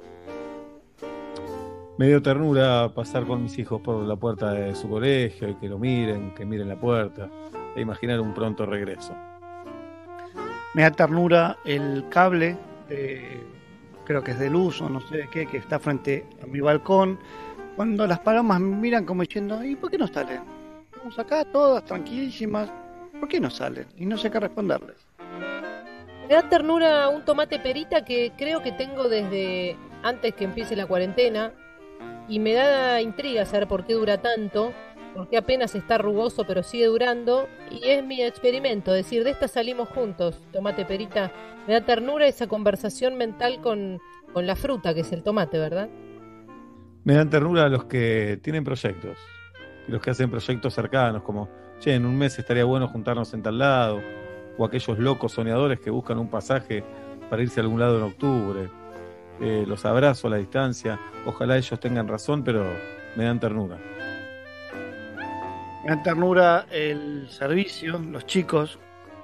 Me 1.98 2.08
dio 2.08 2.22
ternura 2.22 2.90
pasar 2.94 3.26
con 3.26 3.42
mis 3.42 3.58
hijos 3.58 3.82
por 3.82 4.04
la 4.04 4.16
puerta 4.16 4.52
de 4.52 4.76
su 4.76 4.88
colegio 4.88 5.50
y 5.50 5.56
que 5.56 5.68
lo 5.68 5.80
miren, 5.80 6.34
que 6.36 6.46
miren 6.46 6.70
la 6.70 6.76
puerta, 6.80 7.28
e 7.76 7.82
imaginar 7.82 8.20
un 8.20 8.34
pronto 8.36 8.66
regreso. 8.68 9.16
Me 10.76 10.84
da 10.84 10.92
ternura 10.92 11.58
el 11.66 12.06
cable, 12.10 12.56
de- 12.88 13.42
creo 14.06 14.24
que 14.24 14.32
es 14.32 14.40
de 14.40 14.50
luz 14.50 14.80
o 14.82 14.90
no 14.90 15.02
sé 15.02 15.18
de 15.18 15.28
qué, 15.30 15.48
que 15.48 15.58
está 15.58 15.80
frente 15.80 16.24
a 16.44 16.46
mi 16.46 16.60
balcón. 16.60 17.18
Cuando 17.76 18.06
las 18.06 18.20
palomas 18.20 18.60
me 18.60 18.76
miran 18.76 19.04
como 19.04 19.24
diciendo, 19.24 19.64
¿y 19.64 19.76
por 19.76 19.90
qué 19.90 19.98
no 19.98 20.06
salen? 20.08 20.42
Estamos 20.94 21.18
acá 21.18 21.46
todas 21.46 21.84
tranquilísimas, 21.84 22.72
¿por 23.20 23.30
qué 23.30 23.40
no 23.40 23.50
salen? 23.50 23.88
Y 23.98 24.06
no 24.06 24.18
sé 24.18 24.32
qué 24.32 24.40
responderles. 24.40 24.96
Me 26.28 26.34
da 26.34 26.50
ternura 26.50 27.08
un 27.10 27.24
tomate 27.24 27.60
perita 27.60 28.04
que 28.04 28.34
creo 28.38 28.62
que 28.62 28.72
tengo 28.74 29.08
desde 29.08 29.78
antes 30.04 30.34
que 30.34 30.44
empiece 30.44 30.76
la 30.76 30.86
cuarentena 30.86 31.54
y 32.28 32.40
me 32.40 32.54
da 32.54 33.02
intriga 33.02 33.46
saber 33.46 33.68
por 33.68 33.86
qué 33.86 33.94
dura 33.94 34.22
tanto, 34.22 34.74
por 35.16 35.30
qué 35.30 35.38
apenas 35.38 35.74
está 35.74 35.98
rugoso 35.98 36.44
pero 36.46 36.64
sigue 36.64 36.88
durando 36.88 37.48
y 37.72 37.88
es 37.88 38.04
mi 38.04 38.22
experimento, 38.22 38.92
decir, 38.92 39.24
de 39.24 39.32
esta 39.32 39.48
salimos 39.48 39.88
juntos, 39.90 40.42
tomate 40.52 40.86
perita, 40.86 41.32
me 41.66 41.74
da 41.74 41.82
ternura 41.82 42.28
esa 42.28 42.48
conversación 42.48 43.16
mental 43.16 43.62
con, 43.62 44.00
con 44.34 44.46
la 44.46 44.56
fruta 44.56 44.94
que 44.94 45.02
es 45.02 45.12
el 45.14 45.24
tomate, 45.24 45.58
¿verdad? 45.58 45.90
Me 47.06 47.14
dan 47.14 47.30
ternura 47.30 47.70
los 47.70 47.86
que 47.86 48.38
tienen 48.44 48.66
proyectos, 48.66 49.18
y 49.88 49.92
los 49.92 50.02
que 50.02 50.10
hacen 50.10 50.30
proyectos 50.30 50.74
cercanos, 50.74 51.24
como, 51.24 51.50
che, 51.80 51.96
en 51.96 52.06
un 52.06 52.18
mes 52.18 52.38
estaría 52.40 52.64
bueno 52.64 52.88
juntarnos 52.88 53.34
en 53.34 53.44
tal 53.44 53.58
lado, 53.58 54.02
o 54.58 54.66
aquellos 54.66 54.98
locos 54.98 55.34
soñadores 55.34 55.80
que 55.80 55.90
buscan 55.90 56.18
un 56.18 56.30
pasaje 56.30 56.84
para 57.30 57.42
irse 57.42 57.60
a 57.60 57.64
algún 57.64 57.80
lado 57.80 57.98
en 57.98 58.04
octubre. 58.04 58.70
Eh, 59.40 59.66
los 59.68 59.86
abrazo 59.86 60.28
a 60.28 60.32
la 60.32 60.38
distancia, 60.38 61.00
ojalá 61.26 61.58
ellos 61.58 61.80
tengan 61.80 62.08
razón, 62.08 62.44
pero 62.44 62.66
me 63.16 63.26
dan 63.26 63.40
ternura. 63.40 63.78
Me 65.84 65.96
da 65.96 66.04
ternura 66.04 66.66
el 66.72 67.28
servicio, 67.30 68.00
los 68.00 68.26
chicos 68.26 68.80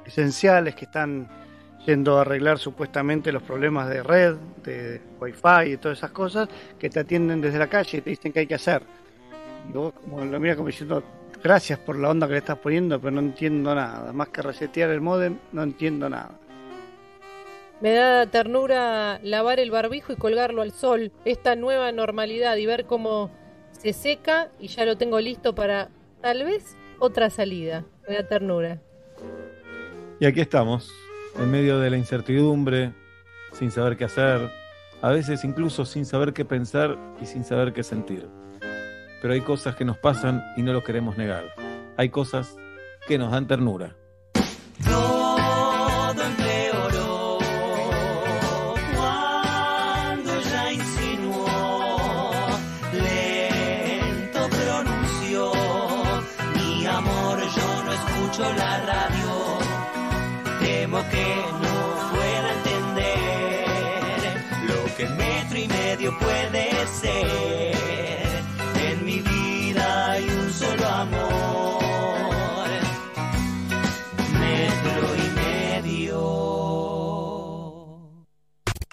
esenciales 0.05 0.75
que 0.75 0.85
están 0.85 1.27
yendo 1.85 2.17
a 2.17 2.21
arreglar 2.21 2.59
supuestamente 2.59 3.31
los 3.31 3.43
problemas 3.43 3.89
de 3.89 4.03
red, 4.03 4.35
de 4.63 5.01
wifi 5.19 5.73
y 5.73 5.77
todas 5.77 5.97
esas 5.97 6.11
cosas, 6.11 6.47
que 6.79 6.89
te 6.89 6.99
atienden 6.99 7.41
desde 7.41 7.57
la 7.57 7.67
calle 7.67 7.97
y 7.97 8.01
te 8.01 8.09
dicen 8.11 8.31
qué 8.31 8.41
hay 8.41 8.47
que 8.47 8.55
hacer. 8.55 8.83
Y 9.67 9.73
vos 9.73 9.93
como 9.93 10.23
lo 10.23 10.39
miras 10.39 10.57
como 10.57 10.67
diciendo, 10.67 11.03
gracias 11.43 11.77
por 11.77 11.97
la 11.99 12.09
onda 12.09 12.27
que 12.27 12.33
le 12.33 12.39
estás 12.39 12.57
poniendo, 12.57 12.99
pero 12.99 13.11
no 13.11 13.19
entiendo 13.19 13.75
nada. 13.75 14.13
Más 14.13 14.29
que 14.29 14.41
resetear 14.41 14.89
el 14.89 15.01
modem, 15.01 15.37
no 15.51 15.63
entiendo 15.63 16.09
nada. 16.09 16.31
Me 17.81 17.93
da 17.93 18.25
ternura 18.25 19.19
lavar 19.23 19.59
el 19.59 19.69
barbijo 19.69 20.13
y 20.13 20.15
colgarlo 20.15 20.61
al 20.61 20.71
sol, 20.71 21.11
esta 21.25 21.55
nueva 21.55 21.91
normalidad 21.91 22.55
y 22.55 22.65
ver 22.65 22.85
cómo 22.85 23.29
se 23.71 23.91
seca 23.91 24.51
y 24.59 24.67
ya 24.67 24.85
lo 24.85 24.97
tengo 24.97 25.19
listo 25.19 25.53
para 25.53 25.89
tal 26.21 26.45
vez 26.45 26.77
otra 26.99 27.29
salida. 27.29 27.83
Me 28.07 28.15
da 28.15 28.27
ternura. 28.27 28.79
Y 30.19 30.25
aquí 30.25 30.39
estamos, 30.39 30.89
en 31.37 31.51
medio 31.51 31.79
de 31.79 31.89
la 31.89 31.97
incertidumbre, 31.97 32.93
sin 33.51 33.71
saber 33.71 33.97
qué 33.97 34.05
hacer, 34.05 34.49
a 35.01 35.09
veces 35.09 35.43
incluso 35.43 35.83
sin 35.83 36.05
saber 36.05 36.31
qué 36.31 36.45
pensar 36.45 36.97
y 37.21 37.25
sin 37.25 37.43
saber 37.43 37.73
qué 37.73 37.83
sentir. 37.83 38.29
Pero 39.23 39.35
hay 39.35 39.41
cosas 39.41 39.77
que 39.77 39.85
nos 39.85 39.97
pasan 39.97 40.43
y 40.57 40.63
no 40.63 40.73
lo 40.73 40.83
queremos 40.83 41.15
negar. 41.17 41.45
Hay 41.95 42.09
cosas 42.09 42.57
que 43.07 43.17
nos 43.17 43.31
dan 43.31 43.47
ternura. 43.47 43.95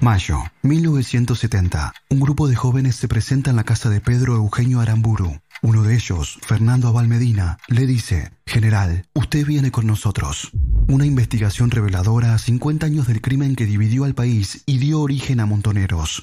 Mayo, 0.00 0.38
1970. 0.62 1.94
Un 2.10 2.20
grupo 2.20 2.46
de 2.46 2.54
jóvenes 2.54 2.94
se 2.94 3.08
presenta 3.08 3.50
en 3.50 3.56
la 3.56 3.64
casa 3.64 3.90
de 3.90 4.00
Pedro 4.00 4.36
Eugenio 4.36 4.78
Aramburu. 4.78 5.40
Uno 5.62 5.82
de 5.82 5.94
ellos, 5.94 6.38
Fernando 6.42 6.88
Abal 6.88 7.08
Medina, 7.08 7.58
le 7.66 7.86
dice, 7.86 8.32
General, 8.46 9.04
usted 9.14 9.44
viene 9.44 9.70
con 9.70 9.86
nosotros. 9.86 10.50
Una 10.86 11.04
investigación 11.04 11.70
reveladora 11.70 12.34
a 12.34 12.38
50 12.38 12.86
años 12.86 13.06
del 13.06 13.20
crimen 13.20 13.56
que 13.56 13.66
dividió 13.66 14.04
al 14.04 14.14
país 14.14 14.62
y 14.66 14.78
dio 14.78 15.00
origen 15.00 15.40
a 15.40 15.46
montoneros. 15.46 16.22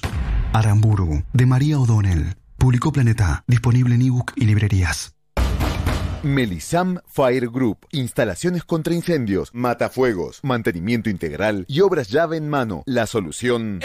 Aramburu, 0.52 1.22
de 1.32 1.46
María 1.46 1.78
O'Donnell. 1.78 2.36
Publicó 2.56 2.92
Planeta, 2.92 3.44
disponible 3.46 3.94
en 3.94 4.02
ebook 4.02 4.32
y 4.36 4.46
librerías. 4.46 5.15
Melisam 6.22 6.98
Fire 7.06 7.48
Group. 7.48 7.86
Instalaciones 7.92 8.64
contra 8.64 8.94
incendios, 8.94 9.50
matafuegos, 9.52 10.40
mantenimiento 10.42 11.10
integral 11.10 11.64
y 11.68 11.80
obras 11.80 12.08
llave 12.08 12.36
en 12.36 12.48
mano. 12.48 12.82
La 12.86 13.06
solución. 13.06 13.80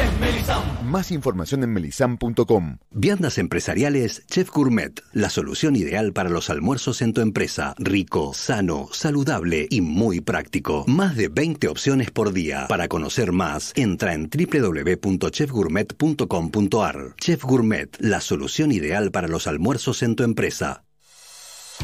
Más 0.84 1.12
información 1.12 1.64
en 1.64 1.72
melisam.com. 1.72 2.78
Viandas 2.92 3.38
empresariales 3.38 4.26
Chef 4.28 4.50
Gourmet, 4.52 5.02
la 5.14 5.30
solución 5.30 5.76
ideal 5.76 6.14
para 6.14 6.30
los 6.30 6.50
almuerzos 6.50 7.02
en 7.02 7.14
tu 7.14 7.22
empresa. 7.22 7.76
Rico, 7.78 8.34
sano, 8.34 8.90
saludable 8.92 9.68
y 9.70 9.82
muy 9.82 10.22
práctico. 10.22 10.86
Más 10.88 11.16
de 11.16 11.28
20 11.30 11.68
opciones 11.68 12.12
por 12.12 12.34
día. 12.34 12.68
Para 12.68 12.88
conocer 12.88 13.32
más, 13.32 13.72
entra 13.76 14.14
en 14.14 14.30
www.chefgourmet.com.ar. 14.30 17.16
Chef 17.18 17.44
Gourmet, 17.44 17.90
la 18.00 18.22
solución 18.22 18.72
ideal 18.72 19.12
para 19.12 19.28
los 19.28 19.48
almuerzos 19.48 20.04
en 20.04 20.16
tu 20.16 20.24
empresa. 20.24 20.84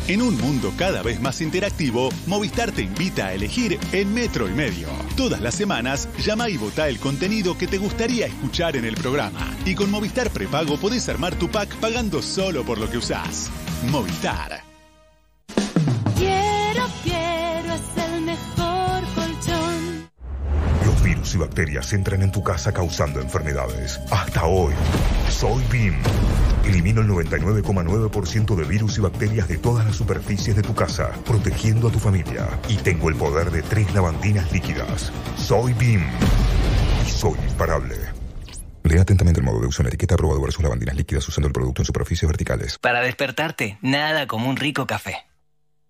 En 0.07 0.21
un 0.21 0.37
mundo 0.37 0.73
cada 0.77 1.01
vez 1.01 1.19
más 1.19 1.41
interactivo, 1.41 2.09
Movistar 2.25 2.71
te 2.71 2.83
invita 2.83 3.27
a 3.27 3.33
elegir 3.33 3.79
en 3.91 4.13
metro 4.13 4.49
y 4.49 4.53
medio. 4.53 4.87
Todas 5.15 5.41
las 5.41 5.55
semanas, 5.55 6.07
llama 6.19 6.49
y 6.49 6.57
vota 6.57 6.87
el 6.87 6.99
contenido 6.99 7.57
que 7.57 7.67
te 7.67 7.77
gustaría 7.77 8.27
escuchar 8.27 8.75
en 8.75 8.85
el 8.85 8.95
programa. 8.95 9.57
Y 9.65 9.75
con 9.75 9.91
Movistar 9.91 10.29
Prepago 10.29 10.77
podés 10.77 11.09
armar 11.09 11.35
tu 11.35 11.49
pack 11.49 11.75
pagando 11.77 12.21
solo 12.21 12.63
por 12.63 12.77
lo 12.77 12.89
que 12.89 12.97
usás. 12.97 13.49
Movistar. 13.89 14.66
Y 21.33 21.37
bacterias 21.37 21.91
entran 21.93 22.21
en 22.21 22.31
tu 22.31 22.43
casa 22.43 22.71
causando 22.71 23.19
enfermedades. 23.19 23.99
Hasta 24.11 24.45
hoy, 24.45 24.73
soy 25.29 25.63
BIM. 25.71 25.95
Elimino 26.65 27.01
el 27.01 27.07
99,9% 27.07 28.55
de 28.55 28.63
virus 28.63 28.97
y 28.97 29.01
bacterias 29.01 29.47
de 29.47 29.57
todas 29.57 29.85
las 29.85 29.95
superficies 29.95 30.55
de 30.55 30.61
tu 30.61 30.75
casa, 30.75 31.11
protegiendo 31.25 31.87
a 31.87 31.91
tu 31.91 31.99
familia. 31.99 32.47
Y 32.67 32.75
tengo 32.77 33.09
el 33.09 33.15
poder 33.15 33.51
de 33.51 33.61
tres 33.61 33.93
lavandinas 33.93 34.51
líquidas. 34.51 35.11
Soy 35.37 35.73
BIM. 35.73 36.01
Y 37.05 37.09
soy 37.09 37.37
imparable. 37.49 37.95
Lea 38.83 39.01
atentamente 39.01 39.39
el 39.39 39.45
modo 39.45 39.59
de 39.59 39.67
uso 39.67 39.81
en 39.81 39.85
la 39.85 39.89
etiqueta 39.89 40.15
aprobado 40.15 40.41
versus 40.41 40.63
lavandinas 40.63 40.95
líquidas 40.95 41.27
usando 41.27 41.47
el 41.47 41.53
producto 41.53 41.81
en 41.81 41.85
superficies 41.85 42.27
verticales. 42.27 42.77
Para 42.79 43.01
despertarte, 43.01 43.77
nada 43.81 44.27
como 44.27 44.49
un 44.49 44.55
rico 44.55 44.87
café. 44.87 45.25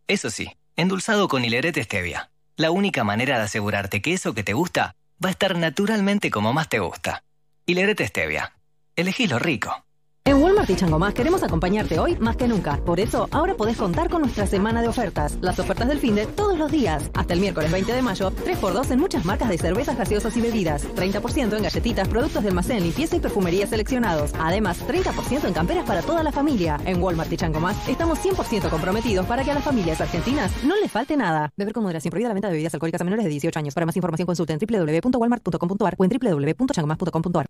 Eso 0.08 0.30
sí, 0.30 0.52
endulzado 0.76 1.28
con 1.28 1.44
hilerete 1.44 1.84
stevia. 1.84 2.32
La 2.56 2.72
única 2.72 3.04
manera 3.04 3.38
de 3.38 3.44
asegurarte 3.44 4.02
que 4.02 4.14
eso 4.14 4.34
que 4.34 4.44
te 4.44 4.54
gusta 4.54 4.96
va 5.24 5.30
a 5.30 5.32
estar 5.32 5.58
naturalmente 5.58 6.30
como 6.30 6.54
más 6.54 6.70
te 6.70 6.80
gusta. 6.80 7.24
Hilerete 7.66 8.08
stevia. 8.08 8.54
Elegí 8.96 9.28
lo 9.28 9.40
rico. 9.40 9.87
En 10.28 10.44
Walmart 10.44 10.70
y 10.70 10.76
Chango 10.76 11.00
Más 11.00 11.14
queremos 11.14 11.42
acompañarte 11.42 12.00
hoy 12.00 12.18
más 12.18 12.36
que 12.36 12.50
nunca. 12.50 12.76
Por 12.84 13.00
eso, 13.00 13.30
ahora 13.32 13.56
podés 13.56 13.78
contar 13.78 14.10
con 14.10 14.24
nuestra 14.24 14.46
semana 14.46 14.82
de 14.82 14.90
ofertas. 14.90 15.38
Las 15.40 15.58
ofertas 15.58 15.88
del 15.88 16.00
fin 16.00 16.16
de 16.16 16.26
todos 16.26 16.60
los 16.60 16.70
días. 16.70 17.10
Hasta 17.14 17.34
el 17.34 17.40
miércoles 17.40 17.72
20 17.72 17.94
de 17.94 18.02
mayo, 18.02 18.30
3x2 18.32 18.92
en 18.92 19.00
muchas 19.00 19.24
marcas 19.24 19.48
de 19.48 19.58
cervezas 19.58 19.98
gaseosas 19.98 20.36
y 20.36 20.42
bebidas. 20.42 20.86
30% 20.98 21.56
en 21.56 21.64
galletitas, 21.64 22.10
productos 22.10 22.44
de 22.44 22.50
almacén, 22.50 22.84
limpieza 22.84 23.16
y 23.16 23.22
perfumería 23.22 23.68
seleccionados. 23.68 24.34
Además, 24.38 24.86
30% 24.86 25.46
en 25.48 25.54
camperas 25.54 25.86
para 25.86 26.02
toda 26.02 26.22
la 26.24 26.34
familia. 26.34 26.78
En 26.84 27.02
Walmart 27.02 27.32
y 27.32 27.38
Chango 27.38 27.62
Más 27.62 27.88
estamos 27.88 28.20
100% 28.20 28.70
comprometidos 28.70 29.26
para 29.28 29.46
que 29.46 29.52
a 29.52 29.54
las 29.54 29.64
familias 29.64 30.02
argentinas 30.02 30.52
no 30.66 30.76
les 30.76 30.92
falte 30.92 31.16
nada. 31.16 31.54
Beber 31.56 31.72
con 31.72 31.84
moderación 31.84 32.10
prohibida 32.10 32.28
la 32.28 32.34
venta 32.34 32.50
de 32.50 32.56
bebidas 32.56 32.74
alcohólicas 32.74 33.00
a 33.00 33.06
menores 33.06 33.24
de 33.24 33.30
18 33.30 33.58
años. 33.60 33.74
Para 33.74 33.86
más 33.86 33.96
información 33.96 34.26
consulta 34.26 34.52
en 34.52 34.60
www.walmart.com.ar 34.60 35.96
o 35.98 36.04
en 36.04 36.12
www.changomas.com.ar. 36.12 37.48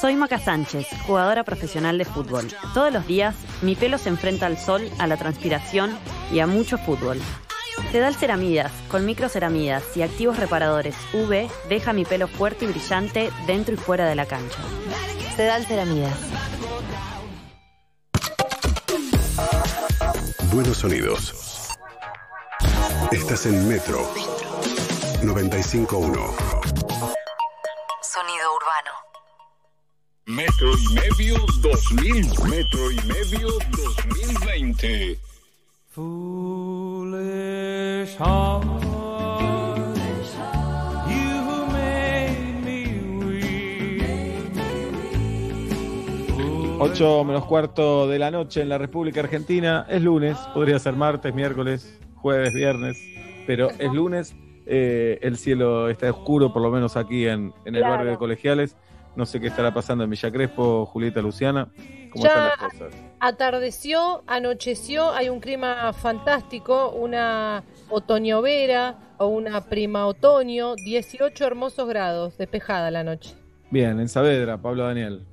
Soy 0.00 0.14
Maca 0.14 0.38
Sánchez, 0.38 0.88
jugadora 1.06 1.42
profesional 1.42 1.96
de 1.96 2.04
fútbol. 2.04 2.48
Todos 2.74 2.92
los 2.92 3.06
días, 3.06 3.34
mi 3.62 3.74
pelo 3.76 3.96
se 3.96 4.10
enfrenta 4.10 4.44
al 4.44 4.58
sol, 4.58 4.90
a 4.98 5.06
la 5.06 5.16
transpiración 5.16 5.96
y 6.30 6.40
a 6.40 6.46
mucho 6.46 6.76
fútbol. 6.76 7.18
Sedal 7.92 8.14
Ceramidas, 8.14 8.72
con 8.90 9.06
microceramidas 9.06 9.96
y 9.96 10.02
activos 10.02 10.38
reparadores 10.38 10.94
UV, 11.14 11.48
deja 11.70 11.94
mi 11.94 12.04
pelo 12.04 12.28
fuerte 12.28 12.66
y 12.66 12.68
brillante 12.68 13.30
dentro 13.46 13.74
y 13.74 13.78
fuera 13.78 14.06
de 14.06 14.14
la 14.14 14.26
cancha. 14.26 14.58
Sedal 15.34 15.64
Ceramidas. 15.64 16.18
Buenos 20.52 20.76
sonidos. 20.76 21.72
Estás 23.12 23.46
en 23.46 23.66
Metro 23.66 23.98
951. 25.22 26.12
Sonido 28.02 28.54
urbano. 28.54 28.95
Metro 30.26 30.70
y 30.76 30.88
medio 30.94 31.36
2000. 31.62 32.26
Metro 32.50 32.90
y 32.90 32.96
medio 33.06 33.48
2020. 33.70 35.16
Foolish 35.90 37.16
heart, 38.18 38.64
you 41.08 41.66
made 41.72 42.60
me 42.64 42.78
weak. 43.24 44.02
8 46.80 47.24
menos 47.24 47.44
cuarto 47.46 48.08
de 48.08 48.18
la 48.18 48.30
noche 48.32 48.62
en 48.62 48.68
la 48.68 48.78
República 48.78 49.20
Argentina. 49.20 49.86
Es 49.88 50.02
lunes, 50.02 50.36
podría 50.52 50.78
ser 50.80 50.94
martes, 50.94 51.32
miércoles, 51.34 51.98
jueves, 52.16 52.52
viernes, 52.52 52.98
pero 53.46 53.70
es 53.78 53.92
lunes. 53.92 54.34
Eh, 54.68 55.20
el 55.22 55.36
cielo 55.38 55.88
está 55.88 56.10
oscuro, 56.10 56.52
por 56.52 56.60
lo 56.60 56.72
menos 56.72 56.96
aquí 56.96 57.28
en, 57.28 57.52
en 57.64 57.76
el 57.76 57.82
Claro. 57.82 57.94
barrio 57.98 58.10
de 58.10 58.18
Colegiales. 58.18 58.76
No 59.16 59.24
sé 59.24 59.40
qué 59.40 59.46
estará 59.46 59.72
pasando 59.72 60.04
en 60.04 60.10
Villa 60.10 60.30
Crespo, 60.30 60.84
Julieta 60.86 61.22
Luciana. 61.22 61.68
¿Cómo 62.12 62.24
Ya- 62.24 62.30
están 62.30 62.44
las 62.48 62.72
cosas? 62.90 62.94
Atardeció, 63.18 64.22
anocheció, 64.26 65.10
hay 65.12 65.30
un 65.30 65.40
clima 65.40 65.92
fantástico, 65.94 66.90
una 66.90 67.64
otoñovera 67.88 68.98
o 69.18 69.28
una 69.28 69.62
prima 69.62 70.06
otoño, 70.06 70.74
18 70.76 71.46
hermosos 71.46 71.88
grados, 71.88 72.36
despejada 72.36 72.90
la 72.90 73.02
noche. 73.04 73.34
Bien, 73.70 73.98
en 73.98 74.08
Saavedra, 74.08 74.58
Pablo 74.58 74.84
Daniel. 74.84 75.24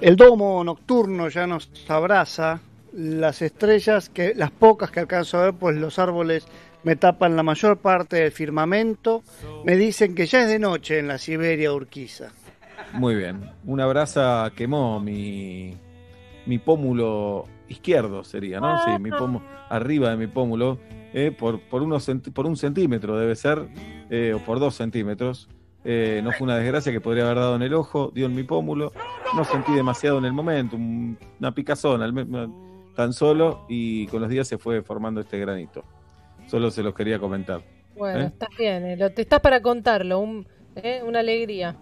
El 0.00 0.16
domo 0.16 0.62
nocturno 0.64 1.28
ya 1.28 1.46
nos 1.46 1.70
abraza. 1.88 2.60
Las 2.92 3.42
estrellas, 3.42 4.08
que 4.08 4.34
las 4.36 4.52
pocas 4.52 4.90
que 4.92 5.00
alcanzo 5.00 5.38
a 5.38 5.44
ver, 5.46 5.54
pues 5.54 5.76
los 5.76 5.98
árboles 5.98 6.46
me 6.84 6.96
tapan 6.96 7.34
la 7.36 7.42
mayor 7.42 7.78
parte 7.78 8.16
del 8.16 8.32
firmamento. 8.32 9.22
Me 9.64 9.76
dicen 9.76 10.14
que 10.14 10.26
ya 10.26 10.42
es 10.42 10.48
de 10.48 10.58
noche 10.58 10.98
en 10.98 11.08
la 11.08 11.18
Siberia 11.18 11.72
Urquiza. 11.72 12.32
Muy 12.92 13.14
bien. 13.14 13.50
Una 13.64 13.86
brasa 13.86 14.52
quemó 14.54 15.00
mi, 15.00 15.74
mi 16.46 16.58
pómulo 16.58 17.46
izquierdo, 17.68 18.22
sería, 18.24 18.60
¿no? 18.60 18.78
Sí, 18.84 18.90
mi 19.00 19.10
pómulo, 19.10 19.44
arriba 19.68 20.10
de 20.10 20.16
mi 20.16 20.26
pómulo, 20.26 20.78
eh, 21.12 21.34
por, 21.36 21.60
por, 21.60 21.82
unos 21.82 22.08
por 22.34 22.46
un 22.46 22.56
centímetro 22.56 23.16
debe 23.18 23.34
ser, 23.34 23.66
eh, 24.10 24.34
o 24.34 24.38
por 24.44 24.60
dos 24.60 24.74
centímetros. 24.74 25.48
Eh, 25.86 26.20
no 26.24 26.32
fue 26.32 26.44
una 26.44 26.56
desgracia 26.56 26.92
que 26.92 27.00
podría 27.00 27.24
haber 27.24 27.36
dado 27.38 27.56
en 27.56 27.62
el 27.62 27.74
ojo, 27.74 28.10
dio 28.14 28.26
en 28.26 28.34
mi 28.34 28.42
pómulo. 28.42 28.92
No 29.34 29.44
sentí 29.44 29.72
demasiado 29.72 30.18
en 30.18 30.24
el 30.26 30.32
momento, 30.32 30.76
un- 30.76 31.18
una 31.40 31.52
me- 32.24 32.48
tan 32.94 33.12
solo, 33.12 33.64
y 33.68 34.06
con 34.06 34.20
los 34.20 34.30
días 34.30 34.46
se 34.46 34.56
fue 34.58 34.82
formando 34.82 35.20
este 35.20 35.38
granito. 35.38 35.84
Solo 36.54 36.70
se 36.70 36.84
los 36.84 36.94
quería 36.94 37.18
comentar. 37.18 37.62
Bueno, 37.96 38.20
¿Eh? 38.20 38.26
estás 38.26 38.48
bien, 38.56 38.86
eh, 38.86 38.96
lo, 38.96 39.10
te 39.10 39.22
estás 39.22 39.40
para 39.40 39.60
contarlo, 39.60 40.20
un, 40.20 40.46
eh, 40.76 41.02
una 41.04 41.18
alegría. 41.18 41.76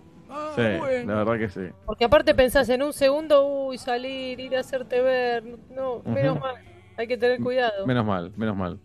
Sí, 0.56 0.62
la 0.62 1.24
verdad 1.24 1.38
que 1.38 1.50
sí. 1.50 1.60
Porque 1.84 2.06
aparte 2.06 2.34
pensás 2.34 2.70
en 2.70 2.82
un 2.82 2.94
segundo, 2.94 3.46
uy, 3.46 3.76
salir, 3.76 4.40
ir 4.40 4.56
a 4.56 4.60
hacerte 4.60 5.02
ver, 5.02 5.44
no, 5.76 6.00
menos 6.06 6.40
mal, 6.40 6.54
hay 6.96 7.06
que 7.06 7.18
tener 7.18 7.38
cuidado. 7.40 7.86
Menos 7.86 8.06
mal, 8.06 8.32
menos 8.34 8.56
mal. 8.56 8.78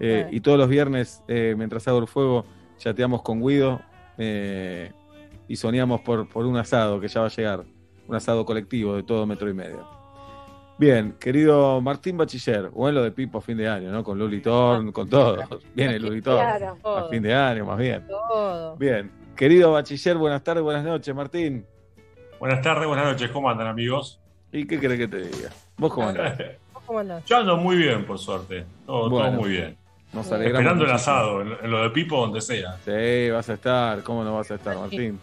Eh, 0.00 0.26
y 0.30 0.40
todos 0.40 0.56
los 0.56 0.70
viernes, 0.70 1.22
eh, 1.28 1.54
mientras 1.54 1.86
hago 1.86 1.98
el 1.98 2.06
fuego, 2.06 2.46
chateamos 2.78 3.20
con 3.20 3.46
Guido 3.46 3.82
eh, 4.16 4.90
y 5.48 5.56
soñamos 5.56 6.00
por, 6.00 6.30
por 6.30 6.46
un 6.46 6.56
asado 6.56 6.98
que 6.98 7.08
ya 7.08 7.20
va 7.20 7.26
a 7.26 7.30
llegar. 7.30 7.64
Un 8.08 8.14
asado 8.14 8.46
colectivo 8.46 8.96
de 8.96 9.02
todo 9.02 9.26
metro 9.26 9.50
y 9.50 9.52
medio. 9.52 9.95
Bien, 10.78 11.14
querido 11.18 11.80
Martín 11.80 12.18
Bachiller, 12.18 12.68
bueno, 12.68 12.98
lo 12.98 13.04
de 13.04 13.10
Pipo 13.10 13.38
a 13.38 13.40
fin 13.40 13.56
de 13.56 13.66
año, 13.66 13.90
¿no? 13.90 14.04
Con 14.04 14.18
Luli 14.18 14.40
Torn, 14.40 14.92
con 14.92 15.08
todo. 15.08 15.38
Viene 15.74 15.98
Luli 15.98 16.20
Torn 16.20 16.36
Claro. 16.38 16.76
a 16.84 17.08
fin 17.08 17.22
de 17.22 17.34
año, 17.34 17.64
más 17.64 17.78
bien. 17.78 18.06
Todo. 18.06 18.76
Bien, 18.76 19.10
querido 19.34 19.72
Bachiller, 19.72 20.18
buenas 20.18 20.44
tardes, 20.44 20.62
buenas 20.62 20.84
noches, 20.84 21.14
Martín. 21.14 21.64
Buenas 22.38 22.60
tardes, 22.60 22.86
buenas 22.86 23.06
noches, 23.06 23.30
¿cómo 23.30 23.48
andan 23.48 23.68
amigos? 23.68 24.20
¿Y 24.52 24.66
qué 24.66 24.78
querés 24.78 24.98
que 24.98 25.08
te 25.08 25.18
diga? 25.18 25.48
¿Vos 25.78 25.92
cómo 25.94 26.08
andás? 26.08 26.36
¿Vos 26.74 26.82
cómo 26.84 26.98
andás? 26.98 27.24
Yo 27.24 27.38
ando 27.38 27.56
muy 27.56 27.76
bien, 27.76 28.04
por 28.04 28.18
suerte. 28.18 28.66
Todo, 28.84 29.08
muy 29.32 29.50
bien. 29.50 29.76
Nos 30.12 30.30
alegramos 30.30 30.60
Esperando 30.60 30.84
el 30.84 30.90
asado, 30.90 31.40
en, 31.40 31.52
en 31.62 31.70
lo 31.70 31.82
de 31.82 31.90
Pipo, 31.90 32.20
donde 32.20 32.42
sea. 32.42 32.76
Sí, 32.84 33.30
vas 33.30 33.48
a 33.48 33.54
estar, 33.54 34.02
¿cómo 34.02 34.22
no 34.24 34.34
vas 34.34 34.50
a 34.50 34.56
estar, 34.56 34.76
Martín? 34.76 35.18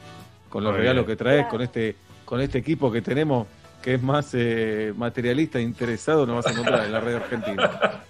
Con 0.49 0.64
los 0.64 0.75
regalos 0.75 1.06
que 1.06 1.15
traes, 1.15 1.45
con 1.45 1.61
este, 1.61 1.95
con 2.25 2.41
este 2.41 2.57
equipo 2.57 2.91
que 2.91 3.01
tenemos, 3.03 3.48
que 3.84 3.95
es 3.95 4.02
más 4.02 4.32
eh, 4.34 4.94
materialista 4.95 5.60
e 5.60 5.62
interesado, 5.62 6.26
no 6.26 6.36
vas 6.36 6.48
a 6.48 6.52
encontrar 6.52 6.86
en 6.86 6.92
la 6.92 7.00
red 7.00 7.16
argentina. 7.16 8.02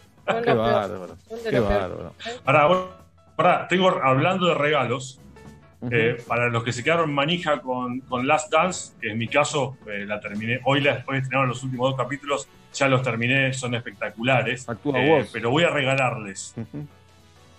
Qué 0.44 0.54
bárbaro, 0.54 1.18
qué 1.50 1.60
bárbaro. 1.60 2.14
Ahora, 2.46 2.66
bueno, 2.68 2.88
pará, 3.36 3.68
tengo 3.68 3.90
hablando 3.90 4.48
de 4.48 4.54
regalos. 4.54 5.20
eh, 5.92 6.16
para 6.28 6.48
los 6.48 6.64
que 6.64 6.72
se 6.72 6.82
quedaron 6.82 7.14
manija 7.14 7.60
con, 7.60 8.00
con 8.02 8.26
Last 8.26 8.50
Dance, 8.50 8.94
que 9.02 9.12
en 9.12 9.18
mi 9.18 9.28
caso 9.28 9.78
eh, 9.86 10.06
la 10.06 10.18
terminé, 10.22 10.62
hoy, 10.64 10.80
la, 10.80 11.04
hoy 11.08 11.18
estrenaron 11.18 11.50
los 11.50 11.62
últimos 11.62 11.90
dos 11.90 11.98
capítulos, 12.02 12.48
ya 12.74 12.88
los 12.88 13.02
terminé, 13.04 13.52
son 13.52 13.76
espectaculares. 13.76 14.70
Actúa 14.70 14.98
Eh, 15.02 15.10
vos. 15.10 15.30
Pero 15.34 15.50
voy 15.50 15.64
a 15.66 15.70
regalarles. 15.72 16.56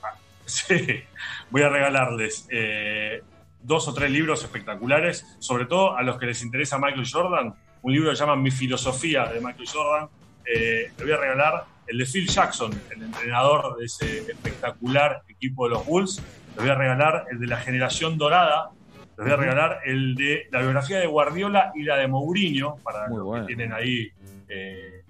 Ah, 0.03 0.15
Sí, 0.47 1.03
voy 1.51 1.63
a 1.63 1.69
regalarles 1.69 2.47
eh, 2.51 3.23
dos 3.63 3.89
o 3.89 3.93
tres 3.95 4.11
libros 4.11 4.43
espectaculares, 4.43 5.37
sobre 5.39 5.67
todo 5.67 5.95
a 5.97 6.03
los 6.03 6.17
que 6.19 6.25
les 6.27 6.43
interesa 6.43 6.79
Michael 6.79 7.07
Jordan. 7.11 7.55
Un 7.85 7.93
libro 7.93 8.09
que 8.11 8.17
se 8.17 8.25
llama 8.25 8.37
Mi 8.37 8.51
filosofía 8.51 9.27
de 9.27 9.41
Michael 9.41 9.69
Jordan. 9.71 10.09
Eh, 10.47 10.91
le 10.97 11.05
voy 11.05 11.13
a 11.13 11.17
regalar 11.19 11.65
el 11.87 11.99
de 11.99 12.07
Phil 12.07 12.27
Jackson, 12.27 12.73
el 12.91 13.03
entrenador 13.03 13.77
de 13.77 13.85
ese 13.85 14.21
espectacular 14.21 15.23
equipo 15.29 15.69
de 15.69 15.75
los 15.75 15.85
Bulls. 15.85 16.23
Les 16.49 16.57
voy 16.57 16.71
a 16.71 16.77
regalar 16.77 17.27
el 17.31 17.39
de 17.39 17.47
la 17.47 17.59
generación 17.59 18.17
dorada. 18.17 18.71
Les 19.19 19.27
voy 19.27 19.33
a 19.33 19.37
regalar 19.37 19.81
el 19.85 20.15
de 20.15 20.47
la 20.51 20.61
biografía 20.61 20.99
de 20.99 21.07
Guardiola 21.07 21.73
y 21.75 21.83
la 21.83 21.97
de 21.97 22.09
Mourinho, 22.09 22.77
para 22.83 23.07
los 23.07 23.41
que 23.41 23.47
tienen 23.49 23.75
ahí 23.75 24.11
eh, 24.49 25.03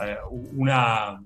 eh, 0.00 0.16
una, 0.52 1.20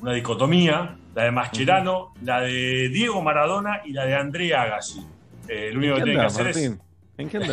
una 0.00 0.12
dicotomía, 0.12 0.98
la 1.16 1.24
de 1.24 1.32
Mascherano, 1.32 2.14
la 2.22 2.42
de 2.42 2.88
Diego 2.90 3.20
Maradona 3.22 3.82
y 3.84 3.92
la 3.92 4.04
de 4.04 4.14
Andrea 4.14 4.62
Agassi. 4.62 5.04
Eh, 5.48 5.70
lo 5.72 5.80
único 5.80 5.96
que 5.96 6.00
¿En 6.00 6.04
qué 6.06 6.12
tienen 6.12 6.20
que 6.20 6.26
hacer 6.26 6.46
es? 6.46 6.78
¿En 7.18 7.28
qué 7.28 7.38
lo 7.40 7.46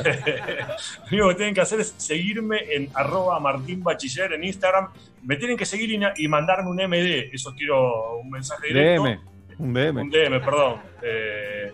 único 1.12 1.30
que 1.30 1.36
tienen 1.36 1.56
que 1.56 1.62
hacer 1.62 1.80
es 1.80 1.94
seguirme 1.98 2.60
en 2.74 2.90
arroba 2.94 3.40
Martín 3.40 3.84
Bachiller 3.84 4.32
en 4.34 4.44
Instagram. 4.44 4.90
Me 5.24 5.38
tienen 5.38 5.58
que 5.58 5.66
seguir 5.66 6.00
y, 6.18 6.28
mandarme 6.28 6.70
un 6.70 6.78
MD. 6.78 7.34
Eso 7.34 7.54
quiero 7.58 8.18
un 8.20 8.30
mensaje 8.30 8.68
directo. 8.68 9.04
DM. 9.04 9.20
Un 9.58 9.74
DM. 9.74 9.98
Un 10.02 10.10
DM, 10.12 10.40
perdón. 10.40 10.82
Eh, 11.02 11.72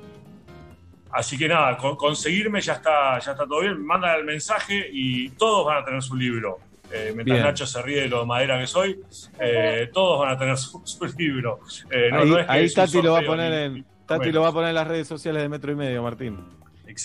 así 1.12 1.38
que 1.38 1.50
nada, 1.50 1.76
con- 1.76 1.98
conseguirme 1.98 2.62
ya 2.62 2.74
está, 2.74 3.20
ya 3.20 3.32
está 3.32 3.46
todo 3.46 3.60
bien. 3.60 3.86
Mandan 3.86 4.20
el 4.20 4.24
mensaje 4.26 4.88
y 4.92 5.30
todos 5.32 5.66
van 5.66 5.82
a 5.82 5.86
tener 5.86 6.02
su 6.02 6.16
libro. 6.16 6.60
Eh, 6.94 7.12
mientras 7.16 7.38
Bien. 7.38 7.44
Nacho 7.44 7.66
se 7.66 7.82
ríe 7.82 8.02
de 8.02 8.08
lo 8.10 8.22
de 8.22 8.26
madera 8.26 8.60
que 8.60 8.68
soy, 8.68 9.00
eh, 9.40 9.90
todos 9.94 10.20
van 10.20 10.34
a 10.34 10.38
tener 10.38 10.58
su, 10.58 10.82
su 10.86 11.06
libro. 11.18 11.60
Eh, 11.90 12.10
no- 12.12 12.20
ahí 12.20 12.30
no 12.30 12.40
es 12.40 12.46
que 12.46 12.52
ahí 12.52 12.66
es 12.66 12.72
un 12.78 12.84
Tati 12.86 13.02
lo 13.02 13.14
va 13.14 13.20
a 13.20 13.24
poner 13.24 13.52
ni- 13.52 13.58
en 13.66 13.74
ni- 13.76 13.86
Tati 14.06 14.32
lo 14.32 14.42
va 14.42 14.48
a 14.50 14.52
poner 14.54 14.70
en 14.70 14.76
las 14.76 14.88
redes 14.88 15.08
sociales 15.08 15.42
de 15.42 15.50
Metro 15.50 15.72
y 15.72 15.76
Medio, 15.76 16.04
Martín. 16.04 16.38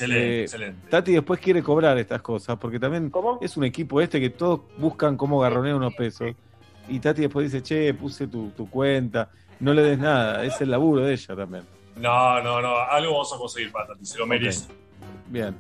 Excelente, 0.05 0.39
Eh, 0.39 0.43
excelente. 0.43 0.91
Tati 0.91 1.13
después 1.13 1.41
quiere 1.41 1.63
cobrar 1.63 1.97
estas 1.99 2.23
cosas, 2.23 2.57
porque 2.59 2.79
también 2.79 3.11
es 3.41 3.57
un 3.57 3.65
equipo 3.65 4.01
este 4.01 4.21
que 4.21 4.31
todos 4.31 4.61
buscan 4.79 5.17
cómo 5.17 5.41
garronear 5.41 5.77
unos 5.77 5.95
pesos. 5.95 6.33
Y 6.89 7.01
Tati 7.01 7.23
después 7.23 7.51
dice, 7.51 7.63
che, 7.63 7.95
puse 7.95 8.29
tu, 8.29 8.51
tu 8.51 8.69
cuenta, 8.71 9.31
no 9.61 9.73
le 9.73 9.83
des 9.83 9.99
nada, 9.99 10.45
es 10.45 10.61
el 10.61 10.71
laburo 10.71 11.03
de 11.05 11.15
ella 11.15 11.35
también. 11.35 11.65
No, 11.97 12.43
no, 12.43 12.61
no, 12.61 12.77
algo 12.79 13.13
vamos 13.13 13.33
a 13.33 13.39
conseguir 13.39 13.73
para 13.73 13.89
Tati, 13.89 14.05
se 14.05 14.19
lo 14.19 14.27
merece. 14.27 14.69
Bien. 15.29 15.55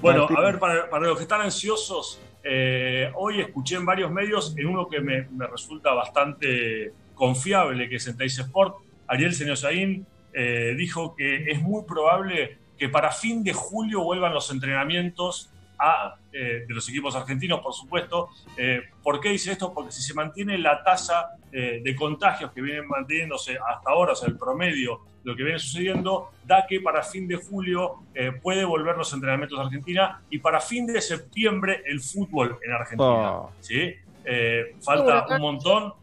Bueno, 0.00 0.20
Martín. 0.20 0.36
a 0.36 0.40
ver, 0.40 0.58
para, 0.58 0.90
para 0.90 1.06
los 1.06 1.16
que 1.16 1.22
están 1.22 1.40
ansiosos, 1.40 2.20
eh, 2.42 3.10
hoy 3.14 3.40
escuché 3.40 3.76
en 3.76 3.86
varios 3.86 4.10
medios, 4.10 4.54
en 4.56 4.66
uno 4.66 4.86
que 4.88 5.00
me, 5.00 5.22
me 5.30 5.46
resulta 5.46 5.94
bastante 5.94 6.92
confiable, 7.14 7.88
que 7.88 7.96
es 7.96 8.06
en 8.06 8.20
Sport, 8.20 8.76
Ariel 9.06 9.34
Seniosaín 9.34 10.06
eh, 10.32 10.74
dijo 10.76 11.14
que 11.14 11.50
es 11.50 11.62
muy 11.62 11.84
probable 11.84 12.58
que 12.78 12.88
para 12.88 13.10
fin 13.10 13.42
de 13.42 13.52
julio 13.52 14.02
vuelvan 14.02 14.32
los 14.34 14.50
entrenamientos 14.50 15.50
a, 15.78 16.16
eh, 16.32 16.64
de 16.66 16.74
los 16.74 16.88
equipos 16.88 17.14
argentinos, 17.16 17.60
por 17.60 17.74
supuesto. 17.74 18.28
Eh, 18.56 18.82
¿Por 19.02 19.20
qué 19.20 19.30
dice 19.30 19.52
esto? 19.52 19.72
Porque 19.72 19.92
si 19.92 20.02
se 20.02 20.14
mantiene 20.14 20.58
la 20.58 20.82
tasa 20.82 21.36
eh, 21.52 21.80
de 21.84 21.94
contagios 21.96 22.52
que 22.52 22.60
vienen 22.60 22.88
manteniéndose 22.88 23.56
hasta 23.56 23.90
ahora, 23.90 24.12
o 24.12 24.16
sea, 24.16 24.28
el 24.28 24.36
promedio 24.36 25.00
de 25.22 25.30
lo 25.30 25.36
que 25.36 25.44
viene 25.44 25.58
sucediendo, 25.58 26.30
da 26.44 26.66
que 26.68 26.80
para 26.80 27.02
fin 27.02 27.26
de 27.26 27.36
julio 27.36 28.02
eh, 28.14 28.32
puede 28.42 28.64
volver 28.64 28.96
los 28.96 29.12
entrenamientos 29.12 29.58
de 29.58 29.64
Argentina 29.64 30.20
y 30.30 30.38
para 30.38 30.60
fin 30.60 30.86
de 30.86 31.00
septiembre 31.00 31.82
el 31.86 32.00
fútbol 32.00 32.58
en 32.64 32.72
Argentina. 32.72 33.32
Oh. 33.32 33.52
¿sí? 33.60 33.94
Eh, 34.24 34.76
falta 34.82 35.26
un 35.36 35.40
montón. 35.40 35.94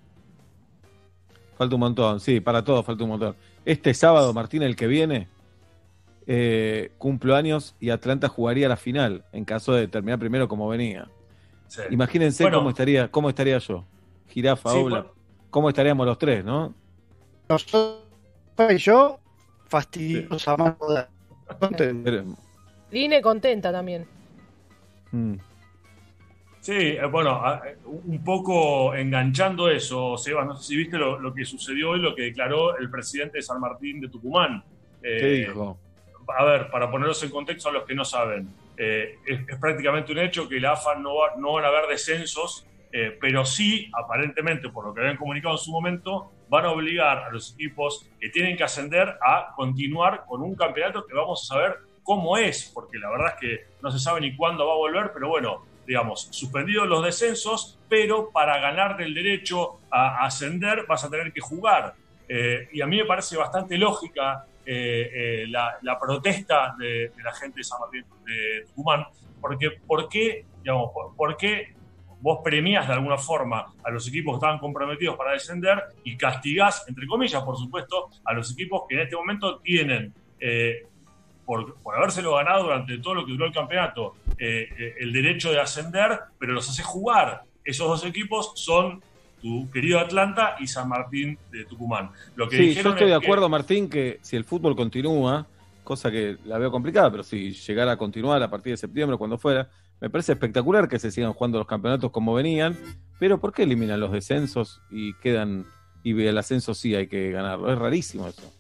Falta 1.58 1.76
un 1.76 1.80
montón, 1.82 2.20
sí, 2.20 2.40
para 2.40 2.64
todos 2.64 2.86
falta 2.86 3.04
un 3.04 3.10
montón. 3.10 3.36
Este 3.66 3.94
sábado, 3.94 4.34
Martín, 4.34 4.64
el 4.64 4.76
que 4.76 4.88
viene, 4.88 5.28
eh, 6.28 6.92
cumplo 6.98 7.36
años 7.36 7.76
y 7.80 7.90
Atlanta 7.90 8.28
jugaría 8.28 8.70
la 8.70 8.78
final, 8.78 9.26
en 9.32 9.46
caso 9.46 9.74
de 9.74 9.88
terminar 9.88 10.20
primero 10.20 10.48
como 10.48 10.68
venía. 10.68 11.08
Sí. 11.68 11.82
Imagínense 11.90 12.44
Bueno. 12.44 12.60
cómo 12.60 12.70
estaría, 12.70 13.10
cómo 13.10 13.30
estaría 13.30 13.58
yo. 13.58 13.86
Jirafa, 14.30 14.72
Sí, 14.72 14.82
bueno. 14.82 15.14
¿Cómo 15.50 15.68
estaríamos 15.70 16.06
los 16.06 16.18
tres, 16.18 16.46
no? 16.46 16.74
Nosotros 17.50 18.06
y 18.70 18.78
yo, 18.78 19.20
fastidiosos 19.68 20.48
a 20.48 20.56
más 20.58 20.76
poder. 20.76 21.08
Line 22.92 23.22
contenta 23.22 23.72
también. 23.72 24.06
mm, 25.12 25.34
Sí, 26.62 26.74
eh, 26.74 27.06
bueno, 27.12 27.42
eh, 27.66 27.76
un 27.86 28.24
poco 28.24 28.94
enganchando 28.94 29.68
eso, 29.70 30.16
Sebas, 30.16 30.46
no 30.46 30.56
sé 30.56 30.64
si 30.68 30.78
viste 30.78 30.96
lo, 30.98 31.20
lo 31.20 31.34
que 31.34 31.44
sucedió 31.44 31.90
hoy, 31.92 32.00
lo 32.00 32.14
que 32.14 32.22
declaró 32.24 32.78
el 32.78 32.90
presidente 32.92 33.40
de 33.40 33.42
San 33.42 33.60
Martín 33.60 34.00
de 34.00 34.10
Tucumán. 34.10 34.64
¿Qué 35.02 35.44
Eh, 35.44 35.48
dijo? 35.48 35.80
A 36.38 36.44
ver, 36.44 36.70
para 36.70 36.90
ponerlos 36.90 37.22
en 37.24 37.30
contexto 37.30 37.70
a 37.70 37.72
los 37.72 37.84
que 37.84 37.94
no 37.96 38.06
saben, 38.06 38.50
eh, 38.78 39.16
es, 39.26 39.40
prácticamente 39.60 40.12
un 40.12 40.20
hecho 40.20 40.48
que 40.50 40.60
la 40.60 40.72
AFA 40.74 40.96
no, 40.96 41.16
va- 41.16 41.34
no 41.38 41.54
van 41.54 41.66
a 41.66 41.68
haber 41.68 41.88
descensos, 41.88 42.66
eh, 42.92 43.18
pero 43.22 43.46
sí, 43.46 43.90
aparentemente, 43.94 44.70
por 44.70 44.86
lo 44.86 44.94
que 44.94 45.02
habían 45.02 45.18
comunicado 45.18 45.56
en 45.56 45.60
su 45.60 45.72
momento, 45.72 46.32
van 46.50 46.66
a 46.66 46.72
obligar 46.72 47.20
a 47.20 47.30
los 47.30 47.54
equipos 47.54 48.10
que 48.20 48.30
tienen 48.30 48.58
que 48.58 48.64
ascender 48.64 49.18
a 49.26 49.54
continuar 49.56 50.26
con 50.28 50.42
un 50.42 50.56
campeonato 50.56 51.06
que 51.06 51.14
vamos 51.14 51.44
a 51.44 51.54
saber 51.56 51.78
cómo 52.04 52.38
es, 52.38 52.72
porque 52.74 52.98
la 52.98 53.10
verdad 53.10 53.34
es 53.36 53.40
que 53.40 53.66
no 53.82 53.92
se 53.92 54.00
sabe 54.00 54.20
ni 54.22 54.36
cuándo 54.36 54.66
va 54.68 54.74
a 54.74 54.78
volver, 54.78 55.12
pero 55.14 55.30
bueno, 55.30 55.64
digamos, 55.88 56.28
suspendidos 56.32 56.88
los 56.88 57.04
descensos, 57.04 57.80
pero 57.88 58.30
para 58.32 58.60
ganarte 58.60 59.04
el 59.04 59.14
derecho 59.14 59.80
a 59.90 60.26
ascender 60.26 60.86
vas 60.88 61.04
a 61.04 61.10
tener 61.10 61.32
que 61.32 61.42
jugar. 61.42 61.94
Eh, 62.28 62.70
y 62.72 62.82
a 62.82 62.88
mí 62.88 62.98
me 62.98 63.06
parece 63.06 63.36
bastante 63.38 63.78
lógica 63.78 64.46
eh, 64.66 65.44
eh, 65.44 65.48
la, 65.48 66.00
protesta 66.00 66.76
de, 66.78 67.12
la 67.24 67.34
gente 67.34 67.60
de 67.60 67.64
San 67.64 67.80
Martín 67.80 68.06
de 68.26 68.66
Tucumán, 68.68 69.06
porque 69.40 69.72
¿por 69.86 70.08
qué, 70.08 70.46
digamos, 70.62 70.92
por, 71.16 71.36
qué 71.38 71.74
vos 72.20 72.40
premias 72.44 72.88
de 72.88 72.94
alguna 72.94 73.18
forma 73.18 73.74
a 73.84 73.90
los 73.90 74.08
equipos 74.08 74.34
que 74.34 74.38
estaban 74.38 74.60
comprometidos 74.60 75.18
para 75.18 75.32
descender 75.32 75.82
y 76.04 76.16
castigás, 76.16 76.86
entre 76.88 77.08
comillas, 77.08 77.44
por 77.44 77.58
supuesto, 77.58 78.10
a 78.24 78.34
los 78.34 78.52
equipos 78.54 78.84
que 78.88 78.96
en 78.96 79.02
este 79.02 79.16
momento 79.16 79.60
tienen, 79.60 80.14
eh, 80.40 80.86
por, 81.46 81.82
por 81.82 81.96
habérselo 81.96 82.36
ganado 82.36 82.64
durante 82.64 82.98
todo 83.00 83.16
lo 83.16 83.26
que 83.26 83.32
duró 83.32 83.46
el 83.46 83.54
campeonato, 83.54 84.16
el 84.38 85.14
derecho 85.14 85.52
de 85.52 85.60
ascender, 85.60 86.18
pero 86.40 86.54
los 86.54 86.68
hace 86.68 86.82
jugar. 86.82 87.44
Esos 87.64 87.88
dos 87.88 88.06
equipos 88.06 88.54
son 88.56 89.04
tu 89.42 89.70
querido 89.72 90.00
Atlanta 90.00 90.56
y 90.60 90.68
San 90.68 90.88
Martín 90.90 91.38
de 91.52 91.66
Tucumán. 91.66 92.12
Lo 92.36 92.48
que 92.48 92.58
Sí, 92.58 92.74
yo 92.76 92.90
estoy 92.92 93.10
de 93.10 93.20
que- 93.20 93.26
acuerdo, 93.26 93.50
Martín, 93.50 93.90
que 93.90 94.20
si 94.22 94.36
el 94.36 94.44
fútbol 94.44 94.76
continúa, 94.76 95.48
cosa 95.84 96.12
que 96.12 96.38
la 96.46 96.58
veo 96.58 96.72
complicada, 96.72 97.10
pero 97.12 97.24
si 97.24 97.52
llegara 97.52 97.94
a 97.94 97.98
continuar 97.98 98.42
a 98.44 98.50
partir 98.50 98.72
de 98.74 98.78
septiembre, 98.78 99.18
cuando 99.18 99.38
fuera, 99.38 99.70
me 100.00 100.10
parece 100.10 100.32
espectacular 100.34 100.88
que 100.88 101.00
se 101.00 101.12
sigan 101.12 101.34
jugando 101.34 101.58
los 101.58 101.68
campeonatos 101.68 102.12
como 102.12 102.34
venían, 102.34 102.78
pero 103.20 103.40
¿por 103.40 103.52
qué 103.54 103.64
eliminan 103.64 104.00
los 104.00 104.12
descensos 104.12 104.82
y 104.90 105.14
quedan, 105.16 105.66
y 106.04 106.20
el 106.24 106.38
ascenso 106.38 106.74
sí 106.74 106.96
hay 106.96 107.08
que 107.08 107.32
ganarlo? 107.32 107.72
Es 107.72 107.78
rarísimo 107.78 108.28
eso. 108.28 108.52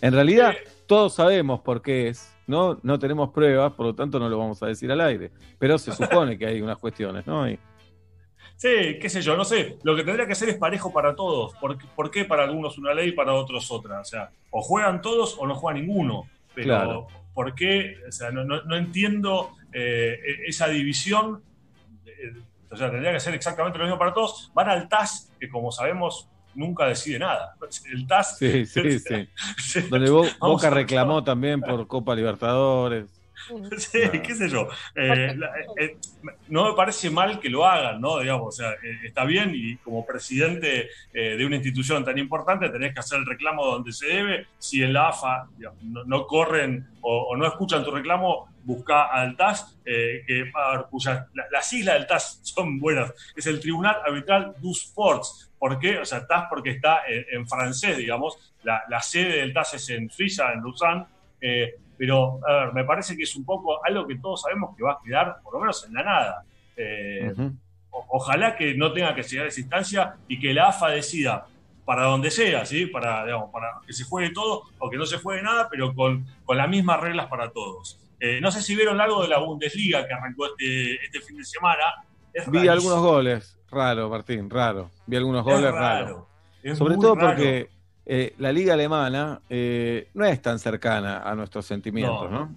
En 0.00 0.12
realidad, 0.12 0.52
todos 0.86 1.14
sabemos 1.14 1.60
por 1.60 1.80
qué 1.80 2.08
es, 2.08 2.30
¿no? 2.46 2.78
No 2.82 2.98
tenemos 2.98 3.30
pruebas, 3.30 3.72
por 3.72 3.86
lo 3.86 3.94
tanto 3.94 4.18
no 4.18 4.28
lo 4.28 4.36
vamos 4.38 4.62
a 4.62 4.66
decir 4.66 4.90
al 4.92 5.00
aire, 5.00 5.30
pero 5.58 5.78
se 5.78 5.92
supone 6.26 6.36
que 6.36 6.46
hay 6.46 6.60
unas 6.60 6.76
cuestiones, 6.78 7.26
¿no? 7.26 7.48
Y- 7.48 7.58
Sí, 8.56 8.98
qué 9.00 9.08
sé 9.10 9.20
yo, 9.20 9.36
no 9.36 9.44
sé. 9.44 9.76
Lo 9.82 9.94
que 9.96 10.04
tendría 10.04 10.26
que 10.26 10.34
ser 10.34 10.48
es 10.48 10.56
parejo 10.56 10.92
para 10.92 11.14
todos. 11.14 11.54
¿Por, 11.54 11.76
qué- 11.76 11.86
por 11.94 12.10
qué 12.10 12.24
para 12.24 12.44
algunos 12.44 12.78
una 12.78 12.94
ley 12.94 13.08
y 13.08 13.12
para 13.12 13.34
otros 13.34 13.70
otra? 13.70 14.00
O 14.00 14.04
sea, 14.04 14.30
o 14.50 14.62
juegan 14.62 15.02
todos 15.02 15.36
o 15.38 15.46
no 15.46 15.54
juega 15.54 15.78
ninguno. 15.80 16.28
Pero 16.54 16.66
Claro. 16.68 17.06
¿por 17.34 17.54
qué? 17.54 17.96
O 18.08 18.12
sea, 18.12 18.30
no, 18.30 18.44
no- 18.44 18.62
no 18.62 18.76
entiendo 18.76 19.50
eh, 19.72 20.18
esa 20.46 20.68
división. 20.68 21.42
Eh, 22.06 22.32
O 22.70 22.76
sea, 22.76 22.90
tendría 22.90 23.12
que 23.12 23.20
ser 23.20 23.34
exactamente 23.34 23.78
lo 23.78 23.84
mismo 23.84 23.98
para 23.98 24.12
todos. 24.12 24.50
Van 24.54 24.68
al 24.68 24.88
TAS, 24.88 25.30
que 25.38 25.48
como 25.48 25.70
sabemos, 25.70 26.28
nunca 26.54 26.86
decide 26.86 27.18
nada. 27.20 27.54
El 27.92 28.06
TAS. 28.06 28.38
Sí, 28.38 28.64
sí, 28.66 28.98
sí. 29.00 29.80
Donde 29.90 30.10
Boca 30.40 30.70
reclamó 30.70 31.22
también 31.22 31.60
por 31.60 31.86
Copa 31.86 32.14
Libertadores. 32.14 33.06
Sí, 33.78 34.00
qué 34.22 34.34
sé 34.34 34.48
yo. 34.48 34.68
Eh, 34.94 35.34
la- 35.36 35.52
eh, 35.78 35.96
no 36.48 36.68
me 36.70 36.76
parece 36.76 37.10
mal 37.10 37.40
que 37.40 37.48
lo 37.50 37.64
hagan, 37.66 38.00
¿no? 38.00 38.18
Digamos, 38.20 38.48
o 38.48 38.52
sea, 38.52 38.72
eh, 38.72 38.98
está 39.04 39.24
bien 39.24 39.52
y 39.54 39.76
como 39.76 40.04
presidente 40.06 40.88
eh, 41.12 41.36
de 41.36 41.44
una 41.46 41.56
institución 41.56 42.04
tan 42.04 42.18
importante 42.18 42.68
tenés 42.70 42.94
que 42.94 43.00
hacer 43.00 43.18
el 43.18 43.26
reclamo 43.26 43.66
donde 43.66 43.92
se 43.92 44.06
debe. 44.06 44.46
Si 44.58 44.82
en 44.82 44.92
la 44.92 45.08
AFA 45.08 45.46
digamos, 45.56 45.82
no, 45.82 46.04
no 46.04 46.26
corren 46.26 46.86
o, 47.00 47.22
o 47.30 47.36
no 47.36 47.46
escuchan 47.46 47.84
tu 47.84 47.90
reclamo, 47.90 48.48
busca 48.64 49.04
al 49.12 49.36
TAS, 49.36 49.76
eh, 49.84 50.22
que, 50.26 50.50
a 50.54 50.70
ver, 50.76 50.86
cuya- 50.90 51.26
la- 51.34 51.44
las 51.52 51.68
siglas 51.68 51.94
del 51.96 52.06
TAS 52.06 52.40
son 52.42 52.78
buenas. 52.80 53.12
Es 53.36 53.46
el 53.46 53.60
Tribunal 53.60 53.96
Arbitral 54.06 54.54
du 54.60 54.72
Sports. 54.72 55.50
¿Por 55.58 55.78
qué? 55.78 55.98
O 55.98 56.04
sea, 56.04 56.26
TAS 56.26 56.46
porque 56.48 56.70
está 56.70 57.02
en, 57.06 57.24
en 57.40 57.48
francés, 57.48 57.96
digamos. 57.98 58.54
La, 58.62 58.82
la 58.88 59.00
sede 59.02 59.38
del 59.38 59.52
TAS 59.52 59.74
es 59.74 59.90
en 59.90 60.08
Suiza, 60.10 60.52
en 60.52 60.60
Lausanne. 60.62 61.04
Eh, 61.40 61.74
pero, 61.98 62.40
a 62.46 62.52
ver, 62.66 62.72
me 62.74 62.84
parece 62.84 63.16
que 63.16 63.22
es 63.24 63.34
un 63.36 63.44
poco 63.44 63.84
algo 63.84 64.06
que 64.06 64.16
todos 64.18 64.42
sabemos 64.42 64.76
que 64.76 64.82
va 64.82 64.92
a 64.92 64.98
quedar, 65.04 65.36
por 65.42 65.54
lo 65.54 65.60
menos, 65.60 65.84
en 65.86 65.94
la 65.94 66.02
nada. 66.02 66.44
Eh, 66.76 67.32
o- 67.90 68.06
ojalá 68.10 68.56
que 68.56 68.74
no 68.74 68.92
tenga 68.92 69.14
que 69.14 69.22
llegar 69.22 69.46
a 69.46 69.48
esa 69.48 69.60
instancia 69.60 70.16
y 70.28 70.40
que 70.40 70.52
la 70.52 70.68
AFA 70.68 70.88
decida 70.90 71.46
para 71.84 72.04
donde 72.04 72.30
sea, 72.30 72.64
¿sí? 72.64 72.86
Para, 72.86 73.24
digamos, 73.24 73.50
para 73.50 73.68
que 73.86 73.92
se 73.92 74.04
juegue 74.04 74.30
todo 74.32 74.62
o 74.78 74.90
que 74.90 74.96
no 74.96 75.06
se 75.06 75.18
juegue 75.18 75.42
nada, 75.42 75.68
pero 75.70 75.94
con, 75.94 76.26
con 76.44 76.56
las 76.56 76.68
mismas 76.68 76.98
reglas 77.00 77.26
para 77.26 77.50
todos. 77.50 78.00
Eh, 78.18 78.40
no 78.40 78.50
sé 78.50 78.62
si 78.62 78.74
vieron 78.74 79.00
algo 79.00 79.22
de 79.22 79.28
la 79.28 79.38
Bundesliga 79.38 80.06
que 80.06 80.14
arrancó 80.14 80.46
este, 80.46 80.94
este 81.04 81.20
fin 81.20 81.36
de 81.36 81.44
semana. 81.44 81.82
Es 82.32 82.50
Vi 82.50 82.58
rarísimo. 82.58 82.72
algunos 82.72 83.00
goles, 83.00 83.58
raro, 83.70 84.08
Martín, 84.08 84.48
raro. 84.50 84.90
Vi 85.06 85.16
algunos 85.16 85.46
Es 85.46 85.52
goles 85.54 85.72
raro, 85.72 86.06
raros. 86.06 86.24
es 86.62 86.78
Sobre 86.78 86.96
muy 86.96 87.04
todo 87.04 87.14
raro. 87.16 87.28
porque 87.28 87.68
eh, 88.06 88.34
la 88.38 88.52
liga 88.52 88.74
alemana 88.74 89.40
eh, 89.48 90.08
no 90.14 90.24
es 90.24 90.40
tan 90.42 90.58
cercana 90.58 91.22
a 91.22 91.34
nuestros 91.34 91.64
sentimientos, 91.66 92.30
No. 92.30 92.38
¿no? 92.40 92.56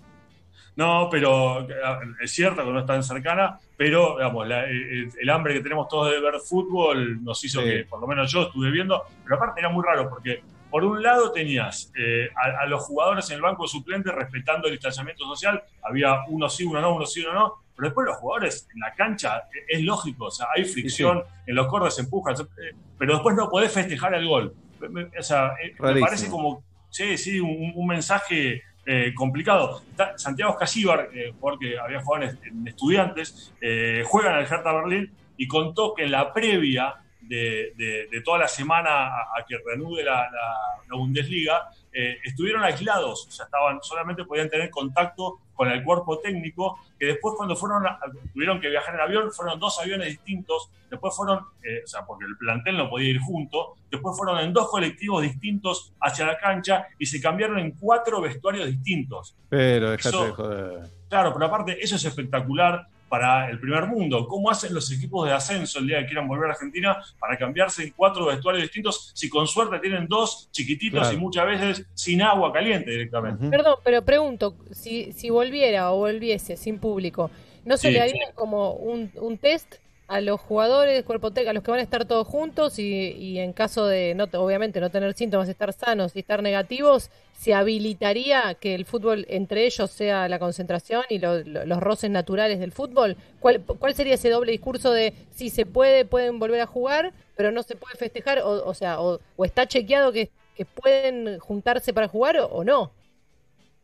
No, 0.75 1.09
pero 1.09 1.59
a- 1.61 1.99
es 2.21 2.31
cierto 2.31 2.63
que 2.63 2.69
no 2.71 2.79
es 2.79 2.85
tan 2.85 3.01
cercana, 3.01 3.57
pero 3.75 4.17
digamos, 4.17 4.47
la- 4.47 4.65
el, 4.65 5.09
el 5.19 5.29
hambre 5.29 5.55
que 5.55 5.61
tenemos 5.61 5.87
todos 5.87 6.11
de 6.11 6.19
ver 6.19 6.35
fútbol 6.39 7.23
nos 7.23 7.43
hizo 7.43 7.61
Sí. 7.61 7.65
que, 7.67 7.85
por 7.85 7.99
lo 7.99 8.05
menos 8.07 8.31
yo 8.31 8.43
estuve 8.43 8.69
viendo, 8.69 9.01
pero 9.23 9.37
aparte 9.37 9.59
era 9.61 9.69
muy 9.69 9.83
raro 9.83 10.07
porque 10.07 10.43
por 10.69 10.83
un 10.83 11.01
lado 11.01 11.31
tenías 11.31 11.91
eh, 11.97 12.29
a, 12.35 12.61
a 12.61 12.65
los 12.67 12.83
jugadores 12.83 13.27
en 13.31 13.37
el 13.37 13.41
banco 13.41 13.67
suplente 13.67 14.11
respetando 14.11 14.67
el 14.67 14.73
distanciamiento 14.73 15.23
social, 15.25 15.63
había 15.81 16.25
uno 16.27 16.47
sí, 16.47 16.63
uno 16.65 16.79
no, 16.79 16.93
uno 16.95 17.05
sí, 17.07 17.21
uno 17.25 17.33
no, 17.33 17.53
pero 17.75 17.87
después 17.87 18.05
los 18.05 18.17
jugadores 18.17 18.67
en 18.75 18.79
la 18.81 18.93
cancha 18.93 19.37
eh, 19.55 19.65
es 19.69 19.81
lógico, 19.81 20.25
o 20.25 20.31
sea, 20.31 20.47
hay 20.55 20.63
fricción, 20.65 21.23
en 21.47 21.55
los 21.55 21.65
cordes 21.67 21.95
se 21.95 22.01
empujan, 22.01 22.35
eh, 22.35 22.75
pero 22.99 23.13
después 23.13 23.35
no 23.35 23.49
podés 23.49 23.71
festejar 23.71 24.13
el 24.13 24.27
gol. 24.27 24.53
Me- 24.89 25.09
o 25.17 25.23
sea, 25.23 25.53
eh, 25.63 25.73
me 25.79 26.01
parece 26.01 26.25
como, 26.31 26.63
sí, 26.89 27.17
sí, 27.17 27.39
un, 27.39 27.71
un 27.75 27.87
mensaje 27.87 28.61
eh, 28.85 29.13
complicado. 29.13 29.81
Santiago 30.15 30.55
Casíbar, 30.57 31.09
eh, 31.13 31.33
jugador 31.37 31.59
que 31.59 31.77
había 31.77 32.01
jugado 32.01 32.25
en, 32.25 32.39
en 32.43 32.67
estudiantes, 32.67 33.53
eh, 33.61 34.03
juega 34.05 34.31
en 34.31 34.37
el 34.37 34.43
Hertha 34.45 34.71
Berlín 34.73 35.13
y 35.35 35.47
contó 35.47 35.93
que 35.93 36.03
en 36.05 36.11
la 36.11 36.31
previa 36.33 36.95
de, 37.19 37.73
de- 37.75 38.07
de 38.09 38.21
toda 38.21 38.37
la 38.39 38.47
semana 38.47 38.89
a, 39.07 39.21
a 39.37 39.45
que 39.45 39.57
reanude 39.65 40.03
la, 40.03 40.13
la- 40.31 40.81
la 40.89 40.95
Bundesliga, 40.97 41.67
eh, 41.91 42.17
estuvieron 42.23 42.63
aislados, 42.63 43.27
o 43.27 43.31
sea, 43.31 43.45
estaban, 43.45 43.79
solamente 43.81 44.23
podían 44.23 44.49
tener 44.49 44.69
contacto 44.69 45.39
con 45.57 45.69
el 45.69 45.83
cuerpo 45.83 46.19
técnico, 46.19 46.79
que 46.97 47.07
después 47.07 47.33
cuando 47.35 47.55
fueron 47.55 47.83
tuvieron 48.31 48.61
que 48.61 48.69
viajar 48.69 48.93
en 48.93 49.01
avión, 49.01 49.31
fueron 49.31 49.59
dos 49.59 49.79
aviones 49.79 50.07
distintos, 50.07 50.69
después 50.89 51.13
fueron, 51.15 51.39
eh, 51.63 51.81
o 51.83 51.87
sea, 51.87 52.05
porque 52.05 52.25
el 52.25 52.37
plantel 52.37 52.77
no 52.77 52.89
podía 52.89 53.09
ir 53.09 53.19
junto, 53.19 53.75
después 53.89 54.15
fueron 54.15 54.39
en 54.39 54.53
dos 54.53 54.69
colectivos 54.69 55.23
distintos 55.23 55.93
hacia 55.99 56.27
la 56.27 56.37
cancha 56.37 56.87
y 56.99 57.07
se 57.07 57.19
cambiaron 57.19 57.57
en 57.57 57.71
cuatro 57.71 58.21
vestuarios 58.21 58.67
distintos. 58.67 59.35
Pero 59.49 59.91
déjate 59.91 60.31
joder. 60.31 60.89
Claro, 61.09 61.33
pero 61.33 61.45
aparte 61.47 61.83
eso 61.83 61.95
es 61.95 62.05
espectacular 62.05 62.87
para 63.09 63.49
el 63.49 63.59
primer 63.59 63.85
mundo. 63.87 64.27
¿Cómo 64.27 64.49
hacen 64.49 64.73
los 64.73 64.91
equipos 64.91 65.25
de 65.27 65.33
ascenso 65.33 65.79
el 65.79 65.87
día 65.87 65.99
que 66.01 66.07
quieran 66.07 66.27
volver 66.27 66.49
a 66.49 66.53
Argentina 66.53 66.97
para 67.19 67.37
cambiarse 67.37 67.83
en 67.83 67.91
cuatro 67.95 68.25
vestuarios 68.25 68.63
distintos 68.63 69.11
si 69.13 69.29
con 69.29 69.47
suerte 69.47 69.79
tienen 69.79 70.07
dos 70.07 70.49
chiquititos 70.51 70.99
Claro. 71.01 71.15
y 71.15 71.19
muchas 71.19 71.45
veces 71.45 71.85
sin 71.93 72.21
agua 72.21 72.51
caliente 72.51 72.91
directamente? 72.91 73.49
Perdón, 73.49 73.75
pero 73.83 74.03
pregunto, 74.03 74.55
si, 74.71 75.11
si 75.13 75.29
volviera 75.29 75.91
o 75.91 75.97
volviese 75.97 76.57
sin 76.57 76.79
público, 76.79 77.31
¿no 77.65 77.77
se 77.77 77.87
Sí, 77.87 77.93
le 77.93 78.01
haría 78.01 78.31
como 78.35 78.73
un, 78.73 79.11
un 79.15 79.37
test 79.37 79.75
a 80.07 80.21
los 80.21 80.39
jugadores, 80.39 81.03
cuerpo 81.03 81.31
técnico, 81.31 81.49
a 81.51 81.53
los 81.53 81.63
que 81.63 81.71
van 81.71 81.79
a 81.81 81.83
estar 81.83 82.05
todos 82.05 82.25
juntos 82.27 82.79
y, 82.79 82.83
y 83.11 83.39
en 83.39 83.51
caso 83.53 83.85
de, 83.87 84.13
no 84.15 84.27
te- 84.27 84.37
obviamente, 84.37 84.79
no 84.79 84.89
tener 84.89 85.13
síntomas, 85.13 85.49
estar 85.49 85.73
sanos 85.73 86.15
y 86.15 86.19
estar 86.19 86.41
negativos, 86.41 87.09
se 87.37 87.53
habilitaría 87.53 88.53
que 88.55 88.73
el 88.73 88.85
fútbol 88.85 89.25
entre 89.29 89.65
ellos 89.65 89.91
sea 89.91 90.29
la 90.29 90.39
concentración 90.39 91.03
y 91.09 91.19
lo- 91.19 91.39
lo- 91.43 91.65
los 91.65 91.79
roces 91.81 92.09
naturales 92.09 92.59
del 92.59 92.71
fútbol? 92.71 93.17
¿Cuál, 93.41 93.61
¿Cuál 93.61 93.93
sería 93.95 94.15
ese 94.15 94.29
doble 94.29 94.53
discurso 94.53 94.91
de 94.91 95.13
si 95.31 95.49
se 95.49 95.65
puede, 95.65 96.05
pueden 96.05 96.39
volver 96.39 96.61
a 96.61 96.67
jugar, 96.67 97.13
pero 97.35 97.51
no 97.51 97.63
se 97.63 97.75
puede 97.75 97.95
festejar? 97.97 98.39
O, 98.39 98.65
o 98.65 98.73
sea, 98.73 99.01
o, 99.01 99.19
o 99.35 99.45
está 99.45 99.67
chequeado 99.67 100.11
que, 100.13 100.29
que 100.55 100.65
pueden 100.65 101.37
juntarse 101.39 101.93
para 101.93 102.07
jugar 102.07 102.37
o, 102.37 102.45
o 102.47 102.63
no. 102.63 102.91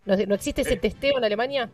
¿No, 0.05 0.15
no 0.17 0.35
existe 0.35 0.61
ese 0.63 0.77
testeo 0.77 1.17
en 1.17 1.23
Alemania? 1.25 1.69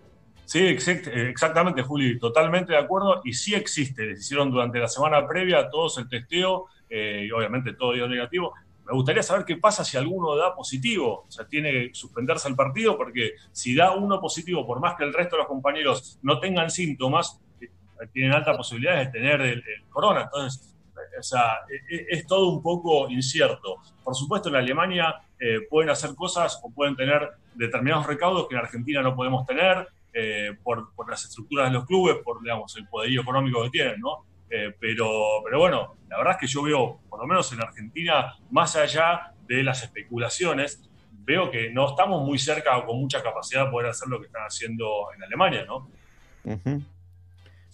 Sí, 0.51 0.61
exact- 0.65 1.07
exactamente, 1.07 1.83
Juli, 1.83 2.17
totalmente 2.17 2.71
de 2.73 2.79
acuerdo. 2.79 3.21
Y 3.23 3.33
sí 3.33 3.53
existe, 3.53 4.03
les 4.07 4.19
hicieron 4.21 4.49
durante 4.49 4.79
la 4.79 4.87
semana 4.87 5.27
previa 5.27 5.69
todos 5.69 5.99
el 5.99 6.09
testeo 6.09 6.65
eh, 6.89 7.25
y 7.27 7.31
obviamente 7.31 7.73
todo 7.73 7.93
dio 7.93 8.07
negativo. 8.07 8.55
Me 8.87 8.93
gustaría 8.93 9.21
saber 9.21 9.45
qué 9.45 9.57
pasa 9.57 9.83
si 9.85 9.95
alguno 9.95 10.35
da 10.35 10.55
positivo, 10.55 11.25
o 11.27 11.31
sea, 11.31 11.45
tiene 11.47 11.71
que 11.71 11.89
suspenderse 11.93 12.47
el 12.47 12.55
partido, 12.55 12.97
porque 12.97 13.33
si 13.51 13.75
da 13.75 13.91
uno 13.91 14.19
positivo, 14.19 14.65
por 14.65 14.79
más 14.79 14.95
que 14.97 15.03
el 15.03 15.13
resto 15.13 15.35
de 15.35 15.41
los 15.43 15.47
compañeros 15.47 16.17
no 16.23 16.39
tengan 16.39 16.71
síntomas, 16.71 17.39
eh, 17.61 17.67
tienen 18.11 18.33
altas 18.33 18.57
posibilidades 18.57 19.05
de 19.05 19.19
tener 19.19 19.41
el, 19.41 19.59
el 19.59 19.83
corona. 19.89 20.21
Entonces, 20.23 20.75
eh, 20.95 21.19
o 21.19 21.21
sea, 21.21 21.59
e- 21.69 21.95
e- 21.95 22.05
es 22.09 22.25
todo 22.25 22.49
un 22.49 22.63
poco 22.63 23.07
incierto. 23.07 23.75
Por 24.03 24.15
supuesto, 24.15 24.49
en 24.49 24.55
Alemania 24.55 25.13
eh, 25.39 25.59
pueden 25.69 25.91
hacer 25.91 26.15
cosas 26.15 26.59
o 26.63 26.71
pueden 26.73 26.95
tener 26.95 27.29
determinados 27.53 28.07
recaudos 28.07 28.47
que 28.47 28.55
en 28.55 28.61
Argentina 28.61 29.03
no 29.03 29.15
podemos 29.15 29.45
tener 29.45 29.87
eh, 30.13 30.51
por, 30.63 30.93
por 30.95 31.09
las 31.09 31.23
estructuras 31.25 31.67
de 31.67 31.73
los 31.73 31.85
clubes, 31.85 32.17
por 32.23 32.41
digamos, 32.41 32.75
el 32.77 32.87
poderío 32.87 33.21
económico 33.21 33.63
que 33.63 33.69
tienen, 33.69 33.99
¿no? 33.99 34.25
Eh, 34.49 34.73
pero, 34.79 35.07
pero 35.43 35.59
bueno, 35.59 35.95
la 36.07 36.17
verdad 36.17 36.33
es 36.33 36.39
que 36.39 36.47
yo 36.47 36.63
veo, 36.63 36.99
por 37.09 37.19
lo 37.19 37.27
menos 37.27 37.51
en 37.53 37.61
Argentina, 37.61 38.35
más 38.49 38.75
allá 38.75 39.33
de 39.47 39.63
las 39.63 39.83
especulaciones, 39.83 40.89
veo 41.11 41.51
que 41.51 41.69
no 41.69 41.87
estamos 41.89 42.25
muy 42.25 42.39
cerca 42.39 42.77
o 42.77 42.85
con 42.85 42.99
mucha 42.99 43.21
capacidad 43.21 43.65
de 43.65 43.71
poder 43.71 43.89
hacer 43.89 44.07
lo 44.07 44.19
que 44.19 44.25
están 44.25 44.43
haciendo 44.43 45.09
en 45.15 45.23
Alemania, 45.23 45.65
¿no? 45.65 45.89
Ujú. 46.43 46.81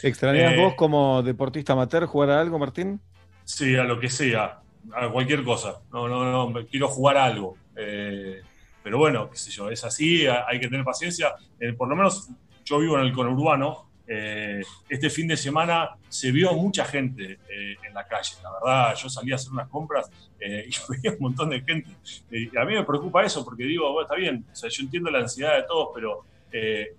¿Extrañas 0.01 0.53
Eh, 0.53 0.57
vos 0.57 0.75
como 0.75 1.23
deportista 1.23 1.73
amateur 1.73 2.05
jugar 2.05 2.31
a 2.31 2.41
algo, 2.41 2.59
Martín? 2.59 2.99
Sí, 3.45 3.75
a 3.77 3.83
lo 3.85 3.97
que 3.99 4.09
sea, 4.09 4.59
a 4.93 5.09
cualquier 5.09 5.43
cosa. 5.43 5.81
No, 5.93 6.09
no, 6.09 6.49
no, 6.49 6.65
quiero 6.67 6.89
jugar 6.89 7.17
a 7.17 7.25
algo. 7.25 7.55
Eh, 7.77 8.41
pero 8.85 8.99
bueno, 8.99 9.31
qué 9.31 9.35
sé 9.35 9.49
yo, 9.49 9.71
es 9.71 9.83
así, 9.83 10.27
hay 10.27 10.59
que 10.59 10.67
tener 10.67 10.85
paciencia. 10.85 11.33
Eh, 11.59 11.73
por 11.73 11.87
lo 11.89 11.95
menos 11.95 12.29
yo 12.63 12.77
vivo 12.77 12.99
en 12.99 13.05
el 13.07 13.13
conurbano. 13.13 13.89
eh, 14.07 14.61
este 14.87 15.09
fin 15.09 15.27
de 15.27 15.35
semana 15.35 15.89
se 16.07 16.31
vio 16.31 16.53
mucha 16.53 16.85
gente 16.85 17.39
eh, 17.49 17.75
en 17.83 17.93
la 17.95 18.05
calle, 18.05 18.35
la 18.43 18.51
verdad. 18.51 18.95
Yo 18.95 19.09
salí 19.09 19.31
a 19.31 19.35
hacer 19.37 19.51
unas 19.53 19.67
compras 19.69 20.11
eh, 20.39 20.65
y 20.69 20.91
veía 20.91 21.13
un 21.13 21.19
montón 21.19 21.49
de 21.49 21.61
gente. 21.61 21.89
Eh, 22.29 22.47
y 22.53 22.55
a 22.55 22.63
mí 22.63 22.75
me 22.75 22.83
preocupa 22.83 23.23
eso 23.23 23.43
porque 23.43 23.63
digo, 23.63 23.91
bueno, 23.91 24.05
está 24.05 24.15
bien, 24.17 24.45
o 24.51 24.55
sea, 24.55 24.69
yo 24.69 24.83
entiendo 24.83 25.09
la 25.09 25.17
ansiedad 25.17 25.55
de 25.55 25.63
todos, 25.63 25.89
pero 25.95 26.23
eh, 26.51 26.95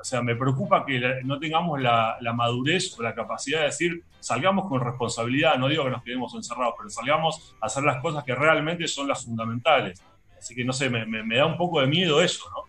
o 0.00 0.04
sea, 0.04 0.22
me 0.22 0.34
preocupa 0.34 0.84
que 0.84 1.20
no 1.22 1.38
tengamos 1.38 1.80
la, 1.80 2.16
la 2.20 2.32
madurez 2.32 2.98
o 2.98 3.02
la 3.04 3.14
capacidad 3.14 3.60
de 3.60 3.66
decir, 3.66 4.02
salgamos 4.18 4.68
con 4.68 4.80
responsabilidad, 4.80 5.54
no 5.56 5.68
digo 5.68 5.84
que 5.84 5.90
nos 5.90 6.02
quedemos 6.02 6.34
encerrados, 6.34 6.74
pero 6.76 6.90
salgamos 6.90 7.54
a 7.60 7.66
hacer 7.66 7.84
las 7.84 8.02
cosas 8.02 8.24
que 8.24 8.34
realmente 8.34 8.88
son 8.88 9.06
las 9.06 9.24
fundamentales. 9.24 10.02
Así 10.42 10.56
que 10.56 10.64
no 10.64 10.72
sé, 10.72 10.90
me, 10.90 11.36
da 11.36 11.46
un 11.46 11.56
poco 11.56 11.80
de 11.80 11.86
miedo 11.86 12.20
eso, 12.20 12.46
¿no? 12.50 12.64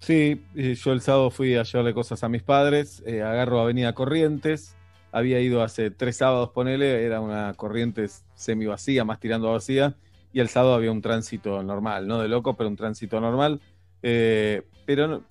Sí, 0.00 0.42
yo 0.52 0.92
el 0.92 1.00
sábado 1.00 1.30
fui 1.30 1.54
a 1.54 1.62
llevarle 1.62 1.94
cosas 1.94 2.24
a 2.24 2.28
mis 2.28 2.42
padres, 2.42 3.04
eh, 3.06 3.22
agarro 3.22 3.60
Avenida 3.60 3.92
Corrientes, 3.92 4.74
había 5.12 5.38
ido 5.38 5.62
hace 5.62 5.92
tres 5.92 6.16
sábados, 6.16 6.50
ponele, 6.50 7.04
era 7.04 7.20
una 7.20 7.54
Corrientes 7.54 8.24
semi 8.34 8.66
vacía, 8.66 9.04
más 9.04 9.20
tirando 9.20 9.48
a 9.48 9.52
vacía, 9.52 9.94
y 10.32 10.40
el 10.40 10.48
sábado 10.48 10.74
había 10.74 10.90
un 10.90 11.02
tránsito 11.02 11.62
normal, 11.62 12.08
no 12.08 12.20
de 12.20 12.26
loco, 12.26 12.56
pero 12.56 12.68
un 12.68 12.74
tránsito 12.74 13.20
normal. 13.20 13.60
Eh, 14.02 14.62
pero 14.86 15.22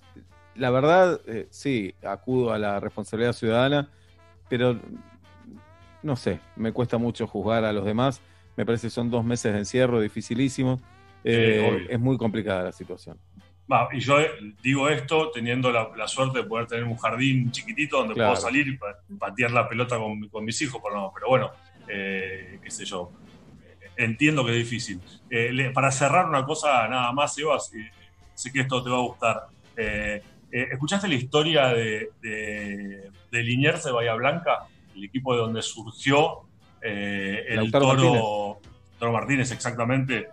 la 0.54 0.70
verdad, 0.70 1.20
eh, 1.26 1.48
sí, 1.50 1.94
acudo 2.02 2.50
a 2.50 2.58
la 2.58 2.80
responsabilidad 2.80 3.34
ciudadana, 3.34 3.90
pero 4.48 4.80
no 6.02 6.16
sé, 6.16 6.40
me 6.56 6.72
cuesta 6.72 6.96
mucho 6.96 7.26
juzgar 7.26 7.66
a 7.66 7.74
los 7.74 7.84
demás, 7.84 8.22
me 8.56 8.64
parece 8.64 8.86
que 8.86 8.90
son 8.90 9.10
dos 9.10 9.22
meses 9.22 9.52
de 9.52 9.58
encierro 9.58 10.00
dificilísimo, 10.00 10.80
eh, 11.24 11.86
es 11.90 11.98
muy 12.00 12.16
complicada 12.16 12.64
la 12.64 12.72
situación. 12.72 13.18
Y 13.92 13.98
yo 13.98 14.20
eh, 14.20 14.30
digo 14.62 14.88
esto 14.88 15.30
teniendo 15.32 15.72
la, 15.72 15.90
la 15.96 16.06
suerte 16.06 16.38
de 16.38 16.44
poder 16.44 16.66
tener 16.68 16.84
un 16.84 16.96
jardín 16.96 17.50
chiquitito 17.50 17.98
donde 17.98 18.14
Claro. 18.14 18.30
puedo 18.32 18.40
salir 18.42 18.68
y 18.68 18.76
pa- 18.76 18.96
patear 19.18 19.50
la 19.50 19.68
pelota 19.68 19.98
con, 19.98 20.28
con 20.28 20.44
mis 20.44 20.60
hijos, 20.62 20.80
pero, 20.82 20.94
no, 20.94 21.10
pero 21.12 21.28
bueno, 21.28 21.50
eh, 21.88 22.60
qué 22.62 22.70
sé 22.70 22.84
yo, 22.84 23.10
entiendo 23.96 24.44
que 24.44 24.52
es 24.52 24.58
difícil. 24.58 25.00
Eh, 25.28 25.52
le- 25.52 25.70
para 25.70 25.90
cerrar 25.90 26.28
una 26.28 26.44
cosa 26.44 26.86
nada 26.86 27.10
más, 27.12 27.36
Eva, 27.38 27.58
sé 27.58 28.52
que 28.52 28.60
esto 28.60 28.82
te 28.84 28.90
va 28.90 28.98
a 28.98 29.00
gustar. 29.00 29.46
Eh, 29.76 30.22
¿Escuchaste 30.48 31.08
la 31.08 31.14
historia 31.16 31.66
de, 31.68 32.10
de, 32.22 33.10
de 33.32 33.42
Liniers 33.42 33.82
de 33.84 33.90
Bahía 33.92 34.14
Blanca, 34.14 34.66
el 34.94 35.04
equipo 35.04 35.34
de 35.34 35.40
donde 35.40 35.60
surgió 35.60 36.42
el 36.80 37.56
Lautaro 37.56 37.86
Toro 37.86 37.96
Martínez. 38.12 38.22
Toro 38.98 39.12
Martínez, 39.12 39.50
exactamente? 39.50 40.28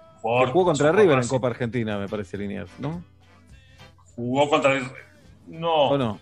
Que 0.45 0.51
jugó 0.51 0.65
contra 0.65 0.91
River 0.91 1.19
en. 1.19 1.27
Copa 1.27 1.47
Argentina, 1.47 1.97
me 1.99 2.07
parece 2.07 2.37
Liniers, 2.37 2.71
¿no? 2.79 3.03
Jugó 4.15 4.49
contra 4.49 4.73
el... 4.73 4.83
No, 5.47 5.89
¿O 5.89 5.97
no? 5.97 6.19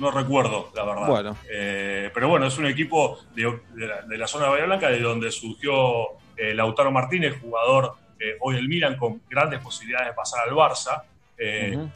no 0.00 0.10
recuerdo, 0.10 0.70
la 0.74 0.84
verdad. 0.84 1.06
Bueno. 1.06 1.36
Eh, 1.50 2.10
pero 2.12 2.28
bueno, 2.28 2.46
es 2.46 2.58
un 2.58 2.66
equipo 2.66 3.18
de, 3.34 3.44
de 3.74 3.86
la, 3.86 4.02
de 4.02 4.18
la 4.18 4.26
zona 4.26 4.44
de 4.46 4.50
Bahía 4.50 4.66
Blanca, 4.66 4.88
de 4.88 5.00
donde 5.00 5.30
surgió 5.30 6.08
eh, 6.36 6.54
Lautaro 6.54 6.90
Martínez, 6.90 7.38
jugador 7.40 7.94
eh, 8.18 8.36
hoy 8.40 8.56
del 8.56 8.68
Milan 8.68 8.96
con 8.96 9.22
grandes 9.30 9.60
posibilidades 9.60 10.08
de 10.08 10.14
pasar 10.14 10.48
al 10.48 10.54
Barça, 10.54 11.02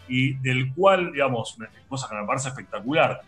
y 0.08 0.34
del 0.34 0.72
cual, 0.74 1.12
digamos, 1.12 1.58
me- 1.58 1.66
cosa 1.88 2.06
que 2.10 2.14
me 2.14 2.26
parece 2.26 2.48
espectacular, 2.50 3.22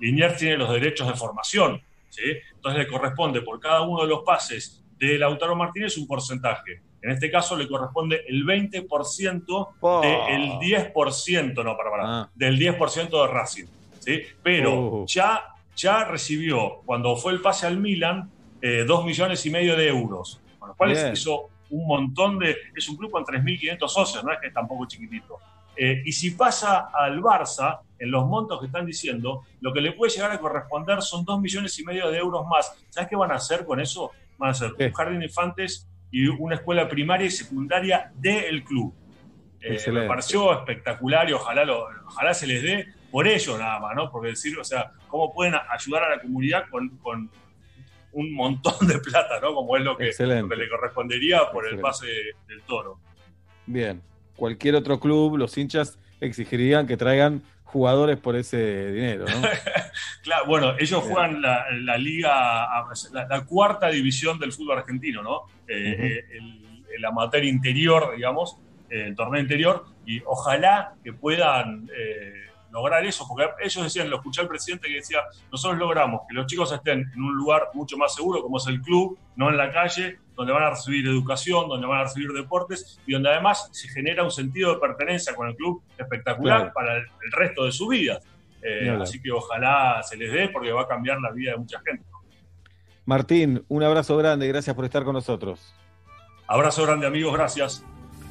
Liniers 0.00 0.36
tiene 0.38 0.56
los 0.56 0.70
derechos 0.72 1.06
de 1.08 1.14
formación, 1.14 1.80
¿sí? 2.08 2.22
entonces 2.54 2.80
le 2.84 2.88
corresponde 2.88 3.42
por 3.42 3.60
cada 3.60 3.82
uno 3.82 4.02
de 4.02 4.08
los 4.08 4.22
pases 4.24 4.81
de 5.08 5.18
Lautaro 5.18 5.56
Martínez 5.56 5.96
un 5.98 6.06
porcentaje. 6.06 6.80
En 7.02 7.10
este 7.10 7.30
caso 7.30 7.56
le 7.56 7.66
corresponde 7.66 8.24
el 8.28 8.44
20% 8.44 9.68
del 10.02 10.58
10%, 10.60 11.64
no, 11.64 11.76
para, 11.76 11.90
para, 11.90 12.02
Ah. 12.20 12.30
del 12.34 12.58
10% 12.58 13.20
de 13.22 13.26
Racing. 13.32 13.66
¿sí? 13.98 14.20
Pero 14.42 14.72
Oh. 14.74 15.06
ya, 15.06 15.44
ya 15.76 16.04
recibió, 16.04 16.80
cuando 16.84 17.16
fue 17.16 17.32
el 17.32 17.40
pase 17.40 17.66
al 17.66 17.78
Milan, 17.78 18.30
eh, 18.60 18.84
2 18.86 19.04
millones 19.04 19.44
y 19.46 19.50
medio 19.50 19.76
de 19.76 19.88
euros, 19.88 20.40
con 20.58 20.68
lo 20.68 20.74
cual 20.76 20.92
hizo 21.12 21.48
un 21.70 21.86
montón 21.86 22.38
de... 22.38 22.56
Es 22.76 22.88
un 22.88 22.96
club 22.96 23.10
con 23.10 23.24
3.500 23.24 23.92
socios, 23.92 24.22
no 24.22 24.32
es 24.32 24.38
que 24.40 24.48
es 24.48 24.54
tampoco 24.54 24.86
chiquitito. 24.86 25.38
Eh, 25.74 26.02
y 26.04 26.12
si 26.12 26.32
pasa 26.32 26.90
al 26.92 27.20
Barça, 27.22 27.80
en 27.98 28.10
los 28.10 28.26
montos 28.26 28.60
que 28.60 28.66
están 28.66 28.84
diciendo, 28.84 29.42
lo 29.60 29.72
que 29.72 29.80
le 29.80 29.92
puede 29.92 30.12
llegar 30.12 30.30
a 30.32 30.38
corresponder 30.38 31.00
son 31.00 31.24
2 31.24 31.40
millones 31.40 31.78
y 31.78 31.84
medio 31.84 32.10
de 32.10 32.18
euros 32.18 32.46
más. 32.46 32.72
¿Sabes 32.90 33.08
qué 33.08 33.16
van 33.16 33.30
a 33.32 33.36
hacer 33.36 33.64
con 33.64 33.80
eso? 33.80 34.10
Van 34.42 34.48
a 34.48 34.50
hacer 34.50 34.72
un 34.76 34.92
jardín 34.92 35.20
de 35.20 35.26
infantes 35.26 35.88
y 36.10 36.26
una 36.26 36.56
escuela 36.56 36.88
primaria 36.88 37.28
y 37.28 37.30
secundaria 37.30 38.10
del 38.16 38.64
club. 38.64 38.92
Eh, 39.60 39.78
me 39.92 40.08
pareció 40.08 40.52
espectacular 40.52 41.30
y 41.30 41.32
ojalá, 41.32 41.64
lo, 41.64 41.86
ojalá 42.06 42.34
se 42.34 42.48
les 42.48 42.60
dé 42.60 42.88
por 43.12 43.28
ello 43.28 43.56
nada 43.56 43.78
más, 43.78 43.94
¿no? 43.94 44.10
Porque 44.10 44.30
decir, 44.30 44.58
o 44.58 44.64
sea, 44.64 44.90
cómo 45.06 45.32
pueden 45.32 45.54
ayudar 45.70 46.02
a 46.02 46.16
la 46.16 46.20
comunidad 46.20 46.64
con, 46.72 46.88
con 46.98 47.30
un 48.10 48.34
montón 48.34 48.84
de 48.88 48.98
plata, 48.98 49.38
¿no? 49.40 49.54
Como 49.54 49.76
es 49.76 49.84
lo 49.84 49.96
que, 49.96 50.08
Excelente. 50.08 50.42
lo 50.42 50.48
que 50.48 50.56
le 50.56 50.68
correspondería 50.68 51.42
por 51.52 51.68
el 51.68 51.78
pase 51.78 52.08
del 52.48 52.62
toro. 52.62 52.98
Bien. 53.66 54.02
Cualquier 54.34 54.74
otro 54.74 54.98
club, 54.98 55.36
los 55.36 55.56
hinchas 55.56 56.00
exigirían 56.20 56.88
que 56.88 56.96
traigan 56.96 57.44
jugadores 57.72 58.18
por 58.18 58.36
ese 58.36 58.92
dinero, 58.92 59.24
¿no? 59.26 59.48
Claro, 60.22 60.46
bueno, 60.46 60.74
ellos 60.78 61.02
juegan 61.02 61.42
la, 61.42 61.64
la 61.72 61.98
liga, 61.98 62.68
la, 63.12 63.26
la 63.28 63.44
cuarta 63.44 63.88
división 63.88 64.38
del 64.38 64.52
fútbol 64.52 64.78
argentino, 64.78 65.22
¿no? 65.22 65.42
Eh, 65.66 66.24
el, 66.30 66.84
el 66.94 67.04
amateur 67.04 67.44
interior, 67.44 68.14
digamos, 68.14 68.58
eh, 68.88 69.06
el 69.08 69.16
torneo 69.16 69.40
interior, 69.40 69.84
y 70.06 70.20
ojalá 70.24 70.94
que 71.02 71.12
puedan 71.12 71.88
eh, 71.96 72.46
lograr 72.70 73.04
eso, 73.04 73.26
porque 73.26 73.46
ellos 73.62 73.82
decían, 73.82 74.08
lo 74.10 74.16
escuché 74.16 74.42
al 74.42 74.48
presidente 74.48 74.88
que 74.88 74.94
decía, 74.96 75.20
nosotros 75.50 75.78
logramos 75.78 76.22
que 76.28 76.34
los 76.34 76.46
chicos 76.46 76.72
estén 76.72 77.10
en 77.14 77.22
un 77.22 77.34
lugar 77.34 77.70
mucho 77.74 77.96
más 77.96 78.14
seguro, 78.14 78.42
como 78.42 78.58
es 78.58 78.66
el 78.66 78.80
club, 78.80 79.18
no 79.36 79.50
en 79.50 79.56
la 79.56 79.72
calle, 79.72 80.18
donde 80.34 80.52
van 80.52 80.62
a 80.64 80.70
recibir 80.70 81.06
educación, 81.06 81.68
donde 81.68 81.86
van 81.86 82.00
a 82.00 82.04
recibir 82.04 82.30
deportes, 82.32 82.98
y 83.06 83.12
donde 83.12 83.30
además 83.30 83.68
se 83.72 83.88
genera 83.88 84.22
un 84.24 84.30
sentido 84.30 84.74
de 84.74 84.80
pertenencia 84.80 85.34
con 85.34 85.48
el 85.48 85.56
club 85.56 85.82
espectacular 85.98 86.58
Claro. 86.58 86.72
para 86.74 86.96
el, 86.96 87.02
el 87.02 87.32
resto 87.32 87.64
de 87.64 87.72
su 87.72 87.88
vida. 87.88 88.20
Eh, 88.62 88.96
así 89.00 89.20
que 89.20 89.30
ojalá 89.32 90.00
se 90.02 90.16
les 90.16 90.32
dé 90.32 90.48
porque 90.48 90.70
va 90.72 90.82
a 90.82 90.86
cambiar 90.88 91.20
la 91.20 91.30
vida 91.32 91.52
de 91.52 91.58
mucha 91.58 91.80
gente. 91.84 92.04
Martín, 93.04 93.64
un 93.68 93.82
abrazo 93.82 94.16
grande, 94.16 94.46
gracias 94.46 94.74
por 94.76 94.84
estar 94.84 95.02
con 95.04 95.14
nosotros. 95.14 95.74
Abrazo 96.46 96.84
grande 96.84 97.06
amigos, 97.06 97.34
gracias. 97.34 97.84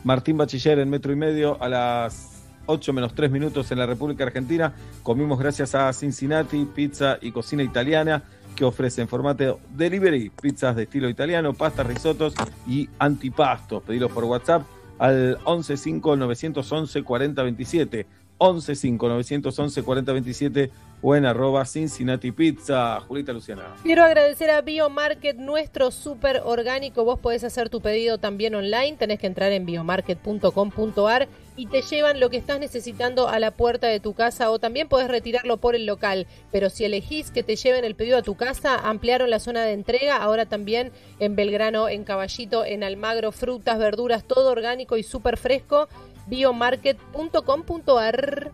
Martín 0.03 0.37
Bachiller 0.37 0.79
en 0.79 0.89
metro 0.89 1.11
y 1.11 1.15
medio 1.15 1.61
a 1.61 1.67
las 1.67 2.49
8 2.65 2.93
menos 2.93 3.13
3 3.13 3.29
minutos 3.31 3.71
en 3.71 3.79
la 3.79 3.85
República 3.85 4.23
Argentina. 4.23 4.73
Comimos 5.03 5.37
gracias 5.39 5.75
a 5.75 5.91
Cincinnati, 5.93 6.65
pizza 6.65 7.17
y 7.21 7.31
cocina 7.31 7.63
italiana 7.63 8.23
que 8.61 8.65
ofrece 8.65 9.01
en 9.01 9.07
formato 9.07 9.59
delivery 9.71 10.29
pizzas 10.29 10.75
de 10.75 10.83
estilo 10.83 11.09
italiano, 11.09 11.51
pastas, 11.51 11.87
risotos 11.87 12.35
y 12.67 12.87
antipastos. 12.99 13.81
Pedilos 13.81 14.11
por 14.11 14.23
WhatsApp 14.25 14.61
al 14.99 15.39
115 15.43 16.15
911 16.15 17.01
4027 17.01 18.05
115 18.37 18.91
911 18.91 19.81
4027 19.81 20.71
o 21.01 21.15
en 21.15 21.25
arroba 21.25 21.65
Cincinnati 21.65 22.31
Pizza. 22.31 22.99
Julita 22.99 23.33
Luciana. 23.33 23.63
Quiero 23.81 24.03
agradecer 24.03 24.51
a 24.51 24.61
Biomarket, 24.61 25.37
nuestro 25.37 25.89
súper 25.89 26.43
orgánico. 26.45 27.03
Vos 27.03 27.17
podés 27.17 27.43
hacer 27.43 27.69
tu 27.69 27.81
pedido 27.81 28.19
también 28.19 28.53
online. 28.53 28.95
Tenés 28.95 29.17
que 29.17 29.25
entrar 29.25 29.51
en 29.53 29.65
biomarket.com.ar 29.65 31.27
y 31.55 31.67
te 31.67 31.81
llevan 31.81 32.19
lo 32.19 32.29
que 32.29 32.37
estás 32.37 32.59
necesitando 32.59 33.27
a 33.27 33.39
la 33.39 33.51
puerta 33.51 33.87
de 33.87 33.99
tu 33.99 34.13
casa 34.13 34.51
o 34.51 34.59
también 34.59 34.87
podés 34.87 35.09
retirarlo 35.09 35.57
por 35.57 35.75
el 35.75 35.85
local. 35.85 36.27
Pero 36.51 36.69
si 36.69 36.85
elegís 36.85 37.31
que 37.31 37.43
te 37.43 37.55
lleven 37.55 37.85
el 37.85 37.95
pedido 37.95 38.17
a 38.17 38.21
tu 38.21 38.35
casa, 38.35 38.77
ampliaron 38.77 39.29
la 39.29 39.39
zona 39.39 39.63
de 39.63 39.73
entrega. 39.73 40.17
Ahora 40.17 40.45
también 40.45 40.91
en 41.19 41.35
Belgrano, 41.35 41.89
en 41.89 42.03
Caballito, 42.03 42.65
en 42.65 42.83
Almagro, 42.83 43.31
frutas, 43.31 43.79
verduras, 43.79 44.23
todo 44.23 44.51
orgánico 44.51 44.97
y 44.97 45.03
súper 45.03 45.37
fresco. 45.37 45.87
Biomarket.com.ar. 46.27 48.51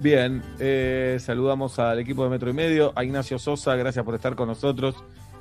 Bien, 0.00 0.42
eh, 0.58 1.18
saludamos 1.20 1.78
al 1.78 2.00
equipo 2.00 2.24
de 2.24 2.30
Metro 2.30 2.50
y 2.50 2.52
Medio, 2.52 2.92
a 2.96 3.04
Ignacio 3.04 3.38
Sosa, 3.38 3.76
gracias 3.76 4.04
por 4.04 4.16
estar 4.16 4.34
con 4.34 4.48
nosotros, 4.48 4.96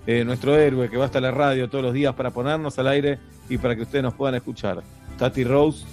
eh, 0.05 0.23
nuestro 0.23 0.55
héroe 0.55 0.89
que 0.89 0.97
va 0.97 1.05
hasta 1.05 1.19
la 1.19 1.31
radio 1.31 1.67
todos 1.69 1.83
los 1.83 1.93
días 1.93 2.13
para 2.13 2.29
ponernos 2.31 2.77
al 2.77 2.87
aire 2.87 3.17
y 3.49 3.57
para 3.57 3.75
que 3.75 3.81
ustedes 3.81 4.03
nos 4.03 4.13
puedan 4.13 4.35
escuchar. 4.35 4.83
Tati 5.17 5.43
Rose, 5.43 5.85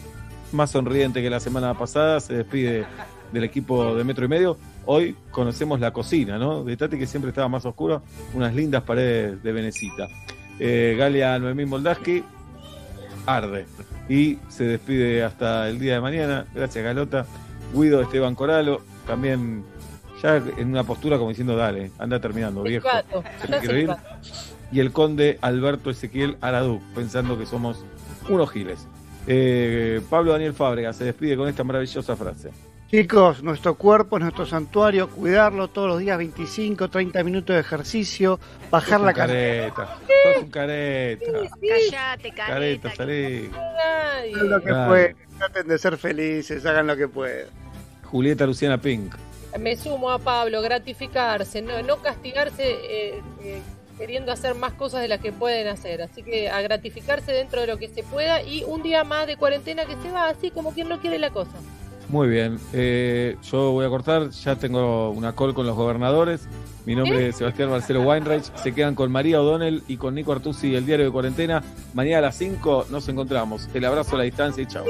más 0.52 0.70
sonriente 0.70 1.22
que 1.22 1.30
la 1.30 1.40
semana 1.40 1.74
pasada, 1.74 2.20
se 2.20 2.34
despide 2.34 2.86
del 3.32 3.44
equipo 3.44 3.94
de 3.94 4.04
Metro 4.04 4.24
y 4.24 4.28
Medio. 4.28 4.56
Hoy 4.86 5.16
conocemos 5.30 5.80
la 5.80 5.92
cocina, 5.92 6.38
¿no? 6.38 6.64
De 6.64 6.76
Tati 6.76 6.98
que 6.98 7.06
siempre 7.06 7.30
estaba 7.30 7.48
más 7.48 7.64
oscuro, 7.64 8.02
unas 8.34 8.54
lindas 8.54 8.82
paredes 8.82 9.42
de 9.42 9.52
venecita. 9.52 10.08
Eh, 10.58 10.96
Galia 10.98 11.38
Noemí 11.38 11.64
Moldaski, 11.64 12.24
arde. 13.26 13.66
Y 14.08 14.38
se 14.48 14.64
despide 14.64 15.22
hasta 15.22 15.68
el 15.68 15.78
día 15.78 15.94
de 15.94 16.00
mañana. 16.00 16.46
Gracias, 16.54 16.84
Galota. 16.84 17.26
Guido 17.72 18.00
Esteban 18.00 18.34
Coralo, 18.34 18.82
también 19.06 19.64
ya 20.22 20.36
en 20.36 20.68
una 20.68 20.84
postura 20.84 21.16
como 21.16 21.30
diciendo, 21.30 21.56
dale, 21.56 21.92
anda 21.98 22.20
terminando, 22.20 22.62
viejo. 22.62 22.88
Y 24.72 24.80
el 24.80 24.92
conde 24.92 25.38
Alberto 25.40 25.90
Ezequiel 25.90 26.36
Araduc, 26.40 26.82
pensando 26.94 27.38
que 27.38 27.46
somos 27.46 27.84
unos 28.28 28.50
giles. 28.50 28.86
Eh, 29.32 30.00
Pablo 30.10 30.32
Daniel 30.32 30.52
Fábrega 30.54 30.92
se 30.92 31.04
despide 31.04 31.36
con 31.36 31.48
esta 31.48 31.62
maravillosa 31.62 32.16
frase. 32.16 32.50
Chicos, 32.90 33.44
nuestro 33.44 33.76
cuerpo 33.76 34.16
es 34.16 34.22
nuestro 34.22 34.44
santuario, 34.44 35.08
cuidarlo 35.08 35.68
todos 35.68 35.86
los 35.86 36.00
días, 36.00 36.18
25, 36.18 36.90
30 36.90 37.22
minutos 37.22 37.54
de 37.54 37.60
ejercicio, 37.60 38.40
bajar 38.72 38.98
Sos 38.98 39.02
la 39.02 39.06
un 39.10 39.14
careta. 39.14 39.74
careta, 39.76 39.98
sos 40.34 40.42
un 40.42 40.50
careta. 40.50 41.32
Callate, 41.60 42.32
Careta, 42.32 42.94
salí. 42.96 43.48
Hagan 44.34 44.50
lo 44.50 44.60
que 44.60 44.74
pueden, 44.88 45.16
traten 45.38 45.68
de 45.68 45.78
ser 45.78 45.96
felices, 45.96 46.66
hagan 46.66 46.88
lo 46.88 46.96
que 46.96 47.06
puedan. 47.06 47.46
Julieta 48.02 48.44
Luciana 48.46 48.78
Pink. 48.78 49.14
Me 49.60 49.76
sumo 49.76 50.10
a 50.10 50.18
Pablo, 50.18 50.60
gratificarse, 50.60 51.62
no, 51.62 51.80
no 51.84 51.98
castigarse 52.02 52.64
eh, 52.64 53.22
eh, 53.44 53.62
queriendo 54.00 54.32
hacer 54.32 54.54
más 54.54 54.72
cosas 54.72 55.02
de 55.02 55.08
las 55.08 55.20
que 55.20 55.30
pueden 55.30 55.68
hacer. 55.68 56.00
Así 56.00 56.22
que 56.22 56.48
a 56.48 56.62
gratificarse 56.62 57.32
dentro 57.32 57.60
de 57.60 57.66
lo 57.66 57.76
que 57.76 57.86
se 57.88 58.02
pueda 58.02 58.42
y 58.42 58.64
un 58.64 58.82
día 58.82 59.04
más 59.04 59.26
de 59.26 59.36
cuarentena 59.36 59.84
que 59.84 59.94
se 60.02 60.10
va 60.10 60.30
así 60.30 60.50
como 60.50 60.72
quien 60.72 60.88
no 60.88 61.00
quiere 61.00 61.18
la 61.18 61.28
cosa. 61.28 61.52
Muy 62.08 62.28
bien, 62.28 62.58
eh, 62.72 63.36
yo 63.42 63.70
voy 63.70 63.84
a 63.84 63.88
cortar, 63.88 64.30
ya 64.30 64.56
tengo 64.56 65.10
una 65.10 65.36
call 65.36 65.54
con 65.54 65.66
los 65.66 65.76
gobernadores. 65.76 66.48
Mi 66.86 66.96
nombre 66.96 67.28
es 67.28 67.36
Sebastián 67.36 67.68
Marcelo 67.68 68.00
Weinreich. 68.00 68.44
Se 68.56 68.72
quedan 68.72 68.94
con 68.94 69.12
María 69.12 69.40
O'Donnell 69.40 69.84
y 69.86 69.98
con 69.98 70.14
Nico 70.14 70.32
Artusi, 70.32 70.74
el 70.74 70.86
diario 70.86 71.04
de 71.04 71.12
cuarentena. 71.12 71.62
Mañana 71.92 72.18
a 72.18 72.22
las 72.22 72.36
5 72.36 72.86
nos 72.90 73.06
encontramos. 73.08 73.68
El 73.74 73.84
abrazo 73.84 74.16
a 74.16 74.18
la 74.18 74.24
distancia 74.24 74.62
y 74.62 74.66
chao. 74.66 74.84